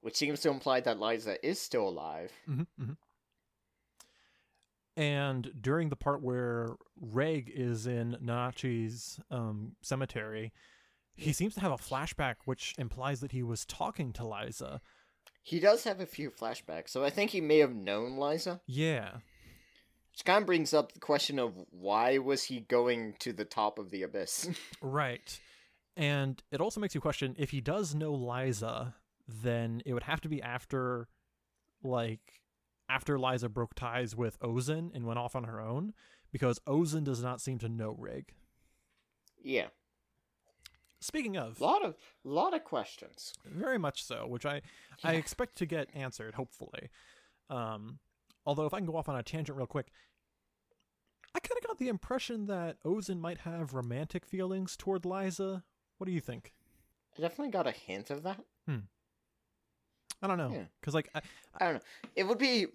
which 0.00 0.16
seems 0.16 0.40
to 0.40 0.50
imply 0.50 0.80
that 0.80 0.98
Lyza 0.98 1.36
is 1.42 1.60
still 1.60 1.88
alive. 1.88 2.32
hmm 2.46 2.62
hmm 2.78 2.92
And 4.96 5.52
during 5.60 5.88
the 5.88 5.96
part 5.96 6.22
where 6.22 6.74
Reg 7.00 7.50
is 7.54 7.86
in 7.86 8.16
Nanachi's 8.22 9.18
um, 9.30 9.76
cemetery, 9.82 10.52
he 11.14 11.32
seems 11.32 11.54
to 11.54 11.60
have 11.60 11.72
a 11.72 11.76
flashback 11.76 12.36
which 12.44 12.74
implies 12.78 13.20
that 13.20 13.32
he 13.32 13.42
was 13.42 13.64
talking 13.64 14.12
to 14.14 14.22
Lyza. 14.22 14.80
He 15.46 15.60
does 15.60 15.84
have 15.84 16.00
a 16.00 16.06
few 16.06 16.30
flashbacks, 16.30 16.88
so 16.88 17.04
I 17.04 17.10
think 17.10 17.30
he 17.30 17.40
may 17.42 17.58
have 17.58 17.74
known 17.74 18.12
Lyza. 18.16 18.60
Yeah. 18.66 19.10
Which 20.10 20.24
kind 20.24 20.40
of 20.40 20.46
brings 20.46 20.72
up 20.72 20.92
the 20.92 21.00
question 21.00 21.38
of 21.38 21.52
why 21.70 22.16
was 22.16 22.44
he 22.44 22.60
going 22.60 23.14
to 23.18 23.32
the 23.32 23.44
top 23.44 23.78
of 23.78 23.90
the 23.90 24.02
abyss? 24.02 24.48
Right. 24.80 25.38
And 25.96 26.42
it 26.50 26.60
also 26.62 26.80
makes 26.80 26.94
you 26.94 27.00
question 27.00 27.36
if 27.38 27.50
he 27.50 27.60
does 27.60 27.94
know 27.94 28.12
Lyza, 28.12 28.94
then 29.28 29.82
it 29.84 29.92
would 29.92 30.04
have 30.04 30.22
to 30.22 30.28
be 30.28 30.40
after, 30.40 31.08
like, 31.82 32.40
after 32.88 33.18
Lyza 33.18 33.50
broke 33.52 33.74
ties 33.74 34.16
with 34.16 34.40
Ozen 34.40 34.90
and 34.94 35.04
went 35.06 35.18
off 35.18 35.36
on 35.36 35.44
her 35.44 35.60
own, 35.60 35.92
because 36.32 36.58
Ozen 36.60 37.04
does 37.04 37.22
not 37.22 37.40
seem 37.42 37.58
to 37.58 37.68
know 37.68 37.94
Rig. 37.98 38.32
yeah. 39.42 39.66
Speaking 41.04 41.36
of, 41.36 41.60
lot 41.60 41.84
of 41.84 41.96
lot 42.24 42.54
of 42.54 42.64
questions. 42.64 43.34
very 43.44 43.76
much 43.78 44.02
so, 44.02 44.26
which 44.26 44.46
I 44.46 44.62
I 45.02 45.14
expect 45.14 45.56
to 45.58 45.66
get 45.66 45.88
answered 45.94 46.34
hopefully. 46.34 46.88
Um, 47.50 47.98
although 48.46 48.64
if 48.64 48.72
I 48.72 48.78
can 48.78 48.86
go 48.86 48.96
off 48.96 49.08
on 49.08 49.16
a 49.16 49.22
tangent 49.22 49.58
real 49.58 49.66
quick, 49.66 49.88
I 51.34 51.40
kind 51.40 51.58
of 51.60 51.66
got 51.66 51.78
the 51.78 51.88
impression 51.88 52.46
that 52.46 52.82
Ozen 52.84 53.20
might 53.20 53.38
have 53.40 53.74
romantic 53.74 54.24
feelings 54.24 54.76
toward 54.76 55.02
Lyza. 55.02 55.62
What 55.98 56.06
do 56.06 56.12
you 56.12 56.20
think? 56.20 56.54
I 57.18 57.20
definitely 57.20 57.50
got 57.52 57.66
a 57.66 57.70
hint 57.72 58.08
of 58.08 58.22
that. 58.22 58.40
Hmm. 58.66 58.78
I 60.22 60.26
don't 60.26 60.38
know, 60.38 60.52
Yeah. 60.54 60.64
because 60.80 60.94
like 60.94 61.10
I, 61.14 61.20
I 61.58 61.64
don't 61.66 61.74
know. 61.74 61.80
It 62.16 62.24
would 62.24 62.38
be. 62.38 62.66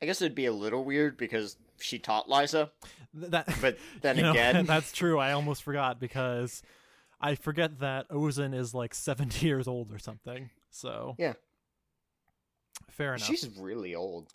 I 0.00 0.06
guess 0.06 0.20
it'd 0.22 0.34
be 0.36 0.46
a 0.46 0.52
little 0.52 0.84
weird 0.84 1.16
because 1.16 1.56
she 1.80 1.98
taught 1.98 2.28
Lyza, 2.28 2.70
th- 3.18 3.30
that 3.32 3.52
but 3.60 3.78
then 4.02 4.16
You 4.16 4.22
know, 4.22 4.30
again, 4.30 4.64
that's 4.66 4.92
true. 4.92 5.18
I 5.18 5.32
almost 5.32 5.62
forgot 5.64 5.98
because 5.98 6.62
I 7.22 7.34
forget 7.36 7.78
that 7.80 8.08
Ozen 8.10 8.54
is 8.54 8.74
like 8.74 8.94
70 8.94 9.46
years 9.46 9.68
old 9.68 9.92
or 9.92 9.98
something. 9.98 10.50
So 10.70 11.14
Yeah. 11.18 11.34
fair 12.90 13.14
enough. 13.14 13.26
she's 13.26 13.48
really 13.58 13.94
old. 13.94 14.32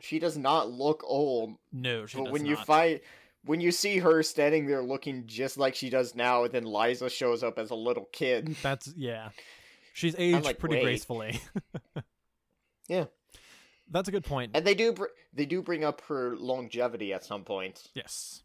She 0.00 0.18
does 0.18 0.38
not 0.38 0.70
look 0.70 1.02
old, 1.04 1.56
no, 1.72 2.06
she 2.06 2.18
but 2.18 2.30
when 2.32 2.46
you 2.46 2.56
fight 2.56 3.02
when 3.44 3.60
you 3.60 3.70
see 3.72 3.98
her 3.98 4.22
standing 4.22 4.66
there 4.66 4.82
looking 4.82 5.26
just 5.26 5.56
like 5.58 5.74
she 5.74 5.88
does 5.90 6.14
now, 6.14 6.46
then 6.46 6.64
Lyza 6.64 7.10
shows 7.10 7.42
up 7.42 7.58
as 7.58 7.70
a 7.70 7.74
little 7.74 8.06
kid. 8.12 8.54
That's 8.62 8.92
yeah. 8.96 9.30
She's 9.94 10.14
aged 10.18 10.44
like, 10.44 10.58
pretty 10.58 10.76
wait. 10.76 10.82
gracefully. 10.84 11.40
Yeah, 12.88 13.04
That's 13.88 14.08
a 14.08 14.12
good 14.12 14.24
point. 14.24 14.50
and 14.54 14.64
they 14.66 14.74
do 14.74 14.92
br- 14.92 15.14
they 15.32 15.46
do 15.46 15.62
bring 15.62 15.84
up 15.84 16.00
her 16.08 16.36
longevity 16.36 17.12
at 17.12 17.24
some 17.24 17.44
point 17.44 17.86
yes. 17.94 18.42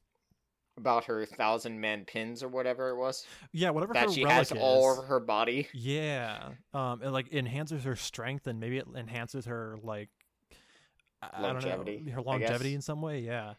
About 0.78 1.06
her 1.06 1.26
thousand 1.26 1.80
man 1.80 2.04
pins 2.06 2.44
or 2.44 2.50
whatever 2.50 2.90
it 2.90 2.98
was 2.98 3.26
Yeah, 3.54 3.70
whatever 3.70 3.94
that 3.94 4.08
her 4.08 4.12
she 4.12 4.24
has 4.24 4.52
is. 4.52 4.58
all 4.60 4.92
over 4.92 5.04
her 5.04 5.20
body. 5.20 5.68
Yeah. 5.74 6.50
Um 6.74 7.02
it 7.02 7.10
like 7.10 7.32
enhances 7.34 7.84
her 7.86 7.96
strength 7.96 8.46
and 8.48 8.60
maybe 8.60 8.78
it 8.78 8.88
enhances 8.96 9.46
her 9.46 9.78
like 9.84 10.10
I- 11.22 11.30
I 11.34 11.42
don't 11.42 11.54
Longevity, 11.64 12.02
know, 12.06 12.12
her 12.14 12.22
longevity 12.22 12.74
in 12.76 12.82
some 12.82 13.02
way, 13.02 13.20
yeah. 13.22 13.54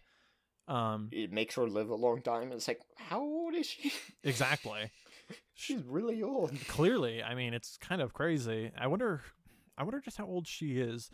Um 0.68 1.08
It 1.12 1.32
makes 1.32 1.54
her 1.54 1.66
live 1.66 1.88
a 1.90 1.94
long 1.94 2.22
time. 2.22 2.52
It's 2.52 2.68
like, 2.68 2.80
how 2.96 3.20
old 3.20 3.54
is 3.54 3.66
she? 3.66 3.92
exactly. 4.22 4.90
She's 5.54 5.82
really 5.82 6.22
old. 6.22 6.52
clearly 6.68 7.22
i 7.22 7.34
mean 7.34 7.52
it's 7.54 7.78
kind 7.78 8.00
of 8.02 8.12
crazy 8.12 8.70
i 8.78 8.86
wonder 8.86 9.22
i 9.76 9.82
wonder 9.82 10.00
just 10.00 10.16
how 10.18 10.26
old 10.26 10.46
she 10.46 10.78
is 10.78 11.10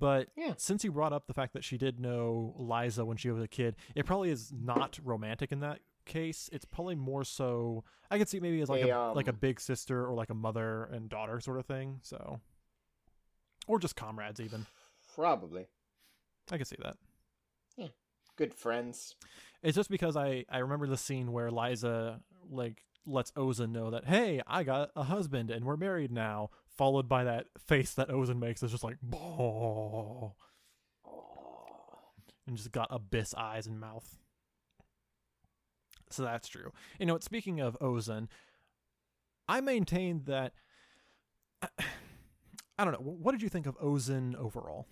but 0.00 0.28
Yeah. 0.36 0.54
since 0.56 0.82
you 0.82 0.90
brought 0.90 1.12
up 1.12 1.28
the 1.28 1.34
fact 1.34 1.52
that 1.52 1.62
she 1.62 1.78
did 1.78 2.00
know 2.00 2.56
Lyza 2.58 3.06
when 3.06 3.16
she 3.16 3.30
was 3.30 3.42
a 3.44 3.46
kid 3.48 3.76
it 3.94 4.04
probably 4.06 4.30
is 4.30 4.52
not 4.52 4.98
romantic 5.04 5.52
in 5.52 5.60
that 5.60 5.78
case 6.06 6.50
it's 6.52 6.64
probably 6.64 6.96
more 6.96 7.22
so 7.22 7.84
i 8.10 8.18
could 8.18 8.28
see 8.28 8.40
maybe 8.40 8.60
as 8.62 8.68
like 8.68 8.82
They, 8.82 8.90
a 8.90 9.12
like 9.12 9.28
a 9.28 9.30
um, 9.30 9.36
big 9.40 9.60
sister 9.60 10.04
or 10.04 10.14
like 10.14 10.30
a 10.30 10.34
mother 10.34 10.84
and 10.84 11.08
daughter 11.08 11.38
sort 11.38 11.58
of 11.58 11.66
thing 11.66 12.00
so 12.02 12.40
or 13.68 13.78
just 13.78 13.94
comrades 13.94 14.40
even 14.40 14.66
Probably. 15.14 15.66
i 16.50 16.58
could 16.58 16.66
see 16.66 16.76
that 16.82 16.96
Yeah, 17.76 17.88
Good 18.36 18.54
friends. 18.54 19.14
It's 19.62 19.76
just 19.76 19.90
because 19.90 20.16
I 20.16 20.44
I 20.48 20.58
remember 20.58 20.86
the 20.86 20.96
scene 20.96 21.30
where 21.32 21.50
Lyza 21.50 22.20
like 22.50 22.82
lets 23.06 23.30
Oza 23.32 23.68
know 23.70 23.90
that 23.90 24.06
hey 24.06 24.40
I 24.46 24.62
got 24.64 24.90
a 24.96 25.02
husband 25.04 25.50
and 25.50 25.64
we're 25.64 25.76
married 25.76 26.10
now, 26.10 26.50
followed 26.80 27.10
by 27.10 27.24
that 27.24 27.44
face 27.68 27.92
that 27.92 28.08
Ozen 28.08 28.38
makes 28.38 28.62
is 28.62 28.70
just 28.70 28.82
like 28.82 28.96
and 32.46 32.56
just 32.56 32.72
got 32.72 32.88
abyss 32.90 33.34
eyes 33.34 33.66
and 33.66 33.78
mouth. 33.78 34.16
So 36.08 36.22
that's 36.22 36.48
true. 36.48 36.72
You 36.98 37.04
know, 37.04 37.18
speaking 37.20 37.60
of 37.60 37.78
Ozen, 37.80 38.28
I 39.46 39.60
maintain 39.60 40.22
that. 40.24 40.54
I 42.78 42.84
don't 42.84 42.94
know. 42.94 43.00
What 43.00 43.32
did 43.32 43.42
you 43.42 43.50
think 43.50 43.66
of 43.66 43.78
Ozen 43.78 44.34
overall? 44.36 44.88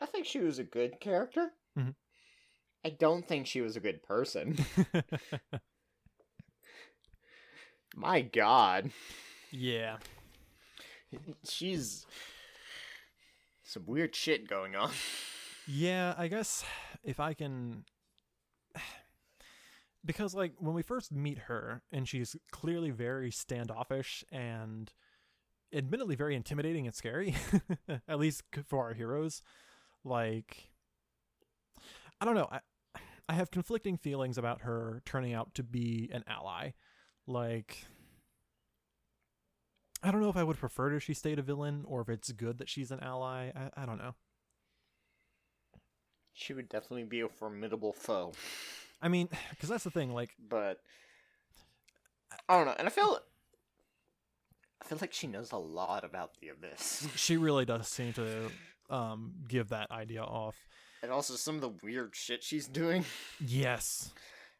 I 0.00 0.06
think 0.06 0.26
she 0.26 0.40
was 0.40 0.58
a 0.58 0.64
good 0.64 0.98
character. 0.98 1.52
Mhm. 1.78 1.94
I 2.84 2.90
don't 2.90 3.28
think 3.28 3.46
she 3.46 3.60
was 3.60 3.76
a 3.76 3.80
good 3.80 4.02
person. 4.02 4.58
My 7.94 8.22
god. 8.22 8.90
yeah. 9.52 9.98
She's 11.48 12.06
some 13.62 13.84
weird 13.86 14.14
shit 14.14 14.48
going 14.48 14.76
on. 14.76 14.90
Yeah, 15.66 16.14
I 16.18 16.28
guess 16.28 16.64
if 17.02 17.20
I 17.20 17.34
can 17.34 17.84
because 20.04 20.34
like 20.34 20.52
when 20.58 20.74
we 20.74 20.82
first 20.82 21.12
meet 21.12 21.38
her 21.38 21.82
and 21.90 22.08
she's 22.08 22.36
clearly 22.50 22.90
very 22.90 23.30
standoffish 23.30 24.24
and 24.30 24.92
admittedly 25.72 26.14
very 26.14 26.36
intimidating 26.36 26.86
and 26.86 26.94
scary 26.94 27.34
at 28.08 28.18
least 28.18 28.42
for 28.66 28.84
our 28.84 28.94
heroes 28.94 29.42
like 30.04 30.70
I 32.20 32.24
don't 32.24 32.34
know 32.34 32.48
I 32.50 32.60
I 33.28 33.32
have 33.34 33.50
conflicting 33.50 33.96
feelings 33.96 34.36
about 34.36 34.62
her 34.62 35.02
turning 35.06 35.32
out 35.32 35.54
to 35.54 35.62
be 35.62 36.10
an 36.12 36.24
ally 36.26 36.72
like 37.26 37.86
I 40.04 40.10
don't 40.10 40.20
know 40.20 40.28
if 40.28 40.36
I 40.36 40.44
would 40.44 40.58
prefer 40.58 40.92
if 40.92 41.02
she 41.02 41.14
stayed 41.14 41.38
a 41.38 41.42
villain 41.42 41.84
or 41.86 42.00
if 42.02 42.08
it's 42.08 42.30
good 42.32 42.58
that 42.58 42.68
she's 42.68 42.90
an 42.90 43.00
ally 43.00 43.50
I, 43.56 43.82
I 43.82 43.86
don't 43.86 43.98
know 43.98 44.14
She 46.34 46.52
would 46.52 46.68
definitely 46.68 47.04
be 47.04 47.20
a 47.20 47.28
formidable 47.28 47.92
foe. 47.92 48.32
I 49.00 49.08
mean, 49.08 49.28
because 49.50 49.68
that's 49.68 49.84
the 49.84 49.90
thing. 49.90 50.12
Like, 50.12 50.30
But 50.48 50.80
I 52.48 52.56
don't 52.56 52.66
know, 52.66 52.74
and 52.78 52.86
I 52.86 52.90
feel 52.90 53.18
I 54.82 54.86
feel 54.86 54.98
like 55.00 55.12
she 55.12 55.26
knows 55.26 55.52
a 55.52 55.56
lot 55.56 56.04
about 56.04 56.32
the 56.40 56.48
abyss. 56.48 57.08
she 57.16 57.36
really 57.46 57.64
does 57.64 57.88
seem 57.88 58.12
to 58.14 58.50
um 58.90 59.32
give 59.48 59.70
that 59.70 59.90
idea 59.90 60.22
off. 60.22 60.56
And 61.02 61.12
also 61.12 61.34
some 61.34 61.54
of 61.56 61.60
the 61.60 61.72
weird 61.82 62.14
shit 62.16 62.42
she's 62.42 62.66
doing. 62.66 63.04
Yes. 63.40 64.12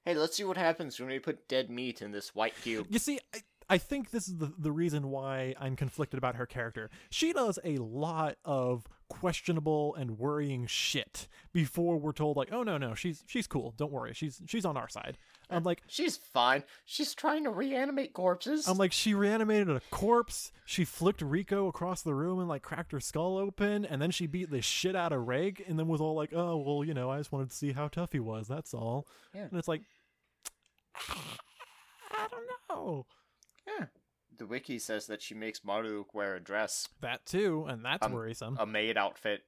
Hey, 0.04 0.14
let's 0.14 0.36
see 0.36 0.44
what 0.44 0.58
happens 0.58 1.00
when 1.00 1.08
we 1.08 1.18
put 1.18 1.48
dead 1.48 1.70
meat 1.70 2.02
in 2.02 2.12
this 2.12 2.34
white 2.34 2.54
cube. 2.60 2.86
You 2.90 2.98
see, 2.98 3.18
I, 3.34 3.38
I 3.68 3.78
think 3.78 4.10
this 4.10 4.28
is 4.28 4.36
the 4.36 4.52
the 4.58 4.72
reason 4.72 5.10
why 5.10 5.54
I'm 5.58 5.76
conflicted 5.76 6.18
about 6.18 6.36
her 6.36 6.46
character. 6.46 6.90
She 7.10 7.32
does 7.32 7.58
a 7.64 7.78
lot 7.78 8.36
of 8.44 8.86
questionable 9.08 9.94
and 9.94 10.18
worrying 10.18 10.66
shit 10.66 11.28
before 11.52 11.98
we're 11.98 12.12
told 12.12 12.36
like, 12.36 12.52
oh 12.52 12.62
no 12.62 12.76
no, 12.76 12.94
she's 12.94 13.24
she's 13.26 13.46
cool. 13.46 13.74
Don't 13.76 13.92
worry, 13.92 14.12
she's 14.12 14.42
she's 14.46 14.64
on 14.64 14.76
our 14.76 14.88
side. 14.88 15.16
I'm 15.50 15.62
like. 15.62 15.82
She's 15.86 16.16
fine. 16.16 16.64
She's 16.84 17.14
trying 17.14 17.44
to 17.44 17.50
reanimate 17.50 18.12
corpses. 18.12 18.66
I'm 18.66 18.78
like, 18.78 18.92
she 18.92 19.14
reanimated 19.14 19.68
a 19.70 19.80
corpse. 19.90 20.52
She 20.64 20.84
flicked 20.84 21.20
Riko 21.20 21.68
across 21.68 22.02
the 22.02 22.14
room 22.14 22.38
and 22.40 22.48
like 22.48 22.62
cracked 22.62 22.92
her 22.92 23.00
skull 23.00 23.36
open, 23.38 23.84
and 23.84 24.00
then 24.00 24.10
she 24.10 24.26
beat 24.26 24.50
the 24.50 24.62
shit 24.62 24.96
out 24.96 25.12
of 25.12 25.26
Reg, 25.26 25.64
and 25.66 25.78
then 25.78 25.88
was 25.88 26.00
all 26.00 26.14
like, 26.14 26.32
"Oh, 26.34 26.56
well, 26.56 26.84
you 26.84 26.94
know, 26.94 27.10
I 27.10 27.18
just 27.18 27.32
wanted 27.32 27.50
to 27.50 27.56
see 27.56 27.72
how 27.72 27.88
tough 27.88 28.12
he 28.12 28.20
was. 28.20 28.48
That's 28.48 28.74
all." 28.74 29.06
Yeah. 29.34 29.42
And 29.42 29.58
it's 29.58 29.68
like, 29.68 29.82
I 31.10 32.26
don't 32.30 32.46
know 32.70 33.06
yeah. 33.66 33.86
The 34.36 34.46
wiki 34.46 34.78
says 34.80 35.06
that 35.06 35.22
she 35.22 35.34
makes 35.34 35.60
Maruk 35.60 36.06
wear 36.12 36.34
a 36.34 36.40
dress, 36.40 36.88
that 37.00 37.24
too, 37.24 37.66
and 37.68 37.84
that's 37.84 38.04
Um, 38.04 38.12
worrisome. 38.12 38.56
a 38.58 38.66
maid 38.66 38.96
outfit. 38.96 39.44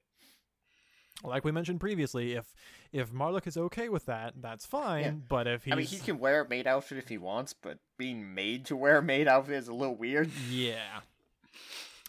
like 1.23 1.43
we 1.43 1.51
mentioned 1.51 1.79
previously, 1.79 2.33
if 2.33 2.53
if 2.93 3.11
Marlock 3.11 3.47
is 3.47 3.57
okay 3.57 3.89
with 3.89 4.05
that, 4.05 4.35
that's 4.41 4.65
fine. 4.65 5.03
Yeah. 5.03 5.11
But 5.27 5.47
if 5.47 5.63
he's 5.65 5.73
I 5.73 5.75
mean, 5.77 5.85
he 5.87 5.97
can 5.99 6.19
wear 6.19 6.41
a 6.41 6.47
maid 6.47 6.67
outfit 6.67 6.97
if 6.99 7.09
he 7.09 7.17
wants, 7.17 7.53
but 7.53 7.79
being 7.97 8.33
made 8.33 8.65
to 8.67 8.75
wear 8.77 8.99
a 8.99 9.01
maid 9.03 9.27
outfit 9.27 9.55
is 9.55 9.67
a 9.67 9.73
little 9.73 9.95
weird. 9.95 10.29
Yeah. 10.49 11.01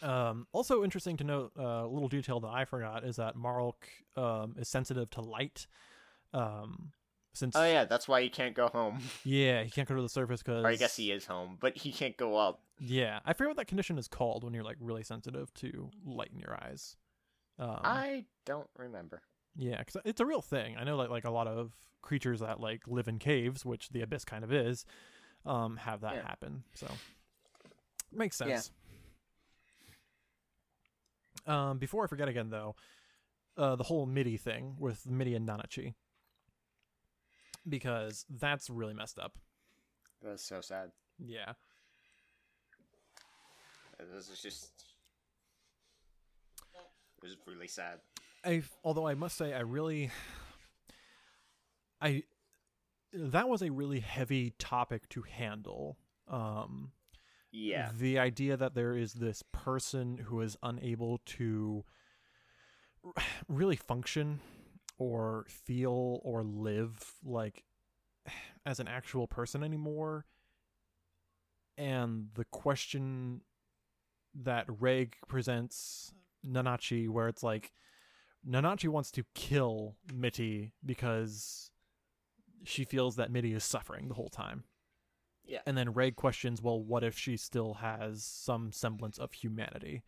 Um, 0.00 0.46
also 0.52 0.84
interesting 0.84 1.16
to 1.16 1.24
note, 1.24 1.52
uh, 1.58 1.62
a 1.62 1.88
little 1.88 2.08
detail 2.08 2.38
that 2.40 2.48
I 2.48 2.64
forgot 2.64 3.02
is 3.02 3.16
that 3.16 3.34
Marlk 3.34 3.88
um, 4.16 4.54
is 4.56 4.68
sensitive 4.68 5.10
to 5.10 5.20
light. 5.20 5.66
Um, 6.32 6.92
since 7.38 7.56
Oh 7.56 7.64
yeah, 7.64 7.84
that's 7.84 8.08
why 8.08 8.22
he 8.22 8.28
can't 8.28 8.54
go 8.54 8.68
home. 8.68 9.00
yeah, 9.24 9.62
he 9.62 9.70
can't 9.70 9.88
go 9.88 9.94
to 9.94 10.02
the 10.02 10.08
surface 10.08 10.42
because 10.42 10.64
Or 10.64 10.68
I 10.68 10.76
guess 10.76 10.96
he 10.96 11.10
is 11.10 11.26
home, 11.26 11.56
but 11.60 11.76
he 11.76 11.92
can't 11.92 12.16
go 12.16 12.36
up. 12.36 12.60
Yeah, 12.80 13.20
I 13.24 13.32
forget 13.32 13.50
what 13.50 13.56
that 13.56 13.66
condition 13.66 13.98
is 13.98 14.08
called 14.08 14.44
when 14.44 14.54
you're 14.54 14.64
like 14.64 14.76
really 14.80 15.02
sensitive 15.02 15.52
to 15.54 15.90
light 16.04 16.30
in 16.32 16.38
your 16.40 16.54
eyes. 16.62 16.96
Um, 17.58 17.80
I 17.82 18.24
don't 18.44 18.68
remember. 18.76 19.22
Yeah, 19.56 19.78
because 19.78 20.00
it's 20.04 20.20
a 20.20 20.26
real 20.26 20.42
thing. 20.42 20.76
I 20.76 20.84
know 20.84 20.96
like 20.96 21.10
like 21.10 21.24
a 21.24 21.30
lot 21.30 21.48
of 21.48 21.72
creatures 22.02 22.40
that 22.40 22.60
like 22.60 22.82
live 22.86 23.08
in 23.08 23.18
caves, 23.18 23.64
which 23.64 23.88
the 23.88 24.02
abyss 24.02 24.24
kind 24.24 24.44
of 24.44 24.52
is, 24.52 24.84
um, 25.44 25.76
have 25.78 26.02
that 26.02 26.14
Yeah. 26.14 26.22
happen. 26.22 26.62
So 26.74 26.86
makes 28.12 28.38
Yeah. 28.40 28.46
sense. 28.56 28.70
Um, 31.46 31.78
before 31.78 32.04
I 32.04 32.06
forget 32.06 32.28
again, 32.28 32.50
though, 32.50 32.76
uh, 33.56 33.74
the 33.76 33.84
whole 33.84 34.06
Mitty 34.06 34.36
thing 34.36 34.76
with 34.78 35.06
Mitty 35.06 35.34
and 35.34 35.48
Nanachi, 35.48 35.94
because 37.68 38.24
that's 38.28 38.70
really 38.70 38.94
messed 38.94 39.18
up. 39.18 39.38
That's 40.22 40.42
so 40.44 40.60
sad. 40.60 40.90
Yeah, 41.18 41.52
This 43.98 44.28
is 44.30 44.40
just. 44.40 44.70
This 47.20 47.32
is 47.32 47.36
really 47.46 47.66
sad. 47.68 47.98
I 48.44 48.62
although 48.84 49.06
I 49.08 49.14
must 49.14 49.36
say 49.36 49.52
I 49.52 49.60
really 49.60 50.10
I 52.00 52.22
that 53.12 53.48
was 53.48 53.62
a 53.62 53.70
really 53.70 53.98
heavy 54.00 54.50
topic 54.58 55.08
to 55.10 55.22
handle 55.22 55.98
Um, 56.28 56.92
Yeah. 57.50 57.90
the 57.96 58.18
idea 58.20 58.56
that 58.56 58.74
there 58.74 58.94
is 58.96 59.14
this 59.14 59.42
person 59.50 60.18
who 60.18 60.40
is 60.40 60.56
unable 60.62 61.18
to 61.24 61.84
really 63.48 63.76
function 63.76 64.40
or 64.98 65.46
feel 65.48 66.20
or 66.22 66.42
live 66.42 67.14
like 67.24 67.64
as 68.66 68.80
an 68.80 68.88
actual 68.88 69.26
person 69.26 69.62
anymore 69.62 70.26
and 71.76 72.28
the 72.34 72.44
question 72.44 73.40
that 74.34 74.66
Reg 74.68 75.16
presents 75.28 76.12
Nanachi 76.46 77.08
where 77.08 77.28
it's 77.28 77.42
like 77.42 77.72
Nanachi 78.46 78.88
wants 78.88 79.10
to 79.12 79.24
kill 79.34 79.96
Mitty 80.12 80.72
because 80.84 81.70
she 82.64 82.84
feels 82.84 83.16
that 83.16 83.30
Mitty 83.30 83.52
is 83.54 83.64
suffering 83.64 84.08
the 84.08 84.14
whole 84.14 84.28
time. 84.28 84.64
Yeah. 85.44 85.60
And 85.66 85.78
then 85.78 85.92
Reg 85.92 86.16
questions, 86.16 86.60
well, 86.60 86.82
what 86.82 87.02
if 87.02 87.16
she 87.18 87.36
still 87.36 87.74
has 87.74 88.24
some 88.24 88.72
semblance 88.72 89.18
of 89.18 89.32
humanity? 89.32 90.02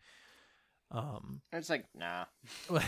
Um, 0.91 1.41
And 1.51 1.59
it's 1.59 1.69
like, 1.69 1.85
nah. 1.95 2.25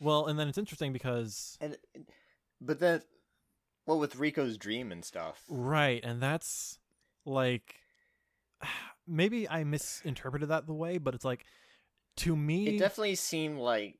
well, 0.00 0.26
and 0.26 0.38
then 0.38 0.48
it's 0.48 0.58
interesting 0.58 0.92
because 0.92 1.56
And 1.60 1.76
but 2.60 2.78
then 2.80 3.02
well 3.86 3.98
with 3.98 4.16
Riko's 4.16 4.56
dream 4.58 4.92
and 4.92 5.04
stuff. 5.04 5.42
right, 5.48 6.02
and 6.04 6.20
that's 6.20 6.78
like 7.24 7.76
maybe 9.06 9.48
I 9.48 9.64
misinterpreted 9.64 10.48
that 10.48 10.66
the 10.66 10.74
way, 10.74 10.98
but 10.98 11.14
it's 11.14 11.24
like 11.24 11.44
to 12.18 12.36
me, 12.36 12.68
It 12.68 12.78
definitely 12.78 13.14
seemed 13.14 13.58
like 13.58 13.98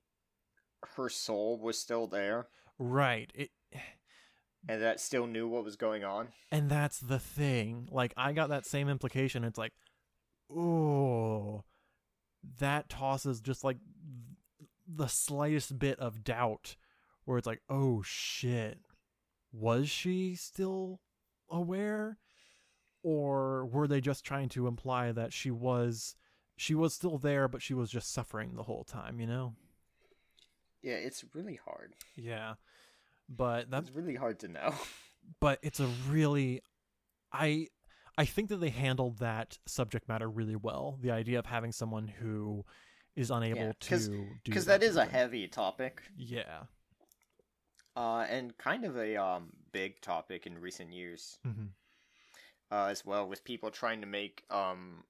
her 0.97 1.09
soul 1.09 1.59
was 1.59 1.79
still 1.79 2.07
there 2.07 2.49
right. 2.79 3.31
It 3.35 3.51
and 4.69 4.83
that 4.83 5.01
still 5.01 5.27
knew 5.27 5.49
what 5.49 5.65
was 5.65 5.77
going 5.77 6.05
on. 6.05 6.29
and 6.51 6.69
that's 6.71 6.99
the 6.99 7.19
thing. 7.19 7.89
Like 7.91 8.13
I 8.17 8.33
got 8.33 8.49
that 8.51 8.67
same 8.67 8.89
implication. 8.89 9.45
It's 9.45 9.59
like, 9.59 9.73
oh, 10.55 11.65
that 12.59 12.89
tosses 12.89 13.41
just 13.41 13.65
like 13.65 13.79
the 14.89 15.07
slightest 15.07 15.79
bit 15.79 15.99
of 15.99 16.25
doubt, 16.25 16.77
where 17.25 17.39
it's 17.39 17.47
like, 17.47 17.63
oh 17.69 18.03
shit, 18.03 18.79
was 19.53 19.89
she 19.89 20.35
still 20.35 21.01
aware, 21.51 22.19
or 23.03 23.67
were 23.67 23.87
they 23.87 24.01
just 24.01 24.25
trying 24.25 24.49
to 24.51 24.67
imply 24.67 25.13
that 25.13 25.33
she 25.33 25.51
was, 25.51 26.17
she 26.57 26.75
was 26.75 26.95
still 26.95 27.19
there, 27.19 27.49
but 27.49 27.63
she 27.63 27.75
was 27.75 27.91
just 27.91 28.13
suffering 28.13 28.55
the 28.55 28.63
whole 28.65 28.85
time? 28.85 29.21
You 29.21 29.27
know? 29.27 29.55
Yeah, 30.83 30.95
it's 30.95 31.25
really 31.35 31.59
hard. 31.65 31.95
Yeah. 32.17 32.55
But 33.29 33.71
that's 33.71 33.89
It's 33.89 33.97
really 33.97 34.15
hard 34.15 34.39
to 34.41 34.49
know. 34.49 34.75
but 35.41 35.59
it's 35.63 35.81
a 35.81 35.87
really 36.09 36.63
i 37.33 37.67
i 38.17 38.25
think 38.25 38.49
that 38.49 38.59
they 38.59 38.71
handled 38.71 39.19
that 39.19 39.59
subject 39.67 40.09
matter 40.09 40.29
really 40.29 40.57
well 40.57 40.99
the 41.01 41.11
idea 41.11 41.39
of 41.39 41.47
having 41.47 41.73
someone 41.73 42.09
who 42.09 42.65
is 43.19 43.31
unable 43.31 43.61
Yeah, 43.61 43.73
to 43.81 43.89
'cause- 43.89 44.09
do 44.09 44.29
Because 44.45 44.65
that 44.67 44.83
is 44.83 44.91
a 44.91 44.95
sort 44.95 45.07
of 45.07 45.11
thing. 45.13 45.21
heavy 45.21 45.49
topic. 45.49 46.03
yeah 46.17 46.65
Uh 47.97 48.25
and 48.31 48.57
kind 48.59 48.85
of 48.85 48.97
a 48.97 49.17
um 49.17 49.53
big 49.73 50.01
topic 50.01 50.47
in 50.47 50.59
recent 50.61 50.93
years. 50.93 51.39
hmm 51.43 51.67
Uh 52.71 52.87
as 52.87 53.05
well 53.05 53.27
with 53.29 53.45
people 53.45 53.71
trying 53.71 54.01
to 54.01 54.07
make 54.07 54.45
um 54.51 55.05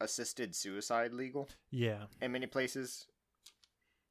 assisted 0.00 0.54
suicide 0.54 1.12
legal 1.12 1.48
yeah 1.70 2.06
in 2.20 2.30
many 2.32 2.46
places. 2.46 3.06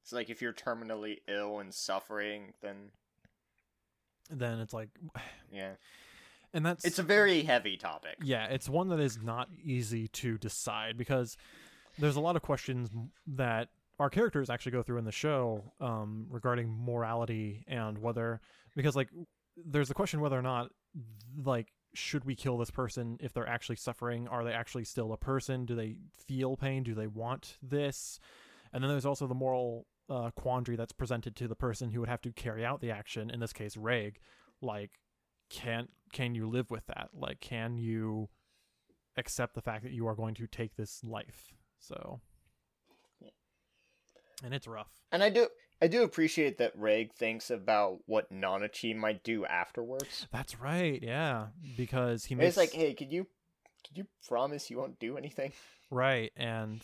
It's 0.01 0.11
like 0.11 0.29
if 0.29 0.41
you're 0.41 0.53
terminally 0.53 1.19
ill 1.27 1.59
and 1.59 1.73
suffering, 1.73 2.53
then 2.61 2.91
then 4.29 4.59
it's 4.59 4.73
like 4.73 4.89
yeah. 5.51 5.75
and 6.53 6.65
that's 6.65 6.83
It's 6.85 6.99
a 6.99 7.03
very 7.03 7.43
heavy 7.43 7.77
topic. 7.77 8.17
yeah 8.23 8.45
it's 8.47 8.67
one 8.67 8.89
that 8.89 8.99
is 8.99 9.21
not 9.21 9.49
easy 9.63 10.07
to 10.09 10.37
decide 10.37 10.97
because 10.97 11.37
there's 11.97 12.15
a 12.15 12.21
lot 12.21 12.35
of 12.35 12.41
questions 12.41 12.89
that 13.27 13.69
our 13.99 14.09
characters 14.09 14.49
actually 14.49 14.71
go 14.71 14.83
through 14.83 14.99
in 14.99 15.05
the 15.05 15.11
show 15.11 15.73
um, 15.81 16.27
regarding 16.29 16.69
morality 16.69 17.63
and 17.67 17.97
whether 17.97 18.39
because 18.75 18.95
like 18.95 19.09
there's 19.65 19.89
a 19.89 19.93
question 19.93 20.21
whether 20.21 20.37
or 20.37 20.43
not 20.43 20.69
like 21.43 21.67
should 21.93 22.25
we 22.25 22.35
kill 22.35 22.57
this 22.57 22.69
person 22.69 23.17
if 23.19 23.33
they're 23.33 23.47
actually 23.47 23.75
suffering? 23.75 24.27
Are 24.27 24.43
they 24.43 24.51
actually 24.51 24.83
still 24.83 25.13
a 25.13 25.17
person? 25.17 25.65
Do 25.65 25.75
they 25.75 25.97
feel 26.27 26.55
pain? 26.55 26.83
Do 26.83 26.93
they 26.93 27.07
want 27.07 27.57
this? 27.63 28.19
And 28.71 28.83
then 28.83 28.91
there's 28.91 29.05
also 29.05 29.25
the 29.25 29.33
moral 29.33 29.87
uh, 30.09 30.29
quandary 30.35 30.77
that's 30.77 30.91
presented 30.91 31.35
to 31.37 31.47
the 31.47 31.55
person 31.55 31.89
who 31.89 31.99
would 31.99 32.09
have 32.09 32.21
to 32.21 32.31
carry 32.31 32.63
out 32.63 32.81
the 32.81 32.91
action 32.91 33.31
in 33.31 33.39
this 33.39 33.53
case 33.53 33.75
reg. 33.75 34.19
Like 34.61 34.91
can 35.49 35.87
can 36.13 36.35
you 36.35 36.47
live 36.47 36.69
with 36.69 36.85
that? 36.87 37.09
Like 37.13 37.39
can 37.39 37.77
you 37.77 38.29
accept 39.17 39.55
the 39.55 39.61
fact 39.61 39.83
that 39.83 39.91
you 39.91 40.05
are 40.07 40.15
going 40.15 40.35
to 40.35 40.45
take 40.45 40.75
this 40.75 41.03
life 41.03 41.56
so 41.79 42.19
Yeah. 43.21 43.29
and 44.43 44.53
it's 44.53 44.67
rough 44.67 44.91
And 45.11 45.23
I 45.23 45.29
do 45.29 45.47
I 45.81 45.87
do 45.87 46.03
appreciate 46.03 46.57
that 46.57 46.73
Reg 46.75 47.13
thinks 47.13 47.51
about 47.51 47.99
what 48.07 48.31
Nanachi 48.31 48.95
might 48.95 49.23
do 49.23 49.45
afterwards. 49.45 50.27
that's 50.31 50.59
right 50.59 51.01
yeah 51.01 51.47
because 51.75 52.25
he 52.25 52.35
makes 52.35 52.49
It's 52.49 52.57
like, 52.57 52.73
hey, 52.73 52.93
could 52.93 53.11
you 53.11 53.27
could 53.87 53.97
you 53.97 54.07
promise 54.27 54.69
you 54.69 54.77
won't 54.77 54.99
do 54.99 55.17
anything? 55.17 55.51
right 55.89 56.31
and 56.35 56.81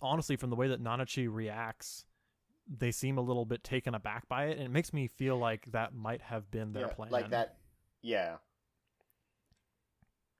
honestly 0.00 0.36
from 0.36 0.50
the 0.50 0.56
way 0.56 0.68
that 0.68 0.82
nanachi 0.82 1.28
reacts 1.32 2.04
they 2.68 2.90
seem 2.90 3.18
a 3.18 3.20
little 3.20 3.44
bit 3.44 3.62
taken 3.62 3.94
aback 3.94 4.26
by 4.28 4.46
it 4.46 4.52
and 4.56 4.62
it 4.66 4.70
makes 4.70 4.92
me 4.92 5.06
feel 5.08 5.36
like 5.36 5.70
that 5.72 5.92
might 5.94 6.22
have 6.22 6.50
been 6.50 6.72
their 6.72 6.86
Yeah, 6.88 6.94
plan 6.94 7.10
Like 7.10 7.30
that 7.30 7.56
yeah. 8.02 8.36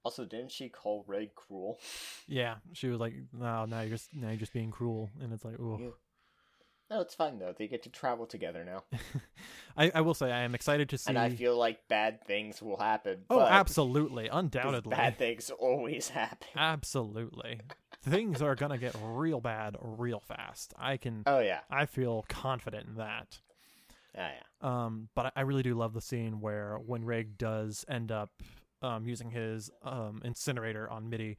Also, 0.05 0.25
didn't 0.25 0.53
she 0.53 0.69
call 0.69 1.05
Reg 1.07 1.35
cruel? 1.35 1.79
yeah 2.29 2.57
she 2.73 2.89
was 2.89 3.01
like 3.01 3.15
no 3.33 3.65
now 3.65 3.81
you're 3.81 3.91
just 3.91 4.15
now 4.15 4.29
you're 4.29 4.37
just 4.37 4.53
being 4.53 4.71
cruel 4.71 5.11
and 5.21 5.33
it's 5.33 5.45
like 5.45 5.57
oh 5.61 5.79
Yeah. 5.81 5.89
No, 6.91 7.01
it's 7.01 7.15
fine 7.15 7.39
though. 7.39 7.55
They 7.57 7.67
get 7.67 7.83
to 7.85 7.89
travel 7.89 8.27
together 8.27 8.63
now. 8.63 8.85
I, 9.77 9.91
I 9.95 10.01
will 10.03 10.13
say 10.13 10.31
i 10.31 10.41
am 10.43 10.55
excited 10.55 10.91
to 10.91 10.99
see 10.99 11.09
And 11.09 11.19
I 11.19 11.31
feel 11.31 11.57
like 11.57 11.89
bad 11.89 12.23
things 12.27 12.61
will 12.61 12.77
happen. 12.77 13.25
oh 13.31 13.41
absolutely 13.41 14.29
undoubtedly 14.29 14.91
Bad 14.95 15.19
things 15.19 15.49
always 15.51 16.11
happen. 16.11 16.47
Absolutely. 16.57 17.61
Things 18.03 18.43
are 18.43 18.55
going 18.55 18.71
to 18.71 18.77
get 18.79 18.95
real 19.03 19.41
bad 19.41 19.77
real 19.81 20.21
fast. 20.21 20.75
I 20.79 20.99
can 20.99 21.23
Oh 21.27 21.39
yeah. 21.41 21.61
I 21.71 21.87
feel 21.87 22.27
confident 22.29 22.87
in 22.87 22.95
that. 22.97 23.39
Yeah, 24.15 24.31
yeah. 24.63 24.85
Um 24.85 25.09
but 25.15 25.33
I 25.35 25.41
really 25.41 25.63
do 25.63 25.75
love 25.75 25.95
the 25.95 26.03
scene 26.03 26.41
where 26.41 26.77
when 26.77 27.05
Reg 27.07 27.39
does 27.39 27.87
end 27.89 28.13
up 28.13 28.31
um 28.85 29.07
using 29.07 29.31
his 29.31 29.71
um 29.83 30.21
incinerator 30.25 30.89
on 30.91 31.09
Mitty. 31.09 31.39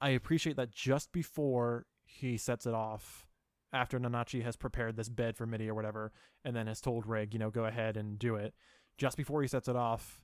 I 0.00 0.10
appreciate 0.10 0.56
that 0.56 0.70
just 0.70 1.12
before 1.12 1.86
he 2.04 2.36
sets 2.36 2.66
it 2.66 2.74
off 2.74 3.26
after 3.72 3.98
Nanachi 3.98 4.42
has 4.44 4.56
prepared 4.56 4.96
this 4.96 5.08
bed 5.08 5.36
for 5.36 5.46
Mitty 5.46 5.68
or 5.68 5.74
whatever 5.74 6.12
and 6.44 6.54
then 6.54 6.66
has 6.68 6.80
told 6.80 7.06
Reg, 7.06 7.32
you 7.32 7.40
know, 7.40 7.50
go 7.50 7.64
ahead 7.64 7.96
and 7.96 8.18
do 8.18 8.36
it. 8.36 8.54
Just 8.98 9.16
before 9.16 9.42
he 9.42 9.48
sets 9.48 9.66
it 9.66 9.74
off, 9.74 10.22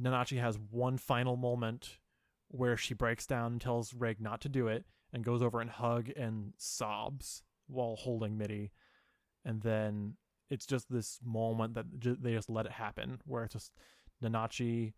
Nanachi 0.00 0.40
has 0.40 0.58
one 0.70 0.96
final 0.96 1.36
moment 1.36 1.98
where 2.48 2.76
she 2.76 2.94
breaks 2.94 3.26
down 3.26 3.52
and 3.52 3.60
tells 3.60 3.94
Reg 3.94 4.20
not 4.20 4.40
to 4.42 4.48
do 4.48 4.68
it 4.68 4.84
and 5.12 5.24
goes 5.24 5.42
over 5.42 5.60
and 5.60 5.70
hug 5.70 6.10
and 6.16 6.52
sobs 6.56 7.42
while 7.66 7.96
holding 7.96 8.38
Mitty. 8.38 8.70
And 9.44 9.62
then 9.62 10.14
it's 10.50 10.66
just 10.66 10.90
this 10.90 11.18
moment 11.24 11.74
that 11.74 11.86
they 12.22 12.32
just 12.34 12.50
let 12.50 12.66
it 12.66 12.72
happen 12.72 13.20
where 13.24 13.44
it's 13.44 13.54
just 13.54 13.72
Nanachi 14.22 14.92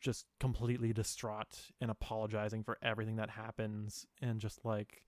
just 0.00 0.26
completely 0.38 0.92
distraught 0.92 1.70
and 1.80 1.90
apologizing 1.90 2.62
for 2.62 2.78
everything 2.82 3.16
that 3.16 3.30
happens 3.30 4.06
and 4.22 4.40
just 4.40 4.64
like 4.64 5.02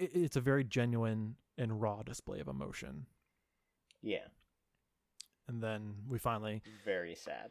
i 0.00 0.08
it's 0.10 0.36
a 0.36 0.40
very 0.40 0.64
genuine 0.64 1.36
and 1.58 1.80
raw 1.80 2.02
display 2.02 2.40
of 2.40 2.48
emotion. 2.48 3.06
Yeah. 4.02 4.26
And 5.46 5.62
then 5.62 5.94
we 6.08 6.18
finally 6.18 6.62
Very 6.84 7.14
sad. 7.14 7.50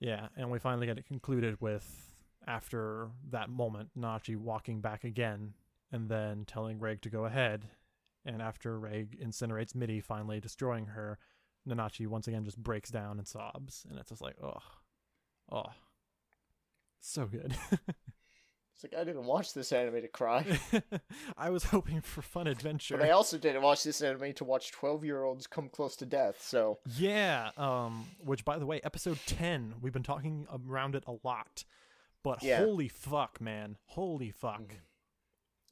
Yeah, 0.00 0.28
and 0.36 0.50
we 0.50 0.58
finally 0.58 0.86
get 0.86 0.98
it 0.98 1.06
concluded 1.06 1.60
with 1.60 2.08
after 2.46 3.10
that 3.30 3.50
moment, 3.50 3.90
Nachi 3.98 4.36
walking 4.36 4.80
back 4.80 5.04
again 5.04 5.54
and 5.92 6.08
then 6.08 6.44
telling 6.46 6.78
Reg 6.78 7.02
to 7.02 7.10
go 7.10 7.24
ahead. 7.24 7.68
And 8.24 8.42
after 8.42 8.78
Reg 8.78 9.18
incinerates 9.22 9.74
Mitty, 9.74 10.00
finally 10.00 10.40
destroying 10.40 10.86
her, 10.86 11.18
Nanachi 11.68 12.06
once 12.06 12.28
again 12.28 12.44
just 12.44 12.62
breaks 12.62 12.90
down 12.90 13.18
and 13.18 13.26
sobs. 13.26 13.86
And 13.88 13.98
it's 13.98 14.10
just 14.10 14.22
like, 14.22 14.36
oh, 14.42 14.62
oh, 15.50 15.72
so 17.00 17.26
good. 17.26 17.54
It's 18.80 18.84
like 18.92 18.94
I 19.00 19.02
didn't 19.02 19.24
watch 19.26 19.54
this 19.54 19.72
anime 19.72 20.02
to 20.02 20.06
cry. 20.06 20.44
I 21.36 21.50
was 21.50 21.64
hoping 21.64 22.00
for 22.00 22.22
fun 22.22 22.46
adventure. 22.46 22.96
But 22.96 23.06
I 23.06 23.10
also 23.10 23.36
didn't 23.36 23.62
watch 23.62 23.82
this 23.82 24.00
anime 24.02 24.32
to 24.34 24.44
watch 24.44 24.70
12 24.70 25.04
year 25.04 25.24
olds 25.24 25.48
come 25.48 25.68
close 25.68 25.96
to 25.96 26.06
death, 26.06 26.40
so. 26.40 26.78
Yeah, 26.96 27.50
um, 27.56 28.06
which 28.24 28.44
by 28.44 28.56
the 28.56 28.66
way, 28.66 28.80
episode 28.84 29.18
10, 29.26 29.74
we've 29.80 29.92
been 29.92 30.04
talking 30.04 30.46
around 30.68 30.94
it 30.94 31.02
a 31.08 31.14
lot. 31.24 31.64
But 32.22 32.40
Yeah. 32.40 32.58
holy 32.58 32.86
fuck, 32.86 33.40
man. 33.40 33.78
Holy 33.86 34.30
fuck. 34.30 34.62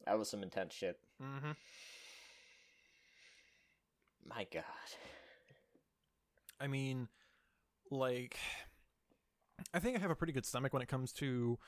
That 0.05 0.19
was 0.19 0.29
some 0.29 0.43
intense 0.43 0.75
shit. 0.75 0.99
Mm-hmm. 1.23 1.53
My 4.29 4.47
god. 4.53 4.65
I 6.61 6.67
mean, 6.67 7.07
like, 7.91 8.37
I 9.73 9.79
think 9.79 9.97
I 9.97 10.01
have 10.01 10.11
a 10.11 10.15
pretty 10.17 10.33
good 10.33 10.47
stomach 10.47 10.73
when 10.73 10.83
it 10.83 10.89
comes 10.89 11.13
to. 11.15 11.59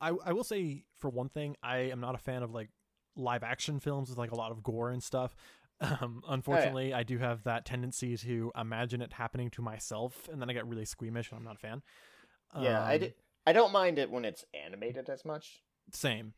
I 0.00 0.10
I 0.24 0.32
will 0.32 0.44
say 0.44 0.84
for 0.96 1.10
one 1.10 1.28
thing, 1.28 1.56
I 1.62 1.78
am 1.78 2.00
not 2.00 2.14
a 2.14 2.18
fan 2.18 2.42
of 2.42 2.52
like 2.52 2.70
live 3.16 3.42
action 3.42 3.80
films 3.80 4.08
with 4.10 4.18
like 4.18 4.30
a 4.32 4.36
lot 4.36 4.50
of 4.52 4.62
gore 4.62 4.90
and 4.90 5.02
stuff. 5.02 5.34
Um, 5.78 6.22
unfortunately, 6.26 6.94
I 6.94 7.02
do 7.02 7.18
have 7.18 7.42
that 7.42 7.66
tendency 7.66 8.16
to 8.16 8.50
imagine 8.58 9.02
it 9.02 9.12
happening 9.12 9.50
to 9.50 9.60
myself, 9.60 10.26
and 10.32 10.40
then 10.40 10.48
I 10.48 10.54
get 10.54 10.66
really 10.66 10.86
squeamish, 10.86 11.30
and 11.30 11.36
I'm 11.38 11.44
not 11.44 11.56
a 11.56 11.58
fan. 11.58 11.82
Yeah, 12.58 12.82
I, 12.82 12.94
Um, 12.94 13.00
d- 13.00 13.12
I 13.46 13.52
don't 13.52 13.72
mind 13.72 13.98
it 13.98 14.10
when 14.10 14.24
it's 14.24 14.42
animated 14.54 15.10
as 15.10 15.22
much. 15.26 15.60
Same. 15.92 16.32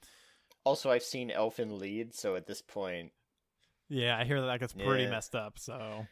Also, 0.65 0.91
I've 0.91 1.05
seen 1.05 1.31
Elfen 1.31 1.81
Lied, 1.81 2.17
so 2.17 2.35
at 2.35 2.49
this 2.49 2.63
point, 2.63 3.13
Yeah, 3.89 4.19
I 4.19 4.25
hear 4.25 4.41
that 4.41 4.49
that 4.49 4.59
gets 4.59 4.73
pretty 4.73 5.05
Yeah. 5.05 5.11
messed 5.11 5.37
up. 5.37 5.57
So. 5.57 6.09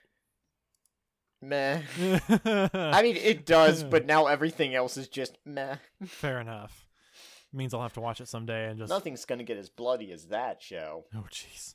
Meh. 1.48 1.82
I 2.74 3.02
mean, 3.02 3.16
it 3.16 3.46
does, 3.46 3.82
but 3.84 4.06
now 4.06 4.26
everything 4.26 4.74
else 4.74 4.96
is 4.96 5.08
just 5.08 5.36
meh. 5.44 5.76
fair 6.04 6.40
enough. 6.40 6.86
Means 7.52 7.72
I'll 7.72 7.82
have 7.82 7.94
to 7.94 8.00
watch 8.00 8.20
it 8.20 8.28
someday 8.28 8.68
and 8.68 8.78
just. 8.78 8.90
Nothing's 8.90 9.24
gonna 9.24 9.44
get 9.44 9.56
as 9.56 9.70
bloody 9.70 10.12
as 10.12 10.26
that 10.26 10.60
show. 10.60 11.04
Oh, 11.14 11.26
jeez. 11.30 11.74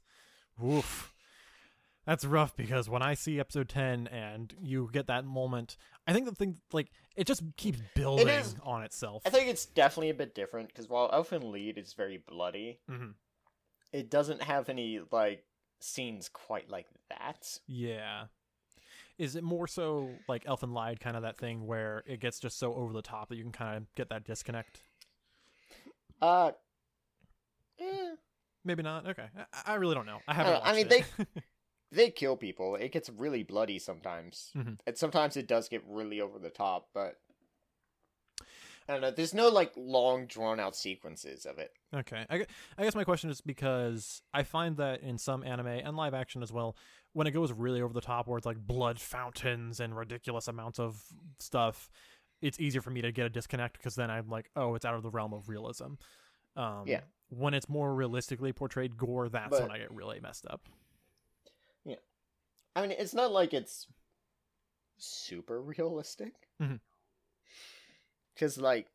Woof. 0.60 1.14
That's 2.06 2.26
rough 2.26 2.56
because 2.58 2.90
when 2.90 3.02
I 3.04 3.14
see 3.14 3.40
episode 3.40 3.70
10 3.70 4.08
and 4.08 4.54
you 4.60 4.90
get 4.92 5.08
that 5.08 5.24
moment, 5.24 5.78
I 6.08 6.14
think 6.14 6.26
the 6.26 6.34
thing, 6.36 6.58
like, 6.74 6.88
it 7.16 7.28
just 7.28 7.44
keeps 7.58 7.80
building 7.96 8.28
is- 8.28 8.56
on 8.64 8.82
itself. 8.84 9.22
I 9.26 9.30
think 9.30 9.50
it's 9.50 9.66
definitely 9.66 10.10
a 10.10 10.16
bit 10.16 10.34
different 10.36 10.68
because 10.70 10.90
while 10.90 11.10
Elfen 11.12 11.44
Lied 11.52 11.78
is 11.78 11.94
very 11.94 12.18
bloody, 12.18 12.80
Mhm. 12.90 13.14
it 13.94 14.10
doesn't 14.10 14.42
have 14.44 14.68
any 14.68 15.00
like 15.12 15.46
scenes 15.80 16.28
quite 16.30 16.70
like 16.70 16.88
that. 17.10 17.60
Yeah. 17.68 18.26
Is 19.22 19.36
it 19.36 19.44
more 19.44 19.68
so 19.68 20.10
like 20.28 20.46
Elfen 20.46 20.74
Lied, 20.74 21.00
kind 21.00 21.16
of 21.16 21.22
that 21.22 21.38
thing 21.38 21.68
where 21.68 22.02
it 22.08 22.20
gets 22.20 22.40
just 22.40 22.58
so 22.58 22.74
over 22.74 22.92
the 22.92 23.04
top 23.04 23.30
that 23.30 23.36
you 23.36 23.44
can 23.44 23.52
kind 23.52 23.78
of 23.78 23.94
get 23.94 24.10
that 24.10 24.24
disconnect? 24.24 24.82
Uh, 26.20 26.52
eh, 27.80 28.16
Maybe 28.66 28.82
not. 28.82 29.08
Okay. 29.08 29.26
I, 29.54 29.74
I 29.74 29.76
really 29.76 29.94
don't 29.96 30.06
know. 30.08 30.20
I 30.28 30.32
I 30.32 30.34
haven't. 30.34 30.54
don't- 30.54 30.66
I 30.66 30.74
mean, 30.74 30.88
it. 30.90 31.06
they 31.92 32.10
kill 32.10 32.36
people. 32.36 32.76
It 32.78 32.92
gets 32.92 33.10
really 33.10 33.44
bloody 33.44 33.78
sometimes, 33.78 34.52
Mhm. 34.58 34.80
and 34.88 34.98
sometimes 34.98 35.38
it 35.38 35.48
does 35.48 35.70
get 35.70 35.84
really 35.88 36.20
over 36.20 36.40
the 36.40 36.50
top. 36.50 36.88
But 36.94 37.18
I 38.90 38.94
don't 38.94 39.02
know. 39.02 39.12
There's 39.12 39.34
no 39.34 39.50
like 39.50 39.72
long 39.76 40.26
drawn 40.26 40.60
out 40.60 40.76
sequences 40.76 41.46
of 41.46 41.60
it. 41.60 41.74
Okay. 41.94 42.26
I, 42.30 42.46
I 42.78 42.84
guess 42.84 42.96
my 42.96 43.04
question 43.04 43.30
is 43.30 43.40
because 43.42 44.22
I 44.34 44.44
find 44.44 44.78
that 44.78 45.02
in 45.02 45.18
some 45.18 45.44
anime 45.44 45.68
and 45.68 45.96
live 45.96 46.14
action 46.16 46.42
as 46.42 46.52
well, 46.52 46.76
when 47.14 47.28
it 47.28 47.32
goes 47.32 47.52
really 47.52 47.82
over 47.82 47.94
the 47.94 48.02
top, 48.02 48.28
where 48.28 48.38
it's 48.38 48.46
like 48.46 48.58
blood 48.58 49.00
fountains 49.00 49.80
and 49.80 49.96
ridiculous 49.96 50.48
amounts 50.48 50.80
of 50.80 51.02
stuff, 51.40 51.90
it's 52.42 52.60
easier 52.60 52.82
for 52.82 52.90
me 52.90 53.02
to 53.02 53.12
get 53.12 53.26
a 53.26 53.30
disconnect 53.30 53.78
because 53.78 53.96
then 53.96 54.10
I'm 54.10 54.30
like, 54.30 54.50
oh, 54.56 54.76
it's 54.76 54.86
out 54.86 54.96
of 54.96 55.04
the 55.04 55.10
realm 55.10 55.34
of 55.34 55.50
realism. 55.50 55.94
Um, 56.56 56.84
Yeah. 56.88 57.02
When 57.30 57.54
it's 57.54 57.70
more 57.70 57.94
realistically 57.96 58.52
portrayed 58.54 58.98
gore, 58.98 59.30
that's 59.30 59.52
But- 59.52 59.62
when 59.62 59.72
I 59.72 59.78
get 59.78 59.92
really 59.92 60.20
messed 60.20 60.46
up. 60.48 60.68
Yeah. 61.86 61.96
I 62.76 62.82
mean, 62.82 62.92
it's 62.92 63.14
not 63.14 63.32
like 63.32 63.54
it's 63.54 63.88
super 64.98 65.62
realistic. 65.62 66.34
Because, 68.34 68.58
like, 68.58 68.88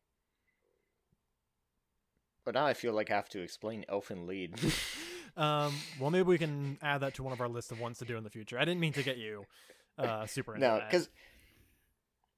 but 2.43 2.53
now 2.55 2.65
I 2.65 2.73
feel 2.73 2.93
like 2.93 3.11
I 3.11 3.15
have 3.15 3.29
to 3.29 3.41
explain 3.41 3.85
Elfen 3.89 4.25
Lied. 4.27 4.59
Um, 5.37 5.73
well, 5.99 6.09
maybe 6.09 6.23
we 6.23 6.37
can 6.37 6.77
add 6.81 7.01
that 7.01 7.13
to 7.15 7.23
one 7.23 7.31
of 7.33 7.39
our 7.41 7.47
list 7.47 7.71
of 7.71 7.79
ones 7.79 7.99
to 7.99 8.05
do 8.05 8.17
in 8.17 8.23
the 8.23 8.29
future. 8.29 8.57
I 8.57 8.65
didn't 8.65 8.79
mean 8.79 8.93
to 8.93 9.03
get 9.03 9.17
you 9.17 9.45
uh, 9.97 10.25
super 10.25 10.55
into 10.55 10.67
no, 10.67 10.79
because 10.79 11.09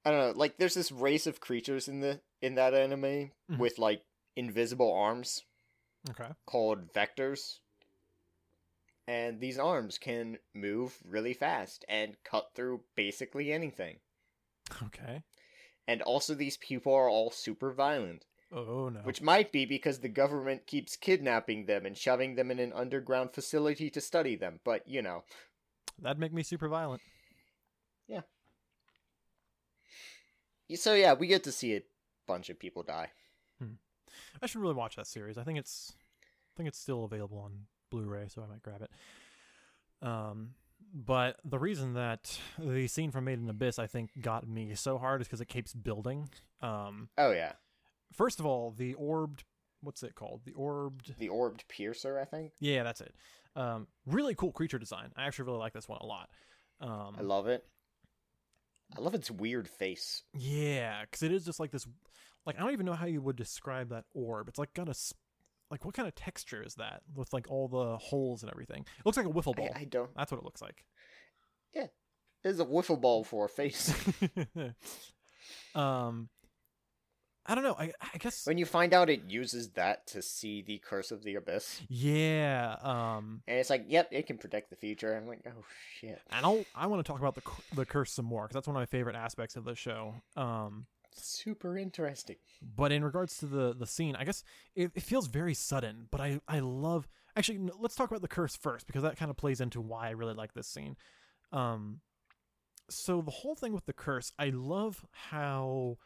I 0.04 0.10
don't 0.10 0.20
know. 0.20 0.38
Like, 0.38 0.58
there's 0.58 0.74
this 0.74 0.92
race 0.92 1.26
of 1.26 1.40
creatures 1.40 1.88
in 1.88 2.00
the 2.00 2.20
in 2.42 2.54
that 2.54 2.74
anime 2.74 3.32
Mhm. 3.50 3.58
with 3.58 3.78
like 3.78 4.02
invisible 4.36 4.92
arms 4.92 5.42
Okay. 6.10 6.30
called 6.46 6.92
vectors, 6.92 7.58
and 9.06 9.40
these 9.40 9.58
arms 9.58 9.98
can 9.98 10.38
move 10.54 10.98
really 11.04 11.34
fast 11.34 11.84
and 11.88 12.16
cut 12.24 12.50
through 12.54 12.82
basically 12.94 13.52
anything. 13.52 14.00
Okay. 14.82 15.22
And 15.86 16.02
also, 16.02 16.34
these 16.34 16.56
people 16.56 16.94
are 16.94 17.08
all 17.08 17.30
super 17.30 17.72
violent. 17.72 18.24
Oh 18.52 18.88
no. 18.88 19.00
Which 19.00 19.22
might 19.22 19.52
be 19.52 19.64
because 19.64 20.00
the 20.00 20.08
government 20.08 20.66
keeps 20.66 20.96
kidnapping 20.96 21.66
them 21.66 21.86
and 21.86 21.96
shoving 21.96 22.34
them 22.34 22.50
in 22.50 22.58
an 22.58 22.72
underground 22.72 23.32
facility 23.32 23.90
to 23.90 24.00
study 24.00 24.34
them, 24.34 24.60
but 24.64 24.86
you 24.88 25.02
know. 25.02 25.24
That'd 26.00 26.18
make 26.18 26.32
me 26.32 26.42
super 26.42 26.68
violent. 26.68 27.02
Yeah. 28.08 28.22
So 30.74 30.94
yeah, 30.94 31.12
we 31.14 31.26
get 31.26 31.44
to 31.44 31.52
see 31.52 31.76
a 31.76 31.82
bunch 32.26 32.50
of 32.50 32.58
people 32.58 32.82
die. 32.82 33.10
I 34.42 34.46
should 34.46 34.60
really 34.60 34.74
watch 34.74 34.96
that 34.96 35.06
series. 35.06 35.38
I 35.38 35.44
think 35.44 35.58
it's 35.58 35.92
I 36.22 36.56
think 36.56 36.68
it's 36.68 36.78
still 36.78 37.04
available 37.04 37.38
on 37.38 37.66
Blu-ray, 37.90 38.26
so 38.28 38.42
I 38.42 38.46
might 38.46 38.62
grab 38.62 38.82
it. 38.82 38.90
Um 40.06 40.50
but 40.92 41.36
the 41.44 41.58
reason 41.58 41.94
that 41.94 42.40
the 42.58 42.88
scene 42.88 43.12
from 43.12 43.24
Made 43.24 43.38
in 43.38 43.48
Abyss 43.48 43.78
I 43.78 43.86
think 43.86 44.10
got 44.20 44.48
me 44.48 44.74
so 44.74 44.98
hard 44.98 45.20
is 45.20 45.28
because 45.28 45.40
it 45.40 45.48
keeps 45.48 45.72
building. 45.72 46.28
Um 46.62 47.10
Oh 47.18 47.30
yeah, 47.30 47.52
first 48.12 48.40
of 48.40 48.46
all, 48.46 48.72
the 48.76 48.94
orbed 48.94 49.44
what's 49.82 50.02
it 50.02 50.14
called? 50.14 50.42
The 50.44 50.52
orbed 50.52 51.14
the 51.18 51.28
orbed 51.28 51.64
piercer, 51.68 52.18
I 52.18 52.24
think. 52.24 52.52
Yeah, 52.60 52.82
that's 52.82 53.00
it. 53.00 53.14
Um 53.56 53.86
really 54.06 54.34
cool 54.34 54.52
creature 54.52 54.78
design. 54.78 55.10
I 55.16 55.26
actually 55.26 55.46
really 55.46 55.58
like 55.58 55.72
this 55.72 55.88
one 55.88 55.98
a 56.00 56.06
lot. 56.06 56.28
Um 56.80 57.16
I 57.18 57.22
love 57.22 57.48
it. 57.48 57.64
I 58.96 59.00
love 59.00 59.14
its 59.14 59.30
weird 59.30 59.68
face. 59.68 60.22
Yeah, 60.34 61.02
because 61.02 61.22
it 61.22 61.32
is 61.32 61.44
just 61.44 61.60
like 61.60 61.70
this. 61.70 61.86
Like 62.46 62.56
I 62.56 62.60
don't 62.60 62.72
even 62.72 62.86
know 62.86 62.94
how 62.94 63.06
you 63.06 63.20
would 63.20 63.36
describe 63.36 63.90
that 63.90 64.04
orb. 64.14 64.48
It's 64.48 64.58
like 64.58 64.74
got 64.74 64.88
a 64.88 64.94
like 65.70 65.84
what 65.84 65.94
kind 65.94 66.08
of 66.08 66.14
texture 66.14 66.62
is 66.62 66.74
that 66.76 67.02
with 67.14 67.32
like 67.32 67.48
all 67.48 67.68
the 67.68 67.96
holes 67.98 68.42
and 68.42 68.50
everything? 68.50 68.84
It 68.98 69.06
looks 69.06 69.16
like 69.16 69.26
a 69.26 69.30
wiffle 69.30 69.54
ball. 69.54 69.70
I, 69.74 69.80
I 69.80 69.84
don't. 69.84 70.10
That's 70.16 70.32
what 70.32 70.38
it 70.38 70.44
looks 70.44 70.60
like. 70.60 70.84
Yeah, 71.74 71.86
it's 72.42 72.58
a 72.58 72.64
wiffle 72.64 73.00
ball 73.00 73.22
for 73.22 73.44
a 73.44 73.48
face. 73.48 73.94
um, 75.74 76.28
I 77.46 77.54
don't 77.54 77.64
know. 77.64 77.74
I 77.78 77.92
I 78.14 78.18
guess 78.18 78.46
when 78.46 78.58
you 78.58 78.66
find 78.66 78.92
out 78.92 79.08
it 79.10 79.22
uses 79.28 79.70
that 79.70 80.06
to 80.08 80.22
see 80.22 80.62
the 80.62 80.78
curse 80.78 81.10
of 81.10 81.22
the 81.24 81.34
abyss, 81.36 81.80
yeah. 81.88 82.76
Um, 82.82 83.42
and 83.48 83.58
it's 83.58 83.70
like, 83.70 83.86
yep, 83.88 84.08
it 84.12 84.26
can 84.26 84.38
predict 84.38 84.70
the 84.70 84.76
future. 84.76 85.16
I'm 85.16 85.26
like, 85.26 85.40
oh 85.46 85.64
shit, 85.98 86.20
and 86.30 86.44
I'll 86.44 86.64
I 86.74 86.86
want 86.86 87.04
to 87.04 87.10
talk 87.10 87.20
about 87.20 87.34
the 87.34 87.42
the 87.74 87.86
curse 87.86 88.12
some 88.12 88.26
more 88.26 88.44
because 88.44 88.54
that's 88.54 88.66
one 88.68 88.76
of 88.76 88.80
my 88.80 88.86
favorite 88.86 89.16
aspects 89.16 89.56
of 89.56 89.64
the 89.64 89.74
show. 89.74 90.14
Um, 90.36 90.86
super 91.12 91.76
interesting. 91.76 92.36
but 92.76 92.92
in 92.92 93.02
regards 93.02 93.36
to 93.38 93.44
the 93.46 93.74
the 93.74 93.86
scene 93.86 94.14
i 94.14 94.24
guess 94.24 94.44
it, 94.76 94.92
it 94.94 95.02
feels 95.02 95.26
very 95.26 95.54
sudden 95.54 96.06
but 96.10 96.20
i 96.20 96.40
i 96.46 96.60
love 96.60 97.08
actually 97.36 97.58
no, 97.58 97.72
let's 97.80 97.96
talk 97.96 98.08
about 98.10 98.22
the 98.22 98.28
curse 98.28 98.54
first 98.56 98.86
because 98.86 99.02
that 99.02 99.16
kind 99.16 99.28
of 99.30 99.36
plays 99.36 99.60
into 99.60 99.80
why 99.80 100.06
i 100.06 100.10
really 100.10 100.34
like 100.34 100.54
this 100.54 100.68
scene 100.68 100.96
um 101.52 102.00
so 102.88 103.20
the 103.20 103.30
whole 103.30 103.56
thing 103.56 103.72
with 103.72 103.86
the 103.86 103.92
curse 103.92 104.32
i 104.38 104.50
love 104.50 105.04
how 105.10 105.98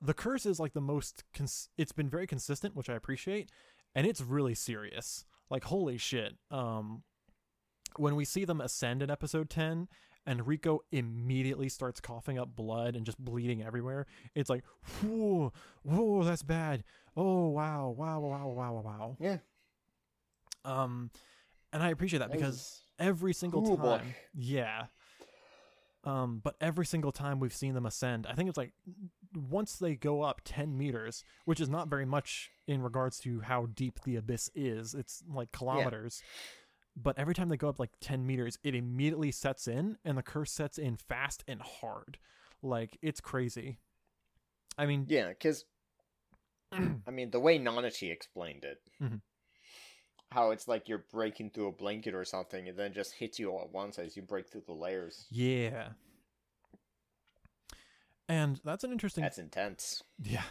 the 0.00 0.14
curse 0.14 0.46
is 0.46 0.60
like 0.60 0.72
the 0.72 0.80
most 0.80 1.24
cons- 1.34 1.68
it's 1.76 1.92
been 1.92 2.08
very 2.08 2.26
consistent 2.26 2.76
which 2.76 2.88
i 2.88 2.94
appreciate 2.94 3.50
and 3.94 4.06
it's 4.06 4.20
really 4.20 4.54
serious 4.54 5.24
like 5.50 5.64
holy 5.64 5.98
shit 5.98 6.34
um 6.50 7.02
when 7.96 8.14
we 8.16 8.24
see 8.24 8.44
them 8.44 8.60
ascend 8.60 9.02
in 9.02 9.10
episode 9.10 9.48
10 9.50 9.88
and 10.26 10.40
Riko 10.42 10.80
immediately 10.92 11.70
starts 11.70 12.00
coughing 12.00 12.38
up 12.38 12.54
blood 12.54 12.94
and 12.94 13.06
just 13.06 13.18
bleeding 13.18 13.62
everywhere. 13.62 14.04
It's 14.34 14.50
like, 14.50 14.62
whoa, 15.02 15.52
whoa, 15.82 16.22
that's 16.22 16.42
bad. 16.42 16.84
Oh 17.16 17.48
wow, 17.48 17.88
wow, 17.96 18.20
wow, 18.20 18.46
wow, 18.48 18.72
wow, 18.72 18.82
wow. 18.84 19.16
Yeah, 19.18 19.38
Um, 20.66 21.10
and 21.72 21.82
I 21.82 21.88
appreciate 21.88 22.18
that 22.18 22.28
That 22.30 22.36
because 22.38 22.82
every 22.98 23.32
single 23.32 23.66
Ooh, 23.66 23.76
time, 23.76 24.04
boy. 24.08 24.14
yeah. 24.34 24.86
Um, 26.04 26.40
but 26.44 26.56
every 26.60 26.86
single 26.86 27.10
time 27.12 27.40
we've 27.40 27.54
seen 27.54 27.74
them 27.74 27.86
ascend, 27.86 28.26
I 28.26 28.34
think 28.34 28.48
it's 28.48 28.58
like 28.58 28.72
once 29.34 29.76
they 29.76 29.94
go 29.94 30.22
up 30.22 30.40
ten 30.44 30.76
meters, 30.76 31.24
which 31.44 31.60
is 31.60 31.68
not 31.68 31.88
very 31.88 32.04
much 32.06 32.50
in 32.66 32.82
regards 32.82 33.18
to 33.20 33.40
how 33.40 33.66
deep 33.66 34.00
the 34.04 34.16
abyss 34.16 34.50
is. 34.54 34.94
It's 34.94 35.22
like 35.32 35.52
kilometers. 35.52 36.22
But 36.96 37.18
every 37.18 37.34
time 37.34 37.48
they 37.48 37.56
go 37.56 37.68
up 37.68 37.78
like 37.78 37.90
ten 38.00 38.26
meters, 38.26 38.58
it 38.64 38.74
immediately 38.74 39.30
sets 39.30 39.68
in, 39.68 39.98
and 40.04 40.18
the 40.18 40.22
curse 40.22 40.50
sets 40.52 40.78
in 40.78 40.96
fast 40.96 41.44
and 41.46 41.60
hard. 41.62 42.18
Like 42.62 42.98
it's 43.02 43.20
crazy. 43.20 43.78
I 44.76 44.86
mean, 44.86 45.06
yeah, 45.08 45.28
because 45.28 45.64
I 46.72 47.10
mean, 47.10 47.30
the 47.30 47.40
way 47.40 47.58
Nanachi 47.58 48.10
explained 48.12 48.64
it, 48.64 48.78
Mhm. 49.00 49.20
how 50.30 50.50
it's 50.50 50.68
like 50.68 50.88
you're 50.88 51.04
breaking 51.12 51.50
through 51.50 51.68
a 51.68 51.72
blanket 51.72 52.14
or 52.14 52.24
something, 52.24 52.68
and 52.68 52.76
then 52.78 52.92
just 52.92 53.14
hits 53.14 53.38
you 53.38 53.50
all 53.50 53.62
at 53.62 53.72
once 53.72 53.98
as 53.98 54.16
you 54.16 54.22
break 54.22 54.50
through 54.50 54.64
the 54.66 54.72
layers. 54.74 55.26
yeah. 55.30 55.90
And 58.28 58.60
that's 58.64 58.84
an 58.84 58.92
interesting 58.92 59.22
That's 59.22 59.38
intense. 59.38 60.02
Yeah. 60.22 60.42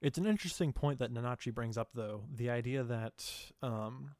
It's 0.00 0.18
an 0.18 0.26
interesting 0.26 0.72
point 0.72 0.98
that 1.00 1.12
Nanachi 1.12 1.52
brings 1.54 1.76
up 1.76 1.90
though. 1.94 2.24
The 2.34 2.50
idea 2.50 2.82
that 2.84 3.24
um 3.62 4.12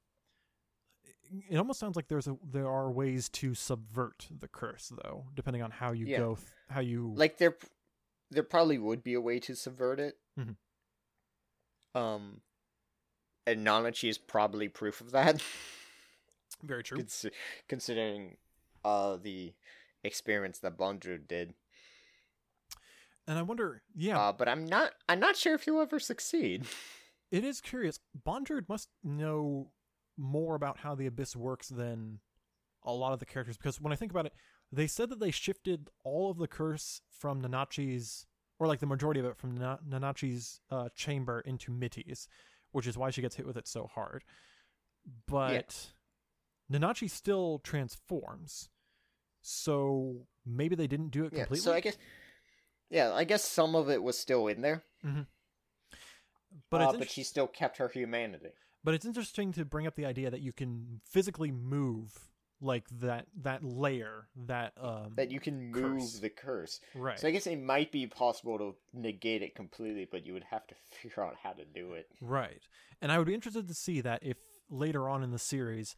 it 1.50 1.56
almost 1.56 1.80
sounds 1.80 1.96
like 1.96 2.08
there's 2.08 2.28
a 2.28 2.36
there 2.44 2.68
are 2.68 2.90
ways 2.90 3.28
to 3.30 3.54
subvert 3.54 4.26
the 4.40 4.48
curse 4.48 4.92
though, 5.02 5.24
depending 5.34 5.62
on 5.62 5.70
how 5.70 5.92
you 5.92 6.06
Yeah. 6.06 6.18
go 6.18 6.34
th- 6.36 6.48
how 6.70 6.80
you 6.80 7.12
Like 7.14 7.38
they're 7.38 7.56
there 8.30 8.42
probably 8.42 8.78
would 8.78 9.02
be 9.02 9.14
a 9.14 9.20
way 9.20 9.38
to 9.40 9.54
subvert 9.54 10.00
it. 10.00 10.18
Mhm. 10.38 10.56
Um, 11.94 12.40
and 13.46 13.66
Nanachi 13.66 14.08
is 14.08 14.18
probably 14.18 14.68
proof 14.68 15.00
of 15.00 15.12
that, 15.12 15.42
Very 16.62 16.82
true. 16.82 16.98
cons- 16.98 17.26
considering 17.68 18.36
uh 18.84 19.16
the 19.16 19.54
experiments 20.04 20.58
that 20.60 20.76
Bondrewd 20.76 21.26
did. 21.26 21.54
And 23.26 23.38
I 23.38 23.42
wonder, 23.42 23.82
yeah, 23.94 24.18
Uh, 24.18 24.32
but 24.32 24.48
I'm 24.48 24.64
not 24.64 24.92
I'm 25.08 25.20
not 25.20 25.36
sure 25.36 25.54
if 25.54 25.64
he'll 25.64 25.80
ever 25.80 25.98
succeed. 25.98 26.64
it 27.30 27.44
is 27.44 27.60
curious. 27.60 27.98
Bondrewd 28.26 28.68
must 28.68 28.88
know 29.02 29.72
more 30.16 30.54
about 30.54 30.78
how 30.78 30.94
the 30.94 31.06
abyss 31.06 31.34
works 31.36 31.68
than 31.68 32.20
a 32.84 32.92
lot 32.92 33.12
of 33.12 33.18
the 33.18 33.26
characters 33.26 33.56
because 33.56 33.80
when 33.80 33.92
I 33.92 33.96
think 33.96 34.12
about 34.12 34.26
it, 34.26 34.32
they 34.72 34.86
said 34.86 35.10
that 35.10 35.18
they 35.20 35.30
shifted 35.32 35.90
all 36.04 36.30
of 36.30 36.38
the 36.38 36.46
curse 36.48 37.00
from 37.10 37.42
Nanachi's, 37.42 38.26
or 38.58 38.66
like 38.66 38.80
the 38.80 38.86
majority 38.86 39.20
of 39.20 39.26
it 39.26 39.36
from 39.36 39.56
Na- 39.56 39.78
Nanachi's 39.88 40.60
uh, 40.70 40.88
chamber 40.94 41.40
into 41.40 41.72
Mitty's, 41.72 42.28
which 42.72 42.86
is 42.86 42.96
why 42.96 43.10
she 43.10 43.22
gets 43.22 43.36
hit 43.36 43.46
with 43.46 43.56
it 43.56 43.66
so 43.68 43.88
hard. 43.92 44.22
But 45.26 45.92
Nanachi 46.72 47.10
still 47.10 47.60
transforms, 47.60 48.70
so 49.40 50.26
maybe 50.44 50.74
they 50.74 50.86
didn't 50.88 51.10
do 51.10 51.24
it 51.24 51.32
completely. 51.32 51.58
Yeah, 51.58 51.62
so 51.62 51.72
I 51.72 51.80
guess 51.80 51.96
yeah, 52.90 53.12
I 53.12 53.24
guess 53.24 53.44
some 53.44 53.74
of 53.74 53.90
it 53.90 54.02
was 54.02 54.18
still 54.18 54.46
in 54.48 54.60
there, 54.60 54.82
but 56.70 56.80
uh, 56.80 56.92
but 56.98 57.10
she 57.10 57.22
still 57.22 57.46
kept 57.46 57.78
her 57.78 57.88
humanity. 57.88 58.50
But 58.84 58.94
it's 58.94 59.04
interesting 59.04 59.52
to 59.54 59.64
bring 59.64 59.86
up 59.86 59.96
the 59.96 60.06
idea 60.06 60.30
that 60.30 60.40
you 60.40 60.52
can 60.52 61.00
physically 61.10 61.50
move 61.50 62.12
like 62.60 62.84
that 63.00 63.26
that 63.42 63.62
layer 63.62 64.28
that 64.46 64.72
um 64.80 65.12
That 65.16 65.30
you 65.30 65.40
can 65.40 65.70
move 65.70 66.00
Curse. 66.00 66.18
the 66.20 66.30
curse. 66.30 66.80
right 66.94 67.18
So 67.18 67.28
I 67.28 67.30
guess 67.30 67.46
it 67.46 67.60
might 67.60 67.92
be 67.92 68.06
possible 68.06 68.56
to 68.58 68.74
negate 68.94 69.42
it 69.42 69.54
completely, 69.54 70.08
but 70.10 70.24
you 70.24 70.32
would 70.32 70.44
have 70.44 70.66
to 70.68 70.74
figure 71.02 71.22
out 71.22 71.36
how 71.42 71.52
to 71.52 71.64
do 71.64 71.92
it. 71.92 72.08
right 72.20 72.62
and 73.02 73.12
I 73.12 73.18
would 73.18 73.26
be 73.26 73.34
interested 73.34 73.68
to 73.68 73.74
see 73.74 74.00
that 74.00 74.20
if 74.22 74.38
later 74.70 75.08
on 75.08 75.22
in 75.22 75.32
the 75.32 75.38
series 75.38 75.96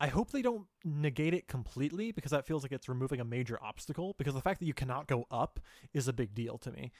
I 0.00 0.06
hope 0.08 0.30
they 0.30 0.42
don't 0.42 0.66
negate 0.84 1.34
it 1.34 1.48
completely 1.48 2.12
because 2.12 2.30
that 2.30 2.46
feels 2.46 2.62
like 2.62 2.70
it's 2.72 2.88
removing 2.88 3.20
a 3.20 3.24
major 3.24 3.58
obstacle 3.62 4.14
because 4.18 4.34
the 4.34 4.40
fact 4.40 4.60
that 4.60 4.66
you 4.66 4.74
cannot 4.74 5.06
go 5.08 5.26
up 5.30 5.58
is 5.92 6.06
a 6.08 6.12
big 6.12 6.34
deal 6.34 6.56
to 6.58 6.70
me 6.70 6.92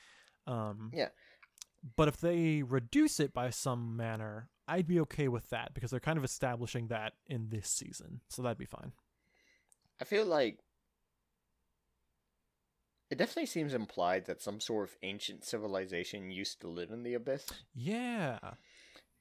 um 0.47 0.91
Yeah. 0.95 1.09
but 1.97 2.09
if 2.09 2.17
they 2.19 2.63
reduce 2.63 3.21
it 3.21 3.33
by 3.33 3.51
some 3.51 3.97
manner 3.97 4.49
I'd 4.67 4.87
be 4.89 5.01
okay 5.01 5.29
with 5.29 5.49
that 5.51 5.75
because 5.75 5.91
they're 5.91 6.01
kind 6.01 6.19
of 6.19 6.25
establishing 6.25 6.89
that 6.89 7.13
in 7.27 7.51
this 7.51 7.69
season 7.71 8.21
so 8.29 8.43
that'd 8.43 8.59
be 8.59 8.65
fine 8.65 8.93
I 10.01 10.05
feel 10.05 10.27
like 10.27 10.59
it 13.11 13.17
definitely 13.19 13.47
seems 13.47 13.73
implied 13.75 14.27
that 14.27 14.43
some 14.43 14.61
sort 14.61 14.89
of 14.89 14.97
ancient 15.03 15.45
civilization 15.45 16.31
used 16.31 16.61
to 16.61 16.69
live 16.69 16.91
in 16.91 17.03
the 17.05 17.15
abyss. 17.15 17.47
yeah 17.75 18.39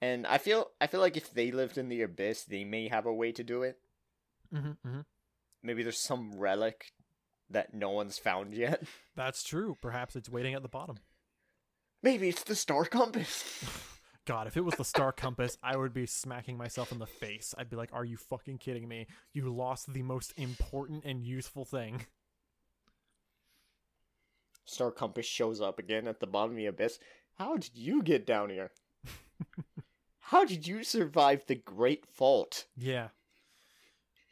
And 0.02 0.28
I 0.28 0.38
feel 0.38 0.72
I 0.80 0.88
feel 0.88 1.00
like 1.00 1.18
if 1.18 1.34
they 1.34 1.52
lived 1.52 1.78
in 1.78 1.90
the 1.90 2.02
abyss, 2.02 2.44
they 2.44 2.64
may 2.64 2.88
have 2.88 3.06
a 3.06 3.14
way 3.14 3.32
to 3.32 3.44
do 3.44 3.64
it. 3.64 3.78
hmm 4.52 4.72
hmm 4.84 5.02
Maybe 5.64 5.84
there's 5.84 6.00
some 6.00 6.38
relic 6.38 6.92
that 7.50 7.74
no 7.74 7.90
one's 7.90 8.20
found 8.20 8.54
yet. 8.54 8.84
That's 9.16 9.44
true. 9.44 9.78
Perhaps 9.82 10.16
it's 10.16 10.30
waiting 10.30 10.54
at 10.54 10.62
the 10.62 10.68
bottom. 10.68 10.98
Maybe 12.04 12.30
it's 12.30 12.44
the 12.44 12.56
star 12.56 12.86
compass. 12.86 13.44
God, 14.26 14.46
if 14.46 14.56
it 14.56 14.64
was 14.66 14.76
the 14.76 14.86
star 14.86 15.12
compass, 15.12 15.58
I 15.64 15.78
would 15.78 15.94
be 15.94 16.06
smacking 16.06 16.58
myself 16.58 16.92
in 16.92 17.00
the 17.00 17.08
face. 17.08 17.56
I'd 17.58 17.70
be 17.70 17.78
like, 17.78 17.90
"Are 17.94 18.06
you 18.06 18.18
fucking 18.18 18.60
kidding 18.60 18.88
me? 18.88 19.08
You 19.34 19.50
lost 19.50 19.92
the 19.92 20.04
most 20.04 20.34
important 20.38 21.06
and 21.06 21.24
useful 21.24 21.66
thing." 21.66 22.06
star 24.68 24.92
compass 24.92 25.26
shows 25.26 25.62
up 25.62 25.80
again 25.80 26.08
at 26.08 26.20
the 26.20 26.28
bottom 26.28 26.52
of 26.52 26.58
the 26.58 26.66
abyss. 26.68 27.00
How 27.36 27.56
did 27.58 27.72
you 27.74 28.04
get 28.04 28.26
down 28.26 28.50
here? 28.50 28.72
How 30.28 30.44
did 30.44 30.68
you 30.68 30.84
survive 30.84 31.46
the 31.48 31.56
Great 31.56 32.06
Fault? 32.06 32.66
Yeah. 32.76 33.10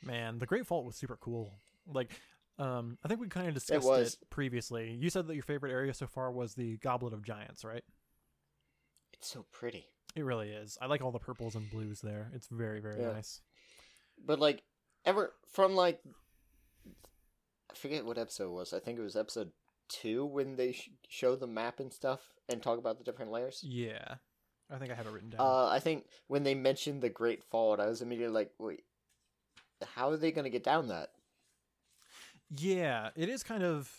Man, 0.03 0.39
the 0.39 0.45
Great 0.45 0.67
Fault 0.67 0.85
was 0.85 0.95
super 0.97 1.15
cool. 1.15 1.53
Like, 1.88 2.11
um, 2.59 2.97
I 3.03 3.07
think 3.07 3.22
we 3.22 3.27
kind 3.30 3.47
of 3.47 3.53
discussed 3.53 3.85
it, 3.85 3.89
was. 3.89 4.17
previously. 4.30 4.91
You 4.99 5.09
said 5.09 5.27
that 5.27 5.35
your 5.35 5.43
favorite 5.43 5.72
area 5.72 5.93
so 5.93 6.05
far 6.05 6.31
was 6.31 6.53
the 6.55 6.77
Goblet 6.77 7.13
of 7.13 7.23
Giants, 7.23 7.63
right? 7.63 7.84
It's 9.13 9.27
so 9.30 9.45
pretty. 9.53 9.85
It 10.17 10.23
really 10.26 10.49
is. 10.49 10.77
I 10.81 10.88
like 10.88 11.01
all 11.01 11.11
the 11.11 11.19
purples 11.19 11.55
and 11.55 11.69
blues 11.69 12.01
there. 12.01 12.30
It's 12.34 12.47
very, 12.51 12.81
very 12.81 12.99
Yeah. 13.01 13.13
nice. 13.13 13.41
But 14.26 14.39
like 14.39 14.63
ever 15.05 15.34
from 15.47 15.76
like 15.76 16.01
I 17.72 17.73
forget 17.76 18.05
what 18.05 18.17
episode 18.17 18.47
it 18.47 18.51
was. 18.53 18.73
I 18.73 18.80
think 18.80 18.99
it 18.99 19.01
was 19.03 19.15
episode 19.15 19.51
2 19.89 20.26
when 20.26 20.55
they 20.57 20.73
sh- 20.73 20.89
show 21.07 21.35
the 21.35 21.47
map 21.47 21.80
and 21.80 21.91
stuff 21.93 22.22
and 22.49 22.61
talk 22.61 22.80
about 22.80 22.97
the 22.97 23.03
different 23.03 23.31
layers. 23.31 23.61
Yeah. 23.63 24.15
I 24.69 24.77
think 24.77 24.91
I 24.91 24.95
have 24.95 25.05
it 25.07 25.11
written 25.13 25.29
down. 25.29 25.41
Uh 25.41 25.67
I 25.67 25.79
think 25.79 26.05
when 26.27 26.43
they 26.43 26.55
mentioned 26.55 27.01
the 27.01 27.09
Great 27.09 27.43
Fault, 27.43 27.79
I 27.79 27.87
was 27.87 28.01
immediately 28.01 28.33
like, 28.33 28.51
"Wait, 28.59 28.83
how 29.95 30.09
are 30.09 30.17
they 30.17 30.31
going 30.31 30.45
to 30.45 30.49
get 30.49 30.63
down 30.63 30.87
that?" 30.87 31.09
Yeah, 32.49 33.09
it 33.15 33.29
is 33.29 33.43
kind 33.43 33.63
of. 33.63 33.91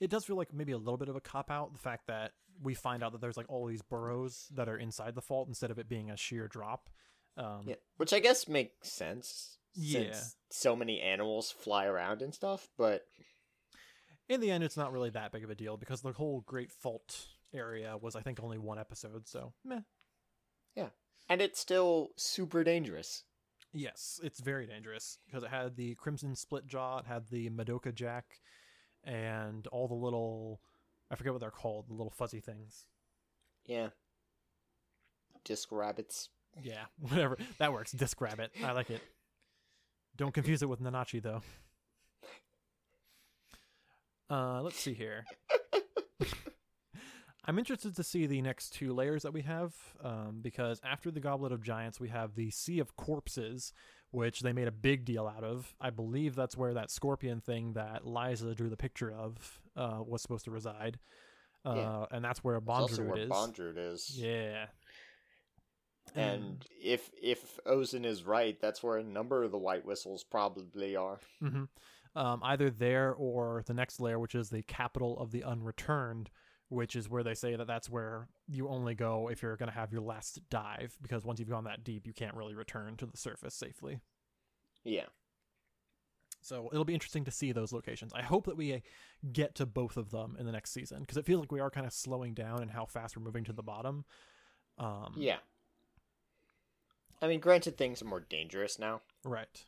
It 0.00 0.10
does 0.10 0.24
feel 0.24 0.36
like 0.36 0.52
maybe 0.54 0.72
a 0.72 0.78
little 0.78 0.96
bit 0.96 1.08
of 1.08 1.16
a 1.16 1.20
cop 1.20 1.50
out. 1.50 1.72
The 1.72 1.78
fact 1.78 2.06
that 2.06 2.32
we 2.62 2.74
find 2.74 3.02
out 3.04 3.12
that 3.12 3.20
there's 3.20 3.36
like 3.36 3.46
all 3.50 3.66
these 3.66 3.82
burrows 3.82 4.48
that 4.54 4.68
are 4.68 4.76
inside 4.78 5.14
the 5.14 5.22
fault 5.22 5.48
instead 5.48 5.70
of 5.70 5.78
it 5.78 5.88
being 5.88 6.10
a 6.10 6.16
sheer 6.16 6.48
drop. 6.48 6.88
Um, 7.36 7.64
Yeah, 7.66 7.74
which 7.98 8.12
I 8.14 8.20
guess 8.20 8.48
makes 8.48 8.90
sense. 8.90 9.58
Yeah. 9.74 10.12
Since 10.12 10.36
so 10.50 10.74
many 10.74 11.02
animals 11.02 11.50
fly 11.50 11.84
around 11.84 12.22
and 12.22 12.34
stuff, 12.34 12.70
but 12.78 13.06
In 14.28 14.40
the 14.40 14.50
end, 14.50 14.64
it's 14.64 14.76
not 14.76 14.92
really 14.92 15.10
that 15.10 15.30
big 15.32 15.44
of 15.44 15.50
a 15.50 15.54
deal 15.54 15.76
because 15.76 16.00
the 16.00 16.12
whole 16.12 16.40
Great 16.40 16.72
Fault 16.72 17.26
area 17.52 17.96
was, 17.96 18.16
I 18.16 18.22
think, 18.22 18.42
only 18.42 18.58
one 18.58 18.78
episode. 18.78 19.28
So, 19.28 19.52
meh. 19.64 19.80
And 21.28 21.40
it's 21.42 21.60
still 21.60 22.10
super 22.16 22.64
dangerous. 22.64 23.24
Yes, 23.72 24.20
it's 24.22 24.40
very 24.40 24.66
dangerous 24.66 25.18
because 25.26 25.42
it 25.42 25.50
had 25.50 25.76
the 25.76 25.94
Crimson 25.96 26.34
Split 26.34 26.66
Jaw, 26.66 26.98
it 26.98 27.06
had 27.06 27.28
the 27.28 27.50
Madoka 27.50 27.94
Jack, 27.94 28.24
and 29.04 29.66
all 29.68 29.88
the 29.88 29.94
little. 29.94 30.60
I 31.10 31.14
forget 31.16 31.32
what 31.32 31.40
they're 31.40 31.50
called, 31.50 31.88
the 31.88 31.94
little 31.94 32.12
fuzzy 32.16 32.40
things. 32.40 32.86
Yeah. 33.64 33.88
Disc 35.44 35.70
rabbits. 35.70 36.30
Yeah, 36.62 36.84
whatever. 36.98 37.36
That 37.58 37.72
works. 37.72 37.92
Disc 37.92 38.20
Rabbit. 38.20 38.50
I 38.64 38.72
like 38.72 38.90
it. 38.90 39.02
Don't 40.16 40.32
confuse 40.32 40.62
it 40.62 40.68
with 40.68 40.80
Nanachi, 40.80 41.22
though. 41.22 41.42
Uh, 44.28 44.60
let's 44.60 44.80
see 44.80 44.92
here. 44.92 45.24
I'm 47.46 47.58
interested 47.58 47.94
to 47.94 48.02
see 48.02 48.26
the 48.26 48.42
next 48.42 48.70
two 48.70 48.92
layers 48.92 49.22
that 49.22 49.32
we 49.32 49.42
have, 49.42 49.74
um, 50.02 50.40
because 50.42 50.80
after 50.84 51.10
the 51.10 51.20
Goblet 51.20 51.52
of 51.52 51.62
Giants, 51.62 52.00
we 52.00 52.08
have 52.08 52.34
the 52.34 52.50
Sea 52.50 52.80
of 52.80 52.96
Corpses, 52.96 53.72
which 54.10 54.40
they 54.40 54.52
made 54.52 54.66
a 54.66 54.72
big 54.72 55.04
deal 55.04 55.26
out 55.26 55.44
of. 55.44 55.74
I 55.80 55.90
believe 55.90 56.34
that's 56.34 56.56
where 56.56 56.74
that 56.74 56.90
scorpion 56.90 57.40
thing 57.40 57.74
that 57.74 58.02
Lyza 58.04 58.56
drew 58.56 58.68
the 58.68 58.76
picture 58.76 59.12
of 59.12 59.60
uh, 59.76 60.00
was 60.04 60.22
supposed 60.22 60.44
to 60.46 60.50
reside. 60.50 60.98
Uh, 61.64 61.74
Yeah. 61.76 62.06
And 62.10 62.24
that's 62.24 62.42
where 62.42 62.56
It's 62.56 62.68
also 62.68 63.02
Bondrewd 63.02 63.74
where 63.74 63.84
is. 63.92 64.10
Is. 64.10 64.18
Yeah. 64.18 64.66
And 66.14 66.64
if 66.82 67.10
if 67.20 67.58
Ozen 67.66 68.04
is 68.04 68.24
right, 68.24 68.58
that's 68.60 68.82
where 68.82 68.96
a 68.96 69.04
number 69.04 69.42
of 69.42 69.50
the 69.50 69.58
white 69.58 69.84
whistles 69.84 70.24
probably 70.24 70.96
are. 70.96 71.18
hmm 71.40 71.64
Um, 72.14 72.40
either 72.42 72.70
there 72.70 73.12
or 73.12 73.62
the 73.66 73.74
next 73.74 74.00
layer, 74.00 74.18
which 74.18 74.34
is 74.34 74.48
the 74.48 74.62
capital 74.62 75.18
of 75.18 75.32
the 75.32 75.42
unreturned, 75.42 76.30
which 76.68 76.96
is 76.96 77.08
where 77.08 77.22
they 77.22 77.34
say 77.34 77.54
that 77.56 77.66
that's 77.66 77.88
where 77.88 78.28
you 78.48 78.68
only 78.68 78.94
go 78.94 79.28
if 79.28 79.42
you're 79.42 79.56
going 79.56 79.70
to 79.70 79.74
have 79.74 79.92
your 79.92 80.02
last 80.02 80.40
dive, 80.50 80.96
because 81.00 81.24
once 81.24 81.38
you've 81.38 81.48
gone 81.48 81.64
that 81.64 81.84
deep, 81.84 82.06
you 82.06 82.12
can't 82.12 82.34
really 82.34 82.54
return 82.54 82.96
to 82.96 83.06
the 83.06 83.16
surface 83.16 83.54
safely. 83.54 84.00
Yeah. 84.84 85.06
So 86.42 86.68
it'll 86.72 86.84
be 86.84 86.94
interesting 86.94 87.24
to 87.24 87.30
see 87.30 87.52
those 87.52 87.72
locations. 87.72 88.12
I 88.14 88.22
hope 88.22 88.46
that 88.46 88.56
we 88.56 88.74
uh, 88.74 88.78
get 89.32 89.56
to 89.56 89.66
both 89.66 89.96
of 89.96 90.10
them 90.10 90.36
in 90.38 90.46
the 90.46 90.52
next 90.52 90.72
season, 90.72 91.00
because 91.00 91.16
it 91.16 91.26
feels 91.26 91.40
like 91.40 91.52
we 91.52 91.60
are 91.60 91.70
kind 91.70 91.86
of 91.86 91.92
slowing 91.92 92.34
down 92.34 92.62
in 92.62 92.68
how 92.68 92.84
fast 92.84 93.16
we're 93.16 93.24
moving 93.24 93.44
to 93.44 93.52
the 93.52 93.62
bottom. 93.62 94.04
Um, 94.78 95.14
Yeah. 95.16 95.38
I 97.22 97.28
mean, 97.28 97.40
granted, 97.40 97.76
things 97.78 98.02
are 98.02 98.06
more 98.06 98.20
dangerous 98.20 98.78
now. 98.78 99.00
Right. 99.24 99.64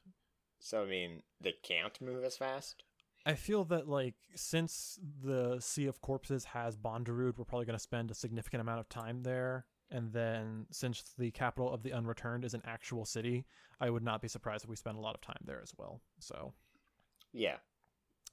So, 0.61 0.83
I 0.83 0.87
mean, 0.87 1.23
they 1.41 1.55
can't 1.63 1.99
move 2.01 2.23
as 2.25 2.37
fast. 2.37 2.83
I 3.27 3.35
feel 3.35 3.65
that 3.67 3.89
like 3.89 4.15
since 4.35 4.99
the 5.23 5.59
Sea 5.61 5.87
of 5.87 6.01
Corpses 6.01 6.45
has 6.47 6.77
Bondrewd, 6.77 7.37
we're 7.39 7.45
probably 7.45 7.67
going 7.67 7.77
to 7.77 7.83
spend 7.83 8.11
a 8.11 8.15
significant 8.15 8.61
amount 8.61 8.81
of 8.81 8.89
time 8.89 9.23
there. 9.23 9.67
And 9.91 10.13
then 10.13 10.67
since 10.71 11.03
the 11.19 11.31
capital 11.31 11.73
of 11.73 11.83
the 11.83 11.91
Unreturned 11.91 12.45
is 12.45 12.55
an 12.55 12.63
actual 12.67 13.05
city, 13.05 13.45
I 13.81 13.91
would 13.91 14.03
not 14.03 14.21
be 14.23 14.29
surprised 14.29 14.65
if 14.65 14.71
we 14.71 14.77
spend 14.77 14.97
a 14.99 15.01
lot 15.01 15.15
of 15.15 15.21
time 15.21 15.41
there 15.45 15.61
as 15.63 15.73
well. 15.77 16.01
So, 16.21 16.53
Yeah. 17.33 17.57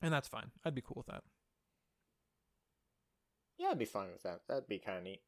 and 0.02 0.14
that's 0.14 0.28
fine. 0.28 0.52
I'd 0.64 0.76
be 0.76 0.82
cool 0.82 0.96
with 0.98 1.08
that. 1.08 1.24
Yeah, 3.58 3.70
I'd 3.70 3.80
be 3.80 3.86
fine 3.86 4.12
with 4.12 4.24
that. 4.24 4.42
That'd 4.48 4.68
be 4.68 4.80
kind 4.80 4.98
of 4.98 5.04
neat. 5.04 5.22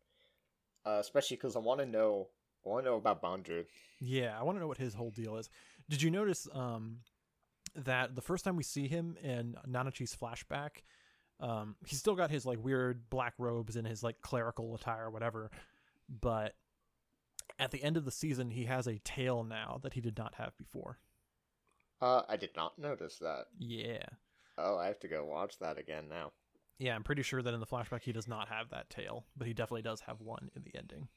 Uh, 0.86 0.98
especially 1.00 1.38
because 1.38 1.56
I 1.56 1.60
want 1.60 1.80
to 1.80 1.86
know, 1.86 2.28
I 2.66 2.70
want 2.70 2.86
to 2.86 2.92
know 2.92 2.98
about 2.98 3.22
Bondrewd. 3.22 3.66
Yeah, 4.00 4.38
I 4.38 4.44
want 4.44 4.58
to 4.58 4.60
know 4.60 4.68
what 4.68 4.78
his 4.78 4.94
whole 4.94 5.12
deal 5.12 5.38
is. 5.38 5.50
Did 5.90 6.02
you 6.02 6.12
notice 6.12 6.48
um 6.54 7.00
that 7.78 8.16
the 8.16 8.22
first 8.22 8.44
time 8.44 8.56
we 8.58 8.64
see 8.64 8.88
him 8.88 9.18
in 9.24 9.56
Nanachi's 9.68 10.16
flashback, 10.16 10.84
Um, 11.40 11.76
he's 11.86 12.00
still 12.00 12.16
got 12.16 12.32
his 12.32 12.46
like 12.46 12.64
weird 12.64 13.10
black 13.10 13.34
robes 13.38 13.76
and 13.76 13.88
his 13.88 14.02
like 14.04 14.22
clerical 14.22 14.74
attire, 14.76 15.10
whatever. 15.10 15.52
But 16.10 16.56
at 17.60 17.72
the 17.72 17.84
end 17.84 17.96
of 17.98 18.06
the 18.06 18.12
season, 18.12 18.50
he 18.52 18.66
has 18.66 18.88
a 18.88 18.98
tail 19.00 19.44
now 19.44 19.80
that 19.84 19.94
he 19.94 20.02
did 20.02 20.18
not 20.18 20.36
have 20.36 20.58
before. 20.58 20.98
Uh, 22.02 22.24
I 22.28 22.38
did 22.38 22.52
not 22.56 22.78
notice 22.80 23.18
that. 23.20 23.46
Yeah, 23.58 24.06
Oh, 24.58 24.78
I 24.78 24.88
have 24.88 25.00
to 25.02 25.08
go 25.08 25.24
watch 25.26 25.60
that 25.60 25.78
again 25.78 26.10
now. 26.10 26.32
yeah. 26.80 26.96
I'm 26.96 27.04
pretty 27.04 27.22
sure 27.24 27.42
that 27.44 27.54
in 27.54 27.60
the 27.60 27.66
flashback 27.68 28.02
he 28.04 28.12
does 28.12 28.28
not 28.28 28.48
have 28.50 28.70
that 28.70 28.90
tail, 28.90 29.26
but 29.36 29.48
he 29.48 29.54
definitely 29.54 29.82
does 29.84 30.02
have 30.02 30.22
one 30.22 30.50
in 30.56 30.64
the 30.64 30.76
ending. 30.76 31.08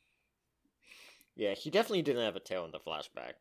Yeah, 1.36 1.54
he 1.54 1.70
definitely 1.70 2.02
didn't 2.02 2.24
have 2.24 2.36
a 2.36 2.40
tail 2.40 2.64
in 2.66 2.70
the 2.72 2.80
flashback. 2.80 3.34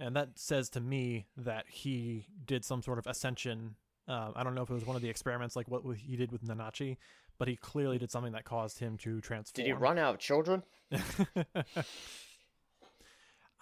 And 0.00 0.16
that 0.16 0.30
says 0.38 0.68
to 0.70 0.80
me 0.80 1.26
that 1.36 1.66
he 1.68 2.26
did 2.46 2.64
some 2.64 2.82
sort 2.82 2.98
of 2.98 3.06
ascension. 3.06 3.76
Uh, 4.08 4.32
I 4.34 4.42
don't 4.42 4.54
know 4.54 4.62
if 4.62 4.70
it 4.70 4.74
was 4.74 4.84
one 4.84 4.96
of 4.96 5.02
the 5.02 5.08
experiments 5.08 5.54
like 5.56 5.68
what 5.68 5.82
he 5.96 6.16
did 6.16 6.32
with 6.32 6.42
Nanachi, 6.42 6.96
but 7.38 7.48
he 7.48 7.56
clearly 7.56 7.96
did 7.98 8.10
something 8.10 8.32
that 8.32 8.44
caused 8.44 8.78
him 8.80 8.96
to 8.98 9.20
transform. 9.20 9.64
Did 9.64 9.66
he 9.66 9.72
run 9.72 9.98
out 9.98 10.14
of 10.14 10.20
children? 10.20 10.62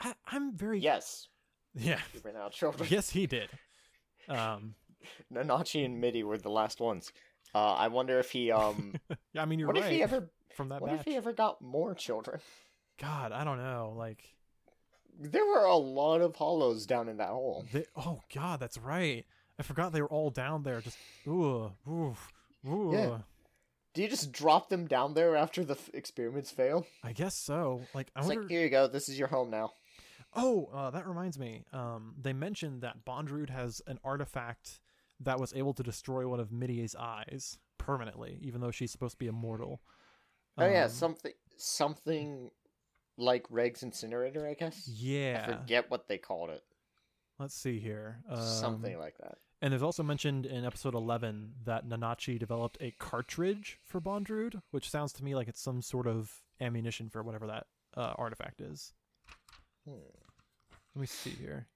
I, 0.00 0.14
I'm 0.26 0.56
very 0.56 0.80
Yes, 0.80 1.28
yeah 1.74 2.00
he 2.12 2.18
ran 2.24 2.36
out 2.36 2.46
of 2.48 2.52
children. 2.52 2.88
yes 2.90 3.10
he 3.10 3.26
did. 3.26 3.48
Um, 4.28 4.74
Nanachi 5.32 5.84
and 5.84 6.00
Mitty 6.00 6.22
were 6.22 6.38
the 6.38 6.50
last 6.50 6.80
ones. 6.80 7.12
Uh, 7.54 7.72
I 7.74 7.88
wonder 7.88 8.18
if 8.18 8.30
he 8.30 8.50
um. 8.50 8.94
yeah, 9.32 9.42
I 9.42 9.44
mean 9.44 9.58
you're 9.58 9.68
what 9.68 9.76
right. 9.76 9.84
if 9.84 9.90
he 9.92 10.02
ever? 10.02 10.30
from 10.56 10.70
that 10.70 10.80
What 10.80 10.90
batch. 10.90 11.00
if 11.00 11.06
he 11.06 11.14
ever 11.16 11.32
got 11.32 11.60
more 11.62 11.94
children? 11.94 12.40
God, 13.00 13.32
I 13.32 13.44
don't 13.44 13.58
know. 13.58 13.94
Like, 13.96 14.22
There 15.30 15.44
were 15.46 15.64
a 15.64 15.76
lot 15.76 16.20
of 16.20 16.34
hollows 16.36 16.84
down 16.86 17.08
in 17.08 17.16
that 17.18 17.28
hole. 17.28 17.64
they, 17.72 17.84
oh 17.96 18.20
God, 18.34 18.58
that's 18.60 18.78
right. 18.78 19.24
I 19.58 19.62
forgot 19.62 19.92
they 19.92 20.02
were 20.02 20.08
all 20.08 20.30
down 20.30 20.62
there. 20.64 20.80
Just 20.80 20.96
ooh, 21.26 21.72
ooh, 21.88 22.16
ooh. 22.66 22.90
Yeah. 22.92 23.18
Do 23.94 24.02
you 24.02 24.08
just 24.08 24.32
drop 24.32 24.68
them 24.70 24.86
down 24.86 25.14
there 25.14 25.36
after 25.36 25.64
the 25.64 25.74
f- 25.74 25.90
experiments 25.92 26.50
fail? 26.50 26.86
I 27.04 27.12
guess 27.12 27.34
so. 27.36 27.82
Like, 27.94 28.08
I 28.16 28.20
It's 28.20 28.28
wonder. 28.28 28.42
like, 28.42 28.50
here 28.50 28.62
you 28.62 28.70
go. 28.70 28.88
This 28.88 29.08
is 29.08 29.18
your 29.18 29.28
home 29.28 29.50
now. 29.50 29.72
Oh, 30.34 30.70
uh, 30.72 30.90
that 30.90 31.06
reminds 31.06 31.38
me. 31.38 31.64
Um, 31.74 32.14
they 32.20 32.32
mentioned 32.32 32.80
that 32.80 33.04
Bondrewd 33.04 33.50
has 33.50 33.82
an 33.86 33.98
artifact 34.02 34.80
that 35.20 35.38
was 35.38 35.52
able 35.54 35.74
to 35.74 35.82
destroy 35.82 36.26
one 36.26 36.40
of 36.40 36.50
Mitty's 36.50 36.94
eyes 36.98 37.58
permanently, 37.76 38.38
even 38.40 38.62
though 38.62 38.70
she's 38.70 38.90
supposed 38.90 39.12
to 39.12 39.18
be 39.18 39.26
immortal. 39.26 39.82
Oh 40.56 40.66
yeah, 40.66 40.84
Um, 40.84 40.90
something 40.90 41.32
something 41.58 42.50
like 43.22 43.46
Reg's 43.50 43.82
incinerator, 43.82 44.46
I 44.46 44.54
guess. 44.54 44.86
Yeah, 44.88 45.44
I 45.46 45.52
forget 45.52 45.90
what 45.90 46.08
they 46.08 46.18
called 46.18 46.50
it. 46.50 46.62
Let's 47.38 47.54
see 47.54 47.78
here. 47.78 48.18
Um, 48.28 48.40
something 48.42 48.98
like 48.98 49.16
that. 49.18 49.38
And 49.62 49.72
there's 49.72 49.82
also 49.82 50.02
mentioned 50.02 50.44
in 50.44 50.64
episode 50.64 50.94
11 50.94 51.52
that 51.64 51.88
Nanachi 51.88 52.38
developed 52.38 52.78
a 52.80 52.94
cartridge 52.98 53.78
for 53.84 54.00
Bondrewd, 54.00 54.60
which 54.72 54.90
sounds 54.90 55.12
to 55.14 55.24
me 55.24 55.34
like 55.36 55.46
it's 55.46 55.62
some 55.62 55.82
sort 55.82 56.08
of 56.08 56.32
ammunition 56.60 57.08
for 57.08 57.22
whatever 57.22 57.46
that 57.46 57.66
uh, 57.96 58.12
artifact 58.16 58.60
is. 58.60 58.92
Hmm. 59.88 59.94
Let 60.94 61.00
me 61.00 61.06
see 61.06 61.30
here. 61.30 61.68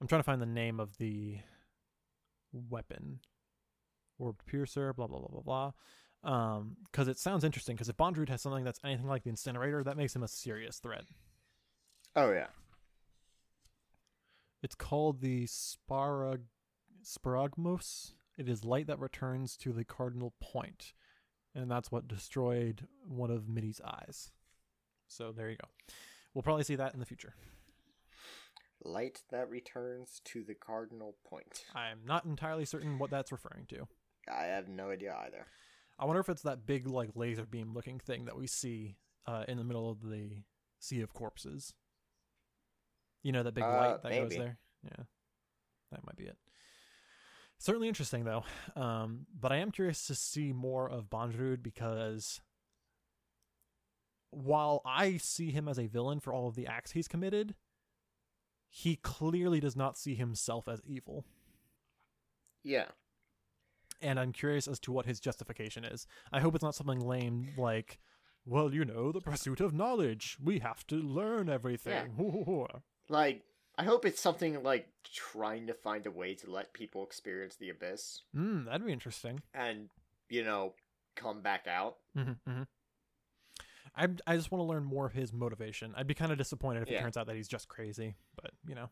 I'm 0.00 0.08
trying 0.08 0.18
to 0.18 0.24
find 0.24 0.42
the 0.42 0.46
name 0.46 0.80
of 0.80 0.96
the 0.98 1.38
weapon. 2.52 3.20
Orbed 4.18 4.44
piercer, 4.46 4.92
blah 4.92 5.06
blah 5.06 5.18
blah 5.18 5.28
blah 5.28 5.42
blah. 5.42 5.72
Um, 6.24 6.76
because 6.84 7.08
it 7.08 7.18
sounds 7.18 7.44
interesting. 7.44 7.76
Because 7.76 7.88
if 7.88 7.96
Bondrewd 7.96 8.28
has 8.30 8.40
something 8.40 8.64
that's 8.64 8.80
anything 8.84 9.06
like 9.06 9.24
the 9.24 9.30
incinerator, 9.30 9.84
that 9.84 9.96
makes 9.96 10.16
him 10.16 10.22
a 10.22 10.28
serious 10.28 10.78
threat. 10.78 11.04
Oh 12.16 12.32
yeah. 12.32 12.46
It's 14.62 14.74
called 14.74 15.20
the 15.20 15.46
Sparag 15.46 16.40
Sparagmos. 17.04 18.12
It 18.38 18.48
is 18.48 18.64
light 18.64 18.86
that 18.86 18.98
returns 18.98 19.56
to 19.58 19.72
the 19.72 19.84
cardinal 19.84 20.32
point, 20.40 20.94
and 21.54 21.70
that's 21.70 21.92
what 21.92 22.08
destroyed 22.08 22.88
one 23.06 23.30
of 23.30 23.48
Mitty's 23.48 23.80
eyes. 23.84 24.30
So 25.06 25.32
there 25.32 25.50
you 25.50 25.56
go. 25.56 25.68
We'll 26.32 26.42
probably 26.42 26.64
see 26.64 26.76
that 26.76 26.94
in 26.94 27.00
the 27.00 27.06
future. 27.06 27.34
Light 28.82 29.22
that 29.30 29.48
returns 29.48 30.20
to 30.24 30.42
the 30.42 30.54
cardinal 30.54 31.16
point. 31.24 31.64
I'm 31.74 32.00
not 32.04 32.24
entirely 32.24 32.64
certain 32.64 32.98
what 32.98 33.10
that's 33.10 33.32
referring 33.32 33.66
to. 33.66 33.86
I 34.32 34.44
have 34.44 34.68
no 34.68 34.90
idea 34.90 35.14
either. 35.26 35.46
I 35.98 36.06
wonder 36.06 36.20
if 36.20 36.28
it's 36.28 36.42
that 36.42 36.66
big 36.66 36.86
like 36.86 37.10
laser 37.14 37.46
beam 37.46 37.72
looking 37.72 38.00
thing 38.00 38.24
that 38.24 38.36
we 38.36 38.46
see 38.46 38.96
uh, 39.26 39.44
in 39.46 39.58
the 39.58 39.64
middle 39.64 39.90
of 39.90 40.02
the 40.02 40.42
sea 40.80 41.00
of 41.00 41.14
corpses. 41.14 41.72
You 43.22 43.32
know 43.32 43.42
that 43.42 43.54
big 43.54 43.64
Uh, 43.64 43.68
light 43.68 44.02
that 44.02 44.12
goes 44.12 44.30
there. 44.36 44.58
Yeah, 44.84 45.04
that 45.92 46.04
might 46.04 46.16
be 46.16 46.24
it. 46.24 46.36
Certainly 47.58 47.88
interesting 47.88 48.24
though. 48.24 48.44
Um, 48.76 49.26
but 49.32 49.52
I 49.52 49.56
am 49.56 49.70
curious 49.70 50.06
to 50.08 50.14
see 50.14 50.52
more 50.52 50.88
of 50.90 51.08
Bondrewd 51.08 51.62
because 51.62 52.40
while 54.30 54.82
I 54.84 55.16
see 55.18 55.52
him 55.52 55.68
as 55.68 55.78
a 55.78 55.86
villain 55.86 56.18
for 56.20 56.32
all 56.34 56.48
of 56.48 56.56
the 56.56 56.66
acts 56.66 56.90
he's 56.90 57.08
committed, 57.08 57.54
he 58.68 58.96
clearly 58.96 59.60
does 59.60 59.76
not 59.76 59.96
see 59.96 60.16
himself 60.16 60.66
as 60.68 60.82
evil 60.84 61.24
Yeah. 62.64 62.88
And 64.04 64.20
I'm 64.20 64.32
curious 64.32 64.68
as 64.68 64.78
to 64.80 64.92
what 64.92 65.06
his 65.06 65.18
justification 65.18 65.84
is. 65.84 66.06
I 66.32 66.40
hope 66.40 66.54
it's 66.54 66.62
not 66.62 66.74
something 66.74 67.00
lame 67.00 67.48
like, 67.56 67.98
well, 68.46 68.72
you 68.72 68.84
know, 68.84 69.10
the 69.10 69.20
pursuit 69.20 69.60
of 69.60 69.72
knowledge. 69.72 70.36
We 70.42 70.58
have 70.60 70.86
to 70.88 70.96
learn 70.96 71.48
everything. 71.48 72.14
Yeah. 72.16 72.66
Like 73.08 73.42
I 73.76 73.84
hope 73.84 74.04
it's 74.06 74.20
something 74.20 74.62
like 74.62 74.86
trying 75.12 75.66
to 75.66 75.74
find 75.74 76.06
a 76.06 76.10
way 76.10 76.34
to 76.36 76.50
let 76.50 76.72
people 76.72 77.04
experience 77.04 77.56
the 77.56 77.68
abyss 77.70 78.22
mm, 78.34 78.64
that'd 78.64 78.86
be 78.86 78.92
interesting. 78.92 79.42
and, 79.52 79.90
you 80.30 80.42
know, 80.44 80.72
come 81.16 81.42
back 81.42 81.66
out. 81.66 81.96
hmm 82.14 82.32
hmm 82.46 82.62
I 83.96 84.08
I 84.26 84.36
just 84.36 84.50
want 84.50 84.60
to 84.60 84.64
learn 84.66 84.84
more 84.84 85.06
of 85.06 85.12
his 85.12 85.32
motivation. 85.32 85.92
I'd 85.96 86.06
be 86.06 86.14
kind 86.14 86.32
of 86.32 86.38
disappointed 86.38 86.82
if 86.84 86.88
it 86.90 86.98
turns 87.00 87.16
out 87.16 87.26
that 87.26 87.36
he's 87.36 87.46
just 87.48 87.68
crazy, 87.68 88.14
but 88.36 88.52
you 88.66 88.74
know, 88.74 88.88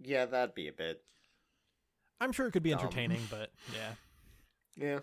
Yeah, 0.00 0.26
that'd 0.26 0.54
be 0.54 0.68
a 0.68 0.72
bit. 0.72 1.02
I'm 2.22 2.32
sure 2.32 2.46
it 2.46 2.52
could 2.52 2.62
be 2.62 2.70
Dumb. 2.70 2.80
entertaining. 2.80 3.20
but 3.30 3.50
yeah, 3.74 3.94
Yeah. 4.76 5.00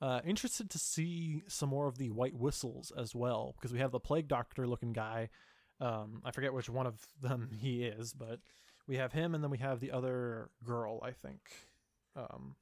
uh, 0.00 0.20
interested 0.24 0.68
to 0.70 0.78
see 0.78 1.42
some 1.48 1.68
more 1.70 1.86
of 1.86 1.96
the 1.98 2.10
white 2.10 2.34
whistles 2.34 2.92
as 2.96 3.14
well 3.14 3.54
because 3.56 3.72
we 3.72 3.78
have 3.78 3.90
the 3.90 4.00
plague 4.00 4.28
doctor 4.28 4.66
looking 4.66 4.92
guy. 4.92 5.30
Um, 5.80 6.20
I 6.24 6.30
forget 6.30 6.52
which 6.52 6.68
one 6.68 6.86
of 6.86 7.06
them 7.20 7.50
he 7.58 7.84
is, 7.84 8.12
but 8.12 8.40
we 8.86 8.96
have 8.96 9.12
him, 9.12 9.34
and 9.34 9.42
then 9.42 9.50
we 9.50 9.58
have 9.58 9.80
the 9.80 9.92
other 9.92 10.50
girl, 10.64 11.00
I 11.02 11.12
think, 11.12 11.40
um, 12.16 12.56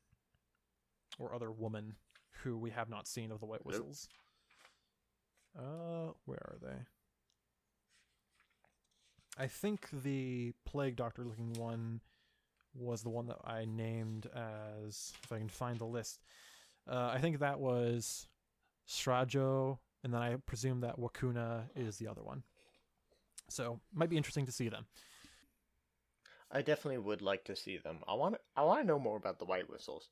or 1.18 1.34
other 1.34 1.50
woman 1.50 1.96
who 2.42 2.56
we 2.56 2.70
have 2.70 2.88
not 2.88 3.06
seen 3.08 3.30
of 3.32 3.40
the 3.40 3.46
white 3.46 3.64
whistles. 3.66 4.08
Uh, 5.58 6.12
where 6.26 6.38
are 6.38 6.58
they? 6.62 6.76
I 9.42 9.46
think 9.46 9.88
the 10.04 10.52
plague 10.64 10.96
doctor 10.96 11.24
looking 11.24 11.54
one 11.54 12.00
was 12.74 13.02
the 13.02 13.08
one 13.10 13.26
that 13.26 13.38
I 13.44 13.64
named 13.64 14.26
as 14.34 15.12
if 15.22 15.32
I 15.32 15.38
can 15.38 15.48
find 15.48 15.78
the 15.78 15.84
list. 15.84 16.20
Uh, 16.88 17.10
I 17.12 17.18
think 17.18 17.38
that 17.38 17.60
was 17.60 18.26
Strajo, 18.88 19.78
and 20.02 20.12
then 20.14 20.20
I 20.22 20.36
presume 20.46 20.80
that 20.80 20.98
Wakuna 20.98 21.64
is 21.76 21.98
the 21.98 22.08
other 22.08 22.22
one. 22.22 22.42
So 23.48 23.80
might 23.92 24.10
be 24.10 24.16
interesting 24.16 24.46
to 24.46 24.52
see 24.52 24.68
them. 24.68 24.86
I 26.50 26.62
definitely 26.62 26.98
would 26.98 27.22
like 27.22 27.44
to 27.44 27.56
see 27.56 27.78
them. 27.78 27.98
I 28.08 28.14
want 28.14 28.36
I 28.56 28.62
want 28.62 28.80
to 28.80 28.86
know 28.86 28.98
more 28.98 29.16
about 29.16 29.38
the 29.38 29.44
white 29.44 29.70
whistles. 29.70 30.10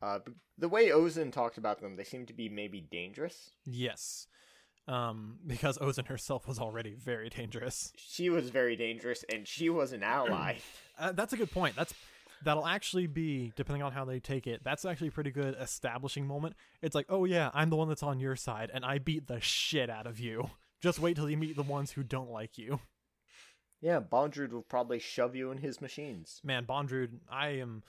Uh, 0.00 0.20
the 0.56 0.68
way 0.68 0.88
Ozen 0.88 1.32
talked 1.32 1.58
about 1.58 1.80
them, 1.80 1.96
they 1.96 2.04
seem 2.04 2.26
to 2.26 2.32
be 2.32 2.48
maybe 2.48 2.80
dangerous. 2.80 3.50
Yes, 3.64 4.28
um, 4.88 5.36
because 5.46 5.78
Ozen 5.78 6.06
herself 6.06 6.48
was 6.48 6.58
already 6.58 6.94
very 6.94 7.28
dangerous. 7.28 7.92
She 7.96 8.30
was 8.30 8.50
very 8.50 8.74
dangerous, 8.74 9.24
and 9.32 9.46
she 9.46 9.68
was 9.68 9.92
an 9.92 10.02
ally. 10.02 10.56
Uh, 11.00 11.12
that's 11.12 11.32
a 11.32 11.36
good 11.36 11.52
point. 11.52 11.76
That's 11.76 11.94
that'll 12.42 12.66
actually 12.66 13.06
be 13.06 13.52
depending 13.54 13.84
on 13.84 13.92
how 13.92 14.04
they 14.04 14.18
take 14.18 14.48
it. 14.48 14.62
That's 14.64 14.84
actually 14.84 15.06
a 15.06 15.12
pretty 15.12 15.30
good 15.30 15.54
establishing 15.60 16.26
moment. 16.26 16.56
It's 16.82 16.96
like, 16.96 17.06
oh 17.08 17.24
yeah, 17.24 17.50
I'm 17.54 17.70
the 17.70 17.76
one 17.76 17.86
that's 17.86 18.02
on 18.02 18.18
your 18.18 18.34
side, 18.34 18.72
and 18.74 18.84
I 18.84 18.98
beat 18.98 19.28
the 19.28 19.40
shit 19.40 19.90
out 19.90 20.08
of 20.08 20.18
you. 20.18 20.50
Just 20.80 20.98
wait 20.98 21.14
till 21.14 21.30
you 21.30 21.36
meet 21.36 21.54
the 21.54 21.62
ones 21.62 21.92
who 21.92 22.02
don't 22.02 22.32
like 22.32 22.58
you. 22.58 22.80
yeah, 23.80 24.00
Bondrewd 24.00 24.50
will 24.50 24.62
probably 24.62 24.98
shove 24.98 25.36
you 25.36 25.52
in 25.52 25.58
his 25.58 25.80
machines. 25.80 26.40
man, 26.42 26.66
Bondrewd, 26.66 27.20
I 27.30 27.50
am. 27.50 27.84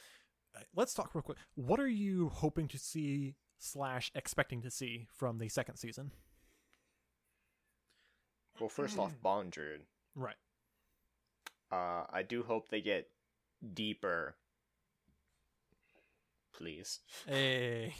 Let's 0.75 0.93
talk 0.93 1.15
real 1.15 1.23
quick. 1.23 1.39
What 1.55 1.79
are 1.79 1.87
you 1.87 2.29
hoping 2.29 2.67
to 2.67 2.77
see 2.77 3.33
slash 3.57 4.11
expecting 4.13 4.61
to 4.61 4.69
see 4.69 5.07
from 5.15 5.39
the 5.39 5.49
second 5.49 5.77
season? 5.77 6.11
Well, 8.59 8.69
first 8.69 8.97
off, 8.97 9.13
Bondrewd. 9.23 9.81
Right. 10.15 10.35
Uh, 11.71 12.03
I 12.09 12.23
do 12.27 12.43
hope 12.43 12.69
they 12.69 12.81
get 12.81 13.07
deeper. 13.73 14.35
Please. 16.53 16.99
Hey, 17.25 17.93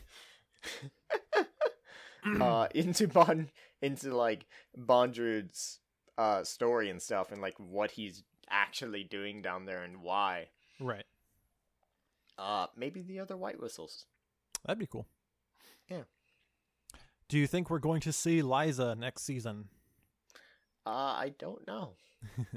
uh, 2.41 2.68
into 2.76 3.07
Bond, 3.07 3.52
into 3.81 4.15
like 4.15 4.45
Bondrewd's 4.77 5.80
uh 6.18 6.44
story 6.44 6.90
and 6.90 7.02
stuff, 7.02 7.31
and 7.31 7.41
like 7.41 7.56
what 7.57 7.91
he's 7.91 8.23
actually 8.49 9.03
doing 9.03 9.41
down 9.41 9.65
there 9.65 9.84
and 9.84 10.02
why. 10.02 10.48
right. 10.80 11.06
Uh, 12.38 12.68
maybe 12.76 13.02
the 13.02 13.19
other 13.19 13.36
white 13.36 13.61
whistles. 13.61 14.06
That'd 14.65 14.80
be 14.80 14.88
cool. 14.88 15.07
Yeah. 15.90 16.03
Do 17.27 17.38
you 17.38 17.48
think 17.48 17.69
we're 17.69 17.80
going 17.80 18.02
to 18.02 18.14
see 18.14 18.41
Lyza 18.41 18.98
next 18.98 19.23
season? 19.23 19.68
Uh, 20.90 21.16
I 21.20 21.34
don't 21.38 21.68
know. 21.68 21.91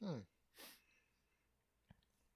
hmm. 0.00 0.18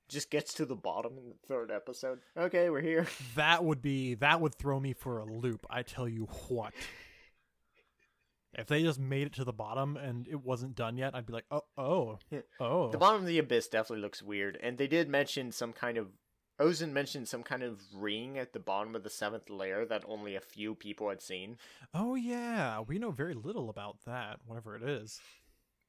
Just 0.08 0.28
gets 0.28 0.54
to 0.54 0.66
the 0.66 0.74
bottom 0.74 1.16
in 1.18 1.28
the 1.28 1.36
third 1.46 1.70
episode. 1.70 2.18
Okay, 2.36 2.68
we're 2.68 2.80
here. 2.80 3.06
that 3.36 3.64
would 3.64 3.80
be 3.80 4.14
that 4.14 4.40
would 4.40 4.56
throw 4.56 4.80
me 4.80 4.92
for 4.92 5.20
a 5.20 5.24
loop. 5.24 5.66
I 5.70 5.82
tell 5.84 6.08
you 6.08 6.26
what. 6.48 6.74
If 8.58 8.66
they 8.66 8.82
just 8.82 8.98
made 8.98 9.28
it 9.28 9.34
to 9.34 9.44
the 9.44 9.52
bottom 9.52 9.96
and 9.96 10.26
it 10.26 10.44
wasn't 10.44 10.74
done 10.74 10.96
yet, 10.96 11.14
I'd 11.14 11.26
be 11.26 11.32
like, 11.32 11.44
oh, 11.52 11.62
oh, 11.78 12.18
oh. 12.58 12.90
The 12.90 12.98
bottom 12.98 13.20
of 13.20 13.28
the 13.28 13.38
abyss 13.38 13.68
definitely 13.68 14.02
looks 14.02 14.20
weird, 14.20 14.58
and 14.60 14.76
they 14.76 14.88
did 14.88 15.08
mention 15.08 15.52
some 15.52 15.72
kind 15.72 15.96
of. 15.96 16.08
Ozen 16.60 16.92
mentioned 16.92 17.26
some 17.26 17.42
kind 17.42 17.62
of 17.62 17.80
ring 17.94 18.38
at 18.38 18.52
the 18.52 18.58
bottom 18.58 18.94
of 18.94 19.02
the 19.02 19.10
seventh 19.10 19.48
layer 19.48 19.84
that 19.86 20.04
only 20.06 20.36
a 20.36 20.40
few 20.40 20.74
people 20.74 21.08
had 21.08 21.22
seen. 21.22 21.56
oh 21.94 22.14
yeah, 22.14 22.80
we 22.80 22.98
know 22.98 23.10
very 23.10 23.34
little 23.34 23.70
about 23.70 23.98
that. 24.06 24.40
Whatever 24.46 24.76
it 24.76 24.82
is. 24.82 25.20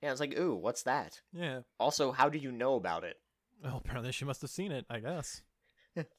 Yeah, 0.01 0.09
I 0.09 0.11
was 0.11 0.19
like, 0.19 0.37
ooh, 0.37 0.55
what's 0.55 0.83
that? 0.83 1.21
Yeah. 1.31 1.59
Also, 1.79 2.11
how 2.11 2.29
do 2.29 2.37
you 2.37 2.51
know 2.51 2.75
about 2.75 3.03
it? 3.03 3.17
Well, 3.63 3.77
apparently 3.77 4.11
she 4.11 4.25
must 4.25 4.41
have 4.41 4.49
seen 4.49 4.71
it. 4.71 4.85
I 4.89 4.99
guess. 4.99 5.41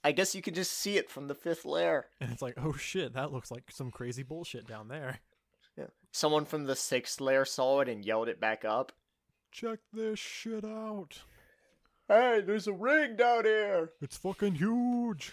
I 0.04 0.12
guess 0.12 0.34
you 0.34 0.42
can 0.42 0.52
just 0.54 0.72
see 0.72 0.98
it 0.98 1.10
from 1.10 1.28
the 1.28 1.34
fifth 1.34 1.64
layer. 1.64 2.06
And 2.20 2.30
it's 2.30 2.42
like, 2.42 2.54
oh 2.58 2.74
shit, 2.74 3.14
that 3.14 3.32
looks 3.32 3.50
like 3.50 3.64
some 3.70 3.90
crazy 3.90 4.22
bullshit 4.22 4.66
down 4.66 4.88
there. 4.88 5.20
Yeah. 5.78 5.86
Someone 6.12 6.44
from 6.44 6.64
the 6.64 6.76
sixth 6.76 7.18
layer 7.20 7.46
saw 7.46 7.80
it 7.80 7.88
and 7.88 8.04
yelled 8.04 8.28
it 8.28 8.38
back 8.38 8.62
up. 8.62 8.92
Check 9.50 9.78
this 9.92 10.18
shit 10.18 10.64
out. 10.64 11.22
Hey, 12.08 12.42
there's 12.44 12.66
a 12.66 12.72
ring 12.72 13.16
down 13.16 13.44
here. 13.44 13.90
It's 14.00 14.16
fucking 14.16 14.56
huge. 14.56 15.32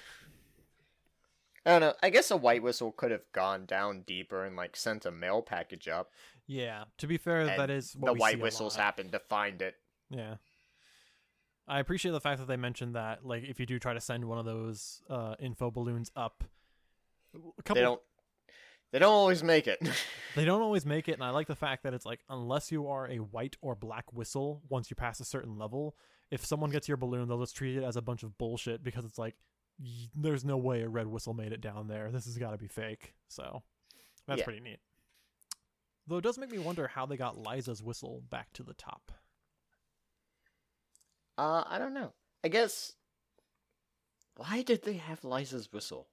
I 1.65 1.71
don't 1.71 1.81
know. 1.81 1.93
I 2.01 2.09
guess 2.09 2.31
a 2.31 2.37
white 2.37 2.63
whistle 2.63 2.91
could 2.91 3.11
have 3.11 3.29
gone 3.33 3.65
down 3.65 4.03
deeper 4.07 4.45
and 4.45 4.55
like 4.55 4.75
sent 4.75 5.05
a 5.05 5.11
mail 5.11 5.41
package 5.41 5.87
up. 5.87 6.11
Yeah. 6.47 6.85
To 6.99 7.07
be 7.07 7.17
fair, 7.17 7.41
And 7.41 7.59
that 7.59 7.69
is 7.69 7.95
what 7.97 8.07
the 8.07 8.13
we 8.13 8.19
white 8.19 8.33
see 8.35 8.39
a 8.39 8.43
whistles 8.43 8.75
lot. 8.77 8.83
happened 8.83 9.11
to 9.11 9.19
find 9.19 9.61
it. 9.61 9.75
Yeah. 10.09 10.35
I 11.67 11.79
appreciate 11.79 12.11
the 12.11 12.21
fact 12.21 12.39
that 12.39 12.47
they 12.47 12.57
mentioned 12.57 12.95
that, 12.95 13.23
like, 13.23 13.43
if 13.43 13.59
you 13.59 13.67
do 13.67 13.77
try 13.77 13.93
to 13.93 14.01
send 14.01 14.25
one 14.25 14.39
of 14.39 14.45
those 14.45 15.03
uh, 15.09 15.35
info 15.39 15.69
balloons 15.69 16.11
up, 16.15 16.43
a 17.35 17.61
couple 17.61 17.75
They 17.75 17.81
don't. 17.81 18.01
They 18.91 18.97
don't 18.97 19.13
always 19.13 19.43
make 19.43 19.67
it. 19.67 19.79
they 20.35 20.45
don't 20.45 20.63
always 20.63 20.83
make 20.83 21.07
it, 21.07 21.11
and 21.13 21.23
I 21.23 21.29
like 21.29 21.45
the 21.45 21.55
fact 21.55 21.83
that 21.83 21.93
it's 21.93 22.07
like 22.07 22.21
unless 22.27 22.71
you 22.71 22.87
are 22.87 23.07
a 23.07 23.17
white 23.17 23.55
or 23.61 23.75
black 23.75 24.11
whistle, 24.11 24.63
once 24.67 24.89
you 24.89 24.95
pass 24.95 25.19
a 25.19 25.25
certain 25.25 25.59
level, 25.59 25.95
if 26.31 26.45
someone 26.45 26.69
gets 26.69 26.87
your 26.87 26.97
balloon, 26.97 27.27
they'll 27.27 27.39
just 27.39 27.55
treat 27.55 27.75
it 27.77 27.83
as 27.83 27.95
a 27.97 28.01
bunch 28.01 28.23
of 28.23 28.37
bullshit 28.37 28.83
because 28.83 29.05
it's 29.05 29.17
like 29.17 29.35
y- 29.79 30.09
there's 30.15 30.45
no 30.45 30.57
way 30.57 30.81
a 30.81 30.89
red 30.89 31.07
whistle 31.07 31.33
made 31.33 31.51
it 31.53 31.61
down 31.61 31.87
there. 31.87 32.11
This 32.11 32.25
has 32.25 32.37
got 32.37 32.51
to 32.51 32.57
be 32.57 32.67
fake. 32.67 33.13
So 33.27 33.63
that's 34.27 34.39
Yeah. 34.39 34.43
pretty 34.45 34.59
neat. 34.59 34.79
Though 36.07 36.17
it 36.17 36.21
does 36.23 36.37
make 36.37 36.51
me 36.51 36.57
wonder 36.59 36.87
how 36.87 37.05
they 37.05 37.17
got 37.17 37.37
Lyza's 37.37 37.83
whistle 37.83 38.21
back 38.29 38.51
to 38.53 38.63
the 38.63 38.73
top. 38.73 39.11
uh, 41.37 41.63
I 41.67 41.77
don't 41.79 41.93
know. 41.93 42.13
I 42.43 42.47
guess. 42.49 42.93
Why 44.35 44.61
did 44.61 44.83
they 44.83 44.93
have 44.93 45.21
Lyza's 45.21 45.71
whistle 45.71 46.07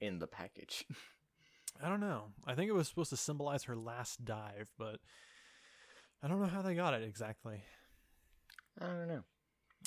in 0.00 0.18
the 0.18 0.26
package? 0.26 0.84
I 1.82 1.88
don't 1.88 2.00
know. 2.00 2.26
I 2.46 2.54
think 2.54 2.68
it 2.68 2.74
was 2.74 2.88
supposed 2.88 3.10
to 3.10 3.16
symbolize 3.16 3.64
her 3.64 3.76
last 3.76 4.24
dive, 4.24 4.70
but 4.78 5.00
I 6.22 6.28
don't 6.28 6.40
know 6.40 6.46
how 6.46 6.62
they 6.62 6.74
got 6.74 6.94
it 6.94 7.02
exactly. 7.02 7.62
I 8.80 8.86
don't 8.86 9.08
know. 9.08 9.24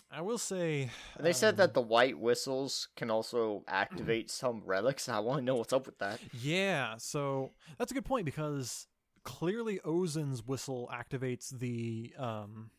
I 0.10 0.22
will 0.22 0.38
say 0.38 0.90
They 1.20 1.34
said 1.34 1.56
um, 1.56 1.56
that 1.58 1.74
the 1.74 1.82
white 1.82 2.18
whistles 2.18 2.88
can 2.96 3.12
also 3.12 3.64
activate 3.68 4.32
some 4.32 4.62
relics. 4.66 5.10
I 5.10 5.20
want 5.20 5.40
to 5.40 5.44
know 5.46 5.56
what's 5.56 5.74
up 5.74 5.86
with 5.86 6.00
that. 6.00 6.20
Yeah, 6.34 6.96
so 6.98 7.52
that's 7.78 7.92
a 7.92 7.96
good 7.96 8.06
point 8.06 8.26
because 8.26 8.88
clearly 9.24 9.80
Ozen's 9.84 10.46
whistle 10.46 10.90
activates 10.94 11.50
the 11.50 12.14
um 12.18 12.70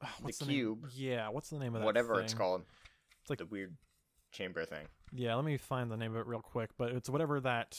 what's 0.20 0.38
the, 0.38 0.46
name? 0.46 0.54
cube. 0.54 0.86
Yeah, 0.94 1.28
what's 1.30 1.50
the 1.50 1.58
name 1.58 1.74
of 1.74 1.80
that? 1.80 1.86
Whatever 1.86 2.20
it's 2.20 2.34
called. 2.34 2.62
It's 3.22 3.30
like- 3.30 3.38
the 3.40 3.46
weird 3.46 3.76
chamber 4.32 4.64
thing. 4.64 4.86
Yeah, 5.12 5.34
let 5.36 5.44
me 5.44 5.56
find 5.56 5.90
the 5.90 5.96
name 5.96 6.14
of 6.14 6.20
it 6.20 6.26
real 6.26 6.40
quick, 6.40 6.70
but 6.76 6.90
it's 6.92 7.08
whatever 7.08 7.40
that 7.40 7.78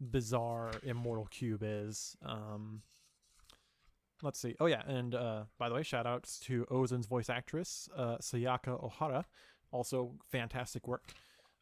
bizarre 0.00 0.72
immortal 0.82 1.26
cube 1.26 1.62
is. 1.62 2.16
Um 2.24 2.82
Let's 4.22 4.40
see. 4.40 4.56
Oh 4.60 4.66
yeah, 4.66 4.82
and 4.86 5.14
uh, 5.14 5.44
by 5.58 5.68
the 5.68 5.74
way, 5.74 5.82
shout 5.82 6.06
outs 6.06 6.38
to 6.40 6.66
Ozen's 6.70 7.06
voice 7.06 7.28
actress, 7.28 7.88
uh, 7.96 8.16
Sayaka 8.18 8.82
Ohara. 8.82 9.24
Also, 9.72 10.12
fantastic 10.30 10.88
work. 10.88 11.12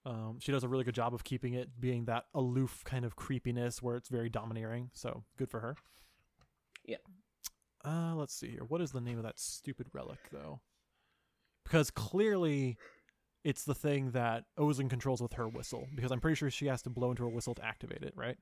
Um, 0.07 0.37
she 0.39 0.53
does 0.53 0.65
a 0.65 0.69
really 0.69 0.85
good 0.85 0.95
job 0.95 1.15
of 1.15 1.25
keeping 1.25 1.55
it 1.55 1.81
being 1.81 2.05
that 2.05 2.27
aloof 2.35 2.83
kind 2.85 3.05
of 3.05 3.17
creepiness 3.17 3.83
where 3.83 3.97
it's 3.97 4.09
very 4.09 4.29
domineering. 4.29 4.91
So 4.93 5.25
good 5.39 5.51
for 5.51 5.61
her. 5.61 5.77
Yeah. 6.85 6.99
Uh, 7.85 8.15
let's 8.15 8.35
see 8.35 8.51
here. 8.51 8.65
What 8.69 8.81
is 8.81 8.93
the 8.93 9.01
name 9.01 9.17
of 9.17 9.25
that 9.25 9.39
stupid 9.39 9.89
relic 9.93 10.19
though? 10.31 10.61
Because 11.65 11.91
clearly, 11.91 12.77
it's 13.43 13.65
the 13.65 13.75
thing 13.75 14.11
that 14.11 14.45
Ozen 14.59 14.91
controls 14.91 15.23
with 15.23 15.35
her 15.35 15.49
whistle. 15.49 15.89
Because 15.95 16.13
I'm 16.13 16.21
pretty 16.21 16.35
sure 16.35 16.51
she 16.51 16.67
has 16.67 16.83
to 16.83 16.91
blow 16.91 17.11
into 17.11 17.23
her 17.23 17.29
whistle 17.29 17.55
to 17.55 17.65
activate 17.65 18.03
it, 18.03 18.13
right? 18.15 18.37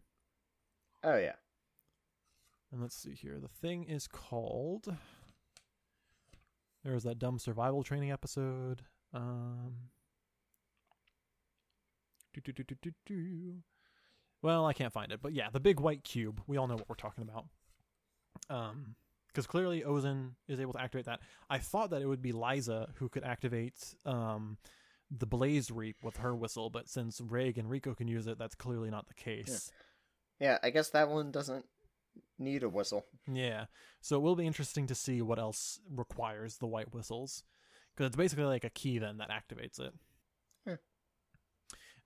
Oh 1.05 1.17
yeah. 1.17 1.35
And 2.73 2.81
let's 2.81 2.97
see 2.97 3.15
here. 3.15 3.39
The 3.41 3.49
thing 3.49 3.85
is 3.85 4.09
called. 4.09 4.97
There 6.83 6.95
was 6.95 7.05
that 7.05 7.19
dumb 7.19 7.39
survival 7.39 7.83
training 7.83 8.11
episode. 8.11 8.83
Um. 9.13 9.75
Well, 14.41 14.65
I 14.67 14.73
can't 14.73 14.93
find 14.93 15.13
it, 15.13 15.21
but 15.23 15.35
yeah, 15.35 15.49
the 15.53 15.61
big 15.61 15.79
white 15.79 16.03
cube. 16.03 16.41
We 16.47 16.57
all 16.57 16.67
know 16.67 16.77
what 16.77 16.89
we're 16.89 16.95
talking 16.97 17.23
about. 17.23 17.45
Um, 18.49 18.97
because 19.29 19.47
clearly 19.47 19.83
Ozen 19.83 20.33
is 20.49 20.59
able 20.61 20.73
to 20.73 20.81
activate 20.81 21.07
that. 21.07 21.21
I 21.49 21.59
thought 21.59 21.91
that 21.91 22.03
it 22.03 22.07
would 22.07 22.23
be 22.23 22.33
Lyza 22.33 22.89
who 22.97 23.09
could 23.09 23.25
activate 23.25 23.95
um 24.05 24.57
the 25.11 25.27
Blaze 25.27 25.71
Reap 25.71 25.97
with 26.03 26.17
her 26.19 26.35
whistle, 26.35 26.71
but 26.71 26.89
since 26.89 27.21
Reg 27.21 27.59
and 27.59 27.69
Riko 27.69 27.95
can 27.95 28.09
use 28.09 28.27
it, 28.27 28.39
that's 28.39 28.55
clearly 28.55 28.91
not 28.91 29.09
the 29.09 29.15
case. 29.15 29.71
Yeah, 30.41 30.59
I 30.63 30.71
guess 30.71 30.89
that 30.91 31.11
one 31.11 31.31
doesn't 31.31 31.67
need 32.39 32.63
a 32.63 32.69
whistle. 32.69 33.07
Yeah. 33.31 33.67
So 34.01 34.17
it 34.17 34.23
will 34.23 34.37
be 34.37 34.47
interesting 34.47 34.87
to 34.89 34.95
see 34.95 35.23
what 35.23 35.39
else 35.39 35.81
requires 35.95 36.59
the 36.59 36.67
white 36.67 36.93
whistles. 36.95 37.43
Because 37.95 38.09
it's 38.09 38.17
basically 38.17 38.45
like 38.45 38.65
a 38.65 38.71
key 38.71 38.99
then 38.99 39.19
that 39.19 39.31
activates 39.31 39.79
it. 39.79 39.93
Yeah. 40.67 40.77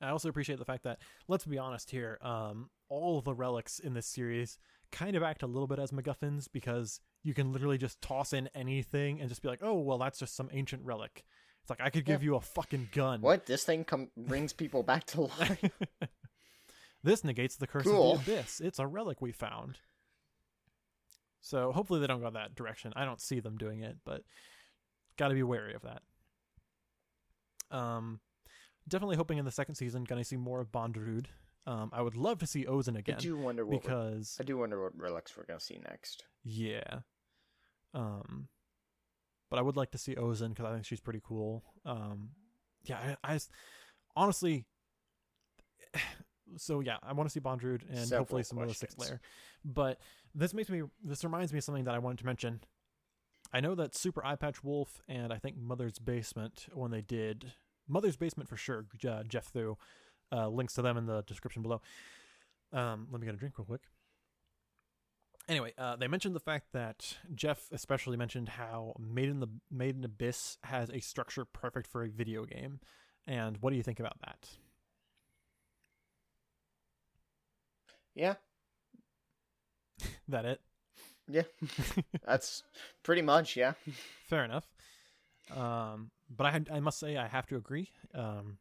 I 0.01 0.09
also 0.11 0.29
appreciate 0.29 0.59
the 0.59 0.65
fact 0.65 0.83
that, 0.85 0.99
let's 1.29 1.45
be 1.45 1.59
honest 1.59 1.91
here, 1.91 2.19
um, 2.23 2.71
all 2.89 3.19
of 3.19 3.25
the 3.25 3.35
relics 3.35 3.79
in 3.79 3.95
this 3.95 4.07
series 4.07 4.59
kind 4.93 5.17
of 5.17 5.23
act 5.23 5.43
a 5.43 5.47
little 5.47 5.67
bit 5.67 5.79
as 5.79 5.91
MacGuffins 5.93 6.49
because 6.53 7.01
you 7.23 7.35
can 7.35 7.53
literally 7.53 7.79
just 7.79 8.01
toss 8.01 8.33
in 8.33 8.49
anything 8.55 9.21
and 9.21 9.29
just 9.29 9.43
be 9.43 9.49
like, 9.49 9.61
oh, 9.63 9.75
well, 9.81 9.99
that's 9.99 10.19
just 10.19 10.37
some 10.37 10.49
ancient 10.53 10.83
relic. 10.85 11.25
It's 11.63 11.71
like, 11.71 11.81
I 11.81 11.91
could 11.91 12.05
give 12.05 12.23
Yeah. 12.23 12.27
you 12.27 12.37
a 12.37 12.41
fucking 12.41 12.91
gun. 12.93 13.21
What? 13.21 13.47
This 13.47 13.65
thing 13.65 13.85
com- 13.85 14.11
brings 14.17 14.53
people 14.53 14.83
back 14.83 15.05
to 15.07 15.21
life. 15.41 15.65
this 17.03 17.25
negates 17.25 17.57
the 17.57 17.67
curse 17.67 17.85
Cool. 17.85 18.13
of 18.13 18.25
the 18.25 18.33
abyss. 18.39 18.61
It's 18.61 18.79
a 18.79 18.87
relic 18.87 19.21
we 19.21 19.33
found. 19.33 19.79
So 21.47 21.71
hopefully 21.71 22.01
they 22.01 22.09
don't 22.09 22.21
go 22.21 22.29
that 22.31 22.57
direction. 22.57 22.93
I 22.97 23.05
don't 23.05 23.21
see 23.21 23.39
them 23.39 23.57
doing 23.57 23.83
it, 23.83 23.99
but 24.05 24.23
got 25.17 25.29
to 25.29 25.35
be 25.35 25.45
wary 25.45 25.75
of 25.75 25.83
that. 25.83 26.03
Um, 27.71 28.19
definitely 28.89 29.15
hoping 29.15 29.39
in 29.39 29.45
the 29.45 29.53
second 29.53 29.77
season 29.77 30.03
gonna 30.03 30.25
see 30.25 30.37
more 30.37 30.61
of 30.61 30.73
Bondrewd. 30.73 31.27
Um, 31.65 31.91
I 31.93 32.03
would 32.03 32.17
love 32.17 32.41
to 32.41 32.49
see 32.49 32.65
Ozen 32.65 32.99
again. 32.99 33.17
I 33.19 33.21
do 33.21 33.37
wonder 33.37 33.65
what. 33.65 33.81
because 33.81 34.37
I 34.41 34.43
do 34.43 34.59
wonder 34.59 34.83
what 34.83 34.99
relics 34.99 35.37
we're 35.37 35.45
gonna 35.47 35.61
see 35.61 35.79
next. 35.89 36.25
yeah. 36.43 37.01
Um, 37.95 38.49
but 39.49 39.61
I 39.61 39.63
would 39.63 39.77
like 39.77 39.93
to 39.93 39.99
see 39.99 40.17
Ozen 40.17 40.49
because 40.49 40.67
I 40.67 40.73
think 40.73 40.85
she's 40.85 41.01
pretty 41.01 41.23
cool. 41.25 41.63
Um, 41.85 42.31
yeah, 42.83 43.15
I 43.23 43.39
honestly. 44.17 44.67
So 46.57 46.81
yeah, 46.81 46.97
I 47.03 47.13
want 47.13 47.29
to 47.29 47.33
see 47.33 47.41
Bondrewd 47.41 47.83
and 47.89 47.99
Several 47.99 48.21
hopefully 48.21 48.43
some 48.43 48.59
of 48.59 48.69
the 48.69 48.75
sixth 48.75 48.99
layer. 48.99 49.21
But 49.65 50.01
this 50.35 50.55
makes 50.55 50.69
me. 50.69 50.83
This 51.03 51.25
reminds 51.25 51.53
me 51.53 51.59
of 51.59 51.65
something 51.65 51.85
that 51.85 51.95
I 51.95 51.99
wanted 51.99 52.19
to 52.19 52.27
mention. 52.27 52.61
I 53.53 53.61
know 53.61 53.75
that 53.75 53.95
Super 53.95 54.25
Eye 54.25 54.37
Patch 54.37 54.63
Wolf 54.65 55.01
and 55.09 55.33
I 55.33 55.39
think 55.39 55.57
Mother's 55.57 55.99
Basement 55.99 56.67
when 56.73 56.91
they 56.91 57.01
did 57.01 57.53
Mother's 57.89 58.17
Basement 58.17 58.49
for 58.49 58.57
sure. 58.57 58.87
Uh, 59.07 59.23
Geoff 59.23 59.47
Thew, 59.47 59.77
uh, 60.33 60.49
links 60.49 60.75
to 60.75 60.83
them 60.83 60.97
in 60.97 61.07
the 61.07 61.23
description 61.23 61.63
below. 61.63 61.81
Um, 62.73 63.09
let 63.11 63.21
me 63.21 63.27
get 63.27 63.35
a 63.35 63.39
drink 63.39 63.59
real 63.59 63.67
quick. 63.67 63.83
Anyway, 65.49 65.73
uh, 65.79 65.95
they 65.95 66.09
mentioned 66.09 66.35
the 66.35 66.41
fact 66.41 66.73
that 66.73 67.19
Geoff 67.35 67.69
especially 67.71 68.17
mentioned 68.17 68.49
how 68.51 68.95
Made 68.99 69.29
in 69.29 69.39
the 69.41 69.49
Made 69.71 69.97
in 69.97 70.05
Abyss 70.05 70.59
has 70.65 70.91
a 70.91 71.01
structure 71.01 71.45
perfect 71.45 71.87
for 71.87 72.03
a 72.03 72.09
video 72.09 72.45
game. 72.45 72.81
And 73.29 73.59
what 73.61 73.71
do 73.71 73.77
you 73.77 73.83
think 73.83 74.01
about 74.01 74.19
that? 74.25 74.49
Yeah, 78.17 78.35
That 80.29 80.45
it? 80.45 80.61
yeah. 81.29 81.43
That's 82.27 82.63
pretty 83.03 83.23
much 83.23 83.57
yeah. 83.57 83.75
Fair 84.29 84.45
enough. 84.45 84.67
Um, 85.55 86.11
but 86.35 86.47
I, 86.47 86.61
I 86.77 86.81
must 86.81 86.99
say, 86.99 87.17
I 87.17 87.29
have 87.29 87.47
to 87.49 87.57
agree. 87.57 87.91
Um, 88.15 88.59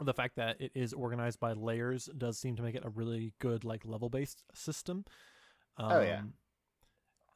the 0.00 0.14
fact 0.14 0.36
that 0.36 0.60
it 0.60 0.70
is 0.74 0.92
organized 0.92 1.40
by 1.40 1.52
layers 1.54 2.08
does 2.18 2.38
seem 2.38 2.54
to 2.56 2.62
make 2.62 2.74
it 2.74 2.84
a 2.84 2.90
really 2.90 3.32
good 3.40 3.64
like 3.64 3.84
level 3.86 4.08
based 4.10 4.44
system. 4.54 5.04
Um, 5.78 5.92
Oh, 5.92 6.00
yeah. 6.02 6.20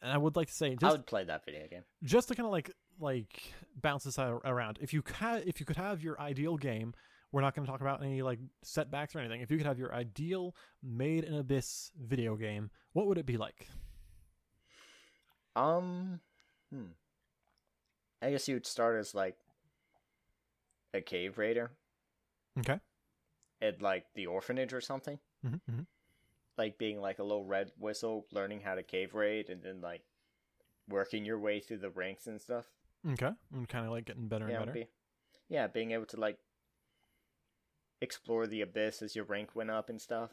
And 0.02 0.12
I 0.12 0.16
would 0.18 0.36
like 0.36 0.46
to 0.48 0.54
say 0.54 0.72
I 0.72 0.74
just 0.76 0.92
would 0.96 1.06
play 1.06 1.24
that 1.24 1.44
video 1.44 1.66
game. 1.68 1.82
just 2.04 2.28
to 2.28 2.34
kind 2.34 2.46
of 2.46 2.52
like 2.52 2.70
like 3.00 3.52
bounce 3.80 4.04
this 4.04 4.18
ar- 4.18 4.40
around. 4.44 4.78
If 4.80 4.92
you 4.94 5.02
ca- 5.02 5.40
if 5.44 5.58
you 5.60 5.66
could 5.66 5.76
have 5.76 6.02
your 6.02 6.18
ideal 6.20 6.56
game, 6.56 6.94
we're 7.32 7.40
not 7.42 7.54
going 7.54 7.64
to 7.64 7.70
talk 7.70 7.80
about 7.80 8.02
any 8.02 8.22
like 8.22 8.38
setbacks 8.62 9.14
or 9.14 9.20
anything. 9.20 9.40
If 9.40 9.50
you 9.50 9.56
could 9.56 9.66
have 9.66 9.78
your 9.78 9.94
ideal 9.94 10.54
made 10.82 11.24
in 11.24 11.34
abyss 11.34 11.92
video 12.00 12.36
game, 12.36 12.70
what 12.92 13.06
would 13.06 13.18
it 13.18 13.26
be 13.26 13.36
like? 13.36 13.68
Um, 15.56 16.20
hmm. 16.72 16.86
I 18.22 18.30
guess 18.30 18.48
you 18.48 18.54
would 18.54 18.66
start 18.66 18.98
as 18.98 19.14
like 19.14 19.36
a 20.94 21.00
cave 21.00 21.38
raider 21.38 21.70
Okay. 22.58 22.78
at 23.62 23.80
like 23.80 24.06
the 24.14 24.26
orphanage 24.26 24.72
or 24.72 24.80
something. 24.80 25.18
Mm-hmm, 25.46 25.80
Like 26.58 26.78
being 26.78 27.00
like 27.00 27.18
a 27.18 27.22
little 27.22 27.44
red 27.44 27.72
whistle, 27.78 28.26
learning 28.32 28.60
how 28.60 28.74
to 28.74 28.82
cave 28.82 29.14
raid, 29.14 29.48
and 29.48 29.62
then 29.62 29.80
like 29.80 30.02
working 30.88 31.24
your 31.24 31.38
way 31.38 31.60
through 31.60 31.78
the 31.78 31.90
ranks 31.90 32.26
and 32.26 32.40
stuff. 32.40 32.66
Okay. 33.12 33.30
And 33.54 33.68
kind 33.68 33.86
of 33.86 33.92
like 33.92 34.04
getting 34.04 34.28
better 34.28 34.46
and 34.46 34.58
better. 34.58 34.72
Be, 34.72 34.86
yeah, 35.48 35.66
being 35.68 35.92
able 35.92 36.06
to 36.06 36.20
like 36.20 36.38
explore 38.00 38.46
the 38.46 38.60
abyss 38.62 39.02
as 39.02 39.14
your 39.16 39.24
rank 39.24 39.54
went 39.54 39.70
up 39.70 39.88
and 39.88 40.00
stuff. 40.00 40.30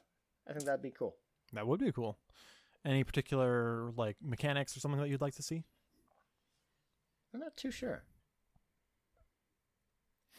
I 0.48 0.53
think 0.53 0.65
that'd 0.65 0.81
be 0.81 0.91
cool. 0.91 1.15
That 1.53 1.68
would 1.68 1.80
be 1.80 1.91
cool. 1.91 2.18
Any 2.85 3.03
particular 3.03 3.91
like 3.98 4.18
mechanics 4.22 4.76
or 4.77 4.80
something 4.80 4.99
that 5.02 5.10
you'd 5.10 5.22
like 5.22 5.35
to 5.35 5.44
see? 5.44 5.64
I'm 7.34 7.39
not 7.41 7.57
too 7.57 7.72
sure. 7.72 8.03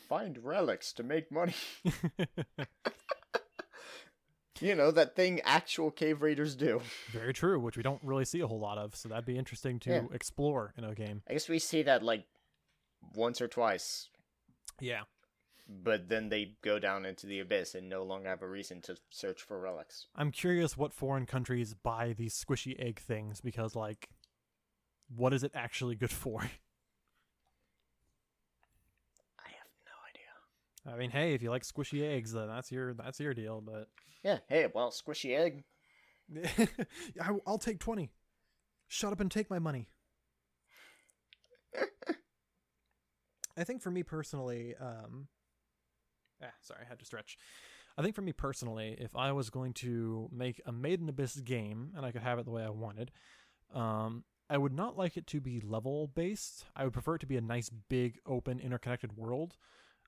Find 0.09 0.43
relics 0.43 0.93
to 0.95 1.03
make 1.03 1.31
money. 1.31 1.53
you 4.61 4.75
know, 4.75 4.91
that 4.91 5.15
thing 5.15 5.41
actual 5.45 5.91
cave 5.91 6.23
raiders 6.23 6.57
do. 6.57 6.81
Very 7.13 7.35
true, 7.35 7.61
which 7.61 7.77
we 7.77 7.83
don't 7.83 8.03
really 8.03 8.25
see 8.25 8.41
a 8.41 8.47
whole 8.47 8.59
lot 8.59 8.79
of, 8.79 8.97
so 8.97 9.09
that'd 9.09 9.27
be 9.27 9.37
interesting 9.37 9.79
to 9.81 9.91
Yeah. 9.91 10.03
explore 10.13 10.73
in 10.79 10.85
a 10.85 10.95
game. 10.95 11.23
I 11.29 11.35
guess 11.35 11.49
we 11.49 11.59
see 11.59 11.83
that 11.83 12.03
like 12.03 12.25
once 13.15 13.41
or 13.43 13.49
twice, 13.49 14.09
Yeah. 14.81 15.03
But 15.69 16.09
then 16.09 16.31
they 16.31 16.55
go 16.63 16.79
down 16.79 17.05
into 17.05 17.27
the 17.27 17.41
abyss 17.41 17.75
and 17.75 17.89
no 17.89 18.03
longer 18.03 18.29
have 18.29 18.43
a 18.43 18.49
reason 18.49 18.81
to 18.83 18.97
search 19.11 19.43
for 19.43 19.61
relics. 19.61 20.07
I'm 20.17 20.31
curious 20.31 20.77
what 20.77 20.95
foreign 20.95 21.27
countries 21.27 21.75
buy 21.75 22.15
these 22.17 22.35
squishy 22.35 22.75
egg 22.81 22.99
things 22.99 23.41
because 23.41 23.77
like 23.77 24.09
what 25.15 25.33
is 25.35 25.43
it 25.43 25.53
actually 25.55 25.95
good 25.95 26.11
for? 26.11 26.41
I 26.43 26.47
have 29.49 29.69
no 29.85 29.93
idea. 30.09 30.95
I 30.95 30.99
mean, 30.99 31.11
hey, 31.11 31.35
if 31.35 31.43
you 31.43 31.51
like 31.51 31.65
squishy 31.65 32.03
eggs, 32.03 32.33
then 32.33 32.49
that's 32.49 32.73
your 32.73 32.95
that's 32.95 33.21
your 33.21 33.35
deal, 33.35 33.61
but 33.61 33.89
Yeah, 34.23 34.39
hey, 34.49 34.69
well, 34.75 34.91
squishy 34.91 35.37
egg. 35.39 35.65
I, 37.21 37.31
I'll 37.47 37.59
take 37.59 37.79
20. 37.79 38.11
Shut 38.87 39.13
up 39.13 39.21
and 39.21 39.31
take 39.31 39.51
my 39.51 39.59
money. 39.59 39.89
I 43.57 43.65
think 43.65 43.83
for 43.83 43.91
me 43.91 44.03
personally, 44.03 44.75
um, 44.81 45.29
ah, 46.43 46.47
sorry, 46.61 46.81
I 46.85 46.89
had 46.89 46.99
to 46.99 47.05
stretch. 47.05 47.39
I 47.97 48.03
think 48.03 48.15
for 48.15 48.23
me 48.23 48.33
personally, 48.33 48.97
if 48.99 49.17
I 49.17 49.33
was 49.33 49.51
going 49.51 49.73
to 49.75 50.29
make 50.33 50.61
a 50.65 50.73
Made 50.73 51.01
in 51.01 51.09
Abyss 51.09 51.37
game 51.41 51.93
and 51.97 52.07
I 52.07 52.13
could 52.13 52.23
have 52.23 52.39
it 52.39 52.45
the 52.45 52.51
way 52.53 52.63
I 52.63 52.71
wanted, 52.71 53.11
um, 53.75 54.25
I 54.49 54.57
would 54.57 54.73
not 54.73 54.97
like 54.97 55.17
it 55.17 55.27
to 55.29 55.41
be 55.41 55.61
level 55.61 56.07
based. 56.07 56.65
I 56.77 56.85
would 56.85 56.93
prefer 56.93 57.17
it 57.17 57.19
to 57.21 57.27
be 57.27 57.37
a 57.37 57.41
nice, 57.41 57.71
big, 57.71 58.19
open, 58.25 58.61
interconnected 58.61 59.17
world. 59.17 59.57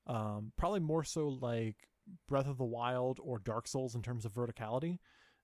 Um, 0.07 0.53
probably 0.57 0.81
more 0.81 1.05
so 1.05 1.29
like 1.29 1.89
Breath 2.29 2.49
of 2.49 2.59
the 2.59 2.65
Wild 2.65 3.19
or 3.23 3.39
Dark 3.39 3.67
Souls 3.67 3.95
in 3.95 4.03
terms 4.03 4.25
of 4.25 4.33
verticality. 4.33 4.99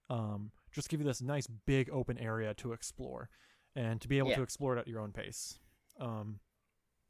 Um, 0.09 0.53
just 0.73 0.89
give 0.89 1.01
you 1.01 1.07
this 1.07 1.21
nice, 1.21 1.47
big, 1.47 1.91
open 1.91 2.17
area 2.17 2.55
to 2.55 2.73
explore 2.73 3.29
and 3.75 4.01
to 4.01 4.09
be 4.09 4.19
able 4.19 4.31
Yeah. 4.31 4.37
to 4.37 4.43
explore 4.43 4.77
it 4.77 4.81
at 4.81 4.89
your 4.89 5.01
own 5.01 5.13
pace. 5.13 5.59
Um, 6.01 6.39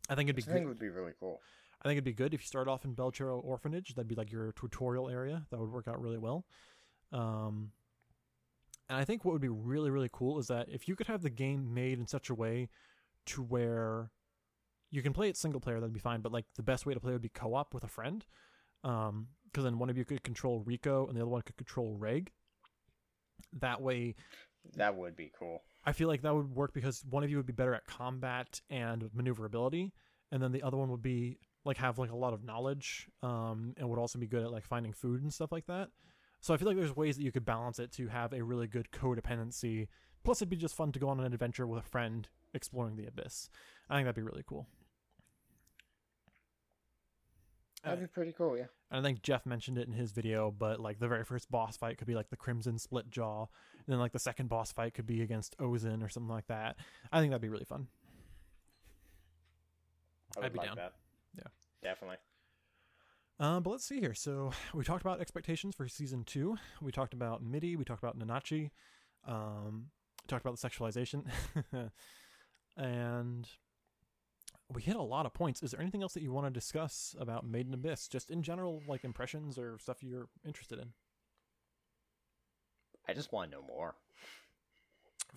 I 0.08 0.14
think 0.14 0.28
it'd 0.28 0.36
be 0.36 0.42
I 0.50 0.52
think 0.54 0.64
good. 0.64 0.68
would 0.68 0.78
be 0.78 0.88
really 0.88 1.12
cool. 1.20 1.40
I 1.86 1.90
think 1.90 1.98
it'd 1.98 2.04
be 2.04 2.14
good 2.14 2.34
if 2.34 2.40
you 2.40 2.46
start 2.46 2.66
off 2.66 2.84
in 2.84 2.96
Belchero 2.96 3.40
Orphanage. 3.44 3.94
That'd 3.94 4.08
be 4.08 4.16
like 4.16 4.32
your 4.32 4.52
tutorial 4.58 5.08
area. 5.08 5.46
That 5.50 5.60
would 5.60 5.70
work 5.70 5.86
out 5.86 6.00
really 6.00 6.18
well. 6.18 6.44
Um, 7.12 7.70
and 8.88 8.98
I 8.98 9.04
think 9.04 9.24
what 9.24 9.30
would 9.30 9.40
be 9.40 9.48
really, 9.48 9.90
really 9.90 10.10
cool 10.12 10.40
is 10.40 10.48
that 10.48 10.66
if 10.68 10.88
you 10.88 10.96
could 10.96 11.06
have 11.06 11.22
the 11.22 11.30
game 11.30 11.72
made 11.72 12.00
in 12.00 12.08
such 12.08 12.28
a 12.28 12.34
way 12.34 12.70
to 13.26 13.42
where 13.42 14.10
you 14.90 15.00
can 15.00 15.12
play 15.12 15.28
it 15.28 15.36
single 15.36 15.60
player, 15.60 15.78
that'd 15.78 15.92
be 15.92 16.00
fine. 16.00 16.22
But 16.22 16.32
like 16.32 16.46
the 16.56 16.62
best 16.64 16.86
way 16.86 16.94
to 16.94 16.98
play 16.98 17.12
would 17.12 17.22
be 17.22 17.28
co-op 17.28 17.72
with 17.72 17.84
a 17.84 17.88
friend, 17.88 18.26
because 18.82 19.62
then 19.62 19.78
one 19.78 19.88
of 19.88 19.96
you 19.96 20.04
could 20.04 20.24
control 20.24 20.64
Riko 20.64 21.06
and 21.08 21.16
the 21.16 21.22
other 21.22 21.30
one 21.30 21.42
could 21.42 21.56
control 21.56 21.94
Reg. 21.96 22.32
That 23.60 23.80
way, 23.80 24.16
That 24.74 24.96
would 24.96 25.14
be 25.14 25.30
cool. 25.38 25.62
I 25.84 25.92
feel 25.92 26.08
like 26.08 26.22
that 26.22 26.34
would 26.34 26.50
work 26.50 26.74
because 26.74 27.04
one 27.08 27.22
of 27.22 27.30
you 27.30 27.36
would 27.36 27.46
be 27.46 27.52
better 27.52 27.74
at 27.74 27.86
combat 27.86 28.60
and 28.70 29.08
maneuverability, 29.14 29.92
and 30.32 30.42
then 30.42 30.50
the 30.50 30.62
other 30.62 30.76
one 30.76 30.90
would 30.90 31.02
be 31.02 31.38
like 31.66 31.76
have 31.78 31.98
like 31.98 32.12
a 32.12 32.16
lot 32.16 32.32
of 32.32 32.44
knowledge, 32.44 33.08
um, 33.22 33.74
and 33.76 33.88
would 33.88 33.98
also 33.98 34.18
be 34.18 34.26
good 34.26 34.42
at 34.42 34.52
like 34.52 34.64
finding 34.64 34.92
food 34.92 35.22
and 35.22 35.32
stuff 35.32 35.52
like 35.52 35.66
that. 35.66 35.88
So 36.40 36.54
I 36.54 36.56
feel 36.56 36.68
like 36.68 36.76
there's 36.76 36.94
ways 36.94 37.16
that 37.16 37.24
you 37.24 37.32
could 37.32 37.44
balance 37.44 37.78
it 37.78 37.92
to 37.92 38.08
have 38.08 38.32
a 38.32 38.42
really 38.42 38.68
good 38.68 38.88
codependency. 38.92 39.88
Plus, 40.24 40.38
it'd 40.38 40.50
be 40.50 40.56
just 40.56 40.76
fun 40.76 40.92
to 40.92 40.98
go 40.98 41.08
on 41.08 41.20
an 41.20 41.32
adventure 41.32 41.66
with 41.66 41.84
a 41.84 41.88
friend 41.88 42.28
exploring 42.54 42.96
the 42.96 43.06
abyss. 43.06 43.50
I 43.90 43.96
think 43.96 44.06
that'd 44.06 44.16
be 44.16 44.22
really 44.22 44.44
cool. 44.46 44.68
That'd 47.84 48.00
be 48.00 48.06
pretty 48.06 48.32
cool, 48.36 48.56
yeah. 48.56 48.64
And 48.90 49.00
I 49.00 49.02
think 49.02 49.22
Geoff 49.22 49.46
mentioned 49.46 49.78
it 49.78 49.86
in 49.86 49.92
his 49.92 50.10
video, 50.12 50.50
but 50.50 50.80
like 50.80 50.98
the 50.98 51.08
very 51.08 51.24
first 51.24 51.50
boss 51.50 51.76
fight 51.76 51.98
could 51.98 52.06
be 52.06 52.14
like 52.14 52.30
the 52.30 52.36
Crimson 52.36 52.78
Split 52.78 53.10
Jaw, 53.10 53.42
and 53.42 53.92
then 53.92 53.98
like 53.98 54.12
the 54.12 54.18
second 54.18 54.48
boss 54.48 54.72
fight 54.72 54.94
could 54.94 55.06
be 55.06 55.22
against 55.22 55.56
Ozen 55.58 56.02
or 56.02 56.08
something 56.08 56.32
like 56.32 56.46
that. 56.48 56.76
I 57.12 57.20
think 57.20 57.30
that'd 57.30 57.42
be 57.42 57.48
really 57.48 57.64
fun. 57.64 57.86
I 60.36 60.40
would 60.40 60.46
I'd 60.46 60.52
be 60.52 60.58
like 60.58 60.68
down. 60.68 60.76
that. 60.76 60.92
Definitely. 61.86 62.16
Um, 63.38 63.62
but 63.62 63.70
let's 63.70 63.84
see 63.84 64.00
here. 64.00 64.14
So 64.14 64.50
we 64.74 64.82
talked 64.82 65.02
about 65.02 65.20
expectations 65.20 65.76
for 65.76 65.86
season 65.86 66.24
two. 66.24 66.56
We 66.82 66.90
talked 66.90 67.14
about 67.14 67.44
Mitty. 67.44 67.76
We 67.76 67.84
talked 67.84 68.02
about 68.02 68.18
Nanachi. 68.18 68.70
Um, 69.24 69.86
we 70.24 70.26
talked 70.26 70.44
about 70.44 70.58
the 70.58 70.68
sexualization, 70.68 71.26
and 72.76 73.48
we 74.74 74.82
hit 74.82 74.96
a 74.96 75.02
lot 75.02 75.26
of 75.26 75.34
points. 75.34 75.62
Is 75.62 75.70
there 75.70 75.80
anything 75.80 76.02
else 76.02 76.14
that 76.14 76.24
you 76.24 76.32
want 76.32 76.48
to 76.48 76.50
discuss 76.50 77.14
about 77.20 77.46
Made 77.46 77.68
in 77.68 77.74
Abyss, 77.74 78.08
just 78.08 78.32
in 78.32 78.42
general, 78.42 78.82
like 78.88 79.04
impressions 79.04 79.56
or 79.56 79.78
stuff 79.78 80.02
you're 80.02 80.26
interested 80.44 80.80
in? 80.80 80.88
I 83.08 83.12
just 83.12 83.32
want 83.32 83.52
to 83.52 83.58
know 83.58 83.62
more. 83.64 83.94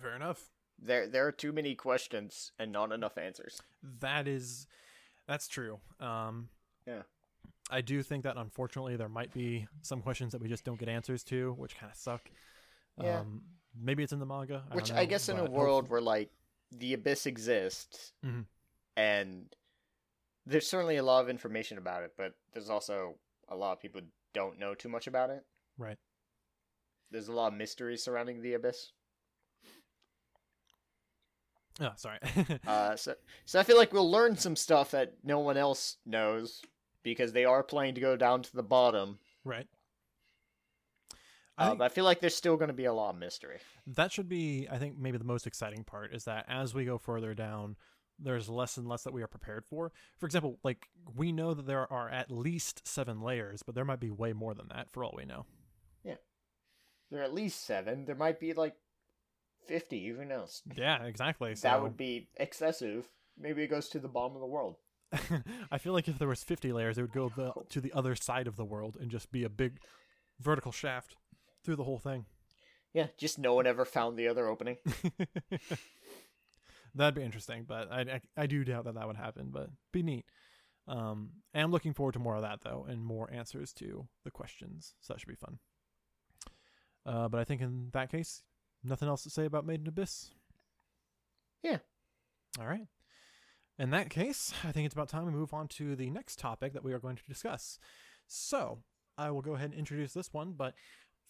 Fair 0.02 0.16
enough. 0.16 0.50
There 0.82 1.06
there 1.06 1.28
are 1.28 1.32
too 1.32 1.52
many 1.52 1.76
questions 1.76 2.50
and 2.58 2.72
not 2.72 2.90
enough 2.90 3.16
answers. 3.18 3.62
That 4.00 4.26
is, 4.26 4.66
that's 5.30 5.46
true. 5.46 5.78
Um, 6.00 6.48
Yeah. 6.86 7.02
I 7.70 7.82
do 7.82 8.02
think 8.02 8.24
that 8.24 8.36
unfortunately 8.36 8.96
there 8.96 9.08
might 9.08 9.32
be 9.32 9.68
some 9.82 10.02
questions 10.02 10.32
that 10.32 10.40
we 10.42 10.48
just 10.48 10.64
don't 10.64 10.76
get 10.78 10.88
answers 10.88 11.22
to, 11.24 11.52
which 11.52 11.76
kind 11.76 11.90
of 11.92 11.96
suck. 11.96 12.28
Yeah. 13.00 13.20
Um, 13.20 13.42
maybe 13.80 14.02
it's 14.02 14.12
in 14.12 14.18
the 14.18 14.26
manga. 14.26 14.64
I 14.68 14.74
Which 14.74 14.88
don't 14.88 14.98
I 14.98 15.04
guess 15.04 15.28
in 15.28 15.38
a 15.38 15.48
world 15.48 15.88
where 15.88 16.00
like 16.00 16.30
the 16.72 16.94
abyss 16.94 17.26
exists 17.26 18.12
Mhm. 18.24 18.46
and 18.96 19.54
there's 20.46 20.66
certainly 20.66 20.96
a 20.96 21.02
lot 21.04 21.22
of 21.22 21.28
information 21.28 21.78
about 21.78 22.02
it, 22.02 22.12
but 22.16 22.34
there's 22.52 22.68
also 22.70 23.16
a 23.48 23.54
lot 23.54 23.72
of 23.74 23.80
people 23.80 24.00
don't 24.32 24.58
know 24.58 24.74
too 24.74 24.88
much 24.88 25.06
about 25.06 25.30
it. 25.30 25.46
Right. 25.78 25.98
There's 27.12 27.28
a 27.28 27.32
lot 27.32 27.52
of 27.52 27.54
mystery 27.54 27.96
surrounding 27.96 28.42
the 28.42 28.54
abyss. 28.54 28.92
Oh, 31.80 31.92
sorry. 31.96 32.18
Uh, 32.66 32.94
so, 32.96 33.14
so 33.46 33.58
I 33.58 33.62
feel 33.62 33.76
like 33.76 33.92
we'll 33.92 34.10
learn 34.10 34.36
some 34.36 34.54
stuff 34.56 34.90
that 34.90 35.14
no 35.24 35.38
one 35.38 35.56
else 35.56 35.96
knows 36.04 36.62
because 37.02 37.32
they 37.32 37.44
are 37.44 37.62
planning 37.62 37.94
to 37.94 38.00
go 38.00 38.16
down 38.16 38.42
to 38.42 38.54
the 38.54 38.62
bottom. 38.62 39.18
right. 39.44 39.66
Uh, 41.58 41.76
I 41.78 41.88
feel 41.90 42.04
like 42.04 42.20
there's 42.20 42.34
still 42.34 42.56
going 42.56 42.68
to 42.68 42.74
be 42.74 42.86
a 42.86 42.92
lot 42.92 43.10
of 43.10 43.18
mystery. 43.18 43.58
that 43.86 44.12
should 44.12 44.30
be, 44.30 44.66
I 44.70 44.78
think, 44.78 44.98
maybe 44.98 45.18
the 45.18 45.24
most 45.24 45.46
exciting 45.46 45.84
part 45.84 46.14
is 46.14 46.24
that 46.24 46.46
as 46.48 46.72
we 46.72 46.86
go 46.86 46.96
further 46.96 47.34
down, 47.34 47.76
there's 48.18 48.48
less 48.48 48.78
and 48.78 48.88
less 48.88 49.02
that 49.02 49.12
we 49.12 49.22
are 49.22 49.26
prepared 49.26 49.66
for. 49.66 49.92
For 50.18 50.24
example, 50.24 50.58
like 50.64 50.88
we 51.14 51.32
know 51.32 51.52
that 51.52 51.66
there 51.66 51.90
are 51.92 52.08
at 52.08 52.30
least 52.30 52.86
seven 52.88 53.20
layers, 53.20 53.62
but 53.62 53.74
there 53.74 53.84
might 53.84 54.00
be 54.00 54.10
way 54.10 54.32
more 54.32 54.54
than 54.54 54.68
that 54.68 54.90
for 54.90 55.04
all 55.04 55.12
we 55.14 55.26
know. 55.26 55.44
Yeah. 56.02 56.16
There 57.10 57.20
are 57.20 57.24
at 57.24 57.34
least 57.34 57.64
seven. 57.66 58.06
There 58.06 58.14
might 58.14 58.40
be 58.40 58.54
like 58.54 58.74
50. 59.66 60.08
Who 60.08 60.24
knows? 60.24 60.62
Yeah, 60.74 61.04
exactly. 61.04 61.54
So 61.54 61.68
That 61.68 61.82
would 61.82 61.96
be 61.96 62.28
excessive. 62.36 63.06
Maybe 63.38 63.62
it 63.62 63.68
goes 63.68 63.88
to 63.90 63.98
the 63.98 64.08
bottom 64.08 64.36
of 64.36 64.40
the 64.40 64.46
world. 64.46 64.76
I 65.72 65.78
feel 65.78 65.92
like 65.92 66.08
if 66.08 66.18
there 66.18 66.28
was 66.28 66.44
50 66.44 66.72
layers, 66.72 66.98
it 66.98 67.02
would 67.02 67.12
go 67.12 67.30
the, 67.34 67.52
to 67.70 67.80
the 67.80 67.92
other 67.92 68.14
side 68.14 68.46
of 68.46 68.56
the 68.56 68.64
world 68.64 68.96
and 69.00 69.10
just 69.10 69.32
be 69.32 69.44
a 69.44 69.48
big 69.48 69.78
vertical 70.38 70.72
shaft 70.72 71.16
through 71.64 71.76
the 71.76 71.84
whole 71.84 71.98
thing. 71.98 72.26
Yeah, 72.92 73.06
just 73.18 73.38
no 73.38 73.54
one 73.54 73.66
ever 73.66 73.84
found 73.84 74.16
the 74.16 74.28
other 74.28 74.48
opening. 74.48 74.76
That'd 76.94 77.14
be 77.14 77.22
interesting, 77.22 77.64
but 77.68 77.90
I, 77.90 78.00
I 78.00 78.20
I 78.36 78.46
do 78.46 78.64
doubt 78.64 78.84
that 78.84 78.96
that 78.96 79.06
would 79.06 79.16
happen, 79.16 79.50
but 79.52 79.70
be 79.92 80.02
neat. 80.02 80.24
Um, 80.88 81.30
and 81.54 81.62
I'm 81.62 81.70
looking 81.70 81.94
forward 81.94 82.14
to 82.14 82.18
more 82.18 82.34
of 82.34 82.42
that 82.42 82.62
though, 82.62 82.84
and 82.88 83.04
more 83.04 83.32
answers 83.32 83.72
to 83.74 84.08
the 84.24 84.32
questions. 84.32 84.94
So 85.00 85.12
that 85.12 85.20
should 85.20 85.28
be 85.28 85.36
fun. 85.36 85.58
Uh, 87.06 87.28
but 87.28 87.38
I 87.38 87.44
think 87.44 87.60
in 87.60 87.90
that 87.92 88.10
case, 88.10 88.42
nothing 88.84 89.08
else 89.08 89.22
to 89.24 89.30
say 89.30 89.44
about 89.44 89.66
Made 89.66 89.80
in 89.80 89.88
Abyss. 89.88 90.30
Yeah. 91.62 91.78
All 92.58 92.66
right. 92.66 92.86
In 93.78 93.90
that 93.90 94.10
case, 94.10 94.52
I 94.64 94.72
think 94.72 94.86
it's 94.86 94.94
about 94.94 95.08
time 95.08 95.24
we 95.24 95.32
move 95.32 95.54
on 95.54 95.68
to 95.68 95.96
the 95.96 96.10
next 96.10 96.38
topic 96.38 96.74
that 96.74 96.84
we 96.84 96.92
are 96.92 96.98
going 96.98 97.16
to 97.16 97.22
discuss. 97.28 97.78
So 98.26 98.80
I 99.16 99.30
will 99.30 99.42
go 99.42 99.54
ahead 99.54 99.70
and 99.70 99.78
introduce 99.78 100.12
this 100.12 100.32
one, 100.32 100.52
but 100.56 100.74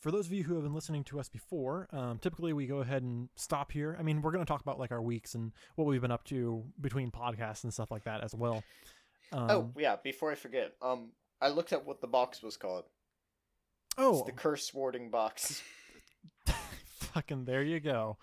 for 0.00 0.10
those 0.10 0.26
of 0.26 0.32
you 0.32 0.44
who 0.44 0.54
have 0.54 0.62
been 0.64 0.74
listening 0.74 1.04
to 1.04 1.20
us 1.20 1.28
before, 1.28 1.86
um, 1.92 2.18
typically 2.18 2.52
we 2.52 2.66
go 2.66 2.78
ahead 2.78 3.02
and 3.02 3.28
stop 3.36 3.70
here. 3.70 3.96
I 3.98 4.02
mean, 4.02 4.22
we're 4.22 4.32
going 4.32 4.44
to 4.44 4.48
talk 4.48 4.62
about 4.62 4.78
like 4.78 4.90
our 4.92 5.02
weeks 5.02 5.34
and 5.34 5.52
what 5.76 5.86
we've 5.86 6.00
been 6.00 6.10
up 6.10 6.24
to 6.24 6.64
between 6.80 7.10
podcasts 7.10 7.64
and 7.64 7.72
stuff 7.72 7.90
like 7.90 8.04
that 8.04 8.24
as 8.24 8.34
well. 8.34 8.64
Um, 9.32 9.50
oh 9.50 9.70
yeah, 9.78 9.96
before 10.02 10.32
I 10.32 10.34
forget, 10.34 10.72
um, 10.82 11.10
I 11.40 11.50
looked 11.50 11.72
at 11.72 11.86
what 11.86 12.00
the 12.00 12.06
box 12.08 12.42
was 12.42 12.56
called. 12.56 12.84
oh, 13.96 14.18
It's 14.20 14.26
the 14.26 14.32
curse 14.32 14.72
warding 14.74 15.10
box. 15.10 15.62
fucking 17.14 17.44
there 17.44 17.62
you 17.62 17.80
go. 17.80 18.18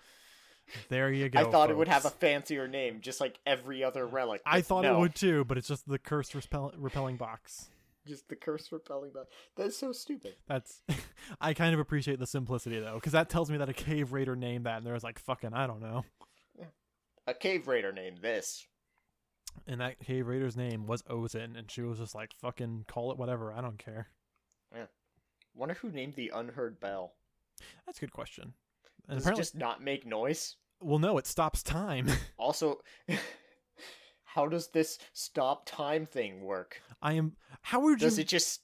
There 0.89 1.11
you 1.11 1.29
go. 1.29 1.39
I 1.39 1.43
thought 1.45 1.69
it 1.69 1.77
would 1.77 1.87
have 1.87 2.05
a 2.05 2.09
fancier 2.09 2.67
name, 2.67 2.99
just 3.01 3.21
like 3.21 3.39
every 3.45 3.83
other 3.83 4.05
relic. 4.05 4.41
I 4.45 4.61
thought 4.61 4.85
it 4.85 4.95
would 4.95 5.15
too, 5.15 5.45
but 5.45 5.57
it's 5.57 5.67
just 5.67 5.87
the 5.87 5.99
curse 5.99 6.33
repel- 6.35 6.73
repelling 6.77 7.15
box. 7.15 7.69
Just 8.05 8.27
the 8.29 8.35
curse 8.35 8.71
repelling 8.71 9.11
box. 9.11 9.27
That's 9.55 9.77
so 9.77 9.91
stupid. 9.91 10.35
That's 10.47 10.81
I 11.41 11.53
kind 11.53 11.73
of 11.73 11.79
appreciate 11.79 12.19
the 12.19 12.27
simplicity 12.27 12.79
though, 12.79 12.95
because 12.95 13.13
that 13.13 13.29
tells 13.29 13.49
me 13.49 13.57
that 13.57 13.69
a 13.69 13.73
cave 13.73 14.11
raider 14.11 14.35
named 14.35 14.65
that, 14.65 14.77
and 14.77 14.85
there 14.85 14.93
was 14.93 15.03
like 15.03 15.19
fucking 15.19 15.53
I 15.53 15.67
don't 15.67 15.81
know. 15.81 16.03
A 17.27 17.33
cave 17.33 17.67
raider 17.67 17.91
named 17.91 18.19
this. 18.21 18.65
And 19.67 19.81
that 19.81 19.99
cave 19.99 20.27
raider's 20.27 20.55
name 20.55 20.87
was 20.87 21.01
Ozen, 21.03 21.57
and 21.57 21.69
she 21.69 21.81
was 21.81 21.97
just 21.97 22.15
like 22.15 22.33
fucking 22.39 22.85
call 22.87 23.11
it 23.11 23.17
whatever. 23.17 23.51
I 23.51 23.59
don't 23.59 23.77
care. 23.77 24.07
Yeah. 24.73 24.85
Wonder 25.53 25.75
who 25.75 25.89
named 25.89 26.15
the 26.15 26.31
unheard 26.33 26.79
bell. 26.79 27.15
That's 27.85 27.97
a 27.97 28.01
good 28.01 28.13
question. 28.13 28.53
And 29.07 29.19
Does 29.19 29.27
it 29.27 29.35
just 29.35 29.55
not 29.55 29.81
make 29.81 30.05
noise? 30.05 30.55
well, 30.81 30.99
no, 30.99 31.17
it 31.17 31.27
stops 31.27 31.63
time. 31.63 32.07
Also, 32.37 32.77
how 34.23 34.47
does 34.47 34.67
this 34.69 34.99
stop 35.13 35.65
time 35.65 36.05
thing 36.05 36.41
work? 36.41 36.81
I 37.01 37.13
am. 37.13 37.33
How 37.61 37.79
would 37.81 37.99
Does 37.99 38.17
you? 38.17 38.21
it 38.21 38.27
just? 38.27 38.61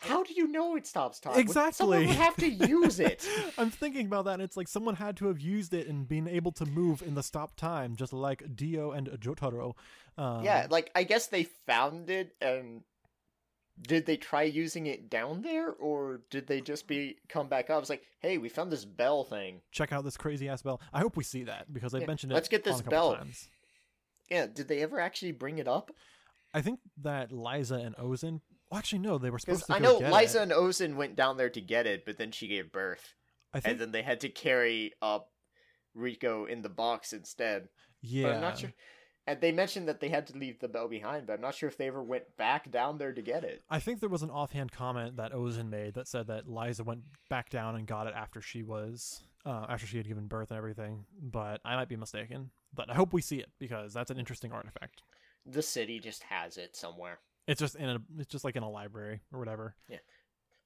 How 0.00 0.24
do 0.24 0.34
you 0.34 0.48
know 0.48 0.74
it 0.74 0.84
stops 0.86 1.20
time? 1.20 1.38
Exactly. 1.38 1.72
Someone 1.72 2.06
would 2.06 2.16
have 2.16 2.34
to 2.36 2.48
use 2.48 2.98
it. 2.98 3.26
I'm 3.58 3.70
thinking 3.70 4.06
about 4.06 4.24
that, 4.24 4.34
and 4.34 4.42
it's 4.42 4.56
like 4.56 4.66
someone 4.66 4.96
had 4.96 5.16
to 5.18 5.26
have 5.28 5.38
used 5.40 5.72
it 5.74 5.86
and 5.86 6.08
been 6.08 6.26
able 6.26 6.50
to 6.52 6.66
move 6.66 7.02
in 7.02 7.14
the 7.14 7.22
stop 7.22 7.54
time, 7.56 7.94
just 7.94 8.12
like 8.12 8.42
Dio 8.56 8.90
and 8.90 9.06
Jotaro. 9.08 9.74
Um, 10.18 10.42
yeah, 10.44 10.66
like 10.70 10.90
I 10.94 11.04
guess 11.04 11.28
they 11.28 11.44
found 11.44 12.10
it 12.10 12.34
and 12.40 12.82
did 13.80 14.06
they 14.06 14.16
try 14.16 14.42
using 14.42 14.86
it 14.86 15.08
down 15.10 15.42
there 15.42 15.70
or 15.70 16.20
did 16.30 16.46
they 16.46 16.60
just 16.60 16.86
be 16.86 17.16
come 17.28 17.48
back 17.48 17.70
up? 17.70 17.80
It's 17.80 17.90
like, 17.90 18.02
hey, 18.20 18.38
we 18.38 18.48
found 18.48 18.70
this 18.70 18.84
bell 18.84 19.24
thing. 19.24 19.60
check 19.72 19.92
out 19.92 20.04
this 20.04 20.16
crazy 20.16 20.48
ass 20.48 20.62
bell. 20.62 20.80
I 20.92 21.00
hope 21.00 21.16
we 21.16 21.24
see 21.24 21.44
that 21.44 21.72
because 21.72 21.94
I 21.94 21.98
Yeah, 21.98 22.06
mentioned 22.06 22.32
it. 22.32 22.34
let's 22.34 22.48
get 22.48 22.64
this 22.64 22.82
bell. 22.82 23.16
Times. 23.16 23.48
Yeah, 24.30 24.46
did 24.46 24.68
they 24.68 24.82
ever 24.82 25.00
actually 25.00 25.32
bring 25.32 25.58
it 25.58 25.68
up? 25.68 25.90
I 26.54 26.60
think 26.60 26.80
that 27.02 27.30
Lyza 27.30 27.84
and 27.84 27.96
Ozen. 27.96 28.40
Well, 28.70 28.78
actually, 28.78 29.00
no, 29.00 29.18
they 29.18 29.30
were 29.30 29.38
supposed 29.38 29.66
to. 29.66 29.74
I 29.74 29.78
know 29.78 29.98
Lyza 30.00 30.36
it. 30.36 30.42
and 30.42 30.52
Ozen 30.52 30.96
went 30.96 31.16
down 31.16 31.36
there 31.36 31.50
to 31.50 31.60
get 31.60 31.86
it, 31.86 32.04
but 32.06 32.18
then 32.18 32.30
she 32.30 32.48
gave 32.48 32.72
birth, 32.72 33.14
I 33.52 33.60
think. 33.60 33.72
and 33.72 33.80
then 33.80 33.92
they 33.92 34.02
had 34.02 34.20
to 34.20 34.28
carry 34.28 34.92
up 35.02 35.28
Riko 35.96 36.48
in 36.48 36.62
the 36.62 36.68
box 36.68 37.12
instead. 37.12 37.68
yeah. 38.00 38.24
But 38.28 38.34
I'm 38.36 38.40
not 38.40 38.58
sure. 38.58 38.72
And 39.26 39.40
they 39.40 39.52
mentioned 39.52 39.86
that 39.86 40.00
they 40.00 40.08
had 40.08 40.26
to 40.28 40.38
leave 40.38 40.58
the 40.58 40.68
bell 40.68 40.88
behind, 40.88 41.26
but 41.26 41.34
I'm 41.34 41.40
not 41.40 41.54
sure 41.54 41.68
if 41.68 41.76
they 41.76 41.86
ever 41.86 42.02
went 42.02 42.36
back 42.36 42.70
down 42.72 42.98
there 42.98 43.12
to 43.12 43.22
get 43.22 43.44
it. 43.44 43.62
I 43.70 43.78
think 43.78 44.00
there 44.00 44.08
was 44.08 44.22
an 44.22 44.30
offhand 44.30 44.72
comment 44.72 45.16
that 45.16 45.32
Ozen 45.32 45.68
made 45.70 45.94
that 45.94 46.08
said 46.08 46.26
that 46.26 46.48
Lyza 46.48 46.84
went 46.84 47.02
back 47.28 47.48
down 47.48 47.76
and 47.76 47.86
got 47.86 48.08
it 48.08 48.14
after 48.16 48.40
she 48.40 48.64
was 48.64 49.22
uh, 49.46 49.66
after 49.68 49.86
she 49.86 49.96
had 49.96 50.08
given 50.08 50.26
birth 50.26 50.50
and 50.50 50.58
everything. 50.58 51.04
But 51.20 51.60
I 51.64 51.76
might 51.76 51.88
be 51.88 51.96
mistaken. 51.96 52.50
But 52.74 52.90
I 52.90 52.94
hope 52.94 53.12
we 53.12 53.22
see 53.22 53.36
it 53.36 53.50
because 53.60 53.92
that's 53.92 54.10
an 54.10 54.18
interesting 54.18 54.50
artifact. 54.50 55.02
The 55.46 55.62
city 55.62 56.00
just 56.00 56.22
has 56.24 56.56
it 56.56 56.74
somewhere. 56.74 57.18
It's 57.46 57.60
just 57.60 57.76
in 57.76 57.88
a 57.88 57.98
it's 58.18 58.30
just 58.30 58.44
like 58.44 58.56
in 58.56 58.62
a 58.62 58.70
library 58.70 59.20
or 59.32 59.38
whatever. 59.38 59.74
Yeah, 59.88 59.98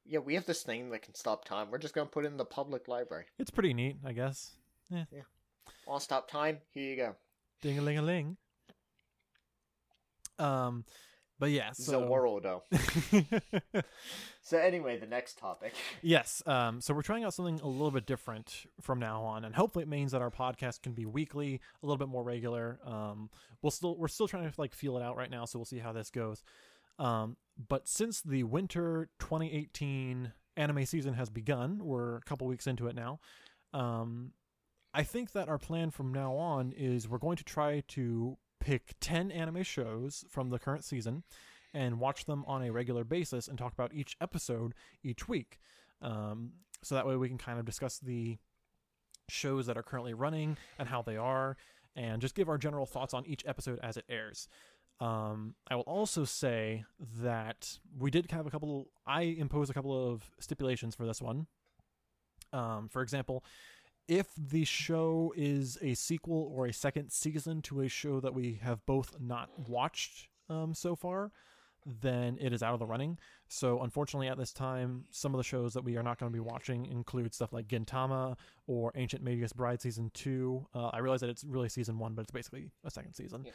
Yeah, 0.05 0.19
we 0.21 0.35
have 0.35 0.47
this 0.47 0.63
thing 0.63 0.91
that 0.91 1.03
can 1.03 1.15
stop 1.15 1.45
time. 1.45 1.71
We're 1.71 1.79
just 1.79 1.95
gonna 1.95 2.07
put 2.07 2.25
it 2.25 2.29
in 2.29 2.37
the 2.37 2.45
public 2.45 2.89
library. 2.89 3.25
It's 3.39 3.51
pretty 3.51 3.75
neat, 3.75 3.97
I 4.05 4.13
guess. 4.13 4.53
Yeah. 4.91 5.05
Yeah. 5.11 5.23
To 5.93 6.01
stop 6.01 6.31
time? 6.31 6.59
Here 6.71 6.85
you 6.85 6.97
go. 6.97 7.17
Ding 7.63 7.79
a 7.79 7.83
ling 7.83 7.99
a 7.99 8.03
ling. 8.03 8.37
Um, 10.39 10.85
but 11.39 11.51
yeah, 11.51 11.73
so 11.73 12.03
Zorodo. 12.03 12.63
So 14.47 14.59
anyway, 14.59 14.97
the 14.97 15.09
next 15.09 15.39
topic. 15.39 15.75
Yes. 16.03 16.41
Um, 16.47 16.81
so 16.81 16.95
we're 16.95 17.03
trying 17.03 17.25
out 17.25 17.35
something 17.35 17.59
a 17.61 17.67
little 17.67 17.91
bit 17.91 18.07
different 18.07 18.67
from 18.81 19.01
now 19.01 19.23
on, 19.23 19.45
and 19.45 19.57
hopefully 19.57 19.83
it 19.83 19.89
means 19.89 20.13
that 20.13 20.23
our 20.23 20.31
podcast 20.31 20.83
can 20.83 20.93
be 20.93 21.05
weekly, 21.05 21.61
a 21.83 21.87
little 21.87 21.99
bit 21.99 22.07
more 22.09 22.23
regular. 22.23 22.79
Um, 22.85 23.29
we'll 23.61 23.73
still 23.73 23.97
we're 23.97 24.07
still 24.07 24.29
trying 24.29 24.49
to 24.49 24.61
like 24.61 24.73
feel 24.73 24.97
it 24.97 25.03
out 25.03 25.17
right 25.17 25.31
now, 25.31 25.47
so 25.47 25.59
we'll 25.59 25.65
see 25.65 25.81
how 25.81 25.93
this 25.93 26.11
goes. 26.11 26.45
Um, 27.01 27.37
but 27.69 27.89
since 27.89 28.23
the 28.23 28.45
winter 28.45 29.09
2018 29.19 30.33
anime 30.57 30.87
season 30.87 31.15
has 31.15 31.29
begun, 31.29 31.81
we're 31.83 32.19
a 32.19 32.23
couple 32.23 32.47
weeks 32.47 32.69
into 32.69 32.87
it 32.87 32.95
now. 32.95 33.19
Um, 33.73 34.31
I 34.95 35.03
think 35.03 35.33
that 35.33 35.49
our 35.49 35.59
plan 35.59 35.91
from 35.91 36.13
now 36.13 36.35
on 36.37 36.73
is 36.73 37.09
we're 37.09 37.19
going 37.19 37.37
to 37.37 37.45
try 37.45 37.83
to 37.89 38.39
pick 38.67 38.95
10 39.01 39.31
anime 39.31 39.63
shows 39.63 40.25
from 40.29 40.51
the 40.51 40.59
current 40.59 40.83
season 40.83 41.23
and 41.73 42.01
watch 42.01 42.25
them 42.25 42.45
on 42.49 42.65
a 42.65 42.73
regular 42.73 43.05
basis 43.05 43.47
and 43.47 43.57
talk 43.57 43.73
about 43.73 43.95
each 43.95 44.17
episode 44.21 44.75
each 45.05 45.29
week. 45.29 45.61
Um, 46.03 46.51
so 46.83 46.97
that 46.97 47.07
way 47.07 47.15
we 47.15 47.29
can 47.29 47.39
kind 47.39 47.61
of 47.61 47.65
discuss 47.65 48.01
the 48.01 48.39
shows 49.29 49.67
that 49.67 49.79
are 49.79 49.85
currently 49.85 50.15
running 50.15 50.57
and 50.81 50.89
how 50.89 51.01
they 51.01 51.17
are, 51.17 51.57
and 51.95 52.21
just 52.21 52.35
give 52.35 52.49
our 52.49 52.59
general 52.59 52.87
thoughts 52.87 53.15
on 53.15 53.25
each 53.25 53.45
episode 53.47 53.79
as 53.85 53.97
it 53.97 54.05
airs. 54.09 54.49
Um, 54.99 55.55
I 55.71 55.77
will 55.77 55.83
also 55.83 56.25
say 56.25 56.85
that 57.21 57.79
we 57.97 58.11
did 58.11 58.29
have 58.33 58.47
a 58.47 58.51
couple. 58.51 58.89
I 59.07 59.23
imposed 59.23 59.71
a 59.71 59.75
couple 59.75 60.13
of 60.13 60.29
stipulations 60.41 60.97
for 60.97 61.07
this 61.07 61.23
one. 61.23 61.47
Um, 62.53 62.89
for 62.89 63.03
example, 63.03 63.45
if 64.09 64.29
the 64.37 64.65
show 64.65 65.33
is 65.37 65.79
a 65.83 65.95
sequel 65.95 66.53
or 66.55 66.67
a 66.67 66.73
second 66.73 67.11
season 67.11 67.63
to 67.63 67.81
a 67.81 67.89
show 67.89 68.21
that 68.21 68.35
we 68.35 68.61
have 68.63 68.85
both 68.87 69.17
not 69.21 69.51
watched 69.69 70.29
um, 70.49 70.75
so 70.75 70.95
far, 70.95 71.33
then 71.85 72.37
it 72.41 72.53
is 72.53 72.63
out 72.63 72.73
of 72.75 72.81
the 72.81 72.87
running. 72.87 73.19
So, 73.49 73.83
unfortunately, 73.83 74.29
at 74.29 74.37
this 74.37 74.53
time, 74.53 75.05
some 75.11 75.33
of 75.35 75.39
the 75.39 75.45
shows 75.45 75.73
that 75.75 75.85
we 75.85 75.97
are 75.97 76.03
not 76.03 76.19
going 76.19 76.31
to 76.31 76.35
be 76.37 76.41
watching 76.41 76.87
include 76.87 77.33
stuff 77.33 77.53
like 77.53 77.69
Gintama 77.69 78.37
or 78.67 78.93
Ancient 78.97 79.23
Magus 79.23 79.53
Bride 79.53 79.81
Season 79.81 80.11
2. 80.15 80.67
Uh, 80.75 80.87
I 80.89 80.99
realize 80.99 81.21
that 81.21 81.31
it's 81.31 81.45
really 81.45 81.69
Season 81.69 81.99
1, 81.99 82.15
but 82.15 82.23
it's 82.23 82.33
basically 82.33 82.71
a 82.85 82.91
second 82.91 83.15
season. 83.15 83.45
Yeah. 83.47 83.53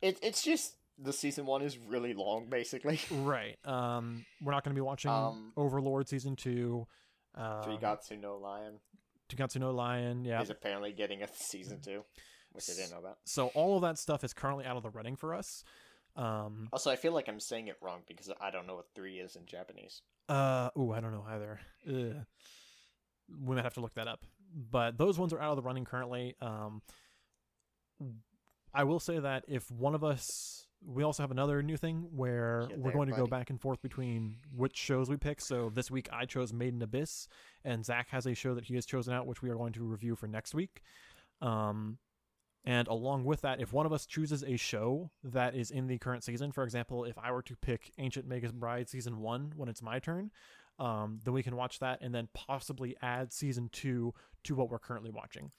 It, 0.00 0.18
it's 0.22 0.42
just 0.42 0.76
the 0.98 1.12
season 1.12 1.46
one 1.46 1.62
is 1.62 1.78
really 1.78 2.14
long, 2.14 2.46
basically. 2.48 3.00
Right. 3.10 3.56
Um, 3.64 4.24
we're 4.42 4.52
not 4.52 4.64
going 4.64 4.74
to 4.74 4.78
be 4.78 4.84
watching 4.84 5.10
Um, 5.10 5.52
Overlord 5.56 6.08
Season 6.08 6.36
2. 6.36 6.86
Uh, 7.34 7.64
Trigatsu 7.64 8.20
no 8.20 8.36
Lion 8.36 8.74
Togatsu 9.36 9.56
no 9.56 9.70
Lion. 9.70 10.24
Yeah. 10.24 10.40
is 10.42 10.50
apparently 10.50 10.92
getting 10.92 11.22
a 11.22 11.28
season 11.34 11.80
two, 11.80 12.04
which 12.52 12.68
I 12.70 12.74
didn't 12.74 12.90
know 12.92 12.98
about. 12.98 13.18
So, 13.24 13.48
all 13.48 13.76
of 13.76 13.82
that 13.82 13.98
stuff 13.98 14.24
is 14.24 14.32
currently 14.32 14.64
out 14.64 14.76
of 14.76 14.82
the 14.82 14.90
running 14.90 15.16
for 15.16 15.34
us. 15.34 15.64
Um, 16.16 16.68
Also, 16.72 16.90
I 16.90 16.96
feel 16.96 17.12
like 17.12 17.28
I'm 17.28 17.40
saying 17.40 17.68
it 17.68 17.76
wrong 17.80 18.02
because 18.06 18.30
I 18.40 18.50
don't 18.50 18.66
know 18.66 18.76
what 18.76 18.86
three 18.94 19.18
is 19.18 19.36
in 19.36 19.46
Japanese. 19.46 20.02
Uh, 20.28 20.70
oh, 20.76 20.92
I 20.92 21.00
don't 21.00 21.12
know 21.12 21.24
either. 21.28 21.60
Ugh. 21.88 22.26
We 23.44 23.54
might 23.56 23.64
have 23.64 23.74
to 23.74 23.80
look 23.80 23.94
that 23.94 24.08
up. 24.08 24.24
But 24.54 24.98
those 24.98 25.18
ones 25.18 25.32
are 25.32 25.40
out 25.40 25.50
of 25.50 25.56
the 25.56 25.62
running 25.62 25.86
currently. 25.86 26.36
Um, 26.40 26.82
I 28.74 28.84
will 28.84 29.00
say 29.00 29.18
that 29.18 29.44
if 29.48 29.70
one 29.70 29.94
of 29.94 30.04
us, 30.04 30.66
we 30.86 31.02
also 31.02 31.22
have 31.22 31.30
another 31.30 31.62
new 31.62 31.76
thing 31.76 32.08
where 32.14 32.66
Yeah, 32.70 32.76
we're 32.76 32.84
there, 32.84 32.92
going 32.92 33.08
to 33.08 33.16
go 33.16 33.26
back 33.26 33.50
and 33.50 33.60
forth 33.60 33.80
between 33.82 34.36
which 34.54 34.76
shows 34.76 35.08
we 35.08 35.16
pick. 35.16 35.40
So 35.40 35.70
this 35.72 35.90
week 35.90 36.08
I 36.12 36.24
chose 36.24 36.52
Made 36.52 36.74
in 36.74 36.82
Abyss, 36.82 37.28
and 37.64 37.84
Zach 37.84 38.08
has 38.10 38.26
a 38.26 38.34
show 38.34 38.54
that 38.54 38.64
he 38.64 38.74
has 38.74 38.86
chosen 38.86 39.14
out, 39.14 39.26
which 39.26 39.42
we 39.42 39.50
are 39.50 39.54
going 39.54 39.72
to 39.74 39.82
review 39.84 40.16
for 40.16 40.26
next 40.26 40.54
week. 40.54 40.82
Um, 41.40 41.98
and 42.64 42.86
along 42.86 43.24
with 43.24 43.40
that, 43.40 43.60
if 43.60 43.72
one 43.72 43.86
of 43.86 43.92
us 43.92 44.06
chooses 44.06 44.44
a 44.44 44.56
show 44.56 45.10
that 45.24 45.54
is 45.54 45.70
in 45.70 45.88
the 45.88 45.98
current 45.98 46.22
season, 46.22 46.52
for 46.52 46.62
example, 46.62 47.04
if 47.04 47.18
I 47.18 47.32
were 47.32 47.42
to 47.42 47.56
pick 47.56 47.92
Ancient 47.98 48.26
Magus 48.26 48.52
Bride 48.52 48.88
season 48.88 49.18
one 49.20 49.52
when 49.56 49.68
it's 49.68 49.82
my 49.82 49.98
turn, 49.98 50.30
um, 50.78 51.20
then 51.24 51.34
we 51.34 51.42
can 51.42 51.56
watch 51.56 51.80
that 51.80 52.00
and 52.00 52.14
then 52.14 52.28
possibly 52.34 52.96
add 53.02 53.32
season 53.32 53.68
two 53.72 54.14
to 54.44 54.54
what 54.54 54.70
we're 54.70 54.78
currently 54.78 55.10
watching. 55.10 55.50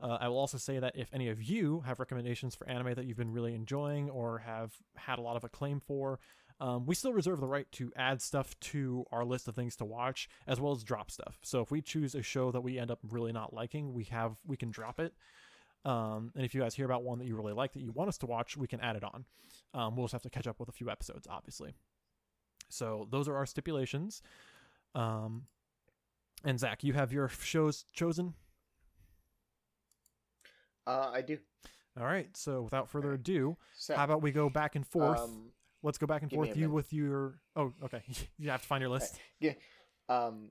Uh, 0.00 0.18
I 0.20 0.28
will 0.28 0.38
also 0.38 0.58
say 0.58 0.78
that 0.78 0.94
if 0.94 1.12
any 1.12 1.28
of 1.28 1.42
you 1.42 1.80
have 1.80 1.98
recommendations 1.98 2.54
for 2.54 2.68
anime 2.68 2.94
that 2.94 3.04
you've 3.04 3.16
been 3.16 3.32
really 3.32 3.54
enjoying 3.54 4.08
or 4.10 4.38
have 4.38 4.72
had 4.96 5.18
a 5.18 5.22
lot 5.22 5.36
of 5.36 5.42
acclaim 5.42 5.80
for, 5.80 6.20
um, 6.60 6.86
we 6.86 6.94
still 6.94 7.12
reserve 7.12 7.40
the 7.40 7.46
right 7.46 7.70
to 7.72 7.92
add 7.96 8.20
stuff 8.20 8.58
to 8.60 9.04
our 9.12 9.24
list 9.24 9.48
of 9.48 9.54
things 9.54 9.76
to 9.76 9.84
watch 9.84 10.28
as 10.46 10.60
well 10.60 10.72
as 10.72 10.82
drop 10.82 11.10
stuff. 11.10 11.38
So 11.42 11.60
if 11.60 11.70
we 11.70 11.80
choose 11.80 12.14
a 12.14 12.22
show 12.22 12.50
that 12.52 12.60
we 12.60 12.78
end 12.78 12.90
up 12.90 12.98
really 13.08 13.32
not 13.32 13.52
liking, 13.52 13.92
we 13.92 14.04
have 14.04 14.36
we 14.46 14.56
can 14.56 14.70
drop 14.70 15.00
it. 15.00 15.14
Um, 15.84 16.32
and 16.34 16.44
if 16.44 16.54
you 16.54 16.60
guys 16.60 16.74
hear 16.74 16.84
about 16.84 17.04
one 17.04 17.18
that 17.18 17.26
you 17.26 17.36
really 17.36 17.52
like 17.52 17.72
that 17.72 17.80
you 17.80 17.92
want 17.92 18.08
us 18.08 18.18
to 18.18 18.26
watch, 18.26 18.56
we 18.56 18.66
can 18.66 18.80
add 18.80 18.96
it 18.96 19.04
on. 19.04 19.24
Um, 19.74 19.96
we'll 19.96 20.06
just 20.06 20.12
have 20.12 20.22
to 20.22 20.30
catch 20.30 20.46
up 20.46 20.58
with 20.58 20.68
a 20.68 20.72
few 20.72 20.90
episodes, 20.90 21.26
obviously. 21.30 21.74
So 22.68 23.06
those 23.10 23.28
are 23.28 23.36
our 23.36 23.46
stipulations. 23.46 24.22
Um, 24.94 25.44
and 26.44 26.58
Zach, 26.58 26.82
you 26.84 26.92
have 26.92 27.12
your 27.12 27.28
shows 27.28 27.84
chosen. 27.92 28.34
Uh, 30.88 31.10
I 31.12 31.20
do. 31.22 31.38
All 31.98 32.06
right. 32.06 32.28
So 32.36 32.62
without 32.62 32.88
further 32.88 33.12
ado, 33.12 33.56
So, 33.76 33.94
how 33.94 34.04
about 34.04 34.22
we 34.22 34.30
go 34.32 34.48
back 34.48 34.74
and 34.76 34.86
forth? 34.86 35.20
um, 35.20 35.50
Let's 35.82 35.98
go 35.98 36.06
back 36.08 36.22
and 36.22 36.30
forth. 36.32 36.48
You 36.50 36.54
minute. 36.68 36.70
with 36.74 36.92
your. 36.92 37.38
Oh, 37.54 37.72
okay. 37.84 38.02
you 38.38 38.50
have 38.50 38.62
to 38.62 38.66
find 38.66 38.80
your 38.80 38.90
list. 38.90 39.20
yeah, 39.38 39.52
um, 40.08 40.50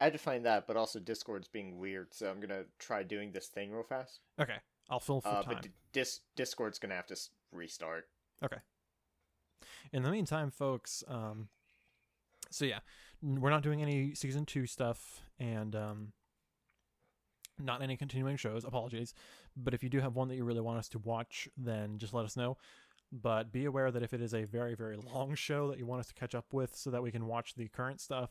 I 0.00 0.04
had 0.04 0.12
to 0.12 0.18
find 0.18 0.44
that, 0.46 0.66
but 0.66 0.76
also 0.76 1.00
Discord's 1.00 1.48
being 1.48 1.78
weird, 1.78 2.12
so 2.14 2.30
I'm 2.30 2.40
gonna 2.40 2.64
try 2.78 3.02
doing 3.02 3.32
this 3.32 3.48
thing 3.48 3.72
real 3.72 3.82
fast. 3.82 4.20
Okay. 4.40 4.58
I'll 4.90 5.00
fill 5.00 5.20
for 5.22 5.28
Uh, 5.28 5.42
time. 5.42 5.54
but 5.62 5.68
Dis- 5.92 6.20
Discord's 6.36 6.78
gonna 6.78 6.94
have 6.94 7.06
to 7.06 7.16
restart. 7.52 8.08
Okay. 8.44 8.58
In 9.92 10.02
the 10.02 10.10
meantime, 10.10 10.50
folks, 10.50 11.02
um, 11.08 11.48
so 12.50 12.64
yeah, 12.64 12.80
we're 13.22 13.50
not 13.50 13.62
doing 13.62 13.80
any 13.82 14.14
season 14.14 14.44
two 14.44 14.66
stuff 14.66 15.20
and 15.38 15.74
um, 15.74 16.12
not 17.58 17.82
any 17.82 17.96
continuing 17.96 18.36
shows. 18.36 18.64
Apologies, 18.64 19.14
but 19.56 19.74
if 19.74 19.82
you 19.82 19.88
do 19.88 20.00
have 20.00 20.14
one 20.16 20.28
that 20.28 20.36
you 20.36 20.44
really 20.44 20.60
want 20.60 20.78
us 20.78 20.88
to 20.90 20.98
watch, 20.98 21.48
then 21.56 21.98
just 21.98 22.14
let 22.14 22.24
us 22.24 22.36
know. 22.36 22.56
But 23.12 23.52
be 23.52 23.64
aware 23.64 23.90
that 23.92 24.02
if 24.02 24.12
it 24.12 24.20
is 24.20 24.34
a 24.34 24.44
very 24.44 24.74
very 24.74 24.96
long 24.96 25.34
show 25.46 25.68
that 25.68 25.78
you 25.78 25.86
want 25.86 26.00
us 26.00 26.08
to 26.08 26.14
catch 26.14 26.34
up 26.34 26.52
with, 26.52 26.74
so 26.76 26.90
that 26.90 27.02
we 27.02 27.10
can 27.12 27.26
watch 27.26 27.54
the 27.54 27.68
current 27.68 28.00
stuff, 28.00 28.30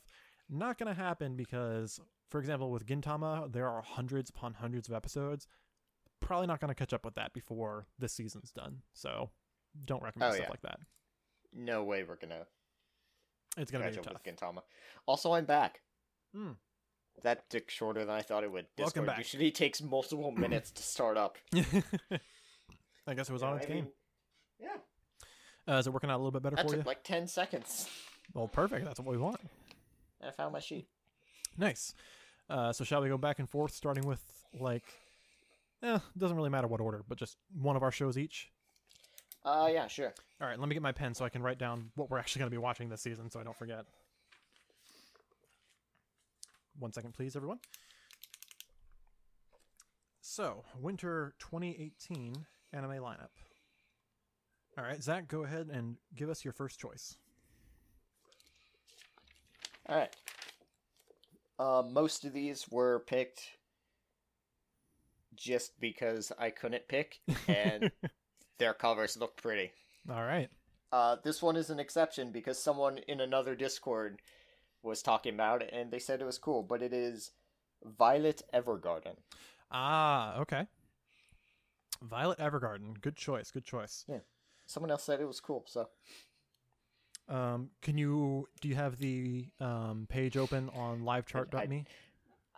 not 0.50 0.78
going 0.78 0.94
to 0.94 1.00
happen 1.02 1.36
because, 1.36 2.00
for 2.30 2.40
example, 2.40 2.70
with 2.72 2.86
Gintama, 2.86 3.52
there 3.52 3.70
are 3.70 3.82
hundreds 3.82 4.30
upon 4.30 4.56
hundreds 4.56 4.88
of 4.90 4.94
episodes. 4.94 5.48
Probably 6.20 6.48
not 6.48 6.60
going 6.62 6.70
to 6.70 6.76
catch 6.76 6.94
up 6.94 7.04
with 7.06 7.16
that 7.16 7.34
before 7.34 7.88
this 8.00 8.14
season's 8.14 8.52
done. 8.52 8.82
So 8.94 9.30
don't 9.86 10.02
recommend 10.04 10.32
Oh, 10.32 10.36
stuff 10.36 10.45
yeah. 10.45 10.52
like 10.52 10.62
that. 10.62 10.80
No 11.54 11.84
way 11.84 12.04
we're 12.04 12.16
gonna 12.16 12.45
It's 13.58 13.70
gonna 13.72 13.84
catch 13.86 13.94
be 13.94 14.00
up 14.00 14.06
tough. 14.06 14.22
with 14.26 14.36
Gintama. 14.36 14.62
Also, 15.06 15.34
I'm 15.34 15.45
back. 15.45 15.82
Hmm. 16.34 16.52
That 17.22 17.49
took 17.49 17.69
shorter 17.69 18.02
than 18.06 18.10
I 18.15 18.22
thought 18.22 18.44
it 18.44 18.52
would. 18.52 18.65
Welcome 18.77 19.03
Discord 19.03 19.07
back. 19.07 19.18
usually 19.19 19.52
takes 19.52 19.81
multiple 19.81 20.31
minutes 20.38 20.72
to 20.72 20.84
start 20.84 21.15
up. 21.18 21.38
I 23.07 23.14
guess 23.14 23.30
it 23.30 23.34
was 23.34 23.44
on 23.44 23.57
its 23.57 23.65
I 23.65 23.69
game. 23.69 23.76
mean, 23.84 23.88
yeah, 24.60 25.73
Uh, 25.73 25.77
is 25.77 25.88
it 25.88 25.94
working 25.94 26.10
out 26.10 26.15
a 26.15 26.22
little 26.23 26.31
bit 26.31 26.41
better 26.44 26.56
that 26.56 26.69
for 26.69 26.76
you? 26.76 26.84
like 26.85 27.03
ten 27.03 27.27
seconds. 27.27 27.90
well, 28.34 28.48
perfect. 28.48 28.85
That's 28.85 28.99
what 28.99 29.07
we 29.11 29.18
want. 29.18 29.38
I 30.26 30.31
found 30.31 30.53
my 30.53 30.60
sheet. 30.60 30.88
Nice. 31.57 31.94
Uh, 32.49 32.73
so 32.73 32.84
shall 32.84 33.02
we 33.02 33.10
go 33.10 33.18
back 33.18 33.40
and 33.40 33.49
forth, 33.49 33.73
starting 33.73 34.06
with 34.06 34.22
like, 34.60 34.84
eh, 35.81 35.95
it 35.95 36.18
doesn't 36.18 36.35
really 36.35 36.49
matter 36.49 36.68
what 36.68 36.81
order, 36.81 37.03
but 37.07 37.18
just 37.18 37.38
one 37.61 37.76
of 37.76 37.84
our 37.84 37.91
shows 37.91 38.18
each. 38.18 38.49
Uh, 39.45 39.69
yeah, 39.72 39.88
sure. 39.88 40.14
All 40.41 40.48
right, 40.48 40.57
let 40.60 40.68
me 40.69 40.73
get 40.73 40.81
my 40.81 40.91
pen 40.94 41.14
so 41.14 41.26
I 41.26 41.30
can 41.30 41.41
write 41.44 41.57
down 41.57 41.91
what 41.95 42.10
we're 42.10 42.18
actually 42.19 42.40
going 42.40 42.49
to 42.52 42.56
be 42.56 42.57
watching 42.61 42.88
this 42.90 43.02
season, 43.02 43.30
so 43.30 43.40
I 43.40 43.44
don't 43.44 43.57
forget. 43.57 43.85
One 46.80 46.91
second, 46.91 47.14
please, 47.14 47.36
everyone. 47.36 47.60
So, 50.22 50.64
winter 50.80 51.36
2018 51.40 52.34
anime 52.72 52.91
lineup. 52.91 53.30
All 54.78 54.84
right, 54.84 55.02
Zach, 55.02 55.28
go 55.28 55.44
ahead 55.44 55.70
and 55.72 55.98
give 56.16 56.30
us 56.30 56.44
your 56.44 56.54
first 56.54 56.80
choice. 56.80 57.18
All 59.88 59.98
right. 59.98 60.16
Uh, 61.60 61.84
most 61.91 62.26
of 62.26 62.34
these 62.34 62.68
were 62.72 63.04
picked 63.06 63.41
just 65.36 65.80
because 65.80 66.32
I 66.40 66.50
couldn't 66.50 66.88
pick, 66.88 67.20
and 67.48 67.91
their 68.58 68.74
covers 68.74 69.18
look 69.18 69.38
pretty. 69.38 69.72
All 70.10 70.24
right. 70.24 70.50
Uh, 70.91 71.18
this 71.24 71.41
one 71.41 71.56
is 71.56 71.70
an 71.70 71.80
exception 71.80 72.32
because 72.32 72.58
someone 72.58 73.00
in 73.08 73.20
another 73.20 73.56
Discord 73.56 74.20
was 74.84 75.01
talking 75.01 75.34
about 75.34 75.61
it, 75.61 75.69
and 75.73 75.91
they 75.91 75.99
said 75.99 76.22
it 76.22 76.26
was 76.26 76.38
cool. 76.38 76.61
But 76.64 76.81
it 76.81 76.93
is 76.93 77.31
Violet 77.84 78.41
Evergarden. 78.53 79.15
Ah, 79.72 80.38
okay. 80.39 80.68
Violet 82.01 82.38
Evergarden. 82.39 82.99
Good 83.01 83.15
choice. 83.15 83.49
Good 83.51 83.64
choice. 83.65 84.05
Yeah, 84.07 84.19
someone 84.65 84.91
else 84.91 85.03
said 85.03 85.19
it 85.22 85.27
was 85.27 85.39
cool, 85.39 85.64
so 85.68 85.88
Um, 87.30 87.69
can 87.81 87.97
you 87.97 88.47
do 88.61 88.68
you 88.68 88.76
have 88.76 88.97
the 88.97 89.47
um, 89.60 90.05
page 90.10 90.35
open 90.38 90.69
on 90.76 91.01
livechart.me? 91.03 91.85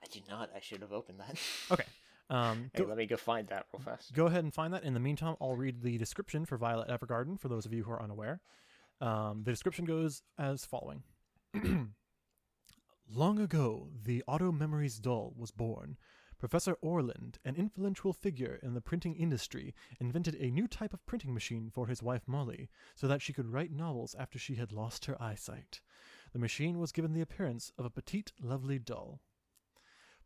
I 0.03 0.07
do 0.11 0.19
not. 0.30 0.49
I 0.56 0.60
should 0.60 0.81
have 0.81 0.91
opened 0.93 1.19
that. 1.19 1.38
Okay. 1.72 1.85
Um, 2.27 2.72
hey, 2.73 2.81
go, 2.81 2.89
let 2.89 2.97
me 2.97 3.06
go 3.06 3.18
find 3.18 3.47
that 3.49 3.68
real 3.72 3.84
fast. 3.84 4.11
go 4.14 4.26
ahead 4.26 4.43
and 4.43 4.52
find 4.52 4.73
that. 4.73 4.84
In 4.84 4.95
the 4.95 4.99
meantime, 4.99 5.35
I'll 5.39 5.56
read 5.56 5.84
the 5.84 5.99
description 5.99 6.43
for 6.45 6.57
Violet 6.57 6.88
Evergarden 6.89 7.39
for 7.39 7.49
those 7.49 7.68
of 7.68 7.73
you 7.73 7.84
who 7.84 7.91
are 7.91 8.02
unaware. 8.02 8.41
Um, 8.99 9.43
the 9.43 9.52
description 9.52 9.85
goes 9.85 10.23
as 10.39 10.65
following. 10.65 11.03
Long 13.07 13.40
ago, 13.40 13.91
the 14.03 14.23
Auto 14.27 14.52
Memories 14.52 14.99
doll 14.99 15.34
was 15.38 15.52
born. 15.52 15.95
Professor 16.40 16.73
Orland, 16.82 17.38
an 17.45 17.56
influential 17.56 18.11
figure 18.11 18.60
in 18.64 18.73
the 18.73 18.82
printing 18.82 19.15
industry, 19.15 19.76
invented 19.99 20.36
a 20.36 20.49
new 20.49 20.68
type 20.68 20.91
of 20.91 21.06
printing 21.06 21.34
machine 21.34 21.69
for 21.69 21.86
his 21.86 22.02
wife 22.02 22.23
Molly 22.27 22.68
so 22.95 23.07
that 23.07 23.22
she 23.22 23.32
could 23.32 23.53
write 23.53 23.72
novels 23.72 24.15
after 24.15 24.40
she 24.40 24.56
had 24.56 24.72
lost 24.72 25.06
her 25.06 25.22
eyesight. 25.22 25.82
The 26.34 26.40
machine 26.40 26.80
was 26.80 26.91
given 26.91 27.14
the 27.14 27.22
appearance 27.22 27.72
of 27.77 27.86
a 27.86 27.91
petite, 27.91 28.34
lovely 28.41 28.80
doll. 28.80 29.22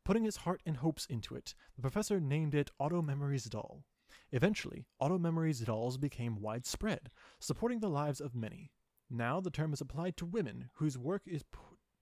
Putting 0.05 0.23
his 0.23 0.37
heart 0.37 0.63
and 0.65 0.77
hopes 0.77 1.05
into 1.05 1.35
it, 1.35 1.53
the 1.75 1.81
professor 1.81 2.21
named 2.21 2.55
it 2.55 2.71
Auto 2.79 3.01
Memories 3.01 3.45
Doll. 3.45 3.83
Eventually, 4.31 4.87
Auto 4.99 5.19
Memories 5.19 5.59
dolls 5.59 5.97
became 5.97 6.41
widespread, 6.41 7.11
supporting 7.39 7.81
the 7.81 7.89
lives 7.89 8.21
of 8.21 8.33
many. 8.33 8.71
Now 9.09 9.41
the 9.41 9.51
term 9.51 9.73
is 9.73 9.81
applied 9.81 10.17
to 10.17 10.25
women 10.25 10.69
whose 10.75 10.97
work 10.97 11.23
is 11.25 11.43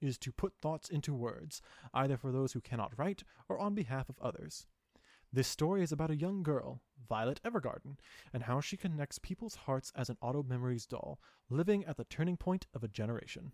is 0.01 0.17
to 0.19 0.31
put 0.31 0.55
thoughts 0.55 0.89
into 0.89 1.13
words, 1.13 1.61
either 1.93 2.17
for 2.17 2.31
those 2.31 2.53
who 2.53 2.61
cannot 2.61 2.97
write 2.97 3.23
or 3.49 3.59
on 3.59 3.73
behalf 3.75 4.09
of 4.09 4.19
others. 4.21 4.65
This 5.31 5.47
story 5.47 5.83
is 5.83 5.91
about 5.91 6.11
a 6.11 6.15
young 6.15 6.41
girl, 6.41 6.81
Violet 7.07 7.41
Evergarden, 7.43 7.97
and 8.33 8.43
how 8.43 8.61
she 8.61 8.77
connects 8.77 9.19
people's 9.19 9.55
hearts 9.55 9.91
as 9.95 10.09
an 10.09 10.17
Auto 10.21 10.41
Memories 10.41 10.85
doll, 10.85 11.19
living 11.49 11.85
at 11.85 11.97
the 11.97 12.05
turning 12.05 12.37
point 12.37 12.65
of 12.73 12.83
a 12.83 12.87
generation. 12.87 13.51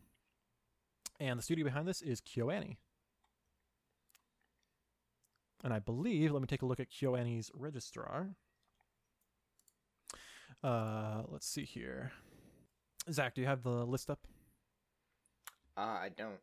And 1.20 1.40
the 1.40 1.44
studio 1.44 1.66
behind 1.66 1.88
this 1.88 2.02
is 2.02 2.22
KyoAni. 2.22 2.78
And 5.64 5.74
I 5.74 5.80
believe, 5.80 6.32
let 6.32 6.42
me 6.42 6.48
take 6.48 6.62
a 6.62 6.66
look 6.66 6.80
at 6.80 6.92
KyoAni's 6.92 7.50
registrar. 7.54 8.36
Uh, 10.64 11.24
let's 11.30 11.48
see 11.48 11.64
here. 11.66 12.12
Zach, 13.12 13.34
do 13.34 13.42
you 13.42 13.48
have 13.48 13.64
the 13.64 13.86
list 13.86 14.10
up? 14.10 14.28
Uh, 15.78 15.82
I 15.82 16.10
don't. 16.16 16.38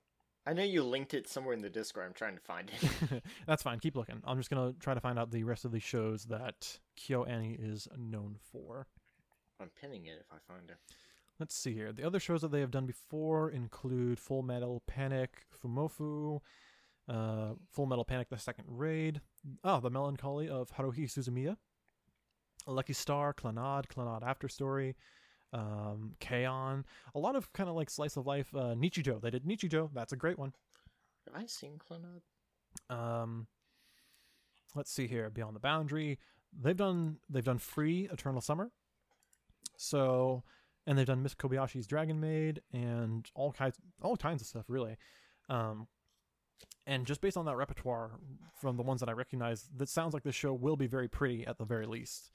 I 0.46 0.52
know 0.54 0.62
you 0.62 0.82
linked 0.82 1.14
it 1.14 1.28
somewhere 1.28 1.54
in 1.54 1.60
the 1.60 1.68
Discord. 1.68 2.06
I'm 2.06 2.14
trying 2.14 2.34
to 2.34 2.40
find 2.40 2.70
it. 2.70 3.22
That's 3.46 3.62
fine. 3.62 3.78
Keep 3.78 3.96
looking. 3.96 4.22
I'm 4.24 4.38
just 4.38 4.50
gonna 4.50 4.72
try 4.80 4.94
to 4.94 5.00
find 5.00 5.18
out 5.18 5.30
the 5.30 5.44
rest 5.44 5.64
of 5.64 5.72
the 5.72 5.80
shows 5.80 6.24
that 6.24 6.78
KyoAni 6.98 7.56
is 7.60 7.86
known 7.96 8.36
for. 8.50 8.86
I'm 9.60 9.70
pinning 9.80 10.06
it 10.06 10.18
if 10.20 10.26
I 10.32 10.52
find 10.52 10.70
it. 10.70 10.78
Let's 11.38 11.54
see 11.54 11.74
here. 11.74 11.92
The 11.92 12.06
other 12.06 12.20
shows 12.20 12.40
that 12.40 12.52
they 12.52 12.60
have 12.60 12.70
done 12.70 12.86
before 12.86 13.50
include 13.50 14.18
Full 14.18 14.42
Metal 14.42 14.82
Panic, 14.86 15.44
Fumoffu, 15.62 16.40
uh, 17.08 17.50
Full 17.70 17.86
Metal 17.86 18.04
Panic: 18.04 18.28
The 18.30 18.38
Second 18.38 18.64
Raid, 18.68 19.20
oh, 19.62 19.80
The 19.80 19.90
Melancholy 19.90 20.48
of 20.48 20.70
Haruhi 20.72 21.04
Suzumiya, 21.04 21.56
Lucky 22.66 22.92
Star, 22.94 23.34
Clannad, 23.34 23.86
Clannad 23.88 24.22
After 24.22 24.48
Story, 24.48 24.96
um, 25.52 26.14
K-On! 26.20 26.84
A 27.14 27.18
lot 27.18 27.36
of 27.36 27.52
kind 27.52 27.68
of 27.68 27.76
like 27.76 27.90
slice 27.90 28.16
of 28.16 28.26
life. 28.26 28.48
Uh, 28.54 28.74
Nichijou. 28.74 29.20
They 29.20 29.30
did 29.30 29.44
Nichijou. 29.44 29.90
That's 29.94 30.12
a 30.12 30.16
great 30.16 30.38
one. 30.38 30.52
Have 31.26 31.42
I 31.42 31.46
seen 31.46 31.78
Clannad? 31.78 32.94
Um, 32.94 33.46
let's 34.74 34.92
see 34.92 35.06
here. 35.06 35.30
Beyond 35.30 35.56
the 35.56 35.60
Boundary. 35.60 36.18
They've 36.58 36.76
done 36.76 37.18
they've 37.28 37.44
done 37.44 37.58
Free 37.58 38.08
Eternal 38.12 38.40
Summer. 38.40 38.70
So, 39.76 40.42
and 40.86 40.98
they've 40.98 41.06
done 41.06 41.22
Miss 41.22 41.34
Kobayashi's 41.34 41.86
Dragon 41.86 42.20
Maid 42.20 42.60
and 42.72 43.30
all 43.34 43.52
kinds 43.52 43.76
all 44.02 44.16
kinds 44.16 44.42
of 44.42 44.48
stuff 44.48 44.64
really. 44.68 44.96
Um, 45.48 45.86
and 46.86 47.06
just 47.06 47.20
based 47.20 47.36
on 47.36 47.44
that 47.46 47.56
repertoire 47.56 48.12
from 48.60 48.76
the 48.76 48.82
ones 48.82 49.00
that 49.00 49.08
I 49.08 49.12
recognize, 49.12 49.68
that 49.76 49.88
sounds 49.88 50.14
like 50.14 50.22
this 50.22 50.34
show 50.34 50.52
will 50.52 50.76
be 50.76 50.86
very 50.86 51.08
pretty 51.08 51.46
at 51.46 51.58
the 51.58 51.64
very 51.64 51.86
least. 51.86 52.30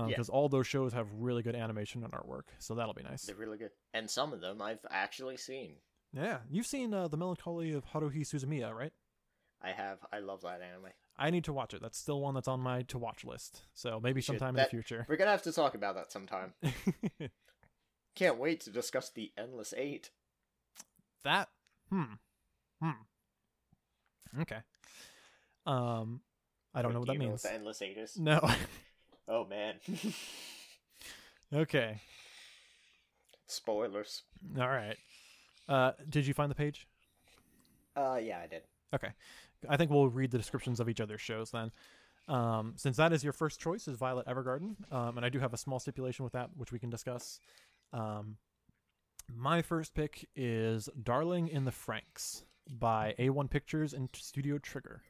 Yeah. 0.00 0.06
Because 0.08 0.28
all 0.28 0.48
those 0.48 0.66
shows 0.66 0.92
have 0.92 1.06
really 1.12 1.42
good 1.42 1.54
animation 1.56 2.02
and 2.04 2.12
artwork, 2.12 2.42
so 2.58 2.74
that'll 2.74 2.94
be 2.94 3.02
nice. 3.02 3.22
They're 3.22 3.34
really 3.36 3.58
good, 3.58 3.70
and 3.94 4.10
some 4.10 4.32
of 4.32 4.40
them 4.40 4.60
I've 4.60 4.84
actually 4.90 5.36
seen. 5.36 5.74
Yeah, 6.12 6.38
you've 6.50 6.66
seen 6.66 6.92
uh, 6.94 7.08
the 7.08 7.16
Melancholy 7.16 7.72
of 7.72 7.84
Haruhi 7.86 8.20
Suzumiya, 8.20 8.72
right? 8.74 8.92
I 9.62 9.70
have. 9.70 9.98
I 10.12 10.18
love 10.18 10.42
that 10.42 10.60
anime. 10.62 10.90
I 11.18 11.30
need 11.30 11.44
to 11.44 11.52
watch 11.52 11.72
it. 11.72 11.80
That's 11.80 11.98
still 11.98 12.20
one 12.20 12.34
that's 12.34 12.48
on 12.48 12.60
my 12.60 12.82
to 12.82 12.98
watch 12.98 13.24
list. 13.24 13.62
So 13.74 13.98
maybe 14.02 14.20
sometime 14.20 14.54
That- 14.54 14.62
in 14.62 14.64
the 14.66 14.70
future. 14.82 15.06
We're 15.08 15.16
gonna 15.16 15.30
have 15.30 15.42
to 15.42 15.52
talk 15.52 15.74
about 15.74 15.94
that 15.94 16.12
sometime. 16.12 16.52
Can't 18.14 18.38
wait 18.38 18.60
to 18.62 18.70
discuss 18.70 19.10
the 19.10 19.32
Endless 19.36 19.74
Eight. 19.76 20.10
that 21.24 21.48
hmm 21.90 22.04
hmm 22.82 22.90
okay. 24.40 24.58
Um, 25.66 26.20
I 26.74 26.82
don't 26.82 26.92
know 26.92 27.00
what 27.00 27.06
Do 27.06 27.12
that 27.12 27.14
you 27.14 27.18
know 27.24 27.28
means. 27.30 27.42
the 27.42 27.52
endless 27.52 27.82
eight 27.82 27.96
is? 27.96 28.18
No. 28.18 28.40
Oh 29.28 29.44
man. 29.44 29.74
okay. 31.52 32.00
Spoilers. 33.46 34.22
All 34.58 34.68
right. 34.68 34.96
Uh, 35.68 35.92
did 36.08 36.26
you 36.26 36.34
find 36.34 36.50
the 36.50 36.54
page? 36.54 36.86
Uh, 37.96 38.18
yeah, 38.22 38.40
I 38.42 38.46
did. 38.46 38.62
Okay. 38.94 39.10
I 39.68 39.76
think 39.76 39.90
we'll 39.90 40.08
read 40.08 40.30
the 40.30 40.38
descriptions 40.38 40.80
of 40.80 40.88
each 40.88 41.00
other's 41.00 41.20
shows 41.20 41.50
then. 41.50 41.70
Um, 42.28 42.74
since 42.76 42.96
that 42.96 43.12
is 43.12 43.22
your 43.22 43.32
first 43.32 43.60
choice, 43.60 43.86
is 43.86 43.96
Violet 43.96 44.26
Evergarden, 44.26 44.74
um, 44.92 45.16
and 45.16 45.24
I 45.24 45.28
do 45.28 45.38
have 45.38 45.54
a 45.54 45.56
small 45.56 45.78
stipulation 45.78 46.24
with 46.24 46.32
that, 46.32 46.50
which 46.56 46.72
we 46.72 46.78
can 46.78 46.90
discuss. 46.90 47.38
Um, 47.92 48.36
my 49.34 49.62
first 49.62 49.94
pick 49.94 50.28
is 50.34 50.88
Darling 51.02 51.48
in 51.48 51.64
the 51.64 51.70
Franxx 51.70 52.42
by 52.70 53.14
A1 53.18 53.48
Pictures 53.48 53.92
and 53.92 54.08
Studio 54.12 54.58
Trigger. 54.58 55.02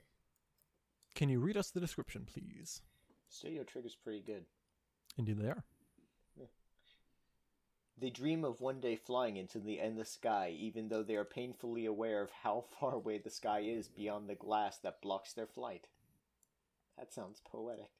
Can 1.14 1.28
you 1.30 1.40
read 1.40 1.56
us 1.56 1.70
the 1.70 1.80
description, 1.80 2.26
please? 2.30 2.82
Studio 3.36 3.64
Trigger's 3.64 3.94
pretty 3.94 4.20
good. 4.20 4.46
Indeed, 5.18 5.38
they 5.38 5.48
are. 5.48 5.62
They 7.98 8.10
dream 8.10 8.44
of 8.44 8.60
one 8.60 8.80
day 8.80 8.96
flying 8.96 9.36
into 9.36 9.58
the 9.58 9.80
endless 9.80 10.10
sky, 10.10 10.54
even 10.58 10.88
though 10.88 11.02
they 11.02 11.16
are 11.16 11.24
painfully 11.24 11.86
aware 11.86 12.22
of 12.22 12.30
how 12.30 12.64
far 12.80 12.94
away 12.94 13.18
the 13.18 13.30
sky 13.30 13.60
is 13.60 13.88
beyond 13.88 14.28
the 14.28 14.34
glass 14.34 14.78
that 14.78 15.02
blocks 15.02 15.32
their 15.32 15.46
flight. 15.46 15.86
That 16.98 17.12
sounds 17.12 17.40
poetic. 17.44 17.90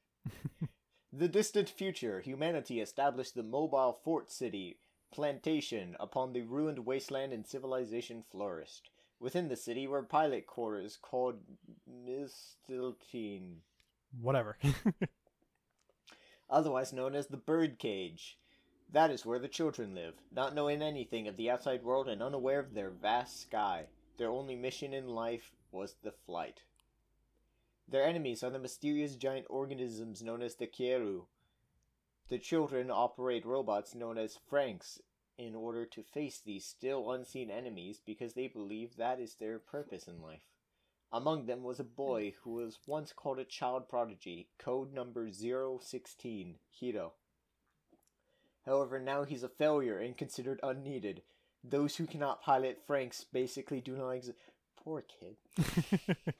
the 1.12 1.28
distant 1.28 1.68
future, 1.68 2.20
humanity 2.20 2.80
established 2.80 3.34
the 3.34 3.42
mobile 3.42 3.98
fort 4.04 4.30
city, 4.30 4.78
plantation, 5.10 5.96
upon 6.00 6.32
the 6.32 6.42
ruined 6.42 6.86
wasteland 6.86 7.32
and 7.32 7.46
civilization 7.46 8.22
flourished. 8.30 8.90
Within 9.18 9.48
the 9.48 9.56
city 9.56 9.86
were 9.86 10.02
pilot 10.02 10.46
quarters 10.46 10.98
called 11.00 11.40
Mistilteinn, 11.88 13.60
Whatever. 14.20 14.56
otherwise 16.48 16.93
known 16.93 17.14
as 17.14 17.27
the 17.27 17.36
bird 17.36 17.78
cage. 17.78 18.39
That 18.93 19.10
is 19.10 19.27
where 19.27 19.39
the 19.39 19.48
children 19.48 19.94
live, 19.94 20.14
not 20.31 20.55
knowing 20.55 20.81
anything 20.81 21.27
of 21.27 21.36
the 21.36 21.51
outside 21.51 21.82
world 21.82 22.09
and 22.09 22.23
unaware 22.23 22.60
of 22.60 22.74
their 22.74 22.90
vast 22.90 23.40
sky. 23.40 23.86
Their 24.16 24.31
only 24.31 24.56
mission 24.56 24.94
in 24.94 25.09
life 25.09 25.52
was 25.70 25.97
the 26.02 26.12
flight. 26.12 26.62
Their 27.89 28.05
enemies 28.05 28.43
are 28.43 28.51
the 28.51 28.59
mysterious 28.59 29.16
giant 29.16 29.47
organisms 29.48 30.23
known 30.23 30.43
as 30.43 30.56
the 30.56 30.66
Kyoryu. 30.66 31.27
The 32.28 32.39
children 32.39 32.90
operate 32.90 33.47
robots 33.47 33.94
known 33.94 34.18
as 34.18 34.39
Franxx 34.51 35.01
in 35.39 35.55
order 35.55 35.85
to 35.86 36.02
face 36.02 36.40
these 36.40 36.64
still 36.64 37.10
unseen 37.12 37.51
enemies 37.51 38.01
because 38.05 38.35
they 38.35 38.48
believe 38.48 38.97
that 38.97 39.20
is 39.20 39.35
their 39.35 39.59
purpose 39.59 40.09
in 40.09 40.20
life. 40.20 40.55
Among 41.12 41.46
them 41.46 41.62
was 41.62 41.80
a 41.80 41.84
hmm. 41.84 41.94
boy 41.96 42.34
who 42.42 42.54
was 42.54 42.78
once 42.86 43.12
called 43.12 43.38
a 43.38 43.44
child 43.44 43.88
prodigy, 43.88 44.48
code 44.58 44.92
number 44.92 45.28
016, 45.30 46.56
Hiro. 46.70 47.12
However, 48.64 48.98
now 48.98 49.22
he's 49.22 49.44
a 49.44 49.48
failure 49.48 49.98
and 49.98 50.16
considered 50.16 50.58
unneeded. 50.62 51.22
Those 51.62 51.96
who 51.96 52.06
cannot 52.06 52.42
pilot 52.42 52.86
Franxx 52.86 53.24
basically 53.32 53.80
do 53.80 53.96
not 53.96 54.10
exist. 54.10 54.38
Poor 54.76 55.02
kid. 55.02 55.36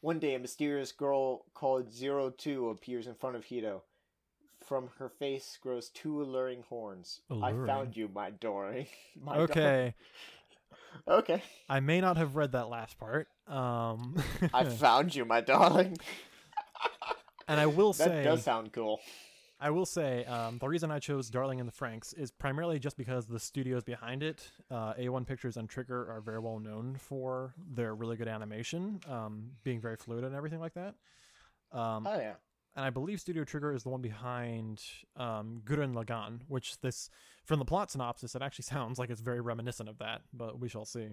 One 0.00 0.18
day, 0.18 0.34
a 0.34 0.38
mysterious 0.38 0.92
girl 0.92 1.44
called 1.54 1.92
Zero 1.92 2.30
Two 2.30 2.68
appears 2.70 3.06
in 3.06 3.14
front 3.14 3.36
of 3.36 3.44
Hiro. 3.44 3.82
From 4.64 4.90
her 4.98 5.08
face 5.08 5.58
grows 5.60 5.88
two 5.88 6.22
alluring 6.22 6.64
horns. 6.68 7.20
Alluring? 7.30 7.64
I 7.64 7.66
found 7.66 7.96
you, 7.96 8.08
my 8.12 8.30
Dory. 8.30 8.88
my 9.20 9.36
okay. 9.38 9.94
Okay. 11.08 11.42
I 11.68 11.80
may 11.80 12.00
not 12.00 12.16
have 12.16 12.36
read 12.36 12.52
that 12.52 12.68
last 12.68 12.98
part. 12.98 13.28
Um, 13.48 14.16
I 14.54 14.64
found 14.64 15.14
you, 15.14 15.24
my 15.24 15.40
darling. 15.40 15.96
and 17.48 17.60
I 17.60 17.66
will 17.66 17.92
say 17.92 18.08
That 18.08 18.24
does 18.24 18.42
sound 18.44 18.72
cool. 18.72 19.00
I 19.58 19.70
will 19.70 19.86
say, 19.86 20.24
um, 20.26 20.58
the 20.58 20.68
reason 20.68 20.90
I 20.90 20.98
chose 20.98 21.30
Darling 21.30 21.60
in 21.60 21.66
the 21.66 21.72
Franxx 21.72 22.12
is 22.18 22.30
primarily 22.30 22.78
just 22.78 22.98
because 22.98 23.24
the 23.26 23.40
studios 23.40 23.84
behind 23.84 24.22
it, 24.22 24.50
uh, 24.70 24.92
A1 24.94 25.26
Pictures 25.26 25.56
and 25.56 25.66
Trigger, 25.66 26.10
are 26.12 26.20
very 26.20 26.38
well 26.40 26.58
known 26.58 26.96
for 26.96 27.54
their 27.72 27.94
really 27.94 28.16
good 28.18 28.28
animation, 28.28 29.00
um, 29.08 29.52
being 29.64 29.80
very 29.80 29.96
fluid 29.96 30.24
and 30.24 30.34
everything 30.34 30.60
like 30.60 30.74
that. 30.74 30.94
Um, 31.72 32.06
Oh 32.06 32.18
yeah. 32.18 32.34
And 32.76 32.84
I 32.84 32.90
believe 32.90 33.20
Studio 33.20 33.42
Trigger 33.42 33.72
is 33.72 33.82
the 33.84 33.88
one 33.88 34.02
behind 34.02 34.82
um, 35.16 35.62
Gurren 35.64 35.94
Lagann, 35.94 36.40
which 36.46 36.78
this, 36.80 37.08
from 37.44 37.58
the 37.58 37.64
plot 37.64 37.90
synopsis, 37.90 38.34
it 38.34 38.42
actually 38.42 38.64
sounds 38.70 38.98
like 38.98 39.08
it's 39.08 39.22
very 39.22 39.40
reminiscent 39.40 39.88
of 39.88 39.96
that, 39.98 40.20
but 40.32 40.60
we 40.60 40.68
shall 40.68 40.84
see. 40.84 41.08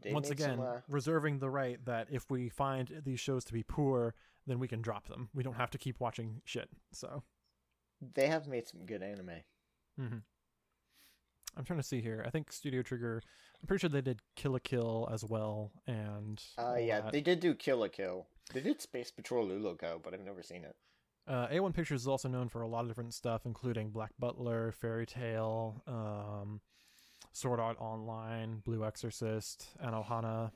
They 0.00 0.12
Once 0.12 0.30
again, 0.30 0.58
some, 0.58 0.60
uh, 0.60 0.76
reserving 0.86 1.40
the 1.40 1.50
right 1.50 1.84
that 1.84 2.06
if 2.12 2.30
we 2.30 2.48
find 2.48 3.02
these 3.04 3.18
shows 3.18 3.44
to 3.46 3.52
be 3.52 3.64
poor, 3.64 4.14
then 4.46 4.60
we 4.60 4.68
can 4.68 4.80
drop 4.80 5.08
them. 5.08 5.28
We 5.34 5.42
don't 5.42 5.56
have 5.56 5.70
to 5.70 5.78
keep 5.78 5.98
watching 5.98 6.40
shit. 6.44 6.68
So, 6.92 7.24
they 8.14 8.28
have 8.28 8.46
made 8.46 8.68
some 8.68 8.86
good 8.86 9.02
anime. 9.02 9.40
hmm 9.98 10.18
I'm 11.56 11.64
trying 11.64 11.80
to 11.80 11.84
see 11.86 12.00
here. 12.00 12.22
I 12.24 12.30
think 12.30 12.52
Studio 12.52 12.82
Trigger. 12.82 13.20
I'm 13.60 13.66
pretty 13.66 13.80
sure 13.80 13.90
they 13.90 14.00
did 14.00 14.20
Kill 14.36 14.52
la 14.52 14.58
Kill 14.62 15.08
as 15.12 15.24
well, 15.24 15.72
and 15.88 16.40
Uh, 16.56 16.76
yeah, 16.78 17.00
that. 17.00 17.12
they 17.12 17.20
did 17.20 17.40
do 17.40 17.52
Kill 17.52 17.78
la 17.78 17.88
Kill. 17.88 18.28
They 18.52 18.60
did 18.60 18.80
Space 18.80 19.10
Patrol 19.10 19.46
Luluco, 19.46 20.02
but 20.02 20.14
I've 20.14 20.24
never 20.24 20.42
seen 20.42 20.64
it. 20.64 20.74
Uh, 21.26 21.46
A1 21.48 21.74
Pictures 21.74 22.02
is 22.02 22.08
also 22.08 22.28
known 22.28 22.48
for 22.48 22.62
a 22.62 22.68
lot 22.68 22.82
of 22.82 22.88
different 22.88 23.12
stuff, 23.12 23.42
including 23.44 23.90
Black 23.90 24.12
Butler, 24.18 24.72
Fairy 24.72 25.04
Tail, 25.04 25.82
um, 25.86 26.60
Sword 27.32 27.60
Art 27.60 27.76
Online, 27.78 28.62
Blue 28.64 28.84
Exorcist, 28.84 29.66
and 29.78 29.94
Ohana. 29.94 30.52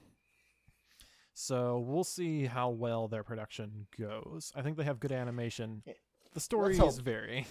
So 1.35 1.79
we'll 1.79 2.05
see 2.05 2.47
how 2.47 2.71
well 2.71 3.09
their 3.09 3.23
production 3.23 3.87
goes. 3.99 4.53
I 4.57 4.63
think 4.63 4.77
they 4.79 4.85
have 4.85 5.01
good 5.01 5.13
animation. 5.13 5.83
Yeah. 5.87 5.95
The 6.33 6.41
stories 6.41 6.79
hope. 6.79 6.95
vary. 7.01 7.47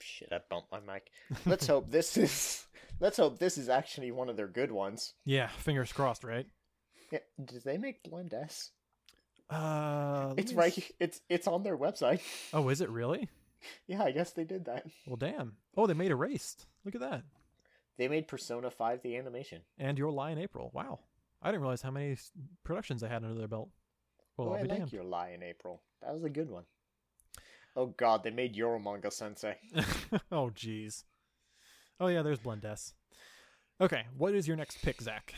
Shit, 0.00 0.28
I 0.32 0.40
bumped 0.50 0.72
my 0.72 0.80
mic. 0.80 1.10
Let's 1.46 1.66
hope 1.66 1.90
this 1.90 2.16
is. 2.16 2.66
Let's 3.00 3.16
hope 3.16 3.38
this 3.38 3.58
is 3.58 3.68
actually 3.68 4.12
one 4.12 4.28
of 4.28 4.36
their 4.36 4.46
good 4.46 4.70
ones. 4.70 5.14
Yeah, 5.24 5.48
fingers 5.48 5.92
crossed, 5.92 6.22
right? 6.22 6.46
Yeah, 7.10 7.18
did 7.44 7.64
they 7.64 7.76
make 7.76 8.02
Blend 8.04 8.32
S? 8.32 8.70
Uh, 9.50 10.34
It's 10.36 10.52
right. 10.52 10.76
It's 10.98 11.20
it's 11.28 11.46
on 11.46 11.62
their 11.62 11.76
website. 11.76 12.20
Oh, 12.52 12.68
is 12.68 12.80
it 12.80 12.90
really? 12.90 13.28
yeah, 13.86 14.02
I 14.02 14.10
guess 14.10 14.30
they 14.32 14.44
did 14.44 14.64
that. 14.66 14.86
Well, 15.06 15.16
damn. 15.16 15.56
Oh, 15.76 15.86
they 15.86 15.94
made 15.94 16.10
Erased. 16.10 16.66
Look 16.84 16.94
at 16.94 17.00
that. 17.00 17.22
They 17.96 18.08
made 18.08 18.26
Persona 18.28 18.70
Five 18.70 19.02
the 19.02 19.16
animation. 19.16 19.62
And 19.78 19.98
Your 19.98 20.10
Lie 20.10 20.30
in 20.30 20.38
April. 20.38 20.70
Wow. 20.74 21.00
I 21.42 21.48
didn't 21.48 21.60
realize 21.62 21.82
how 21.82 21.90
many 21.90 22.16
productions 22.64 23.02
they 23.02 23.08
had 23.08 23.22
under 23.22 23.38
their 23.38 23.48
belt. 23.48 23.68
Well, 24.36 24.48
oh, 24.48 24.52
I'll 24.52 24.58
I 24.58 24.62
be 24.62 24.68
like 24.68 24.78
damned. 24.78 24.92
your 24.92 25.04
lie 25.04 25.30
in 25.30 25.42
April. 25.42 25.80
That 26.02 26.12
was 26.14 26.24
a 26.24 26.30
good 26.30 26.50
one. 26.50 26.64
Oh 27.76 27.86
God, 27.86 28.24
they 28.24 28.30
made 28.30 28.56
Eromanga 28.56 29.12
Sensei. 29.12 29.56
oh, 30.32 30.50
jeez. 30.54 31.04
Oh, 32.00 32.06
yeah, 32.08 32.22
there's 32.22 32.38
Blend 32.38 32.64
S. 32.64 32.94
Okay, 33.80 34.04
what 34.16 34.34
is 34.34 34.48
your 34.48 34.56
next 34.56 34.80
pick, 34.82 35.00
Zach? 35.02 35.34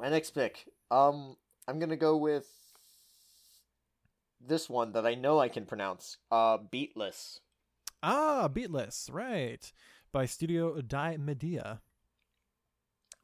My 0.00 0.08
next 0.08 0.30
pick. 0.30 0.64
Um, 0.90 1.36
I'm 1.68 1.78
gonna 1.78 1.96
go 1.96 2.16
with 2.16 2.48
this 4.40 4.68
one 4.68 4.92
that 4.92 5.06
I 5.06 5.14
know 5.14 5.38
I 5.38 5.48
can 5.48 5.66
pronounce. 5.66 6.18
Uh, 6.30 6.58
Beatless. 6.58 7.40
Ah, 8.02 8.48
Beatless, 8.52 9.12
right. 9.12 9.72
By 10.12 10.26
Studio 10.26 10.80
Die 10.80 11.16
Media. 11.16 11.80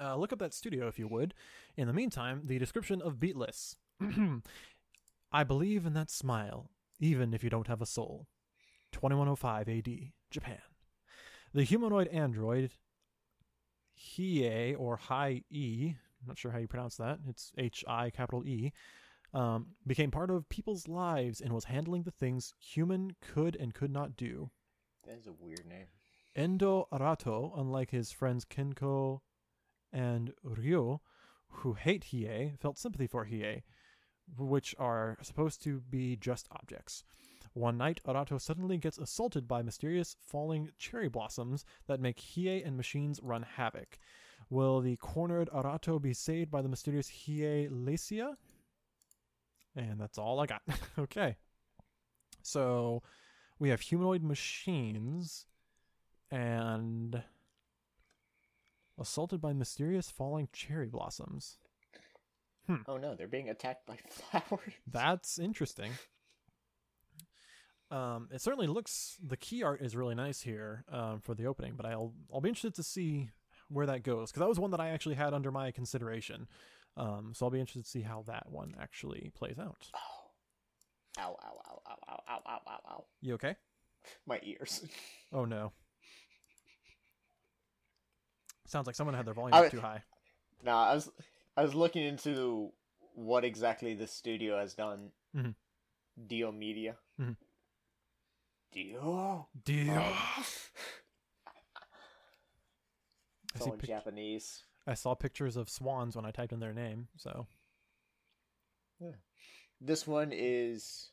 Uh, 0.00 0.16
look 0.16 0.32
up 0.32 0.38
that 0.40 0.54
studio 0.54 0.88
if 0.88 0.98
you 0.98 1.06
would. 1.06 1.34
In 1.76 1.86
the 1.86 1.92
meantime, 1.92 2.42
the 2.44 2.58
description 2.58 3.00
of 3.00 3.16
Beatless. 3.16 3.76
I 5.32 5.44
believe 5.44 5.86
in 5.86 5.94
that 5.94 6.10
smile, 6.10 6.70
even 7.00 7.32
if 7.32 7.44
you 7.44 7.50
don't 7.50 7.68
have 7.68 7.80
a 7.80 7.86
soul. 7.86 8.26
2105 8.92 9.68
AD, 9.68 9.88
Japan. 10.30 10.58
The 11.54 11.64
humanoid 11.64 12.08
android, 12.08 12.72
Hiei, 13.98 14.74
or 14.78 14.96
Hi 14.96 15.42
E, 15.50 15.94
I'm 16.22 16.28
not 16.28 16.38
sure 16.38 16.50
how 16.50 16.58
you 16.58 16.68
pronounce 16.68 16.96
that, 16.96 17.18
it's 17.28 17.52
H 17.56 17.84
I 17.86 18.10
capital 18.10 18.44
E, 18.46 18.72
um, 19.34 19.68
became 19.86 20.10
part 20.10 20.30
of 20.30 20.48
people's 20.48 20.88
lives 20.88 21.40
and 21.40 21.52
was 21.52 21.64
handling 21.64 22.02
the 22.02 22.10
things 22.10 22.54
human 22.60 23.12
could 23.20 23.56
and 23.56 23.74
could 23.74 23.90
not 23.90 24.16
do. 24.16 24.50
That 25.06 25.18
is 25.18 25.26
a 25.26 25.32
weird 25.32 25.66
name. 25.66 25.86
Endo 26.34 26.88
Arato, 26.92 27.52
unlike 27.58 27.90
his 27.90 28.10
friends 28.10 28.44
Kengo 28.44 29.20
and 29.92 30.32
Ryo, 30.42 31.00
who 31.48 31.74
hate 31.74 32.06
Hiei, 32.12 32.58
felt 32.58 32.78
sympathy 32.78 33.06
for 33.06 33.26
Hiei, 33.26 33.62
which 34.38 34.74
are 34.78 35.18
supposed 35.20 35.62
to 35.64 35.80
be 35.80 36.16
just 36.16 36.48
objects. 36.50 37.04
One 37.54 37.76
night, 37.76 38.00
Arato 38.06 38.40
suddenly 38.40 38.78
gets 38.78 38.96
assaulted 38.96 39.46
by 39.46 39.60
mysterious 39.60 40.16
falling 40.22 40.70
cherry 40.78 41.08
blossoms 41.08 41.66
that 41.86 42.00
make 42.00 42.18
Hiei 42.18 42.66
and 42.66 42.78
machines 42.78 43.20
run 43.22 43.42
havoc. 43.42 43.98
Will 44.48 44.80
the 44.80 44.96
cornered 44.96 45.50
Arato 45.50 46.00
be 46.00 46.14
saved 46.14 46.50
by 46.50 46.62
the 46.62 46.68
mysterious 46.68 47.10
Hiei 47.10 47.68
Lacia? 47.70 48.36
And 49.74 50.00
that's 50.00 50.18
all 50.18 50.40
I 50.40 50.46
got. 50.46 50.62
okay. 50.98 51.36
So 52.42 53.02
we 53.58 53.70
have 53.70 53.80
humanoid 53.80 54.22
machines 54.22 55.46
and 56.30 57.22
assaulted 58.98 59.40
by 59.40 59.52
mysterious 59.52 60.10
falling 60.10 60.48
cherry 60.52 60.88
blossoms. 60.88 61.58
Oh 62.86 62.96
no, 62.96 63.14
they're 63.14 63.28
being 63.28 63.50
attacked 63.50 63.86
by 63.86 63.96
flowers. 64.08 64.72
That's 64.90 65.38
interesting. 65.38 65.92
Um, 67.90 68.28
it 68.32 68.40
certainly 68.40 68.66
looks 68.66 69.18
the 69.22 69.36
key 69.36 69.62
art 69.62 69.82
is 69.82 69.94
really 69.94 70.14
nice 70.14 70.40
here 70.40 70.84
um, 70.90 71.20
for 71.20 71.34
the 71.34 71.46
opening, 71.46 71.74
but 71.76 71.84
I'll 71.84 72.14
I'll 72.32 72.40
be 72.40 72.48
interested 72.48 72.74
to 72.76 72.82
see 72.82 73.30
where 73.68 73.86
that 73.86 74.02
goes 74.02 74.30
because 74.30 74.40
that 74.40 74.48
was 74.48 74.58
one 74.58 74.70
that 74.70 74.80
I 74.80 74.90
actually 74.90 75.16
had 75.16 75.34
under 75.34 75.50
my 75.50 75.70
consideration. 75.70 76.46
Um, 76.96 77.32
so 77.34 77.46
I'll 77.46 77.50
be 77.50 77.58
interested 77.60 77.84
to 77.84 77.90
see 77.90 78.02
how 78.02 78.22
that 78.26 78.50
one 78.50 78.74
actually 78.80 79.30
plays 79.34 79.58
out. 79.58 79.86
Oh. 79.94 81.20
Ow, 81.20 81.36
ow, 81.42 81.60
ow, 81.68 81.82
ow, 81.88 81.96
ow, 82.08 82.20
ow, 82.28 82.40
ow, 82.46 82.60
ow, 82.66 82.80
ow. 82.90 83.04
You 83.20 83.34
okay? 83.34 83.56
My 84.26 84.40
ears. 84.42 84.84
Oh 85.34 85.46
no. 85.46 85.72
Sounds 88.66 88.86
like 88.86 88.96
someone 88.96 89.14
had 89.14 89.26
their 89.26 89.34
volume 89.34 89.54
I- 89.54 89.68
too 89.68 89.80
high. 89.80 90.02
nah, 90.62 90.88
I 90.90 90.94
was 90.94 91.10
I 91.56 91.62
was 91.62 91.74
looking 91.74 92.04
into 92.04 92.70
what 93.14 93.44
exactly 93.44 93.94
the 93.94 94.06
studio 94.06 94.58
has 94.58 94.74
done. 94.74 95.10
Mhm. 95.36 95.54
Dio 96.26 96.52
Media. 96.52 96.96
Mhm. 97.20 97.36
Dio. 98.72 99.48
Deal. 99.64 99.92
I 99.92 100.44
It's 103.54 103.66
all 103.66 103.72
in 103.74 103.78
pic- 103.78 103.88
Japanese. 103.88 104.64
I 104.86 104.94
saw 104.94 105.14
pictures 105.14 105.56
of 105.56 105.68
swans 105.70 106.16
when 106.16 106.24
I 106.26 106.30
typed 106.30 106.52
in 106.52 106.60
their 106.60 106.72
name. 106.74 107.08
So 107.16 107.46
yeah. 109.00 109.12
This 109.80 110.06
one 110.06 110.30
is 110.32 111.10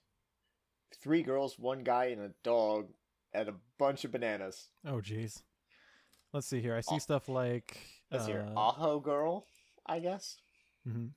three 1.01 1.23
girls, 1.23 1.57
one 1.57 1.83
guy, 1.83 2.05
and 2.05 2.21
a 2.21 2.31
dog, 2.43 2.87
and 3.33 3.49
a 3.49 3.55
bunch 3.77 4.05
of 4.05 4.11
bananas. 4.11 4.69
oh 4.85 5.01
geez. 5.01 5.43
Let's 6.33 6.47
see 6.47 6.61
here. 6.61 6.75
I 6.75 6.81
see 6.81 6.95
Oh. 6.95 6.99
stuff 6.99 7.27
like 7.29 7.77
Let's 8.11 8.25
hear 8.27 8.45
uh, 8.55 8.59
Aho 8.59 8.99
Girl, 8.99 9.45
I 9.85 9.99
guess. 9.99 10.37
mhm. 10.87 11.11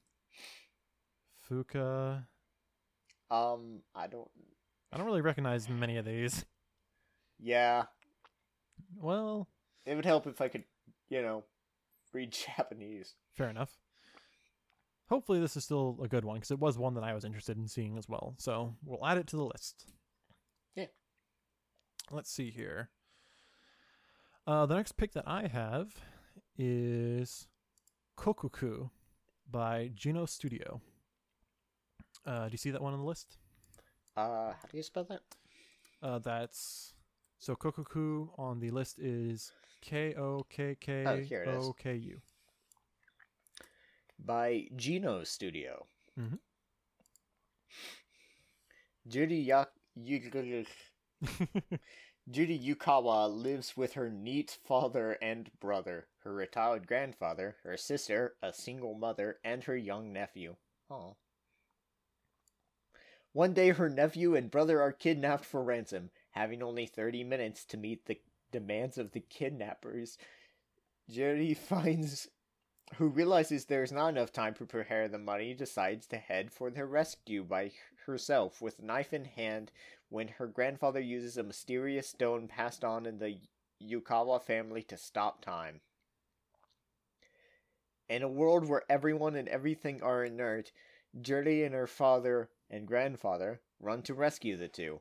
Fuka. 1.48 2.24
Um, 3.30 3.80
I 3.94 4.06
don't. 4.06 4.28
I 4.92 4.96
don't 4.98 5.06
really 5.06 5.20
recognize 5.22 5.68
many 5.68 5.96
of 5.96 6.04
these. 6.04 6.44
Yeah, 7.38 7.84
Well, 8.96 9.48
it 9.84 9.96
would 9.96 10.04
help 10.04 10.26
if 10.28 10.40
I 10.40 10.46
could, 10.48 10.64
you 11.08 11.22
know, 11.22 11.42
read 12.12 12.32
Japanese. 12.56 13.14
fair 13.32 13.48
enough. 13.50 13.78
Hopefully, 15.08 15.40
this 15.40 15.56
is 15.56 15.64
still 15.64 15.98
a 16.02 16.08
good 16.08 16.24
one 16.24 16.36
because 16.36 16.50
it 16.50 16.58
was 16.58 16.78
one 16.78 16.94
that 16.94 17.04
I 17.04 17.12
was 17.12 17.24
interested 17.24 17.58
in 17.58 17.68
seeing 17.68 17.98
as 17.98 18.08
well. 18.08 18.34
So 18.38 18.74
we'll 18.84 19.06
add 19.06 19.18
it 19.18 19.26
to 19.28 19.36
the 19.36 19.44
list. 19.44 19.86
Yeah. 20.74 20.86
Let's 22.10 22.30
see 22.30 22.50
here. 22.50 22.88
Uh, 24.46 24.64
the 24.66 24.74
next 24.74 24.92
pick 24.96 25.12
that 25.12 25.28
I 25.28 25.48
have 25.48 25.92
is 26.56 27.46
Kokkoku 28.16 28.90
by 29.50 29.90
Geno 29.94 30.24
Studio. 30.24 30.80
Uh, 32.26 32.46
do 32.46 32.52
you 32.52 32.58
see 32.58 32.70
that 32.70 32.80
one 32.82 32.94
on 32.94 33.00
the 33.00 33.06
list? 33.06 33.36
Uh, 34.16 34.52
how 34.52 34.68
do 34.70 34.76
you 34.76 34.82
spell 34.82 35.04
that? 35.04 35.20
Uh, 36.02 36.18
that's 36.18 36.94
so 37.38 37.54
Kokkoku 37.54 38.28
on 38.38 38.60
the 38.60 38.70
list 38.70 38.98
is 38.98 39.52
K 39.82 40.14
O 40.14 40.46
K 40.48 40.76
K 40.80 41.04
Oh, 41.06 41.16
here 41.18 41.42
it 41.42 41.48
is. 41.48 41.66
O 41.66 41.72
K 41.74 41.94
U. 41.94 42.20
By 44.18 44.68
Geno 44.76 45.24
Studio. 45.24 45.86
Mhm. 46.18 46.38
Judy 49.06 49.36
Yak- 49.38 49.72
Judy 52.30 52.58
Yukawa 52.58 53.28
lives 53.28 53.76
with 53.76 53.94
her 53.94 54.08
neat 54.08 54.58
father 54.64 55.18
and 55.20 55.50
brother, 55.60 56.06
her 56.20 56.32
retired 56.32 56.86
grandfather, 56.86 57.56
her 57.64 57.76
sister, 57.76 58.36
a 58.40 58.52
single 58.52 58.94
mother, 58.94 59.38
and 59.44 59.64
her 59.64 59.76
young 59.76 60.12
nephew. 60.12 60.54
Oh. 60.88 61.16
One 63.32 63.54
day, 63.54 63.70
her 63.70 63.88
nephew 63.88 64.36
and 64.36 64.50
brother 64.50 64.80
are 64.80 64.92
kidnapped 64.92 65.44
for 65.44 65.64
ransom. 65.64 66.10
Having 66.30 66.62
only 66.62 66.86
30 66.86 67.24
minutes 67.24 67.64
to 67.66 67.76
meet 67.76 68.06
the 68.06 68.20
demands 68.52 68.98
of 68.98 69.10
the 69.12 69.20
kidnappers, 69.20 70.16
Jerry 71.08 71.54
finds 71.54 72.28
who 72.96 73.08
realizes 73.08 73.64
there 73.64 73.82
is 73.82 73.92
not 73.92 74.08
enough 74.08 74.32
time 74.32 74.54
to 74.54 74.66
prepare 74.66 75.08
the 75.08 75.18
money, 75.18 75.54
decides 75.54 76.06
to 76.06 76.18
head 76.18 76.52
for 76.52 76.70
their 76.70 76.86
rescue 76.86 77.42
by 77.42 77.72
herself 78.06 78.60
with 78.60 78.82
knife 78.82 79.12
in 79.12 79.24
hand 79.24 79.72
when 80.10 80.28
her 80.28 80.46
grandfather 80.46 81.00
uses 81.00 81.38
a 81.38 81.42
mysterious 81.42 82.08
stone 82.08 82.46
passed 82.46 82.84
on 82.84 83.06
in 83.06 83.18
the 83.18 83.38
Yukawa 83.82 84.42
family 84.42 84.82
to 84.82 84.96
stop 84.98 85.42
time. 85.42 85.80
In 88.08 88.22
a 88.22 88.28
world 88.28 88.68
where 88.68 88.82
everyone 88.90 89.36
and 89.36 89.48
everything 89.48 90.02
are 90.02 90.22
inert, 90.22 90.70
Jerry 91.18 91.64
and 91.64 91.74
her 91.74 91.86
father 91.86 92.50
and 92.68 92.86
grandfather 92.86 93.62
run 93.80 94.02
to 94.02 94.14
rescue 94.14 94.56
the 94.56 94.68
two. 94.68 95.00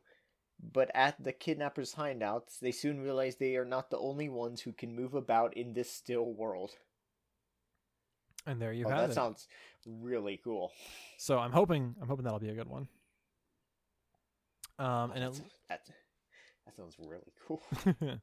But 0.61 0.91
at 0.93 1.21
the 1.23 1.31
kidnappers' 1.31 1.95
hideouts, 1.95 2.59
they 2.59 2.71
soon 2.71 3.01
realize 3.01 3.35
they 3.35 3.55
are 3.55 3.65
not 3.65 3.89
the 3.89 3.97
only 3.97 4.29
ones 4.29 4.61
who 4.61 4.71
can 4.71 4.95
move 4.95 5.15
about 5.15 5.57
in 5.57 5.73
this 5.73 5.91
still 5.91 6.33
world. 6.33 6.71
And 8.45 8.61
there 8.61 8.73
you 8.73 8.85
oh, 8.85 8.89
have 8.89 8.97
that 8.97 9.03
it. 9.05 9.07
That 9.09 9.15
sounds 9.15 9.47
really 9.85 10.39
cool. 10.43 10.71
So 11.17 11.37
I'm 11.37 11.51
hoping 11.51 11.95
I'm 12.01 12.07
hoping 12.07 12.23
that'll 12.23 12.39
be 12.39 12.49
a 12.49 12.55
good 12.55 12.67
one. 12.67 12.87
Um, 14.79 15.11
and 15.11 15.21
That's- 15.21 15.39
it, 15.39 15.45
that, 15.69 15.81
that 16.65 16.75
sounds 16.75 16.95
really 16.99 17.33
cool. 17.47 17.61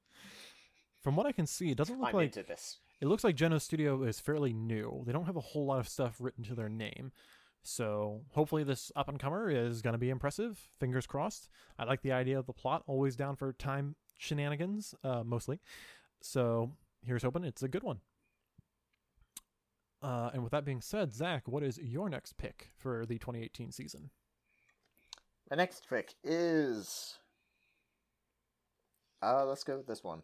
from 1.02 1.16
what 1.16 1.27
I 1.27 1.32
can 1.32 1.47
see, 1.47 1.70
it 1.70 1.77
doesn't 1.77 1.98
look 1.98 2.09
I'm 2.09 2.15
like 2.15 2.36
into 2.36 2.43
this. 2.43 2.78
it 3.01 3.06
looks 3.06 3.23
like 3.23 3.36
Geno 3.36 3.59
Studio 3.59 4.02
is 4.02 4.19
fairly 4.19 4.52
new. 4.52 5.05
They 5.06 5.12
don't 5.12 5.27
have 5.27 5.36
a 5.36 5.40
whole 5.40 5.66
lot 5.66 5.78
of 5.78 5.89
stuff 5.89 6.16
written 6.20 6.44
to 6.44 6.55
their 6.55 6.69
name. 6.69 7.12
So 7.62 8.22
hopefully 8.30 8.64
this 8.64 8.90
up 8.97 9.09
and 9.09 9.18
comer 9.18 9.51
is 9.51 9.82
going 9.82 9.93
to 9.93 9.98
be 9.98 10.10
impressive. 10.10 10.68
Fingers 10.78 11.06
crossed. 11.06 11.48
I 11.78 11.85
like 11.85 12.02
the 12.02 12.12
idea 12.12 12.39
of 12.39 12.47
the 12.47 12.52
plot. 12.52 12.82
Always 12.86 13.16
down 13.16 13.36
for 13.36 13.52
time 13.52 13.97
shenanigans, 14.16 14.94
uh, 15.05 15.22
mostly. 15.24 15.60
So 16.20 16.72
here's 17.05 17.22
hoping 17.22 17.44
it's 17.44 17.62
a 17.62 17.68
good 17.68 17.82
one. 17.82 18.01
Uh, 20.01 20.30
and 20.32 20.43
with 20.43 20.52
that 20.52 20.64
being 20.64 20.80
said, 20.80 21.12
Zach, 21.12 21.48
what 21.48 21.62
is 21.62 21.78
your 21.78 22.09
next 22.09 22.36
pick 22.36 22.70
for 22.76 23.05
the 23.05 23.18
2018 23.18 23.72
season? 23.72 24.10
My 25.51 25.56
next 25.56 25.89
pick 25.89 26.14
is. 26.22 27.18
Uh, 29.20 29.44
let's 29.44 29.64
go 29.64 29.76
with 29.76 29.86
this 29.86 30.05
one. 30.05 30.22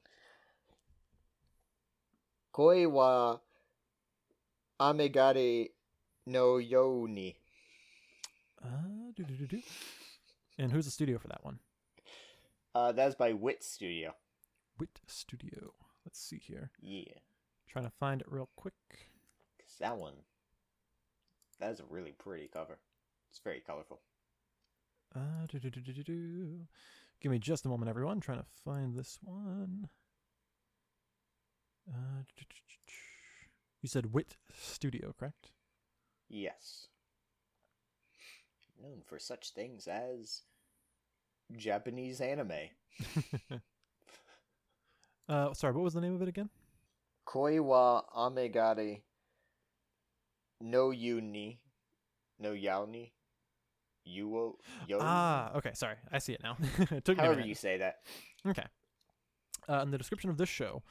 Koi 2.53 2.89
wa 2.89 3.39
Amegare 4.81 5.71
no 6.27 6.59
Yoni. 6.59 7.37
Uh. 8.63 8.69
And 10.59 10.73
who's 10.73 10.85
the 10.85 10.91
studio 10.91 11.19
for 11.19 11.29
that 11.29 11.45
one? 11.45 11.59
Uh, 12.75 12.93
that's 12.93 13.15
by 13.15 13.33
Wit 13.33 13.63
Studio. 13.63 14.15
Wit 14.79 15.01
Studio. 15.07 15.73
Let's 16.05 16.21
see 16.21 16.39
here. 16.39 16.71
Yeah. 16.81 17.19
Trying 17.69 17.85
to 17.85 17.93
find 17.99 18.21
it 18.21 18.27
real 18.31 18.49
quick. 18.57 18.75
Because 19.57 19.75
that 19.81 19.97
one. 19.97 20.15
That 21.61 21.71
is 21.71 21.81
a 21.81 21.85
really 21.89 22.13
pretty 22.13 22.49
cover. 22.53 22.79
It's 23.31 23.41
very 23.41 23.63
colorful. 23.65 24.01
Uh, 25.15 25.47
do, 25.49 25.59
do, 25.59 25.71
do, 25.71 25.81
do, 25.81 26.03
do. 26.03 26.61
Give 27.21 27.31
me 27.31 27.39
just 27.39 27.65
a 27.65 27.69
moment, 27.69 27.89
everyone. 27.89 28.21
Trying 28.21 28.39
to 28.39 28.47
find 28.65 28.97
this 28.97 29.19
one. 29.23 29.89
Uh, 31.89 32.23
you 33.81 33.89
said 33.89 34.13
Wit 34.13 34.37
Studio, 34.53 35.15
correct? 35.19 35.54
Yes. 36.35 36.89
Known 38.83 39.03
for 39.07 39.21
such 39.21 39.53
things 39.53 39.87
as 39.87 40.43
Japanese 41.57 42.21
anime. 42.21 42.71
uh, 45.29 45.55
sorry, 45.55 45.73
what 45.75 45.85
was 45.85 45.95
the 45.95 46.01
name 46.01 46.17
of 46.17 46.23
it 46.23 46.29
again? 46.29 46.51
Koi 47.25 47.63
wa 47.63 48.03
Amegare 48.17 49.03
no 50.61 50.91
Yuni 50.91 51.61
no 52.41 52.51
Yaoni 52.51 53.13
Yuo 54.05 54.55
Yo 54.89 54.99
Ah, 55.01 55.53
okay, 55.55 55.71
sorry. 55.75 55.97
I 56.11 56.19
see 56.19 56.33
it 56.33 56.43
now. 56.43 56.57
it 56.91 57.05
took 57.05 57.17
however 57.19 57.43
you 57.43 57.55
say 57.55 57.79
that. 57.79 58.01
Okay. 58.45 58.67
Uh, 59.69 59.83
in 59.83 59.93
the 59.93 59.99
description 59.99 60.31
of 60.31 60.37
this 60.37 60.49
show, 60.49 60.83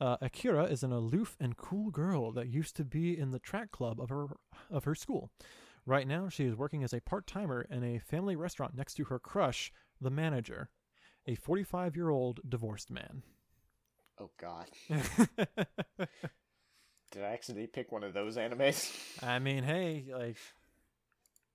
uh, 0.00 0.16
Akira 0.20 0.64
is 0.64 0.82
an 0.82 0.92
aloof 0.92 1.36
and 1.40 1.56
cool 1.56 1.90
girl 1.90 2.32
that 2.32 2.48
used 2.48 2.76
to 2.76 2.84
be 2.84 3.18
in 3.18 3.30
the 3.30 3.38
track 3.38 3.70
club 3.70 4.00
of 4.00 4.08
her 4.10 4.26
of 4.70 4.84
her 4.84 4.94
school. 4.94 5.30
Right 5.86 6.08
now, 6.08 6.28
she 6.28 6.44
is 6.44 6.56
working 6.56 6.82
as 6.82 6.92
a 6.94 7.00
part 7.00 7.26
timer 7.26 7.66
in 7.70 7.84
a 7.84 7.98
family 7.98 8.36
restaurant 8.36 8.74
next 8.76 8.94
to 8.94 9.04
her 9.04 9.18
crush, 9.18 9.70
the 10.00 10.10
manager, 10.10 10.70
a 11.26 11.34
45 11.34 11.96
year 11.96 12.10
old 12.10 12.40
divorced 12.48 12.90
man. 12.90 13.22
Oh 14.18 14.30
god. 14.40 14.66
Did 14.88 15.02
I 17.22 17.32
accidentally 17.32 17.68
pick 17.68 17.92
one 17.92 18.02
of 18.02 18.12
those 18.12 18.36
animes? 18.36 18.92
I 19.22 19.38
mean, 19.38 19.62
hey, 19.62 20.06
like, 20.16 20.36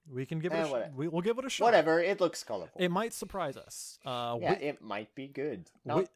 we 0.10 0.26
can 0.26 0.40
give 0.40 0.54
it. 0.54 0.58
Eh, 0.58 0.64
A 0.64 0.68
sh- 0.68 0.92
we, 0.96 1.08
we'll 1.08 1.22
give 1.22 1.38
it 1.38 1.46
a 1.46 1.50
shot. 1.50 1.66
Whatever, 1.66 2.00
it 2.00 2.22
looks 2.22 2.44
colorful. 2.44 2.82
It 2.82 2.90
might 2.90 3.14
surprise 3.14 3.58
us. 3.58 4.00
Uh, 4.06 4.38
yeah, 4.42 4.52
Wit- 4.52 4.62
it 4.62 4.82
might 4.82 5.14
be 5.16 5.28
good. 5.28 5.66
Wit- 5.86 6.10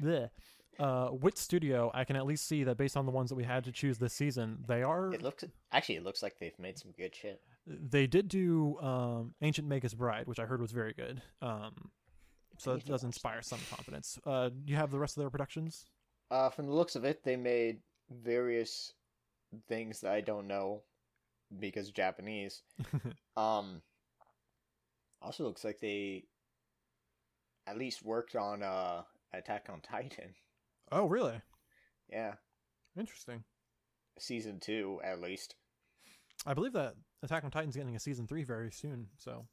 bleh. 0.00 0.30
Uh, 0.78 1.08
Wit 1.12 1.36
Studio, 1.38 1.90
I 1.94 2.04
can 2.04 2.16
at 2.16 2.26
least 2.26 2.46
see 2.46 2.64
that 2.64 2.76
based 2.76 2.96
on 2.96 3.06
the 3.06 3.12
ones 3.12 3.30
that 3.30 3.34
we 3.36 3.44
had 3.44 3.64
to 3.64 3.72
choose 3.72 3.98
this 3.98 4.12
season, 4.12 4.58
they 4.66 4.82
are 4.82 5.12
It 5.12 5.22
looks 5.22 5.44
actually 5.72 5.96
it 5.96 6.04
looks 6.04 6.22
like 6.22 6.38
they've 6.38 6.58
made 6.58 6.78
some 6.78 6.92
good 6.96 7.14
shit. 7.14 7.40
they 7.66 8.06
did 8.06 8.28
do 8.28 8.78
um, 8.80 9.34
Ancient 9.42 9.66
Magus 9.68 9.94
Bride, 9.94 10.26
which 10.26 10.38
I 10.38 10.44
heard 10.44 10.60
was 10.60 10.72
very 10.72 10.92
good. 10.92 11.20
Um, 11.42 11.90
so 12.58 12.74
that 12.74 12.84
does 12.86 13.04
inspire 13.04 13.42
some 13.42 13.60
confidence. 13.70 14.18
Uh, 14.26 14.48
do 14.48 14.72
you 14.72 14.76
have 14.76 14.90
the 14.90 14.98
rest 14.98 15.16
of 15.16 15.22
their 15.22 15.30
productions? 15.30 15.86
Uh, 16.30 16.50
from 16.50 16.66
the 16.66 16.72
looks 16.72 16.96
of 16.96 17.04
it, 17.04 17.22
they 17.24 17.36
made 17.36 17.78
various 18.10 18.92
things 19.68 20.00
that 20.00 20.12
I 20.12 20.20
don't 20.20 20.46
know 20.48 20.82
because 21.58 21.90
Japanese. 21.90 22.62
um, 23.36 23.80
also 25.22 25.44
looks 25.44 25.64
like 25.64 25.80
they 25.80 26.24
at 27.66 27.76
least 27.78 28.04
worked 28.04 28.34
on 28.36 28.62
uh 28.62 29.02
Attack 29.34 29.66
on 29.70 29.80
Titan. 29.80 30.34
Oh, 30.90 31.06
really? 31.06 31.40
Yeah, 32.10 32.34
Interesting. 32.98 33.44
season 34.18 34.60
two 34.60 35.00
at 35.04 35.20
least. 35.20 35.54
I 36.46 36.54
believe 36.54 36.72
that 36.72 36.94
Attack 37.22 37.44
on 37.44 37.50
Titan's 37.50 37.76
getting 37.76 37.96
a 37.96 38.00
season 38.00 38.26
three 38.26 38.44
very 38.44 38.70
soon. 38.70 39.08
So 39.18 39.46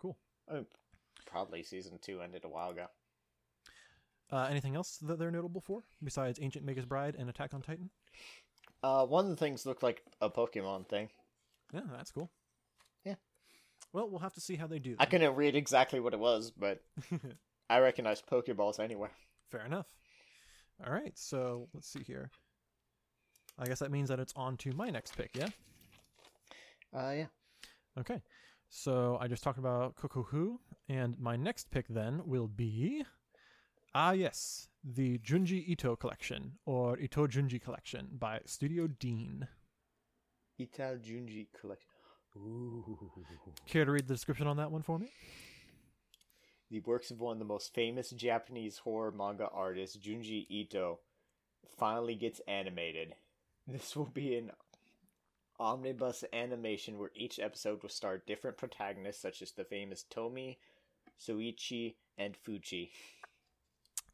cool. 0.00 0.16
Uh, 0.50 0.60
probably 1.26 1.62
season 1.62 1.98
two 2.00 2.20
ended 2.22 2.44
a 2.44 2.48
while 2.48 2.70
ago. 2.70 2.86
Uh, 4.30 4.46
anything 4.50 4.76
else 4.76 4.98
that 4.98 5.18
they're 5.18 5.30
notable 5.30 5.60
for 5.60 5.82
besides 6.02 6.38
Ancient 6.42 6.64
Magus 6.64 6.84
Bride 6.84 7.16
and 7.18 7.28
Attack 7.30 7.54
on 7.54 7.62
Titan? 7.62 7.90
Uh, 8.82 9.04
one 9.06 9.24
of 9.24 9.30
the 9.30 9.36
things 9.36 9.66
looked 9.66 9.82
like 9.82 10.02
a 10.20 10.30
Pokemon 10.30 10.88
thing. 10.88 11.08
Yeah, 11.72 11.80
that's 11.90 12.10
cool. 12.12 12.30
Yeah. 13.04 13.14
Well, 13.92 14.08
we'll 14.08 14.20
have 14.20 14.34
to 14.34 14.40
see 14.40 14.56
how 14.56 14.66
they 14.66 14.78
do. 14.78 14.96
I 14.98 15.06
couldn't 15.06 15.34
read 15.34 15.56
exactly 15.56 15.98
what 16.00 16.12
it 16.14 16.18
was, 16.20 16.50
but 16.50 16.82
I 17.70 17.78
recognized 17.78 18.26
Pokeballs 18.26 18.78
anywhere. 18.80 19.10
Fair 19.50 19.64
enough. 19.64 19.86
All 20.86 20.92
right, 20.92 21.12
so 21.16 21.68
let's 21.74 21.88
see 21.88 22.02
here. 22.06 22.30
I 23.58 23.66
guess 23.66 23.80
that 23.80 23.90
means 23.90 24.08
that 24.08 24.20
it's 24.20 24.32
on 24.36 24.56
to 24.58 24.72
my 24.72 24.88
next 24.90 25.16
pick, 25.16 25.30
yeah? 25.34 25.48
Uh, 26.96 27.10
yeah. 27.10 27.26
Okay. 27.98 28.22
So 28.70 29.18
I 29.20 29.26
just 29.26 29.42
talked 29.42 29.58
about 29.58 29.96
Kokkoku, 29.96 30.58
and 30.88 31.18
my 31.18 31.36
next 31.36 31.70
pick 31.70 31.88
then 31.88 32.22
will 32.24 32.46
be 32.46 33.04
ah 33.94 34.12
yes, 34.12 34.68
the 34.84 35.18
Junji 35.18 35.66
Ito 35.68 35.96
collection 35.96 36.52
or 36.66 36.98
Ito 36.98 37.26
Junji 37.26 37.60
collection 37.60 38.08
by 38.12 38.40
Studio 38.44 38.86
Dean. 38.86 39.48
Ital 40.60 40.96
Junji 40.96 41.46
collection. 41.58 41.88
Ooh. 42.36 42.84
Care 43.66 43.84
to 43.84 43.90
read 43.90 44.06
the 44.06 44.14
description 44.14 44.46
on 44.46 44.56
that 44.58 44.70
one 44.70 44.82
for 44.82 44.98
me? 44.98 45.10
The 46.70 46.80
works 46.80 47.10
of 47.10 47.20
one 47.20 47.32
of 47.34 47.38
the 47.38 47.44
most 47.44 47.74
famous 47.74 48.10
Japanese 48.10 48.78
horror 48.78 49.10
manga 49.10 49.48
artists, 49.52 49.96
Junji 49.96 50.46
Ito, 50.50 50.98
finally 51.78 52.14
gets 52.14 52.40
animated. 52.46 53.14
This 53.70 53.94
will 53.94 54.06
be 54.06 54.34
an 54.34 54.50
omnibus 55.60 56.24
animation 56.32 56.98
where 56.98 57.10
each 57.14 57.38
episode 57.38 57.82
will 57.82 57.90
star 57.90 58.22
different 58.26 58.56
protagonists 58.56 59.20
such 59.20 59.42
as 59.42 59.50
the 59.52 59.64
famous 59.64 60.06
Tomie, 60.10 60.56
Soichi, 61.20 61.96
and 62.16 62.34
Fuji. 62.34 62.90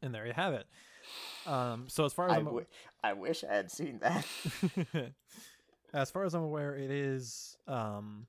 And 0.01 0.13
there 0.13 0.27
you 0.27 0.33
have 0.33 0.53
it. 0.53 0.65
Um, 1.45 1.85
so 1.87 2.03
as 2.03 2.11
far 2.11 2.27
as 2.27 2.33
I, 2.33 2.37
I'm, 2.37 2.45
w- 2.45 2.65
I 3.01 3.13
wish 3.13 3.43
I 3.43 3.53
had 3.53 3.71
seen 3.71 3.99
that. 3.99 4.25
as 5.93 6.11
far 6.11 6.25
as 6.25 6.33
I'm 6.33 6.43
aware, 6.43 6.75
it 6.75 6.91
is 6.91 7.55
um, 7.67 8.27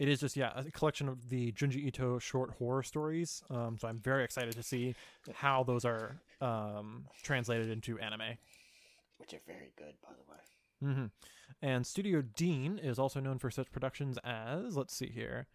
it 0.00 0.08
is 0.08 0.18
just 0.20 0.36
yeah 0.36 0.50
a 0.56 0.64
collection 0.72 1.08
of 1.08 1.28
the 1.28 1.52
Junji 1.52 1.76
Ito 1.86 2.18
short 2.18 2.50
horror 2.58 2.82
stories. 2.82 3.42
Um, 3.50 3.76
so 3.78 3.86
I'm 3.86 4.00
very 4.00 4.24
excited 4.24 4.54
to 4.54 4.62
see 4.62 4.94
how 5.34 5.62
those 5.62 5.84
are 5.84 6.20
um, 6.40 7.06
translated 7.22 7.70
into 7.70 7.98
anime. 8.00 8.36
Which 9.18 9.34
are 9.34 9.40
very 9.46 9.72
good, 9.76 9.94
by 10.02 10.08
the 10.18 10.24
way. 10.32 10.94
hmm 10.94 11.06
And 11.62 11.86
Studio 11.86 12.22
Dean 12.22 12.78
is 12.82 12.98
also 12.98 13.20
known 13.20 13.38
for 13.38 13.50
such 13.50 13.70
productions 13.70 14.18
as 14.24 14.76
let's 14.76 14.96
see 14.96 15.10
here. 15.14 15.46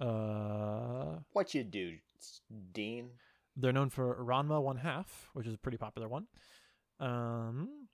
Uh, 0.00 1.18
What 1.32 1.54
you 1.54 1.64
do, 1.64 1.98
Dean? 2.72 3.10
they're 3.56 3.72
known 3.72 3.90
for 3.90 4.16
Ranma 4.22 4.60
One 4.62 4.78
Half, 4.78 5.30
which 5.34 5.46
is 5.46 5.54
a 5.54 5.58
pretty 5.58 5.78
popular 5.78 6.08
one. 6.08 6.26
Um, 7.00 7.88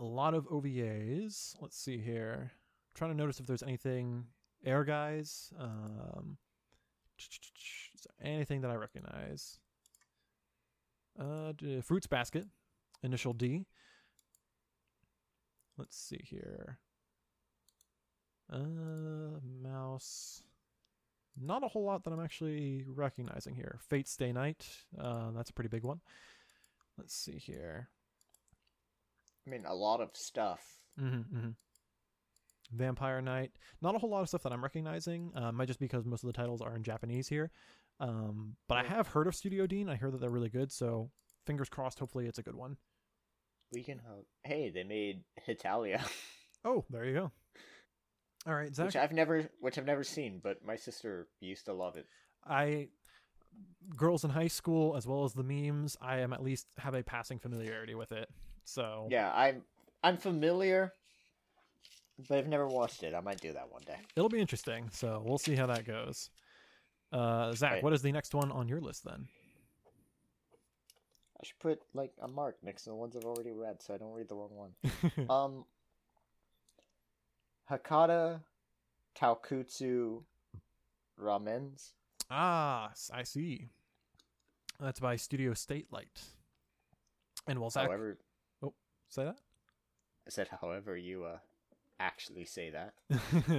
a 0.00 0.04
lot 0.04 0.34
of 0.34 0.46
OVAs. 0.48 1.54
Let's 1.60 1.76
see 1.78 1.98
here. 1.98 2.52
trying 2.94 3.10
to 3.12 3.16
notice 3.16 3.40
if 3.40 3.46
there's 3.46 3.62
anything 3.62 4.24
Air 4.64 4.84
Guys. 4.84 5.52
Um, 5.58 6.36
anything 8.22 8.60
that 8.62 8.70
I 8.70 8.74
recognize? 8.74 9.58
Uh, 11.18 11.52
Fruits 11.82 12.06
Basket, 12.06 12.46
Initial 13.02 13.32
D. 13.32 13.66
Let's 15.76 15.96
see 15.96 16.20
here. 16.22 16.78
Uh, 18.52 19.40
mouse. 19.62 20.42
Not 21.40 21.64
a 21.64 21.68
whole 21.68 21.84
lot 21.84 22.04
that 22.04 22.12
I'm 22.12 22.22
actually 22.22 22.84
recognizing 22.86 23.54
here. 23.54 23.78
Fate 23.88 24.06
Stay 24.06 24.32
Night. 24.32 24.66
Uh, 24.98 25.30
that's 25.34 25.50
a 25.50 25.54
pretty 25.54 25.68
big 25.68 25.82
one. 25.82 26.00
Let's 26.98 27.14
see 27.14 27.38
here. 27.38 27.88
I 29.46 29.50
mean, 29.50 29.64
a 29.66 29.74
lot 29.74 30.00
of 30.00 30.10
stuff. 30.12 30.60
Mm-hmm, 31.00 31.36
mm-hmm. 31.36 31.50
Vampire 32.72 33.20
Knight. 33.20 33.52
Not 33.80 33.94
a 33.94 33.98
whole 33.98 34.10
lot 34.10 34.22
of 34.22 34.28
stuff 34.28 34.42
that 34.42 34.52
I'm 34.52 34.62
recognizing. 34.62 35.32
Might 35.54 35.66
just 35.66 35.80
because 35.80 36.04
most 36.04 36.22
of 36.24 36.26
the 36.28 36.32
titles 36.32 36.60
are 36.60 36.74
in 36.74 36.82
Japanese 36.82 37.28
here. 37.28 37.50
Um, 38.00 38.56
but 38.68 38.78
I 38.78 38.84
have 38.84 39.08
heard 39.08 39.26
of 39.26 39.34
Studio 39.34 39.66
Dean. 39.66 39.88
I 39.88 39.96
hear 39.96 40.10
that 40.10 40.20
they're 40.20 40.30
really 40.30 40.48
good. 40.48 40.72
So 40.72 41.10
fingers 41.46 41.68
crossed. 41.68 41.98
Hopefully, 41.98 42.26
it's 42.26 42.38
a 42.38 42.42
good 42.42 42.54
one. 42.56 42.76
We 43.72 43.82
can 43.82 44.00
hope. 44.06 44.26
Hey, 44.44 44.70
they 44.70 44.84
made 44.84 45.22
Hetalia. 45.46 46.04
Oh, 46.64 46.84
there 46.90 47.04
you 47.04 47.12
go. 47.14 47.32
All 48.46 48.54
right, 48.54 48.72
Zach. 48.72 48.86
which 48.86 48.94
I've 48.94 49.10
never, 49.10 49.50
which 49.58 49.78
I've 49.78 49.84
never 49.84 50.04
seen, 50.04 50.40
but 50.40 50.64
my 50.64 50.76
sister 50.76 51.26
used 51.40 51.64
to 51.64 51.72
love 51.72 51.96
it. 51.96 52.06
I 52.46 52.90
girls 53.96 54.22
in 54.22 54.30
high 54.30 54.46
school 54.46 54.96
as 54.96 55.04
well 55.04 55.24
as 55.24 55.32
the 55.32 55.42
memes. 55.42 55.96
I 56.00 56.18
am 56.20 56.32
at 56.32 56.40
least 56.40 56.68
have 56.78 56.94
a 56.94 57.02
passing 57.02 57.40
familiarity 57.40 57.96
with 57.96 58.12
it. 58.12 58.28
So 58.64 59.08
Yeah, 59.10 59.32
I'm, 59.34 59.62
I'm 60.04 60.16
familiar, 60.16 60.92
but 62.28 62.38
I've 62.38 62.48
never 62.48 62.66
watched 62.66 63.02
it. 63.02 63.14
I 63.14 63.20
might 63.20 63.40
do 63.40 63.52
that 63.52 63.70
one 63.70 63.82
day. 63.86 63.96
it'll 64.16 64.28
be 64.28 64.40
interesting. 64.40 64.88
So 64.92 65.22
we'll 65.24 65.38
see 65.38 65.54
how 65.56 65.66
that 65.66 65.84
goes. 65.84 66.30
Uh, 67.12 67.52
Zach, 67.52 67.72
Right. 67.74 67.82
what 67.82 67.92
is 67.92 68.02
the 68.02 68.12
next 68.12 68.34
one 68.34 68.50
on 68.52 68.68
your 68.68 68.80
list 68.80 69.04
then? 69.04 69.28
I 71.40 71.44
should 71.44 71.58
put 71.58 71.80
like 71.92 72.12
a 72.22 72.28
mark 72.28 72.56
next 72.62 72.84
to 72.84 72.90
the 72.90 72.94
ones 72.96 73.16
I've 73.16 73.24
already 73.24 73.50
read, 73.52 73.82
so 73.82 73.92
I 73.94 73.98
don't 73.98 74.12
read 74.12 74.28
the 74.28 74.36
wrong 74.36 74.50
one. 74.54 75.28
um, 75.28 75.64
Hakata 77.70 78.40
Tonkotsu 79.16 80.22
Ramens. 81.20 81.92
ah, 82.30 82.92
I 83.12 83.22
see. 83.24 83.68
That's 84.80 85.00
by 85.00 85.16
Studio 85.16 85.54
State 85.54 85.92
Light. 85.92 86.20
And 87.46 87.58
well, 87.58 87.70
Zach, 87.70 87.86
However, 87.88 88.18
oh, 88.62 88.74
say 89.08 89.24
that. 89.24 89.38
I 90.26 90.30
said, 90.30 90.48
however 90.60 90.96
you 90.96 91.24
uh 91.24 91.38
actually 92.02 92.44
say 92.44 92.70
that. 92.70 92.94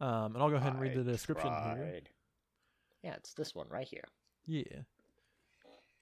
um, 0.00 0.34
and 0.34 0.36
I'll 0.36 0.50
go 0.50 0.56
ahead 0.56 0.72
and 0.72 0.80
read 0.80 0.94
the 0.94 1.04
description 1.04 1.48
here. 1.48 2.00
Yeah, 3.02 3.14
it's 3.14 3.34
this 3.34 3.54
one 3.54 3.66
right 3.70 3.86
here. 3.86 4.04
Yeah. 4.46 4.82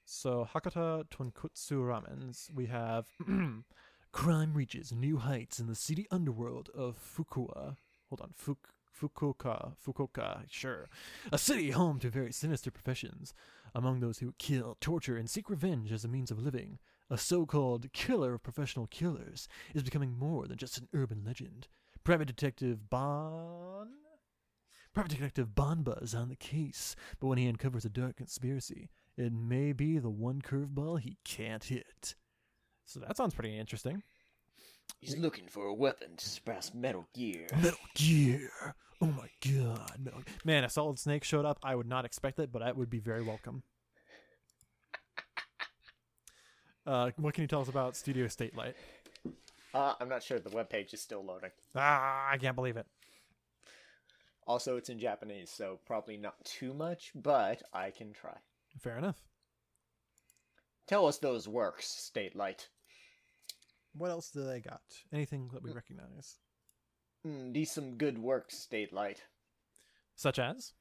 So 0.04 0.48
Hakata 0.54 1.04
Tonkotsu 1.08 1.80
Ramens, 1.80 2.52
we 2.54 2.66
have 2.66 3.06
crime 4.12 4.54
reaches 4.54 4.92
new 4.92 5.18
heights 5.18 5.58
in 5.58 5.66
the 5.66 5.74
city 5.74 6.06
underworld 6.10 6.70
of 6.74 6.96
Fukua. 6.96 7.76
Hold 8.08 8.20
on, 8.20 8.30
Fuk 8.34 8.68
Fukuoka, 8.98 9.72
Fukuoka, 9.84 10.44
sure. 10.48 10.88
A 11.30 11.38
city 11.38 11.70
home 11.70 11.98
to 11.98 12.08
very 12.08 12.32
sinister 12.32 12.70
professions. 12.70 13.34
Among 13.74 14.00
those 14.00 14.18
who 14.18 14.32
kill, 14.38 14.78
torture, 14.80 15.18
and 15.18 15.28
seek 15.28 15.50
revenge 15.50 15.92
as 15.92 16.04
a 16.04 16.08
means 16.08 16.30
of 16.30 16.42
living, 16.42 16.78
a 17.10 17.18
so-called 17.18 17.92
killer 17.92 18.34
of 18.34 18.42
professional 18.42 18.86
killers 18.86 19.48
is 19.74 19.82
becoming 19.82 20.18
more 20.18 20.46
than 20.46 20.58
just 20.58 20.78
an 20.78 20.88
urban 20.92 21.22
legend. 21.24 21.68
Private 22.04 22.26
Detective 22.26 22.88
Bon 22.88 23.88
Private 24.96 25.10
Detective 25.10 25.48
Banba 25.54 26.02
is 26.02 26.14
on 26.14 26.30
the 26.30 26.36
case, 26.36 26.96
but 27.20 27.26
when 27.26 27.36
he 27.36 27.46
uncovers 27.46 27.84
a 27.84 27.90
dark 27.90 28.16
conspiracy, 28.16 28.88
it 29.18 29.30
may 29.30 29.74
be 29.74 29.98
the 29.98 30.08
one 30.08 30.40
curveball 30.40 30.98
he 30.98 31.18
can't 31.22 31.62
hit. 31.62 32.14
So 32.86 33.00
that 33.00 33.14
sounds 33.14 33.34
pretty 33.34 33.58
interesting. 33.58 34.02
He's 34.98 35.18
looking 35.18 35.48
for 35.48 35.66
a 35.66 35.74
weapon 35.74 36.16
to 36.16 36.26
suppress 36.26 36.72
Metal 36.72 37.06
Gear. 37.12 37.46
Metal 37.56 37.78
Gear! 37.94 38.74
Oh 39.02 39.12
my 39.12 39.28
god. 39.46 39.96
Metal... 40.02 40.22
Man, 40.46 40.64
if 40.64 40.70
Solid 40.70 40.98
Snake 40.98 41.24
showed 41.24 41.44
up, 41.44 41.58
I 41.62 41.74
would 41.74 41.86
not 41.86 42.06
expect 42.06 42.38
it, 42.38 42.50
but 42.50 42.60
that 42.60 42.78
would 42.78 42.88
be 42.88 42.98
very 42.98 43.22
welcome. 43.22 43.64
Uh, 46.86 47.10
what 47.16 47.34
can 47.34 47.42
you 47.42 47.48
tell 47.48 47.60
us 47.60 47.68
about 47.68 47.96
Studio 47.96 48.28
State 48.28 48.56
Light? 48.56 48.76
Uh, 49.74 49.94
I'm 50.00 50.08
not 50.08 50.22
sure. 50.22 50.38
The 50.38 50.50
webpage 50.50 50.94
is 50.94 51.02
still 51.02 51.24
loading. 51.24 51.50
Ah, 51.74 52.30
I 52.30 52.38
can't 52.38 52.54
believe 52.54 52.76
it. 52.76 52.86
Also, 54.46 54.76
it's 54.76 54.88
in 54.88 54.98
Japanese, 55.00 55.50
so 55.50 55.80
probably 55.84 56.16
not 56.16 56.42
too 56.44 56.72
much, 56.72 57.10
but 57.14 57.62
I 57.72 57.90
can 57.90 58.12
try. 58.12 58.36
Fair 58.80 58.96
enough. 58.96 59.16
Tell 60.86 61.06
us 61.06 61.18
those 61.18 61.48
works, 61.48 61.88
State 61.88 62.36
Light. 62.36 62.68
What 63.92 64.10
else 64.10 64.30
do 64.30 64.44
they 64.44 64.60
got? 64.60 64.82
Anything 65.12 65.50
that 65.52 65.62
we 65.64 65.72
recognize? 65.72 66.36
Mm, 67.26 67.52
these 67.52 67.72
some 67.72 67.96
good 67.96 68.18
works, 68.18 68.56
State 68.56 68.92
Light. 68.92 69.22
Such 70.14 70.38
as? 70.38 70.72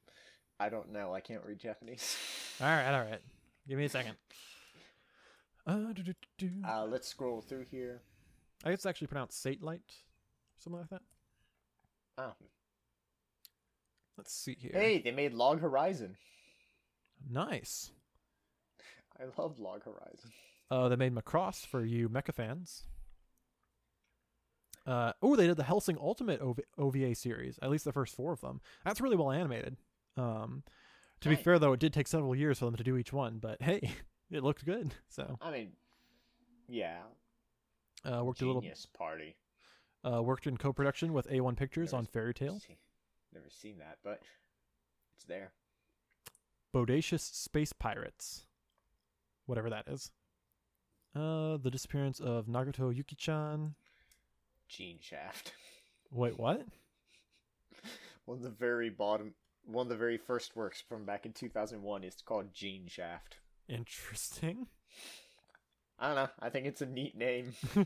I 0.59 0.69
don't 0.69 0.91
know. 0.91 1.13
I 1.13 1.21
can't 1.21 1.43
read 1.43 1.59
Japanese. 1.59 2.15
All 2.61 2.67
right, 2.67 2.93
all 2.93 3.03
right. 3.03 3.19
Give 3.67 3.77
me 3.77 3.85
a 3.85 3.89
second. 3.89 4.15
Uh. 5.67 5.93
Uh, 6.67 6.85
let's 6.85 7.07
scroll 7.07 7.41
through 7.41 7.65
here. 7.71 8.01
I 8.63 8.69
guess 8.69 8.79
it's 8.79 8.85
actually 8.85 9.07
pronounced 9.07 9.41
Satelight, 9.41 9.81
something 10.57 10.79
like 10.79 10.89
that. 10.89 11.01
Oh. 12.17 12.33
Let's 14.17 14.33
see 14.33 14.55
here. 14.59 14.71
Hey, 14.73 14.99
they 14.99 15.11
made 15.11 15.33
Log 15.33 15.59
Horizon. 15.59 16.15
Nice. 17.29 17.91
I 19.19 19.23
love 19.41 19.59
Log 19.59 19.83
Horizon. 19.83 20.31
Uh, 20.71 20.89
they 20.89 20.95
made 20.95 21.13
Macross 21.13 21.65
for 21.65 21.83
you 21.83 22.09
mecha 22.09 22.33
fans. 22.33 22.83
Uh, 24.85 25.13
oh, 25.21 25.35
they 25.35 25.47
did 25.47 25.57
the 25.57 25.63
Hellsing 25.63 25.97
Ultimate 25.99 26.41
OV- 26.41 26.59
OVA 26.77 27.15
series, 27.15 27.57
at 27.61 27.71
least 27.71 27.85
the 27.85 27.91
first 27.91 28.15
four 28.15 28.33
of 28.33 28.41
them. 28.41 28.61
That's 28.83 29.01
really 29.01 29.15
well 29.15 29.31
animated. 29.31 29.77
Um, 30.15 30.63
to 31.21 31.29
be 31.29 31.35
fair, 31.35 31.57
though, 31.57 31.73
it 31.73 31.79
did 31.79 31.91
take 31.91 32.07
several 32.07 32.35
years 32.35 32.59
for 32.59 32.65
them 32.65 32.75
to 32.75 32.83
do 32.83 32.97
each 32.97 33.11
one, 33.11 33.39
but 33.39 33.61
hey, 33.61 33.91
it 34.35 34.43
looked 34.43 34.65
good. 34.65 34.93
So, 35.09 35.37
I 35.41 35.51
mean, 35.51 35.69
yeah. 36.67 36.99
uh, 38.03 38.23
worked 38.23 38.41
a 38.41 38.45
little, 38.45 38.61
Genius 38.61 38.85
Party. 38.85 39.35
uh, 40.03 40.21
worked 40.21 40.45
in 40.47 40.57
co-production 40.57 41.13
with 41.13 41.27
A1 41.29 41.55
Pictures 41.55 41.91
Never 41.93 41.99
on 41.99 42.05
Fairy 42.05 42.33
Tail. 42.33 42.59
see- 42.59 42.77
Never 43.33 43.49
seen 43.49 43.77
that, 43.79 43.97
but 44.03 44.21
it's 45.15 45.25
there. 45.25 45.51
Bodacious 46.73 47.21
Space 47.21 47.73
Pirates, 47.73 48.45
whatever 49.45 49.69
that 49.69 49.87
is. 49.87 50.11
Uh, 51.15 51.55
the 51.57 51.69
disappearance 51.71 52.19
of 52.19 52.47
Nagato 52.47 52.93
Yuki-chan. 52.95 53.75
Gene 54.67 54.97
Shaft. 55.01 55.53
Wait, 56.11 56.37
what? 56.37 56.65
One 58.25 58.37
of 58.37 58.43
the 58.43 58.49
very 58.49 58.89
bottom, 58.89 59.33
one 59.65 59.85
of 59.85 59.89
the 59.89 59.95
very 59.97 60.17
first 60.17 60.55
works 60.55 60.81
from 60.81 61.05
back 61.05 61.25
in 61.25 61.31
2001 61.33 62.03
is 62.03 62.15
called 62.25 62.53
Gene 62.53 62.87
Shaft. 62.87 63.37
Interesting. 63.67 64.67
I 65.99 66.07
don't 66.07 66.15
know. 66.15 66.29
I 66.41 66.49
think 66.49 66.65
it's 66.67 66.81
a 66.81 66.85
neat 66.85 67.17
name. 67.17 67.53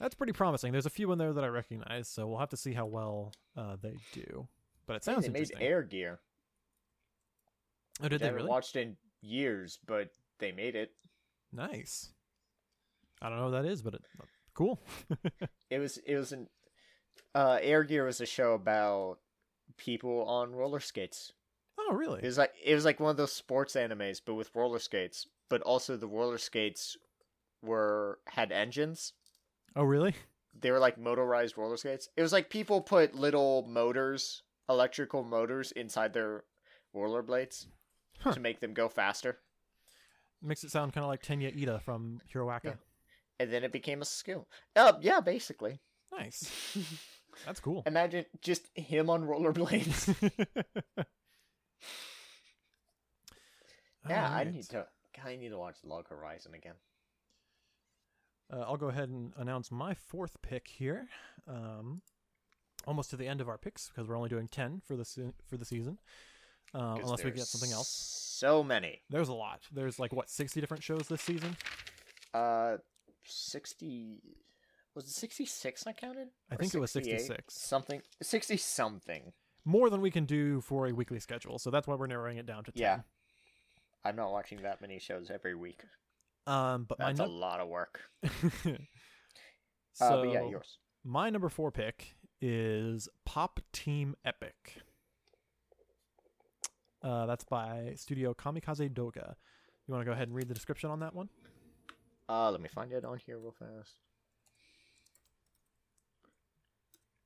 That's 0.00 0.14
pretty 0.14 0.32
promising. 0.32 0.70
There's 0.70 0.86
a 0.86 0.90
few 0.90 1.10
in 1.10 1.18
there 1.18 1.32
that 1.32 1.42
I 1.42 1.48
recognize, 1.48 2.08
so 2.08 2.28
we'll 2.28 2.38
have 2.38 2.50
to 2.50 2.56
see 2.56 2.72
how 2.72 2.86
well 2.86 3.32
uh, 3.56 3.76
they 3.82 3.96
do. 4.12 4.46
But 4.86 4.96
it 4.96 5.04
sounds 5.04 5.24
they 5.24 5.30
made 5.30 5.40
interesting. 5.40 5.66
Air 5.66 5.82
Gear. 5.82 6.20
oh, 8.00 8.08
did 8.08 8.14
I 8.14 8.18
they 8.18 8.24
haven't 8.26 8.36
really? 8.36 8.48
watched 8.48 8.76
in 8.76 8.96
years, 9.20 9.80
but 9.84 10.10
they 10.38 10.52
made 10.52 10.76
it. 10.76 10.92
Nice. 11.52 12.10
I 13.20 13.28
don't 13.28 13.38
know 13.38 13.50
what 13.50 13.62
that 13.62 13.68
is, 13.68 13.82
but 13.82 13.94
it, 13.94 14.02
cool. 14.54 14.80
It 15.70 15.80
was 15.80 15.98
it 15.98 16.16
was 16.16 16.32
an 16.32 16.48
uh, 17.34 17.58
Air 17.60 17.84
Gear 17.84 18.06
was 18.06 18.22
a 18.22 18.26
show 18.26 18.54
about 18.54 19.18
people 19.76 20.24
on 20.24 20.54
roller 20.54 20.80
skates. 20.80 21.32
Oh, 21.78 21.94
really? 21.94 22.20
It 22.22 22.26
was 22.26 22.38
like 22.38 22.52
it 22.62 22.74
was 22.74 22.84
like 22.84 23.00
one 23.00 23.10
of 23.10 23.16
those 23.16 23.32
sports 23.32 23.74
animes, 23.74 24.20
but 24.24 24.34
with 24.34 24.50
roller 24.54 24.78
skates. 24.78 25.26
But 25.48 25.62
also 25.62 25.96
the 25.96 26.06
roller 26.06 26.38
skates 26.38 26.96
were 27.62 28.18
had 28.26 28.52
engines. 28.52 29.12
oh, 29.76 29.84
really? 29.84 30.14
They 30.60 30.70
were 30.70 30.78
like 30.80 30.98
motorized 30.98 31.56
roller 31.56 31.76
skates. 31.76 32.08
It 32.16 32.22
was 32.22 32.32
like 32.32 32.50
people 32.50 32.80
put 32.80 33.14
little 33.14 33.64
motors, 33.68 34.42
electrical 34.68 35.22
motors, 35.24 35.72
inside 35.72 36.12
their 36.12 36.44
rollerblades 36.94 37.66
Huh. 38.20 38.32
to 38.32 38.40
make 38.40 38.58
them 38.60 38.74
go 38.74 38.88
faster. 38.88 39.38
Makes 40.42 40.64
it 40.64 40.70
sound 40.70 40.92
kind 40.92 41.04
of 41.04 41.08
like 41.08 41.22
Tenya 41.22 41.56
Iida 41.56 41.80
from 41.80 42.20
Hiroaka. 42.34 42.64
Yeah. 42.64 42.72
And 43.40 43.52
then 43.52 43.62
it 43.62 43.70
became 43.72 44.02
a 44.02 44.04
skill. 44.04 44.48
Uh, 44.74 44.94
yeah, 45.00 45.20
basically. 45.20 45.78
Nice. 46.12 46.76
That's 47.46 47.60
cool. 47.60 47.84
Imagine 47.86 48.24
just 48.42 48.66
him 48.76 49.08
on 49.10 49.24
rollerblades. 49.24 50.14
yeah, 54.08 54.28
I 54.28 54.44
need 54.44 54.68
to. 54.70 54.86
I 55.24 55.36
need 55.36 55.48
to 55.48 55.58
watch 55.58 55.76
Log 55.84 56.08
Horizon 56.08 56.54
again. 56.54 56.74
Uh, 58.52 58.60
I'll 58.60 58.76
go 58.76 58.88
ahead 58.88 59.08
and 59.08 59.32
announce 59.36 59.70
my 59.70 59.94
fourth 59.94 60.36
pick 60.42 60.68
here. 60.68 61.08
Um, 61.46 62.02
almost 62.86 63.10
to 63.10 63.16
the 63.16 63.26
end 63.26 63.40
of 63.40 63.48
our 63.48 63.58
picks 63.58 63.88
because 63.88 64.08
we're 64.08 64.16
only 64.16 64.28
doing 64.28 64.48
ten 64.48 64.80
for 64.86 64.96
the 64.96 65.04
se- 65.04 65.32
for 65.46 65.56
the 65.56 65.64
season. 65.64 65.98
Uh, 66.74 66.98
unless 67.02 67.24
we 67.24 67.30
get 67.30 67.46
something 67.46 67.72
else. 67.72 67.88
So 67.88 68.62
many. 68.62 69.00
There's 69.10 69.28
a 69.28 69.34
lot. 69.34 69.60
There's 69.72 69.98
like 69.98 70.12
what 70.12 70.30
sixty 70.30 70.60
different 70.60 70.82
shows 70.82 71.08
this 71.08 71.22
season. 71.22 71.56
Uh, 72.32 72.76
sixty. 73.24 74.20
Was 74.94 75.04
it 75.04 75.10
sixty-six? 75.10 75.86
I 75.86 75.92
counted. 75.92 76.28
I 76.50 76.56
think 76.56 76.74
it 76.74 76.80
was 76.80 76.90
66. 76.90 77.54
Something. 77.54 78.02
Sixty 78.22 78.56
something. 78.56 79.32
More 79.68 79.90
than 79.90 80.00
we 80.00 80.10
can 80.10 80.24
do 80.24 80.62
for 80.62 80.86
a 80.86 80.92
weekly 80.92 81.20
schedule, 81.20 81.58
so 81.58 81.70
that's 81.70 81.86
why 81.86 81.94
we're 81.94 82.06
narrowing 82.06 82.38
it 82.38 82.46
down 82.46 82.64
to 82.64 82.72
ten. 82.72 82.80
Yeah. 82.80 83.00
I'm 84.02 84.16
not 84.16 84.32
watching 84.32 84.62
that 84.62 84.80
many 84.80 84.98
shows 84.98 85.30
every 85.30 85.54
week. 85.54 85.82
Um, 86.46 86.86
but 86.88 86.96
That's 86.96 87.20
a 87.20 87.26
lot 87.26 87.60
of 87.60 87.68
work. 87.68 88.00
so 88.24 88.30
uh, 90.00 90.22
but 90.22 90.32
yeah, 90.32 90.48
yours. 90.48 90.78
my 91.04 91.28
number 91.28 91.50
four 91.50 91.70
pick 91.70 92.14
is 92.40 93.10
Pop 93.26 93.60
Team 93.74 94.14
Epic. 94.24 94.80
Uh, 97.02 97.26
that's 97.26 97.44
by 97.44 97.92
Studio 97.96 98.32
Kamikaze 98.32 98.88
Doga. 98.88 99.34
You 99.86 99.92
want 99.92 100.00
to 100.00 100.06
go 100.06 100.12
ahead 100.12 100.28
and 100.28 100.34
read 100.34 100.48
the 100.48 100.54
description 100.54 100.88
on 100.88 101.00
that 101.00 101.14
one? 101.14 101.28
Uh, 102.26 102.50
let 102.50 102.62
me 102.62 102.70
find 102.74 102.90
it 102.90 103.04
on 103.04 103.18
here 103.26 103.36
real 103.38 103.54
fast. 103.58 103.92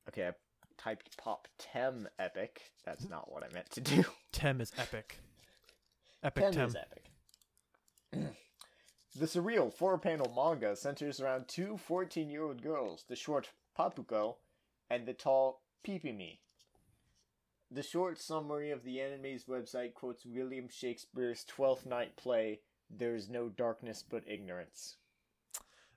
Okay, 0.09 0.27
I 0.27 0.33
typed 0.79 1.17
Pop 1.17 1.49
Tem 1.59 2.09
Epic. 2.19 2.71
That's 2.85 3.09
not 3.09 3.33
what 3.33 3.45
I 3.45 3.53
meant 3.53 3.71
to 3.73 3.81
do. 3.81 4.05
Tem 4.33 4.61
is 4.61 4.73
epic. 4.79 5.19
Epic 6.23 6.45
Tem 6.45 6.53
Tem. 6.53 6.67
is 6.67 6.77
epic. 6.77 7.11
the 9.19 9.27
surreal 9.27 9.73
four-panel 9.73 10.33
manga 10.35 10.75
centers 10.77 11.21
around 11.21 11.49
two 11.49 11.79
14-year-old 11.89 12.63
girls, 12.63 13.05
the 13.09 13.17
short 13.17 13.51
Popuko 13.79 14.37
and 14.91 15.07
the 15.07 15.15
tall 15.15 15.63
Pipimi. 15.87 16.39
The 17.71 17.83
short 17.83 18.19
summary 18.21 18.71
of 18.71 18.85
the 18.85 19.01
anime's 19.01 19.45
website 19.45 19.95
quotes 19.95 20.27
William 20.27 20.69
Shakespeare's 20.69 21.45
Twelfth 21.45 21.87
Night 21.87 22.17
play, 22.17 22.61
There's 22.91 23.31
No 23.31 23.49
Darkness 23.49 24.05
But 24.09 24.25
Ignorance, 24.29 24.97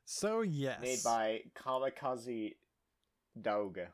So 0.06 0.40
yes, 0.42 0.80
made 0.82 1.04
by 1.04 1.42
Kamikaze 1.54 2.56
Douga. 3.42 3.88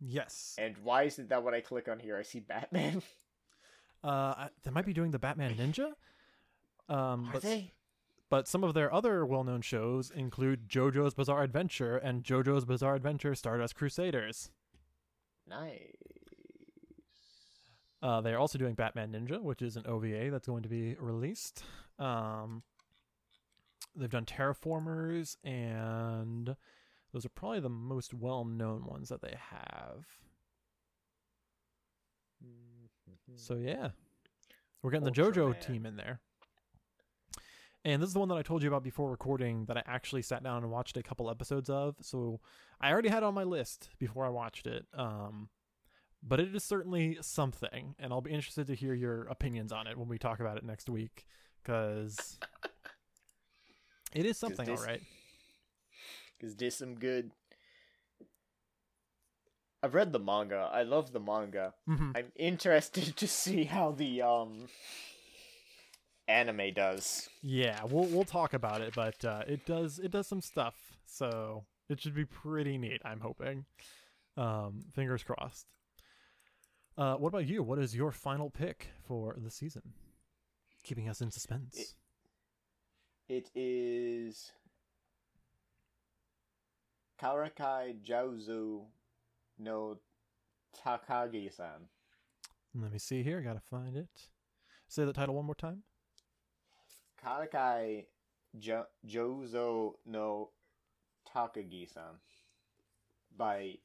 Yes. 0.00 0.54
And 0.58 0.76
why 0.82 1.04
is 1.04 1.18
it 1.18 1.28
that 1.30 1.42
when 1.42 1.54
I 1.54 1.60
click 1.60 1.88
on 1.88 1.98
here 1.98 2.16
I 2.16 2.22
see 2.22 2.40
Batman? 2.40 3.02
Uh, 4.04 4.48
they 4.62 4.70
might 4.70 4.86
be 4.86 4.92
doing 4.92 5.10
the 5.10 5.18
Batman 5.18 5.54
Ninja. 5.56 5.90
Um, 6.88 7.28
Are 7.28 7.32
but 7.32 7.42
they? 7.42 7.72
but 8.30 8.46
some 8.46 8.62
of 8.62 8.72
their 8.72 8.92
other 8.92 9.26
well-known 9.26 9.62
shows 9.62 10.12
include 10.14 10.68
JoJo's 10.68 11.14
Bizarre 11.14 11.42
Adventure 11.42 11.96
and 11.96 12.22
JoJo's 12.22 12.64
Bizarre 12.64 12.94
Adventure 12.94 13.34
Stardust 13.34 13.74
Crusaders. 13.74 14.50
Nice. 15.48 15.96
Uh, 18.00 18.20
they 18.20 18.32
are 18.32 18.38
also 18.38 18.58
doing 18.58 18.74
Batman 18.74 19.10
Ninja, 19.10 19.42
which 19.42 19.62
is 19.62 19.76
an 19.76 19.86
OVA 19.86 20.30
that's 20.30 20.46
going 20.46 20.62
to 20.62 20.68
be 20.68 20.94
released. 21.00 21.64
Um, 21.98 22.62
they've 23.96 24.10
done 24.10 24.26
Terra 24.26 24.54
Formars, 24.54 25.36
and 25.42 26.54
those 27.12 27.24
are 27.24 27.30
probably 27.30 27.60
the 27.60 27.68
most 27.68 28.12
well-known 28.14 28.84
ones 28.86 29.08
that 29.08 29.22
they 29.22 29.34
have. 29.50 30.04
So 33.34 33.54
yeah, 33.56 33.88
we're 34.82 34.90
getting 34.90 35.04
the 35.04 35.10
JoJo 35.10 35.54
Ultraman. 35.54 35.60
team 35.60 35.86
in 35.86 35.96
there. 35.96 36.20
And 37.84 38.02
this 38.02 38.08
is 38.08 38.14
the 38.14 38.20
one 38.20 38.28
that 38.30 38.36
I 38.36 38.42
told 38.42 38.62
you 38.62 38.68
about 38.68 38.82
before 38.82 39.10
recording 39.10 39.66
that 39.66 39.76
I 39.76 39.82
actually 39.86 40.22
sat 40.22 40.42
down 40.42 40.62
and 40.64 40.72
watched 40.72 40.96
a 40.96 41.02
couple 41.02 41.30
episodes 41.30 41.70
of. 41.70 41.96
So 42.00 42.40
I 42.80 42.90
already 42.90 43.08
had 43.08 43.18
it 43.18 43.24
on 43.24 43.34
my 43.34 43.44
list 43.44 43.90
before 43.98 44.24
I 44.26 44.28
watched 44.28 44.66
it. 44.66 44.86
Um, 44.92 45.48
but 46.22 46.40
it 46.40 46.54
is 46.54 46.64
certainly 46.64 47.18
something, 47.20 47.94
and 48.00 48.12
I'll 48.12 48.20
be 48.20 48.32
interested 48.32 48.66
to 48.66 48.74
hear 48.74 48.92
your 48.94 49.24
opinions 49.28 49.70
on 49.70 49.86
it 49.86 49.96
when 49.96 50.08
we 50.08 50.18
talk 50.18 50.40
about 50.40 50.56
it 50.56 50.64
next 50.64 50.88
week, 50.88 51.26
because 51.62 52.40
it 54.12 54.26
is 54.26 54.36
something, 54.36 54.66
this- 54.66 54.80
all 54.80 54.86
right. 54.86 55.02
Because 56.38 56.54
there's 56.56 56.76
some 56.76 56.94
good. 56.96 57.30
I've 59.82 59.94
read 59.94 60.12
the 60.12 60.18
manga. 60.18 60.68
I 60.72 60.82
love 60.82 61.12
the 61.12 61.20
manga. 61.20 61.74
hmm 61.86 62.12
I'm 62.16 62.32
interested 62.36 63.16
to 63.16 63.28
see 63.28 63.64
how 63.64 63.92
the 63.92 64.22
um 64.22 64.68
anime 66.28 66.72
does. 66.74 67.28
Yeah, 67.42 67.84
we'll 67.84 68.06
we'll 68.06 68.24
talk 68.24 68.52
about 68.54 68.80
it, 68.80 68.94
but 68.94 69.24
uh, 69.24 69.42
it 69.46 69.64
does 69.66 69.98
it 69.98 70.10
does 70.10 70.26
some 70.26 70.40
stuff, 70.40 70.74
so 71.06 71.64
it 71.88 72.00
should 72.00 72.14
be 72.14 72.24
pretty 72.24 72.78
neat. 72.78 73.00
I'm 73.04 73.20
hoping. 73.20 73.64
Um, 74.36 74.82
fingers 74.94 75.22
crossed. 75.22 75.66
Uh, 76.98 77.14
what 77.16 77.28
about 77.28 77.46
you? 77.46 77.62
What 77.62 77.78
is 77.78 77.94
your 77.94 78.10
final 78.12 78.50
pick 78.50 78.88
for 79.06 79.36
the 79.38 79.50
season? 79.50 79.82
keeping 80.82 81.08
us 81.08 81.20
in 81.20 81.32
suspense. 81.32 81.76
It- 81.76 81.94
It 83.28 83.50
is 83.56 84.52
Karakai 87.20 87.94
Jouzu 88.04 88.82
no 89.58 89.98
Takagi-san. 90.84 91.88
Let 92.74 92.92
me 92.92 92.98
see 92.98 93.22
here. 93.22 93.40
Gotta 93.40 93.60
find 93.60 93.96
it. 93.96 94.08
Say 94.88 95.04
the 95.04 95.12
title 95.12 95.34
one 95.34 95.46
more 95.46 95.54
time. 95.54 95.82
Karakai 97.24 98.04
jo- 98.58 98.86
Jouzo 99.06 99.94
no 100.04 100.50
Takagi-san 101.34 102.20
by 103.36 103.78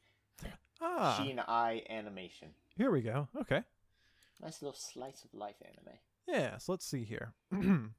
Ah, 0.84 1.22
Shin-Ei 1.22 1.86
Animation. 1.90 2.50
here 2.76 2.90
we 2.92 3.02
go. 3.02 3.28
Okay. 3.42 3.64
Nice 4.42 4.62
little 4.64 4.78
slice 4.78 5.24
of 5.24 5.34
life 5.34 5.56
anime. 5.64 5.98
Yeah, 6.28 6.58
so 6.58 6.72
let's 6.74 6.86
see 6.86 7.04
here. 7.04 7.34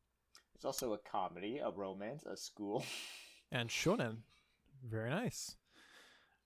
It's 0.55 0.65
also 0.65 0.93
a 0.93 0.99
comedy, 0.99 1.59
a 1.59 1.71
romance, 1.71 2.25
a 2.25 2.37
school. 2.37 2.85
and 3.53 3.69
shonen. 3.69 4.19
Very 4.83 5.11
nice. 5.11 5.57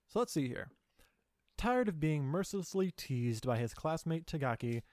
So 0.07 0.19
let's 0.19 0.33
see 0.33 0.47
here. 0.47 0.69
Tired 1.57 1.87
of 1.87 1.99
being 1.99 2.23
mercilessly 2.23 2.91
teased 2.91 3.45
by 3.45 3.57
his 3.57 3.73
classmate 3.73 4.27
Takagi, 4.27 4.83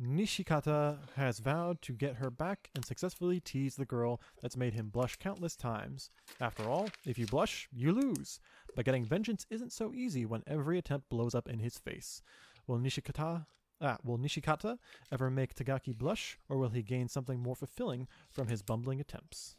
Nishikata 0.00 0.98
has 1.14 1.38
vowed 1.38 1.80
to 1.82 1.92
get 1.92 2.16
her 2.16 2.30
back 2.30 2.70
and 2.74 2.84
successfully 2.84 3.40
tease 3.40 3.76
the 3.76 3.84
girl 3.84 4.20
that's 4.40 4.56
made 4.56 4.74
him 4.74 4.88
blush 4.88 5.16
countless 5.16 5.54
times. 5.54 6.10
After 6.40 6.64
all, 6.64 6.88
if 7.04 7.18
you 7.18 7.26
blush, 7.26 7.68
you 7.72 7.92
lose. 7.92 8.40
But 8.74 8.86
getting 8.86 9.04
vengeance 9.04 9.46
isn't 9.50 9.72
so 9.72 9.92
easy 9.94 10.24
when 10.26 10.42
every 10.46 10.78
attempt 10.78 11.10
blows 11.10 11.34
up 11.34 11.48
in 11.48 11.60
his 11.60 11.78
face. 11.78 12.22
Will 12.66 12.78
Nishikata 12.78 13.46
Ah, 13.80 13.98
will 14.02 14.18
Nishikata 14.18 14.78
ever 15.12 15.30
make 15.30 15.54
Takagi 15.54 15.96
blush, 15.96 16.38
or 16.48 16.56
will 16.56 16.70
he 16.70 16.82
gain 16.82 17.08
something 17.08 17.40
more 17.40 17.56
fulfilling 17.56 18.08
from 18.30 18.48
his 18.48 18.62
bumbling 18.62 19.00
attempts? 19.00 19.56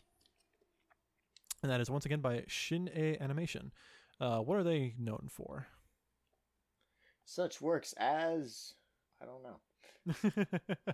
And 1.64 1.72
that 1.72 1.82
is 1.82 1.90
once 1.90 2.06
again 2.06 2.22
by 2.22 2.44
Shin-Ei 2.48 3.18
Animation. 3.20 3.72
Uh, 4.20 4.40
what 4.40 4.58
are 4.58 4.64
they 4.64 4.96
known 5.00 5.28
for? 5.30 5.68
Such 7.26 7.60
works 7.60 7.94
as 7.98 8.74
I 9.22 9.26
don't 9.26 9.44
know. 9.44 10.94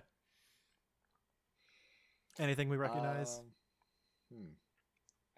Anything 2.38 2.68
we 2.68 2.76
recognize? 2.76 3.38
Um, 3.38 4.38
hmm. 4.38 4.52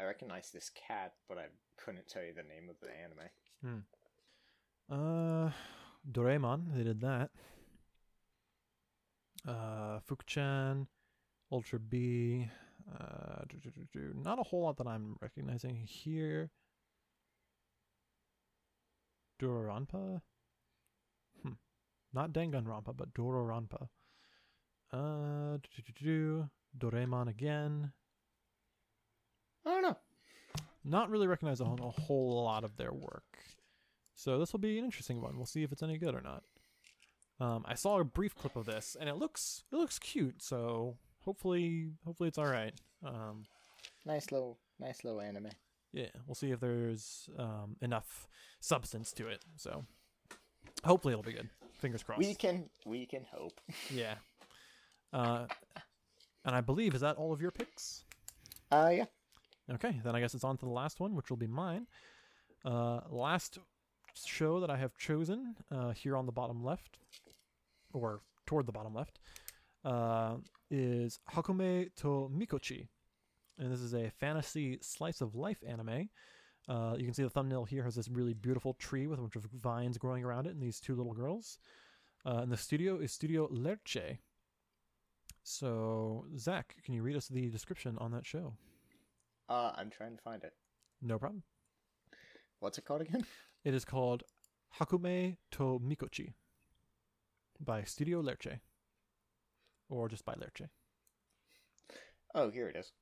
I 0.00 0.04
recognize 0.04 0.50
this 0.50 0.70
cat, 0.70 1.14
but 1.28 1.38
I 1.38 1.46
couldn't 1.76 2.06
tell 2.06 2.22
you 2.22 2.32
the 2.32 2.42
name 2.42 2.68
of 2.68 2.76
the 2.80 2.88
anime. 3.02 3.30
uh, 4.90 5.50
Doraemon, 6.10 6.76
they 6.76 6.84
did 6.84 7.00
that. 7.00 7.30
Uh, 9.46 10.00
Fukuchan, 10.08 10.86
Ultra 11.50 11.78
B. 11.78 12.48
Uh, 12.92 13.44
do, 13.48 13.58
do, 13.58 13.70
do, 13.92 14.14
not 14.14 14.38
a 14.38 14.42
whole 14.42 14.62
lot 14.62 14.76
that 14.76 14.86
I'm 14.86 15.16
recognizing 15.20 15.76
here. 15.76 16.50
Dororanpa? 19.40 20.20
Hmm. 21.42 21.52
Not 22.12 22.32
Danganronpa, 22.32 22.96
but 22.96 23.14
Dororanpa. 23.14 23.88
Uh, 24.92 25.56
do, 25.56 25.68
do, 25.76 25.82
do, 25.82 26.04
do. 26.04 26.50
Doraemon 26.78 27.28
again. 27.28 27.92
I 29.66 29.70
don't 29.70 29.82
know. 29.82 29.96
Not 30.84 31.10
really 31.10 31.26
recognize 31.26 31.60
a 31.60 31.64
whole, 31.64 31.78
a 31.96 32.00
whole 32.00 32.44
lot 32.44 32.64
of 32.64 32.76
their 32.76 32.92
work. 32.92 33.38
So 34.14 34.38
this 34.38 34.52
will 34.52 34.60
be 34.60 34.78
an 34.78 34.84
interesting 34.84 35.20
one. 35.20 35.36
We'll 35.36 35.46
see 35.46 35.62
if 35.62 35.72
it's 35.72 35.82
any 35.82 35.98
good 35.98 36.14
or 36.14 36.20
not. 36.20 36.42
Um, 37.40 37.64
I 37.66 37.74
saw 37.74 37.98
a 37.98 38.04
brief 38.04 38.34
clip 38.34 38.54
of 38.54 38.66
this, 38.66 38.96
and 38.98 39.08
it 39.08 39.16
looks 39.16 39.64
it 39.72 39.76
looks 39.76 39.98
cute. 39.98 40.42
So 40.42 40.96
hopefully 41.24 41.90
hopefully 42.04 42.28
it's 42.28 42.38
all 42.38 42.46
right. 42.46 42.74
Um, 43.04 43.44
Nice 44.06 44.30
little, 44.32 44.58
nice 44.78 45.02
little 45.04 45.20
anime. 45.20 45.48
yeah, 45.92 46.08
we'll 46.26 46.34
see 46.34 46.50
if 46.50 46.60
there's 46.60 47.28
um, 47.38 47.76
enough 47.80 48.28
substance 48.60 49.12
to 49.12 49.28
it. 49.28 49.42
So 49.56 49.84
hopefully 50.84 51.12
it'll 51.12 51.22
be 51.24 51.32
good. 51.32 51.48
Fingers 51.72 52.02
crossed. 52.02 52.18
We 52.18 52.34
can, 52.34 52.68
we 52.84 53.06
can 53.06 53.24
hope. 53.32 53.60
Yeah. 53.90 54.14
Uh, 55.12 55.46
and 56.44 56.54
I 56.54 56.60
believe 56.60 56.94
is 56.94 57.00
that 57.00 57.16
all 57.16 57.32
of 57.32 57.40
your 57.40 57.50
picks? 57.50 58.04
Uh, 58.70 58.90
yeah. 58.92 59.04
Okay, 59.72 59.98
then 60.04 60.14
I 60.14 60.20
guess 60.20 60.34
it's 60.34 60.44
on 60.44 60.58
to 60.58 60.64
the 60.66 60.70
last 60.72 61.00
one, 61.00 61.14
which 61.14 61.30
will 61.30 61.38
be 61.38 61.46
mine. 61.46 61.86
Uh, 62.64 63.00
last 63.08 63.58
show 64.26 64.60
that 64.60 64.68
I 64.70 64.76
have 64.76 64.96
chosen 64.98 65.54
uh, 65.70 65.90
here 65.92 66.16
on 66.16 66.26
the 66.26 66.32
bottom 66.32 66.62
left, 66.62 66.98
or 67.94 68.20
toward 68.44 68.66
the 68.66 68.72
bottom 68.72 68.94
left, 68.94 69.18
uh, 69.84 70.34
is 70.74 71.20
Hakumei 71.32 71.94
to 71.96 72.28
Mikochi. 72.34 72.88
And 73.58 73.70
this 73.70 73.80
is 73.80 73.94
a 73.94 74.10
fantasy 74.18 74.78
slice 74.82 75.20
of 75.20 75.36
life 75.36 75.62
anime. 75.66 76.08
Uh, 76.68 76.94
you 76.98 77.04
can 77.04 77.14
see 77.14 77.22
the 77.22 77.30
thumbnail 77.30 77.64
here 77.64 77.84
has 77.84 77.94
this 77.94 78.08
really 78.08 78.34
beautiful 78.34 78.74
tree 78.74 79.06
with 79.06 79.18
a 79.18 79.22
bunch 79.22 79.36
of 79.36 79.44
vines 79.62 79.98
growing 79.98 80.24
around 80.24 80.46
it 80.46 80.54
and 80.54 80.62
these 80.62 80.80
two 80.80 80.96
little 80.96 81.12
girls. 81.12 81.58
Uh, 82.26 82.38
and 82.38 82.50
the 82.50 82.56
studio 82.56 82.98
is 82.98 83.12
Studio 83.12 83.48
Lerche. 83.48 84.18
So, 85.44 86.26
Zach, 86.36 86.74
can 86.84 86.94
you 86.94 87.02
read 87.02 87.16
us 87.16 87.28
the 87.28 87.48
description 87.50 87.96
on 87.98 88.10
that 88.12 88.26
show? 88.26 88.54
Uh, 89.48 89.72
I'm 89.76 89.90
trying 89.90 90.16
to 90.16 90.22
find 90.22 90.42
it. 90.42 90.54
No 91.02 91.18
problem. 91.18 91.42
What's 92.60 92.78
it 92.78 92.84
called 92.84 93.02
again? 93.02 93.24
It 93.64 93.74
is 93.74 93.84
called 93.84 94.24
Hakumei 94.80 95.36
to 95.52 95.80
Mikochi 95.84 96.32
by 97.60 97.84
Studio 97.84 98.20
Lerche. 98.20 98.60
Or 99.88 100.08
just 100.08 100.24
by 100.24 100.34
Lerche. 100.34 100.68
Oh, 102.34 102.50
here 102.50 102.68
it 102.68 102.76
is. 102.76 102.92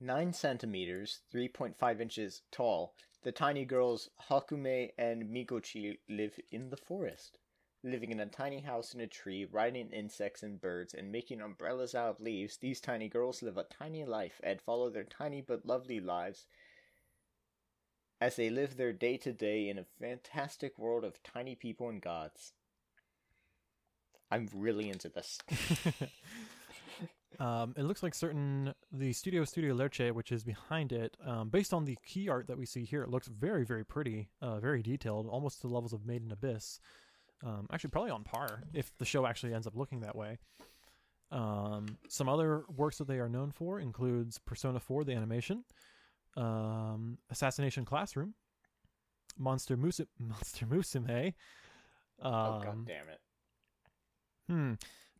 Nine 0.00 0.32
centimeters, 0.32 1.20
3.5 1.32 2.00
inches 2.00 2.42
tall, 2.50 2.94
the 3.22 3.32
tiny 3.32 3.66
girls 3.66 4.08
Hakumei 4.30 4.92
and 4.96 5.24
Mikochi 5.24 5.98
live 6.08 6.38
in 6.50 6.70
the 6.70 6.76
forest. 6.76 7.38
Living 7.82 8.10
in 8.10 8.20
a 8.20 8.26
tiny 8.26 8.60
house 8.60 8.94
in 8.94 9.00
a 9.00 9.06
tree, 9.06 9.44
riding 9.44 9.90
insects 9.90 10.42
and 10.42 10.60
birds, 10.60 10.94
and 10.94 11.12
making 11.12 11.40
umbrellas 11.40 11.94
out 11.94 12.08
of 12.08 12.20
leaves, 12.20 12.56
these 12.56 12.80
tiny 12.80 13.08
girls 13.08 13.42
live 13.42 13.58
a 13.58 13.64
tiny 13.64 14.04
life 14.04 14.40
and 14.42 14.60
follow 14.60 14.90
their 14.90 15.04
tiny 15.04 15.40
but 15.40 15.66
lovely 15.66 16.00
lives 16.00 16.46
as 18.20 18.36
they 18.36 18.50
live 18.50 18.76
their 18.76 18.92
day 18.92 19.16
to 19.16 19.32
day 19.32 19.68
in 19.68 19.78
a 19.78 19.86
fantastic 19.98 20.78
world 20.78 21.04
of 21.04 21.22
tiny 21.22 21.54
people 21.54 21.88
and 21.88 22.02
gods. 22.02 22.52
I'm 24.30 24.48
really 24.54 24.88
into 24.88 25.08
this. 25.08 25.38
Um, 27.38 27.74
it 27.78 27.84
looks 27.84 28.02
like 28.02 28.14
certain 28.14 28.74
the 28.92 29.14
studio 29.14 29.44
Studio 29.44 29.74
Lerche, 29.74 30.12
which 30.12 30.30
is 30.30 30.44
behind 30.44 30.92
it, 30.92 31.16
um, 31.24 31.48
based 31.48 31.72
on 31.72 31.86
the 31.86 31.96
key 32.04 32.28
art 32.28 32.48
that 32.48 32.58
we 32.58 32.66
see 32.66 32.84
here, 32.84 33.02
it 33.02 33.08
looks 33.08 33.28
very 33.28 33.64
very 33.64 33.82
pretty, 33.84 34.28
uh, 34.42 34.60
very 34.60 34.82
detailed, 34.82 35.26
almost 35.26 35.62
to 35.62 35.68
the 35.68 35.72
levels 35.72 35.94
of 35.94 36.04
Made 36.04 36.22
in 36.22 36.32
Abyss. 36.32 36.80
Um, 37.42 37.66
actually, 37.72 37.90
probably 37.90 38.10
on 38.10 38.24
par 38.24 38.64
if 38.74 38.90
the 38.98 39.06
show 39.06 39.24
actually 39.26 39.54
ends 39.54 39.66
up 39.66 39.74
looking 39.74 40.00
that 40.00 40.14
way. 40.14 40.38
Um, 41.30 41.96
some 42.08 42.28
other 42.28 42.64
works 42.76 42.98
that 42.98 43.06
they 43.08 43.20
are 43.20 43.28
known 43.28 43.52
for 43.52 43.80
includes 43.80 44.38
Persona 44.38 44.80
4, 44.80 45.04
the 45.04 45.12
animation, 45.12 45.64
um, 46.36 47.16
Assassination 47.30 47.86
Classroom, 47.86 48.34
Monster 49.38 49.78
Musu- 49.78 50.08
Monster 50.18 50.66
Musume. 50.66 51.34
Um, 52.20 52.34
oh 52.34 52.60
god 52.62 52.86
damn 52.86 53.08
it. 53.08 53.20
Hmm. 54.50 54.72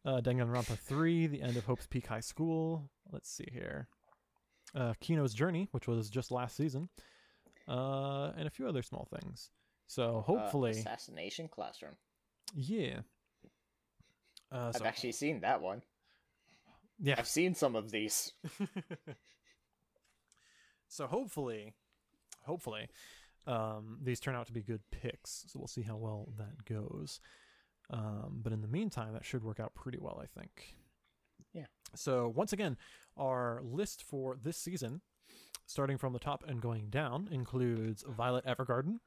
Uh, 0.05 0.21
Danganronpa 0.21 0.77
3, 0.77 1.27
The 1.29 1.43
End 1.43 1.57
of 1.57 1.65
Hope's 1.65 1.87
Peak 1.87 2.07
High 2.09 2.21
School. 2.21 2.91
Let's 3.13 3.31
see 3.31 3.47
here. 3.53 3.87
Uh, 4.75 4.95
Kino's 5.01 5.35
Journey, 5.35 5.69
which 5.71 5.87
was 5.87 6.11
just 6.11 6.31
last 6.33 6.57
season. 6.57 6.89
Uh, 7.69 8.33
and 8.37 8.47
a 8.47 8.51
few 8.51 8.67
other 8.67 8.83
small 8.83 9.07
things. 9.21 9.51
So 9.87 10.19
Uh, 10.19 10.23
hopefully, 10.23 10.71
Assassination 10.73 11.47
Classroom. 11.49 11.95
yeah. 12.57 13.01
Uh, 14.51 14.73
so, 14.73 14.81
I've 14.81 14.87
actually 14.87 15.13
seen 15.13 15.41
that 15.43 15.61
one. 15.61 15.83
yeah. 16.99 17.15
I've 17.19 17.29
seen 17.29 17.55
some 17.55 17.77
of 17.77 17.91
these. 17.93 18.33
So 20.93 21.07
hopefully, 21.07 21.73
hopefully, 22.43 22.89
um, 23.47 23.99
these 24.03 24.19
turn 24.19 24.35
out 24.35 24.49
to 24.49 24.53
be 24.53 24.61
good 24.61 24.81
picks. 24.91 25.45
So 25.47 25.61
we'll 25.61 25.69
see 25.69 25.83
how 25.83 25.97
well 25.97 26.33
that 26.37 26.65
goes. 26.65 27.21
Um, 27.91 28.41
but 28.43 28.53
in 28.53 28.61
the 28.61 28.69
meantime, 28.69 29.13
that 29.13 29.25
should 29.25 29.43
work 29.43 29.61
out 29.61 29.75
pretty 29.75 29.99
well, 29.99 30.21
I 30.23 30.27
think. 30.27 30.77
Yeah. 31.53 31.67
So 31.95 32.33
once 32.35 32.53
again, 32.53 32.77
our 33.17 33.61
list 33.65 34.03
for 34.03 34.37
this 34.41 34.57
season, 34.57 35.01
starting 35.67 35.99
from 35.99 36.13
the 36.13 36.19
top 36.19 36.45
and 36.47 36.61
going 36.61 36.89
down, 36.91 37.29
includes 37.31 38.05
Violet 38.09 38.45
Evergarden, 38.47 38.99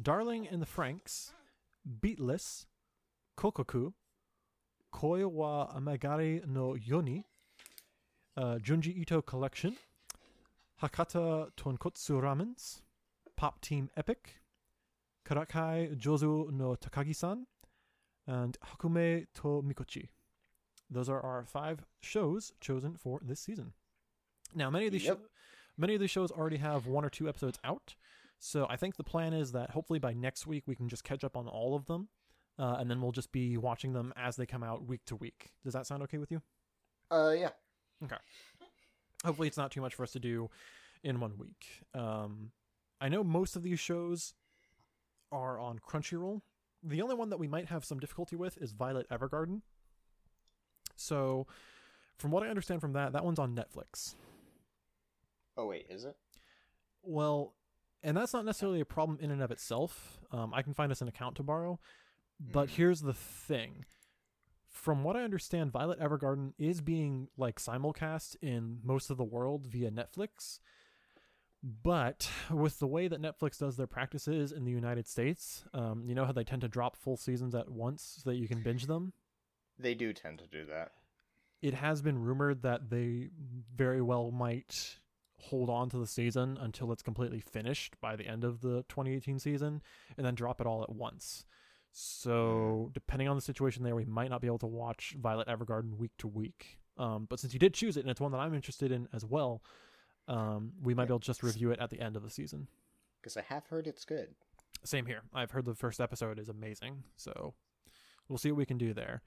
Darling 0.00 0.44
in 0.44 0.60
the 0.60 0.66
Franxx, 0.66 1.32
Beatless, 2.00 2.66
Kokkoku, 3.38 3.94
Koi 4.92 5.26
wa 5.26 5.72
Amagari 5.74 6.46
no 6.46 6.74
Yoni, 6.74 7.24
uh, 8.36 8.56
Junji 8.56 8.96
Ito 8.98 9.22
Collection, 9.22 9.76
Hakata 10.82 11.50
Tonkotsu 11.56 12.20
Ramens, 12.20 12.80
Pop 13.36 13.60
Team 13.60 13.88
Epic, 13.96 14.40
Karakai 15.26 15.96
Jozu 15.96 16.50
no 16.52 16.74
Takagi-san, 16.74 17.46
and 18.30 18.56
Hakumei 18.60 19.26
to 19.34 19.62
Mikochi. 19.66 20.08
those 20.92 21.08
are 21.08 21.20
our 21.20 21.44
five 21.44 21.84
shows 22.00 22.52
chosen 22.60 22.96
for 22.96 23.20
this 23.22 23.40
season. 23.40 23.72
Now, 24.54 24.70
many 24.70 24.86
of 24.86 24.92
these 24.92 25.04
Yep. 25.04 25.18
sho- 25.18 25.28
many 25.76 25.94
of 25.94 26.00
these 26.00 26.10
shows 26.10 26.30
already 26.32 26.56
have 26.58 26.86
one 26.86 27.04
or 27.04 27.10
two 27.10 27.28
episodes 27.28 27.58
out, 27.62 27.94
so 28.38 28.66
I 28.68 28.76
think 28.76 28.96
the 28.96 29.04
plan 29.04 29.32
is 29.32 29.52
that 29.52 29.70
hopefully 29.70 29.98
by 30.00 30.12
next 30.12 30.46
week 30.46 30.66
we 30.66 30.74
can 30.74 30.88
just 30.88 31.04
catch 31.04 31.22
up 31.24 31.36
on 31.36 31.46
all 31.46 31.74
of 31.76 31.86
them, 31.86 32.08
uh, 32.58 32.76
and 32.80 32.90
then 32.90 33.00
we'll 33.00 33.12
just 33.12 33.30
be 33.32 33.56
watching 33.56 33.92
them 33.92 34.12
as 34.16 34.34
they 34.36 34.46
come 34.46 34.62
out 34.64 34.84
week 34.84 35.04
to 35.06 35.16
week. 35.16 35.52
Does 35.62 35.72
that 35.74 35.86
sound 35.86 36.02
okay 36.04 36.18
with 36.18 36.30
you? 36.32 36.42
Uh, 37.10 37.34
yeah. 37.38 37.50
Okay. 38.02 38.18
Hopefully 39.24 39.46
it's 39.48 39.56
not 39.56 39.70
too 39.70 39.80
much 39.80 39.94
for 39.94 40.02
us 40.02 40.12
to 40.12 40.20
do 40.20 40.50
in 41.04 41.20
one 41.20 41.36
week. 41.38 41.84
Um, 41.94 42.50
I 43.00 43.08
know 43.08 43.22
most 43.22 43.54
of 43.56 43.62
these 43.62 43.78
shows 43.80 44.34
are 45.30 45.58
on 45.58 45.78
Crunchyroll. 45.78 46.42
The 46.82 47.02
only 47.02 47.14
one 47.14 47.30
that 47.30 47.38
we 47.38 47.48
might 47.48 47.66
have 47.66 47.84
some 47.84 47.98
difficulty 48.00 48.36
with 48.36 48.56
is 48.58 48.72
Violet 48.72 49.08
Evergarden. 49.10 49.60
So, 50.96 51.46
from 52.18 52.30
what 52.30 52.42
I 52.42 52.48
understand 52.48 52.80
from 52.80 52.92
that, 52.94 53.12
that 53.12 53.24
one's 53.24 53.38
on 53.38 53.54
Netflix. 53.54 54.14
Oh 55.56 55.66
wait, 55.66 55.86
is 55.90 56.04
it? 56.04 56.16
Well, 57.02 57.54
and 58.02 58.16
that's 58.16 58.32
not 58.32 58.44
necessarily 58.44 58.80
a 58.80 58.86
problem 58.86 59.18
in 59.20 59.30
and 59.30 59.42
of 59.42 59.50
itself. 59.50 60.20
Um, 60.30 60.54
I 60.54 60.62
can 60.62 60.74
find 60.74 60.90
us 60.90 61.02
an 61.02 61.08
account 61.08 61.36
to 61.36 61.42
borrow. 61.42 61.78
But 62.40 62.70
here's 62.70 63.02
the 63.02 63.12
thing. 63.12 63.84
From 64.70 65.04
what 65.04 65.16
I 65.16 65.24
understand, 65.24 65.72
Violet 65.72 66.00
Evergarden 66.00 66.52
is 66.58 66.80
being 66.80 67.28
like 67.36 67.60
simulcast 67.60 68.36
in 68.40 68.78
most 68.82 69.10
of 69.10 69.18
the 69.18 69.24
world 69.24 69.66
via 69.66 69.90
Netflix. 69.90 70.60
But 71.62 72.30
with 72.50 72.78
the 72.78 72.86
way 72.86 73.06
that 73.08 73.20
Netflix 73.20 73.58
does 73.58 73.76
their 73.76 73.86
practices 73.86 74.50
in 74.52 74.64
the 74.64 74.70
United 74.70 75.06
States, 75.06 75.64
um, 75.74 76.02
you 76.06 76.14
know 76.14 76.24
how 76.24 76.32
they 76.32 76.44
tend 76.44 76.62
to 76.62 76.68
drop 76.68 76.96
full 76.96 77.16
seasons 77.18 77.54
at 77.54 77.68
once 77.70 78.20
so 78.22 78.30
that 78.30 78.36
you 78.36 78.48
can 78.48 78.62
binge 78.62 78.86
them? 78.86 79.12
They 79.78 79.94
do 79.94 80.12
tend 80.12 80.38
to 80.38 80.46
do 80.46 80.64
that. 80.66 80.92
it 81.62 81.74
has 81.74 82.00
been 82.00 82.18
rumored 82.18 82.62
that 82.62 82.88
they 82.88 83.28
very 83.76 84.00
well 84.00 84.30
might 84.30 84.98
hold 85.38 85.68
on 85.70 85.88
to 85.90 85.98
the 85.98 86.06
season 86.06 86.56
until 86.60 86.92
it's 86.92 87.02
completely 87.02 87.40
finished 87.40 88.00
by 88.00 88.16
the 88.16 88.26
end 88.26 88.44
of 88.44 88.60
the 88.62 88.82
2018 88.88 89.38
season 89.38 89.82
and 90.16 90.24
then 90.26 90.34
drop 90.34 90.60
it 90.60 90.66
all 90.66 90.82
at 90.82 90.90
once. 90.94 91.44
So, 91.92 92.90
depending 92.94 93.28
on 93.28 93.36
the 93.36 93.42
situation 93.42 93.82
there, 93.82 93.96
we 93.96 94.04
might 94.04 94.30
not 94.30 94.40
be 94.40 94.46
able 94.46 94.58
to 94.60 94.66
watch 94.66 95.16
Violet 95.18 95.48
Evergarden 95.48 95.96
week 95.96 96.12
to 96.18 96.28
week. 96.28 96.78
Um, 96.96 97.26
but 97.28 97.40
since 97.40 97.52
you 97.52 97.58
did 97.58 97.74
choose 97.74 97.96
it 97.96 98.00
and 98.00 98.10
it's 98.10 98.20
one 98.20 98.32
that 98.32 98.38
I'm 98.38 98.54
interested 98.54 98.92
in 98.92 99.08
as 99.12 99.24
well, 99.24 99.62
um, 100.30 100.72
we 100.80 100.94
might 100.94 101.06
be 101.06 101.10
able 101.10 101.18
to 101.20 101.26
just 101.26 101.42
review 101.42 101.72
it 101.72 101.80
at 101.80 101.90
the 101.90 102.00
end 102.00 102.16
of 102.16 102.22
the 102.22 102.30
season. 102.30 102.68
Because 103.20 103.36
I 103.36 103.42
have 103.42 103.66
heard 103.66 103.86
it's 103.86 104.04
good. 104.04 104.28
Same 104.84 105.04
here. 105.04 105.22
I've 105.34 105.50
heard 105.50 105.66
the 105.66 105.74
first 105.74 106.00
episode 106.00 106.38
is 106.38 106.48
amazing, 106.48 107.02
so 107.16 107.54
we'll 108.28 108.38
see 108.38 108.50
what 108.52 108.58
we 108.58 108.64
can 108.64 108.78
do 108.78 108.94
there. 108.94 109.22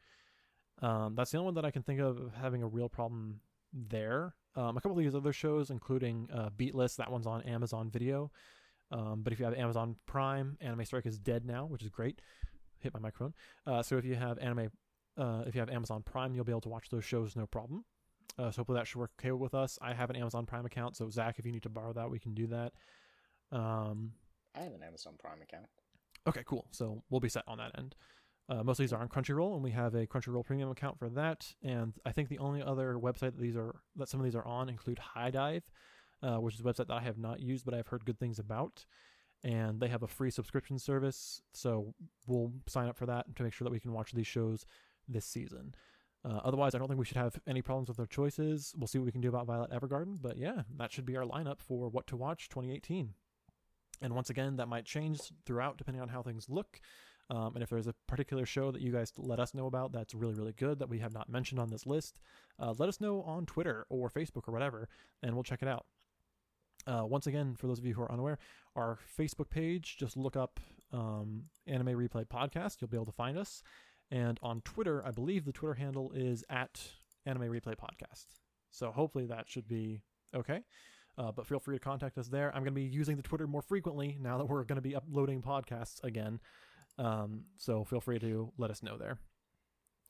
Um, 0.82 1.14
that's 1.16 1.32
the 1.32 1.38
only 1.38 1.46
one 1.46 1.56
that 1.56 1.66
I 1.66 1.72
can 1.72 1.84
think 1.84 2.00
of 2.00 2.32
having 2.42 2.64
a 2.64 2.68
real 2.68 2.90
problem 2.90 3.42
there. 3.74 4.34
Um, 4.56 4.78
a 4.78 4.82
couple 4.82 4.98
of 4.98 5.04
these 5.04 5.14
other 5.14 5.34
shows, 5.34 5.70
including 5.70 6.30
uh, 6.34 6.50
Beatless, 6.58 6.96
that 6.96 7.12
one's 7.12 7.28
on 7.28 7.42
Amazon 7.42 7.90
Video. 7.92 8.32
Um, 8.90 9.22
but 9.24 9.34
if 9.34 9.40
you 9.40 9.46
have 9.46 9.56
Amazon 9.56 9.98
Prime, 10.06 10.58
Anime 10.62 10.86
Strike 10.86 11.06
is 11.06 11.20
dead 11.20 11.46
now, 11.46 11.66
which 11.66 11.84
is 11.84 11.90
great. 11.90 12.22
Hit 12.80 12.94
my 12.94 13.00
microphone. 13.00 13.34
Uh, 13.68 13.84
so 13.84 13.98
if 13.98 14.06
you 14.06 14.16
have 14.16 14.38
anime, 14.40 14.70
uh, 15.18 15.44
if 15.46 15.54
you 15.54 15.60
have 15.60 15.70
Amazon 15.70 16.02
Prime, 16.04 16.34
you'll 16.34 16.46
be 16.46 16.52
able 16.52 16.62
to 16.62 16.70
watch 16.70 16.90
those 16.90 17.04
shows 17.04 17.36
no 17.36 17.46
problem. 17.46 17.84
Uh, 18.38 18.52
so 18.52 18.62
hopefully 18.62 18.78
that 18.80 18.88
should 18.88 19.00
work 19.00 19.12
okay 19.20 19.32
with 19.32 19.54
us. 19.54 19.78
I 19.82 19.94
have 19.94 20.10
an 20.10 20.16
Amazon 20.16 20.46
Prime 20.46 20.66
account, 20.66 20.96
so 20.96 21.10
Zach, 21.10 21.36
if 21.38 21.46
you 21.46 21.52
need 21.52 21.64
to 21.64 21.70
borrow 21.70 21.94
that, 21.94 22.10
we 22.10 22.20
can 22.20 22.34
do 22.34 22.48
that. 22.48 22.74
Um, 23.52 24.14
I 24.56 24.62
have 24.62 24.74
an 24.74 24.84
Amazon 24.84 25.14
Prime 25.20 25.42
account. 25.42 25.68
Okay, 26.28 26.44
cool. 26.46 26.68
So 26.72 27.04
we'll 27.10 27.20
be 27.20 27.30
set 27.30 27.44
on 27.48 27.58
that 27.58 27.72
end. 27.78 27.96
Uh, 28.50 28.64
most 28.64 28.80
of 28.80 28.84
these 28.84 28.94
are 28.94 29.02
on 29.02 29.08
Crunchyroll, 29.08 29.54
and 29.54 29.64
we 29.64 29.72
have 29.72 29.96
a 29.96 30.06
Crunchyroll 30.06 30.46
premium 30.46 30.70
account 30.70 31.00
for 31.00 31.10
that. 31.10 31.54
And 31.64 31.94
I 32.06 32.12
think 32.12 32.30
the 32.30 32.40
only 32.40 32.62
other 32.62 32.96
website 32.96 33.36
that 33.36 33.40
these 33.40 33.56
are 33.56 33.76
that 33.96 34.10
some 34.10 34.20
of 34.20 34.26
these 34.26 34.36
are 34.36 34.46
on 34.46 34.70
include 34.70 35.00
HIDIVE, 35.16 35.64
uh, 36.22 36.38
which 36.38 36.56
is 36.56 36.62
a 36.62 36.64
website 36.64 36.88
that 36.88 36.92
I 36.92 37.02
have 37.02 37.18
not 37.18 37.40
used, 37.40 37.66
but 37.66 37.74
I've 37.74 37.88
heard 37.88 38.06
good 38.06 38.20
things 38.20 38.40
about. 38.40 38.86
And 39.44 39.80
they 39.80 39.90
have 39.90 40.04
a 40.04 40.08
free 40.08 40.32
subscription 40.32 40.80
service, 40.80 41.42
so 41.54 41.94
we'll 42.28 42.54
sign 42.68 42.88
up 42.88 42.98
for 42.98 43.06
that 43.08 43.36
to 43.36 43.44
make 43.44 43.54
sure 43.54 43.66
that 43.66 43.74
we 43.74 43.80
can 43.80 43.92
watch 43.92 44.14
these 44.14 44.28
shows 44.28 44.66
this 45.08 45.26
season. 45.26 45.76
Uh, 46.26 46.40
otherwise, 46.44 46.74
I 46.74 46.78
don't 46.78 46.88
think 46.88 47.00
we 47.00 47.06
should 47.06 47.18
have 47.18 47.38
any 47.46 47.62
problems 47.62 47.90
with 47.90 48.00
our 48.00 48.06
choices. 48.06 48.74
We'll 48.78 48.88
see 48.88 48.98
what 48.98 49.06
we 49.06 49.12
can 49.12 49.22
do 49.22 49.30
about 49.30 49.46
Violet 49.46 49.72
Evergarden, 49.72 50.18
but 50.22 50.38
yeah, 50.38 50.62
that 50.78 50.92
should 50.92 51.06
be 51.06 51.18
our 51.18 51.26
lineup 51.26 51.60
for 51.60 51.90
what 51.90 52.08
to 52.08 52.16
watch 52.16 52.48
2018. 52.50 53.14
And 54.02 54.16
once 54.16 54.30
again, 54.30 54.56
that 54.58 54.68
might 54.68 54.86
change 54.86 55.20
throughout 55.46 55.78
depending 55.78 56.02
on 56.02 56.10
how 56.10 56.22
things 56.22 56.50
look. 56.50 56.80
Um, 57.30 57.54
and 57.56 57.64
if 57.64 57.70
there's 57.70 57.88
a 57.88 57.96
particular 58.08 58.46
show 58.46 58.72
that 58.72 58.82
you 58.82 58.92
guys 58.92 59.12
let 59.18 59.40
us 59.40 59.54
know 59.54 59.66
about 59.66 59.92
that's 59.92 60.14
really, 60.14 60.34
really 60.34 60.54
good 60.54 60.80
that 60.80 60.90
we 60.90 61.00
have 61.00 61.14
not 61.14 61.30
mentioned 61.30 61.60
on 61.60 61.70
this 61.70 61.86
list, 61.86 62.20
uh, 62.60 62.74
let 62.78 62.90
us 62.90 63.02
know 63.02 63.22
on 63.24 63.46
Twitter 63.46 63.86
or 63.90 64.10
Facebook 64.10 64.48
or 64.48 64.52
whatever, 64.52 64.88
and 65.22 65.34
we'll 65.34 65.44
check 65.44 65.62
it 65.62 65.68
out. 65.68 65.86
Uh, 66.86 67.06
once 67.06 67.28
again, 67.28 67.56
for 67.56 67.68
those 67.68 67.80
of 67.80 67.86
you 67.86 67.94
who 67.94 68.02
are 68.02 68.12
unaware, 68.12 68.38
our 68.76 68.98
Facebook 69.18 69.50
page, 69.50 69.96
just 69.98 70.18
look 70.18 70.36
up 70.36 70.60
um, 70.92 71.44
Anime 71.66 71.88
Replay 71.88 72.26
Podcast. 72.26 72.82
You'll 72.82 72.90
be 72.90 72.98
able 72.98 73.06
to 73.06 73.14
find 73.14 73.38
us. 73.38 73.64
And 74.14 74.40
on 74.44 74.62
Twitter, 74.62 75.04
I 75.04 75.10
believe 75.10 75.44
the 75.44 75.52
Twitter 75.52 75.74
handle 75.74 76.12
is 76.16 76.46
at 76.48 76.80
Anime 77.26 77.50
Replay 77.50 77.76
Podcast. 77.76 78.26
So 78.70 78.92
hopefully 78.92 79.26
that 79.26 79.50
should 79.50 79.68
be 79.68 80.04
okay. 80.36 80.60
Uh, 81.18 81.32
but 81.32 81.48
feel 81.48 81.60
free 81.60 81.76
to 81.76 81.84
contact 81.84 82.20
us 82.20 82.28
there. 82.28 82.50
I'm 82.50 82.62
going 82.62 82.66
to 82.66 82.72
be 82.72 82.84
using 82.84 83.18
the 83.18 83.24
Twitter 83.24 83.48
more 83.48 83.64
frequently 83.64 84.16
now 84.22 84.38
that 84.38 84.46
we're 84.46 84.66
going 84.66 84.76
to 84.76 84.84
be 84.84 84.96
uploading 84.96 85.42
podcasts 85.42 86.04
again. 86.04 86.40
Um, 87.00 87.46
so 87.58 87.84
feel 87.84 88.02
free 88.02 88.20
to 88.20 88.52
let 88.56 88.70
us 88.70 88.84
know 88.84 89.00
there. 89.00 89.18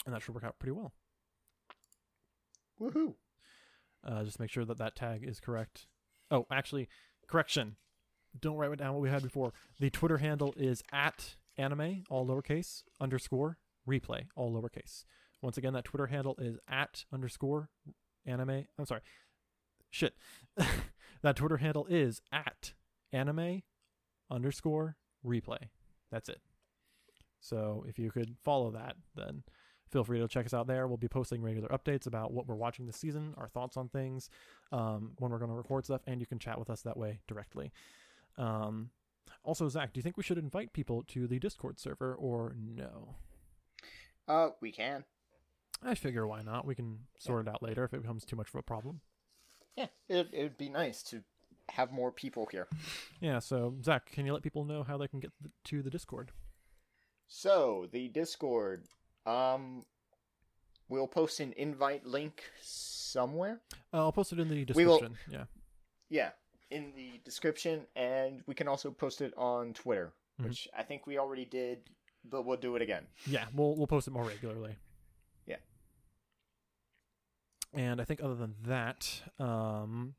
And 0.06 0.14
that 0.14 0.22
should 0.22 0.36
work 0.36 0.44
out 0.44 0.60
pretty 0.60 0.74
well. 0.74 0.92
Woohoo! 2.82 3.16
Uh, 4.06 4.26
just 4.26 4.40
make 4.40 4.50
sure 4.50 4.66
that 4.66 4.80
that 4.80 4.98
tag 4.98 5.24
is 5.26 5.40
correct. 5.40 5.88
Oh, 6.30 6.46
actually, 6.52 6.90
correction. 7.30 7.78
Don't 8.38 8.58
write 8.58 8.78
down 8.78 8.94
what 8.94 9.02
we 9.02 9.10
had 9.10 9.24
before. 9.24 9.54
The 9.80 9.90
Twitter 9.90 10.18
handle 10.18 10.54
is 10.58 10.84
at 10.92 11.36
anime, 11.58 12.04
all 12.10 12.28
lowercase, 12.28 12.84
underscore, 13.00 13.60
replay, 13.88 14.26
all 14.36 14.54
lowercase. 14.54 15.06
Once 15.42 15.58
again, 15.58 15.74
that 15.74 15.84
Twitter 15.84 16.08
handle 16.08 16.36
is 16.40 16.58
at 16.70 17.06
underscore 17.12 17.70
anime. 18.26 18.66
I'm 18.80 18.86
sorry. 18.86 19.02
Shit. 19.90 20.14
that 21.22 21.36
Twitter 21.36 21.58
handle 21.58 21.86
is 21.90 22.22
at 22.32 22.74
anime 23.12 23.62
underscore 24.32 24.96
replay. 25.26 25.70
That's 26.12 26.30
it. 26.30 26.42
So 27.40 27.86
if 27.88 28.00
you 28.00 28.10
could 28.10 28.36
follow 28.44 28.72
that, 28.72 28.96
then 29.16 29.44
feel 29.92 30.04
free 30.04 30.20
to 30.20 30.28
check 30.28 30.46
us 30.46 30.54
out 30.54 30.68
there. 30.68 30.88
We'll 30.88 30.98
be 30.98 31.08
posting 31.08 31.42
regular 31.42 31.68
updates 31.70 32.08
about 32.08 32.32
what 32.32 32.48
we're 32.48 32.56
watching 32.56 32.86
this 32.86 32.98
season, 32.98 33.34
our 33.38 33.48
thoughts 33.50 33.76
on 33.78 33.90
things, 33.90 34.30
um, 34.72 35.12
when 35.20 35.30
we're 35.32 35.40
going 35.40 35.52
to 35.52 35.56
record 35.56 35.86
stuff, 35.86 36.02
and 36.08 36.20
you 36.22 36.26
can 36.26 36.40
chat 36.40 36.58
with 36.58 36.70
us 36.70 36.82
that 36.84 36.98
way 36.98 37.20
directly. 37.28 37.72
Um, 38.38 38.90
also, 39.44 39.68
Zach, 39.68 39.94
do 39.94 40.00
you 40.00 40.04
think 40.04 40.18
we 40.18 40.24
should 40.24 40.38
invite 40.38 40.74
people 40.74 41.04
to 41.10 41.28
the 41.28 41.38
Discord 41.38 41.80
server 41.80 42.16
or 42.16 42.56
no? 42.58 43.16
Uh, 44.28 44.50
we 44.62 44.72
can. 44.72 45.04
I 45.82 45.96
figure 45.96 46.26
why 46.26 46.42
not. 46.42 46.66
We 46.66 46.76
can 46.76 47.00
sort 47.18 47.46
it 47.46 47.50
out 47.50 47.62
later 47.62 47.84
if 47.84 47.94
it 47.94 48.02
becomes 48.02 48.24
too 48.26 48.36
much 48.36 48.48
of 48.50 48.56
a 48.56 48.62
problem. 48.64 49.02
Yeah, 49.76 49.88
it 50.08 50.30
it 50.32 50.44
would 50.44 50.58
be 50.58 50.70
nice 50.70 51.04
to 51.04 51.24
have 51.70 51.92
more 51.92 52.12
people 52.12 52.48
here. 52.52 52.68
Yeah, 53.20 53.40
so 53.40 53.76
Zach, 53.84 54.12
can 54.12 54.26
you 54.26 54.34
let 54.34 54.44
people 54.44 54.66
know 54.66 54.84
how 54.84 54.98
they 54.98 55.08
can 55.08 55.20
get 55.20 55.32
to 55.66 55.82
the 55.82 55.90
Discord? 55.90 56.32
So 57.28 57.88
the 57.92 58.10
Discord, 58.10 58.86
um, 59.26 59.84
we'll 60.90 61.08
post 61.08 61.40
an 61.40 61.54
invite 61.58 62.06
link 62.06 62.44
somewhere. 62.62 63.62
Uh, 63.94 63.98
I'll 63.98 64.12
post 64.12 64.32
it 64.34 64.40
in 64.40 64.50
the 64.50 64.66
We 64.76 64.86
will- 64.86 65.00
description. 65.00 65.18
Yeah. 65.32 65.46
Yeah, 66.10 66.32
in 66.70 66.94
the 66.96 67.20
description, 67.26 67.88
and 67.96 68.44
we 68.46 68.54
can 68.54 68.68
also 68.68 68.92
post 68.92 69.22
it 69.22 69.34
on 69.36 69.74
Twitter, 69.74 70.14
Mhm. 70.40 70.46
which 70.46 70.68
I 70.78 70.84
think 70.84 71.08
we 71.08 71.18
already 71.18 71.46
did, 71.46 71.90
but 72.24 72.46
we'll 72.46 72.58
do 72.58 72.76
it 72.76 72.82
again. 72.82 73.08
Yeah, 73.26 73.46
we'll 73.54 73.76
we'll 73.76 73.88
post 73.88 74.08
it 74.08 74.12
more 74.12 74.24
regularly. 74.24 74.76
Yeah. 75.46 75.58
And 77.74 78.00
I 78.02 78.06
think 78.06 78.22
other 78.24 78.36
than 78.36 78.56
that, 78.66 79.22
um, 79.40 80.16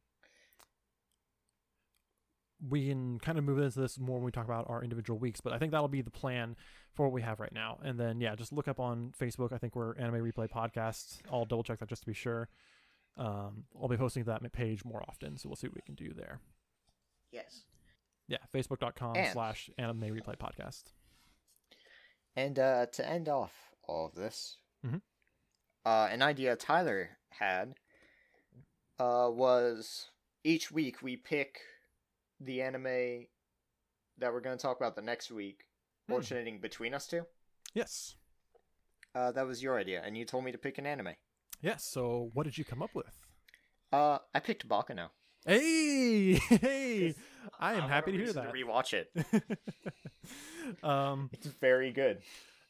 we 2.66 2.88
can 2.88 3.18
kind 3.18 3.38
of 3.38 3.44
move 3.44 3.58
into 3.58 3.80
this 3.80 3.98
more 3.98 4.16
when 4.16 4.24
we 4.24 4.30
talk 4.32 4.44
about 4.44 4.66
our 4.68 4.82
individual 4.82 5.18
weeks. 5.18 5.40
But 5.40 5.52
I 5.52 5.58
think 5.58 5.72
that'll 5.72 5.88
be 5.88 6.02
the 6.02 6.10
plan 6.10 6.56
for 6.94 7.06
what 7.06 7.12
we 7.12 7.22
have 7.22 7.40
right 7.40 7.52
now. 7.52 7.78
And 7.82 7.98
then 7.98 8.20
yeah, 8.20 8.34
just 8.34 8.52
look 8.52 8.68
up 8.68 8.80
on 8.80 9.12
Facebook. 9.20 9.52
I 9.52 9.58
think 9.58 9.76
we're 9.76 9.96
Anime 9.96 10.22
Replay 10.22 10.48
Podcast. 10.48 11.18
I'll 11.30 11.44
double 11.44 11.62
check 11.62 11.78
that 11.80 11.88
just 11.88 12.02
to 12.02 12.06
be 12.06 12.14
sure. 12.14 12.48
Um, 13.16 13.64
I'll 13.80 13.88
be 13.88 13.96
posting 13.96 14.24
that 14.24 14.52
page 14.52 14.84
more 14.84 15.02
often, 15.06 15.36
so 15.36 15.48
we'll 15.48 15.56
see 15.56 15.68
what 15.68 15.76
we 15.76 15.82
can 15.82 15.94
do 15.94 16.12
there. 16.12 16.40
Yes. 17.30 17.62
Yeah, 18.26 18.38
facebook.com 18.52 19.16
And- 19.16 19.32
slash 19.32 19.70
Anime 19.78 20.00
Replay 20.00 20.36
Podcast. 20.36 20.84
And 22.36 22.58
uh, 22.58 22.86
to 22.86 23.08
end 23.08 23.28
off 23.28 23.52
all 23.86 24.06
of 24.06 24.14
this, 24.14 24.58
Mhm. 24.84 25.02
uh, 25.84 26.08
an 26.10 26.22
idea 26.22 26.56
Tyler 26.56 27.18
had 27.30 27.74
uh, 28.98 29.28
was 29.32 30.10
each 30.44 30.70
week 30.70 31.02
we 31.02 31.16
pick 31.16 31.60
the 32.40 32.62
anime 32.62 33.26
that 34.18 34.32
we're 34.32 34.40
going 34.40 34.56
to 34.56 34.62
talk 34.62 34.76
about 34.76 34.94
the 34.94 35.02
next 35.02 35.30
week, 35.32 35.68
Hmm. 36.06 36.12
alternating 36.14 36.60
between 36.60 36.94
us 36.94 37.06
two. 37.08 37.26
Yes. 37.72 38.14
Uh, 39.14 39.32
that 39.32 39.46
was 39.46 39.62
your 39.62 39.78
idea, 39.78 40.00
and 40.02 40.16
you 40.16 40.24
told 40.24 40.44
me 40.44 40.52
to 40.52 40.58
pick 40.58 40.78
an 40.78 40.86
anime. 40.86 41.16
Yes. 41.60 41.84
So, 41.84 42.30
what 42.34 42.44
did 42.44 42.56
you 42.58 42.64
come 42.64 42.82
up 42.82 42.94
with? 42.94 43.18
Uh, 43.92 44.18
I 44.34 44.40
picked 44.40 44.68
Baccano. 44.68 45.10
Hey, 45.46 46.34
hey! 46.48 47.14
I 47.58 47.74
am 47.74 47.88
happy 47.88 48.12
to 48.12 48.18
hear 48.18 48.32
that. 48.32 48.52
rewatch 48.52 48.94
it. 48.94 49.10
um, 50.82 51.30
It's 51.32 51.46
very 51.46 51.92
good. 51.92 52.22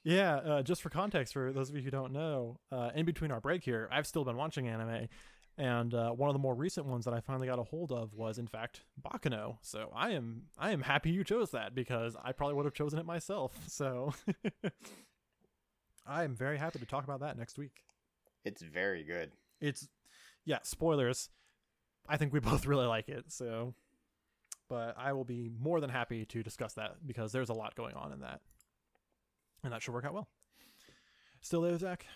yeah. 0.02 0.36
Uh, 0.36 0.62
just 0.62 0.82
for 0.82 0.90
context, 0.90 1.32
for 1.32 1.52
those 1.52 1.70
of 1.70 1.76
you 1.76 1.82
who 1.82 1.90
don't 1.90 2.12
know, 2.12 2.58
uh, 2.72 2.90
in 2.94 3.06
between 3.06 3.30
our 3.30 3.40
break 3.40 3.62
here, 3.64 3.88
I've 3.92 4.06
still 4.06 4.24
been 4.24 4.36
watching 4.36 4.66
anime, 4.68 5.08
and 5.56 5.94
uh, 5.94 6.10
one 6.10 6.28
of 6.28 6.34
the 6.34 6.40
more 6.40 6.54
recent 6.54 6.86
ones 6.86 7.04
that 7.04 7.14
I 7.14 7.20
finally 7.20 7.46
got 7.46 7.58
a 7.60 7.62
hold 7.62 7.92
of 7.92 8.12
was, 8.14 8.38
in 8.38 8.46
fact, 8.48 8.82
Baccano. 9.00 9.58
So 9.62 9.90
I 9.94 10.10
am 10.10 10.42
I 10.58 10.72
am 10.72 10.82
happy 10.82 11.10
you 11.10 11.22
chose 11.22 11.52
that 11.52 11.74
because 11.74 12.16
I 12.22 12.32
probably 12.32 12.56
would 12.56 12.64
have 12.64 12.74
chosen 12.74 12.98
it 12.98 13.06
myself. 13.06 13.56
So 13.68 14.12
I 16.06 16.24
am 16.24 16.34
very 16.34 16.58
happy 16.58 16.78
to 16.80 16.86
talk 16.86 17.04
about 17.04 17.20
that 17.20 17.38
next 17.38 17.56
week. 17.56 17.82
It's 18.44 18.62
very 18.62 19.04
good. 19.04 19.30
it's 19.60 19.88
yeah 20.44 20.58
spoilers 20.62 21.30
i 22.08 22.16
think 22.16 22.32
we 22.32 22.40
both 22.50 22.66
really 22.66 22.86
like 22.86 23.08
it 23.08 23.24
so 23.28 23.74
but 24.68 24.94
i 24.98 25.12
will 25.12 25.24
be 25.24 25.50
more 25.60 25.80
than 25.80 25.90
happy 25.90 26.24
to 26.24 26.42
discuss 26.42 26.74
that 26.74 26.96
because 27.06 27.32
there's 27.32 27.48
a 27.48 27.54
lot 27.54 27.74
going 27.74 27.94
on 27.94 28.12
in 28.12 28.20
that 28.20 28.40
and 29.62 29.72
that 29.72 29.82
should 29.82 29.94
work 29.94 30.04
out 30.04 30.14
well 30.14 30.28
still 31.40 31.60
there 31.62 31.76
zach 31.78 32.06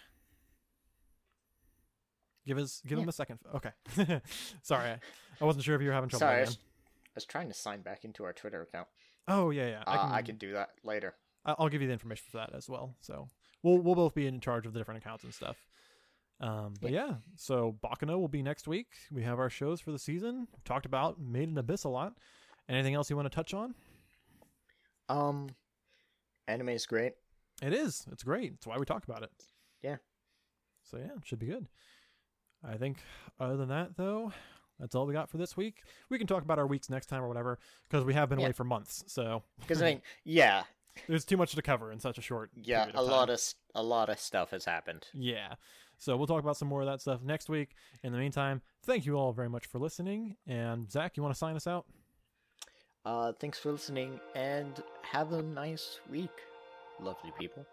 give 2.47 2.59
us 2.59 2.83
give 2.87 2.99
him 2.99 3.09
a 3.09 3.13
second 3.13 3.39
okay 3.55 3.71
sorry 4.63 4.91
I, 4.91 4.99
I 5.41 5.45
wasn't 5.45 5.65
sure 5.65 5.75
if 5.75 5.83
you 5.83 5.89
were 5.89 5.95
having 5.95 6.09
trouble 6.09 6.21
Sorry, 6.21 6.37
I 6.37 6.39
again. 6.41 6.47
was, 6.47 6.57
I 6.57 7.11
was 7.15 7.25
trying 7.27 7.49
to 7.49 7.55
sign 7.55 7.83
back 7.83 8.05
into 8.05 8.25
our 8.25 8.33
Twitter 8.33 8.63
account. 8.63 8.89
oh 9.29 9.51
yeah 9.51 9.69
yeah 9.69 9.83
I 9.87 9.95
uh, 9.95 10.03
can, 10.03 10.13
I 10.13 10.23
can 10.23 10.37
do 10.37 10.53
that 10.53 10.71
later. 10.83 11.15
I'll 11.45 11.69
give 11.69 11.81
you 11.81 11.87
the 11.87 11.93
information 11.93 12.27
for 12.31 12.39
that 12.39 12.51
as 12.55 12.69
well. 12.69 12.95
So 13.01 13.29
we'll 13.63 13.79
we'll 13.79 13.95
both 13.95 14.15
be 14.15 14.27
in 14.27 14.41
charge 14.41 14.67
of 14.67 14.73
the 14.73 14.81
different 14.81 15.03
accounts 15.03 15.25
and 15.25 15.33
stuff. 15.33 15.57
Um, 16.41 16.75
but 16.81 16.93
yeah, 16.93 17.15
so 17.37 17.77
Baccano 17.83 18.19
will 18.19 18.29
be 18.29 18.43
next 18.43 18.69
week. 18.69 18.87
We 19.11 19.23
have 19.25 19.39
our 19.41 19.51
shows 19.51 19.81
for 19.81 19.91
the 19.91 19.99
season. 19.99 20.47
Talked 20.65 20.87
about 20.87 21.21
Made 21.21 21.49
in 21.49 21.59
Abyss 21.59 21.85
a 21.85 21.89
lot. 21.89 22.15
Anything 22.69 22.95
else 22.95 23.11
you 23.11 23.17
want 23.17 23.27
to 23.31 23.35
touch 23.35 23.55
on? 23.55 23.75
Um, 25.09 25.49
anime 26.47 26.69
is 26.71 26.87
great. 26.87 27.15
It 27.63 27.73
is. 27.73 28.07
It's 28.13 28.23
great. 28.23 28.53
That's 28.53 28.67
why 28.67 28.77
we 28.79 28.85
talk 28.85 29.05
about 29.05 29.23
it. 29.23 29.31
Yeah. 29.83 29.97
So 30.85 30.97
yeah, 30.99 31.07
it 31.17 31.25
should 31.27 31.39
be 31.39 31.47
good. 31.47 31.67
I 32.65 32.77
think 32.77 32.99
other 33.41 33.57
than 33.57 33.69
that 33.69 33.97
though, 33.97 34.33
that's 34.79 34.95
all 34.95 35.07
we 35.07 35.13
got 35.15 35.29
for 35.31 35.39
this 35.39 35.57
week. 35.57 35.83
We 36.09 36.19
can 36.19 36.27
talk 36.27 36.43
about 36.43 36.59
our 36.59 36.67
weeks 36.67 36.89
next 36.91 37.07
time 37.07 37.23
or 37.23 37.29
whatever 37.29 37.59
because 37.89 38.05
we 38.05 38.15
have 38.15 38.29
been 38.29 38.39
Yeah. 38.39 38.47
away 38.47 38.53
for 38.53 38.65
months. 38.65 39.03
So 39.07 39.43
Because 39.61 39.83
I 39.83 39.87
mean, 39.87 40.03
yeah, 40.25 40.65
there's 41.09 41.25
too 41.25 41.37
much 41.37 41.55
to 41.55 41.63
cover 41.63 41.91
in 41.91 41.99
such 42.01 42.19
a 42.19 42.23
short 42.23 42.51
yeah, 42.55 42.87
a 42.95 43.01
of 43.01 43.09
lot 43.09 43.31
of 43.31 43.41
a 43.75 43.83
lot 43.83 44.09
of 44.09 44.19
stuff 44.21 44.51
has 44.51 44.65
happened. 44.65 45.07
Yeah. 45.15 45.55
So 45.99 46.17
we'll 46.17 46.27
talk 46.27 46.43
about 46.43 46.57
some 46.57 46.69
more 46.69 46.81
of 46.81 46.87
that 46.87 47.01
stuff 47.01 47.23
next 47.23 47.49
week. 47.49 47.75
In 48.03 48.13
the 48.13 48.19
meantime, 48.19 48.63
thank 48.85 49.05
you 49.05 49.17
all 49.17 49.33
very 49.33 49.49
much 49.49 49.67
for 49.67 49.79
listening. 49.79 50.37
And 50.47 50.91
Zach, 50.91 51.17
you 51.17 51.23
want 51.23 51.35
to 51.35 51.39
sign 51.39 51.57
us 51.57 51.67
out? 51.67 51.87
Uh, 53.05 53.33
thanks 53.33 53.59
for 53.59 53.73
listening 53.73 54.21
and 54.35 54.83
have 55.03 55.33
a 55.33 55.43
nice 55.43 56.01
week, 56.11 56.31
lovely 57.01 57.33
people. 57.39 57.67